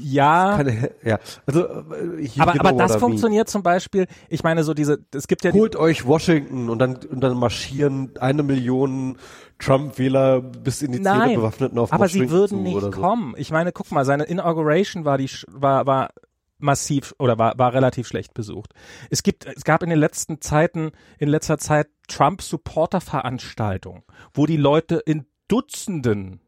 ja, 0.00 0.56
Keine, 0.56 0.90
ja, 1.04 1.18
also 1.46 1.64
äh, 1.64 2.28
aber, 2.38 2.52
know 2.52 2.60
aber 2.60 2.72
das 2.72 2.96
funktioniert 2.96 3.48
zum 3.48 3.62
Beispiel, 3.62 4.06
ich 4.28 4.42
meine 4.42 4.64
so 4.64 4.74
diese, 4.74 5.04
es 5.14 5.26
gibt 5.26 5.44
ja 5.44 5.52
Holt 5.52 5.76
euch 5.76 6.06
Washington 6.06 6.70
und 6.70 6.78
dann 6.78 6.96
und 6.96 7.20
dann 7.20 7.36
marschieren 7.36 8.12
eine 8.18 8.42
Million 8.42 9.18
Trump-Wähler 9.58 10.40
bis 10.40 10.82
in 10.82 10.92
die 10.92 11.02
Zähne 11.02 11.34
bewaffneten 11.34 11.78
auf 11.78 11.92
aber 11.92 12.08
sie 12.08 12.20
Washington 12.20 12.32
würden 12.32 12.58
zu 12.58 12.62
nicht 12.62 12.80
so. 12.80 12.90
kommen. 12.90 13.34
Ich 13.36 13.50
meine, 13.50 13.72
guck 13.72 13.90
mal, 13.90 14.04
seine 14.04 14.24
Inauguration 14.24 15.04
war 15.04 15.18
die 15.18 15.30
war 15.48 15.86
war 15.86 16.10
massiv 16.58 17.14
oder 17.18 17.38
war 17.38 17.58
war 17.58 17.72
relativ 17.72 18.06
schlecht 18.06 18.34
besucht. 18.34 18.74
Es 19.10 19.22
gibt 19.22 19.46
es 19.46 19.64
gab 19.64 19.82
in 19.82 19.90
den 19.90 19.98
letzten 19.98 20.40
Zeiten 20.40 20.92
in 21.18 21.28
letzter 21.28 21.58
Zeit 21.58 21.88
Trump 22.08 22.42
Supporter 22.42 23.00
Veranstaltungen, 23.00 24.02
wo 24.32 24.46
die 24.46 24.56
Leute 24.56 24.96
in 25.04 25.26
Dutzenden 25.48 26.40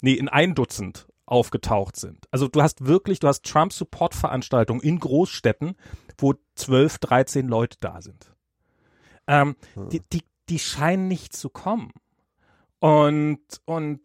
nee, 0.00 0.14
in 0.14 0.28
ein 0.28 0.54
Dutzend 0.54 1.07
aufgetaucht 1.28 1.96
sind. 1.96 2.26
Also 2.30 2.48
du 2.48 2.62
hast 2.62 2.86
wirklich, 2.86 3.20
du 3.20 3.28
hast 3.28 3.44
Trump 3.44 3.72
Support 3.72 4.14
Veranstaltungen 4.14 4.80
in 4.80 4.98
Großstädten, 4.98 5.76
wo 6.18 6.34
12, 6.56 6.98
13 6.98 7.48
Leute 7.48 7.76
da 7.80 8.00
sind. 8.02 8.34
Ähm, 9.26 9.56
Hm. 9.74 9.88
die, 9.90 10.00
die, 10.12 10.22
die 10.48 10.58
scheinen 10.58 11.06
nicht 11.08 11.36
zu 11.36 11.50
kommen. 11.50 11.92
Und, 12.80 13.40
und 13.66 14.00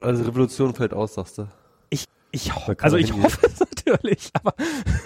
Also 0.00 0.24
Revolution 0.24 0.74
fällt 0.74 0.92
aus, 0.92 1.14
sagst 1.14 1.38
du. 1.38 1.48
ich, 1.90 2.04
ich, 2.30 2.54
ho 2.54 2.60
Da 2.66 2.74
kann 2.74 2.84
also 2.84 2.96
ich 2.96 3.06
hingehen. 3.06 3.24
hoffe 3.24 3.48
natürlich, 3.86 4.30
aber 4.34 4.54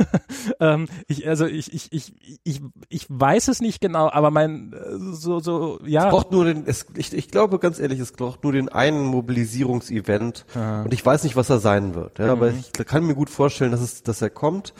ähm, 0.60 0.88
ich, 1.06 1.28
also 1.28 1.46
ich, 1.46 1.72
ich, 1.72 1.92
ich, 1.92 2.40
ich, 2.44 2.60
ich 2.88 3.06
weiß 3.08 3.48
es 3.48 3.60
nicht 3.60 3.80
genau, 3.80 4.10
aber 4.10 4.30
mein, 4.30 4.72
äh, 4.72 5.14
so, 5.14 5.40
so, 5.40 5.78
Es 5.84 5.90
ja. 5.90 6.10
braucht 6.10 6.32
nur 6.32 6.44
den, 6.44 6.64
es, 6.66 6.86
ich, 6.96 7.12
ich 7.12 7.28
glaube 7.28 7.58
ganz 7.58 7.78
ehrlich, 7.78 8.00
es 8.00 8.12
braucht 8.12 8.42
nur 8.44 8.52
den 8.52 8.68
einen 8.68 9.04
Mobilisierungsevent 9.04 10.46
und 10.84 10.92
ich 10.92 11.04
weiß 11.04 11.24
nicht, 11.24 11.36
was 11.36 11.50
er 11.50 11.58
sein 11.58 11.94
wird. 11.94 12.18
Ja, 12.18 12.32
aber 12.32 12.50
ich 12.50 12.72
kann 12.72 13.04
mir 13.04 13.14
gut 13.14 13.30
vorstellen, 13.30 13.70
dass 13.70 13.80
es, 13.80 14.02
dass 14.02 14.22
er 14.22 14.30
kommt 14.30 14.74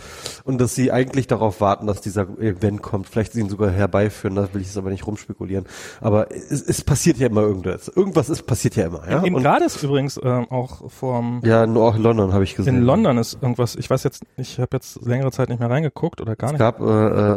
und 0.45 0.61
dass 0.61 0.75
sie 0.75 0.93
eigentlich 0.93 1.27
darauf 1.27 1.61
warten, 1.61 1.87
dass 1.87 2.01
dieser 2.01 2.29
Event 2.39 2.83
kommt. 2.83 3.09
Vielleicht 3.09 3.33
sie 3.33 3.41
ihn 3.41 3.49
sogar 3.49 3.71
herbeiführen, 3.71 4.37
da 4.37 4.53
will 4.53 4.61
ich 4.61 4.69
jetzt 4.69 4.77
aber 4.77 4.91
nicht 4.91 5.07
rumspekulieren. 5.07 5.67
Aber 6.01 6.31
es, 6.31 6.63
es 6.63 6.83
passiert 6.83 7.19
ja 7.19 7.27
immer 7.27 7.43
irgendwas. 7.43 7.89
Irgendwas 7.89 8.29
ist 8.29 8.47
passiert 8.47 8.77
ja 8.77 8.87
immer. 8.87 9.09
Ja, 9.09 9.23
in 9.23 9.35
und, 9.35 9.43
Grad 9.43 9.63
ist 9.63 9.83
übrigens 9.83 10.19
ähm, 10.23 10.47
auch 10.51 10.91
vom 10.91 11.41
ja 11.45 11.67
nur 11.67 11.85
auch 11.85 11.97
in 11.97 12.03
London 12.03 12.33
habe 12.33 12.45
ich 12.45 12.55
gesehen. 12.55 12.77
in 12.77 12.83
London 12.83 13.19
ist 13.19 13.39
irgendwas, 13.41 13.77
ich 13.77 13.88
weiß 13.91 14.05
jetzt, 14.05 14.25
ich 14.37 14.59
habe 14.59 14.71
jetzt 14.77 15.01
längere 15.07 15.31
Zeit 15.31 15.49
nicht 15.49 15.59
mehr 15.59 15.71
reingeguckt 15.71 16.21
oder 16.21 16.37
gar 16.37 16.49
Es 16.49 16.53
nicht. 16.53 16.59
gab 16.59 16.81
äh, 16.81 16.85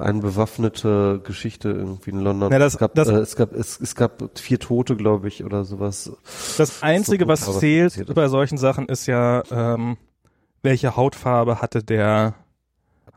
eine 0.04 0.20
bewaffnete 0.20 1.22
Geschichte 1.24 1.70
irgendwie 1.70 2.12
in 2.12 2.20
London. 2.20 2.52
Ja, 2.52 2.60
das- 2.60 2.74
es 2.74 2.80
gab, 2.80 2.96
das- 2.96 3.08
äh, 3.10 3.14
es 3.16 3.36
gab, 3.36 3.54
es, 3.54 3.80
es 3.80 3.96
gab 3.96 4.38
vier 4.38 4.60
Tote, 4.60 4.96
glaube 4.96 5.28
ich, 5.28 5.44
oder 5.44 5.64
sowas. 5.66 6.12
Das 6.58 6.84
Einzige, 6.84 7.26
So 7.26 7.30
was 7.30 7.60
zählt 7.60 8.14
bei 8.14 8.28
solchen 8.28 8.58
Sachen, 8.58 8.88
ist 8.88 9.06
ja, 9.08 9.44
ähm, 9.52 9.98
welche 10.64 10.96
Hautfarbe 10.96 11.62
hatte 11.62 11.84
der, 11.84 12.36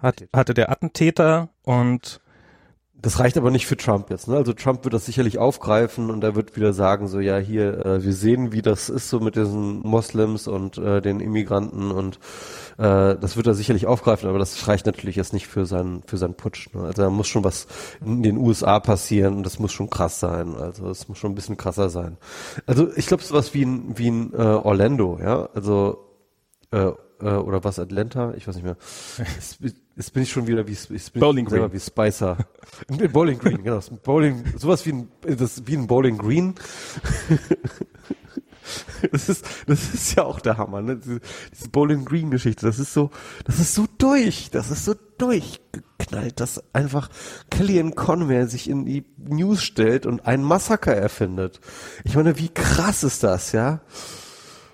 hat, 0.01 0.24
hatte 0.32 0.55
der 0.55 0.70
Attentäter 0.70 1.48
und 1.62 2.20
Das 3.05 3.18
reicht 3.18 3.36
aber 3.36 3.51
nicht 3.51 3.66
für 3.66 3.76
Trump 3.76 4.09
jetzt. 4.09 4.28
Ne? 4.28 4.36
Also 4.36 4.55
Trump 4.55 4.82
wird 4.85 4.94
das 4.94 5.05
sicherlich 5.05 5.36
aufgreifen 5.36 6.09
und 6.09 6.24
er 6.24 6.35
wird 6.35 6.56
wieder 6.56 6.72
sagen, 6.72 7.06
so 7.06 7.20
ja 7.20 7.36
hier, 7.36 7.85
äh, 7.85 8.02
wir 8.02 8.14
sehen, 8.14 8.51
wie 8.52 8.62
das 8.62 8.89
ist 8.89 9.10
so 9.10 9.20
mit 9.20 9.36
diesen 9.36 9.81
Moslems 9.81 10.48
und 10.48 10.78
äh, 10.78 11.02
den 11.02 11.20
Immigranten 11.20 11.90
und 11.90 12.18
äh, 12.78 13.14
das 13.16 13.36
wird 13.36 13.47
er 13.47 13.52
sicherlich 13.52 13.86
aufgreifen, 13.86 14.26
aber 14.26 14.39
das 14.39 14.66
reicht 14.68 14.86
natürlich 14.86 15.16
jetzt 15.16 15.35
nicht 15.35 15.47
für 15.48 15.66
seinen 15.66 16.02
für 16.06 16.16
seinen 16.16 16.32
Putsch. 16.32 16.72
Ne? 16.72 16.81
Also 16.81 17.02
da 17.02 17.10
muss 17.10 17.28
schon 17.28 17.44
was 17.44 17.66
in 18.02 18.22
den 18.22 18.39
USA 18.39 18.81
passieren 18.81 19.36
und 19.36 19.44
das 19.44 19.59
muss 19.59 19.74
schon 19.74 19.90
krass 19.90 20.18
sein. 20.18 20.55
Also 20.56 20.89
es 20.89 21.06
muss 21.06 21.18
schon 21.18 21.32
ein 21.32 21.35
bisschen 21.35 21.59
krasser 21.59 21.90
sein. 21.90 22.16
Also 22.64 22.89
ich 22.97 23.06
glaube 23.06 23.22
sowas 23.22 23.52
wie 23.52 23.66
ein 23.66 23.98
wie 23.98 24.10
ein 24.10 24.32
äh, 24.32 24.39
Orlando, 24.39 25.18
ja, 25.22 25.51
also 25.52 26.09
äh, 26.70 26.93
äh, 27.20 27.27
oder 27.27 27.65
was 27.65 27.78
Atlanta, 27.78 28.35
ich 28.36 28.47
weiß 28.47 28.57
nicht 28.57 28.65
mehr. 28.65 28.77
Jetzt, 29.19 29.59
jetzt 29.97 30.12
bin 30.12 30.23
ich 30.23 30.31
schon 30.31 30.47
wieder 30.47 30.66
wie 30.66 30.73
ich 30.73 31.12
bin 31.12 31.20
Bowling 31.20 31.49
selber 31.49 31.69
Green. 31.69 31.81
wie 31.81 31.85
Spicer. 31.85 32.39
Bowling 33.12 33.39
Green, 33.39 33.62
genau. 33.62 33.81
Bowling, 34.03 34.45
sowas 34.57 34.85
wie 34.86 34.93
ein, 34.93 35.09
das 35.23 35.66
wie 35.66 35.77
ein 35.77 35.86
Bowling 35.86 36.19
Green. 36.19 36.55
Das 39.12 39.28
ist, 39.28 39.45
das 39.66 39.93
ist 39.93 40.16
ja 40.16 40.24
auch 40.24 40.41
der 40.41 40.57
Hammer, 40.57 40.81
ne? 40.81 40.97
Diese, 40.97 41.20
diese 41.53 41.69
Bowling 41.69 42.05
Green 42.05 42.31
Geschichte, 42.31 42.65
das 42.65 42.78
ist 42.78 42.95
so, 42.95 43.11
das 43.45 43.61
ist 43.61 43.74
so 43.74 43.86
durch, 43.99 44.51
das 44.51 44.70
ist 44.70 44.85
so 44.86 44.95
durchgeknallt, 45.19 46.41
dass 46.41 46.62
einfach 46.74 47.11
Kellyanne 47.51 47.93
Conway 47.93 48.47
sich 48.47 48.69
in 48.69 48.86
die 48.86 49.05
News 49.19 49.62
stellt 49.62 50.07
und 50.07 50.27
ein 50.27 50.43
Massaker 50.43 50.95
erfindet. 50.95 51.61
Ich 52.05 52.16
meine, 52.16 52.39
wie 52.39 52.49
krass 52.49 53.05
ist 53.05 53.23
das, 53.23 53.53
ja? 53.53 53.81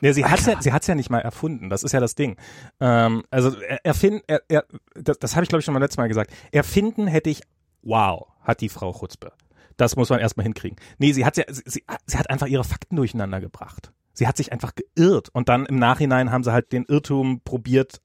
Ja, 0.01 0.12
sie 0.12 0.24
hat's 0.24 0.47
ja, 0.47 0.60
sie 0.62 0.72
hat's 0.72 0.86
ja 0.86 0.94
nicht 0.94 1.10
mal 1.10 1.20
erfunden. 1.20 1.68
Das 1.70 1.82
ist 1.82 1.93
ja 1.93 2.01
das 2.01 2.14
Ding. 2.14 2.36
Ähm, 2.81 3.24
also 3.31 3.56
er- 3.60 3.85
erfinden, 3.85 4.22
er, 4.27 4.43
er, 4.48 4.64
das, 4.94 5.18
das 5.18 5.35
habe 5.36 5.44
ich 5.44 5.48
glaube 5.48 5.60
ich 5.60 5.64
schon 5.64 5.74
mal 5.74 5.81
letztes 5.81 5.98
Mal 5.98 6.09
gesagt. 6.09 6.32
Erfinden 6.52 7.06
hätte 7.06 7.31
ich, 7.31 7.43
wow, 7.82 8.27
hat 8.43 8.60
die 8.60 8.68
Frau 8.68 8.93
Chutzpe. 8.93 9.32
Das 9.77 9.97
muss 9.97 10.10
man 10.10 10.20
erstmal 10.20 10.44
hinkriegen. 10.44 10.78
Nee, 10.98 11.12
sie 11.12 11.24
hat 11.24 11.36
ja, 11.36 11.44
sie, 11.48 11.62
sie, 11.64 11.85
sie 12.06 12.18
hat 12.18 12.28
einfach 12.31 12.47
ihre 12.47 12.64
Fakten 12.64 12.97
durcheinander 12.97 13.40
gebracht. 13.40 13.93
Sie 14.12 14.27
hat 14.27 14.36
sich 14.36 14.52
einfach 14.52 14.72
geirrt 14.74 15.28
und 15.32 15.48
dann 15.48 15.64
im 15.66 15.77
Nachhinein 15.77 16.31
haben 16.31 16.44
sie 16.44 16.52
halt 16.52 16.72
den 16.72 16.85
Irrtum 16.85 17.40
probiert, 17.43 18.01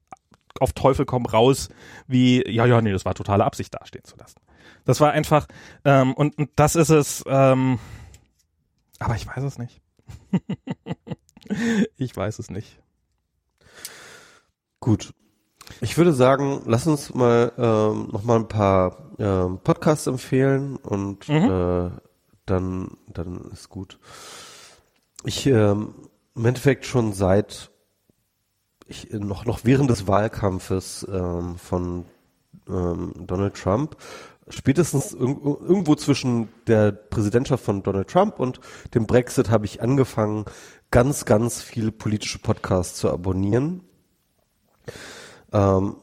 auf 0.60 0.72
Teufel 0.72 1.04
komm 1.04 1.26
raus, 1.26 1.68
wie, 2.06 2.42
ja, 2.50 2.64
ja, 2.64 2.80
nee, 2.80 2.92
das 2.92 3.04
war 3.04 3.12
totale 3.14 3.44
Absicht 3.44 3.74
dastehen 3.74 4.04
zu 4.04 4.16
lassen. 4.16 4.40
Das 4.86 5.00
war 5.00 5.12
einfach, 5.12 5.46
ähm, 5.84 6.14
und, 6.14 6.38
und 6.38 6.50
das 6.56 6.76
ist 6.76 6.88
es, 6.88 7.22
ähm, 7.26 7.78
aber 8.98 9.16
ich 9.16 9.26
weiß 9.26 9.42
es 9.44 9.58
nicht. 9.58 9.82
ich 11.96 12.16
weiß 12.16 12.38
es 12.38 12.50
nicht. 12.50 12.80
Gut. 14.80 15.12
Ich 15.80 15.96
würde 15.98 16.12
sagen, 16.12 16.62
lass 16.66 16.86
uns 16.86 17.12
mal 17.14 17.52
ähm, 17.58 18.08
noch 18.12 18.22
mal 18.22 18.36
ein 18.36 18.48
paar 18.48 19.10
ähm, 19.18 19.58
Podcasts 19.62 20.06
empfehlen 20.06 20.76
und 20.76 21.28
Mhm. 21.28 21.34
äh, 21.50 21.90
dann 22.46 22.96
dann 23.12 23.50
ist 23.52 23.68
gut. 23.68 23.98
Ich 25.24 25.46
ähm, 25.46 25.94
im 26.36 26.44
Endeffekt 26.44 26.86
schon 26.86 27.12
seit 27.12 27.70
ich 28.86 29.10
noch 29.12 29.44
noch 29.44 29.60
während 29.64 29.90
des 29.90 30.06
Wahlkampfes 30.06 31.04
ähm, 31.10 31.56
von 31.56 32.04
ähm, 32.68 33.12
Donald 33.26 33.54
Trump 33.54 33.96
spätestens 34.48 35.12
irg 35.12 35.38
irgendwo 35.44 35.96
zwischen 35.96 36.48
der 36.68 36.92
Präsidentschaft 36.92 37.64
von 37.64 37.82
Donald 37.82 38.08
Trump 38.08 38.38
und 38.38 38.60
dem 38.94 39.06
Brexit 39.08 39.50
habe 39.50 39.64
ich 39.64 39.82
angefangen 39.82 40.44
ganz 40.90 41.24
ganz 41.24 41.62
viele 41.62 41.92
politische 41.92 42.38
Podcasts 42.38 42.98
zu 42.98 43.10
abonnieren. 43.10 43.82
Ähm, 45.52 45.96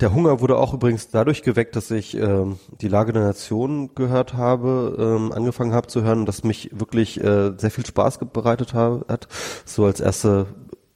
der 0.00 0.14
Hunger 0.14 0.40
wurde 0.40 0.56
auch 0.56 0.74
übrigens 0.74 1.08
dadurch 1.08 1.42
geweckt, 1.42 1.76
dass 1.76 1.90
ich 1.90 2.16
ähm, 2.16 2.58
die 2.80 2.88
Lage 2.88 3.12
der 3.12 3.22
Nation 3.22 3.94
gehört 3.94 4.34
habe, 4.34 4.96
ähm, 4.98 5.32
angefangen 5.32 5.74
habe 5.74 5.88
zu 5.88 6.02
hören, 6.02 6.24
das 6.24 6.44
mich 6.44 6.70
wirklich 6.72 7.22
äh, 7.22 7.52
sehr 7.56 7.70
viel 7.70 7.84
Spaß 7.84 8.18
bereitet 8.32 8.74
ha 8.74 9.02
hat. 9.08 9.28
So 9.64 9.84
als 9.84 10.00
erste 10.00 10.46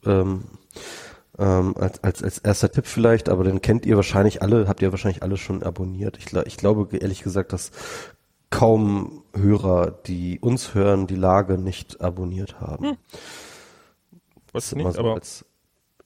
ähm, 0.05 0.45
ähm, 1.37 1.75
als, 1.77 2.03
als, 2.03 2.23
als 2.23 2.37
erster 2.39 2.71
Tipp 2.71 2.87
vielleicht, 2.87 3.29
aber 3.29 3.43
den 3.43 3.61
kennt 3.61 3.85
ihr 3.85 3.95
wahrscheinlich 3.95 4.41
alle, 4.41 4.67
habt 4.67 4.81
ihr 4.81 4.91
wahrscheinlich 4.91 5.21
alle 5.21 5.37
schon 5.37 5.61
abonniert. 5.63 6.17
Ich, 6.17 6.33
ich 6.33 6.57
glaube 6.57 6.97
ehrlich 6.97 7.21
gesagt, 7.21 7.53
dass 7.53 7.71
kaum 8.49 9.23
Hörer, 9.37 9.91
die 9.91 10.39
uns 10.39 10.73
hören, 10.73 11.07
die 11.07 11.15
Lage 11.15 11.57
nicht 11.57 12.01
abonniert 12.01 12.59
haben. 12.59 12.97
Was 14.51 14.73
Mal 14.75 14.83
nicht, 14.83 14.93
so 14.93 14.99
aber 14.99 15.13
als, 15.15 15.45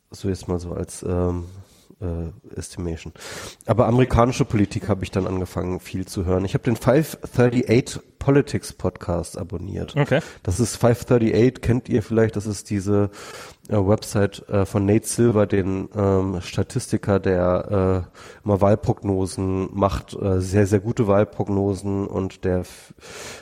so 0.10 0.30
jetzt 0.30 0.48
mal 0.48 0.60
so 0.60 0.74
als 0.74 1.03
ähm, 1.03 1.45
äh, 1.99 2.55
Estimation. 2.55 3.13
Aber 3.65 3.88
amerikanische 3.88 4.45
Politik 4.45 4.88
habe 4.89 5.03
ich 5.03 5.11
dann 5.11 5.27
angefangen 5.27 5.80
viel 5.80 6.05
zu 6.05 6.26
hören. 6.26 6.45
Ich 6.45 6.53
habe 6.53 6.63
den 6.63 6.76
538 6.76 8.01
Politics 8.22 8.72
Podcast 8.73 9.38
abonniert. 9.38 9.95
Okay. 9.97 10.19
Das 10.43 10.59
ist 10.59 10.76
538, 10.76 11.61
kennt 11.61 11.89
ihr 11.89 12.03
vielleicht, 12.03 12.35
das 12.35 12.45
ist 12.45 12.69
diese 12.69 13.09
äh, 13.68 13.76
Website 13.76 14.47
äh, 14.47 14.65
von 14.65 14.85
Nate 14.85 15.07
Silver, 15.07 15.47
den 15.47 15.89
ähm, 15.95 16.39
Statistiker, 16.41 17.19
der 17.19 18.05
äh, 18.13 18.45
immer 18.45 18.61
Wahlprognosen 18.61 19.69
macht, 19.73 20.13
äh, 20.13 20.39
sehr, 20.39 20.68
sehr 20.68 20.80
gute 20.80 21.07
Wahlprognosen 21.07 22.05
und 22.05 22.45
der 22.45 22.59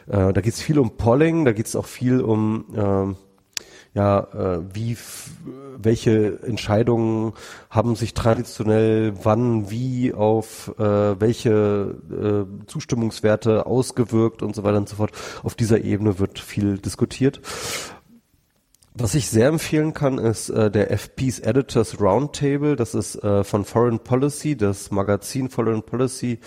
äh, 0.07 0.33
da 0.33 0.41
geht 0.41 0.53
es 0.53 0.61
viel 0.61 0.79
um 0.79 0.95
Polling, 0.95 1.43
da 1.43 1.51
geht 1.51 1.65
es 1.65 1.75
auch 1.75 1.85
viel 1.85 2.21
um 2.21 2.65
ähm, 2.73 3.17
ja, 3.93 4.19
äh, 4.33 4.61
wie, 4.73 4.97
welche 5.77 6.39
Entscheidungen 6.43 7.33
haben 7.69 7.95
sich 7.95 8.13
traditionell 8.13 9.13
wann, 9.23 9.71
wie 9.71 10.13
auf 10.13 10.73
äh, 10.77 11.19
welche 11.19 11.95
äh, 12.11 12.67
Zustimmungswerte 12.67 13.65
ausgewirkt 13.65 14.43
und 14.43 14.55
so 14.55 14.63
weiter 14.63 14.77
und 14.77 14.89
so 14.89 14.97
fort. 14.97 15.11
Auf 15.43 15.55
dieser 15.55 15.83
Ebene 15.83 16.19
wird 16.19 16.39
viel 16.39 16.77
diskutiert. 16.77 17.41
Was 18.95 19.15
ich 19.15 19.29
sehr 19.29 19.47
empfehlen 19.47 19.93
kann, 19.93 20.17
ist 20.17 20.49
äh, 20.49 20.69
der 20.69 20.91
FP's 20.91 21.39
Editors 21.39 22.01
Roundtable. 22.01 22.75
Das 22.75 22.93
ist 22.93 23.15
äh, 23.23 23.43
von 23.43 23.63
Foreign 23.63 23.99
Policy. 23.99 24.57
Das 24.57 24.91
Magazin 24.91 25.49
Foreign 25.49 25.83
Policy 25.83 26.39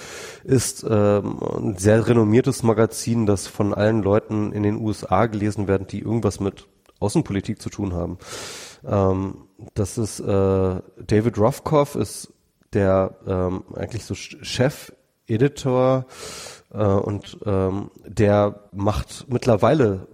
ist 0.44 0.84
ähm, 0.88 1.38
ein 1.40 1.78
sehr 1.78 2.06
renommiertes 2.06 2.62
Magazin, 2.62 3.26
das 3.26 3.46
von 3.46 3.72
allen 3.72 4.02
Leuten 4.02 4.52
in 4.52 4.64
den 4.64 4.76
USA 4.76 5.26
gelesen 5.26 5.66
werden, 5.66 5.86
die 5.86 6.00
irgendwas 6.00 6.40
mit 6.40 6.66
Außenpolitik 7.02 7.60
zu 7.60 7.70
tun 7.70 7.92
haben. 7.92 8.18
Ähm, 8.86 9.48
das 9.74 9.98
ist 9.98 10.20
äh, 10.20 10.24
David 10.24 11.38
Rothkopf 11.38 11.94
ist 11.94 12.32
der 12.72 13.16
ähm, 13.26 13.64
eigentlich 13.74 14.04
so 14.04 14.14
Chef-Editor 14.14 16.06
äh, 16.72 16.82
und 16.82 17.38
ähm, 17.44 17.90
der 18.06 18.68
macht 18.72 19.26
mittlerweile 19.28 20.08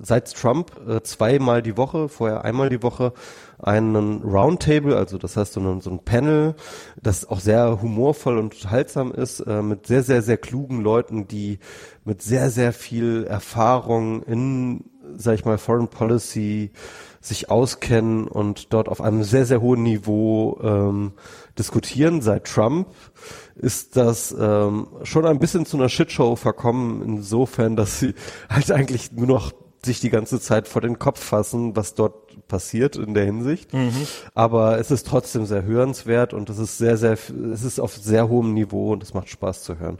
seit 0.00 0.32
Trump 0.34 0.72
äh, 0.86 1.02
zweimal 1.02 1.62
die 1.62 1.76
Woche, 1.76 2.08
vorher 2.08 2.44
einmal 2.44 2.68
die 2.68 2.82
Woche 2.82 3.12
einen 3.58 4.22
Roundtable, 4.22 4.96
also 4.96 5.18
das 5.18 5.36
heißt 5.36 5.52
so 5.54 5.60
ein, 5.60 5.80
so 5.80 5.90
ein 5.90 6.00
Panel, 6.00 6.54
das 7.00 7.28
auch 7.28 7.40
sehr 7.40 7.80
humorvoll 7.82 8.38
und 8.38 8.54
unterhaltsam 8.54 9.12
ist, 9.12 9.40
äh, 9.40 9.62
mit 9.62 9.86
sehr, 9.86 10.02
sehr, 10.02 10.22
sehr 10.22 10.36
klugen 10.36 10.80
Leuten, 10.80 11.28
die 11.28 11.58
mit 12.04 12.22
sehr, 12.22 12.50
sehr 12.50 12.72
viel 12.72 13.24
Erfahrung 13.24 14.22
in 14.22 14.84
sag 15.16 15.34
ich 15.34 15.44
mal, 15.44 15.58
Foreign 15.58 15.88
Policy 15.88 16.70
sich 17.20 17.50
auskennen 17.50 18.26
und 18.26 18.72
dort 18.72 18.88
auf 18.88 19.00
einem 19.00 19.22
sehr, 19.22 19.46
sehr 19.46 19.60
hohen 19.60 19.84
Niveau 19.84 20.58
ähm, 20.62 21.12
diskutieren. 21.56 22.20
Seit 22.20 22.44
Trump 22.44 22.88
ist 23.54 23.96
das 23.96 24.34
ähm, 24.38 24.88
schon 25.04 25.24
ein 25.26 25.38
bisschen 25.38 25.64
zu 25.64 25.76
einer 25.76 25.88
Shitshow 25.88 26.34
verkommen, 26.36 27.00
insofern, 27.02 27.76
dass 27.76 28.00
sie 28.00 28.14
halt 28.48 28.70
eigentlich 28.72 29.12
nur 29.12 29.28
noch 29.28 29.52
sich 29.84 30.00
die 30.00 30.10
ganze 30.10 30.40
Zeit 30.40 30.68
vor 30.68 30.80
den 30.80 30.98
Kopf 30.98 31.20
fassen, 31.20 31.74
was 31.74 31.94
dort 31.94 32.46
passiert 32.46 32.96
in 32.96 33.14
der 33.14 33.24
Hinsicht. 33.24 33.72
Mhm. 33.72 34.06
Aber 34.34 34.78
es 34.78 34.90
ist 34.90 35.06
trotzdem 35.06 35.46
sehr 35.46 35.64
hörenswert 35.64 36.34
und 36.34 36.50
es 36.50 36.58
ist 36.58 36.78
sehr, 36.78 36.96
sehr, 36.96 37.12
es 37.52 37.62
ist 37.62 37.80
auf 37.80 37.96
sehr 37.96 38.28
hohem 38.28 38.52
Niveau 38.54 38.92
und 38.92 39.02
es 39.02 39.14
macht 39.14 39.28
Spaß 39.28 39.64
zu 39.64 39.78
hören. 39.78 39.98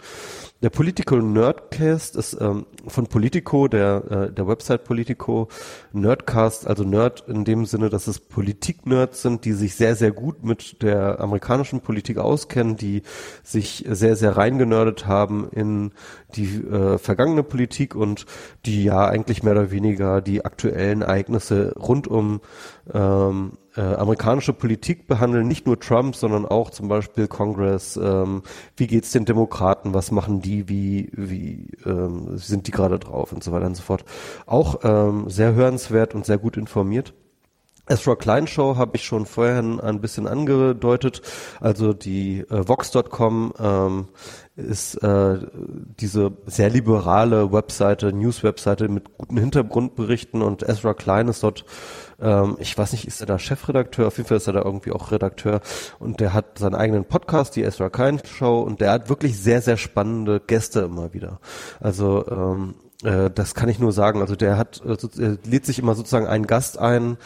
Der 0.62 0.70
Political 0.70 1.22
Nerdcast 1.22 2.14
ist 2.14 2.40
ähm, 2.40 2.66
von 2.86 3.09
Politico, 3.09 3.66
der, 3.66 4.05
äh, 4.09 4.32
der 4.32 4.47
Website 4.47 4.84
Politico, 4.84 5.48
Nerdcast, 5.93 6.68
also 6.68 6.84
Nerd 6.84 7.24
in 7.26 7.44
dem 7.44 7.66
Sinne, 7.66 7.90
dass 7.90 8.06
es 8.06 8.20
Politik-Nerds 8.20 9.22
sind, 9.22 9.44
die 9.44 9.55
sich 9.55 9.74
sehr, 9.74 9.97
sehr 9.97 10.12
gut 10.12 10.44
mit 10.44 10.80
der 10.82 11.18
amerikanischen 11.18 11.80
Politik 11.80 12.18
auskennen, 12.18 12.76
die 12.76 13.02
sich 13.43 13.84
sehr, 13.89 14.14
sehr 14.14 14.36
reingenördet 14.36 15.09
haben 15.09 15.48
in 15.51 15.90
die 16.36 16.59
äh, 16.59 16.97
vergangene 16.97 17.43
Politik 17.43 17.97
und 17.97 18.26
die 18.64 18.84
ja 18.84 19.05
eigentlich 19.05 19.43
mehr 19.43 19.55
oder 19.55 19.72
weniger 19.72 20.20
die 20.20 20.44
aktuellen 20.44 21.02
Ereignisse 21.02 21.74
rund 21.76 22.06
um 22.06 22.40
ähm, 22.94 23.59
äh, 23.77 23.81
amerikanische 23.81 24.53
Politik 24.53 25.07
behandeln, 25.07 25.49
nicht 25.49 25.66
nur 25.66 25.78
Trump, 25.81 26.15
sondern 26.16 26.47
auch 26.47 26.70
zum 26.70 26.89
Beispiel 26.89 27.28
Congress. 27.28 27.97
Ähm, 27.97 28.43
wie 28.77 28.86
geht's 28.86 29.12
den 29.12 29.24
Demokraten? 29.24 29.94
Was 29.94 30.11
machen 30.11 30.40
die? 30.40 30.69
Wie 30.69 31.11
wie 31.12 31.70
ähm, 31.86 32.36
sind 32.36 32.66
die 32.66 32.70
gerade 32.70 32.99
drauf 32.99 33.32
und 33.32 33.43
so 33.43 33.53
weiter 33.53 33.66
und 33.66 33.77
so 33.77 33.82
fort. 33.82 34.05
Auch 34.47 34.81
ähm, 34.85 35.28
sehr 35.28 35.55
hörenswert 35.55 36.15
und 36.15 36.27
sehr 36.27 36.39
gut 36.39 36.57
informiert. 36.57 37.15
Ezra 37.89 38.15
Klein 38.15 38.47
Show 38.47 38.77
habe 38.77 38.97
ich 38.97 39.05
schon 39.05 39.27
vorher 39.27 39.59
ein 39.59 40.01
bisschen 40.01 40.29
angedeutet. 40.29 41.23
Also 41.61 41.93
die 41.93 42.41
äh, 42.41 42.69
Vox.com 42.69 43.53
ähm, 43.59 44.09
ist 44.55 44.95
äh, 45.03 45.39
diese 46.01 46.33
sehr 46.47 46.71
liberale 46.71 47.53
Webseite, 47.53 48.13
News-Webseite 48.13 48.89
mit 48.89 49.17
guten 49.19 49.37
Hintergrundberichten 49.37 50.43
und 50.43 50.63
Ezra 50.63 50.95
Klein 50.95 51.29
ist 51.29 51.43
dort 51.43 51.65
ähm, 52.23 52.57
ich 52.61 52.79
weiß 52.79 52.93
nicht, 52.93 53.07
ist 53.07 53.21
er 53.21 53.27
da 53.27 53.39
Chefredakteur? 53.39 54.07
Auf 54.07 54.17
jeden 54.17 54.29
Fall 54.29 54.37
ist 54.37 54.47
er 54.47 54.53
da 54.53 54.63
irgendwie 54.63 54.93
auch 54.93 55.11
Redakteur. 55.11 55.61
Und 55.99 56.21
der 56.21 56.33
hat 56.33 56.59
seinen 56.59 56.77
eigenen 56.77 57.05
Podcast, 57.05 57.57
die 57.57 57.65
Ezra 57.65 57.91
Kein 57.91 58.21
Show. 58.25 58.61
Und 58.61 58.81
der 58.81 58.93
hat 58.93 59.09
wirklich 59.09 59.39
sehr, 59.39 59.61
sehr 59.61 59.77
spannende 59.77 60.41
Gäste 60.41 60.81
immer 60.81 61.13
wieder. 61.13 61.41
Also 61.81 62.25
ähm, 62.29 62.75
äh, 63.05 63.31
das 63.31 63.55
kann 63.55 63.69
ich 63.69 63.79
nur 63.79 63.93
sagen. 63.93 64.20
Also 64.20 64.37
der 64.37 64.57
hat, 64.57 64.83
äh, 64.85 65.23
er 65.23 65.39
lädt 65.45 65.66
sich 65.66 65.79
immer 65.79 65.95
sozusagen 65.95 66.27
einen 66.27 66.47
Gast 66.47 66.79
ein 66.79 67.16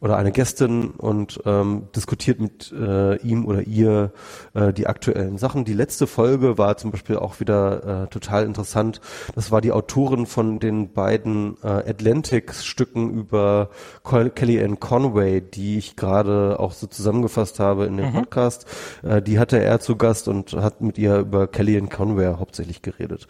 oder 0.00 0.16
eine 0.16 0.32
Gästin 0.32 0.90
und 0.90 1.40
ähm, 1.44 1.88
diskutiert 1.94 2.40
mit 2.40 2.72
äh, 2.72 3.16
ihm 3.16 3.46
oder 3.46 3.62
ihr 3.62 4.12
äh, 4.54 4.72
die 4.72 4.86
aktuellen 4.86 5.38
Sachen. 5.38 5.64
Die 5.64 5.74
letzte 5.74 6.06
Folge 6.06 6.58
war 6.58 6.76
zum 6.76 6.90
Beispiel 6.90 7.16
auch 7.16 7.40
wieder 7.40 8.04
äh, 8.04 8.06
total 8.08 8.44
interessant. 8.44 9.00
Das 9.34 9.50
war 9.50 9.60
die 9.60 9.72
Autorin 9.72 10.26
von 10.26 10.58
den 10.58 10.92
beiden 10.92 11.56
äh, 11.62 11.66
Atlantic-Stücken 11.66 13.10
über 13.10 13.70
Kelly 14.04 14.62
Ann 14.62 14.80
Conway, 14.80 15.40
die 15.40 15.78
ich 15.78 15.96
gerade 15.96 16.58
auch 16.58 16.72
so 16.72 16.86
zusammengefasst 16.86 17.60
habe 17.60 17.86
in 17.86 17.96
dem 17.96 18.10
mhm. 18.10 18.14
Podcast. 18.14 18.66
Äh, 19.02 19.22
die 19.22 19.38
hatte 19.38 19.62
er 19.62 19.80
zu 19.80 19.96
Gast 19.96 20.28
und 20.28 20.52
hat 20.54 20.80
mit 20.80 20.98
ihr 20.98 21.18
über 21.18 21.46
Kelly 21.46 21.76
Ann 21.78 21.88
Conway 21.88 22.34
hauptsächlich 22.38 22.82
geredet. 22.82 23.26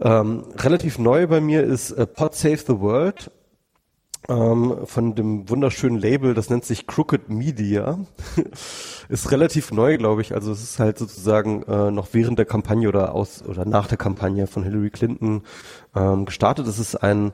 Ähm, 0.00 0.44
relativ 0.56 0.98
neu 0.98 1.26
bei 1.26 1.40
mir 1.40 1.64
ist 1.64 1.90
äh, 1.90 2.06
Pod 2.06 2.34
Save 2.34 2.58
the 2.58 2.80
World 2.80 3.30
ähm, 4.28 4.80
von 4.84 5.14
dem 5.14 5.48
wunderschönen 5.48 5.98
Label, 5.98 6.34
das 6.34 6.50
nennt 6.50 6.64
sich 6.64 6.86
Crooked 6.86 7.30
Media. 7.30 7.98
ist 9.08 9.30
relativ 9.30 9.72
neu, 9.72 9.96
glaube 9.96 10.22
ich. 10.22 10.34
Also 10.34 10.52
es 10.52 10.62
ist 10.62 10.78
halt 10.78 10.98
sozusagen 10.98 11.62
äh, 11.62 11.90
noch 11.90 12.08
während 12.12 12.38
der 12.38 12.46
Kampagne 12.46 12.88
oder 12.88 13.14
aus 13.14 13.42
oder 13.42 13.64
nach 13.64 13.86
der 13.86 13.98
Kampagne 13.98 14.46
von 14.46 14.62
Hillary 14.62 14.90
Clinton 14.90 15.42
ähm, 15.96 16.26
gestartet. 16.26 16.66
Es 16.66 16.78
ist 16.78 16.96
ein 16.96 17.32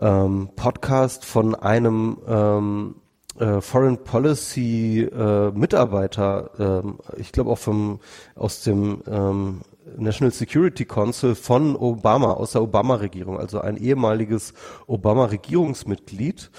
ähm, 0.00 0.50
Podcast 0.54 1.24
von 1.24 1.54
einem 1.54 2.18
ähm, 2.28 2.94
äh, 3.38 3.60
Foreign 3.60 3.98
Policy 3.98 5.02
äh, 5.02 5.50
Mitarbeiter, 5.50 6.84
äh, 6.84 7.20
ich 7.20 7.32
glaube 7.32 7.50
auch 7.50 7.58
vom 7.58 8.00
aus 8.34 8.62
dem 8.62 9.02
ähm, 9.08 9.60
National 9.96 10.32
Security 10.32 10.84
Council 10.84 11.34
von 11.34 11.76
Obama, 11.76 12.32
aus 12.32 12.52
der 12.52 12.62
Obama-Regierung, 12.62 13.38
also 13.38 13.60
ein 13.60 13.76
ehemaliges 13.76 14.54
Obama-Regierungsmitglied, 14.86 16.50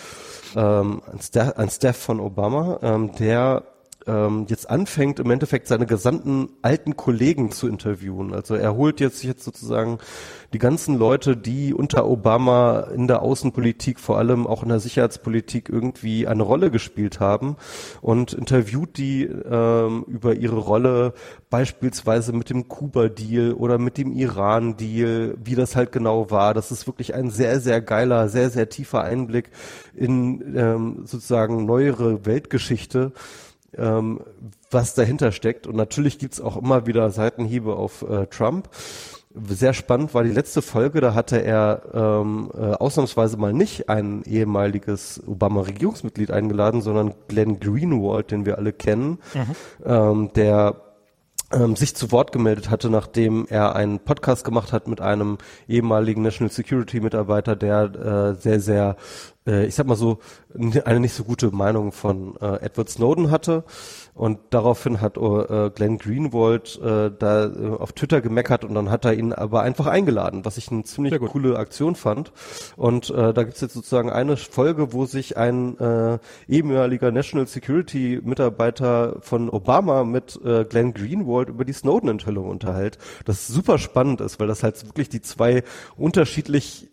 ähm, 0.56 1.02
ein, 1.12 1.20
Staff, 1.22 1.58
ein 1.58 1.70
Staff 1.70 1.98
von 1.98 2.20
Obama, 2.20 2.80
ähm, 2.82 3.12
der 3.18 3.64
ähm, 4.10 4.46
jetzt 4.50 4.70
anfängt, 4.70 5.20
im 5.20 5.30
Endeffekt 5.30 5.68
seine 5.68 5.86
gesamten 5.86 6.50
alten 6.62 6.98
Kollegen 6.98 7.52
zu 7.52 7.68
interviewen. 7.68 8.34
Also 8.34 8.56
er 8.56 8.76
holt 8.76 9.00
jetzt 9.00 9.24
jetzt 9.24 9.44
sozusagen 9.44 10.00
die 10.52 10.60
ganzen 10.60 10.98
Leute, 10.98 11.38
die 11.38 11.74
unter 11.74 12.08
Obama 12.08 12.80
in 12.94 13.08
der 13.08 13.22
Außenpolitik, 13.22 14.00
vor 14.00 14.18
allem 14.18 14.48
auch 14.48 14.64
in 14.64 14.70
der 14.70 14.80
Sicherheitspolitik 14.80 15.70
irgendwie 15.70 16.28
eine 16.28 16.42
Rolle 16.42 16.72
gespielt 16.72 17.20
haben 17.20 17.56
und 18.02 18.34
interviewt 18.34 18.98
die 18.98 19.26
ähm, 19.26 20.06
über 20.08 20.34
ihre 20.34 20.58
Rolle 20.58 21.14
beispielsweise 21.52 22.34
mit 22.34 22.50
dem 22.50 22.68
Kuba-Deal 22.68 23.54
oder 23.54 23.78
mit 23.78 23.98
dem 23.98 24.12
Iran-Deal, 24.12 25.36
wie 25.44 25.56
das 25.56 25.76
halt 25.76 25.92
genau 25.92 26.32
war. 26.32 26.54
Das 26.54 26.72
ist 26.72 26.88
wirklich 26.88 27.14
ein 27.14 27.30
sehr, 27.30 27.60
sehr 27.60 27.82
geiler, 27.82 28.28
sehr, 28.30 28.50
sehr 28.50 28.70
tiefer 28.70 29.04
Einblick 29.04 29.52
in 29.96 30.56
ähm, 30.58 31.06
sozusagen 31.06 31.66
neuere 31.66 32.26
Weltgeschichte 32.26 33.12
ähm, 33.78 34.22
was 34.72 34.94
dahinter 34.94 35.32
steckt. 35.32 35.68
Und 35.68 35.76
natürlich 35.76 36.20
gibt's 36.20 36.42
auch 36.42 36.58
immer 36.58 36.88
wieder 36.88 37.10
Seitenhiebe 37.10 37.76
auf 37.76 38.04
äh, 38.04 38.28
Trump. 38.28 38.70
Sehr 39.48 39.74
spannend 39.74 40.16
war 40.16 40.24
die 40.24 40.32
letzte 40.32 40.64
Folge, 40.64 41.02
da 41.02 41.14
hatte 41.14 41.38
er 41.44 41.84
ähm, 41.94 42.52
äh, 42.58 42.72
ausnahmsweise 42.72 43.38
mal 43.38 43.54
nicht 43.54 43.88
ein 43.88 44.24
ehemaliges 44.24 45.22
Obama-Regierungsmitglied 45.28 46.32
eingeladen, 46.32 46.82
sondern 46.82 47.14
Glenn 47.28 47.60
Greenwald, 47.60 48.32
den 48.32 48.48
wir 48.48 48.58
alle 48.58 48.74
kennen, 48.74 49.20
mhm. 49.36 49.56
ähm, 49.86 50.34
der 50.34 50.82
ähm, 51.52 51.76
sich 51.76 51.96
zu 51.96 52.12
Wort 52.12 52.32
gemeldet 52.32 52.70
hatte, 52.70 52.90
nachdem 52.90 53.46
er 53.50 53.76
einen 53.76 54.00
Podcast 54.00 54.44
gemacht 54.44 54.74
hat 54.74 54.88
mit 54.88 55.02
einem 55.02 55.38
ehemaligen 55.68 56.22
National 56.22 56.52
Security 56.52 57.00
Mitarbeiter, 57.00 57.56
der 57.56 57.84
äh, 57.84 58.34
sehr, 58.36 58.60
sehr 58.60 58.96
äh, 59.50 59.66
ich 59.66 59.76
sag 59.76 59.88
mal 59.88 59.96
so, 59.96 60.20
eine 60.86 61.00
nicht 61.00 61.14
so 61.14 61.24
gute 61.24 61.52
Meinung 61.52 61.92
von 61.92 62.36
äh, 62.42 62.62
Edward 62.62 62.90
Snowden 62.90 63.32
hatte. 63.32 63.64
Und 64.14 64.40
daraufhin 64.50 65.00
hat 65.00 65.18
äh, 65.18 65.70
Glenn 65.70 65.98
Greenwald 65.98 66.78
äh, 66.84 67.10
da 67.18 67.46
äh, 67.46 67.70
auf 67.70 67.94
Twitter 67.94 68.20
gemeckert 68.20 68.66
und 68.66 68.76
dann 68.76 68.90
hat 68.90 69.06
er 69.06 69.14
ihn 69.14 69.32
aber 69.32 69.62
einfach 69.62 69.88
eingeladen, 69.88 70.44
was 70.44 70.58
ich 70.58 70.70
eine 70.72 70.84
ziemlich 70.84 71.18
coole 71.20 71.58
Aktion 71.58 71.96
fand. 71.96 72.34
Und 72.76 73.10
äh, 73.12 73.34
da 73.34 73.44
gibt's 73.44 73.62
jetzt 73.62 73.74
sozusagen 73.74 74.12
eine 74.12 74.36
Folge, 74.36 74.92
wo 74.92 75.06
sich 75.06 75.38
ein 75.38 75.80
äh, 75.80 76.20
ehemaliger 76.50 77.12
National 77.12 77.48
Security 77.48 78.20
Mitarbeiter 78.22 79.18
von 79.22 79.50
Obama 79.50 80.04
mit 80.04 80.38
äh, 80.44 80.66
Glenn 80.66 80.94
Greenwald 80.94 81.48
über 81.48 81.64
die 81.64 81.74
Snowden-Enthüllung 81.74 82.50
unterhält. 82.50 82.98
Das 83.24 83.48
super 83.48 83.78
spannend 83.78 84.20
ist, 84.20 84.40
weil 84.40 84.48
das 84.48 84.64
halt 84.64 84.86
wirklich 84.86 85.08
die 85.08 85.22
zwei 85.22 85.64
unterschiedlich 85.96 86.90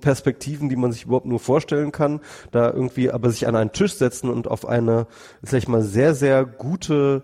Perspektiven, 0.00 0.68
die 0.68 0.76
man 0.76 0.92
sich 0.92 1.04
überhaupt 1.04 1.26
nur 1.26 1.40
vorstellen 1.40 1.92
kann, 1.92 2.20
da 2.50 2.70
irgendwie 2.70 3.10
aber 3.10 3.30
sich 3.30 3.46
an 3.46 3.56
einen 3.56 3.72
Tisch 3.72 3.94
setzen 3.94 4.30
und 4.30 4.48
auf 4.48 4.66
eine, 4.66 5.06
sag 5.42 5.58
ich 5.58 5.68
mal, 5.68 5.82
sehr, 5.82 6.14
sehr 6.14 6.44
gute, 6.44 7.22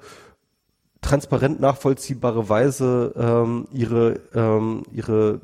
transparent 1.01 1.61
nachvollziehbare 1.61 2.49
Weise 2.49 3.15
ähm, 3.17 3.67
ihre, 3.73 4.21
ähm, 4.35 4.83
ihre, 4.93 5.41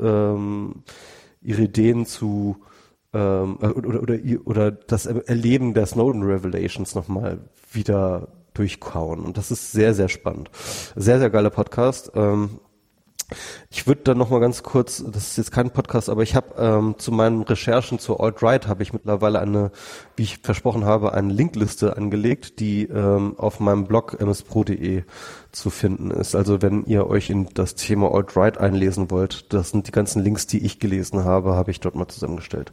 ähm, 0.00 0.82
ihre 1.40 1.62
Ideen 1.62 2.06
zu 2.06 2.56
ähm, 3.12 3.56
oder, 3.56 4.02
oder, 4.02 4.18
oder 4.44 4.70
das 4.70 5.06
Erleben 5.06 5.74
der 5.74 5.86
Snowden 5.86 6.22
Revelations 6.22 6.94
nochmal 6.94 7.38
wieder 7.72 8.28
durchkauen. 8.54 9.20
Und 9.20 9.36
das 9.36 9.50
ist 9.50 9.72
sehr, 9.72 9.94
sehr 9.94 10.08
spannend. 10.08 10.50
Sehr, 10.96 11.18
sehr 11.18 11.30
geiler 11.30 11.50
Podcast. 11.50 12.12
Ähm, 12.14 12.60
ich 13.70 13.86
würde 13.86 14.02
dann 14.04 14.18
noch 14.18 14.30
mal 14.30 14.40
ganz 14.40 14.62
kurz, 14.62 15.04
das 15.06 15.28
ist 15.28 15.36
jetzt 15.36 15.52
kein 15.52 15.70
Podcast, 15.70 16.08
aber 16.08 16.22
ich 16.22 16.34
habe 16.34 16.54
ähm, 16.58 16.94
zu 16.98 17.12
meinen 17.12 17.42
Recherchen 17.42 17.98
zur 17.98 18.22
Alt-Right 18.22 18.66
habe 18.66 18.82
ich 18.82 18.92
mittlerweile 18.92 19.40
eine, 19.40 19.70
wie 20.16 20.22
ich 20.22 20.38
versprochen 20.38 20.84
habe, 20.84 21.12
eine 21.12 21.32
Linkliste 21.32 21.96
angelegt, 21.96 22.58
die 22.60 22.84
ähm, 22.84 23.34
auf 23.38 23.60
meinem 23.60 23.84
Blog 23.84 24.18
mspro.de 24.20 25.02
zu 25.52 25.70
finden 25.70 26.10
ist. 26.10 26.34
Also 26.34 26.62
wenn 26.62 26.84
ihr 26.86 27.06
euch 27.06 27.28
in 27.28 27.48
das 27.52 27.74
Thema 27.74 28.14
Alt-Right 28.14 28.58
einlesen 28.58 29.10
wollt, 29.10 29.52
das 29.52 29.70
sind 29.70 29.86
die 29.86 29.92
ganzen 29.92 30.22
Links, 30.22 30.46
die 30.46 30.64
ich 30.64 30.78
gelesen 30.78 31.24
habe, 31.24 31.54
habe 31.54 31.70
ich 31.70 31.80
dort 31.80 31.96
mal 31.96 32.08
zusammengestellt. 32.08 32.72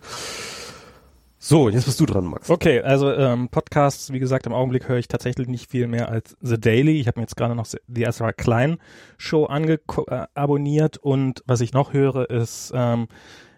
So, 1.48 1.70
jetzt 1.70 1.86
bist 1.86 2.00
du 2.00 2.08
dran, 2.08 2.26
Max. 2.26 2.50
Okay, 2.50 2.82
also 2.82 3.14
ähm, 3.14 3.50
Podcasts, 3.50 4.12
wie 4.12 4.18
gesagt, 4.18 4.48
im 4.48 4.54
Augenblick 4.54 4.90
höre 4.90 4.98
ich 4.98 5.08
tatsächlich 5.08 5.48
nicht 5.48 5.70
viel 5.70 5.86
mehr 5.86 6.10
als 6.10 6.36
The 6.42 6.60
Daily. 6.60 7.00
Ich 7.00 7.06
habe 7.06 7.20
mir 7.20 7.26
jetzt 7.26 7.38
gerade 7.38 7.54
noch 7.54 7.68
The 7.68 8.04
Ezra 8.04 8.34
Klein 8.34 8.80
Show 9.20 9.46
ange 9.46 9.80
äh, 10.08 10.26
abonniert 10.34 10.98
und 10.98 11.44
was 11.46 11.62
ich 11.62 11.72
noch 11.72 11.94
höre 11.94 12.32
ist 12.32 12.72
ähm, 12.74 13.10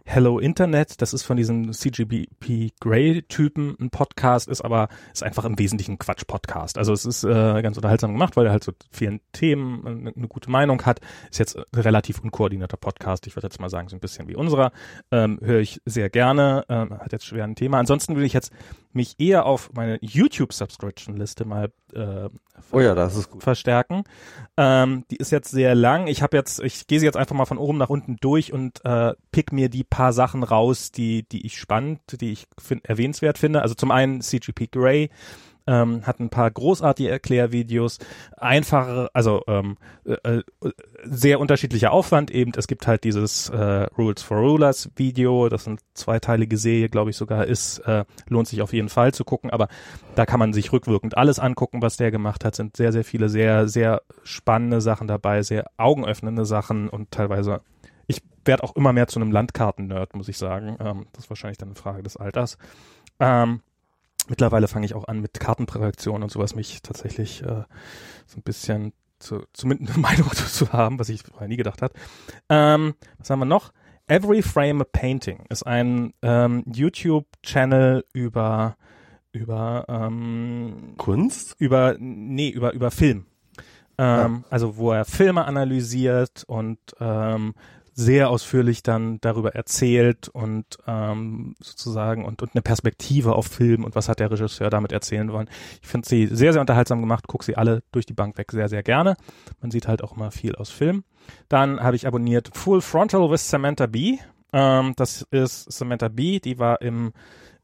Hello 0.10 0.40
Internet. 0.40 1.02
Das 1.02 1.14
ist 1.14 1.24
von 1.24 1.36
diesem 1.36 1.74
CGP 1.74 2.72
Grey 2.80 3.24
Typen 3.24 3.76
ein 3.78 3.90
Podcast, 3.90 4.48
ist 4.48 4.62
aber 4.62 4.88
ist 5.12 5.22
einfach 5.22 5.44
im 5.44 5.60
Wesentlichen 5.60 6.00
Quatsch-Podcast. 6.00 6.78
Also 6.78 6.94
es 6.94 7.06
ist 7.06 7.26
äh, 7.26 7.62
ganz 7.62 7.76
unterhaltsam 7.76 8.14
gemacht, 8.14 8.38
weil 8.38 8.46
er 8.46 8.54
halt 8.54 8.64
so 8.64 8.72
vielen 8.90 9.20
Themen 9.34 9.86
eine, 9.86 10.14
eine 10.16 10.28
gute 10.30 10.50
Meinung 10.50 10.82
hat. 10.84 11.02
Ist 11.30 11.40
jetzt 11.40 11.58
ein 11.58 11.66
relativ 11.76 12.20
unkoordinierter 12.22 12.78
Podcast. 12.78 13.28
Ich 13.28 13.36
würde 13.36 13.48
jetzt 13.48 13.60
mal 13.60 13.70
sagen, 13.70 13.90
so 13.90 13.98
ein 13.98 14.00
bisschen 14.00 14.30
wie 14.30 14.38
unserer. 14.38 14.72
Ähm, 15.12 15.40
Höre 15.44 15.60
ich 15.60 15.82
sehr 15.84 16.10
gerne. 16.10 16.64
Ähm, 16.70 16.98
hat 16.98 17.12
jetzt 17.12 17.26
schwer 17.26 17.44
ein 17.44 17.56
Thema. 17.56 17.78
Ansonsten 17.78 18.16
will 18.16 18.24
ich 18.24 18.34
jetzt 18.34 18.54
mich 18.98 19.16
eher 19.20 19.46
auf 19.46 19.72
meine 19.74 19.98
YouTube-Subscription-Liste 20.02 21.46
mal 21.46 21.72
äh, 21.94 22.30
oh 22.72 22.80
ja, 22.80 22.96
das 22.96 23.16
ist 23.16 23.30
gut. 23.30 23.44
verstärken. 23.44 24.04
Ähm, 24.58 25.06
die 25.10 25.18
ist 25.18 25.32
jetzt 25.32 25.52
sehr 25.52 25.76
lang. 25.76 26.08
Ich 26.08 26.22
habe 26.22 26.36
jetzt, 26.36 26.60
ich 26.60 26.88
gehe 26.88 27.00
sie 27.00 27.06
jetzt 27.06 27.18
einfach 27.18 27.36
mal 27.36 27.46
von 27.46 27.58
oben 27.58 27.78
nach 27.78 27.90
unten 27.90 28.18
durch 28.18 28.52
und 28.52 28.84
äh, 28.84 29.14
pick 29.32 29.52
mir 29.52 29.70
die 29.70 29.84
paar 29.84 30.14
Sachen 30.14 30.44
raus, 30.44 30.92
die, 30.92 31.24
die 31.24 31.46
ich 31.46 31.58
spannend, 31.58 32.00
die 32.20 32.32
ich 32.32 32.48
find, 32.58 32.86
erwähnenswert 32.86 33.38
finde. 33.38 33.62
Also 33.62 33.76
zum 33.76 33.92
einen 33.92 34.22
CGP 34.22 34.68
Grey, 34.72 35.10
ähm, 35.68 36.06
hat 36.08 36.20
ein 36.20 36.30
paar 36.30 36.50
großartige 36.50 37.10
Erklärvideos, 37.10 38.00
einfache, 38.38 39.10
also 39.14 39.44
ähm, 39.48 39.78
äh, 40.06 40.38
äh, 40.38 40.44
sehr 41.04 41.40
unterschiedlicher 41.40 41.92
Aufwand 41.92 42.32
eben. 42.32 42.52
Es 42.56 42.68
gibt 42.68 42.88
halt 42.88 43.04
dieses 43.04 43.50
äh, 43.50 43.84
Rules 43.98 44.24
for 44.24 44.38
Rulers 44.38 44.90
Video, 44.96 45.50
das 45.50 45.68
eine 45.68 45.78
zweiteilige 45.94 46.58
Serie, 46.58 46.90
glaube 46.90 47.12
ich 47.12 47.18
sogar 47.18 47.46
ist, 47.46 47.80
äh, 47.80 48.06
lohnt 48.28 48.48
sich 48.48 48.62
auf 48.62 48.74
jeden 48.74 48.90
Fall 48.90 49.14
zu 49.14 49.26
gucken, 49.26 49.50
aber 49.50 49.68
da 50.16 50.26
kann 50.26 50.40
man 50.40 50.54
sich 50.54 50.72
rückwirkend 50.72 51.18
alles 51.18 51.40
angucken, 51.40 51.82
was 51.82 51.98
der 51.98 52.12
gemacht 52.12 52.46
hat, 52.46 52.56
sind 52.56 52.78
sehr, 52.78 52.92
sehr 52.92 53.04
viele 53.04 53.30
sehr, 53.30 53.68
sehr 53.68 54.02
spannende 54.24 54.82
Sachen 54.82 55.08
dabei, 55.08 55.44
sehr 55.44 55.66
augenöffnende 55.78 56.46
Sachen 56.46 56.90
und 56.90 57.12
teilweise 57.12 57.62
ich 58.08 58.22
werde 58.46 58.64
auch 58.64 58.76
immer 58.76 58.94
mehr 58.94 59.08
zu 59.08 59.20
einem 59.20 59.32
Landkarten-Nerd, 59.32 60.16
muss 60.16 60.30
ich 60.30 60.38
sagen. 60.38 60.78
Ähm, 60.80 61.08
das 61.12 61.26
ist 61.26 61.30
wahrscheinlich 61.30 61.58
dann 61.58 61.70
eine 61.70 61.76
Frage 61.76 62.04
des 62.04 62.16
Alters. 62.16 62.58
Ähm, 63.20 63.62
Mittlerweile 64.28 64.68
fange 64.68 64.86
ich 64.86 64.94
auch 64.94 65.08
an 65.08 65.22
mit 65.22 65.40
Kartenprädiktion 65.40 66.24
und 66.24 66.32
sowas, 66.32 66.56
mich 66.56 66.82
tatsächlich 66.82 67.42
äh, 67.44 67.64
so 68.26 68.38
ein 68.38 68.44
bisschen 68.44 68.94
zu, 69.20 69.44
zumindest 69.54 69.94
eine 69.94 70.02
Meinung 70.02 70.32
zu 70.32 70.72
haben, 70.74 71.00
was 71.00 71.10
ich 71.10 71.24
vorher 71.24 71.48
nie 71.48 71.58
gedacht 71.58 71.82
hat. 71.82 71.94
Ähm, 72.50 72.96
was 73.18 73.30
haben 73.30 73.40
wir 73.40 73.46
noch? 73.46 73.72
Every 74.08 74.42
Frame 74.42 74.82
a 74.82 74.86
Painting 74.86 75.46
ist 75.50 75.64
ein 75.64 76.14
ähm, 76.22 76.64
YouTube-Channel 76.66 78.06
über 78.14 78.78
über 79.34 79.86
ähm, 79.90 80.94
Kunst? 80.98 81.56
Über 81.60 81.96
nee, 82.00 82.50
über 82.50 82.74
über 82.74 82.90
Film. 82.90 83.26
Ähm, 83.98 84.44
ja. 84.44 84.44
Also 84.50 84.78
wo 84.78 84.92
er 84.92 85.06
Filme 85.06 85.46
analysiert 85.46 86.44
und 86.48 86.80
ähm, 87.00 87.54
sehr 87.98 88.30
ausführlich 88.30 88.84
dann 88.84 89.20
darüber 89.22 89.56
erzählt 89.56 90.30
und 90.30 90.66
ähm, 90.86 91.56
sozusagen 91.60 92.26
und, 92.26 92.44
und 92.44 92.52
eine 92.54 92.62
Perspektive 92.62 93.34
auf 93.34 93.48
Film 93.48 93.84
und 93.84 93.96
was 93.96 94.08
hat 94.08 94.20
der 94.20 94.30
Regisseur 94.30 94.70
damit 94.70 94.92
erzählen 94.92 95.32
wollen. 95.32 95.50
Ich 95.82 95.88
finde 95.88 96.08
sie 96.08 96.28
sehr, 96.28 96.54
sehr 96.54 96.62
unterhaltsam 96.62 97.02
gemacht, 97.02 97.28
gucke 97.28 97.44
sie 97.44 97.58
alle 97.58 97.82
durch 97.92 98.06
die 98.06 98.14
Bank 98.14 98.38
weg 98.38 98.52
sehr, 98.52 98.70
sehr 98.70 98.84
gerne. 98.84 99.18
Man 99.62 99.72
sieht 99.72 99.88
halt 99.88 100.04
auch 100.04 100.16
immer 100.16 100.30
viel 100.30 100.56
aus 100.56 100.70
Film. 100.70 101.06
Dann 101.50 101.80
habe 101.80 101.96
ich 101.96 102.06
abonniert 102.06 102.52
Full 102.54 102.82
Frontal 102.82 103.32
with 103.32 103.50
Samantha 103.50 103.88
Bee. 103.88 104.20
Ähm, 104.54 104.94
das 104.96 105.26
ist 105.32 105.72
Samantha 105.72 106.08
Bee, 106.08 106.40
die 106.40 106.60
war 106.60 106.84
im, 106.84 107.14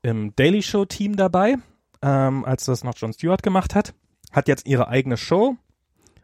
im 0.01 0.35
Daily 0.35 0.63
Show 0.63 0.85
Team 0.85 1.15
dabei, 1.15 1.57
ähm, 2.01 2.43
als 2.43 2.65
das 2.65 2.83
noch 2.83 2.97
Jon 2.97 3.13
Stewart 3.13 3.43
gemacht 3.43 3.75
hat. 3.75 3.93
Hat 4.31 4.47
jetzt 4.47 4.65
ihre 4.65 4.87
eigene 4.87 5.15
Show. 5.15 5.57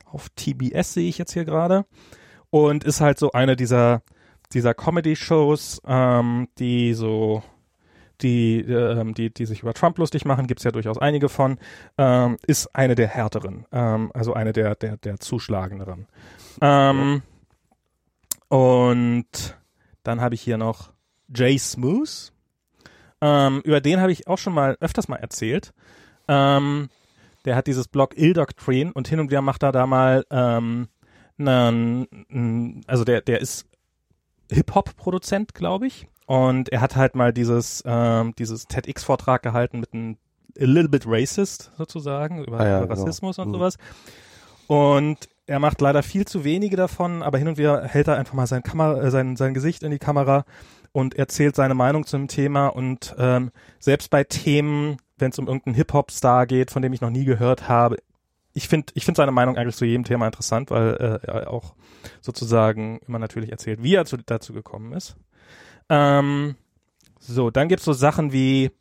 Auf 0.06 0.30
TBS 0.30 0.96
sehe 0.96 1.08
ich 1.08 1.20
jetzt 1.20 1.34
hier 1.34 1.46
gerade 1.46 1.86
und 2.50 2.84
ist 2.84 3.02
halt 3.02 3.20
so 3.20 3.32
eine 3.32 3.56
dieser 3.56 4.02
dieser 4.54 4.74
Comedy-Shows, 4.74 5.82
ähm, 5.86 6.48
die 6.58 6.94
so 6.94 7.44
die, 8.22 8.60
ähm, 8.62 9.14
die, 9.14 9.34
die 9.34 9.46
sich 9.46 9.62
über 9.62 9.74
Trump 9.74 9.98
lustig 9.98 10.26
machen, 10.26 10.48
gibt's 10.48 10.64
ja 10.64 10.72
durchaus 10.72 10.98
einige 10.98 11.30
von, 11.30 11.58
ähm, 11.98 12.38
ist 12.46 12.76
eine 12.76 12.96
der 12.96 13.08
härteren, 13.08 13.66
ähm, 13.72 14.12
also 14.14 14.34
eine 14.34 14.52
der, 14.52 14.76
der, 14.76 14.98
der 14.98 15.20
zuschlagenderen. 15.20 16.08
Ähm, 16.62 17.22
und 18.50 19.58
dann 20.04 20.20
habe 20.20 20.36
ich 20.36 20.42
hier 20.42 20.58
noch 20.58 20.92
Jay 21.34 21.58
Smooth. 21.58 22.34
Ähm, 23.22 23.62
über 23.64 23.80
den 23.80 24.02
habe 24.02 24.12
ich 24.12 24.28
auch 24.28 24.38
schon 24.38 24.54
mal 24.54 24.76
öfters 24.82 25.08
mal 25.08 25.18
erzählt. 25.18 25.74
Ähm, 26.28 26.90
der 27.46 27.56
hat 27.56 27.68
dieses 27.68 27.88
Blog 27.88 28.18
Ill 28.18 28.34
Doctrine 28.34 28.92
und 28.94 29.08
hin 29.08 29.20
und 29.20 29.30
wieder 29.30 29.42
macht 29.42 29.64
er 29.64 29.72
da 29.72 29.88
mal 29.88 30.26
ähm, 30.30 30.88
einen, 31.40 32.84
also 32.88 33.04
der, 33.04 33.22
der 33.22 33.42
ist 33.42 33.66
Hip-Hop-Produzent, 34.52 35.54
glaube 35.54 35.88
ich. 35.88 36.08
Und 36.26 36.70
er 36.70 36.82
hat 36.82 36.96
halt 36.96 37.16
mal 37.16 37.34
dieses, 37.34 37.84
ähm, 37.86 38.34
dieses 38.38 38.68
TEDx-Vortrag 38.68 39.42
gehalten 39.42 39.80
mit 39.80 39.94
einem 39.94 40.18
a 40.60 40.66
little 40.66 40.90
bit 40.90 41.06
racist 41.08 41.72
sozusagen 41.78 42.44
über, 42.44 42.60
ah 42.60 42.68
ja, 42.68 42.84
über 42.84 42.94
Rassismus 42.94 43.38
genau. 43.38 43.46
und 43.46 43.50
mhm. 43.50 43.56
sowas. 43.56 43.78
Und 44.68 45.18
er 45.48 45.60
macht 45.60 45.82
leider 45.82 46.04
viel 46.04 46.26
zu 46.26 46.44
wenige 46.44 46.76
davon, 46.76 47.24
aber 47.24 47.40
hin 47.40 47.48
und 47.48 47.58
wieder 47.58 47.84
hält 47.84 48.08
er 48.08 48.18
einfach 48.18 48.36
mal 48.36 48.46
sein, 48.46 48.62
Kamera, 48.62 49.02
äh, 49.02 49.10
sein, 49.10 49.36
sein 49.36 49.56
Gesicht 49.56 49.82
in 49.82 49.92
die 49.92 49.98
Kamera 49.98 50.46
und 50.92 51.16
erzählt 51.16 51.56
seine 51.56 51.74
Meinung 51.74 52.06
zum 52.06 52.28
Thema. 52.28 52.68
Und 52.68 53.16
ähm, 53.18 53.52
selbst 53.80 54.12
bei 54.12 54.24
Themen, 54.24 54.98
wenn 55.18 55.32
es 55.32 55.40
um 55.40 55.48
irgendeinen 55.48 55.76
Hip-Hop-Star 55.76 56.46
geht, 56.46 56.70
von 56.70 56.82
dem 56.84 56.94
ich 56.94 57.02
noch 57.02 57.10
nie 57.10 57.26
gehört 57.26 57.68
habe, 57.68 57.98
ich 58.60 58.68
finde 58.68 58.92
ich 58.94 59.06
finde 59.06 59.20
seine 59.20 59.32
Meinung 59.32 59.56
eigentlich 59.56 59.78
zu 59.78 59.86
jedem 59.86 60.04
Thema 60.04 60.26
interessant, 60.26 60.70
weil 60.70 60.96
äh, 60.96 61.28
er 61.28 61.50
auch 61.50 61.76
sozusagen 62.20 63.00
immer 63.08 63.18
natürlich 63.18 63.52
erzählt, 63.52 63.82
wie 63.82 63.96
er 63.96 64.04
zu, 64.04 64.18
dazu 64.18 64.52
gekommen 64.52 64.92
ist. 64.92 65.16
Ähm, 65.88 66.56
so, 67.22 67.52
dann 67.52 67.70
gibt's 67.70 67.86
so 67.86 67.94
Sachen 67.94 68.34
wie 68.34 68.72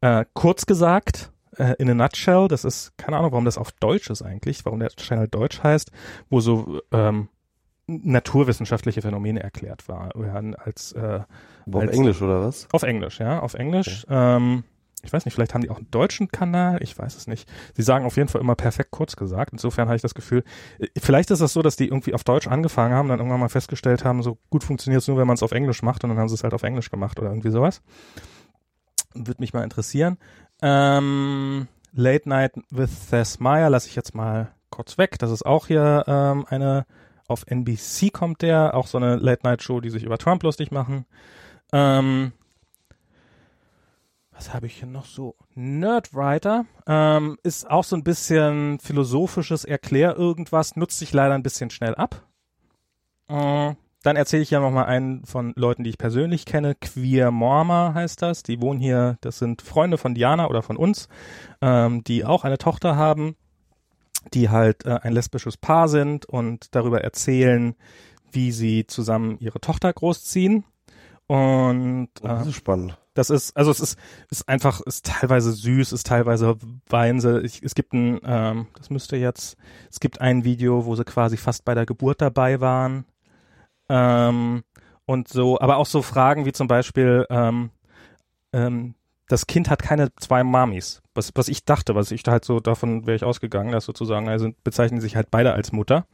äh, 0.00 0.24
kurz 0.32 0.64
gesagt, 0.64 1.32
äh, 1.58 1.74
in 1.78 1.90
a 1.90 1.94
nutshell, 1.94 2.48
das 2.48 2.64
ist, 2.64 2.96
keine 2.96 3.18
Ahnung, 3.18 3.32
warum 3.32 3.44
das 3.44 3.58
auf 3.58 3.72
Deutsch 3.72 4.08
ist 4.08 4.22
eigentlich, 4.22 4.64
warum 4.64 4.80
der 4.80 4.88
Channel 4.88 5.28
Deutsch 5.28 5.62
heißt, 5.62 5.90
wo 6.30 6.40
so 6.40 6.80
ähm, 6.92 7.28
naturwissenschaftliche 7.86 9.02
Phänomene 9.02 9.42
erklärt 9.42 9.86
war, 9.86 10.12
werden 10.14 10.54
als, 10.54 10.92
äh, 10.92 11.20
auf 11.70 11.82
Englisch 11.82 12.22
oder 12.22 12.40
was? 12.40 12.68
Auf 12.72 12.84
Englisch, 12.84 13.20
ja, 13.20 13.40
auf 13.40 13.52
Englisch. 13.52 14.04
Okay. 14.04 14.36
Ähm, 14.36 14.64
ich 15.02 15.12
weiß 15.12 15.24
nicht, 15.24 15.34
vielleicht 15.34 15.54
haben 15.54 15.62
die 15.62 15.70
auch 15.70 15.78
einen 15.78 15.90
deutschen 15.90 16.28
Kanal, 16.28 16.82
ich 16.82 16.96
weiß 16.96 17.16
es 17.16 17.26
nicht. 17.26 17.48
Sie 17.74 17.82
sagen 17.82 18.04
auf 18.04 18.16
jeden 18.16 18.28
Fall 18.28 18.40
immer 18.40 18.54
perfekt 18.54 18.90
kurz 18.92 19.16
gesagt. 19.16 19.52
Insofern 19.52 19.88
habe 19.88 19.96
ich 19.96 20.02
das 20.02 20.14
Gefühl, 20.14 20.44
äh, 20.78 20.86
vielleicht 20.98 21.30
ist 21.30 21.40
das 21.40 21.52
so, 21.52 21.62
dass 21.62 21.76
die 21.76 21.88
irgendwie 21.88 22.14
auf 22.14 22.24
Deutsch 22.24 22.46
angefangen 22.46 22.94
haben, 22.94 23.08
dann 23.08 23.18
irgendwann 23.18 23.40
mal 23.40 23.48
festgestellt 23.48 24.04
haben, 24.04 24.22
so 24.22 24.38
gut 24.50 24.64
funktioniert 24.64 25.02
es 25.02 25.08
nur, 25.08 25.18
wenn 25.18 25.26
man 25.26 25.34
es 25.34 25.42
auf 25.42 25.52
Englisch 25.52 25.82
macht 25.82 26.04
und 26.04 26.10
dann 26.10 26.18
haben 26.18 26.28
sie 26.28 26.34
es 26.34 26.44
halt 26.44 26.54
auf 26.54 26.62
Englisch 26.62 26.90
gemacht 26.90 27.18
oder 27.18 27.30
irgendwie 27.30 27.50
sowas. 27.50 27.82
Würde 29.14 29.40
mich 29.40 29.52
mal 29.52 29.64
interessieren. 29.64 30.18
Ähm, 30.62 31.66
Late 31.92 32.28
Night 32.28 32.52
with 32.70 33.08
Thess 33.10 33.40
Meyer 33.40 33.68
lasse 33.68 33.88
ich 33.88 33.96
jetzt 33.96 34.14
mal 34.14 34.52
kurz 34.70 34.98
weg. 34.98 35.18
Das 35.18 35.30
ist 35.30 35.44
auch 35.44 35.66
hier 35.66 36.04
ähm, 36.06 36.46
eine, 36.48 36.86
auf 37.26 37.44
NBC 37.46 38.12
kommt 38.12 38.42
der, 38.42 38.74
auch 38.74 38.86
so 38.86 38.98
eine 38.98 39.16
Late 39.16 39.42
Night 39.44 39.62
Show, 39.62 39.80
die 39.80 39.90
sich 39.90 40.04
über 40.04 40.16
Trump 40.16 40.42
lustig 40.44 40.70
machen. 40.70 41.04
Ähm, 41.72 42.32
was 44.32 44.52
habe 44.54 44.66
ich 44.66 44.78
hier 44.78 44.88
noch 44.88 45.04
so? 45.04 45.36
Nerdwriter 45.54 46.64
ähm, 46.86 47.38
ist 47.42 47.70
auch 47.70 47.84
so 47.84 47.96
ein 47.96 48.04
bisschen 48.04 48.78
philosophisches 48.80 49.64
Erklär 49.64 50.16
irgendwas, 50.16 50.76
nutzt 50.76 50.98
sich 50.98 51.12
leider 51.12 51.34
ein 51.34 51.42
bisschen 51.42 51.70
schnell 51.70 51.94
ab. 51.94 52.26
Äh, 53.28 53.74
dann 54.02 54.16
erzähle 54.16 54.42
ich 54.42 54.50
ja 54.50 54.60
noch 54.60 54.72
mal 54.72 54.84
einen 54.84 55.24
von 55.24 55.52
Leuten, 55.54 55.84
die 55.84 55.90
ich 55.90 55.98
persönlich 55.98 56.44
kenne. 56.44 56.74
Queer 56.74 57.30
Morma 57.30 57.94
heißt 57.94 58.20
das. 58.20 58.42
Die 58.42 58.60
wohnen 58.60 58.80
hier. 58.80 59.16
Das 59.20 59.38
sind 59.38 59.62
Freunde 59.62 59.96
von 59.96 60.14
Diana 60.14 60.48
oder 60.48 60.62
von 60.62 60.76
uns, 60.76 61.08
ähm, 61.60 62.02
die 62.02 62.24
auch 62.24 62.44
eine 62.44 62.58
Tochter 62.58 62.96
haben, 62.96 63.36
die 64.34 64.48
halt 64.48 64.84
äh, 64.86 64.98
ein 65.02 65.12
lesbisches 65.12 65.56
Paar 65.56 65.88
sind 65.88 66.26
und 66.26 66.74
darüber 66.74 67.02
erzählen, 67.02 67.76
wie 68.32 68.50
sie 68.50 68.86
zusammen 68.86 69.36
ihre 69.38 69.60
Tochter 69.60 69.92
großziehen. 69.92 70.64
Und 71.28 72.08
äh, 72.22 72.28
das 72.28 72.48
ist 72.48 72.56
spannend. 72.56 72.98
Das 73.14 73.30
ist, 73.30 73.56
also 73.56 73.70
es 73.70 73.80
ist, 73.80 73.98
ist 74.30 74.48
einfach, 74.48 74.80
ist 74.80 75.06
teilweise 75.06 75.52
süß, 75.52 75.92
ist 75.92 76.06
teilweise 76.06 76.56
Weinse. 76.88 77.42
Ich, 77.42 77.62
es 77.62 77.74
gibt 77.74 77.92
ein, 77.92 78.20
ähm, 78.24 78.66
das 78.76 78.90
müsste 78.90 79.16
jetzt, 79.16 79.56
es 79.90 80.00
gibt 80.00 80.20
ein 80.20 80.44
Video, 80.44 80.86
wo 80.86 80.94
sie 80.94 81.04
quasi 81.04 81.36
fast 81.36 81.64
bei 81.64 81.74
der 81.74 81.86
Geburt 81.86 82.20
dabei 82.22 82.60
waren. 82.60 83.04
Ähm, 83.88 84.64
und 85.04 85.28
so, 85.28 85.60
aber 85.60 85.76
auch 85.76 85.86
so 85.86 86.00
Fragen 86.00 86.46
wie 86.46 86.52
zum 86.52 86.68
Beispiel, 86.68 87.26
ähm, 87.28 87.70
ähm, 88.52 88.94
das 89.28 89.46
Kind 89.46 89.70
hat 89.70 89.82
keine 89.82 90.14
zwei 90.16 90.44
Mamis. 90.44 91.02
Was, 91.14 91.32
was 91.34 91.48
ich 91.48 91.64
dachte, 91.64 91.94
was 91.94 92.10
ich 92.10 92.22
halt 92.26 92.44
so, 92.44 92.60
davon 92.60 93.06
wäre 93.06 93.16
ich 93.16 93.24
ausgegangen, 93.24 93.72
dass 93.72 93.84
sozusagen, 93.84 94.28
also 94.28 94.50
bezeichnen 94.64 95.00
sich 95.00 95.16
halt 95.16 95.30
beide 95.30 95.52
als 95.52 95.72
Mutter. 95.72 96.06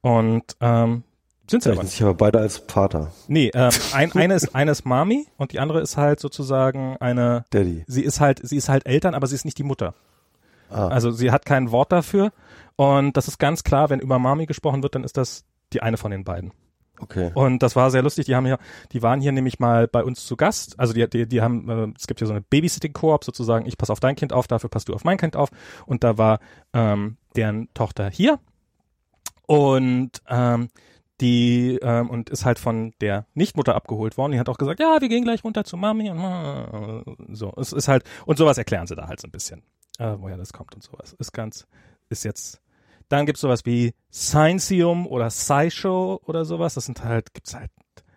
Und 0.00 0.56
ähm, 0.60 1.04
sind 1.46 1.62
sie 1.62 1.70
aber 1.70 1.84
sich 1.84 2.02
aber 2.02 2.14
beide 2.14 2.38
als 2.40 2.58
Vater. 2.58 3.12
Nee, 3.28 3.50
ähm, 3.54 3.70
ein, 3.92 4.12
eine 4.12 4.34
ist 4.34 4.54
eine 4.54 4.70
ist 4.70 4.84
Mami 4.84 5.26
und 5.36 5.52
die 5.52 5.60
andere 5.60 5.80
ist 5.80 5.96
halt 5.96 6.20
sozusagen 6.20 6.96
eine 6.98 7.44
Daddy. 7.50 7.84
Sie 7.86 8.02
ist 8.02 8.20
halt 8.20 8.40
sie 8.42 8.56
ist 8.56 8.68
halt 8.68 8.86
Eltern, 8.86 9.14
aber 9.14 9.26
sie 9.26 9.34
ist 9.34 9.44
nicht 9.44 9.58
die 9.58 9.62
Mutter. 9.62 9.94
Ah. 10.70 10.88
Also 10.88 11.10
sie 11.10 11.30
hat 11.30 11.44
kein 11.44 11.70
Wort 11.70 11.92
dafür 11.92 12.32
und 12.76 13.16
das 13.16 13.28
ist 13.28 13.38
ganz 13.38 13.62
klar, 13.62 13.90
wenn 13.90 14.00
über 14.00 14.18
Mami 14.18 14.46
gesprochen 14.46 14.82
wird, 14.82 14.94
dann 14.94 15.04
ist 15.04 15.16
das 15.16 15.44
die 15.72 15.82
eine 15.82 15.96
von 15.96 16.10
den 16.10 16.24
beiden. 16.24 16.52
Okay. 17.00 17.32
Und 17.34 17.62
das 17.62 17.74
war 17.74 17.90
sehr 17.90 18.02
lustig. 18.02 18.26
Die 18.26 18.36
haben 18.36 18.46
hier, 18.46 18.58
die 18.92 19.02
waren 19.02 19.20
hier 19.20 19.32
nämlich 19.32 19.58
mal 19.58 19.88
bei 19.88 20.04
uns 20.04 20.24
zu 20.24 20.36
Gast. 20.36 20.78
Also 20.78 20.92
die, 20.92 21.08
die, 21.10 21.26
die 21.26 21.42
haben, 21.42 21.68
äh, 21.68 21.92
es 21.98 22.06
gibt 22.06 22.20
hier 22.20 22.26
so 22.26 22.32
eine 22.32 22.40
Babysitting-Koop 22.40 23.24
sozusagen. 23.24 23.66
Ich 23.66 23.76
passe 23.76 23.92
auf 23.92 24.00
dein 24.00 24.14
Kind 24.14 24.32
auf, 24.32 24.46
dafür 24.46 24.70
passt 24.70 24.88
du 24.88 24.94
auf 24.94 25.04
mein 25.04 25.18
Kind 25.18 25.34
auf. 25.36 25.50
Und 25.86 26.04
da 26.04 26.18
war 26.18 26.38
ähm, 26.72 27.16
deren 27.34 27.68
Tochter 27.74 28.08
hier 28.10 28.38
und 29.46 30.22
ähm, 30.28 30.68
die 31.20 31.78
ähm, 31.82 32.10
und 32.10 32.30
ist 32.30 32.44
halt 32.44 32.58
von 32.58 32.92
der 33.00 33.26
Nichtmutter 33.34 33.74
abgeholt 33.74 34.16
worden. 34.16 34.32
Die 34.32 34.38
hat 34.38 34.48
auch 34.48 34.58
gesagt, 34.58 34.80
ja, 34.80 35.00
wir 35.00 35.08
gehen 35.08 35.24
gleich 35.24 35.44
runter 35.44 35.64
zu 35.64 35.76
Mami 35.76 36.10
und 36.10 36.18
äh, 36.18 37.34
so. 37.34 37.52
Es 37.56 37.72
ist 37.72 37.88
halt 37.88 38.04
und 38.26 38.38
sowas 38.38 38.58
erklären 38.58 38.86
sie 38.86 38.96
da 38.96 39.06
halt 39.06 39.20
so 39.20 39.28
ein 39.28 39.30
bisschen, 39.30 39.62
äh, 39.98 40.14
woher 40.18 40.36
das 40.36 40.52
kommt 40.52 40.74
und 40.74 40.82
sowas. 40.82 41.14
Ist 41.18 41.32
ganz, 41.32 41.66
ist 42.08 42.24
jetzt. 42.24 42.60
Dann 43.08 43.26
gibt's 43.26 43.42
sowas 43.42 43.66
wie 43.66 43.94
Scientium 44.12 45.06
oder 45.06 45.30
SciShow 45.30 46.20
oder 46.24 46.44
sowas. 46.44 46.74
Das 46.74 46.86
sind 46.86 47.04
halt, 47.04 47.34
gibt's 47.34 47.54
halt 47.54 47.70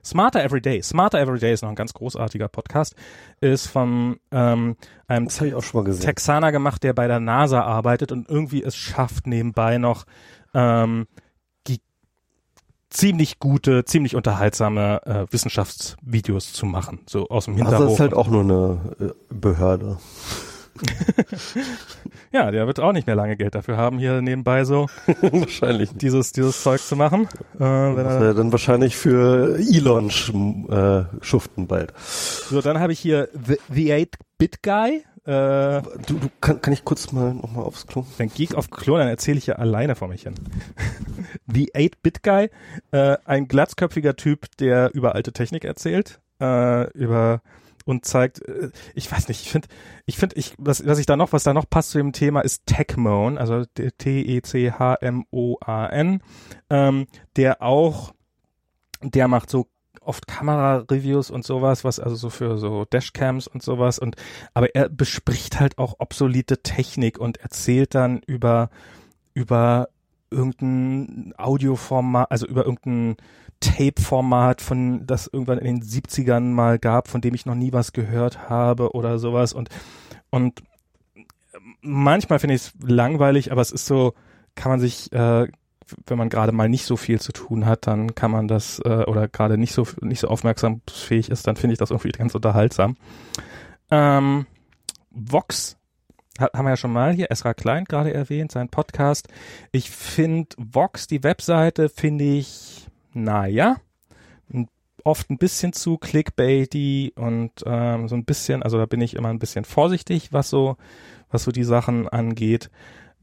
Smarter 0.08 0.42
Everyday. 0.42 0.82
Smarter 0.82 1.20
Everyday 1.20 1.52
ist 1.52 1.64
noch 1.64 1.70
ein 1.70 1.76
ganz 1.76 1.94
großartiger 1.94 2.48
Podcast. 2.48 2.96
Ist 3.42 3.68
von 3.68 4.18
ähm, 4.32 4.78
einem. 5.08 5.28
Texaner 5.28 6.54
gemacht, 6.54 6.84
der 6.84 6.94
bei 6.94 7.08
der 7.08 7.20
NASA 7.20 7.62
arbeitet 7.62 8.14
und 8.14 8.30
irgendwie 8.30 8.64
es 8.64 8.78
schafft, 8.78 9.28
nebenbei 9.28 9.78
noch 9.78 10.06
ähm, 10.54 11.08
ziemlich 12.98 13.40
gute, 13.40 13.86
ziemlich 13.86 14.16
unterhaltsame 14.16 15.02
äh, 15.06 15.32
Wissenschaftsvideos 15.32 16.52
zu 16.54 16.66
machen, 16.66 17.00
so 17.06 17.30
aus 17.30 17.46
dem 17.46 17.56
Hintergrund. 17.56 17.76
Also 17.76 17.86
das 17.86 17.94
ist 17.94 18.00
halt 18.00 18.14
auch 18.14 18.28
nur 18.28 18.42
eine 18.42 18.96
äh, 19.00 19.34
Behörde. 19.34 19.98
ja, 22.32 22.52
der 22.52 22.68
wird 22.68 22.80
auch 22.80 22.92
nicht 22.92 23.08
mehr 23.08 23.16
lange 23.16 23.36
Geld 23.36 23.56
dafür 23.56 23.78
haben, 23.78 23.98
hier 23.98 24.22
nebenbei 24.22 24.64
so 24.64 24.88
wahrscheinlich 25.22 25.92
dieses 25.94 26.32
dieses 26.32 26.62
Zeug 26.62 26.82
zu 26.82 26.96
machen. 26.96 27.28
Äh, 27.56 27.60
wenn 27.60 28.06
er 28.06 28.24
ja 28.24 28.34
dann 28.34 28.52
wahrscheinlich 28.52 28.96
für 28.96 29.58
Elon 29.58 30.12
sch 30.12 30.30
äh, 30.30 31.04
schuften 31.22 31.68
bald. 31.68 31.94
So, 31.98 32.62
dann 32.62 32.80
habe 32.80 32.94
ich 32.94 33.00
hier 33.00 33.30
The, 33.34 33.58
The 33.72 33.92
8-Bit 33.94 34.64
Guy. 34.64 35.04
Äh, 35.28 35.82
du, 36.08 36.20
du 36.20 36.30
kann, 36.40 36.62
kann 36.62 36.72
ich 36.72 36.86
kurz 36.86 37.12
mal 37.12 37.34
noch 37.34 37.52
mal 37.52 37.64
aufs 37.64 37.86
Klo? 37.86 38.06
Wenn 38.16 38.30
Geek 38.30 38.56
auf 38.56 38.70
Klo, 38.70 38.98
dann 38.98 39.10
erzähle 39.10 39.38
ich 39.38 39.48
ja 39.48 39.56
alleine 39.56 39.96
vor 39.96 40.08
mich 40.08 40.24
hin. 40.24 40.36
The 41.48 41.74
8-Bit 41.74 42.24
Guy, 42.24 42.50
äh, 42.92 43.18
ein 43.26 43.50
glatzköpfiger 43.50 44.16
Typ, 44.16 44.48
der 44.60 44.94
über 44.94 45.16
alte 45.16 45.34
Technik 45.34 45.66
erzählt, 45.66 46.22
äh, 46.40 46.90
über 46.92 47.42
und 47.84 48.06
zeigt, 48.06 48.40
äh, 48.48 48.72
ich 48.96 49.12
weiß 49.12 49.28
nicht, 49.28 49.42
ich 49.42 49.52
finde, 49.52 49.68
ich 50.06 50.16
finde, 50.18 50.38
ich, 50.38 50.54
was, 50.58 50.86
was 50.86 50.98
ich 50.98 51.06
da 51.06 51.18
noch, 51.18 51.34
was 51.34 51.44
da 51.44 51.54
noch 51.54 51.70
passt 51.70 51.90
zu 51.90 51.98
dem 51.98 52.14
Thema 52.14 52.40
ist 52.40 52.66
Techmoan, 52.66 53.38
also 53.38 53.66
T-E-C-H-M-O-A-N, 53.66 54.62
ähm, 56.70 57.08
der 57.36 57.62
auch, 57.62 58.14
der 59.02 59.28
macht 59.28 59.50
so 59.50 59.68
oft 60.08 60.28
Kamera-Reviews 60.28 61.30
und 61.30 61.46
sowas, 61.46 61.84
was 61.84 62.00
also 62.00 62.16
so 62.16 62.30
für 62.30 62.58
so 62.58 62.86
Dashcams 62.86 63.48
und 63.48 63.64
sowas 63.64 64.00
und 64.00 64.16
aber 64.54 64.74
er 64.76 64.90
bespricht 64.90 65.60
halt 65.60 65.78
auch 65.78 65.96
obsolete 66.00 66.62
Technik 66.64 67.20
und 67.20 67.38
erzählt 67.38 67.96
dann 67.96 68.22
über 68.26 68.70
über 69.34 69.90
irgendein 70.30 71.34
Audioformat, 71.38 72.32
also 72.32 72.48
über 72.48 72.66
irgendein 72.66 73.18
Tape-Format, 73.60 74.62
von 74.62 75.08
das 75.08 75.28
irgendwann 75.28 75.58
in 75.60 75.80
den 75.80 75.84
70ern 75.84 76.42
mal 76.42 76.80
gab, 76.80 77.08
von 77.08 77.22
dem 77.22 77.34
ich 77.34 77.46
noch 77.46 77.56
nie 77.56 77.74
was 77.74 77.94
gehört 77.94 78.50
habe 78.50 78.92
oder 78.94 79.20
sowas 79.20 79.54
und 79.54 79.70
und 80.30 80.62
manchmal 81.82 82.40
finde 82.40 82.56
ich 82.56 82.62
es 82.62 82.74
langweilig, 82.82 83.52
aber 83.52 83.62
es 83.62 83.72
ist 83.72 83.86
so, 83.86 84.14
kann 84.56 84.72
man 84.72 84.80
sich, 84.80 85.12
äh, 85.14 85.48
wenn 86.06 86.18
man 86.18 86.30
gerade 86.30 86.52
mal 86.52 86.70
nicht 86.70 86.86
so 86.86 86.98
viel 86.98 87.20
zu 87.20 87.32
tun 87.32 87.66
hat, 87.66 87.88
dann 87.88 88.16
kann 88.16 88.32
man 88.32 88.48
das 88.48 88.80
äh, 88.80 89.04
oder 89.06 89.28
gerade 89.28 89.58
nicht 89.58 89.74
so 89.74 89.88
nicht 90.02 90.20
so 90.20 90.28
aufmerksamfähig 90.28 91.30
ist, 91.30 91.48
dann 91.48 91.56
finde 91.56 91.74
ich 91.74 91.80
das 91.80 91.92
irgendwie 91.92 92.12
ganz 92.12 92.36
unterhaltsam. 92.36 92.98
Ähm, 93.90 94.46
Vox 95.12 95.78
haben 96.40 96.66
wir 96.66 96.72
ja 96.72 96.78
schon 96.78 96.94
mal 96.94 97.14
hier, 97.14 97.32
Esra 97.32 97.54
Klein 97.54 97.86
gerade 97.86 98.14
erwähnt, 98.14 98.52
sein 98.52 98.70
Podcast. 98.70 99.28
Ich 99.72 99.90
finde 99.90 100.56
Vox, 100.58 101.08
die 101.08 101.24
Webseite, 101.24 101.90
finde 101.90 102.26
ich, 102.26 102.88
naja, 103.14 103.78
oft 105.08 105.30
ein 105.30 105.38
bisschen 105.38 105.74
zu 105.74 105.98
clickbaity 105.98 107.14
und 107.16 107.52
ähm, 107.66 108.08
so 108.08 108.16
ein 108.16 108.26
bisschen, 108.26 108.62
also 108.62 108.78
da 108.78 108.86
bin 108.86 109.02
ich 109.02 109.16
immer 109.16 109.30
ein 109.30 109.40
bisschen 109.40 109.66
vorsichtig, 109.66 110.34
was 110.34 110.50
so, 110.50 110.76
was 111.32 111.44
so 111.44 111.52
die 111.52 111.64
Sachen 111.64 112.08
angeht. 112.10 112.70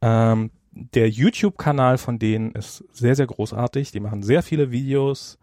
Ähm, 0.00 0.50
der 0.74 1.08
YouTube-Kanal 1.08 1.98
von 1.98 2.18
denen 2.18 2.52
ist 2.52 2.84
sehr, 2.92 3.14
sehr 3.14 3.26
großartig. 3.26 3.92
Die 3.92 4.00
machen 4.00 4.22
sehr 4.22 4.42
viele 4.42 4.70
Videos, 4.70 5.38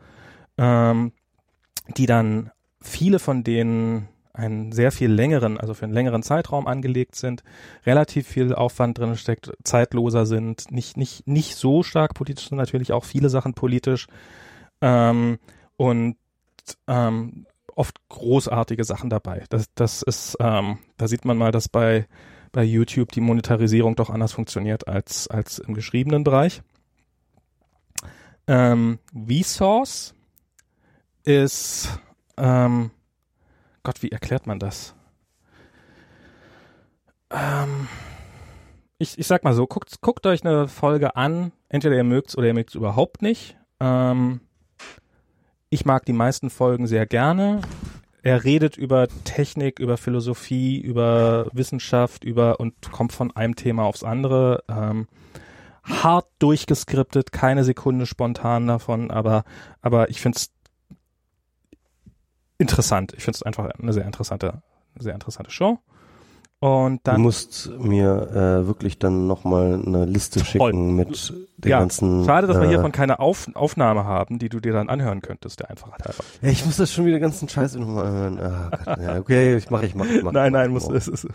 ähm, 0.57 1.13
die 1.97 2.05
dann 2.05 2.51
viele 2.81 3.19
von 3.19 3.43
denen 3.43 4.07
einen 4.33 4.71
sehr 4.71 4.91
viel 4.91 5.11
längeren, 5.11 5.59
also 5.59 5.73
für 5.73 5.85
einen 5.85 5.93
längeren 5.93 6.23
Zeitraum 6.23 6.67
angelegt 6.67 7.15
sind, 7.15 7.43
relativ 7.85 8.27
viel 8.27 8.53
Aufwand 8.53 8.97
drin 8.97 9.17
steckt, 9.17 9.51
zeitloser 9.63 10.25
sind, 10.25 10.71
nicht, 10.71 10.95
nicht, 10.97 11.27
nicht 11.27 11.55
so 11.55 11.83
stark 11.83 12.13
politisch 12.13 12.49
sind, 12.49 12.57
natürlich 12.57 12.93
auch 12.93 13.03
viele 13.03 13.29
Sachen 13.29 13.53
politisch 13.53 14.07
ähm, 14.81 15.37
und 15.75 16.15
ähm, 16.87 17.45
oft 17.75 17.97
großartige 18.09 18.83
Sachen 18.83 19.09
dabei. 19.09 19.43
Das, 19.49 19.65
das 19.75 20.01
ist, 20.01 20.37
ähm, 20.39 20.77
da 20.97 21.07
sieht 21.07 21.25
man 21.25 21.37
mal, 21.37 21.51
dass 21.51 21.67
bei, 21.67 22.07
bei 22.51 22.63
YouTube 22.63 23.11
die 23.11 23.21
Monetarisierung 23.21 23.95
doch 23.95 24.09
anders 24.09 24.33
funktioniert 24.33 24.87
als, 24.87 25.27
als 25.27 25.59
im 25.59 25.73
geschriebenen 25.73 26.23
Bereich. 26.23 26.61
Ähm, 28.47 28.99
Vsauce 29.13 30.13
ist 31.23 31.99
ähm, 32.37 32.91
Gott, 33.83 34.03
wie 34.03 34.09
erklärt 34.11 34.45
man 34.45 34.59
das? 34.59 34.95
Ähm, 37.29 37.87
ich, 38.97 39.17
ich 39.17 39.25
sag 39.25 39.43
mal 39.43 39.53
so, 39.53 39.65
guckt, 39.65 40.01
guckt 40.01 40.25
euch 40.25 40.45
eine 40.45 40.67
Folge 40.67 41.15
an, 41.15 41.51
entweder 41.69 41.95
ihr 41.95 42.03
mögt's 42.03 42.37
oder 42.37 42.47
ihr 42.47 42.53
mögt's 42.53 42.75
überhaupt 42.75 43.21
nicht. 43.21 43.57
Ähm, 43.79 44.41
ich 45.69 45.85
mag 45.85 46.05
die 46.05 46.13
meisten 46.13 46.49
Folgen 46.49 46.85
sehr 46.85 47.05
gerne. 47.05 47.61
Er 48.23 48.43
redet 48.43 48.77
über 48.77 49.07
Technik, 49.23 49.79
über 49.79 49.97
Philosophie, 49.97 50.79
über 50.79 51.47
Wissenschaft, 51.53 52.23
über 52.23 52.59
und 52.59 52.91
kommt 52.91 53.13
von 53.13 53.35
einem 53.35 53.55
Thema 53.55 53.83
aufs 53.83 54.03
andere. 54.03 54.63
Ähm, 54.67 55.07
hart 55.83 56.27
durchgeskriptet, 56.39 57.31
keine 57.31 57.63
Sekunde 57.63 58.05
spontan 58.05 58.67
davon, 58.67 59.09
aber, 59.09 59.43
aber 59.81 60.09
ich 60.11 60.21
finde 60.21 60.37
es 60.37 60.51
interessant. 62.59 63.13
Ich 63.17 63.23
finde 63.23 63.37
es 63.37 63.43
einfach 63.43 63.65
eine 63.65 63.93
sehr 63.93 64.05
interessante, 64.05 64.61
sehr 64.97 65.15
interessante 65.15 65.49
Show. 65.49 65.79
Und 66.61 66.99
dann. 67.07 67.15
Du 67.15 67.21
musst 67.23 67.71
mir 67.79 68.29
äh, 68.29 68.67
wirklich 68.67 68.99
dann 68.99 69.25
nochmal 69.25 69.81
eine 69.83 70.05
Liste 70.05 70.41
toll. 70.41 70.45
schicken 70.45 70.95
mit 70.95 71.33
den 71.57 71.69
ja, 71.71 71.79
ganzen. 71.79 72.23
Schade, 72.23 72.45
dass 72.45 72.57
äh, 72.57 72.61
wir 72.61 72.69
hiervon 72.69 72.91
keine 72.91 73.19
Auf 73.19 73.47
Aufnahme 73.55 74.03
haben, 74.05 74.37
die 74.37 74.47
du 74.47 74.59
dir 74.59 74.71
dann 74.71 74.87
anhören 74.87 75.23
könntest, 75.23 75.59
der 75.59 75.71
Einfachheit 75.71 76.05
halber. 76.05 76.23
Ja, 76.43 76.49
ich 76.49 76.63
muss 76.63 76.77
das 76.77 76.93
schon 76.93 77.05
wieder 77.05 77.19
ganzen 77.19 77.49
Scheiß 77.49 77.73
nochmal 77.77 78.05
anhören. 78.05 78.39
Ah, 78.39 78.79
Gott, 78.85 78.97
ja, 79.01 79.17
okay, 79.17 79.57
ich 79.57 79.71
mache, 79.71 79.87
ich 79.87 79.95
mache, 79.95 80.09
ich 80.09 80.21
mache. 80.21 80.33
Nein, 80.41 80.53
nein, 80.53 80.69
muss 80.69 80.87
es 80.87 81.07
ist, 81.07 81.27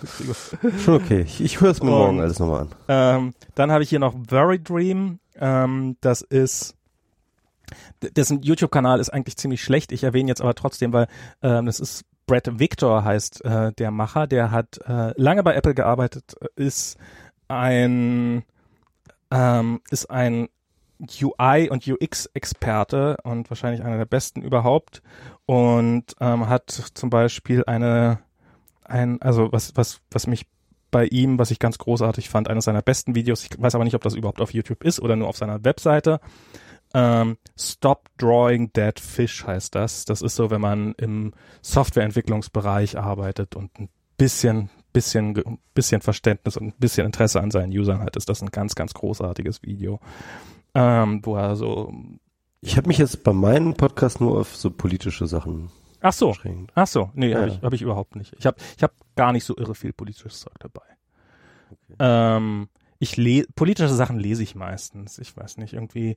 Schon 0.84 0.94
okay. 0.94 1.22
Ich, 1.22 1.40
ich 1.40 1.60
höre 1.60 1.72
es 1.72 1.82
mir 1.82 1.90
morgen 1.90 2.20
alles 2.20 2.38
nochmal 2.38 2.60
an. 2.60 2.68
Ähm, 2.86 3.34
dann 3.56 3.72
habe 3.72 3.82
ich 3.82 3.90
hier 3.90 3.98
noch 3.98 4.14
Very 4.28 4.60
Dream. 4.60 5.18
Ähm, 5.40 5.96
das 6.02 6.22
ist 6.22 6.76
dessen 8.00 8.42
YouTube-Kanal 8.42 9.00
ist 9.00 9.08
eigentlich 9.10 9.36
ziemlich 9.36 9.60
schlecht. 9.60 9.90
Ich 9.90 10.04
erwähne 10.04 10.28
jetzt 10.28 10.40
aber 10.40 10.54
trotzdem, 10.54 10.92
weil 10.92 11.08
ähm, 11.42 11.66
das 11.66 11.80
ist 11.80 12.04
Brett 12.26 12.58
Victor 12.58 13.04
heißt 13.04 13.44
äh, 13.44 13.72
der 13.72 13.90
Macher, 13.90 14.26
der 14.26 14.50
hat 14.50 14.78
äh, 14.86 15.12
lange 15.16 15.42
bei 15.42 15.54
Apple 15.54 15.74
gearbeitet, 15.74 16.34
ist 16.56 16.98
ein 17.48 18.44
ähm, 19.30 19.80
ist 19.90 20.10
ein 20.10 20.48
UI 21.00 21.68
und 21.70 21.86
UX 21.86 22.26
Experte 22.34 23.18
und 23.22 23.50
wahrscheinlich 23.50 23.82
einer 23.82 23.98
der 23.98 24.06
besten 24.06 24.42
überhaupt 24.42 25.02
und 25.44 26.04
ähm, 26.20 26.48
hat 26.48 26.70
zum 26.70 27.10
Beispiel 27.10 27.64
eine 27.66 28.18
ein 28.82 29.20
also 29.20 29.52
was 29.52 29.76
was 29.76 30.00
was 30.10 30.26
mich 30.26 30.46
bei 30.90 31.06
ihm, 31.06 31.38
was 31.38 31.50
ich 31.50 31.58
ganz 31.58 31.78
großartig 31.78 32.28
fand, 32.28 32.48
eines 32.48 32.64
seiner 32.64 32.80
besten 32.80 33.14
Videos. 33.14 33.44
Ich 33.44 33.60
weiß 33.60 33.74
aber 33.74 33.84
nicht, 33.84 33.94
ob 33.94 34.02
das 34.02 34.14
überhaupt 34.14 34.40
auf 34.40 34.54
YouTube 34.54 34.82
ist 34.84 35.00
oder 35.00 35.16
nur 35.16 35.28
auf 35.28 35.36
seiner 35.36 35.62
Webseite. 35.64 36.20
Ähm, 36.96 37.36
Stop 37.58 38.08
Drawing 38.16 38.72
Dead 38.72 38.98
Fish 38.98 39.46
heißt 39.46 39.74
das. 39.74 40.06
Das 40.06 40.22
ist 40.22 40.34
so, 40.34 40.50
wenn 40.50 40.62
man 40.62 40.94
im 40.94 41.34
Softwareentwicklungsbereich 41.60 42.98
arbeitet 42.98 43.54
und 43.54 43.70
ein 43.78 43.90
bisschen, 44.16 44.70
bisschen, 44.94 45.58
bisschen 45.74 46.00
Verständnis 46.00 46.56
und 46.56 46.68
ein 46.68 46.74
bisschen 46.78 47.04
Interesse 47.04 47.42
an 47.42 47.50
seinen 47.50 47.70
Usern 47.70 48.00
hat, 48.00 48.16
ist 48.16 48.30
das 48.30 48.40
ein 48.40 48.48
ganz, 48.50 48.74
ganz 48.74 48.94
großartiges 48.94 49.62
Video, 49.62 50.00
ähm, 50.74 51.20
wo 51.22 51.36
er 51.36 51.54
so. 51.56 51.92
Ich 52.62 52.78
habe 52.78 52.88
mich 52.88 52.96
jetzt 52.96 53.22
bei 53.22 53.34
meinem 53.34 53.74
Podcast 53.74 54.22
nur 54.22 54.40
auf 54.40 54.56
so 54.56 54.70
politische 54.70 55.26
Sachen 55.26 55.70
Ach 56.00 56.14
so. 56.14 56.28
Beschränkt. 56.28 56.72
Ach 56.74 56.86
so. 56.86 57.10
Nee, 57.12 57.28
ja. 57.28 57.40
habe 57.40 57.48
ich, 57.48 57.60
hab 57.60 57.72
ich 57.74 57.82
überhaupt 57.82 58.16
nicht. 58.16 58.34
Ich 58.38 58.46
habe 58.46 58.56
ich 58.74 58.82
hab 58.82 58.92
gar 59.16 59.32
nicht 59.32 59.44
so 59.44 59.54
irre 59.54 59.74
viel 59.74 59.92
politisches 59.92 60.40
Zeug 60.40 60.54
dabei. 60.60 60.86
Okay. 61.70 61.96
Ähm, 61.98 62.68
ich 62.98 63.18
lese 63.18 63.48
politische 63.54 63.92
Sachen 63.92 64.18
lese 64.18 64.42
ich 64.42 64.54
meistens. 64.54 65.18
Ich 65.18 65.36
weiß 65.36 65.58
nicht, 65.58 65.74
irgendwie 65.74 66.16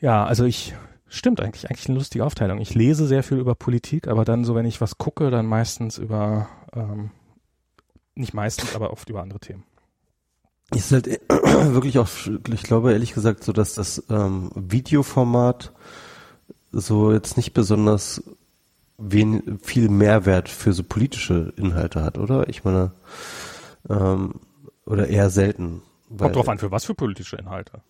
ja, 0.00 0.24
also 0.24 0.44
ich, 0.44 0.74
stimmt 1.08 1.40
eigentlich, 1.40 1.68
eigentlich 1.68 1.88
eine 1.88 1.98
lustige 1.98 2.24
Aufteilung. 2.24 2.60
Ich 2.60 2.74
lese 2.74 3.06
sehr 3.06 3.22
viel 3.22 3.38
über 3.38 3.54
Politik, 3.54 4.08
aber 4.08 4.24
dann 4.24 4.44
so, 4.44 4.54
wenn 4.54 4.66
ich 4.66 4.80
was 4.80 4.98
gucke, 4.98 5.30
dann 5.30 5.46
meistens 5.46 5.98
über, 5.98 6.48
ähm, 6.74 7.10
nicht 8.14 8.34
meistens, 8.34 8.74
aber 8.74 8.92
oft 8.92 9.08
über 9.08 9.22
andere 9.22 9.40
Themen. 9.40 9.64
Ist 10.74 10.92
halt 10.92 11.06
wirklich 11.28 11.98
auch, 11.98 12.08
ich 12.52 12.62
glaube 12.62 12.92
ehrlich 12.92 13.14
gesagt 13.14 13.42
so, 13.42 13.52
dass 13.52 13.74
das 13.74 14.04
ähm, 14.10 14.50
Videoformat 14.54 15.72
so 16.72 17.12
jetzt 17.12 17.38
nicht 17.38 17.54
besonders 17.54 18.22
wen, 18.98 19.58
viel 19.62 19.88
Mehrwert 19.88 20.50
für 20.50 20.74
so 20.74 20.82
politische 20.82 21.54
Inhalte 21.56 22.02
hat, 22.02 22.18
oder? 22.18 22.48
Ich 22.48 22.64
meine, 22.64 22.92
ähm, 23.88 24.34
oder 24.84 25.08
eher 25.08 25.30
selten. 25.30 25.82
Kommt 26.16 26.36
drauf 26.36 26.48
an, 26.48 26.58
für 26.58 26.70
was 26.70 26.84
für 26.84 26.94
politische 26.94 27.36
Inhalte. 27.36 27.80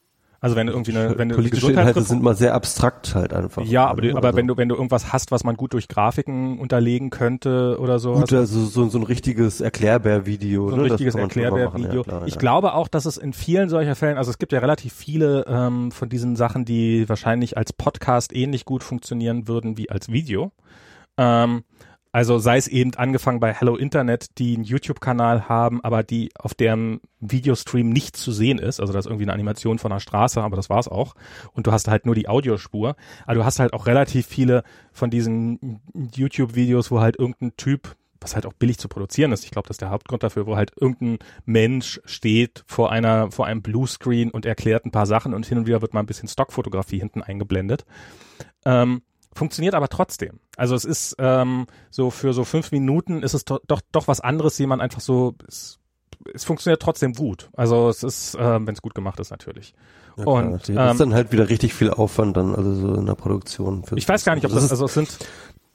Also 0.41 0.55
wenn 0.55 0.69
du 0.69 0.73
irgendwie 0.73 0.97
eine, 0.97 1.19
wenn 1.19 1.29
du 1.29 1.35
politische 1.35 1.73
Inhalte 1.73 2.01
sind 2.03 2.23
mal 2.23 2.37
sehr 2.37 2.55
abstrakt 2.55 3.17
halt 3.17 3.33
einfach. 3.33 3.65
Ja, 3.65 3.87
aber, 3.87 4.03
du, 4.03 4.17
aber 4.17 4.29
also 4.29 4.37
wenn 4.37 4.47
du 4.47 4.57
wenn 4.57 4.69
du 4.69 4.77
irgendwas 4.77 5.13
hast, 5.13 5.33
was 5.33 5.43
man 5.43 5.57
gut 5.57 5.73
durch 5.73 5.89
Grafiken 5.89 6.61
unterlegen 6.61 7.11
könnte 7.11 7.77
oder 7.81 7.99
so. 7.99 8.13
Gut, 8.13 8.33
also 8.33 8.65
so, 8.65 8.89
so 8.89 8.99
ein 8.99 9.05
richtiges 9.05 9.61
Erklärbär-Video. 9.61 10.69
So 10.69 10.77
ein 10.77 10.83
ne? 10.83 10.91
richtiges 10.91 11.17
Erklärbär-Video. 11.17 12.05
Ja, 12.07 12.25
ich 12.25 12.35
ja. 12.35 12.41
glaube 12.41 12.75
auch, 12.75 12.87
dass 12.87 13.05
es 13.05 13.17
in 13.17 13.33
vielen 13.33 13.69
solcher 13.69 13.97
Fällen, 13.97 14.17
also 14.17 14.31
es 14.31 14.39
gibt 14.39 14.53
ja 14.53 14.61
relativ 14.61 14.93
viele 14.93 15.45
ähm, 15.49 15.91
von 15.91 16.09
diesen 16.09 16.37
Sachen, 16.37 16.65
die 16.65 17.09
wahrscheinlich 17.09 17.57
als 17.57 17.73
Podcast 17.73 18.33
ähnlich 18.33 18.65
gut 18.65 18.85
funktionieren 18.85 19.49
würden 19.49 19.77
wie 19.77 19.91
als 19.91 20.13
Video. 20.13 20.53
Ähm, 21.17 21.65
also 22.19 22.41
sei 22.41 22.57
es 22.57 22.67
eben 22.67 22.97
angefangen 22.97 23.39
bei 23.39 23.53
Hello 23.53 23.77
Internet, 23.77 24.39
die 24.39 24.57
einen 24.57 24.65
YouTube-Kanal 24.65 25.49
haben, 25.49 25.85
aber 25.85 26.03
die 26.03 26.31
auf 26.37 26.53
deren 26.53 27.01
Videostream 27.21 27.91
nicht 27.91 28.17
zu 28.17 28.33
sehen 28.33 28.59
ist. 28.59 28.81
Also 28.81 28.93
das 28.93 29.07
ist 29.07 29.09
irgendwie 29.09 29.27
eine 29.27 29.35
Animation 29.35 29.79
von 29.79 29.93
der 29.93 30.01
Straße, 30.01 30.43
aber 30.43 30.57
das 30.57 30.69
war's 30.69 30.89
auch. 30.89 31.15
Und 31.53 31.69
du 31.69 31.71
hast 31.71 31.87
halt 31.87 32.07
nur 32.07 32.17
die 32.17 32.29
Audiospur. 32.29 32.97
Aber 33.25 33.35
du 33.37 33.45
hast 33.45 33.61
halt 33.61 33.73
auch 33.73 33.87
relativ 33.87 34.27
viele 34.27 34.65
von 34.91 35.11
diesen 35.11 35.81
YouTube-Videos, 36.13 36.91
wo 36.91 36.99
halt 36.99 37.17
irgendein 37.17 37.57
Typ 37.57 37.95
was 38.21 38.35
halt 38.35 38.47
auch 38.47 38.53
billig 38.53 38.79
zu 38.79 38.89
produzieren 38.89 39.31
ist. 39.31 39.45
Ich 39.45 39.53
glaube, 39.53 39.69
das 39.69 39.77
ist 39.77 39.81
der 39.81 39.91
Hauptgrund 39.91 40.25
dafür, 40.25 40.45
wo 40.49 40.57
halt 40.57 40.73
irgendein 40.75 41.21
Mensch 41.45 42.01
steht 42.05 42.65
vor 42.67 42.91
einer, 42.91 43.31
vor 43.31 43.47
einem 43.47 43.63
Bluescreen 43.63 44.33
und 44.33 44.45
erklärt 44.45 44.85
ein 44.85 44.91
paar 44.91 45.07
Sachen 45.07 45.35
und 45.35 45.47
hin 45.47 45.57
und 45.57 45.69
wieder 45.69 45.83
wird 45.83 45.95
mal 45.95 46.01
ein 46.01 46.07
bisschen 46.07 46.29
Stockfotografie 46.29 46.99
hinten 46.99 47.23
eingeblendet. 47.23 47.85
Ähm, 48.65 49.03
funktioniert 49.39 49.75
aber 49.75 49.89
trotzdem. 49.89 50.41
Also 50.57 50.75
es 50.75 50.85
ist 50.85 51.17
ähm, 51.19 51.67
so 51.91 52.11
für 52.11 52.33
so 52.33 52.45
fünf 52.45 52.73
Minuten 52.73 53.23
ist 53.23 53.35
es 53.35 53.45
doch 53.45 53.61
doch, 53.67 53.81
doch 53.93 54.09
was 54.09 54.21
anderes, 54.21 54.59
wie 54.59 54.67
man 54.67 54.81
einfach 54.81 55.01
so 55.01 55.35
es, 55.47 55.79
es 56.35 56.45
funktioniert 56.45 56.83
trotzdem 56.83 57.13
gut. 57.13 57.49
Also 57.57 57.89
es 57.89 58.03
ist, 58.03 58.37
ähm, 58.39 58.67
wenn 58.67 58.75
es 58.75 58.83
gut 58.83 58.95
gemacht 58.95 59.21
ist 59.21 59.31
natürlich. 59.31 59.75
Ja, 60.17 60.25
und 60.25 60.53
das 60.53 60.69
ähm, 60.69 60.79
ist 60.79 61.01
dann 61.01 61.15
halt 61.15 61.33
wieder 61.33 61.49
richtig 61.49 61.75
viel 61.75 61.91
Aufwand 61.91 62.37
dann, 62.37 62.55
also 62.55 62.75
so 62.75 62.95
in 62.95 63.07
der 63.07 63.15
Produktion. 63.15 63.85
Ich 63.95 64.09
weiß 64.09 64.25
gar 64.25 64.35
nicht, 64.35 64.45
ob 64.45 64.51
das, 64.51 64.63
das 64.63 64.65
ist, 64.65 64.71
also 64.73 64.85
es 64.87 64.95
sind. 64.95 65.19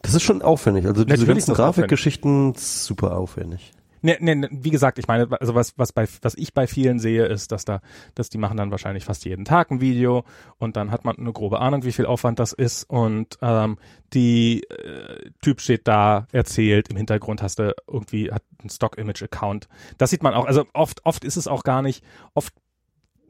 Das 0.01 0.13
ist 0.13 0.23
schon 0.23 0.41
aufwendig. 0.41 0.85
Also 0.85 1.05
diese 1.05 1.25
ganzen 1.25 1.53
Grafikgeschichten 1.53 2.55
super 2.55 3.17
aufwendig. 3.17 3.71
Ne, 4.05 4.17
ne, 4.19 4.49
wie 4.51 4.69
gesagt, 4.69 4.99
ich 4.99 5.07
meine, 5.07 5.29
also 5.39 5.55
was, 5.55 5.77
was 5.77 5.93
bei, 5.93 6.05
was 6.21 6.35
ich 6.35 6.53
bei 6.53 6.67
vielen 6.67 6.99
sehe, 6.99 7.25
ist, 7.25 7.53
dass 7.53 7.63
da, 7.63 7.79
dass 8.15 8.29
die 8.29 8.37
machen 8.37 8.57
dann 8.57 8.69
wahrscheinlich 8.69 9.05
fast 9.05 9.23
jeden 9.23 9.45
Tag 9.45 9.71
ein 9.71 9.79
Video 9.79 10.25
und 10.57 10.75
dann 10.75 10.91
hat 10.91 11.05
man 11.05 11.17
eine 11.17 11.31
grobe 11.31 11.61
Ahnung, 11.61 11.85
wie 11.85 11.93
viel 11.93 12.05
Aufwand 12.05 12.37
das 12.37 12.51
ist 12.51 12.83
und 12.83 13.37
ähm, 13.41 13.77
die 14.13 14.63
äh, 14.63 15.31
Typ 15.41 15.61
steht 15.61 15.87
da, 15.87 16.27
erzählt, 16.33 16.89
im 16.89 16.97
Hintergrund 16.97 17.41
hast 17.41 17.59
du 17.59 17.73
irgendwie, 17.87 18.29
hat 18.29 18.43
ein 18.61 18.69
Stock-Image-Account. 18.69 19.69
Das 19.97 20.09
sieht 20.09 20.21
man 20.21 20.33
auch, 20.33 20.45
also 20.45 20.65
oft, 20.73 21.05
oft 21.05 21.23
ist 21.23 21.37
es 21.37 21.47
auch 21.47 21.63
gar 21.63 21.81
nicht, 21.81 22.03
oft 22.33 22.53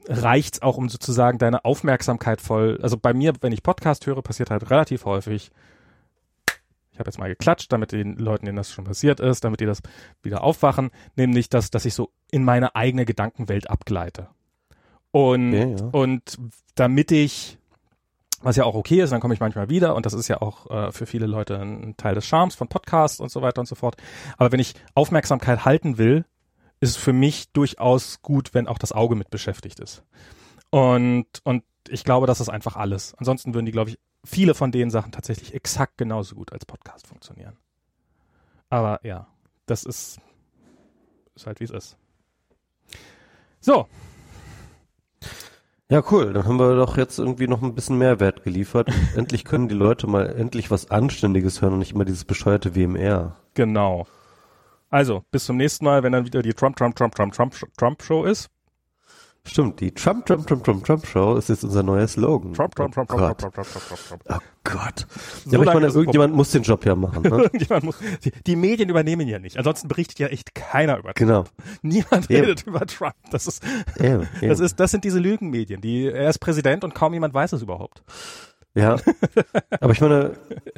reicht's 0.07 0.63
auch, 0.63 0.77
um 0.77 0.89
sozusagen 0.89 1.37
deine 1.37 1.65
Aufmerksamkeit 1.65 2.41
voll, 2.41 2.79
also 2.81 2.97
bei 2.97 3.13
mir, 3.13 3.33
wenn 3.41 3.53
ich 3.53 3.61
Podcast 3.61 4.07
höre, 4.07 4.23
passiert 4.23 4.49
halt 4.49 4.71
relativ 4.71 5.05
häufig, 5.05 5.51
ich 6.93 6.99
habe 6.99 7.07
jetzt 7.09 7.17
mal 7.17 7.27
geklatscht, 7.27 7.71
damit 7.71 7.91
den 7.91 8.17
Leuten, 8.17 8.45
denen 8.45 8.55
das 8.55 8.71
schon 8.71 8.85
passiert 8.85 9.19
ist, 9.19 9.43
damit 9.43 9.59
die 9.59 9.65
das 9.65 9.81
wieder 10.21 10.43
aufwachen, 10.43 10.91
nämlich 11.15 11.49
dass, 11.49 11.71
dass 11.71 11.85
ich 11.85 11.95
so 11.95 12.11
in 12.31 12.43
meine 12.43 12.75
eigene 12.75 13.05
Gedankenwelt 13.05 13.69
abgleite. 13.69 14.29
Und, 15.11 15.53
okay, 15.53 15.75
ja. 15.79 15.89
und 15.91 16.37
damit 16.75 17.11
ich, 17.11 17.57
was 18.41 18.57
ja 18.57 18.63
auch 18.63 18.75
okay 18.75 19.01
ist, 19.01 19.11
dann 19.11 19.21
komme 19.21 19.33
ich 19.33 19.39
manchmal 19.39 19.69
wieder 19.69 19.95
und 19.95 20.05
das 20.05 20.13
ist 20.13 20.27
ja 20.27 20.41
auch 20.41 20.69
äh, 20.69 20.91
für 20.91 21.07
viele 21.07 21.25
Leute 21.25 21.59
ein 21.59 21.97
Teil 21.97 22.13
des 22.13 22.27
Charmes 22.27 22.53
von 22.53 22.67
Podcasts 22.67 23.19
und 23.19 23.31
so 23.31 23.41
weiter 23.41 23.59
und 23.59 23.67
so 23.67 23.75
fort. 23.75 23.97
Aber 24.37 24.51
wenn 24.51 24.59
ich 24.59 24.75
Aufmerksamkeit 24.93 25.65
halten 25.65 25.97
will, 25.97 26.25
ist 26.79 26.91
es 26.91 26.97
für 26.97 27.13
mich 27.13 27.51
durchaus 27.53 28.21
gut, 28.21 28.53
wenn 28.53 28.67
auch 28.67 28.77
das 28.77 28.91
Auge 28.91 29.15
mit 29.15 29.31
beschäftigt 29.31 29.79
ist. 29.79 30.03
Und, 30.69 31.25
und 31.43 31.63
ich 31.89 32.03
glaube, 32.03 32.27
das 32.27 32.39
ist 32.39 32.49
einfach 32.49 32.75
alles. 32.75 33.15
Ansonsten 33.17 33.53
würden 33.53 33.65
die, 33.65 33.71
glaube 33.71 33.91
ich, 33.91 33.99
viele 34.25 34.53
von 34.53 34.71
den 34.71 34.89
Sachen 34.89 35.11
tatsächlich 35.11 35.53
exakt 35.53 35.97
genauso 35.97 36.35
gut 36.35 36.53
als 36.53 36.65
Podcast 36.65 37.07
funktionieren. 37.07 37.57
Aber 38.69 38.99
ja, 39.03 39.27
das 39.65 39.83
ist, 39.83 40.19
ist 41.35 41.45
halt 41.45 41.59
wie 41.59 41.65
es 41.65 41.71
ist. 41.71 41.97
So. 43.59 43.87
Ja, 45.89 46.03
cool. 46.11 46.33
Dann 46.33 46.45
haben 46.45 46.59
wir 46.59 46.75
doch 46.75 46.97
jetzt 46.97 47.19
irgendwie 47.19 47.47
noch 47.47 47.61
ein 47.61 47.75
bisschen 47.75 47.97
Mehrwert 47.97 48.43
geliefert. 48.43 48.89
endlich 49.15 49.45
können 49.45 49.67
die 49.67 49.75
Leute 49.75 50.07
mal 50.07 50.27
endlich 50.27 50.71
was 50.71 50.89
Anständiges 50.89 51.61
hören 51.61 51.73
und 51.73 51.79
nicht 51.79 51.93
immer 51.93 52.05
dieses 52.05 52.25
bescheuerte 52.25 52.75
WMR. 52.75 53.35
Genau. 53.53 54.07
Also, 54.89 55.23
bis 55.31 55.45
zum 55.45 55.57
nächsten 55.57 55.85
Mal, 55.85 56.03
wenn 56.03 56.11
dann 56.11 56.25
wieder 56.25 56.41
die 56.41 56.53
Trump, 56.53 56.75
Trump, 56.77 56.95
Trump, 56.95 57.15
Trump, 57.15 57.33
Trump, 57.33 57.55
Trump 57.77 58.01
Show 58.01 58.25
ist. 58.25 58.49
Stimmt, 59.45 59.81
die 59.81 59.91
Trump, 59.91 60.25
Trump, 60.25 60.47
Trump, 60.47 60.63
Trump, 60.63 60.85
Trump 60.85 61.05
Show 61.05 61.35
ist 61.35 61.49
jetzt 61.49 61.65
unser 61.65 61.83
neuer 61.83 62.07
Slogan. 62.07 62.53
Trump, 62.53 62.75
Trump, 62.75 62.93
Trump, 62.93 63.11
oh 63.13 63.17
Trump, 63.17 63.37
Trump, 63.37 63.53
Trump, 63.53 63.67
Trump, 63.67 63.85
Trump, 63.87 63.99
Trump, 64.07 64.23
Trump. 64.25 64.41
Oh 64.41 64.47
Gott. 64.63 65.05
So 65.43 65.51
ja, 65.51 65.57
aber 65.59 65.67
ich 65.67 65.73
meine, 65.73 65.87
irgendjemand 65.87 66.33
muss 66.33 66.51
den 66.51 66.63
Job 66.63 66.85
ja 66.85 66.95
machen. 66.95 67.23
Ne? 67.23 67.49
muss, 67.83 67.97
die, 68.23 68.31
die, 68.31 68.55
Medien 68.55 68.87
übernehmen 68.87 69.27
ja 69.27 69.39
nicht. 69.39 69.57
Ansonsten 69.57 69.89
berichtet 69.89 70.19
ja 70.19 70.27
echt 70.27 70.55
keiner 70.55 70.97
über 70.97 71.13
Trump. 71.13 71.15
Genau. 71.15 71.43
Niemand 71.81 72.31
eben. 72.31 72.45
redet 72.45 72.65
über 72.65 72.85
Trump. 72.87 73.15
Das 73.31 73.45
ist, 73.45 73.61
eben, 73.99 74.27
eben. 74.39 74.47
das 74.47 74.61
ist, 74.61 74.79
das 74.79 74.91
sind 74.91 75.03
diese 75.03 75.19
Lügenmedien. 75.19 75.81
Die, 75.81 76.05
er 76.05 76.29
ist 76.29 76.39
Präsident 76.39 76.85
und 76.85 76.95
kaum 76.95 77.13
jemand 77.13 77.33
weiß 77.33 77.51
es 77.51 77.61
überhaupt. 77.61 78.01
Ja. 78.75 78.95
aber 79.81 79.91
ich 79.91 79.99
meine, 79.99 80.37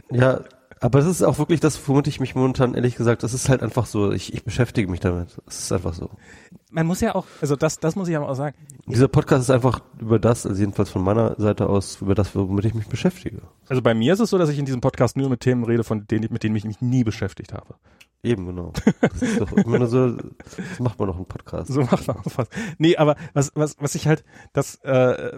ja, 0.10 0.42
Aber 0.82 1.00
das 1.00 1.08
ist 1.08 1.24
auch 1.24 1.38
wirklich 1.40 1.60
das, 1.60 1.88
womit 1.88 2.08
ich 2.08 2.20
mich 2.20 2.36
momentan, 2.36 2.74
ehrlich 2.74 2.96
gesagt, 2.96 3.24
das 3.24 3.34
ist 3.34 3.50
halt 3.50 3.64
einfach 3.64 3.86
so, 3.86 4.12
ich, 4.12 4.34
ich 4.34 4.44
beschäftige 4.44 4.90
mich 4.90 5.00
damit. 5.00 5.38
Es 5.48 5.60
ist 5.60 5.72
einfach 5.72 5.94
so. 5.94 6.10
Man 6.70 6.86
muss 6.86 7.00
ja 7.00 7.16
auch, 7.16 7.26
also 7.40 7.56
das, 7.56 7.80
das 7.80 7.96
muss 7.96 8.10
ich 8.10 8.18
aber 8.18 8.28
auch 8.28 8.36
sagen. 8.36 8.56
Dieser 8.86 9.08
Podcast 9.08 9.44
ist 9.44 9.50
einfach 9.50 9.82
über 10.00 10.20
das, 10.20 10.46
also 10.46 10.60
jedenfalls 10.60 10.90
von 10.90 11.04
meiner 11.04 11.36
Seite 11.40 11.70
aus, 11.70 12.02
über 12.02 12.14
das, 12.14 12.36
womit 12.36 12.66
ich 12.66 12.74
mich 12.74 12.88
beschäftige. 12.88 13.42
Also 13.70 13.82
bei 13.82 13.94
mir 13.94 14.14
ist 14.14 14.20
es 14.20 14.30
so, 14.30 14.38
dass 14.38 14.50
ich 14.50 14.60
in 14.60 14.66
diesem 14.66 14.82
Podcast 14.82 15.16
nur 15.16 15.30
mit 15.30 15.40
Themen 15.40 15.64
rede, 15.64 15.84
von 15.84 16.06
denen, 16.08 16.28
mit 16.32 16.44
denen 16.44 16.56
ich 16.56 16.66
mich 16.66 16.82
nie 16.82 17.04
beschäftigt 17.04 17.54
habe. 17.54 17.76
Eben, 18.24 18.46
genau. 18.48 18.74
Das 19.02 19.22
ist 19.22 19.40
doch 19.40 19.52
immer 19.52 19.80
nur 19.80 19.88
so, 19.88 20.12
das 20.12 20.80
macht 20.80 20.98
man 20.98 21.10
noch 21.10 21.16
einen 21.18 21.28
Podcast. 21.28 21.72
So 21.72 21.82
macht 21.82 22.08
man 22.08 22.18
was. 22.24 22.50
Nee, 22.80 22.98
aber 22.98 23.16
was, 23.34 23.52
was, 23.56 23.76
was 23.80 23.94
ich 23.96 24.08
halt, 24.08 24.24
das, 24.54 24.76
äh, 24.84 25.38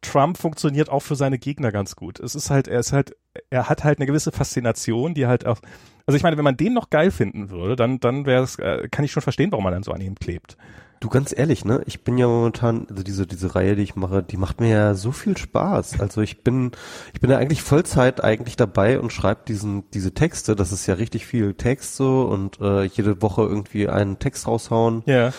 Trump 0.00 0.38
funktioniert 0.38 0.88
auch 0.88 1.00
für 1.00 1.14
seine 1.16 1.38
Gegner 1.38 1.72
ganz 1.72 1.96
gut. 1.96 2.20
Es 2.20 2.34
ist 2.34 2.50
halt, 2.50 2.68
er 2.68 2.80
ist 2.80 2.92
halt, 2.92 3.16
er 3.50 3.68
hat 3.68 3.84
halt 3.84 3.98
eine 3.98 4.06
gewisse 4.06 4.32
Faszination, 4.32 5.14
die 5.14 5.26
halt 5.26 5.46
auch, 5.46 5.60
also 6.06 6.16
ich 6.16 6.22
meine, 6.22 6.36
wenn 6.36 6.44
man 6.44 6.56
den 6.56 6.72
noch 6.72 6.90
geil 6.90 7.10
finden 7.10 7.50
würde, 7.50 7.76
dann, 7.76 8.00
dann 8.00 8.24
wäre 8.24 8.42
es, 8.42 8.58
äh, 8.58 8.88
kann 8.90 9.04
ich 9.04 9.12
schon 9.12 9.22
verstehen, 9.22 9.52
warum 9.52 9.64
man 9.64 9.72
dann 9.72 9.82
so 9.82 9.92
an 9.92 10.00
ihm 10.00 10.14
klebt. 10.14 10.56
Du 11.00 11.08
ganz 11.08 11.34
ehrlich, 11.36 11.64
ne? 11.64 11.82
Ich 11.86 12.04
bin 12.04 12.18
ja 12.18 12.26
momentan, 12.26 12.86
also 12.90 13.02
diese 13.02 13.26
diese 13.26 13.54
Reihe, 13.54 13.74
die 13.74 13.82
ich 13.82 13.96
mache, 13.96 14.22
die 14.22 14.36
macht 14.36 14.60
mir 14.60 14.68
ja 14.68 14.94
so 14.94 15.12
viel 15.12 15.34
Spaß. 15.34 15.98
Also 15.98 16.20
ich 16.20 16.44
bin 16.44 16.72
ich 17.14 17.22
bin 17.22 17.30
ja 17.30 17.38
eigentlich 17.38 17.62
Vollzeit 17.62 18.22
eigentlich 18.22 18.56
dabei 18.56 19.00
und 19.00 19.10
schreibe 19.10 19.40
diesen 19.48 19.90
diese 19.92 20.12
Texte. 20.12 20.54
Das 20.54 20.72
ist 20.72 20.86
ja 20.86 20.94
richtig 20.94 21.24
viel 21.24 21.54
Text 21.54 21.96
so 21.96 22.24
und 22.24 22.60
äh, 22.60 22.82
jede 22.84 23.22
Woche 23.22 23.40
irgendwie 23.42 23.88
einen 23.88 24.18
Text 24.18 24.46
raushauen. 24.46 25.02
Ja. 25.06 25.32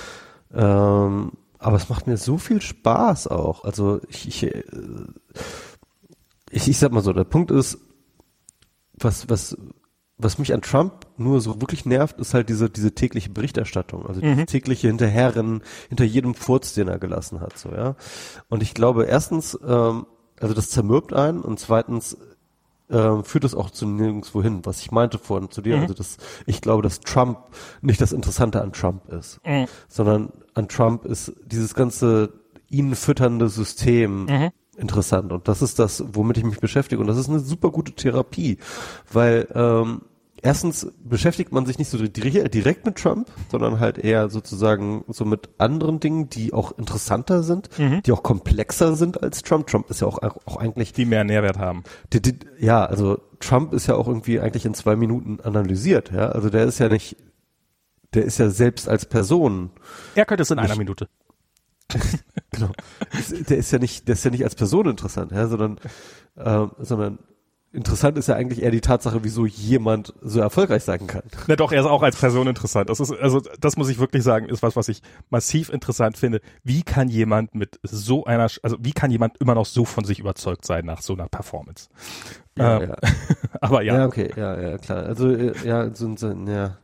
Ähm, 0.52 1.34
aber 1.60 1.78
es 1.78 1.90
macht 1.90 2.08
mir 2.08 2.18
so 2.18 2.40
viel 2.40 2.60
Spaß 2.60 3.28
auch. 3.28 3.64
Also 3.64 4.02
ich 4.10 4.28
ich, 4.28 4.44
äh, 4.44 4.64
ich 6.50 6.68
ich 6.68 6.80
sag 6.80 6.92
mal 6.92 7.04
so, 7.04 7.14
der 7.14 7.24
Punkt 7.24 7.52
ist, 7.52 7.78
was 8.96 9.30
was 9.30 9.56
was 10.22 10.38
mich 10.38 10.54
an 10.54 10.62
Trump 10.62 11.08
nur 11.18 11.42
so 11.42 11.62
wirklich 11.62 11.86
nervt, 11.86 12.20
ist 12.20 12.34
halt 12.34 12.50
diese, 12.50 12.70
diese 12.70 12.94
tägliche 12.94 13.30
Berichterstattung, 13.30 14.06
also 14.06 14.22
mhm. 14.24 14.46
tägliche 14.46 14.88
Hinterherrennen 14.88 15.62
hinter 15.90 16.06
jedem 16.06 16.36
Furz, 16.36 16.74
den 16.74 16.88
er 16.88 17.00
gelassen 17.00 17.42
hat, 17.42 17.58
so, 17.58 17.70
ja. 17.70 17.96
Und 18.50 18.62
ich 18.62 18.74
glaube, 18.74 19.06
erstens, 19.06 19.58
ähm, 19.66 20.06
also 20.40 20.54
das 20.54 20.70
zermürbt 20.70 21.14
einen 21.14 21.42
und 21.42 21.60
zweitens 21.60 22.18
ähm, 22.90 23.24
führt 23.24 23.46
es 23.46 23.56
auch 23.56 23.72
zu 23.72 23.88
nirgendwo 23.88 24.44
hin, 24.44 24.62
was 24.64 24.82
ich 24.82 24.92
meinte 24.92 25.18
vorhin 25.18 25.50
zu 25.50 25.62
dir, 25.62 25.78
mhm. 25.78 25.84
also 25.84 25.94
das, 25.94 26.18
ich 26.46 26.62
glaube, 26.62 26.84
dass 26.84 27.00
Trump 27.00 27.40
nicht 27.82 28.02
das 28.02 28.12
Interessante 28.12 28.62
an 28.62 28.74
Trump 28.74 29.08
ist, 29.10 29.40
mhm. 29.46 29.66
sondern 29.88 30.32
an 30.54 30.68
Trump 30.68 31.06
ist 31.06 31.34
dieses 31.46 31.74
ganze 31.74 32.34
ihn 32.70 32.96
fütternde 32.96 33.50
System, 33.50 34.26
mhm 34.26 34.52
interessant. 34.78 35.32
Und 35.32 35.48
das 35.48 35.62
ist 35.62 35.80
das, 35.80 36.04
womit 36.14 36.38
ich 36.38 36.44
mich 36.44 36.60
beschäftige. 36.60 37.02
Und 37.02 37.08
das 37.08 37.18
ist 37.18 37.30
eine 37.30 37.40
super 37.40 37.72
gute 37.72 37.94
Therapie, 37.94 38.58
weil 39.12 39.48
ähm, 39.54 40.02
erstens 40.42 40.92
beschäftigt 41.04 41.52
man 41.52 41.66
sich 41.66 41.78
nicht 41.78 41.90
so 41.90 41.98
direkt 41.98 42.86
mit 42.86 42.96
Trump, 42.96 43.30
sondern 43.50 43.80
halt 43.80 43.98
eher 43.98 44.30
sozusagen 44.30 45.04
so 45.08 45.26
mit 45.26 45.50
anderen 45.58 46.00
Dingen, 46.00 46.30
die 46.30 46.54
auch 46.54 46.78
interessanter 46.78 47.44
sind, 47.44 47.78
mhm. 47.78 48.02
die 48.04 48.12
auch 48.12 48.24
komplexer 48.24 48.96
sind 48.96 49.22
als 49.22 49.42
Trump. 49.44 49.68
Trump 49.68 49.90
ist 49.90 50.02
ja 50.02 50.08
auch, 50.08 50.20
auch 50.46 50.58
eigentlich. 50.58 50.94
Die 50.94 51.06
mehr 51.06 51.24
Nährwert 51.24 51.58
haben. 51.58 51.84
Die, 52.14 52.22
die, 52.22 52.40
ja, 52.60 52.86
also 52.86 53.20
Trump 53.40 53.74
ist 53.74 53.88
ja 53.88 53.96
auch 53.96 54.08
irgendwie 54.08 54.40
eigentlich 54.40 54.66
in 54.66 54.74
zwei 54.74 54.96
Minuten 54.96 55.40
analysiert, 55.42 56.12
ja. 56.12 56.30
Also 56.30 56.50
der 56.50 56.66
ist 56.66 56.80
ja 56.80 56.90
nicht, 56.90 57.18
der 58.14 58.26
ist 58.26 58.38
ja 58.38 58.50
selbst 58.50 58.90
als 58.90 59.06
Person. 59.06 59.72
Er 60.16 60.26
könnte 60.26 60.44
es 60.44 60.52
in 60.52 60.60
einer 60.60 60.76
Minute. 60.76 61.08
genau. 62.52 62.72
Der 63.50 63.58
ist 63.58 63.72
ja 63.72 63.80
nicht, 63.80 64.08
der 64.08 64.14
ist 64.14 64.26
ja 64.26 64.32
nicht 64.32 64.44
als 64.44 64.56
Person 64.56 64.88
interessant, 64.88 65.32
ja, 65.32 65.48
sondern, 65.48 65.78
äh, 66.36 66.68
sondern 66.80 67.20
Interessant 67.74 68.18
ist 68.18 68.28
ja 68.28 68.36
eigentlich 68.36 68.62
eher 68.62 68.72
die 68.72 68.82
Tatsache, 68.82 69.24
wieso 69.24 69.46
jemand 69.46 70.14
so 70.22 70.42
erfolgreich 70.42 70.84
sein 70.84 71.08
kann. 71.08 71.24
Na 71.48 71.56
doch, 71.56 71.72
er 71.72 71.80
ist 71.80 71.88
auch 71.88 72.04
als 72.04 72.18
Person 72.18 72.48
interessant. 72.48 72.90
Das 72.90 73.00
ist, 73.00 73.14
also, 73.14 73.42
das 73.62 73.78
muss 73.78 73.88
ich 73.88 73.98
wirklich 73.98 74.24
sagen, 74.24 74.50
ist 74.50 74.62
was, 74.62 74.76
was 74.76 74.90
ich 74.90 75.02
massiv 75.30 75.70
interessant 75.70 76.18
finde. 76.18 76.42
Wie 76.66 76.84
kann 76.84 77.08
jemand 77.08 77.56
mit 77.56 77.80
so 77.84 78.26
einer, 78.26 78.50
also 78.62 78.76
wie 78.82 78.92
kann 78.92 79.10
jemand 79.10 79.38
immer 79.38 79.56
noch 79.56 79.66
so 79.66 79.86
von 79.86 80.04
sich 80.04 80.20
überzeugt 80.20 80.66
sein 80.66 80.86
nach 80.86 81.02
so 81.02 81.14
einer 81.14 81.30
Performance? 81.30 81.88
Ja, 82.58 82.82
ähm, 82.82 82.90
ja. 82.90 82.96
aber 83.62 83.84
ja. 83.84 84.00
Ja, 84.00 84.06
okay, 84.06 84.32
ja, 84.36 84.60
ja, 84.60 84.78
klar. 84.78 85.04
Also, 85.04 85.30
äh, 85.30 85.54
ja, 85.64 85.96
so, 85.96 86.14
so 86.18 86.30
ja. 86.30 86.78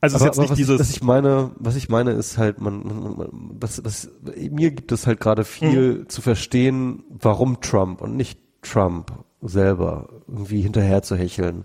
Also 0.00 0.16
aber, 0.16 0.24
ist 0.24 0.36
jetzt 0.36 0.38
nicht 0.38 0.50
was 0.50 0.56
dieses. 0.56 0.74
Ich, 0.74 0.80
was 0.80 0.90
ich 0.90 1.02
meine, 1.02 1.50
was 1.56 1.74
ich 1.74 1.88
meine, 1.88 2.12
ist 2.12 2.38
halt, 2.38 2.60
man, 2.60 2.86
man, 2.86 3.16
man 3.16 3.28
was, 3.60 3.84
was, 3.84 4.08
mir 4.22 4.70
gibt 4.70 4.92
es 4.92 5.08
halt 5.08 5.18
gerade 5.18 5.44
viel 5.44 5.98
mhm. 5.98 6.08
zu 6.08 6.22
verstehen, 6.22 7.02
warum 7.08 7.60
Trump 7.60 8.00
und 8.00 8.14
nicht 8.14 8.38
Trump 8.62 9.12
selber 9.42 10.08
irgendwie 10.28 10.60
hinterher 10.62 11.02
zu 11.02 11.16
hecheln 11.16 11.64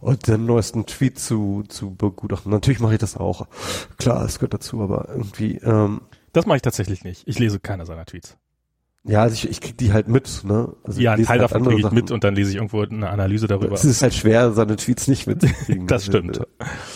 und 0.00 0.28
den 0.28 0.46
neuesten 0.46 0.86
Tweet 0.86 1.18
zu, 1.18 1.64
zu 1.68 1.94
begutachten. 1.94 2.50
Natürlich 2.50 2.80
mache 2.80 2.94
ich 2.94 2.98
das 2.98 3.16
auch. 3.16 3.46
Klar, 3.98 4.24
es 4.24 4.38
gehört 4.38 4.54
dazu, 4.54 4.80
aber 4.80 5.08
irgendwie. 5.08 5.56
Ähm, 5.56 6.02
das 6.32 6.46
mache 6.46 6.56
ich 6.56 6.62
tatsächlich 6.62 7.04
nicht. 7.04 7.26
Ich 7.26 7.38
lese 7.38 7.60
keiner 7.60 7.86
seiner 7.86 8.06
Tweets. 8.06 8.36
Ja, 9.04 9.22
also 9.22 9.34
ich, 9.34 9.48
ich 9.48 9.60
krieg 9.62 9.78
die 9.78 9.94
halt 9.94 10.08
mit, 10.08 10.44
ne? 10.44 10.74
Also 10.84 11.00
ja, 11.00 11.12
ein 11.12 11.24
Teil 11.24 11.40
halt 11.40 11.42
davon 11.42 11.62
kriege 11.64 11.76
ich 11.76 11.82
Sachen. 11.82 11.94
mit 11.94 12.10
und 12.10 12.22
dann 12.22 12.34
lese 12.34 12.50
ich 12.50 12.56
irgendwo 12.56 12.82
eine 12.82 13.08
Analyse 13.08 13.46
darüber. 13.46 13.72
Es 13.72 13.84
ist 13.84 14.02
halt 14.02 14.12
schwer, 14.12 14.52
seine 14.52 14.76
Tweets 14.76 15.08
nicht 15.08 15.26
mitzukriegen. 15.26 15.86
das 15.86 16.04
stimmt. 16.04 16.40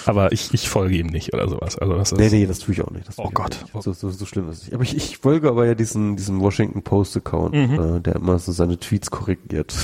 Aber 0.05 0.31
ich, 0.33 0.53
ich 0.53 0.69
folge 0.69 0.97
ihm 0.97 1.07
nicht 1.07 1.33
oder 1.33 1.49
sowas. 1.49 1.79
Also 1.79 1.97
das 1.97 2.13
ist 2.13 2.19
nee, 2.19 2.29
nee, 2.29 2.47
das 2.47 2.59
tue 2.59 2.75
ich 2.75 2.83
auch 2.83 2.91
nicht. 2.91 3.09
Oh 3.17 3.31
Gott. 3.33 3.59
Nicht. 3.73 3.83
So, 3.83 3.95
so, 3.95 4.11
so 4.11 4.27
schlimm 4.27 4.51
ist 4.51 4.59
es 4.59 4.65
nicht. 4.65 4.75
Aber 4.75 4.83
ich, 4.83 4.95
ich 4.95 5.17
folge 5.17 5.49
aber 5.49 5.65
ja 5.65 5.75
diesen, 5.75 6.17
diesen 6.17 6.41
Washington 6.41 6.83
Post 6.83 7.17
Account, 7.17 7.55
mhm. 7.55 7.97
äh, 7.97 8.01
der 8.01 8.17
immer 8.17 8.39
so 8.39 8.53
seine 8.53 8.79
Tweets 8.79 9.11
korrigiert. 9.11 9.75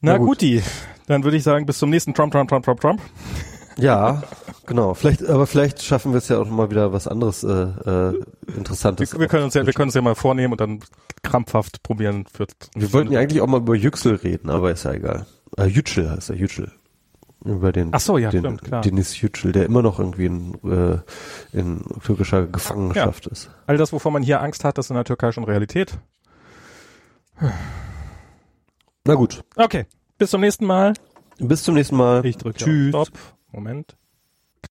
Na, 0.00 0.12
Na 0.12 0.16
gut. 0.16 0.28
guti. 0.28 0.62
Dann 1.06 1.22
würde 1.22 1.36
ich 1.36 1.42
sagen, 1.42 1.66
bis 1.66 1.78
zum 1.78 1.90
nächsten 1.90 2.14
Trump, 2.14 2.32
Trump, 2.32 2.48
Trump, 2.48 2.64
Trump, 2.64 2.80
Trump. 2.80 3.02
Ja, 3.76 4.22
genau. 4.66 4.94
Vielleicht, 4.94 5.26
aber 5.28 5.46
vielleicht 5.46 5.82
schaffen 5.82 6.12
wir 6.12 6.18
es 6.18 6.28
ja 6.28 6.38
auch 6.38 6.48
mal 6.48 6.70
wieder 6.70 6.92
was 6.92 7.08
anderes 7.08 7.42
äh, 7.42 7.48
äh, 7.50 8.22
Interessantes. 8.56 9.12
Wir, 9.12 9.20
wir 9.20 9.28
können 9.28 9.44
uns 9.44 9.54
ja, 9.54 9.66
wir 9.66 9.72
können 9.72 9.88
uns 9.88 9.94
ja 9.94 10.02
mal 10.02 10.14
vornehmen 10.14 10.52
und 10.52 10.60
dann 10.60 10.80
krampfhaft 11.22 11.82
probieren. 11.82 12.24
Für 12.32 12.46
wir 12.74 12.92
wollten 12.92 13.12
ja 13.12 13.20
eigentlich 13.20 13.40
auch 13.40 13.46
mal 13.46 13.60
über 13.60 13.74
Yüksel 13.74 14.16
reden, 14.16 14.50
aber 14.50 14.70
ist 14.70 14.84
ja 14.84 14.92
egal. 14.92 15.26
Äh, 15.56 15.66
Yücel 15.66 16.10
heißt 16.10 16.30
er, 16.30 16.36
Yücel. 16.36 16.70
Über 17.44 17.72
den, 17.72 17.90
Ach 17.92 18.00
so, 18.00 18.16
ja, 18.16 18.30
den, 18.30 18.40
stimmt, 18.40 18.62
klar. 18.62 18.80
Denis 18.80 19.20
Yücel, 19.20 19.52
der 19.52 19.66
immer 19.66 19.82
noch 19.82 19.98
irgendwie 19.98 20.26
in, 20.26 20.54
äh, 20.64 20.98
in 21.52 21.82
türkischer 22.02 22.46
Gefangenschaft 22.46 23.26
ja. 23.26 23.32
ist. 23.32 23.50
All 23.66 23.76
das, 23.76 23.92
wovon 23.92 24.14
man 24.14 24.22
hier 24.22 24.40
Angst 24.40 24.64
hat, 24.64 24.78
das 24.78 24.86
ist 24.86 24.90
in 24.90 24.96
der 24.96 25.04
Türkei 25.04 25.30
schon 25.30 25.44
Realität. 25.44 25.98
Na 29.04 29.14
gut. 29.14 29.44
Okay. 29.56 29.84
Bis 30.16 30.30
zum 30.30 30.40
nächsten 30.40 30.64
Mal. 30.64 30.94
Bis 31.38 31.64
zum 31.64 31.74
nächsten 31.74 31.96
Mal. 31.96 32.24
Ich 32.24 32.38
drücke 32.38 32.58
Tschüss. 32.58 33.10
Stopp. 33.54 33.64
Moment. 33.64 34.03